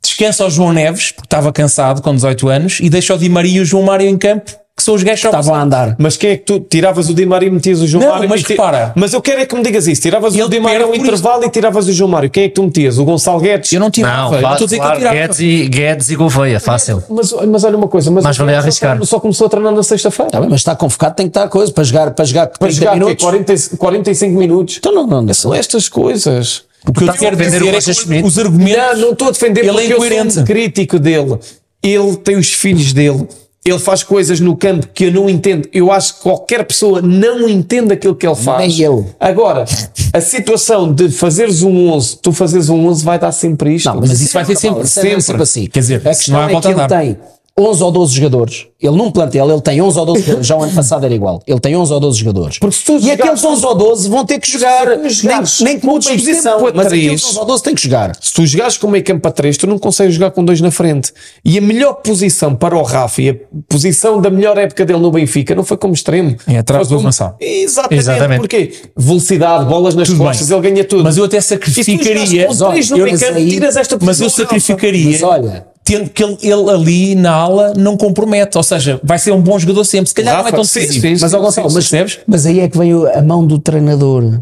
Descansa 0.04 0.46
o 0.46 0.50
João 0.50 0.74
Neves, 0.74 1.12
porque 1.12 1.26
estava 1.28 1.52
cansado 1.54 2.02
com 2.02 2.14
18 2.16 2.50
anos, 2.50 2.80
e 2.82 2.90
deixa 2.90 3.14
o 3.14 3.18
Di 3.18 3.30
Maria 3.30 3.58
e 3.60 3.62
o 3.62 3.66
João 3.66 3.84
Mário 3.84 4.08
em 4.08 4.18
campo, 4.18 4.52
que 4.76 4.82
são 4.82 4.96
os 4.96 5.04
gajos 5.04 5.22
que 5.22 5.28
Estavam 5.28 5.54
a 5.54 5.62
andar. 5.62 5.96
Mas 6.00 6.18
quem 6.18 6.32
é 6.32 6.38
que 6.38 6.44
tu 6.44 6.60
tiravas 6.60 7.08
o 7.08 7.14
Di 7.14 7.24
Maria 7.24 7.50
e 7.50 7.52
metias 7.52 7.82
o 7.82 7.88
João 7.88 8.04
Não, 8.04 8.12
Mário? 8.14 8.28
mas 8.30 8.42
e 8.42 8.44
ti- 8.44 8.50
repara. 8.54 8.92
Mas 8.96 9.14
eu 9.14 9.22
quero 9.22 9.42
é 9.42 9.46
que 9.46 9.54
me 9.56 9.62
digas 9.62 9.86
isso. 9.86 10.02
Tiravas 10.02 10.34
o 10.36 10.50
Di 10.50 10.60
Maria 10.60 10.88
por 10.88 10.96
intervalo 10.96 11.44
e 11.44 11.50
tiravas 11.52 11.88
o 11.88 11.94
João 11.94 12.10
Mário. 12.10 12.32
Quem 12.32 12.46
é 12.46 12.50
que 12.50 12.56
tu 12.56 12.64
metias? 12.64 12.98
O 12.98 13.06
Gonçalo 13.06 13.40
Guedes? 13.40 13.72
Eu 13.74 13.80
não 13.80 13.92
tirava. 13.92 14.16
Não, 14.18 14.30
claro, 14.40 14.66
a 14.66 14.68
claro, 14.68 14.98
tirava. 14.98 15.16
Guedes, 15.16 15.40
e, 15.40 15.68
Guedes 15.70 16.10
e 16.10 16.16
Gouveia, 16.16 16.60
fácil. 16.60 17.04
Mas, 17.08 17.32
mas 17.32 17.64
olha 17.64 17.78
uma 17.78 17.88
coisa, 17.88 18.10
mas 18.10 18.24
valia 18.24 18.38
Guedes 18.46 18.56
só- 18.80 18.86
arriscar. 18.88 19.06
Só 19.06 19.20
começou 19.20 19.46
a 19.46 19.50
treinar 19.52 19.72
na 19.74 19.84
sexta-feira. 19.84 20.32
Tá 20.32 20.40
bem, 20.40 20.50
mas 20.50 20.62
está 20.62 20.76
convocado, 20.76 21.16
tem 21.16 21.28
que 21.28 21.38
estar 21.38 21.48
coisa 21.48 21.72
para 21.72 21.84
jogar, 21.84 22.12
para 22.12 22.26
jogar, 22.26 22.48
Para 22.48 22.58
30 22.70 22.74
jogar 22.74 22.94
minutos. 22.96 23.24
40, 23.24 23.54
45 23.78 24.36
minutos. 24.40 24.78
Então 24.80 24.92
não, 24.96 25.06
não, 25.06 25.22
não. 25.22 25.34
São 25.36 25.54
estas 25.54 25.88
coisas. 25.88 26.64
O 26.88 26.94
que 26.94 27.04
eu 27.04 27.10
a 27.10 27.14
quero 27.14 27.36
defender 27.36 27.60
dizer 27.60 27.76
é 27.76 28.22
que 28.22 28.28
os 28.28 28.40
argumentos. 28.40 28.78
Não, 28.78 29.02
não 29.02 29.12
estou 29.12 29.28
a 29.28 29.32
defender 29.32 29.62
Ele 29.62 29.70
é 29.70 29.74
porque 29.74 29.94
eu 29.94 29.98
incoerente. 29.98 30.34
sou 30.34 30.44
um 30.44 30.46
crítico 30.46 31.00
dele. 31.00 31.38
Ele 31.84 32.16
tem 32.18 32.38
os 32.38 32.52
filhos 32.54 32.94
dele. 32.94 33.28
Ele 33.64 33.78
faz 33.78 34.02
coisas 34.02 34.40
no 34.40 34.58
campo 34.58 34.88
que 34.92 35.06
eu 35.06 35.12
não 35.12 35.30
entendo. 35.30 35.70
Eu 35.72 35.92
acho 35.92 36.16
que 36.16 36.22
qualquer 36.22 36.66
pessoa 36.66 37.00
não 37.00 37.48
entende 37.48 37.94
aquilo 37.94 38.16
que 38.16 38.26
ele 38.26 38.36
faz. 38.36 38.76
Nem 38.76 38.82
eu. 38.82 39.08
Agora, 39.20 39.66
a 40.12 40.22
situação 40.22 40.92
de 40.92 41.10
fazeres 41.12 41.62
um 41.62 41.90
11, 41.92 42.18
tu 42.24 42.32
fazeres 42.32 42.70
um 42.70 42.88
11 42.88 43.06
vai 43.06 43.20
dar 43.20 43.32
sempre 43.32 43.76
isto. 43.76 43.86
Não, 43.88 44.02
Mas 44.02 44.20
isso 44.20 44.34
vai 44.34 44.46
ser 44.46 44.58
sempre. 44.58 44.82
É 44.82 44.86
sempre 44.86 45.44
assim. 45.44 45.68
Quer 45.68 45.80
dizer, 45.80 46.08
a 46.08 46.14
se 46.14 46.26
questão 46.26 46.34
não 46.34 46.42
há 46.42 46.50
é 46.50 46.52
volta 46.54 46.74
que 46.74 46.80
ele 46.80 46.88
tem 46.88 47.18
11 47.60 47.84
ou 47.84 47.92
12 47.92 48.16
jogadores. 48.16 48.68
Ele 48.82 48.96
num 48.96 49.12
plantel, 49.12 49.52
ele 49.52 49.62
tem 49.62 49.82
11 49.82 50.00
ou 50.00 50.06
12 50.06 50.22
jogadores. 50.22 50.48
Já 50.48 50.56
o 50.58 50.64
ano 50.64 50.74
passado 50.74 51.06
era 51.06 51.14
igual. 51.14 51.44
Ele 51.46 51.60
tem 51.60 51.76
11 51.76 51.94
ou 51.94 52.00
12 52.00 52.18
jogadores. 52.20 52.58
Porque 52.58 52.76
se 52.76 52.84
tu 52.86 52.94
e 52.96 53.00
jogares- 53.02 53.20
aqueles 53.22 53.44
11 53.44 53.66
ou 53.66 53.76
12 53.76 54.10
vão 54.10 54.26
ter 54.26 54.40
que 54.40 54.50
jogar. 54.50 54.88
Nem, 54.98 55.78
com 55.80 55.88
meio 55.88 56.02
posição. 56.02 56.60
tempo 56.60 56.72
Mas 56.74 56.88
aqueles 56.88 57.24
11 57.26 57.38
ou 57.40 57.46
12 57.46 57.64
têm 57.64 57.76
que 57.76 57.82
jogar. 57.84 58.16
Se 58.20 58.34
tu 58.34 58.46
jogares 58.46 58.78
com 58.78 58.88
meio 58.88 59.04
campo 59.04 59.28
a 59.28 59.32
3, 59.32 59.58
tu 59.58 59.68
não 59.68 59.78
consegues 59.78 60.16
jogar 60.16 60.32
com 60.32 60.44
dois 60.44 60.62
na 60.62 60.72
frente. 60.72 61.12
E 61.44 61.58
a 61.58 61.62
melhor 61.62 61.96
posição 61.96 62.56
para 62.56 62.76
o 62.76 62.82
Rafa 62.82 63.22
e 63.22 63.30
a 63.30 63.36
posição 63.70 64.20
da 64.22 64.30
melhor 64.30 64.58
época 64.58 64.86
dele 64.86 65.00
no 65.00 65.12
Benfica 65.12 65.54
não 65.54 65.64
foi 65.64 65.78
como 65.78 65.94
extremo. 65.94 66.36
É 66.48 66.58
atrás 66.58 66.88
do 66.88 66.96
como- 66.96 67.08
avançado. 67.08 67.36
Exatamente. 67.40 68.00
Exatamente. 68.02 68.40
Porquê? 68.40 68.74
Velocidade, 68.98 69.66
bolas 69.66 69.94
nas 69.94 70.08
Tudo 70.08 70.20
costas, 70.24 70.48
bem. 70.48 70.58
ele 70.58 70.70
ganha 70.72 70.86
tudo. 70.86 71.04
Mas 71.04 71.18
eu 71.18 71.26
até 71.26 71.40
sacrificaria. 71.42 72.48
eu 72.48 73.48
tiras 73.50 73.76
esta 73.76 73.98
Mas 74.02 74.20
eu 74.22 74.30
sacrificaria. 74.30 75.12
Mas 75.12 75.22
olha- 75.24 75.66
Que 76.14 76.24
ele, 76.24 76.38
ele 76.42 76.70
ali 76.70 77.16
na 77.16 77.32
ala 77.32 77.74
não 77.76 77.98
compromete, 77.98 78.58
ou 78.58 78.64
seja, 78.64 79.00
vai 79.04 79.18
ser 79.20 79.32
um 79.32 79.42
bom 79.42 79.58
jogador 79.60 79.84
sempre. 79.84 80.08
Se 80.10 80.14
calhar 80.16 80.34
não 80.34 80.42
é 80.42 80.44
Rafa, 80.44 80.56
tão 80.56 80.62
decisivo. 80.64 81.02
sim, 81.02 81.18
Mas, 81.22 81.32
sim, 81.32 81.38
Gonçalo, 81.38 81.66
mas, 81.72 81.74
percebes? 81.90 82.20
mas 82.28 82.46
aí 82.46 82.60
é 82.60 82.68
que 82.70 82.78
vem 82.78 82.94
o- 82.94 83.08
a 83.08 83.22
mão 83.22 83.46
do 83.46 83.58
treinador. 83.60 84.42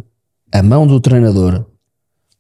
A 0.52 0.62
mão 0.64 0.86
do 0.88 1.00
treinador. 1.00 1.66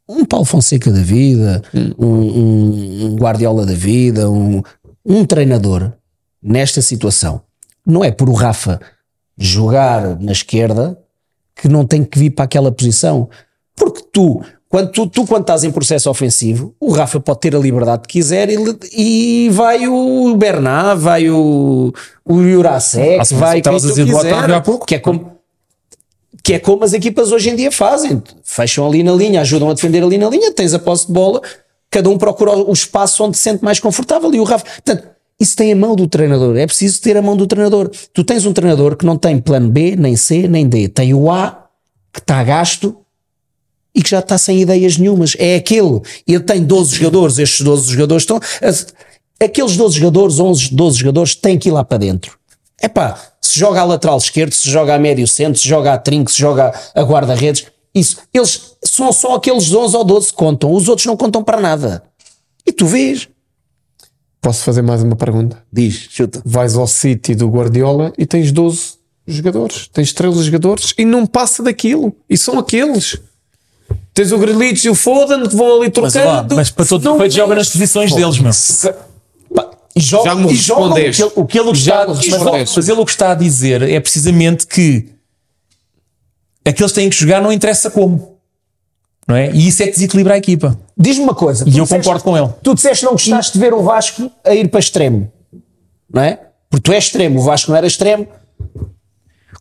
Um 0.08 0.26
Paulo 0.26 0.46
Fonseca 0.46 0.92
da 0.92 1.02
vida, 1.02 1.62
um, 1.98 2.06
um- 2.08 3.06
um 3.06 3.16
Guardiola 3.16 3.66
da 3.66 3.74
vida, 3.74 4.30
um, 4.30 4.62
um 5.06 5.24
treinador 5.26 5.92
nesta 6.42 6.82
situação. 6.82 7.42
Não 7.86 8.04
é 8.04 8.12
por 8.12 8.28
o 8.30 8.34
Rafa 8.34 8.80
jogar 9.38 10.20
na 10.20 10.32
esquerda 10.32 10.98
que 11.56 11.68
não 11.68 11.86
tem 11.86 12.04
que 12.04 12.18
vir 12.18 12.32
para 12.32 12.46
aquela 12.46 12.72
posição. 12.72 13.30
Porque 13.76 14.04
tu, 14.12 14.42
quando, 14.70 14.92
tu, 14.92 15.08
tu, 15.08 15.26
quando 15.26 15.42
estás 15.42 15.64
em 15.64 15.72
processo 15.72 16.10
ofensivo, 16.12 16.76
o 16.80 16.92
Rafa 16.92 17.20
pode 17.20 17.40
ter 17.40 17.56
a 17.56 17.60
liberdade 17.60 18.04
que 18.04 18.20
quiser 18.20 18.50
e, 18.52 18.58
e 18.96 19.50
vai 19.50 19.88
o 19.88 20.36
Bernat, 20.38 20.96
vai 21.00 21.28
o, 21.30 21.92
o 22.24 22.44
Jurasek, 22.44 23.20
Ah, 23.20 23.36
vai 23.36 23.62
quem 23.62 23.78
tu 23.78 23.94
quiser, 23.94 24.52
há 24.52 24.62
pouco. 24.62 24.86
que 24.86 24.94
é 24.96 25.00
como 25.00 25.40
que 26.44 26.54
é 26.54 26.60
como 26.60 26.84
as 26.84 26.94
equipas 26.94 27.32
hoje 27.32 27.50
em 27.50 27.56
dia 27.56 27.72
fazem. 27.72 28.22
Fecham 28.44 28.88
ali 28.88 29.02
na 29.04 29.12
linha, 29.12 29.42
ajudam 29.42 29.70
a 29.70 29.74
defender 29.74 30.04
ali 30.04 30.18
na 30.18 30.30
linha, 30.30 30.54
tens 30.54 30.74
a 30.74 30.80
posse 30.80 31.08
de 31.08 31.14
bola, 31.14 31.42
cada 31.90 32.08
um 32.10 32.18
procura 32.18 32.56
o 32.56 32.72
espaço 32.72 33.24
onde 33.24 33.36
se 33.38 33.44
sente 33.44 33.64
mais 33.64 33.80
confortável 33.80 34.34
e 34.34 34.40
o 34.40 34.44
Rafa. 34.44 34.64
Portanto, 34.66 35.08
isso 35.40 35.56
tem 35.56 35.72
a 35.72 35.76
mão 35.76 35.96
do 35.96 36.08
treinador. 36.08 36.56
É 36.58 36.66
preciso 36.68 37.02
ter 37.02 37.18
a 37.18 37.22
mão 37.22 37.36
do 37.36 37.48
treinador. 37.48 37.90
Tu 38.14 38.24
tens 38.24 38.46
um 38.46 38.54
treinador 38.54 38.96
que 38.96 39.06
não 39.06 39.18
tem 39.18 39.40
plano 39.40 39.70
B, 39.70 39.96
nem 39.96 40.16
C, 40.16 40.48
nem 40.48 40.68
D. 40.68 40.88
Tem 40.88 41.14
o 41.14 41.32
A, 41.32 41.66
que 42.14 42.20
está 42.20 42.40
a 42.40 42.44
gasto 42.44 42.96
e 43.94 44.02
que 44.02 44.10
já 44.10 44.20
está 44.20 44.38
sem 44.38 44.62
ideias 44.62 44.98
nenhumas. 44.98 45.36
É 45.38 45.56
aquele. 45.56 46.02
Ele 46.28 46.40
tem 46.40 46.64
12 46.64 46.96
jogadores, 46.96 47.38
estes 47.38 47.62
12 47.62 47.92
jogadores 47.92 48.24
estão. 48.24 48.40
Aqueles 49.42 49.78
12 49.78 49.98
jogadores, 49.98 50.40
11, 50.40 50.74
12 50.74 50.98
jogadores, 50.98 51.36
têm 51.36 51.58
que 51.58 51.70
ir 51.70 51.72
lá 51.72 51.84
para 51.84 51.98
dentro. 51.98 52.38
É 52.82 52.88
pá, 52.88 53.20
se 53.42 53.60
joga 53.60 53.82
a 53.82 53.84
lateral 53.86 54.18
esquerdo, 54.18 54.54
se 54.54 54.70
joga 54.70 54.96
a 54.96 55.00
médio 55.00 55.28
centro, 55.28 55.60
se 55.60 55.68
joga 55.68 55.94
a 55.94 55.98
trinco, 55.98 56.32
se 56.32 56.40
joga 56.40 56.74
a 56.94 57.02
guarda-redes, 57.02 57.66
isso. 57.94 58.18
Eles 58.34 58.76
são 58.84 59.12
só 59.12 59.36
aqueles 59.36 59.74
11 59.74 59.96
ou 59.96 60.04
12 60.04 60.28
que 60.28 60.34
contam, 60.34 60.74
os 60.74 60.88
outros 60.88 61.06
não 61.06 61.18
contam 61.18 61.44
para 61.44 61.60
nada. 61.60 62.04
E 62.66 62.72
tu 62.72 62.86
vês. 62.86 63.28
Posso 64.42 64.64
fazer 64.64 64.82
mais 64.82 65.04
uma 65.04 65.16
pergunta? 65.16 65.62
Diz, 65.72 66.08
chuta. 66.10 66.42
Vais 66.46 66.76
ao 66.76 66.88
City 66.88 67.36
do 67.36 67.50
Guardiola 67.50 68.14
e 68.18 68.26
tens 68.26 68.52
12 68.52 68.94
jogadores, 69.28 69.90
tens 69.92 70.14
13 70.14 70.44
jogadores 70.44 70.94
e 70.98 71.04
não 71.04 71.26
passa 71.26 71.62
daquilo. 71.62 72.16
E 72.30 72.38
são 72.38 72.58
aqueles. 72.58 73.20
Tens 74.20 74.34
o 74.34 74.38
Grealish 74.38 74.86
e 74.86 74.90
o 74.90 74.96
Foden 74.96 75.48
que 75.48 75.56
vão 75.56 75.80
ali 75.82 75.90
Mas, 75.96 76.14
ó, 76.14 76.20
trocando. 76.20 76.56
mas 76.58 76.70
para 76.70 76.86
todo 76.86 77.06
Não 77.06 77.16
efeito 77.16 77.36
joga 77.36 77.56
nas 77.56 77.70
posições 77.70 78.14
deles, 78.14 78.38
meu. 78.40 78.52
Se- 78.52 78.94
Pá, 79.56 79.70
E 79.96 80.02
jogam, 80.02 80.26
Já 80.26 80.36
me 80.36 80.44
e 80.52 80.56
respondeste. 80.58 81.24
O 81.24 81.26
que 81.30 81.32
ele- 81.32 81.42
o 81.42 81.46
que 81.46 81.60
ele 81.60 81.76
Já 81.76 82.02
está, 82.02 82.14
mas, 82.52 82.76
mas 82.76 82.90
ele 82.90 83.00
o 83.00 83.06
que 83.06 83.12
está 83.12 83.32
a 83.32 83.36
dizer 83.36 83.82
é 83.84 83.98
precisamente 84.02 84.68
que 84.68 85.08
aqueles 86.66 86.92
têm 86.92 87.10
que 87.10 87.16
jogar 87.16 87.42
não 87.42 87.50
interessa 87.50 87.90
como. 87.90 88.38
Não 89.26 89.38
é? 89.38 89.52
E 89.52 89.70
isso 89.70 89.84
é 89.84 89.86
que 89.86 89.94
desequilibra 89.94 90.34
a 90.34 90.38
equipa. 90.38 90.78
Diz-me 90.98 91.24
uma 91.24 91.34
coisa. 91.34 91.64
E 91.64 91.78
eu 91.78 91.84
disseste- 91.86 91.96
concordo 92.04 92.22
com 92.26 92.38
ele. 92.38 92.50
Tu 92.62 92.76
disseste 92.76 93.00
que 93.00 93.06
não 93.06 93.14
gostaste 93.14 93.54
de 93.54 93.60
ver 93.60 93.74
o 93.74 93.82
Vasco 93.82 94.30
a 94.44 94.54
ir 94.54 94.68
para 94.68 94.82
extremo, 94.82 95.32
não 96.14 96.22
é? 96.22 96.40
Porque 96.70 96.84
tu 96.84 96.92
és 96.92 97.06
extremo, 97.06 97.40
o 97.40 97.42
Vasco 97.44 97.72
não 97.72 97.78
era 97.78 97.88
extremo. 97.88 98.28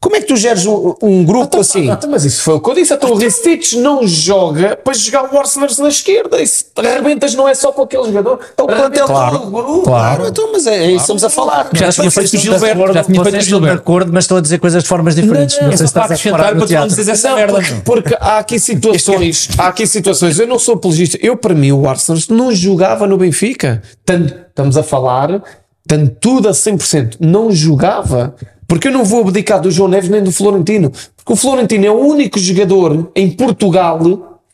Como 0.01 0.15
é 0.15 0.21
que 0.21 0.27
tu 0.29 0.37
geres 0.37 0.65
um, 0.65 0.95
um 1.03 1.25
grupo 1.25 1.59
assim? 1.61 1.91
Ah, 1.91 1.95
então, 1.95 2.09
mas 2.09 2.25
isso 2.25 2.41
foi 2.43 2.55
o 2.55 2.61
que 2.61 2.71
eu 2.71 2.75
disse. 2.75 2.95
Então, 2.95 3.11
o 3.11 3.17
Ristich 3.17 3.77
não 3.79 4.07
joga 4.07 4.77
para 4.77 4.95
jogar 4.95 5.25
o 5.35 5.39
Arsenal 5.39 5.69
na 5.81 5.89
esquerda. 5.89 6.41
Isso 6.41 6.67
arrebentas 6.77 7.35
não 7.35 7.49
é 7.49 7.55
só 7.55 7.73
com 7.73 7.83
aquele 7.83 8.05
jogador. 8.05 8.39
É 8.57 8.63
o 8.63 8.67
plantel 8.67 9.07
Claro, 9.07 9.39
todo, 9.41 9.51
grupo. 9.51 9.83
claro. 9.83 10.27
Então, 10.29 10.53
mas 10.53 10.67
é, 10.69 10.77
é 10.77 10.83
isso 10.87 10.95
que 10.95 11.01
estamos 11.01 11.25
a 11.25 11.29
falar. 11.31 11.69
Já 11.75 11.91
tinha 11.91 12.11
feito 12.11 12.35
o 12.35 12.39
Gilberto, 12.39 12.87
de 12.87 12.93
já 12.95 13.03
tinha 13.05 13.21
acordo, 13.21 13.23
feito 13.25 13.25
o 13.25 13.29
estão 13.29 13.39
de 13.41 13.45
Gilberto. 13.47 13.79
acordo, 13.83 14.13
mas 14.13 14.25
estão 14.25 14.37
a 14.37 14.41
dizer 14.41 14.59
coisas 14.61 14.83
de 14.85 14.89
formas 14.89 15.15
diferentes. 15.17 15.61
Não, 15.61 15.69
sei 15.69 15.77
se 15.79 15.85
estás 15.85 16.13
a 16.13 16.15
reparar 16.15 16.55
no 16.55 16.61
não 16.61 16.67
teatro. 16.67 16.89
dizeres 16.89 17.09
essa 17.09 17.31
Não, 17.31 17.37
merda. 17.37 17.55
porque, 17.55 17.75
porque 17.85 18.17
há 18.21 18.39
aqui 18.39 18.61
situações, 18.61 19.49
há 19.59 19.69
aqui 19.69 19.87
situações. 19.87 20.39
Eu 20.39 20.47
não 20.47 20.59
sou 20.61 20.75
apologista. 20.75 21.19
Eu, 21.21 21.37
para 21.37 21.55
mim, 21.55 21.73
o 21.73 21.89
Arsenal 21.89 22.21
não 22.31 22.55
jogava 22.55 23.07
no 23.07 23.17
Benfica. 23.17 23.83
Tanto, 24.05 24.33
estamos 24.49 24.77
a 24.77 24.83
falar, 24.85 25.43
tanto 25.89 26.15
tudo 26.21 26.49
a 26.49 26.53
100%. 26.53 27.17
Não 27.19 27.51
jogava. 27.51 28.35
Porque 28.69 28.89
eu 28.89 28.93
não 28.93 29.05
vou 29.05 29.23
abdicar 29.23 29.61
do 29.61 29.71
João 29.71 29.89
Neves 29.89 30.11
nem 30.11 30.23
do 30.23 30.31
Florentino. 30.31 30.93
Porque 31.17 31.33
o 31.33 31.37
Florentino 31.37 31.87
é 31.87 31.91
o 31.91 31.99
único 31.99 32.39
jogador 32.39 33.11
em 33.17 33.31
Portugal, 33.31 33.99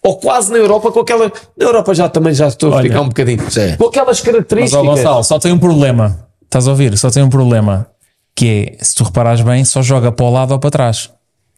ou 0.01 0.17
quase 0.19 0.53
na 0.53 0.59
Europa, 0.59 0.93
com 0.93 1.01
aquela. 1.01 1.33
Na 1.59 1.67
Europa 1.67 1.93
já 1.93 2.09
também 2.09 2.33
já 2.33 2.47
estou 2.47 2.73
a 2.73 2.81
ficar 2.83 3.01
um 3.01 3.09
bocadinho. 3.09 3.51
sim. 3.51 3.77
Com 3.77 3.87
aquelas 3.87 4.19
Mas, 4.19 4.21
ó 4.21 4.25
características. 4.25 4.87
Gonçalo, 4.87 5.25
só 5.25 5.39
tem 5.39 5.53
um 5.53 5.59
problema. 5.59 6.29
Estás 6.45 6.69
a 6.69 6.71
ouvir? 6.71 6.97
Só 6.97 7.11
tem 7.11 7.23
um 7.23 7.29
problema. 7.29 7.89
Que 8.37 8.77
é, 8.81 8.85
se 8.85 8.95
tu 8.95 9.05
reparares 9.05 9.41
bem, 9.41 9.65
só 9.65 9.83
joga 9.83 10.13
para 10.13 10.25
o 10.25 10.31
lado 10.31 10.53
ou 10.53 10.59
para 10.59 10.71
trás. 10.71 11.11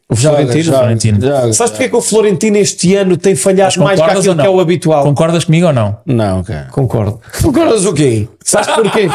O 0.09 0.15
Florentino. 0.15 0.63
joga, 0.63 0.79
Florentino. 0.79 1.21
joga. 1.21 1.53
Sabes 1.53 1.71
porque 1.73 1.85
é 1.85 1.89
que 1.89 1.97
o 1.97 2.01
Florentino 2.01 2.57
este 2.59 2.95
ano 2.95 3.17
tem 3.17 3.35
falhado 3.35 3.81
mais 3.83 4.01
que 4.01 4.07
aquilo 4.07 4.37
que 4.37 4.47
é 4.47 4.49
o 4.49 4.61
habitual? 4.61 5.03
Concordas 5.03 5.45
comigo 5.45 5.67
ou 5.67 5.73
não? 5.73 5.97
Não, 6.07 6.45
cara. 6.45 6.69
Concordo. 6.71 7.21
Concordas 7.43 7.85
o 7.85 7.93
quê? 7.93 8.29
Sabes 8.45 8.69
porquê? 8.69 9.09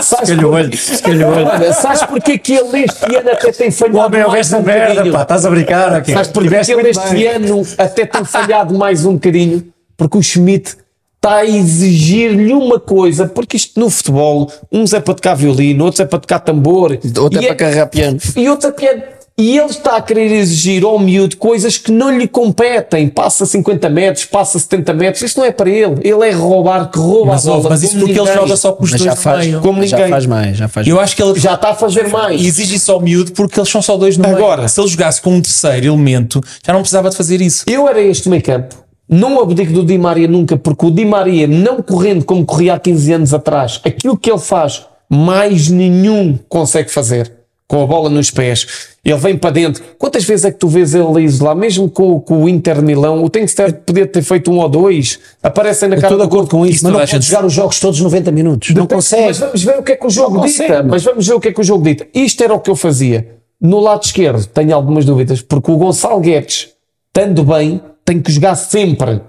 Sabes 0.00 0.30
o 0.30 0.46
o. 0.48 0.50
Olha, 0.52 1.72
sabes 1.72 2.02
porquê 2.04 2.38
que 2.38 2.52
ele 2.54 2.84
este 2.84 3.16
ano 3.16 3.30
até 3.30 3.52
tem 3.52 3.70
falhado 3.72 3.98
O 3.98 4.06
homem 4.06 4.20
é 4.20 4.26
o 4.26 4.30
mais 4.30 4.52
um 4.52 4.62
merda, 4.62 4.88
bocadinho? 4.90 5.14
pá, 5.14 5.22
estás 5.22 5.44
a 5.46 5.50
brincar 5.50 5.92
aqui. 5.94 6.12
Sabes 6.12 6.28
porquê 6.28 6.60
que 6.60 6.72
ele 6.72 6.88
este 6.90 7.26
ano 7.26 7.62
até 7.76 8.06
tem 8.06 8.24
falhado 8.24 8.74
mais 8.78 9.04
um 9.04 9.14
bocadinho? 9.14 9.66
Porque 9.96 10.16
o 10.16 10.22
Schmidt 10.22 10.76
está 11.16 11.36
a 11.38 11.44
exigir-lhe 11.44 12.52
uma 12.54 12.78
coisa, 12.80 13.26
porque 13.26 13.56
isto 13.56 13.78
no 13.78 13.90
futebol, 13.90 14.50
uns 14.72 14.94
é 14.94 15.00
para 15.00 15.12
tocar 15.12 15.34
violino, 15.34 15.84
outros 15.84 16.00
é 16.00 16.06
para 16.06 16.18
tocar 16.18 16.38
tambor, 16.38 16.96
Outro 17.18 17.42
e 17.42 17.44
é 17.44 17.48
para 17.48 17.56
carregar 17.56 17.86
piano. 17.88 18.18
e 18.36 18.48
outro 18.48 18.68
é 18.68 18.72
piano. 18.72 19.02
E 19.38 19.56
ele 19.56 19.70
está 19.70 19.96
a 19.96 20.02
querer 20.02 20.30
exigir 20.32 20.84
ao 20.84 20.98
miúdo 20.98 21.36
coisas 21.38 21.78
que 21.78 21.90
não 21.90 22.10
lhe 22.16 22.28
competem. 22.28 23.08
Passa 23.08 23.46
50 23.46 23.88
metros, 23.88 24.26
passa 24.26 24.58
70 24.58 24.92
metros. 24.92 25.22
Isto 25.22 25.38
não 25.40 25.46
é 25.46 25.50
para 25.50 25.70
ele. 25.70 25.94
Ele 26.02 26.28
é 26.28 26.30
roubar, 26.30 26.90
que 26.90 26.98
rouba 26.98 27.32
Mas, 27.32 27.46
a 27.48 27.50
bola. 27.52 27.70
mas 27.70 27.82
isso 27.82 27.96
porque 27.98 28.12
ele 28.12 28.20
ninguém. 28.20 28.34
joga 28.34 28.56
só 28.56 28.72
com 28.72 28.84
os 28.84 28.90
Mas 28.90 29.00
dois 29.00 29.10
já 29.14 29.16
faz, 29.16 29.46
meio. 29.46 29.60
como 29.62 29.86
já 29.86 29.96
ninguém. 29.96 30.10
faz 30.12 30.26
mais, 30.26 30.56
já 30.58 30.68
faz 30.68 30.86
Eu 30.86 31.00
acho 31.00 31.16
que 31.16 31.22
ele 31.22 31.38
Já 31.40 31.54
está 31.54 31.70
a 31.70 31.74
fazer 31.74 32.08
mais. 32.08 32.38
E 32.42 32.46
exige 32.46 32.74
isso 32.76 32.92
ao 32.92 33.00
miúdo 33.00 33.32
porque 33.32 33.58
eles 33.58 33.70
são 33.70 33.80
só 33.80 33.96
dois 33.96 34.18
no 34.18 34.26
Agora- 34.26 34.58
meio. 34.58 34.68
Se 34.68 34.78
ele 34.78 34.88
jogasse 34.88 35.22
com 35.22 35.30
um 35.34 35.40
terceiro 35.40 35.86
elemento, 35.86 36.38
já 36.62 36.74
não 36.74 36.80
precisava 36.80 37.08
de 37.08 37.16
fazer 37.16 37.40
isso. 37.40 37.64
Eu 37.66 37.88
era 37.88 38.00
este 38.02 38.28
meio 38.28 38.42
campo. 38.42 38.76
Não 39.08 39.40
abdico 39.40 39.72
do 39.72 39.84
Di 39.84 39.96
Maria 39.96 40.28
nunca, 40.28 40.56
porque 40.58 40.84
o 40.84 40.90
Di 40.90 41.04
Maria, 41.06 41.46
não 41.46 41.80
correndo 41.82 42.26
como 42.26 42.44
corria 42.44 42.74
há 42.74 42.78
15 42.78 43.12
anos 43.14 43.32
atrás, 43.34 43.80
aquilo 43.84 44.18
que 44.18 44.30
ele 44.30 44.38
faz, 44.38 44.82
mais 45.08 45.68
nenhum 45.68 46.38
consegue 46.48 46.90
fazer. 46.90 47.32
Com 47.66 47.82
a 47.82 47.86
bola 47.86 48.10
nos 48.10 48.30
pés. 48.30 48.66
Ele 49.02 49.16
vem 49.16 49.36
para 49.36 49.50
dentro. 49.50 49.82
Quantas 49.96 50.24
vezes 50.24 50.44
é 50.44 50.50
que 50.52 50.58
tu 50.58 50.68
vês 50.68 50.94
ele 50.94 51.22
isolar? 51.22 51.56
Mesmo 51.56 51.88
com, 51.88 52.20
com 52.20 52.44
o 52.44 52.48
Inter 52.48 52.82
Milão, 52.82 53.24
o 53.24 53.30
Tenkster 53.30 53.72
podia 53.80 54.06
ter 54.06 54.22
feito 54.22 54.50
um 54.50 54.58
ou 54.58 54.68
dois. 54.68 55.18
Aparecem 55.42 55.88
na 55.88 55.96
cara 55.96 56.08
Estou 56.08 56.18
de 56.18 56.24
do 56.24 56.28
acordo 56.34 56.50
com 56.50 56.66
isso, 56.66 56.84
mas 56.84 56.92
não 56.92 57.00
pode 57.00 57.26
jogar 57.26 57.44
os 57.46 57.52
jogos 57.52 57.80
todos 57.80 57.98
90 58.00 58.30
minutos. 58.30 58.70
Não 58.74 58.82
Mas 58.82 58.92
consegue. 58.92 59.32
vamos 59.38 59.64
ver 59.64 59.78
o 59.78 59.82
que 59.82 59.92
é 59.92 59.96
que 59.96 60.06
o 60.06 60.10
jogo 60.10 60.36
Não 60.36 60.44
dita. 60.44 60.82
Mas 60.82 61.02
vamos 61.02 61.26
ver 61.26 61.34
o 61.34 61.40
que 61.40 61.48
é 61.48 61.52
que 61.52 61.60
o 61.60 61.64
jogo 61.64 61.82
dita. 61.82 62.06
Isto 62.12 62.44
era 62.44 62.52
o 62.52 62.60
que 62.60 62.70
eu 62.70 62.76
fazia. 62.76 63.36
No 63.58 63.80
lado 63.80 64.04
esquerdo, 64.04 64.46
tenho 64.46 64.74
algumas 64.74 65.04
dúvidas, 65.06 65.40
porque 65.40 65.70
o 65.70 65.76
Gonçalo 65.76 66.20
Guedes, 66.20 66.68
estando 67.08 67.42
bem, 67.42 67.80
tem 68.04 68.20
que 68.20 68.30
jogar 68.30 68.54
sempre. 68.54 69.20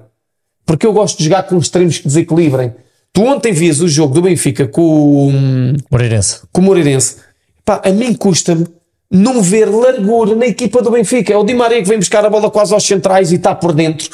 Porque 0.66 0.86
eu 0.86 0.92
gosto 0.94 1.18
de 1.18 1.26
jogar 1.26 1.44
com 1.44 1.58
extremos 1.58 1.98
que 1.98 2.08
desequilibrem. 2.08 2.74
Tu 3.14 3.22
ontem 3.24 3.52
vias 3.52 3.82
o 3.82 3.88
jogo 3.88 4.14
do 4.14 4.22
Benfica 4.22 4.68
com 4.68 4.82
o, 4.82 5.32
Moreirense. 5.90 6.42
com 6.52 6.62
o 6.62 6.64
Moreirense. 6.64 7.18
Pá, 7.66 7.82
a 7.84 7.92
mim 7.92 8.14
custa-me 8.14 8.66
não 9.12 9.42
ver 9.42 9.66
largura 9.70 10.36
na 10.36 10.46
equipa 10.46 10.82
do 10.82 10.90
Benfica. 10.92 11.34
É 11.34 11.38
o 11.38 11.44
Di 11.44 11.54
Maria 11.54 11.82
que 11.82 11.88
vem 11.90 12.00
buscar 12.00 12.26
a 12.26 12.30
bola 12.30 12.50
quase 12.50 12.74
aos 12.74 12.84
centrais 12.86 13.32
e 13.32 13.36
está 13.36 13.54
por 13.54 13.74
dentro. 13.74 14.10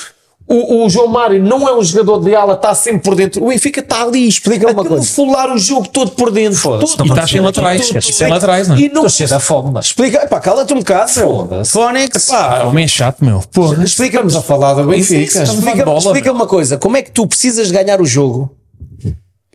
O, 0.50 0.85
o 0.85 0.90
João 0.90 1.08
Mário 1.09 1.43
não 1.43 1.67
é 1.67 1.76
um 1.76 1.84
jogador 1.84 2.24
de 2.24 2.34
ala, 2.34 2.53
está 2.53 2.74
sempre 2.74 3.01
por 3.01 3.16
dentro. 3.16 3.43
O 3.43 3.50
Benfica 3.50 3.82
está 3.82 4.03
ali, 4.03 4.26
explica 4.30 4.72
uma 4.72 4.85
coisa. 4.85 5.03
fular 5.06 5.51
o 5.53 5.58
jogo 5.58 5.90
todo 5.90 6.11
por 6.11 6.32
dentro. 6.32 6.61
Todo, 6.80 7.06
E 7.06 7.09
está 7.09 7.27
sem 7.27 7.42
laterais. 7.42 7.92
Sem 8.01 8.30
laterais, 8.30 8.67
não 8.69 8.76
é? 8.77 8.80
E 8.80 8.84
não 8.88 9.06
Estou 9.06 9.09
cheio 9.09 9.30
da 9.30 9.42
fome, 9.42 9.72
mas. 9.74 9.88
Explica, 9.88 10.26
pá, 10.26 10.40
cala-te 10.40 10.74
um 10.74 10.77
bocado, 10.80 11.11
meu. 11.17 11.66
Fónix. 11.66 12.32
Ah, 12.32 12.64
homem 12.66 12.85
é 12.85 12.88
chato, 12.88 13.26
meu. 13.26 13.43
Estamos 13.84 14.38
a 14.38 14.42
falar 14.42 14.74
do 14.76 14.85
Benfica. 14.85 15.22
Isso, 15.22 15.43
isso, 15.43 15.53
Explica- 15.53 15.84
bola, 15.84 16.00
Explica 16.00 16.32
uma 16.32 16.48
coisa, 16.48 16.77
como 16.77 16.95
é 16.95 17.01
que 17.01 17.11
tu 17.11 17.27
precisas 17.27 17.67
de 17.67 17.74
ganhar 17.74 18.00
o 18.00 18.06
jogo? 18.06 18.50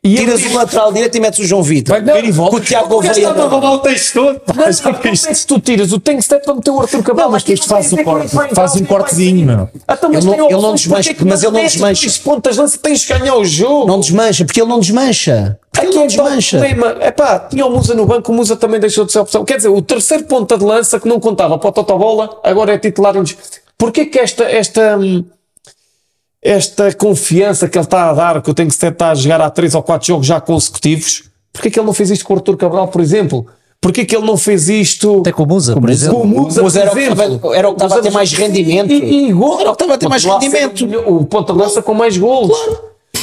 E 0.05 0.17
Tiras 0.17 0.45
o 0.45 0.55
lateral 0.55 0.93
direito 0.93 1.17
e 1.17 1.21
metes 1.21 1.39
o 1.39 1.45
João 1.45 1.63
Vitor. 1.63 1.95
Vai 2.03 2.15
ver 2.15 2.25
e 2.25 2.33
volta. 2.33 2.51
Com 2.51 2.57
o 2.57 2.61
Tiago 2.61 2.89
Gouveia. 2.89 3.31
o 3.31 3.79
texto 3.79 4.15
todo. 4.15 4.41
Mas 4.57 4.81
como 4.81 4.97
é 4.97 5.01
que 5.01 5.47
tu 5.47 5.61
tiras 5.61 5.93
o 5.93 6.01
Tenkster 6.01 6.43
para 6.43 6.55
meter 6.55 6.71
o 6.73 6.81
Arthur 6.81 7.05
Cabral? 7.05 7.27
Não, 7.27 7.33
mas 7.33 7.45
tu 7.45 7.53
isto 7.53 7.69
faz 7.69 7.93
o 7.93 8.03
corte, 8.03 8.35
faz 8.53 8.75
um 8.75 8.85
cortezinho, 8.85 9.47
meu. 9.47 9.69
Então, 9.89 10.11
mas 10.13 10.25
Ele 10.25 10.37
não- 10.37 10.51
não 10.61 10.75
desmancha, 10.75 11.13
é 11.13 11.17
mas 11.25 11.45
ele 11.45 11.53
não 11.53 11.63
desmancha. 11.63 12.21
pontas 12.25 12.57
de 12.57 12.61
lança, 12.63 12.79
tens 12.83 13.05
que 13.05 13.17
ganhar 13.17 13.37
o 13.37 13.45
jogo. 13.45 13.87
Não 13.87 14.01
desmancha, 14.01 14.45
porque 14.45 14.61
ele 14.61 14.69
não 14.69 14.81
desmancha. 14.81 15.57
Porque 15.71 15.87
ele 15.87 15.95
não 15.95 16.03
Aqui 16.03 16.05
é 16.05 16.07
que 16.09 16.13
está 16.15 16.23
o 16.25 16.27
desmancha. 16.27 16.59
problema. 16.59 17.07
Epá, 17.07 17.39
tinha 17.39 17.65
o 17.65 17.71
Musa 17.71 17.95
no 17.95 18.05
banco, 18.05 18.33
o 18.33 18.35
Musa 18.35 18.57
também 18.57 18.81
deixou 18.81 19.05
de 19.05 19.13
ser 19.13 19.21
opção. 19.21 19.45
Quer 19.45 19.59
dizer, 19.59 19.69
o 19.69 19.81
terceiro 19.81 20.25
ponta 20.25 20.59
de 20.59 20.65
lança 20.65 20.99
que 20.99 21.07
não 21.09 21.21
contava 21.21 21.57
para 21.59 21.69
o 21.69 21.73
Totobola, 21.73 22.41
agora 22.43 22.75
é 22.75 22.79
titular. 22.79 23.17
em- 23.17 23.23
Porquê 23.79 24.07
que 24.07 24.19
esta, 24.19 24.43
esta, 24.43 24.99
hum, 24.99 25.25
esta 26.43 26.93
confiança 26.95 27.69
que 27.69 27.79
ele 27.79 27.85
está 27.85 28.11
a 28.11 28.13
dar, 28.15 28.43
que 28.43 28.51
eu 28.51 28.55
tenho 28.55 28.69
que 28.69 28.75
estar 28.75 29.11
a 29.11 29.15
jogar 29.15 29.41
há 29.41 29.49
três 29.51 29.75
ou 29.75 29.83
quatro 29.83 30.09
jogos 30.09 30.27
já 30.27 30.41
consecutivos, 30.41 31.25
porquê 31.53 31.71
que 31.71 31.79
ele 31.79 31.87
não 31.87 31.93
fez 31.95 32.11
isto 32.11 32.25
com 32.25 32.35
o 32.35 32.37
Arthur 32.37 32.57
Cabral, 32.57 32.89
por 32.89 33.01
exemplo? 33.01 33.47
Porquê 33.81 34.05
que 34.05 34.15
ele 34.17 34.25
não 34.27 34.37
fez 34.37 34.69
isto 34.69 35.21
Até 35.21 35.33
com 35.33 35.43
o 35.43 35.47
Musa, 35.47 35.75
por 35.75 35.91
exemplo. 35.91 36.17
com 36.21 36.23
o 36.23 36.27
Musa, 36.27 36.63
Mas 36.63 36.73
por 36.75 36.79
era 36.81 36.95
o 36.95 36.99
estava- 36.99 37.57
era 37.57 37.69
o 37.69 37.75
que 37.75 37.83
estava 37.83 38.01
a 38.01 38.03
ter 38.03 38.11
mais 38.13 38.33
rendimento. 38.33 38.93
E, 38.93 39.29
e 39.29 39.33
gol. 39.33 39.61
Era 39.61 39.71
o 39.71 39.73
que 39.77 39.83
estava 39.83 39.95
a 39.95 39.99
ter 39.99 40.09
mais 40.09 40.25
rendimento. 40.25 40.85
o 40.85 40.87
melhor- 40.87 41.09
O 41.09 41.25
ponta 41.25 41.53
de 41.53 41.59
lança 41.59 41.83
com 41.83 41.93
mais 41.93 42.17
golos. 42.17 42.57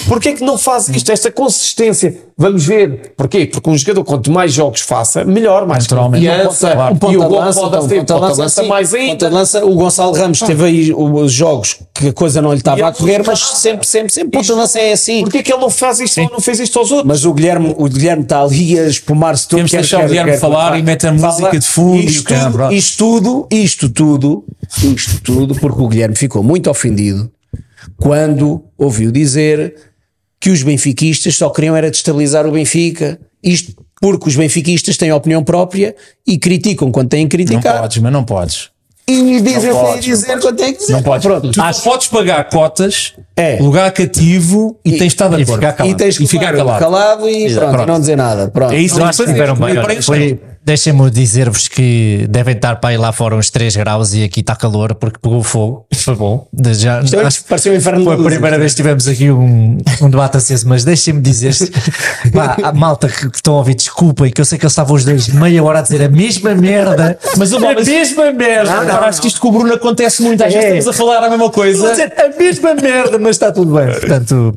Porquê 0.09 0.33
que 0.33 0.43
não 0.43 0.57
faz 0.57 0.89
isto, 0.89 1.11
esta 1.11 1.31
consistência? 1.31 2.17
Vamos 2.35 2.65
ver. 2.65 3.13
Porquê? 3.15 3.45
Porque 3.45 3.69
um 3.69 3.77
jogador, 3.77 4.03
quanto 4.03 4.31
mais 4.31 4.51
jogos 4.51 4.81
faça, 4.81 5.23
melhor, 5.23 5.67
mais 5.67 5.83
Naturalmente. 5.83 6.25
confiança. 6.25 6.71
Claro. 6.71 6.95
Um 6.95 6.97
ponta 6.97 7.13
e 7.13 7.17
o 7.17 7.19
gol 7.27 7.39
lança, 7.39 7.59
pode 7.69 7.95
então, 7.95 8.17
de 8.31 8.37
lança, 8.39 8.63
sim. 8.63 8.67
mais 8.67 8.93
ainda. 8.93 9.29
lança, 9.29 9.63
o 9.63 9.75
Gonçalo 9.75 10.13
Ramos 10.13 10.39
teve 10.39 10.63
aí 10.65 10.91
os 10.93 11.31
jogos 11.31 11.77
que 11.93 12.07
a 12.07 12.13
coisa 12.13 12.41
não 12.41 12.51
lhe 12.51 12.57
estava 12.57 12.87
a 12.87 12.91
correr, 12.91 13.21
mas 13.23 13.39
sempre, 13.39 13.85
sempre, 13.85 14.11
sempre. 14.11 14.31
Ponta 14.39 14.53
lança 14.55 14.79
é 14.79 14.93
assim. 14.93 15.21
Porquê 15.23 15.43
que 15.43 15.53
ele 15.53 15.61
não 15.61 15.69
faz 15.69 15.99
isto 15.99 16.19
ou 16.21 16.29
não 16.31 16.39
fez 16.39 16.59
isto 16.59 16.79
aos 16.79 16.89
outros? 16.91 17.07
Mas 17.07 17.23
o 17.25 17.33
Guilherme, 17.33 17.75
o 17.77 17.87
Guilherme 17.87 18.23
está 18.23 18.41
ali 18.41 18.79
a 18.79 18.87
espumar-se 18.87 19.47
todo. 19.47 19.57
Temos 19.57 19.69
de 19.71 19.77
quer- 19.77 19.81
deixar 19.81 20.03
o 20.03 20.07
Guilherme 20.07 20.31
quer- 20.31 20.39
falar 20.39 20.71
quer- 20.71 20.79
e 20.79 20.81
meter 20.83 21.07
a 21.07 21.17
fala. 21.19 21.33
música 21.33 21.59
de 21.59 21.67
fundo 21.67 21.97
e 22.01 22.05
o 22.05 22.09
Isto 22.09 22.23
caramba. 22.23 22.57
tudo, 22.69 22.73
isto 22.73 22.97
tudo, 22.97 23.47
isto 23.51 23.89
tudo, 23.89 24.43
isto 24.95 25.21
tudo, 25.21 25.55
porque 25.55 25.81
o 25.81 25.87
Guilherme 25.87 26.15
ficou 26.15 26.41
muito 26.41 26.67
ofendido 26.69 27.29
quando 27.97 28.63
ouviu 28.77 29.11
dizer 29.11 29.75
que 30.39 30.49
os 30.49 30.63
benfiquistas 30.63 31.35
só 31.35 31.49
queriam 31.49 31.75
era 31.75 31.91
destabilizar 31.91 32.45
o 32.47 32.51
Benfica. 32.51 33.19
Isto 33.43 33.73
porque 34.01 34.29
os 34.29 34.35
benfiquistas 34.35 34.95
têm 34.97 35.11
opinião 35.11 35.43
própria 35.43 35.95
e 36.25 36.37
criticam 36.37 36.91
quando 36.91 37.09
têm 37.09 37.27
que 37.27 37.37
Não 37.37 37.45
criticar. 37.45 37.81
podes, 37.81 37.97
mas 37.97 38.11
não 38.13 38.23
podes. 38.23 38.69
E 39.05 39.41
dizem 39.41 39.71
Não 39.71 39.81
o 39.81 39.93
que 39.93 39.97
a 39.97 40.01
dizer 40.01 40.39
quando 40.39 40.55
têm 40.55 40.71
que 40.73 40.79
dizer. 40.79 40.93
Não 40.93 41.01
podes. 41.03 41.25
Pronto. 41.25 41.51
Tu 41.51 41.55
só 41.73 41.89
podes 41.89 42.07
pagar 42.07 42.47
cotas, 42.47 43.15
É. 43.35 43.57
lugar 43.59 43.91
cativo 43.91 44.79
e, 44.85 44.91
tens 44.91 44.99
de 44.99 45.05
estar 45.07 45.27
de 45.29 45.39
e 45.39 45.43
acordo. 45.43 45.59
ficar 45.61 45.73
calado. 45.73 45.93
E 45.93 45.97
tens 45.97 46.17
que 46.17 46.23
E 46.23 46.27
ficar 46.27 46.55
calado. 46.55 46.79
calado, 46.79 47.27
e 47.29 47.51
pronto, 47.53 47.71
Pronto. 47.71 47.83
e 47.83 47.91
não 47.91 47.99
dizer 47.99 48.15
nada. 48.15 48.47
Pronto. 48.49 48.71
É 48.73 48.77
isso 48.79 48.95
que 48.97 49.01
acho 49.01 49.23
que 49.23 49.31
tiveram 49.31 49.55
bem. 49.55 50.01
Foi 50.01 50.39
Deixem-me 50.63 51.09
dizer-vos 51.09 51.67
que 51.67 52.27
devem 52.29 52.53
estar 52.55 52.75
para 52.75 52.91
aí 52.91 52.97
lá 52.97 53.11
fora 53.11 53.35
uns 53.35 53.49
3 53.49 53.75
graus 53.77 54.13
e 54.13 54.23
aqui 54.23 54.41
está 54.41 54.55
calor 54.55 54.93
porque 54.93 55.17
pegou 55.19 55.41
fogo. 55.41 55.85
Foi 55.95 56.15
bom. 56.15 56.47
Já, 56.73 57.01
Isto 57.01 57.15
é- 57.19 57.23
acho- 57.25 57.43
pareceu 57.45 57.73
um 57.73 57.75
inferno 57.77 58.03
Foi 58.03 58.13
a 58.13 58.17
primeira 58.17 58.59
vez 58.59 58.73
que 58.73 58.77
tivemos 58.77 59.07
aqui 59.07 59.31
um, 59.31 59.77
um 60.01 60.09
debate 60.09 60.37
aceso, 60.37 60.67
mas 60.67 60.83
deixem-me 60.83 61.21
dizer 61.21 61.55
pá, 62.33 62.57
a 62.61 62.71
malta 62.73 63.07
que 63.07 63.27
estão 63.35 63.55
a 63.55 63.57
ouvir, 63.57 63.73
desculpem, 63.75 64.31
que 64.31 64.39
eu 64.41 64.45
sei 64.45 64.57
que 64.59 64.65
eles 64.65 64.73
estavam 64.73 64.95
os 64.95 65.03
dois 65.05 65.27
meia 65.29 65.63
hora 65.63 65.79
a 65.79 65.81
dizer 65.81 66.03
a 66.03 66.09
mesma 66.09 66.53
merda, 66.53 67.17
Mas, 67.37 67.53
a 67.53 67.59
mas- 67.59 67.87
mesma 67.87 68.31
merda. 68.31 68.71
Agora 68.71 69.07
acho 69.07 69.21
que 69.21 69.27
isto 69.27 69.39
com 69.41 69.47
o 69.47 69.51
Bruno 69.51 69.73
acontece 69.73 70.21
muito. 70.21 70.43
Às 70.43 70.53
vezes 70.53 70.69
É. 70.69 70.77
estamos 70.77 70.95
a 70.95 70.97
falar 71.05 71.25
a 71.25 71.29
mesma 71.29 71.49
coisa. 71.49 71.89
dizer 71.91 72.13
a 72.17 72.37
mesma 72.37 72.73
merda, 72.75 73.17
mas 73.17 73.31
está 73.31 73.51
tudo 73.51 73.73
bem. 73.75 73.87
Portanto, 73.91 74.53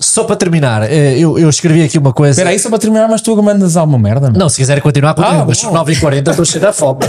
só 0.00 0.24
para 0.24 0.36
terminar, 0.36 0.82
eh, 0.90 1.18
eu, 1.18 1.38
eu 1.38 1.48
escrevi 1.48 1.82
aqui 1.82 1.98
uma 1.98 2.12
coisa. 2.12 2.32
Espera 2.32 2.50
aí, 2.50 2.58
só 2.58 2.68
para 2.68 2.78
terminar, 2.78 3.08
mas 3.08 3.20
tu 3.22 3.34
mandas 3.42 3.76
alguma 3.76 3.98
merda. 3.98 4.30
Não, 4.30 4.48
se 4.48 4.56
quiserem 4.58 4.82
continuar, 4.82 5.14
continuem, 5.14 5.40
Ah, 5.40 5.44
mas 5.48 5.62
bom. 5.62 5.72
9h40 5.72 6.30
estou 6.30 6.44
cheio 6.44 6.60
da 6.60 6.72
fome. 6.72 7.00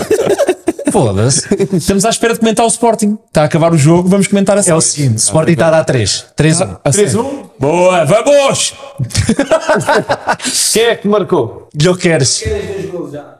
Foda-se. 0.92 1.48
Estamos 1.74 2.03
à 2.06 2.09
espera 2.09 2.34
de 2.34 2.40
comentar 2.40 2.66
o 2.66 2.69
Sporting. 2.69 3.18
Está 3.27 3.43
a 3.43 3.45
acabar 3.45 3.72
o 3.74 3.77
jogo, 3.77 4.09
vamos 4.09 4.27
comentar 4.27 4.58
a 4.58 4.61
É 4.61 4.74
o 4.74 4.82
seguinte: 4.82 5.18
Sporting 5.18 5.51
está 5.51 5.68
a 5.68 5.72
dar 5.72 5.84
3. 5.84 6.26
3 6.35 6.61
1. 6.61 6.66
3-1. 6.85 7.50
Boa, 7.59 8.06
vamos! 8.06 8.74
Quem 10.74 10.84
é 10.84 10.95
que 10.95 11.08
marcou? 11.08 11.69
Eu 11.80 11.95
queres. 11.95 12.43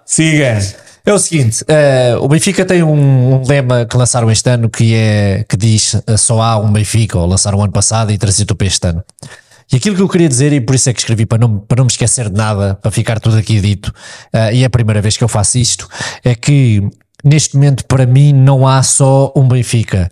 Siga. 0.06 0.60
É 1.06 1.14
o 1.14 1.18
seguinte: 1.18 1.64
eh, 1.68 2.16
o 2.20 2.28
Benfica 2.28 2.66
tem 2.66 2.84
um, 2.84 3.34
um 3.34 3.48
lema 3.48 3.86
que 3.86 3.98
lançaram 3.98 4.30
este 4.30 4.50
ano 4.50 4.70
que, 4.70 4.94
é, 4.94 5.44
que 5.48 5.58
diz 5.58 5.96
eh, 6.06 6.18
só 6.18 6.42
há 6.42 6.58
um 6.58 6.72
Benfica, 6.72 7.18
ou 7.18 7.26
lançaram 7.26 7.58
o 7.58 7.64
ano 7.64 7.72
passado 7.72 8.12
e 8.12 8.18
transitou 8.18 8.56
para 8.56 8.68
este 8.68 8.88
ano. 8.88 9.04
E 9.72 9.76
aquilo 9.76 9.96
que 9.96 10.02
eu 10.02 10.10
queria 10.10 10.28
dizer, 10.28 10.52
e 10.52 10.60
por 10.62 10.74
isso 10.76 10.90
é 10.90 10.94
que 10.94 11.00
escrevi 11.00 11.26
para 11.26 11.38
não, 11.38 11.60
para 11.60 11.78
não 11.78 11.86
me 11.86 11.92
esquecer 11.92 12.28
de 12.30 12.36
nada, 12.36 12.76
para 12.82 12.90
ficar 12.90 13.20
tudo 13.20 13.38
aqui 13.38 13.60
dito, 13.62 13.94
eh, 14.34 14.56
e 14.56 14.64
é 14.64 14.66
a 14.66 14.70
primeira 14.70 15.02
vez 15.02 15.16
que 15.16 15.24
eu 15.24 15.28
faço 15.28 15.58
isto, 15.60 15.88
é 16.24 16.34
que 16.34 16.82
neste 17.24 17.56
momento 17.56 17.86
para 17.86 18.06
mim 18.06 18.34
não 18.34 18.68
há 18.68 18.82
só 18.82 19.32
um 19.36 19.48
Benfica. 19.48 20.10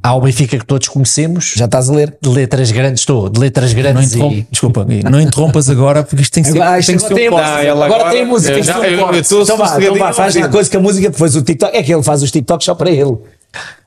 Há 0.00 0.14
o 0.14 0.20
Benfica 0.20 0.56
que 0.56 0.64
todos 0.64 0.86
conhecemos, 0.86 1.54
Já 1.56 1.64
estás 1.64 1.90
a 1.90 1.92
ler? 1.92 2.16
de 2.22 2.28
letras 2.28 2.70
grandes, 2.70 3.00
estou, 3.00 3.28
de 3.28 3.40
letras 3.40 3.74
Não 3.74 3.82
grandes 3.82 4.12
interrompa, 4.14 4.34
e. 4.36 4.46
desculpa, 4.48 4.86
não 5.10 5.20
interrompas 5.20 5.68
agora 5.68 6.04
porque 6.04 6.22
isto 6.22 6.32
tem 6.32 6.44
que 6.44 6.52
ser. 6.52 6.62
Agora, 6.62 6.80
tem 6.80 6.94
que 6.96 7.02
ser 7.02 7.12
um 7.12 7.16
tem 7.16 7.30
música. 7.30 7.48
ela 7.64 7.84
agora, 7.86 8.00
agora- 8.02 8.14
tem 8.16 8.24
música. 8.24 8.52
eu 8.52 8.58
isto 8.60 8.66
já- 8.72 8.86
é 8.86 8.90
um 8.90 8.92
eu- 8.92 9.12
eu 9.14 9.20
estou 9.20 9.42
então 9.42 9.56
vá, 9.56 9.76
então 9.82 9.96
vá, 9.96 10.12
faz 10.12 10.36
a 10.36 10.48
coisa 10.48 10.70
que 10.70 10.76
a 10.76 10.80
música, 10.80 11.10
depois 11.10 11.34
o 11.34 11.42
TikTok. 11.42 11.76
É 11.76 11.82
que 11.82 11.92
ele 11.92 12.02
faz 12.04 12.22
os 12.22 12.30
TikToks 12.30 12.64
só 12.64 12.76
para 12.76 12.88
ele. 12.92 13.16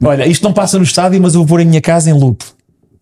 Olha, 0.03 0.27
isto 0.27 0.43
não 0.43 0.51
passa 0.51 0.77
no 0.77 0.83
estádio, 0.83 1.21
mas 1.21 1.35
eu 1.35 1.39
vou 1.39 1.47
pôr 1.47 1.61
em 1.61 1.65
minha 1.65 1.79
casa 1.79 2.09
em 2.09 2.13
loop. 2.13 2.43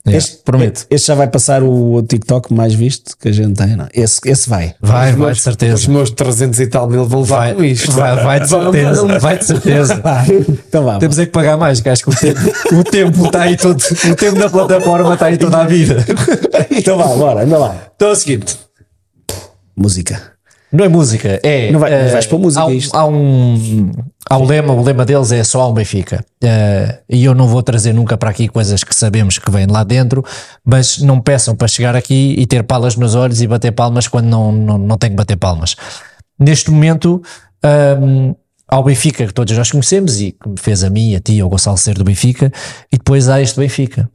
Este, 0.05 0.37
prometo. 0.43 0.85
Este 0.89 1.07
já 1.07 1.15
vai 1.15 1.27
passar 1.27 1.61
o, 1.61 2.01
TikTok 2.01 2.51
mais 2.53 2.73
visto 2.73 3.15
que 3.17 3.29
a 3.29 3.31
gente 3.31 3.55
tem. 3.55 3.75
Não? 3.75 3.87
Esse, 3.93 4.19
esse 4.25 4.49
vai. 4.49 4.73
Vai, 4.81 5.11
vai 5.13 5.31
de 5.31 5.37
Os 5.37 5.43
certeza. 5.43 5.91
meus 5.91 6.09
300 6.09 6.59
e 6.59 6.67
tal 6.67 6.89
mil 6.89 7.05
vão 7.05 7.21
levar 7.21 7.37
Vai, 7.37 7.53
com 7.53 7.63
isto. 7.63 7.91
vai, 7.91 8.15
vai 8.15 8.39
de 8.39 8.49
certeza. 8.49 9.19
Vai 9.19 9.37
de 9.37 9.45
certeza. 9.45 10.01
Então 10.67 10.85
vá. 10.85 10.97
Temos 10.97 11.19
é 11.19 11.25
que 11.25 11.31
pagar 11.31 11.57
mais, 11.57 11.81
que 11.81 11.89
acho 11.89 12.03
que 12.03 12.09
o 12.09 12.15
tempo, 12.15 12.39
o 12.79 12.83
tempo 12.83 13.25
está 13.25 13.41
aí 13.43 13.57
todo, 13.57 13.79
o 13.79 14.15
tempo 14.15 14.39
na 14.39 14.49
plataforma 14.49 15.13
está 15.13 15.25
aí 15.27 15.37
toda 15.37 15.57
a 15.57 15.65
vida. 15.65 15.97
Então 16.71 16.97
vá, 16.97 17.07
bora, 17.07 17.43
anda 17.43 17.57
lá. 17.57 17.75
Então 17.95 18.09
é 18.09 18.11
o 18.11 18.15
seguinte: 18.15 18.57
Música. 19.75 20.31
Não 20.71 20.85
é 20.85 20.87
música, 20.87 21.39
é. 21.43 21.71
Não 21.71 21.79
vai- 21.79 21.91
eh, 21.93 22.07
vais 22.09 22.25
para 22.25 22.37
música, 22.37 22.61
há 22.63 22.65
um, 22.67 22.71
isto. 22.71 22.95
há 22.95 23.05
um, 23.05 23.91
há 24.29 24.37
um 24.37 24.45
lema, 24.45 24.73
o 24.73 24.81
lema 24.83 25.05
deles 25.05 25.31
é 25.31 25.43
só 25.43 25.61
há 25.61 25.67
um 25.67 25.73
Benfica. 25.73 26.23
Eh, 26.43 26.99
e 27.09 27.25
eu 27.25 27.35
não 27.35 27.47
vou 27.47 27.61
trazer 27.61 27.93
nunca 27.93 28.17
para 28.17 28.29
aqui 28.29 28.47
coisas 28.47 28.83
que 28.83 28.95
sabemos 28.95 29.37
que 29.37 29.51
vêm 29.51 29.67
lá 29.67 29.83
dentro, 29.83 30.23
mas 30.63 30.99
não 30.99 31.19
peçam 31.19 31.55
para 31.55 31.67
chegar 31.67 31.95
aqui 31.95 32.35
e 32.37 32.45
ter 32.45 32.63
palas 32.63 32.95
nos 32.95 33.15
olhos 33.15 33.41
e 33.41 33.47
bater 33.47 33.71
palmas 33.71 34.07
quando 34.07 34.25
não, 34.27 34.51
não, 34.51 34.77
não 34.77 34.97
tenho 34.97 35.11
que 35.11 35.17
bater 35.17 35.35
palmas. 35.37 35.75
Neste 36.39 36.71
momento, 36.71 37.21
ahm, 37.63 38.33
ao 38.67 38.83
Benfica, 38.83 39.27
que 39.27 39.33
todos 39.33 39.55
nós 39.57 39.69
conhecemos 39.69 40.21
e 40.21 40.31
que 40.31 40.47
me 40.49 40.57
fez 40.57 40.83
a 40.83 40.89
mim, 40.89 41.13
a 41.15 41.19
ti, 41.19 41.39
ao 41.41 41.49
Gonçalo 41.49 41.77
ser 41.77 41.95
do 41.97 42.03
Benfica, 42.05 42.51
e 42.91 42.97
depois 42.97 43.27
há 43.27 43.41
este 43.41 43.59
Benfica. 43.59 44.09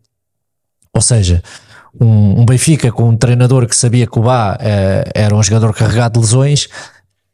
Ou 0.94 1.02
seja, 1.02 1.43
um, 2.00 2.41
um 2.41 2.44
Benfica 2.44 2.91
com 2.92 3.08
um 3.08 3.16
treinador 3.16 3.66
que 3.66 3.76
sabia 3.76 4.07
que 4.07 4.18
o 4.18 4.23
Bá 4.23 4.57
eh, 4.60 5.05
era 5.15 5.34
um 5.34 5.42
jogador 5.42 5.73
carregado 5.75 6.15
de 6.15 6.20
lesões, 6.20 6.68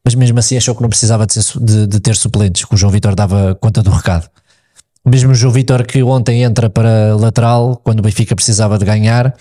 mas 0.05 0.15
mesmo 0.15 0.39
assim 0.39 0.57
achou 0.57 0.75
que 0.75 0.83
não 0.83 0.89
precisava 0.89 1.27
de, 1.27 1.33
ser 1.35 1.59
de- 1.61 1.87
de 1.87 2.01
ter 2.01 2.17
suplentes, 2.17 2.65
que 2.65 2.75
o 2.75 2.77
João 2.77 2.91
Vitor 2.93 3.15
dava 3.15 3.55
conta 3.61 3.83
do 3.83 3.91
recado. 3.91 4.29
O 5.05 5.11
mesmo 5.11 5.35
João 5.35 5.53
Vitor 5.53 5.85
que 5.85 6.03
ontem 6.03 6.43
entra 6.43 6.71
para 6.71 7.17
lateral, 7.17 7.77
quando 7.83 7.99
o 7.99 8.03
Benfica 8.03 8.37
precisava 8.37 8.79
de 8.79 8.85
ganhar, 8.85 9.35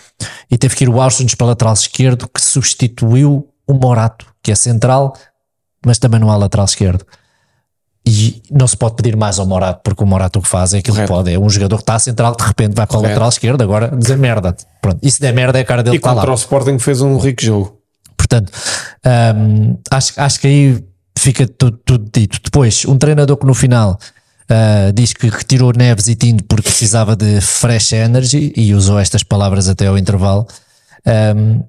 e 0.50 0.58
teve 0.58 0.76
que 0.76 0.84
ir 0.84 0.90
o 0.90 1.00
Austin 1.00 1.28
para 1.38 1.48
lateral 1.48 1.74
esquerdo, 1.74 2.28
que 2.28 2.42
substituiu 2.42 3.48
o 3.68 3.74
Morato, 3.74 4.26
que 4.42 4.52
é 4.52 4.56
central, 4.56 5.14
mas 5.86 6.00
também 6.00 6.20
não 6.20 6.32
há 6.32 6.36
lateral 6.36 6.66
esquerdo. 6.66 7.06
E 8.06 8.42
não 8.50 8.68
se 8.68 8.76
pode 8.76 8.96
pedir 8.96 9.16
mais 9.16 9.38
ao 9.38 9.46
Morato, 9.46 9.82
porque 9.84 10.04
o 10.04 10.08
Morato 10.08 10.40
o 10.40 10.42
que 10.42 10.48
faz 10.48 10.74
é 10.74 10.80
aquilo 10.80 10.98
que 10.98 11.08
pode. 11.08 11.32
É 11.32 11.38
um 11.38 11.50
jogador 11.50 11.78
que 11.78 11.84
está 11.84 11.96
a 11.96 12.00
central, 12.00 12.36
de 12.36 12.44
repente 12.44 12.74
vai 12.74 12.88
para 12.88 12.98
a 12.98 13.02
lateral 13.02 13.30
esquerda, 13.30 13.64
agora 13.64 13.96
dizer 13.96 14.18
merda. 14.18 14.56
Pronto, 14.82 15.00
isso 15.04 15.22
der 15.22 15.34
merda 15.34 15.60
é 15.60 15.62
a 15.62 15.66
cara 15.66 15.84
dele 15.84 15.98
E 15.98 16.00
que 16.00 16.06
está 16.06 16.14
lá. 16.14 16.22
contra 16.22 16.32
o 16.32 16.36
Sporting 16.36 16.80
fez 16.80 17.02
um 17.02 17.18
rico 17.18 17.42
jogo. 17.44 17.78
Portanto, 18.18 18.52
hum, 19.36 19.78
acho, 19.92 20.14
acho 20.18 20.40
que 20.40 20.48
aí 20.48 20.84
fica 21.18 21.48
tudo, 21.48 21.78
tudo 21.86 22.10
dito. 22.12 22.40
Depois, 22.44 22.86
um 22.86 22.98
treinador 22.98 23.38
que 23.38 23.46
no 23.46 23.54
final 23.54 24.00
ah, 24.52 24.92
diz 24.94 25.14
que 25.14 25.30
retirou 25.30 25.72
Neves 25.72 26.10
e 26.10 26.16
Tino 26.16 26.44
porque 26.44 26.70
precisava 26.70 27.16
de 27.16 27.40
fresh 27.40 27.94
energy 27.94 28.52
e 28.58 28.74
usou 28.74 29.00
estas 29.00 29.24
palavras 29.24 29.70
até 29.70 29.88
ao 29.88 29.98
intervalo. 29.98 30.46
Hum, 31.06 31.64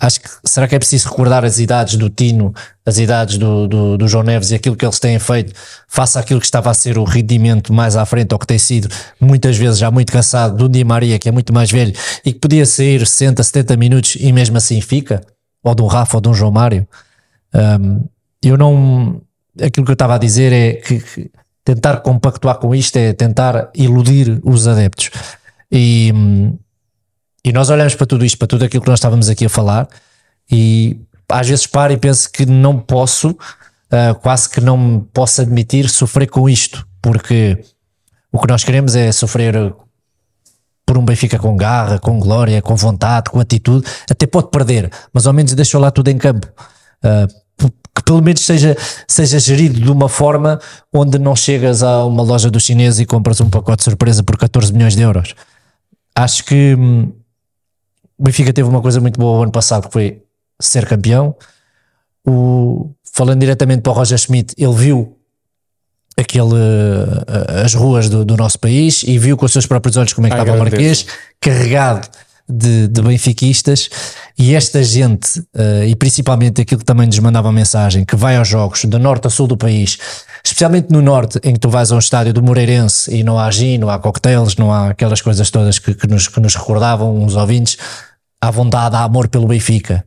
acho 0.00 0.20
que 0.20 0.28
será 0.44 0.66
que 0.66 0.74
é 0.74 0.78
preciso 0.78 1.10
recordar 1.10 1.44
as 1.44 1.58
idades 1.58 1.96
do 1.96 2.08
Tino, 2.08 2.54
as 2.86 2.98
idades 2.98 3.36
do, 3.36 3.68
do, 3.68 3.98
do 3.98 4.08
João 4.08 4.24
Neves 4.24 4.50
e 4.50 4.54
aquilo 4.54 4.74
que 4.74 4.84
eles 4.84 4.98
têm 4.98 5.18
feito, 5.18 5.52
face 5.86 6.18
àquilo 6.18 6.40
que 6.40 6.46
estava 6.46 6.70
a 6.70 6.74
ser 6.74 6.96
o 6.96 7.04
rendimento 7.04 7.72
mais 7.72 7.96
à 7.96 8.06
frente, 8.06 8.32
ou 8.32 8.38
que 8.38 8.46
tem 8.46 8.58
sido 8.58 8.88
muitas 9.20 9.56
vezes 9.56 9.78
já 9.78 9.90
muito 9.90 10.10
cansado, 10.10 10.56
do 10.56 10.68
Di 10.68 10.82
Maria, 10.82 11.18
que 11.18 11.28
é 11.28 11.32
muito 11.32 11.52
mais 11.52 11.70
velho 11.70 11.92
e 12.24 12.32
que 12.32 12.38
podia 12.38 12.64
sair 12.64 13.06
60, 13.06 13.42
70 13.42 13.76
minutos 13.76 14.16
e 14.18 14.32
mesmo 14.32 14.56
assim 14.56 14.80
fica, 14.80 15.20
ou 15.62 15.74
de 15.74 15.82
um 15.82 15.86
Rafa 15.86 16.16
ou 16.16 16.20
de 16.20 16.28
um 16.30 16.34
João 16.34 16.50
Mário. 16.50 16.88
Um, 17.54 18.04
eu 18.42 18.56
não. 18.56 19.20
Aquilo 19.62 19.84
que 19.84 19.90
eu 19.90 19.94
estava 19.94 20.14
a 20.14 20.18
dizer 20.18 20.52
é 20.52 20.72
que, 20.74 21.00
que 21.00 21.30
tentar 21.64 21.98
compactuar 21.98 22.56
com 22.56 22.74
isto 22.74 22.96
é 22.96 23.12
tentar 23.12 23.70
iludir 23.74 24.40
os 24.42 24.66
adeptos. 24.66 25.10
E, 25.70 26.10
hum, 26.14 26.58
e 27.44 27.52
nós 27.52 27.70
olhamos 27.70 27.94
para 27.94 28.06
tudo 28.06 28.24
isto, 28.24 28.38
para 28.38 28.48
tudo 28.48 28.64
aquilo 28.64 28.82
que 28.82 28.88
nós 28.88 28.98
estávamos 28.98 29.28
aqui 29.28 29.46
a 29.46 29.48
falar, 29.48 29.88
e 30.50 31.00
às 31.28 31.48
vezes 31.48 31.66
paro 31.66 31.92
e 31.92 31.96
penso 31.96 32.30
que 32.30 32.44
não 32.44 32.78
posso, 32.78 33.36
ah, 33.90 34.14
quase 34.14 34.48
que 34.48 34.60
não 34.60 35.06
posso 35.12 35.40
admitir 35.40 35.88
sofrer 35.88 36.28
com 36.28 36.48
isto, 36.48 36.86
porque 37.00 37.58
o 38.32 38.38
que 38.38 38.48
nós 38.48 38.62
queremos 38.64 38.94
é 38.94 39.10
sofrer 39.12 39.54
por 40.84 40.98
um 40.98 41.04
Benfica 41.04 41.38
com 41.38 41.56
garra, 41.56 41.98
com 41.98 42.18
glória, 42.18 42.60
com 42.60 42.74
vontade, 42.74 43.30
com 43.30 43.38
atitude, 43.38 43.86
até 44.10 44.26
pode 44.26 44.50
perder, 44.50 44.90
mas 45.12 45.26
ao 45.26 45.32
menos 45.32 45.54
deixou 45.54 45.80
lá 45.80 45.90
tudo 45.90 46.08
em 46.08 46.18
campo. 46.18 46.48
P- 47.56 47.70
que 47.94 48.02
pelo 48.04 48.22
menos 48.22 48.40
seja, 48.40 48.76
seja 49.06 49.38
gerido 49.38 49.80
de 49.80 49.90
uma 49.90 50.08
forma 50.08 50.60
onde 50.92 51.18
não 51.18 51.34
chegas 51.34 51.82
a 51.82 52.04
uma 52.04 52.22
loja 52.22 52.50
dos 52.50 52.64
chineses 52.64 53.00
e 53.00 53.06
compras 53.06 53.40
um 53.40 53.50
pacote 53.50 53.78
de 53.78 53.84
surpresa 53.84 54.22
por 54.22 54.36
14 54.36 54.72
milhões 54.72 54.94
de 54.96 55.02
euros. 55.02 55.34
Acho 56.14 56.44
que 56.44 56.74
hum, 56.76 57.12
o 58.20 58.22
Benfica 58.22 58.52
teve 58.52 58.68
uma 58.68 58.82
coisa 58.82 59.00
muito 59.00 59.18
boa 59.18 59.38
o 59.38 59.42
ano 59.44 59.50
passado, 59.50 59.86
que 59.86 59.92
foi 59.94 60.22
ser 60.60 60.84
campeão. 60.86 61.34
O, 62.26 62.90
falando 63.14 63.40
diretamente 63.40 63.80
para 63.80 63.92
o 63.92 63.94
Roger 63.94 64.18
Schmidt, 64.18 64.54
ele 64.58 64.74
viu 64.74 65.16
aquele, 66.18 66.54
eh, 66.54 67.62
as 67.64 67.72
ruas 67.72 68.10
do, 68.10 68.22
do 68.22 68.36
nosso 68.36 68.58
país 68.58 69.02
e 69.04 69.18
viu 69.18 69.38
com 69.38 69.46
os 69.46 69.52
seus 69.52 69.64
próprios 69.64 69.96
olhos 69.96 70.12
como 70.12 70.26
é 70.26 70.30
que 70.30 70.36
Ai, 70.36 70.42
estava 70.42 70.58
o. 70.58 70.60
Marquês, 70.60 71.06
carregado 71.40 72.06
de, 72.46 72.88
de 72.88 73.00
benfiquistas 73.00 73.88
e 74.36 74.54
esta 74.54 74.82
gente, 74.82 75.42
eh, 75.54 75.86
e 75.88 75.96
principalmente 75.96 76.60
aquilo 76.60 76.80
que 76.80 76.84
também 76.84 77.06
nos 77.06 77.18
mandava 77.20 77.48
a 77.48 77.52
mensagem, 77.52 78.04
que 78.04 78.16
vai 78.16 78.36
aos 78.36 78.48
jogos 78.48 78.84
do 78.84 78.98
norte 78.98 79.28
a 79.28 79.30
sul 79.30 79.46
do 79.46 79.56
país, 79.56 79.96
especialmente 80.44 80.90
no 80.90 81.00
norte, 81.00 81.40
em 81.42 81.54
que 81.54 81.58
tu 81.58 81.70
vais 81.70 81.90
a 81.90 81.96
um 81.96 81.98
estádio 81.98 82.34
do 82.34 82.42
Moreirense 82.42 83.14
e 83.14 83.22
não 83.22 83.38
há 83.38 83.50
gin, 83.50 83.78
não 83.78 83.88
há 83.88 83.98
coquetéis, 83.98 84.56
não 84.56 84.70
há 84.70 84.90
aquelas 84.90 85.22
coisas 85.22 85.50
todas 85.50 85.78
que, 85.78 85.94
que 85.94 86.06
nos, 86.06 86.28
que 86.28 86.38
nos 86.38 86.54
recordavam 86.54 87.16
uns 87.16 87.34
ouvintes, 87.34 87.78
há 88.40 88.50
vontade, 88.50 88.96
há 88.96 89.02
amor 89.02 89.28
pelo 89.28 89.46
Benfica. 89.46 90.04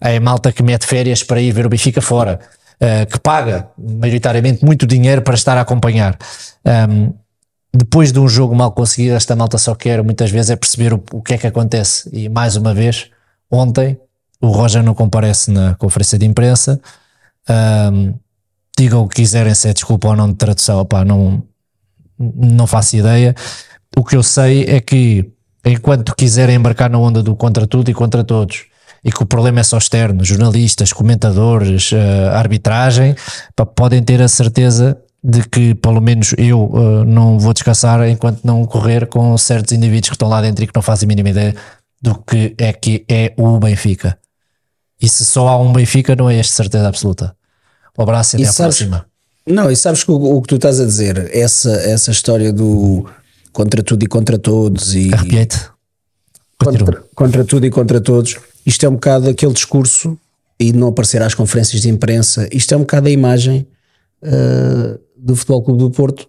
É 0.00 0.18
malta 0.20 0.52
que 0.52 0.62
mete 0.62 0.86
férias 0.86 1.22
para 1.22 1.40
ir 1.40 1.52
ver 1.52 1.66
o 1.66 1.68
Benfica 1.68 2.02
fora, 2.02 2.40
eh, 2.80 3.06
que 3.06 3.18
paga 3.18 3.70
maioritariamente 3.78 4.64
muito 4.64 4.86
dinheiro 4.86 5.22
para 5.22 5.34
estar 5.34 5.56
a 5.56 5.62
acompanhar. 5.62 6.18
Um, 6.90 7.14
depois 7.72 8.12
de 8.12 8.18
um 8.18 8.28
jogo 8.28 8.54
mal 8.54 8.72
conseguido, 8.72 9.14
esta 9.14 9.36
malta 9.36 9.58
só 9.58 9.74
quer 9.74 10.02
muitas 10.02 10.30
vezes 10.30 10.50
é 10.50 10.56
perceber 10.56 10.92
o, 10.92 11.02
o 11.12 11.22
que 11.22 11.34
é 11.34 11.38
que 11.38 11.46
acontece. 11.46 12.08
E 12.12 12.28
mais 12.28 12.56
uma 12.56 12.74
vez, 12.74 13.10
ontem, 13.50 13.98
o 14.40 14.48
Roger 14.48 14.82
não 14.82 14.94
comparece 14.94 15.50
na 15.50 15.74
conferência 15.74 16.18
de 16.18 16.26
imprensa. 16.26 16.80
Um, 17.48 18.14
digam 18.78 19.02
o 19.02 19.08
que 19.08 19.16
quiserem, 19.16 19.54
se 19.54 19.68
é 19.68 19.72
desculpa 19.72 20.08
ou 20.08 20.16
não 20.16 20.28
de 20.28 20.36
tradução, 20.36 20.80
opá, 20.80 21.04
não, 21.04 21.42
não 22.18 22.66
faço 22.66 22.96
ideia. 22.96 23.34
O 23.96 24.04
que 24.04 24.16
eu 24.16 24.22
sei 24.22 24.64
é 24.64 24.80
que 24.80 25.30
enquanto 25.66 26.14
quiserem 26.14 26.56
embarcar 26.56 26.88
na 26.88 26.98
onda 26.98 27.22
do 27.22 27.34
contra 27.34 27.66
tudo 27.66 27.90
e 27.90 27.94
contra 27.94 28.22
todos, 28.22 28.64
e 29.04 29.10
que 29.12 29.22
o 29.22 29.26
problema 29.26 29.60
é 29.60 29.62
só 29.62 29.76
externo, 29.78 30.24
jornalistas, 30.24 30.92
comentadores, 30.92 31.90
eh, 31.92 32.28
arbitragem, 32.32 33.14
podem 33.74 34.02
ter 34.02 34.22
a 34.22 34.28
certeza 34.28 34.96
de 35.22 35.42
que 35.48 35.74
pelo 35.74 36.00
menos 36.00 36.34
eu 36.38 36.70
eh, 36.74 37.04
não 37.04 37.38
vou 37.38 37.52
descansar 37.52 38.08
enquanto 38.08 38.40
não 38.44 38.64
correr 38.64 39.06
com 39.06 39.36
certos 39.36 39.72
indivíduos 39.72 40.08
que 40.10 40.14
estão 40.14 40.28
lá 40.28 40.40
dentro 40.40 40.62
e 40.64 40.66
que 40.66 40.72
não 40.74 40.82
fazem 40.82 41.06
a 41.06 41.08
mínima 41.08 41.28
ideia 41.30 41.54
do 42.00 42.14
que 42.16 42.54
é 42.58 42.72
que 42.72 43.04
é 43.08 43.32
o 43.36 43.58
Benfica. 43.58 44.16
E 45.00 45.08
se 45.08 45.24
só 45.24 45.48
há 45.48 45.58
um 45.58 45.72
Benfica, 45.72 46.14
não 46.16 46.30
é 46.30 46.36
este 46.38 46.52
certeza 46.52 46.88
absoluta. 46.88 47.34
Um 47.98 48.02
abraço 48.02 48.36
e 48.36 48.40
E 48.40 48.42
até 48.42 48.50
à 48.50 48.52
sabes- 48.52 48.78
próxima. 48.78 49.06
Não, 49.48 49.70
e 49.70 49.76
sabes 49.76 50.02
que 50.02 50.10
o, 50.10 50.14
o 50.36 50.42
que 50.42 50.48
tu 50.48 50.56
estás 50.56 50.80
a 50.80 50.84
dizer, 50.84 51.30
essa, 51.32 51.70
essa 51.70 52.10
história 52.10 52.52
do 52.52 53.06
contra 53.56 53.82
tudo 53.82 54.02
e 54.04 54.06
contra 54.06 54.38
todos 54.38 54.94
e 54.94 55.08
contra, 56.58 57.02
contra 57.14 57.44
tudo 57.44 57.66
e 57.66 57.70
contra 57.70 58.00
todos, 58.00 58.36
isto 58.64 58.84
é 58.84 58.88
um 58.88 58.92
bocado 58.94 59.28
aquele 59.30 59.52
discurso 59.52 60.18
e 60.60 60.72
não 60.72 60.88
aparecer 60.88 61.22
às 61.22 61.34
conferências 61.34 61.80
de 61.82 61.88
imprensa, 61.88 62.48
isto 62.52 62.72
é 62.72 62.76
um 62.76 62.80
bocado 62.80 63.08
a 63.08 63.10
imagem 63.10 63.66
ah, 64.22 64.98
do 65.16 65.34
Futebol 65.36 65.62
Clube 65.62 65.80
do 65.80 65.90
Porto. 65.90 66.28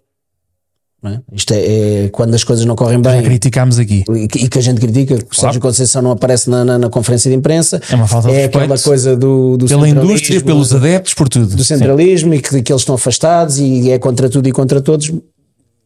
é? 1.05 1.19
Isto 1.31 1.53
é, 1.53 2.05
é 2.05 2.09
quando 2.09 2.33
as 2.33 2.43
coisas 2.43 2.65
não 2.65 2.75
correm 2.75 3.01
Já 3.03 3.11
bem 3.11 3.23
criticámos 3.23 3.77
aqui. 3.79 4.03
e 4.09 4.27
que, 4.27 4.39
e 4.45 4.47
que 4.49 4.57
a 4.59 4.61
gente 4.61 4.79
critica, 4.81 5.17
que 5.17 5.35
o 5.35 5.39
Sérgio 5.39 5.61
Conceição 5.61 6.01
não 6.01 6.11
aparece 6.11 6.49
na, 6.49 6.63
na- 6.65 6.77
na 6.79 6.89
conferência 6.89 7.29
de 7.31 7.35
imprensa. 7.37 7.81
É 7.89 7.95
uma 7.95 8.07
falta 8.07 8.27
de 8.29 8.35
É 8.35 8.45
aquela 8.45 8.77
coisa 8.79 9.15
do, 9.15 9.57
do 9.57 9.65
Pela 9.67 9.87
indústria, 9.87 10.41
pelos 10.41 10.73
adeptos, 10.73 11.13
por 11.13 11.29
tudo. 11.29 11.55
do 11.55 11.63
centralismo 11.63 12.33
e 12.33 12.41
que, 12.41 12.61
que 12.61 12.71
eles 12.71 12.81
estão 12.81 12.95
afastados 12.95 13.59
e 13.59 13.91
é 13.91 13.97
contra 13.99 14.29
tudo 14.29 14.47
e 14.47 14.51
contra 14.51 14.81
todos. 14.81 15.11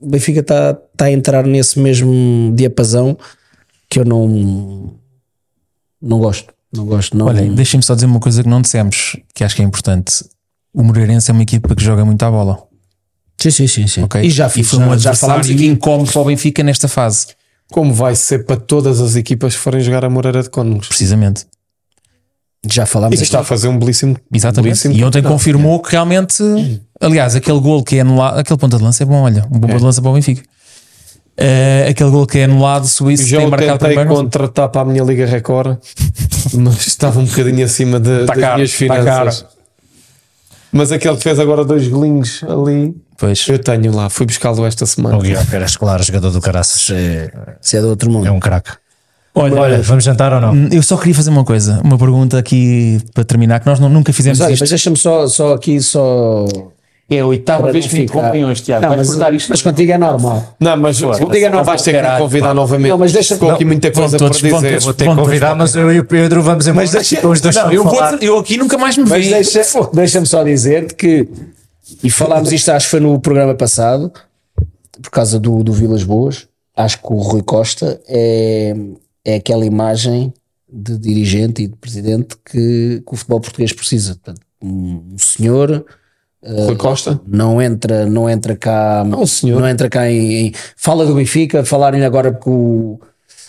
O 0.01 0.09
Benfica 0.09 0.39
está 0.39 0.73
tá 0.97 1.05
a 1.05 1.11
entrar 1.11 1.45
nesse 1.45 1.79
mesmo 1.79 2.51
diapasão 2.55 3.17
que 3.89 3.99
eu 3.99 4.05
não 4.05 4.93
não 6.01 6.19
gosto. 6.19 6.53
Não 6.73 6.85
gosto. 6.85 7.15
Não, 7.17 7.27
Olha, 7.27 7.41
deixem-me 7.51 7.83
só 7.83 7.93
dizer 7.93 8.05
uma 8.07 8.19
coisa 8.19 8.41
que 8.41 8.49
não 8.49 8.61
dissemos, 8.61 9.17
que 9.35 9.43
acho 9.43 9.55
que 9.55 9.61
é 9.61 9.65
importante. 9.65 10.23
O 10.73 10.83
Moreirense 10.83 11.29
é 11.29 11.33
uma 11.33 11.43
equipa 11.43 11.75
que 11.75 11.83
joga 11.83 12.03
muito 12.05 12.23
à 12.23 12.31
bola. 12.31 12.63
sim, 13.39 13.51
sim, 13.51 13.67
sim, 13.67 13.87
sim. 13.87 14.03
ok? 14.03 14.21
E 14.21 14.29
já, 14.29 14.49
foi 14.49 14.63
já, 14.63 14.77
um 14.77 14.97
já 14.97 15.13
falámos 15.13 15.49
aqui. 15.49 15.65
incómodo 15.67 16.11
para 16.11 16.21
o 16.21 16.25
Benfica 16.25 16.63
nesta 16.63 16.87
fase, 16.87 17.27
Como 17.71 17.93
vai 17.93 18.15
ser 18.15 18.45
para 18.45 18.55
todas 18.55 18.99
as 19.01 19.15
equipas 19.15 19.53
que 19.55 19.59
forem 19.61 19.81
jogar 19.81 20.05
a 20.05 20.09
Moreira 20.09 20.41
de 20.41 20.49
Cónegos. 20.49 20.87
precisamente. 20.87 21.45
Já 22.69 22.85
falámos 22.85 23.19
E 23.19 23.23
está 23.23 23.39
a 23.39 23.43
fazer 23.43 23.67
um 23.67 23.77
belíssimo. 23.79 24.15
Exatamente. 24.31 24.63
belíssimo 24.69 24.93
E 24.93 24.97
ontem 25.03 25.19
campeonato. 25.21 25.33
confirmou 25.33 25.79
que 25.81 25.91
realmente, 25.91 26.43
aliás, 26.99 27.35
aquele 27.35 27.59
gol 27.59 27.83
que 27.83 27.95
é 27.97 28.01
anulado, 28.01 28.37
aquele 28.39 28.59
ponta 28.59 28.77
de 28.77 28.83
lança 28.83 29.01
é 29.03 29.05
bom, 29.05 29.21
olha, 29.23 29.45
um 29.51 29.59
bom 29.59 29.67
ponta 29.67 29.79
de 29.79 29.83
lança 29.85 30.01
para 30.01 30.11
o 30.11 30.13
Benfica. 30.13 30.43
Eh, 31.37 31.87
aquele 31.89 32.11
gol 32.11 32.27
que 32.27 32.37
é 32.37 32.43
anulado, 32.43 32.85
se 32.87 33.01
o 33.01 33.09
isso 33.09 33.25
Já 33.25 33.37
tem 33.37 33.47
o 33.47 33.49
marcado 33.49 33.79
primeiro. 33.79 34.09
sei. 34.09 34.17
contratar 34.17 34.69
para 34.69 34.81
a 34.81 34.85
minha 34.85 35.03
Liga 35.03 35.25
Record, 35.25 35.77
mas 36.53 36.85
estava 36.85 37.19
um 37.19 37.25
bocadinho 37.25 37.65
acima 37.65 37.99
de, 37.99 38.25
Tá 38.25 38.33
das 38.33 38.37
caro, 38.43 38.55
minhas 38.57 38.71
tá 38.71 38.77
finanças. 38.77 39.45
Mas 40.71 40.91
aquele 40.91 41.17
que 41.17 41.23
fez 41.23 41.39
agora 41.39 41.65
dois 41.65 41.87
golinhos 41.87 42.43
ali, 42.43 42.95
Pois. 43.17 43.45
eu 43.49 43.57
tenho 43.59 43.91
lá, 43.93 44.09
fui 44.09 44.25
buscá-lo 44.25 44.65
esta 44.65 44.85
semana. 44.85 45.17
O 45.17 45.21
Guilherme 45.21 45.53
era 45.55 45.65
escolar, 45.65 46.01
jogador 46.03 46.29
do 46.29 46.39
Caraças. 46.39 46.89
É, 46.91 47.29
Se 47.59 47.75
é 47.77 47.81
do 47.81 47.89
outro 47.89 48.09
mundo. 48.11 48.27
é 48.27 48.31
um 48.31 48.39
craque. 48.39 48.71
Olha, 49.33 49.61
Olha, 49.61 49.81
vamos 49.81 50.03
jantar 50.03 50.33
ou 50.33 50.41
não? 50.41 50.51
Hum, 50.53 50.69
Eu 50.71 50.83
só 50.83 50.97
queria 50.97 51.15
fazer 51.15 51.29
uma 51.29 51.45
coisa, 51.45 51.79
uma 51.83 51.97
pergunta 51.97 52.37
aqui 52.37 52.99
para 53.13 53.23
terminar, 53.23 53.59
que 53.61 53.65
nós 53.65 53.79
não- 53.79 53.87
nunca 53.89 54.11
fizemos 54.11 54.39
Mas 54.39 54.45
olha, 54.45 54.53
isto. 54.53 54.61
mas 54.63 54.69
deixa-me 54.69 54.97
só, 54.97 55.25
só 55.27 55.53
aqui 55.53 55.79
só 55.81 56.45
É 57.09 57.19
a 57.19 57.25
oitava 57.25 57.63
para 57.63 57.71
vez 57.73 57.87
que 57.87 57.93
me 57.95 58.51
este 58.51 58.63
Tiago. 58.65 58.85
Não, 58.85 58.95
mas, 58.95 59.07
cortar 59.09 59.33
isto. 59.33 59.49
mas 59.49 59.61
contigo 59.61 59.91
é 59.91 59.97
normal. 59.97 60.55
Não, 60.59 60.77
mas 60.77 60.97
diga 60.97 61.49
não 61.49 61.63
vais 61.63 61.81
ter 61.81 62.01
que 62.01 62.09
me 62.09 62.17
convidar 62.17 62.53
novamente. 62.53 62.89
Não, 62.89 62.97
mas 62.97 63.11
deixa- 63.13 63.33
Ficou 63.35 63.51
aqui 63.51 63.65
muita 63.65 63.91
coisa 63.91 64.17
todos- 64.17 64.37
dizer. 64.37 64.49
todos- 64.49 64.83
Vou 64.85 64.93
ter 64.93 65.09
que 65.09 65.15
convidar, 65.15 65.55
mas 65.55 65.75
eu 65.75 65.91
e 65.93 65.99
o 65.99 66.05
Pedro 66.05 66.41
vamos 66.41 66.67
embora. 66.67 66.85
Mas 66.85 66.91
deixa- 66.91 67.27
os 67.27 67.39
dois 67.41 67.55
Não, 67.55 67.71
eu, 67.71 67.83
vou, 67.83 67.99
eu 68.21 68.37
aqui 68.37 68.55
nunca 68.57 68.77
mais 68.77 68.97
me 68.97 69.03
Mas 69.03 69.27
vejo. 69.27 69.29
deixa, 69.53 69.89
deixa-me 69.93 70.25
só 70.25 70.43
dizer 70.43 70.93
que 70.93 71.27
E 72.03 72.09
falámos 72.09 72.51
isto, 72.53 72.69
acho 72.69 72.85
que 72.85 72.91
foi 72.91 72.99
no 73.01 73.19
programa 73.19 73.53
passado, 73.55 74.09
por 75.01 75.09
causa 75.11 75.37
do, 75.37 75.61
do 75.63 75.73
Vilas 75.73 76.03
Boas. 76.03 76.47
Acho 76.77 76.97
que 76.99 77.11
o 77.11 77.17
Rui 77.17 77.41
Costa 77.43 77.99
é, 78.07 78.73
é 79.25 79.35
aquela 79.35 79.65
imagem 79.65 80.33
de 80.71 80.97
dirigente 80.97 81.63
e 81.63 81.67
de 81.67 81.75
presidente 81.75 82.35
que, 82.45 83.01
que 83.05 83.13
o 83.13 83.15
futebol 83.15 83.41
português 83.41 83.73
precisa. 83.73 84.15
Portanto, 84.15 84.41
um 84.63 85.15
senhor 85.17 85.85
Rui 86.43 86.75
Costa. 86.75 87.19
não 87.27 87.61
entra, 87.61 88.05
não 88.05 88.29
entra 88.29 88.55
cá, 88.55 89.03
Não, 89.05 89.25
senhor. 89.27 89.59
não 89.61 89.67
entra 89.67 89.89
cá 89.89 90.09
em, 90.09 90.47
em- 90.47 90.53
fala 90.75 91.05
do 91.05 91.13
Benfica, 91.15 91.63
falarem 91.63 92.03
agora 92.03 92.31
porque 92.31 92.49
o, 92.49 92.99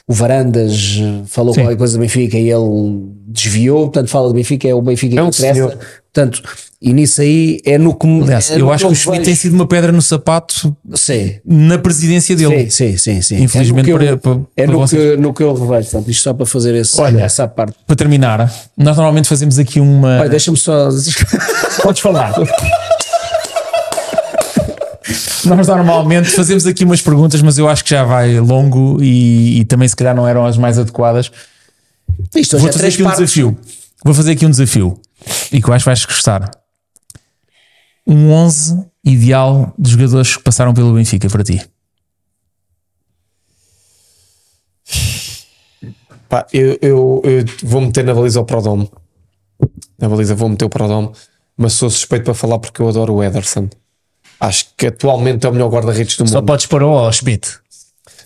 o 0.07 0.13
Varandas 0.13 0.99
eh, 1.01 1.23
falou 1.27 1.55
qualquer 1.55 1.77
coisa 1.77 1.97
do 1.97 2.01
Benfica 2.01 2.37
e 2.37 2.51
ele 2.51 3.09
desviou, 3.27 3.85
portanto 3.85 4.09
fala 4.11 4.29
do 4.29 4.35
Benfica, 4.35 4.69
é 4.69 4.75
o 4.75 4.83
Benfica 4.83 5.19
É 5.19 5.23
um 5.23 5.31
que 5.31 5.37
interessa. 5.39 5.55
senhor. 5.71 5.79
Portanto, 6.15 6.43
e 6.81 6.93
nisso 6.93 7.23
aí 7.23 7.59
é 7.65 7.79
no 7.79 7.95
que 7.95 8.07
Aliás, 8.07 8.51
é 8.51 8.55
no 8.59 8.67
eu 8.67 8.71
acho 8.73 8.87
que 8.87 8.93
o 8.93 8.95
Schmidt 8.95 9.19
vejo. 9.21 9.25
tem 9.25 9.35
sido 9.35 9.55
uma 9.55 9.67
pedra 9.67 9.91
no 9.93 10.03
sapato 10.03 10.77
Sim, 10.95 11.37
na 11.43 11.79
presidência 11.79 12.37
dele. 12.37 12.71
sim, 12.71 12.91
sim, 12.93 12.99
sim, 12.99 13.23
sim. 13.23 13.43
Infelizmente 13.43 13.89
é 13.91 13.93
no 13.95 13.99
que 13.99 14.05
eu, 14.05 14.19
para- 14.19 14.35
para- 14.35 14.43
é 14.57 14.67
no 14.67 14.87
que, 14.87 15.17
no 15.17 15.33
que 15.33 15.43
eu 15.43 15.55
revejo, 15.55 15.89
portanto, 15.91 16.11
isto 16.11 16.23
só 16.23 16.35
para 16.35 16.45
fazer 16.45 16.75
esse, 16.75 17.01
Olha. 17.01 17.23
essa 17.23 17.49
parte. 17.49 17.75
Para 17.87 17.97
terminar, 17.97 18.41
nós 18.77 18.95
normalmente 18.97 19.27
fazemos 19.27 19.59
aqui 19.59 19.81
uma. 19.81 20.21
Olha, 20.21 20.29
deixa-me 20.29 20.57
só. 20.59 20.91
Podes 21.83 22.03
falar. 22.03 22.35
Nós 25.47 25.67
normalmente 25.67 26.29
fazemos 26.31 26.67
aqui 26.67 26.85
umas 26.85 27.01
perguntas, 27.01 27.41
mas 27.43 27.59
eu 27.59 27.69
acho 27.69 27.83
que 27.83 27.91
já 27.91 28.05
vai 28.05 28.39
longo 28.39 28.99
e, 29.03 29.61
e 29.61 29.65
também 29.65 29.89
se 29.89 29.97
calhar 29.97 30.15
não 30.15 30.27
eram 30.29 30.45
as 30.47 30.57
mais 30.57 30.79
adequadas. 30.79 31.31
Isto 32.35 32.57
hoje 32.57 32.61
Vou 32.63 32.69
é 32.69 32.73
fazer 32.73 32.79
três 32.79 32.95
aqui 32.95 33.03
um 33.03 33.07
partes. 33.07 33.21
desafio. 33.25 33.59
Vou 34.05 34.15
fazer 34.15 34.33
aqui 34.33 34.47
um 34.47 34.51
desafio 34.51 35.01
e 35.53 35.61
que 35.61 35.69
eu 35.69 35.75
acho 35.75 35.85
que 35.85 35.89
vais 35.89 36.05
gostar. 36.05 36.51
Um 38.07 38.31
11 38.33 38.85
ideal 39.05 39.73
de 39.79 39.91
jogadores 39.91 40.37
que 40.37 40.43
passaram 40.43 40.75
pelo 40.75 40.95
Benfica 40.95 41.29
para 41.29 41.45
ti. 41.45 41.61
Pá, 46.29 46.47
eu, 46.53 46.79
eu, 46.81 47.23
eu 47.25 47.45
vou 47.63 47.81
meter 47.81 48.05
na 48.05 48.15
baliza 48.15 48.41
o 48.41 48.45
Prodome. 48.45 48.91
Na 49.99 50.09
baliza 50.09 50.35
vou 50.35 50.49
meter 50.49 50.65
o 50.65 50.71
Prodome, 50.71 51.11
mas 51.57 51.75
sou 51.75 51.91
suspeito 51.91 52.25
para 52.25 52.35
falar 52.35 52.59
porque 52.59 52.81
eu 52.81 52.89
adoro 52.89 53.15
o 53.15 53.23
Ederson. 53.23 53.69
Acho 54.41 54.67
que 54.77 54.87
atualmente 54.87 55.47
é 55.47 55.49
o 55.49 55.53
melhor 55.53 55.71
guarda-redes 55.71 56.17
do 56.17 56.27
Só 56.27 56.37
mundo. 56.37 56.47
podes 56.47 56.67
pôr 56.67 56.83
o 56.83 57.13
Schmidt. 57.13 57.62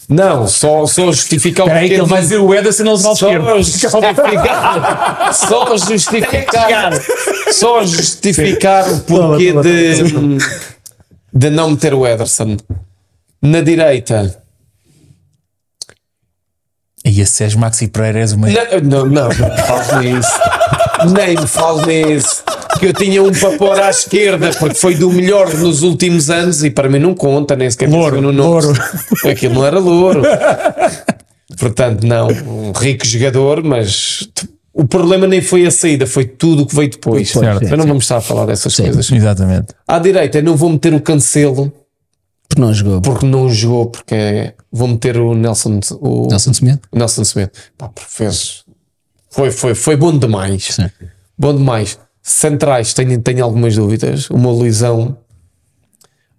Não, 0.08 0.46
só, 0.46 0.86
só 0.86 1.06
justificar 1.06 1.66
o 1.66 1.68
Espera 1.68 1.80
aí 1.82 1.88
que 1.88 1.94
ele 1.94 2.04
vai 2.04 2.20
dizer 2.20 2.38
o 2.38 2.54
Ederson 2.54 2.84
na 2.84 2.92
lateral 2.92 3.16
Só 3.16 3.28
esquerda. 3.28 3.62
justificar, 3.62 5.34
só 5.34 5.76
justificar, 5.76 6.92
só 7.52 7.84
justificar 7.84 8.88
o 8.92 9.00
porquê 9.00 9.52
de, 9.52 10.38
de 11.32 11.50
não 11.50 11.70
meter 11.70 11.92
o 11.92 12.06
Ederson. 12.06 12.56
Na 13.42 13.60
direita, 13.60 14.40
E 17.04 17.20
esse 17.20 17.32
Sérgio 17.32 17.58
Maxi 17.58 17.88
Pereira 17.88 18.20
és 18.20 18.32
uma. 18.32 18.48
Não, 18.48 18.80
não, 18.82 19.06
não, 19.06 19.28
não 19.28 19.48
me 19.50 19.62
fales 19.62 19.92
nisso. 20.00 20.40
Nem 21.14 21.36
me 21.36 21.46
fales 21.46 21.86
nisso. 21.86 22.44
Que 22.78 22.86
eu 22.86 22.92
tinha 22.92 23.22
um 23.22 23.32
para 23.32 23.56
pôr 23.56 23.78
à 23.80 23.90
esquerda, 23.90 24.50
porque 24.58 24.74
foi 24.74 24.94
do 24.94 25.10
melhor 25.10 25.52
nos 25.54 25.82
últimos 25.82 26.30
anos 26.30 26.62
e 26.64 26.70
para 26.70 26.88
mim 26.88 26.98
não 26.98 27.14
conta, 27.14 27.56
nem 27.56 27.70
sequer 27.70 27.88
Louro, 27.88 28.20
no 28.20 28.32
nome. 28.32 28.66
Aquilo 29.30 29.54
não 29.54 29.66
era 29.66 29.78
louro. 29.78 30.22
Portanto, 31.58 32.04
não, 32.06 32.28
um 32.28 32.72
rico 32.72 33.06
jogador, 33.06 33.62
mas 33.62 34.28
o 34.72 34.86
problema 34.86 35.26
nem 35.26 35.40
foi 35.40 35.64
a 35.66 35.70
saída, 35.70 36.06
foi 36.06 36.26
tudo 36.26 36.64
o 36.64 36.66
que 36.66 36.74
veio 36.74 36.90
depois. 36.90 37.30
Certo. 37.30 37.62
Mas 37.62 37.78
não 37.78 37.86
vamos 37.86 38.04
estar 38.04 38.18
a 38.18 38.20
falar 38.20 38.46
dessas 38.46 38.76
coisas. 38.76 39.10
Exatamente. 39.10 39.68
À 39.86 39.98
direita, 39.98 40.42
não 40.42 40.56
vou 40.56 40.68
meter 40.70 40.92
o 40.92 41.00
cancelo 41.00 41.72
Porque 42.48 42.60
não 42.60 42.74
jogou. 42.74 43.00
porque 43.00 43.26
não 43.26 43.48
jogou, 43.48 43.86
porque 43.86 44.14
é- 44.14 44.54
vou 44.70 44.88
meter 44.88 45.16
o 45.18 45.34
Nelson, 45.34 45.80
o, 46.00 46.26
Nelson 46.28 46.50
o 46.92 46.98
Nelson 46.98 47.24
Semedo. 47.24 47.50
Pá, 47.78 47.90
fez. 48.06 48.64
Foi, 49.30 49.50
foi, 49.50 49.74
foi 49.74 49.96
bom 49.96 50.16
demais. 50.18 50.64
Sim. 50.72 50.90
Bom 51.38 51.54
demais. 51.56 51.98
Centrais, 52.28 52.92
tenho, 52.92 53.22
tenho 53.22 53.44
algumas 53.44 53.76
dúvidas. 53.76 54.28
Meu 54.30 54.50
Luizão 54.50 55.16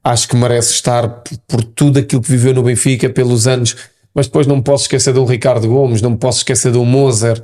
acho 0.04 0.28
que 0.28 0.36
merece 0.36 0.74
estar 0.74 1.08
por, 1.08 1.38
por 1.48 1.64
tudo 1.64 1.98
aquilo 2.00 2.22
que 2.22 2.30
viveu 2.30 2.54
no 2.54 2.62
Benfica, 2.62 3.10
pelos 3.10 3.48
anos. 3.48 3.74
Mas 4.14 4.28
depois 4.28 4.46
não 4.46 4.62
posso 4.62 4.84
esquecer 4.84 5.14
do 5.14 5.24
Ricardo 5.24 5.66
Gomes, 5.66 6.02
não 6.02 6.18
posso 6.18 6.40
esquecer 6.40 6.74
do 6.74 6.84
Moser, 6.84 7.42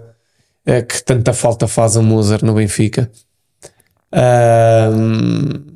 é, 0.66 0.82
que 0.82 1.02
tanta 1.02 1.32
falta 1.32 1.70
faz 1.70 1.96
o 1.96 2.04
Moser 2.04 2.44
no 2.44 2.56
Benfica. 2.56 3.10
Ahm, 4.12 5.73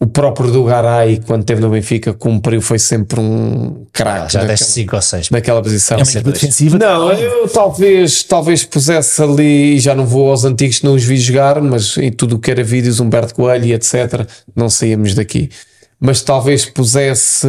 o 0.00 0.06
próprio 0.06 0.52
do 0.52 0.62
Garay, 0.62 1.20
quando 1.26 1.40
esteve 1.40 1.60
no 1.60 1.70
Benfica, 1.70 2.14
cumpriu, 2.14 2.62
foi 2.62 2.78
sempre 2.78 3.18
um 3.18 3.84
craque 3.92 4.32
Já 4.32 4.40
naquela, 4.40 4.46
deste 4.46 4.66
5 4.66 4.94
ou 4.96 5.02
6. 5.02 5.30
naquela 5.30 5.60
posição. 5.62 5.98
É 5.98 6.02
uma 6.02 6.32
defensiva. 6.32 6.78
Não, 6.78 7.10
eu 7.12 7.48
talvez, 7.48 8.22
talvez 8.22 8.64
pusesse 8.64 9.20
ali, 9.20 9.74
e 9.76 9.80
já 9.80 9.96
não 9.96 10.06
vou 10.06 10.30
aos 10.30 10.44
antigos 10.44 10.78
que 10.78 10.84
não 10.84 10.94
os 10.94 11.02
vi 11.02 11.16
jogar, 11.16 11.60
mas 11.60 11.96
em 11.98 12.12
tudo 12.12 12.36
o 12.36 12.38
que 12.38 12.50
era 12.50 12.62
vídeos, 12.62 13.00
Humberto 13.00 13.34
Coelho 13.34 13.64
e 13.66 13.72
etc., 13.72 14.24
não 14.54 14.70
saíamos 14.70 15.14
daqui. 15.14 15.50
Mas 15.98 16.22
talvez 16.22 16.64
pusesse 16.64 17.48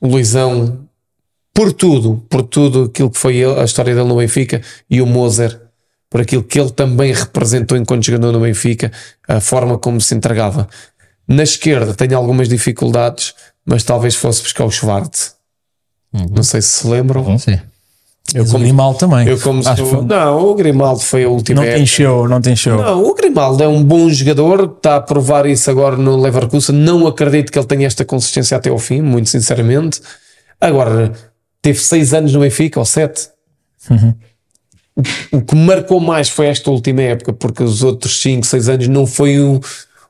o 0.00 0.06
Luizão 0.06 0.80
por 1.54 1.72
tudo, 1.72 2.22
por 2.28 2.42
tudo 2.42 2.84
aquilo 2.84 3.10
que 3.10 3.18
foi 3.18 3.36
ele- 3.38 3.58
a 3.58 3.64
história 3.64 3.94
dele 3.94 4.06
no 4.06 4.16
Benfica 4.18 4.60
e 4.88 5.00
o 5.00 5.06
Moser, 5.06 5.58
por 6.10 6.20
aquilo 6.20 6.44
que 6.44 6.60
ele 6.60 6.70
também 6.70 7.12
representou 7.12 7.76
enquanto 7.76 8.04
jogador 8.04 8.32
no 8.32 8.40
Benfica, 8.40 8.92
a 9.26 9.40
forma 9.40 9.78
como 9.78 9.98
se 9.98 10.14
entregava. 10.14 10.68
Na 11.28 11.42
esquerda 11.42 11.92
tenho 11.92 12.16
algumas 12.16 12.48
dificuldades, 12.48 13.34
mas 13.64 13.82
talvez 13.84 14.14
fosse 14.14 14.42
buscar 14.42 14.64
o 14.64 14.70
Schwartz. 14.70 15.34
Não 16.10 16.42
sei 16.42 16.62
se 16.62 16.68
se 16.68 16.86
lembram. 16.88 17.38
Sim. 17.38 17.60
Eu 18.34 18.44
como 18.44 18.58
Grimaldo 18.58 18.98
também. 18.98 19.26
Eu 19.26 19.40
como 19.40 19.66
Acho 19.66 19.84
que 19.84 20.04
Não, 20.04 20.50
o 20.50 20.54
Grimaldo 20.54 21.00
foi 21.00 21.24
a 21.24 21.28
última 21.28 21.62
não 21.62 21.70
tem 21.70 21.86
show, 21.86 22.28
não 22.28 22.40
tem 22.40 22.54
show. 22.54 22.76
Não, 22.76 23.02
o 23.02 23.14
Grimaldo 23.14 23.62
é 23.62 23.68
um 23.68 23.82
bom 23.82 24.08
jogador, 24.10 24.74
está 24.76 24.96
a 24.96 25.00
provar 25.00 25.46
isso 25.46 25.70
agora 25.70 25.96
no 25.96 26.20
Leverkusen. 26.20 26.76
Não 26.76 27.06
acredito 27.06 27.50
que 27.50 27.58
ele 27.58 27.66
tenha 27.66 27.86
esta 27.86 28.04
consistência 28.04 28.56
até 28.56 28.68
ao 28.68 28.78
fim, 28.78 29.00
muito 29.00 29.30
sinceramente. 29.30 30.00
Agora, 30.60 31.12
teve 31.62 31.78
seis 31.78 32.12
anos 32.12 32.32
no 32.32 32.40
Benfica, 32.40 32.78
ou 32.78 32.84
sete. 32.84 33.28
O, 34.94 35.38
o 35.38 35.42
que 35.42 35.56
marcou 35.56 35.98
mais 35.98 36.28
foi 36.28 36.46
esta 36.46 36.70
última 36.70 37.02
época, 37.02 37.32
porque 37.32 37.62
os 37.62 37.82
outros 37.82 38.20
cinco, 38.20 38.44
seis 38.44 38.68
anos 38.68 38.88
não 38.88 39.06
foi 39.06 39.40
um, 39.40 39.58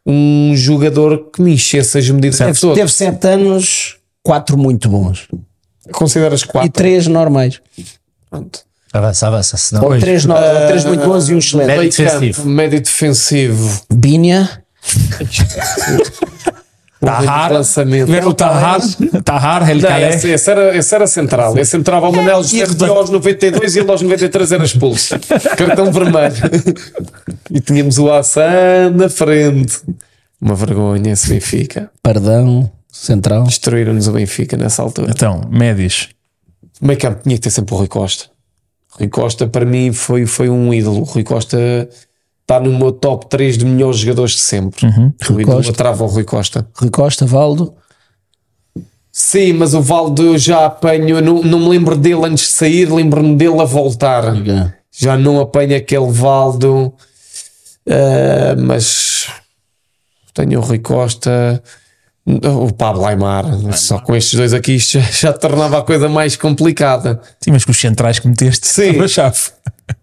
um 0.07 0.52
jogador 0.57 1.31
que 1.31 1.41
me 1.43 1.55
enchesse 1.55 1.99
as 1.99 2.09
medidas 2.10 2.39
Teve, 2.39 2.59
todas. 2.59 2.77
teve 2.77 2.93
sete 2.93 3.27
anos, 3.28 3.97
quatro 4.23 4.57
muito 4.57 4.89
bons. 4.89 5.28
Consideras 5.93 6.43
E 6.43 6.47
quatro? 6.47 6.70
três 6.70 7.07
normais. 7.07 7.60
Pronto. 8.31 8.60
Avança, 8.93 9.27
avança. 9.27 9.57
Senão... 9.57 9.85
Ou 9.85 9.99
três, 9.99 10.25
no, 10.25 10.35
ou 10.35 10.67
três 10.68 10.85
muito 10.85 11.05
bons 11.05 11.28
e 11.28 11.35
um 11.35 11.39
excelente. 11.39 11.67
Médio 11.68 11.91
defensivo. 11.91 12.49
médio 12.49 12.81
defensivo. 12.81 13.81
Binha, 13.93 14.62
Tahar. 17.01 17.52
o 18.27 18.35
Tahar, 18.35 18.81
Tahar, 19.25 19.70
El 19.70 19.81
Calé. 19.81 20.09
esse, 20.10 20.28
esse 20.31 20.51
era, 20.51 20.77
esse 20.77 20.94
era 20.94 21.07
central. 21.07 21.57
Esse 21.57 21.77
entrava 21.77 22.09
o 22.09 22.12
Manel 22.12 22.43
Rodrigo 22.43 22.93
aos 22.93 23.10
92 23.10 23.77
e 23.77 23.78
ele 23.78 23.91
aos 23.91 24.02
93 24.02 24.52
era 24.52 24.65
expulso. 24.65 25.18
Cartão 25.57 25.93
vermelho. 25.93 26.35
e 27.51 27.60
tínhamos 27.60 27.99
o 27.99 28.10
Assan 28.10 28.91
na 28.94 29.09
frente. 29.09 29.81
Uma 30.41 30.55
vergonha 30.55 31.12
esse 31.12 31.28
Benfica. 31.28 31.91
Pardão, 32.02 32.70
Central. 32.91 33.44
Destruíram-nos 33.44 34.09
o 34.09 34.12
Benfica 34.12 34.57
nessa 34.57 34.83
altura. 34.83 35.10
Então, 35.10 35.43
médios. 35.51 36.09
Meio 36.81 36.99
campo 36.99 37.23
tinha 37.23 37.36
que 37.36 37.43
ter 37.43 37.51
sempre 37.51 37.75
o 37.75 37.78
Rui 37.78 37.89
Costa. 37.89 38.27
Rui 38.91 39.09
Costa 39.09 39.47
para 39.47 39.65
mim 39.65 39.93
foi, 39.93 40.27
foi 40.27 40.49
um 40.49 40.75
ídolo. 40.75 41.01
O 41.01 41.05
Rui 41.05 41.23
Costa 41.23 41.89
está 42.49 42.59
no 42.59 42.73
meu 42.73 42.91
top 42.91 43.27
3 43.28 43.59
de 43.59 43.67
melhores 43.67 43.99
jogadores 43.99 44.33
de 44.33 44.41
sempre. 44.41 44.86
O 45.31 45.39
ídolo 45.39 45.59
Costa. 45.59 45.73
trava 45.75 46.02
o 46.02 46.07
Rui 46.07 46.25
Costa. 46.25 46.67
Rui 46.75 46.89
Costa, 46.89 47.27
Valdo. 47.27 47.75
Sim, 49.12 49.52
mas 49.52 49.75
o 49.75 49.83
Valdo 49.83 50.23
eu 50.23 50.39
já 50.39 50.65
apanho, 50.65 51.20
não, 51.20 51.43
não 51.43 51.59
me 51.59 51.68
lembro 51.68 51.94
dele 51.94 52.25
antes 52.25 52.47
de 52.47 52.52
sair, 52.52 52.91
lembro-me 52.91 53.36
dele 53.36 53.60
a 53.60 53.65
voltar. 53.65 54.23
Já 54.91 55.18
não 55.18 55.39
apanho 55.41 55.77
aquele 55.77 56.10
Valdo, 56.10 56.94
ah, 57.86 58.57
mas 58.57 59.28
tenho 60.33 60.59
o 60.59 60.62
Rui 60.62 60.78
Costa, 60.78 61.62
o 62.66 62.73
Pablo 62.73 63.05
Aymar. 63.07 63.44
Só 63.76 63.98
com 64.00 64.15
estes 64.15 64.34
dois 64.34 64.52
aqui 64.52 64.73
isto 64.74 64.98
já, 64.98 65.00
já 65.00 65.32
tornava 65.32 65.78
a 65.78 65.82
coisa 65.82 66.08
mais 66.08 66.36
complicada. 66.36 67.20
Sim, 67.40 67.52
mas 67.52 67.65
com 67.65 67.70
os 67.70 67.81
centrais 67.81 68.18
que 68.18 68.28
meteste, 68.28 68.66
Sim. 68.66 68.90
estava 68.90 69.08
chave. 69.08 69.39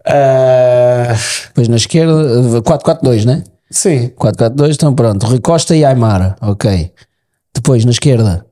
Ah, 0.07 1.15
Depois 1.47 1.67
na 1.67 1.75
esquerda, 1.77 2.13
4-4-2, 2.61 3.25
né? 3.25 3.43
sim, 3.69 4.09
4-4-2, 4.19 4.73
então 4.75 4.93
pronto. 4.95 5.25
Rui 5.25 5.39
Costa 5.39 5.75
e 5.75 5.83
Aymar, 5.85 6.35
ok. 6.41 6.91
Depois 7.53 7.83
na 7.85 7.91
esquerda, 7.91 8.45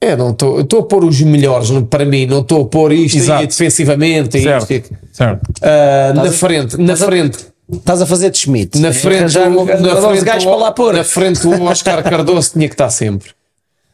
é, 0.00 0.14
não 0.16 0.30
estou 0.30 0.60
estou 0.60 0.80
a 0.80 0.86
pôr 0.86 1.04
os 1.04 1.20
melhores 1.22 1.70
para 1.88 2.04
mim, 2.04 2.26
não 2.26 2.40
estou 2.40 2.62
a 2.62 2.68
pôr 2.68 2.92
isto 2.92 3.16
Exato. 3.16 3.44
e 3.44 3.46
defensivamente. 3.46 4.36
e 4.38 4.42
Certo. 4.42 4.70
isto 4.72 4.92
e- 4.94 4.96
Certo. 5.16 5.40
Ah, 5.62 6.12
na 6.14 6.30
frente, 6.32 6.76
na 6.76 6.96
frente, 6.96 7.38
Estás 7.72 8.02
a 8.02 8.06
fazer 8.06 8.30
de 8.30 8.38
Schmidt. 8.38 8.78
Na 8.78 8.92
frente, 8.92 9.18
Arranjar 9.38 9.48
o- 9.50 9.64
na 9.64 9.96
frente, 9.96 10.24
gajos 10.24 10.44
para 10.44 10.56
lá 10.56 10.72
pôr. 10.72 10.94
na 10.94 11.04
frente 11.04 11.46
o 11.46 11.62
Oscar 11.64 12.02
Cardoso 12.02 12.50
tinha 12.52 12.68
que 12.68 12.74
estar 12.74 12.90
sempre. 12.90 13.30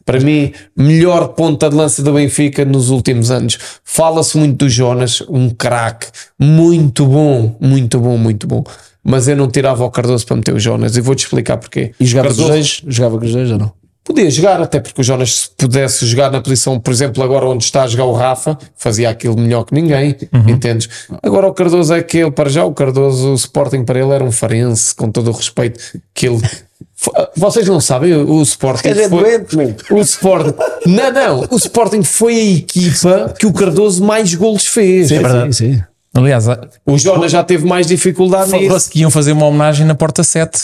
Para 0.05 0.19
mim, 0.19 0.53
melhor 0.77 1.29
ponta 1.29 1.69
de 1.71 1.77
lança 1.77 2.03
do 2.03 2.13
Benfica 2.15 2.65
nos 2.65 2.91
últimos 2.91 3.31
anos. 3.31 3.59
Fala-se 3.85 4.37
muito 4.37 4.65
do 4.65 4.69
Jonas, 4.69 5.21
um 5.29 5.51
craque, 5.51 6.09
muito 6.39 7.07
bom, 7.07 7.55
muito 7.61 8.01
bom, 8.01 8.17
muito 8.17 8.47
bom. 8.47 8.65
Mas 9.05 9.29
eu 9.29 9.37
não 9.37 9.49
tirava 9.49 9.85
o 9.85 9.91
Cardoso 9.91 10.27
para 10.27 10.37
meter 10.37 10.53
o 10.55 10.59
Jonas 10.59 10.97
e 10.97 11.01
vou-te 11.01 11.21
explicar 11.25 11.57
porquê. 11.59 11.93
E 12.01 12.05
jogava 12.05 12.29
com 12.29 12.35
Cardoso 12.35 12.59
os 12.61 12.81
dois? 12.83 12.95
Jogava 12.95 13.19
com 13.19 13.25
os 13.25 13.33
dois 13.33 13.51
ou 13.53 13.59
não? 13.59 13.73
Podia 14.03 14.31
jogar, 14.31 14.61
até 14.61 14.81
porque 14.81 15.01
o 15.01 15.05
Jonas, 15.05 15.35
se 15.35 15.51
pudesse 15.57 16.05
jogar 16.07 16.31
na 16.33 16.41
posição, 16.41 16.81
por 16.81 16.91
exemplo, 16.93 17.23
agora 17.23 17.47
onde 17.47 17.63
está 17.65 17.83
a 17.83 17.87
jogar 17.87 18.07
o 18.07 18.13
Rafa, 18.13 18.59
fazia 18.77 19.09
aquilo 19.11 19.39
melhor 19.39 19.65
que 19.65 19.75
ninguém, 19.75 20.17
entendes? 20.49 20.89
Agora 21.23 21.47
o 21.47 21.53
Cardoso 21.55 21.95
é 21.95 21.99
aquele, 21.99 22.31
para 22.31 22.49
já, 22.51 22.65
o 22.65 22.73
Cardoso, 22.73 23.31
o 23.31 23.35
Sporting 23.35 23.85
para 23.85 24.01
ele 24.01 24.11
era 24.11 24.25
um 24.25 24.33
farense, 24.33 24.95
com 24.95 25.11
todo 25.11 25.29
o 25.29 25.33
respeito 25.33 25.79
que 26.15 26.27
ele. 26.27 26.41
Vocês 27.37 27.67
não 27.67 27.81
sabem, 27.81 28.15
o 28.15 28.43
Sporting. 28.43 28.89
É 28.89 29.09
foi- 29.09 29.39
doente, 29.39 29.93
o 29.93 29.99
Sporting. 30.01 30.55
Não, 30.87 31.13
não, 31.13 31.47
o 31.51 31.57
Sporting 31.57 32.03
foi 32.03 32.35
a 32.35 32.45
equipa 32.57 33.35
que 33.39 33.47
o 33.47 33.53
Cardoso 33.53 34.03
mais 34.05 34.35
golos 34.35 34.67
fez. 34.67 35.09
verdade. 35.11 35.55
Sim, 35.55 35.73
sim. 35.75 35.83
Aliás, 36.13 36.49
a- 36.49 36.69
O 36.85 36.99
Jonas 36.99 37.31
já 37.31 37.43
teve 37.45 37.65
mais 37.67 37.87
dificuldade 37.87 38.51
nisso. 38.53 38.65
falou-se 38.65 38.91
que 38.91 39.01
iam 39.01 39.11
fazer 39.11 39.33
uma 39.33 39.47
homenagem 39.47 39.87
na 39.87 39.95
Porta 39.95 40.25
7. 40.25 40.59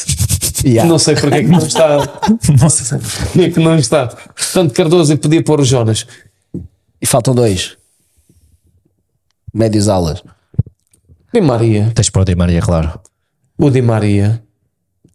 Yeah. 0.65 0.89
Não 0.91 0.99
sei 0.99 1.15
porque 1.15 1.34
é 1.36 1.42
que 1.44 1.49
não 1.49 1.58
está. 1.58 1.99
Não 2.60 2.68
sei. 2.70 2.99
Porque 2.99 3.41
é 3.42 3.50
que 3.50 3.60
não 3.60 3.76
está. 3.76 4.07
Portanto, 4.08 4.73
Cardoso 4.73 5.16
podia 5.18 5.42
pôr 5.44 5.60
o 5.60 5.65
Jonas. 5.65 6.07
E 7.00 7.07
faltam 7.07 7.34
dois. 7.34 7.76
Médios 9.55 9.89
alas. 9.89 10.23
Di 11.33 11.41
Maria. 11.41 11.92
Tens 11.94 12.10
para 12.10 12.23
o 12.23 12.25
Di 12.25 12.34
Maria, 12.34 12.60
claro. 12.60 12.99
O 13.58 13.70
Di 13.70 13.83
Maria. 13.83 14.42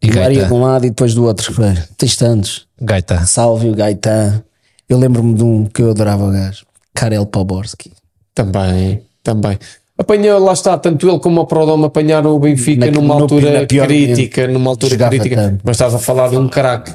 E 0.01 0.11
Maria 0.11 0.45
de 0.45 0.53
um 0.53 0.61
lado 0.61 0.85
e 0.85 0.89
depois 0.89 1.13
do 1.13 1.25
outro. 1.25 1.53
Tens 1.97 2.15
tantos. 2.15 2.67
Gaeta. 2.79 3.25
Sálvio, 3.25 3.75
Gaetan. 3.75 4.43
Eu 4.89 4.97
lembro-me 4.97 5.33
de 5.35 5.43
um 5.43 5.65
que 5.65 5.81
eu 5.81 5.91
adorava 5.91 6.23
o 6.27 6.31
gajo. 6.31 6.65
Karel 6.93 7.25
Poborski. 7.25 7.91
Também, 8.33 9.03
também. 9.23 9.57
Apanhou, 10.01 10.39
lá 10.43 10.53
está, 10.53 10.77
tanto 10.77 11.07
ele 11.07 11.19
como 11.19 11.41
o 11.41 11.45
Prodome 11.45 11.85
apanharam 11.85 12.35
o 12.35 12.39
Benfica 12.39 12.87
Na- 12.87 12.91
numa 12.91 13.15
no- 13.15 13.21
altura 13.21 13.59
na 13.61 13.67
pior 13.67 13.85
crítica, 13.87 14.47
numa 14.47 14.71
altura 14.71 14.93
Jogava 14.93 15.09
crítica, 15.11 15.35
tanto. 15.35 15.59
mas 15.63 15.75
estás 15.75 15.93
a 15.93 15.99
falar 15.99 16.29
de 16.29 16.37
um 16.37 16.47
craque. 16.47 16.91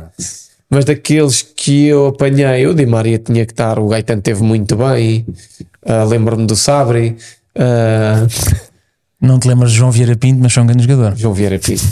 Mas 0.69 0.85
daqueles 0.85 1.43
que 1.43 1.87
eu 1.87 2.09
apanhei, 2.09 2.67
o 2.67 2.75
Di 2.75 2.85
Maria 2.87 3.19
tinha 3.19 3.47
que 3.47 3.53
estar, 3.53 3.79
o 3.79 3.87
Gaetan 3.87 4.19
teve 4.21 4.43
muito 4.43 4.75
bem, 4.75 5.25
ah, 5.87 6.03
lembro-me 6.05 6.47
do 6.47 6.57
Sabri, 6.57 7.17
ah, 7.57 8.27
Não 9.21 9.39
te 9.39 9.47
lembras 9.49 9.71
de 9.73 9.79
João 9.79 9.91
Vieira 9.91 10.15
Pinto, 10.17 10.41
mas 10.43 10.53
foi 10.53 10.63
um 10.63 10.67
grande 10.67 10.83
jogador. 10.87 11.17
João 11.17 11.33
Vieira 11.33 11.59
Pinto. 11.59 11.83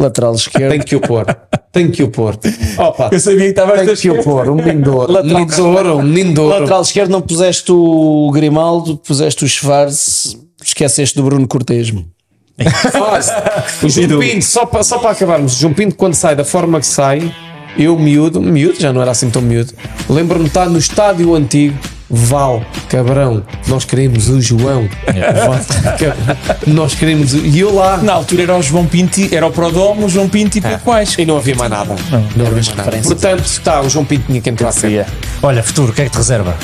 Lateral 0.00 0.34
esquerdo. 0.34 0.70
Tem 0.70 0.80
que 0.80 0.94
o 0.96 1.00
pôr, 1.00 1.24
tem 1.72 1.90
que 1.90 2.02
o 2.02 2.08
pôr. 2.10 2.38
Opa, 2.78 3.18
sabia 3.18 3.38
que 3.40 3.44
estava 3.46 3.78
tem 3.84 3.94
que 3.96 4.10
o 4.10 4.22
pôr, 4.22 4.48
um 4.50 4.54
menino 4.56 4.82
de 4.82 4.88
ouro, 4.90 5.12
um 5.18 5.22
menino 5.24 5.46
de 5.46 5.60
ouro, 5.60 5.96
um 5.96 6.02
menino 6.02 6.34
de 6.34 6.40
ouro. 6.40 6.58
Lateral 6.60 6.82
esquerdo 6.82 7.10
não 7.10 7.20
puseste 7.20 7.72
o 7.72 8.30
Grimaldo, 8.32 8.96
puseste 8.98 9.44
o 9.44 9.48
Schwarz, 9.48 10.36
esqueceste 10.62 11.16
do 11.16 11.22
Bruno 11.24 11.46
Cortês. 11.46 11.92
O 13.82 13.88
João 13.88 14.20
Pinto, 14.20 14.44
só 14.44 14.66
para, 14.66 14.82
só 14.82 14.98
para 14.98 15.10
acabarmos, 15.10 15.56
o 15.56 15.60
João 15.60 15.72
Pinto, 15.72 15.94
quando 15.94 16.14
sai 16.14 16.34
da 16.34 16.44
forma 16.44 16.80
que 16.80 16.86
sai, 16.86 17.32
eu 17.76 17.96
miúdo, 17.96 18.40
miúdo, 18.40 18.80
já 18.80 18.92
não 18.92 19.00
era 19.00 19.12
assim 19.12 19.30
tão 19.30 19.40
miúdo, 19.40 19.72
lembro-me 20.10 20.44
de 20.44 20.50
estar 20.50 20.68
no 20.68 20.78
estádio 20.78 21.34
antigo. 21.34 21.78
Val, 22.10 22.64
cabrão, 22.88 23.44
nós 23.66 23.84
queremos 23.84 24.30
o 24.30 24.40
João. 24.40 24.88
Val, 25.44 25.60
cabrão, 25.98 26.36
nós 26.66 26.94
queremos 26.94 27.34
o. 27.34 27.44
E 27.44 27.60
eu 27.60 27.74
lá. 27.74 27.98
Na 27.98 28.14
altura 28.14 28.44
era 28.44 28.56
o 28.56 28.62
João 28.62 28.86
Pinto, 28.86 29.20
era 29.30 29.46
o 29.46 29.52
Prodomo, 29.52 30.06
o 30.06 30.08
João 30.08 30.26
Pinto 30.26 30.56
e 30.56 30.62
pouco 30.62 30.88
mais. 30.88 31.14
E 31.18 31.26
não 31.26 31.36
havia 31.36 31.54
mais 31.54 31.70
nada. 31.70 31.94
Não, 32.34 32.46
havia 32.46 32.50
mais 32.50 32.74
nada. 32.74 32.90
Portanto, 33.02 33.44
está, 33.44 33.82
o 33.82 33.90
João 33.90 34.06
Pinto 34.06 34.24
tinha 34.26 34.40
que 34.40 34.48
entrar 34.48 34.72
sempre. 34.72 35.04
Olha, 35.42 35.62
futuro, 35.62 35.92
o 35.92 35.94
que 35.94 36.00
é 36.00 36.04
que 36.06 36.10
te 36.10 36.16
reserva? 36.16 36.56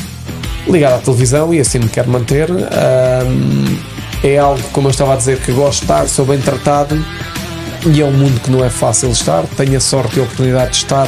Ligado 0.69 0.95
à 0.95 0.99
televisão 0.99 1.53
e 1.53 1.61
assim 1.61 1.79
me 1.79 1.89
quero 1.89 2.11
manter. 2.11 2.51
Ahm, 2.51 3.79
é 4.23 4.39
algo, 4.39 4.63
como 4.73 4.89
eu 4.89 4.91
estava 4.91 5.15
a 5.15 5.17
dizer, 5.17 5.39
que 5.39 5.53
gosto 5.53 5.81
de 5.81 5.85
estar, 5.85 6.09
sou 6.09 6.25
bem 6.25 6.39
tratado 6.41 6.97
e 7.87 8.01
é 8.01 8.05
um 8.05 8.13
mundo 8.13 8.41
que 8.41 8.51
não 8.51 8.65
é 8.65 8.71
fácil 8.71 9.11
estar. 9.11 9.45
Tenho 9.57 9.77
a 9.77 9.81
sorte 9.81 10.17
e 10.17 10.21
a 10.21 10.23
oportunidade 10.23 10.71
de 10.71 10.77
estar 10.79 11.07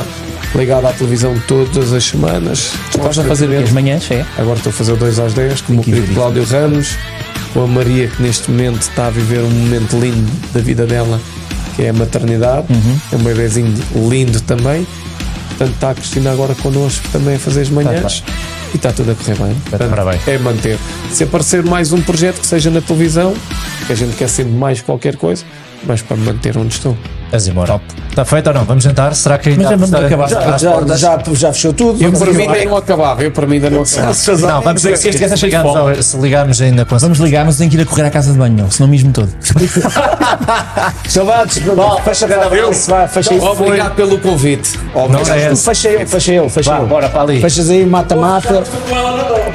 ligado 0.54 0.86
à 0.86 0.92
televisão 0.92 1.34
todas 1.46 1.92
as 1.92 2.04
semanas. 2.04 2.72
Estás 2.94 3.18
a 3.18 3.24
fazer 3.24 3.54
as 3.62 3.70
manhãs, 3.72 4.10
é? 4.10 4.24
Agora 4.38 4.58
estou 4.58 4.70
a 4.70 4.72
fazer 4.72 4.92
o 4.92 4.96
2 4.96 5.18
às 5.18 5.34
10 5.34 5.60
com 5.62 5.72
o 5.72 5.76
meu 5.76 5.84
querido. 5.84 6.14
Cláudio 6.14 6.44
Ramos, 6.44 6.96
com 7.52 7.62
a 7.62 7.66
Maria 7.66 8.08
que 8.08 8.22
neste 8.22 8.50
momento 8.50 8.82
está 8.82 9.06
a 9.06 9.10
viver 9.10 9.40
um 9.40 9.50
momento 9.50 9.98
lindo 9.98 10.30
da 10.52 10.60
vida 10.60 10.86
dela, 10.86 11.20
que 11.74 11.82
é 11.82 11.88
a 11.90 11.92
maternidade. 11.92 12.66
Uhum. 12.70 12.98
É 13.12 13.16
um 13.16 13.20
bebezinho 13.20 13.74
lindo 14.08 14.40
também. 14.42 14.86
Portanto, 15.48 15.74
está 15.74 15.90
a 15.90 15.94
Cristina 15.94 16.32
agora 16.32 16.54
connosco 16.56 17.08
também 17.10 17.36
a 17.36 17.38
fazer 17.38 17.62
as 17.62 17.70
manhãs. 17.70 18.22
E 18.72 18.76
está 18.76 18.92
tudo 18.92 19.12
a 19.12 19.14
correr 19.14 19.36
bem. 19.36 19.54
Portanto, 19.68 19.90
parabéns. 19.90 20.28
é 20.28 20.38
manter. 20.38 20.78
Se 21.10 21.24
aparecer 21.24 21.62
mais 21.62 21.92
um 21.92 22.00
projeto 22.00 22.40
que 22.40 22.46
seja 22.46 22.70
na 22.70 22.80
televisão, 22.80 23.34
que 23.86 23.92
a 23.92 23.96
gente 23.96 24.16
quer 24.16 24.28
sempre 24.28 24.52
mais 24.52 24.80
qualquer 24.80 25.16
coisa, 25.16 25.44
mas 25.84 26.02
para 26.02 26.16
manter 26.16 26.56
onde 26.56 26.74
estou. 26.74 26.96
És 27.36 27.48
embora. 27.48 27.80
Está 28.08 28.24
feito 28.24 28.46
ou 28.46 28.54
não? 28.54 28.64
Vamos 28.64 28.82
jantar? 28.82 29.14
Será 29.14 29.36
que 29.36 29.50
ainda 29.50 29.62
Mas 29.62 29.70
já 29.70 29.76
vamos 29.76 30.06
acabar. 30.06 30.28
Já, 30.28 30.56
Já, 30.56 30.96
já, 30.96 31.22
já 31.34 31.52
fechou 31.52 31.72
tudo. 31.74 32.02
Eu 32.02 32.12
para 32.12 32.32
mim 32.32 32.46
ainda 32.46 32.64
não 32.64 32.76
acabava, 32.78 33.22
eu 33.22 33.30
para 33.30 33.46
mim 33.46 33.56
ainda 33.56 33.68
não 33.68 33.82
acabava. 33.82 34.14
Não, 34.40 34.62
vamos 34.62 34.82
Se 34.82 34.90
este 34.90 35.44
ligamos 35.44 36.06
Se 36.06 36.16
ligarmos 36.16 36.60
ainda 36.62 36.84
com 36.84 36.96
Vamos 36.96 37.18
ligar, 37.18 37.44
mas 37.44 37.58
tenho 37.58 37.70
que 37.70 37.76
ir 37.76 37.82
a 37.82 37.84
correr 37.84 38.04
à 38.04 38.10
casa 38.10 38.32
de 38.32 38.38
banho, 38.38 38.54
meu, 38.54 38.70
senão 38.70 38.88
mesmo 38.88 39.12
todo. 39.12 39.28
Saudades. 41.06 41.60
Fecha 42.04 42.26
a 42.26 43.08
fecha 43.08 43.34
isso. 43.34 43.46
Obrigado 43.46 43.94
pelo 43.94 44.18
convite. 44.18 44.78
Não 44.94 45.04
Obrigado. 45.04 45.38
é 45.38 45.52
esse. 45.52 45.64
Fecha 45.64 45.88
eu, 45.90 46.08
fecha 46.08 46.48
fecha 46.48 46.72
eu. 46.72 46.86
bora 46.86 47.08
para 47.10 47.20
ali. 47.20 47.40
Fechas 47.40 47.68
aí, 47.68 47.84
mata-mata. 47.84 48.64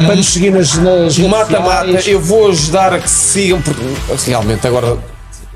Para 0.05 0.15
nos 0.15 0.27
seguir 0.27 0.51
nas, 0.51 0.77
Mata-mata, 1.17 2.09
eu 2.09 2.21
vou 2.21 2.49
ajudar 2.49 2.93
a 2.93 2.99
que 2.99 3.09
se 3.09 3.31
sigam, 3.31 3.61
porque 3.61 3.81
realmente 4.27 4.65
agora 4.67 4.97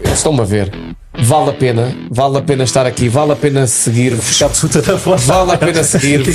estão-me 0.03 0.41
a 0.41 0.45
ver. 0.45 0.71
Vale 1.19 1.49
a 1.49 1.53
pena, 1.53 1.95
vale 2.11 2.37
a 2.37 2.41
pena 2.41 2.63
estar 2.63 2.85
aqui, 2.85 3.07
vale 3.09 3.31
a 3.31 3.35
pena 3.35 3.65
seguir-vos. 3.67 4.37
Vale 5.25 5.51
a 5.53 5.57
pena 5.57 5.83
seguir-vos. 5.83 6.25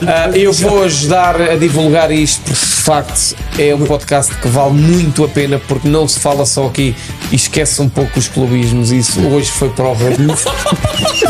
Ah, 0.06 0.30
eu 0.36 0.52
vou 0.52 0.82
ajudar 0.84 1.40
a 1.40 1.56
divulgar 1.56 2.10
isto, 2.10 2.40
porque 2.42 2.60
de 2.60 2.82
facto 2.82 3.36
é 3.58 3.74
um 3.74 3.84
podcast 3.84 4.34
que 4.36 4.48
vale 4.48 4.72
muito 4.74 5.24
a 5.24 5.28
pena, 5.28 5.60
porque 5.68 5.88
não 5.88 6.06
se 6.08 6.18
fala 6.20 6.44
só 6.46 6.66
aqui 6.66 6.94
e 7.30 7.36
esquece 7.36 7.80
um 7.82 7.88
pouco 7.88 8.18
os 8.18 8.28
clubismos. 8.28 8.90
Isso 8.90 9.20
hoje 9.26 9.50
foi 9.50 9.68
prova 9.70 10.10
disso. 10.10 10.48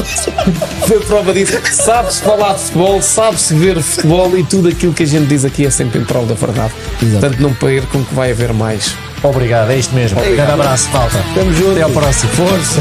foi 0.87 1.01
prova 1.01 1.33
disso. 1.33 1.53
Sabe-se 1.73 2.23
falar 2.23 2.55
de 2.55 2.61
futebol, 2.61 3.03
sabe-se 3.03 3.55
ver 3.55 3.81
futebol 3.81 4.37
e 4.39 4.45
tudo 4.45 4.69
aquilo 4.69 4.93
que 4.93 5.03
a 5.03 5.07
gente 5.07 5.27
diz 5.27 5.45
aqui 5.45 5.67
é 5.67 5.71
sempre 5.71 5.99
em 6.01 6.05
prol 6.05 6.27
da 6.27 6.35
verdade. 6.35 6.73
Portanto, 6.99 7.41
não 7.41 7.55
percam 7.55 8.05
que 8.05 8.15
vai 8.15 8.31
haver 8.31 8.53
mais. 8.53 8.95
Obrigado, 9.23 9.71
é 9.71 9.79
isto 9.79 9.95
mesmo. 9.95 10.19
Um 10.21 10.33
grande 10.35 10.53
abraço, 10.53 10.89
falta. 10.89 11.19
Estamos 11.29 11.57
juntos. 11.57 11.73
Até 11.73 11.83
ao 11.83 11.91
próximo. 11.91 12.33
Força. 12.33 12.81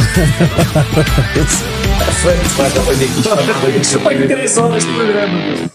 Foi 4.00 4.27
três 4.27 4.58
horas 4.58 4.85
de 4.85 4.93
programa. 4.93 5.69